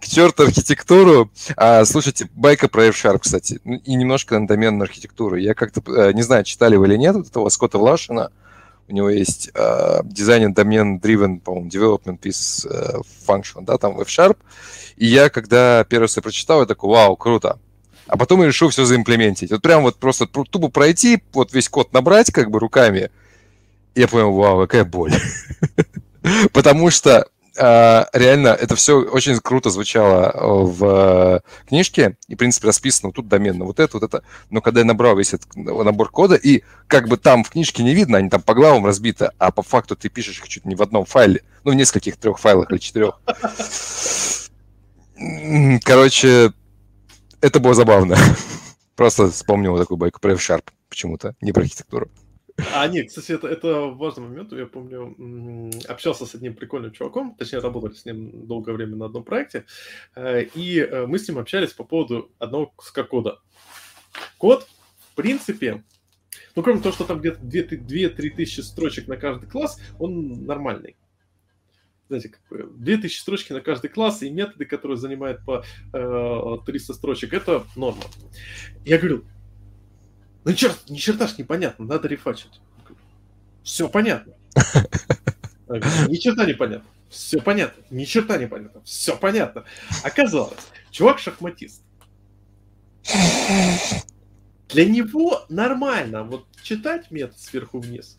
К 0.01 0.07
черту 0.07 0.45
архитектуру. 0.45 1.31
А, 1.57 1.85
слушайте, 1.85 2.29
байка 2.35 2.69
про 2.69 2.87
F-Sharp, 2.87 3.19
кстати, 3.21 3.61
ну, 3.65 3.77
и 3.77 3.95
немножко 3.95 4.39
на 4.39 4.47
доменную 4.47 4.85
архитектуру. 4.85 5.37
Я 5.37 5.55
как-то, 5.55 5.83
э, 5.93 6.13
не 6.13 6.23
знаю, 6.23 6.45
читали 6.45 6.77
вы 6.77 6.87
или 6.87 6.97
нет, 6.97 7.17
вот 7.17 7.27
этого 7.27 7.49
Скотта 7.49 7.79
Влашина, 7.79 8.31
у 8.91 8.93
него 8.93 9.09
есть 9.09 9.51
э, 9.55 10.01
дизайн 10.05 10.53
домен 10.53 10.99
driven, 10.99 11.41
по-моему, 11.41 11.69
development 11.69 12.21
piece 12.21 12.67
э, 12.69 13.01
function, 13.27 13.63
да, 13.63 13.79
там 13.79 14.01
F-Sharp. 14.01 14.37
И 14.97 15.07
я, 15.07 15.31
когда 15.31 15.85
первый 15.85 16.05
раз 16.05 16.17
я 16.17 16.23
прочитал, 16.23 16.61
я 16.61 16.67
такой, 16.67 16.91
вау, 16.91 17.17
круто. 17.17 17.59
А 18.07 18.17
потом 18.17 18.41
я 18.41 18.49
решил 18.49 18.69
все 18.71 18.85
заимплементить. 18.85 19.51
Вот 19.53 19.63
прям 19.63 19.83
вот 19.83 19.97
просто 19.97 20.27
тупо 20.27 20.69
пройти, 20.69 21.23
вот 21.33 21.53
весь 21.53 21.69
код 21.69 21.93
набрать 21.93 22.33
как 22.33 22.51
бы 22.51 22.59
руками. 22.59 23.11
И 23.95 24.01
я 24.01 24.09
понял, 24.09 24.33
вау, 24.33 24.61
какая 24.63 24.85
боль. 24.85 25.15
Потому 26.53 26.91
что 26.91 27.29
реально 27.57 28.49
это 28.49 28.77
все 28.77 29.01
очень 29.01 29.39
круто 29.41 29.71
звучало 29.71 30.31
э, 30.33 30.39
в 30.41 31.43
книжке, 31.69 32.17
и, 32.29 32.35
в 32.35 32.39
принципе, 32.39 32.67
расписано 32.67 33.13
тут 33.13 33.29
доменно 33.29 33.65
вот 33.65 33.81
это, 33.81 33.99
вот 33.99 34.03
это. 34.05 34.23
Но 34.51 34.61
когда 34.61 34.81
я 34.81 34.87
набрал 34.87 35.17
весь 35.17 35.35
этот 35.35 35.55
набор 35.57 36.11
кода, 36.11 36.35
и 36.35 36.63
как 36.87 37.09
бы 37.09 37.17
там 37.17 37.45
в 37.45 37.51
книжке 37.51 37.83
не 37.83 37.95
видно, 37.95 38.19
они 38.19 38.31
там 38.31 38.43
по 38.43 38.55
главам 38.55 38.87
разбиты, 38.87 39.31
а 39.39 39.51
по 39.51 39.63
факту 39.63 39.97
ты 39.97 40.09
пишешь 40.09 40.39
их 40.39 40.49
чуть 40.49 40.65
не 40.65 40.75
в 40.75 40.83
одном 40.83 41.05
файле, 41.05 41.43
ну, 41.65 41.73
в 41.73 41.75
нескольких 41.75 42.17
трех 42.17 42.39
файлах 42.39 42.71
или 42.71 42.79
четырех. 42.79 43.21
Короче, 45.85 46.53
это 47.41 47.61
было 47.61 47.75
забавно. 47.75 48.17
Просто 48.97 49.31
вспомнил 49.31 49.77
такую 49.79 49.99
байку 49.99 50.21
про 50.21 50.33
F-Sharp 50.33 50.65
почему-то, 50.89 51.35
не 51.41 51.53
про 51.53 51.63
архитектуру. 51.63 52.11
А, 52.75 52.89
нет, 52.89 53.09
кстати, 53.09 53.33
это, 53.33 53.49
это 53.49 53.87
важный 53.87 54.25
момент. 54.25 54.53
Я 54.53 54.67
помню, 54.67 55.71
общался 55.89 56.27
с 56.27 56.35
одним 56.35 56.55
прикольным 56.55 56.93
чуваком, 56.93 57.35
точнее, 57.37 57.61
работали 57.61 57.95
с 57.95 58.05
ним 58.05 58.47
долгое 58.47 58.73
время 58.73 58.97
на 58.97 59.07
одном 59.07 59.25
проекте, 59.25 59.65
э, 60.15 60.45
и 60.55 60.81
э, 60.81 61.07
мы 61.07 61.19
с 61.19 61.29
ним 61.29 61.39
общались 61.39 61.73
по 61.73 61.85
поводу 61.85 62.31
одного 62.39 62.67
куска 62.67 63.05
кода. 63.05 63.39
Код, 64.39 64.67
в 65.13 65.15
принципе, 65.15 65.85
ну, 66.57 66.63
кроме 66.63 66.81
того, 66.81 66.95
что 66.95 67.05
там 67.05 67.21
где-то 67.21 67.77
2-3 67.77 68.31
тысячи 68.31 68.61
строчек 68.61 69.09
на 69.09 69.17
каждый 69.17 69.49
класс, 69.49 69.81
он 69.99 70.45
нормальный. 70.47 70.97
Знаете, 72.09 72.31
как 72.31 72.41
бы 72.49 72.69
2000 72.77 73.21
строчки 73.21 73.53
на 73.53 73.61
каждый 73.61 73.89
класс 73.89 74.23
и 74.23 74.31
методы, 74.31 74.65
которые 74.65 74.97
занимают 74.97 75.45
по 75.45 75.63
э, 75.93 76.57
300 76.67 76.95
строчек, 76.95 77.33
это 77.33 77.65
норма. 77.77 78.03
Я 78.85 78.99
говорю, 78.99 79.25
ну, 80.45 80.55
черт, 80.55 80.89
ни 80.89 80.97
черта 80.97 81.27
ж 81.27 81.39
непонятно, 81.39 81.85
надо 81.85 82.09
рефачить. 82.09 82.61
Все 83.63 83.89
понятно. 83.91 84.35
Ни 85.69 86.17
черта 86.17 86.47
не 86.47 86.55
понятно. 86.55 86.89
Все 87.09 87.41
понятно. 87.41 87.83
Ни 87.91 88.05
черта 88.05 88.39
не 88.39 88.47
понятно. 88.47 88.81
Все 88.85 89.17
понятно. 89.17 89.65
Оказалось, 90.03 90.59
чувак 90.91 91.19
шахматист. 91.19 91.83
Для 94.69 94.85
него 94.85 95.45
нормально 95.49 96.23
вот 96.23 96.47
читать 96.63 97.11
метод 97.11 97.39
сверху 97.39 97.81
вниз. 97.81 98.17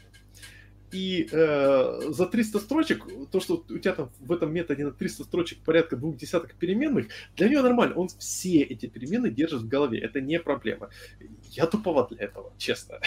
И 0.92 1.30
э, 1.32 2.02
за 2.10 2.26
300 2.26 2.60
строчек, 2.60 3.06
то, 3.32 3.40
что 3.40 3.64
у 3.70 3.78
тебя 3.78 3.94
там 3.94 4.10
в 4.20 4.32
этом 4.32 4.54
методе 4.54 4.84
на 4.84 4.92
300 4.92 5.24
строчек 5.24 5.60
порядка 5.60 5.96
двух 5.96 6.18
десяток 6.18 6.56
переменных, 6.56 7.08
для 7.36 7.50
него 7.50 7.62
нормально. 7.62 7.96
Он 7.96 8.10
все 8.20 8.62
эти 8.62 8.88
переменные 8.88 9.32
держит 9.32 9.62
в 9.62 9.68
голове. 9.68 10.00
Это 10.00 10.20
не 10.20 10.40
проблема. 10.40 10.90
Я 11.52 11.66
туповат 11.66 12.10
для 12.10 12.26
этого, 12.26 12.52
честно. 12.58 13.00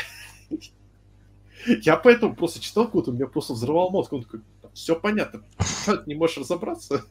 Я 1.82 1.96
поэтому 1.96 2.34
просто 2.34 2.60
читал 2.60 2.88
код, 2.88 3.08
у 3.08 3.12
меня 3.12 3.26
просто 3.26 3.54
взрывал 3.54 3.90
мозг. 3.90 4.12
Он 4.12 4.22
такой, 4.22 4.40
все 4.74 4.98
понятно, 4.98 5.42
не 6.06 6.14
можешь 6.14 6.38
разобраться? 6.38 7.04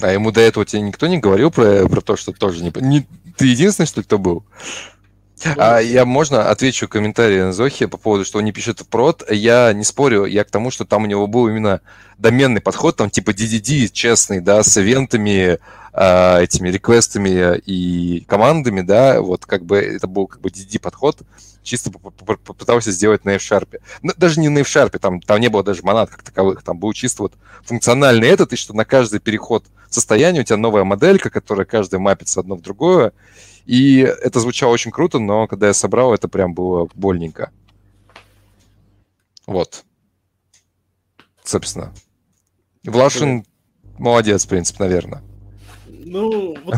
А 0.00 0.12
ему 0.12 0.30
до 0.30 0.40
этого 0.40 0.66
тебе 0.66 0.82
никто 0.82 1.06
не 1.06 1.18
говорил 1.18 1.50
про, 1.50 1.88
про 1.88 2.00
то, 2.00 2.16
что 2.16 2.32
тоже 2.32 2.62
не... 2.62 2.72
не... 2.82 3.06
Ты 3.36 3.46
единственный, 3.46 3.86
что 3.86 4.00
ли, 4.00 4.04
кто 4.04 4.18
был? 4.18 4.44
А 5.44 5.80
я 5.80 6.04
можно 6.04 6.50
отвечу 6.50 6.88
комментарий 6.88 7.42
на 7.42 7.52
Зохи 7.52 7.86
по 7.86 7.98
поводу, 7.98 8.24
что 8.24 8.38
он 8.38 8.44
не 8.44 8.52
пишет 8.52 8.80
в 8.80 8.86
прод. 8.86 9.22
Я 9.30 9.72
не 9.72 9.84
спорю, 9.84 10.24
я 10.24 10.44
к 10.44 10.50
тому, 10.50 10.70
что 10.70 10.84
там 10.84 11.04
у 11.04 11.06
него 11.06 11.26
был 11.26 11.48
именно 11.48 11.82
доменный 12.18 12.60
подход, 12.60 12.96
там 12.96 13.10
типа 13.10 13.30
DDD 13.30 13.90
честный, 13.92 14.40
да, 14.40 14.62
с 14.62 14.78
ивентами, 14.78 15.58
э, 15.92 16.42
этими 16.42 16.70
реквестами 16.70 17.58
и 17.58 18.24
командами, 18.26 18.80
да, 18.80 19.20
вот 19.20 19.44
как 19.44 19.64
бы 19.64 19.78
это 19.78 20.06
был 20.06 20.26
как 20.26 20.40
бы 20.40 20.48
DDD 20.48 20.80
подход, 20.80 21.18
чисто 21.62 21.90
попытался 21.90 22.90
сделать 22.90 23.26
на 23.26 23.30
F-Sharp. 23.30 23.80
Ну, 24.02 24.12
даже 24.16 24.40
не 24.40 24.48
на 24.48 24.60
F-Sharp, 24.60 24.98
там, 24.98 25.20
там 25.20 25.40
не 25.40 25.48
было 25.48 25.62
даже 25.62 25.82
монад 25.82 26.08
как 26.08 26.22
таковых, 26.22 26.62
там 26.62 26.78
был 26.78 26.92
чисто 26.94 27.24
вот 27.24 27.34
функциональный 27.64 28.28
этот, 28.28 28.54
и 28.54 28.56
что 28.56 28.72
на 28.72 28.86
каждый 28.86 29.20
переход 29.20 29.64
состояния 29.90 30.40
у 30.40 30.44
тебя 30.44 30.56
новая 30.56 30.84
моделька, 30.84 31.28
которая 31.28 31.66
каждая 31.66 32.00
мапится 32.00 32.40
одно 32.40 32.56
в 32.56 32.62
другое, 32.62 33.12
и 33.66 33.98
это 33.98 34.40
звучало 34.40 34.72
очень 34.72 34.90
круто, 34.90 35.18
но 35.18 35.46
когда 35.46 35.66
я 35.66 35.74
собрал, 35.74 36.14
это 36.14 36.28
прям 36.28 36.54
было 36.54 36.88
больненько. 36.94 37.50
Вот. 39.46 39.84
Собственно. 41.44 41.92
Влашин 42.84 43.44
молодец, 43.98 44.44
в 44.44 44.48
принципе, 44.48 44.84
наверное. 44.84 45.22
Ну, 45.88 46.56
вот, 46.64 46.76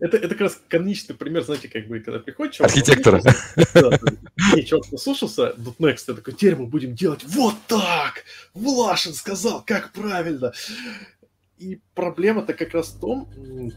это, 0.00 0.16
это 0.16 0.28
как 0.30 0.40
раз 0.40 0.60
каноничный 0.68 1.14
пример, 1.14 1.44
знаете, 1.44 1.68
как 1.68 1.86
бы, 1.86 2.00
когда 2.00 2.18
приходит 2.18 2.54
человек... 2.54 2.76
Архитектора. 2.76 3.22
Да, 3.74 3.98
и 4.56 4.64
человек 4.64 4.90
наслушался, 4.90 5.54
.next, 5.78 6.04
я 6.08 6.14
такой, 6.14 6.34
теперь 6.34 6.56
мы 6.56 6.66
будем 6.66 6.94
делать 6.94 7.24
вот 7.24 7.54
так! 7.68 8.24
Влашин 8.52 9.14
сказал, 9.14 9.62
как 9.64 9.92
правильно! 9.92 10.52
И 11.58 11.80
проблема-то 11.94 12.52
как 12.52 12.74
раз 12.74 12.88
в 12.88 13.00
том, 13.00 13.28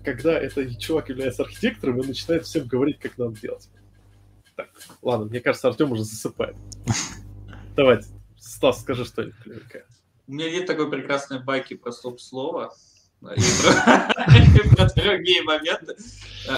когда 0.04 0.40
этот 0.40 0.80
чувак 0.80 1.10
является 1.10 1.44
архитектором 1.44 2.02
и 2.02 2.08
начинает 2.08 2.46
всем 2.46 2.68
говорить, 2.68 3.00
как 3.00 3.18
надо 3.18 3.40
делать. 3.40 3.70
Так, 4.56 4.70
ладно, 5.04 5.28
мне 5.28 5.40
кажется, 5.40 5.68
Артем 5.68 5.92
уже 5.92 6.04
засыпает. 6.04 6.56
Давайте, 7.76 8.08
Стас, 8.40 8.82
скажи 8.82 9.06
что-нибудь 9.06 9.36
клевенькое. 9.44 9.86
У 10.28 10.34
меня 10.34 10.50
нет 10.50 10.66
такой 10.66 10.90
прекрасной 10.90 11.44
байки 11.44 11.76
про 11.76 11.92
стоп-слово 11.92 12.74
и 13.22 14.76
про 14.76 14.86
другие 14.96 15.44
моменты. 15.44 15.96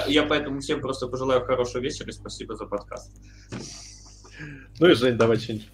Я 0.07 0.23
поэтому 0.23 0.61
всем 0.61 0.79
просто 0.79 1.07
пожелаю 1.07 1.45
хорошего 1.45 1.81
вечера 1.81 2.09
и 2.09 2.13
спасибо 2.13 2.55
за 2.55 2.65
подкаст. 2.65 3.11
Ну 4.79 4.87
и, 4.87 4.93
Жень, 4.93 5.17
давай 5.17 5.37
что-нибудь. 5.37 5.69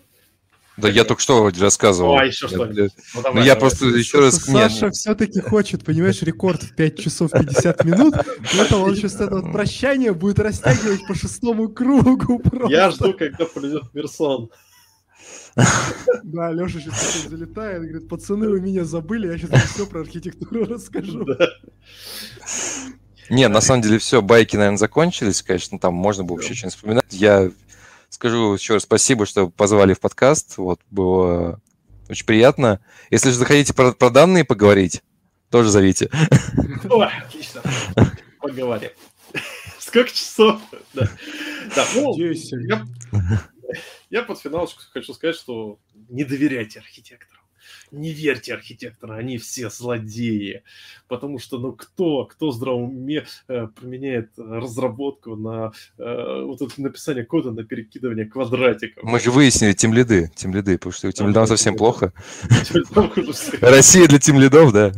Да 0.77 0.89
я 0.89 1.05
только 1.05 1.21
что 1.21 1.49
рассказывал. 1.57 2.17
А, 2.17 2.25
еще 2.25 2.47
что-нибудь. 2.47 2.91
Ну, 3.13 3.23
ну 3.33 3.41
я 3.41 3.55
просто 3.55 3.85
еще 3.85 4.19
раз... 4.19 4.35
Саша 4.35 4.91
все-таки 4.91 5.39
хочет, 5.39 5.85
понимаешь, 5.85 6.21
рекорд 6.21 6.63
в 6.63 6.75
5 6.75 6.99
часов 6.99 7.31
50 7.31 7.85
минут, 7.85 8.15
поэтому 8.57 8.85
он 8.85 8.95
сейчас 8.95 9.15
это 9.15 9.37
вот 9.37 9.51
прощание 9.53 10.13
будет 10.13 10.39
растягивать 10.39 11.07
по 11.07 11.15
шестому 11.15 11.69
кругу 11.69 12.39
просто. 12.39 12.69
Я 12.69 12.91
жду, 12.91 13.13
когда 13.13 13.45
придет 13.45 13.83
Мерсон. 13.93 14.49
Да, 16.23 16.51
Леша 16.51 16.81
сейчас 16.81 17.27
залетает, 17.29 17.83
говорит, 17.83 18.09
пацаны, 18.09 18.49
вы 18.49 18.59
меня 18.59 18.83
забыли, 18.83 19.27
я 19.27 19.37
сейчас 19.37 19.71
все 19.71 19.85
про 19.85 20.01
архитектуру 20.01 20.65
расскажу. 20.65 21.25
Не, 23.29 23.47
на 23.47 23.61
самом 23.61 23.81
деле 23.81 23.97
все, 23.97 24.21
байки, 24.21 24.55
наверное, 24.55 24.77
закончились, 24.77 25.41
конечно, 25.41 25.79
там 25.79 25.93
можно 25.93 26.23
было 26.23 26.35
вообще 26.35 26.53
что-нибудь 26.53 26.75
вспоминать. 26.75 27.05
Я 27.09 27.49
Скажу 28.15 28.53
еще 28.53 28.75
раз 28.75 28.83
спасибо, 28.83 29.25
что 29.25 29.49
позвали 29.49 29.93
в 29.93 29.99
подкаст. 29.99 30.55
Вот, 30.55 30.79
было 30.89 31.59
очень 32.07 32.25
приятно. 32.25 32.79
Если 33.11 33.29
же 33.29 33.35
захотите 33.35 33.73
про, 33.73 33.91
про 33.91 34.09
данные 34.09 34.45
поговорить, 34.45 35.03
тоже 35.51 35.69
зовите. 35.69 36.09
О, 36.89 37.01
отлично. 37.03 37.61
Поговорим. 38.39 38.91
Сколько 39.79 40.11
часов? 40.11 40.61
Да. 40.93 41.09
Да, 41.75 41.85
ну, 41.93 42.15
я, 42.17 42.85
я 44.09 44.23
под 44.23 44.39
финалочку 44.39 44.81
хочу 44.93 45.13
сказать, 45.13 45.35
что 45.35 45.77
не 46.07 46.23
доверяйте 46.23 46.79
архитектору 46.79 47.34
не 47.95 48.11
верьте 48.11 48.53
архитекторам, 48.53 49.17
они 49.17 49.37
все 49.37 49.69
злодеи. 49.69 50.63
Потому 51.07 51.39
что, 51.39 51.57
ну, 51.57 51.73
кто, 51.73 52.25
кто 52.25 52.49
в 52.49 52.53
здравом 52.53 52.95
уме 52.95 53.25
э, 53.47 53.67
применяет 53.67 54.31
разработку 54.37 55.35
на 55.35 55.71
э, 55.97 56.41
вот 56.43 56.61
это 56.61 56.81
написание 56.81 57.25
кода 57.25 57.51
на 57.51 57.63
перекидывание 57.63 58.25
квадратиков? 58.25 59.03
Мы 59.03 59.19
же 59.19 59.31
выяснили 59.31 59.73
тем 59.73 59.93
лиды, 59.93 60.31
тем 60.35 60.53
лиды, 60.53 60.77
потому 60.77 60.93
что 60.93 61.07
у 61.07 61.11
тем 61.11 61.27
лидам 61.27 61.47
совсем 61.47 61.75
плохо. 61.75 62.13
Россия 63.61 64.07
для 64.07 64.19
тем 64.19 64.39
лидов, 64.39 64.73
да. 64.73 64.91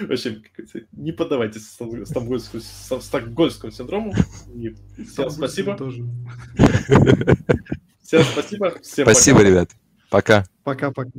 В 0.00 0.12
общем, 0.12 0.42
не 0.92 1.12
поддавайтесь 1.12 1.68
стокгольмскому 1.68 3.72
синдрому. 3.72 4.14
всем 5.08 5.30
спасибо. 5.30 5.76
Всем 8.06 8.22
спасибо. 8.22 8.78
Всем 8.82 9.04
спасибо, 9.04 9.38
пока. 9.38 9.48
ребят. 9.48 9.70
Пока. 10.10 10.44
Пока-пока. 10.62 11.10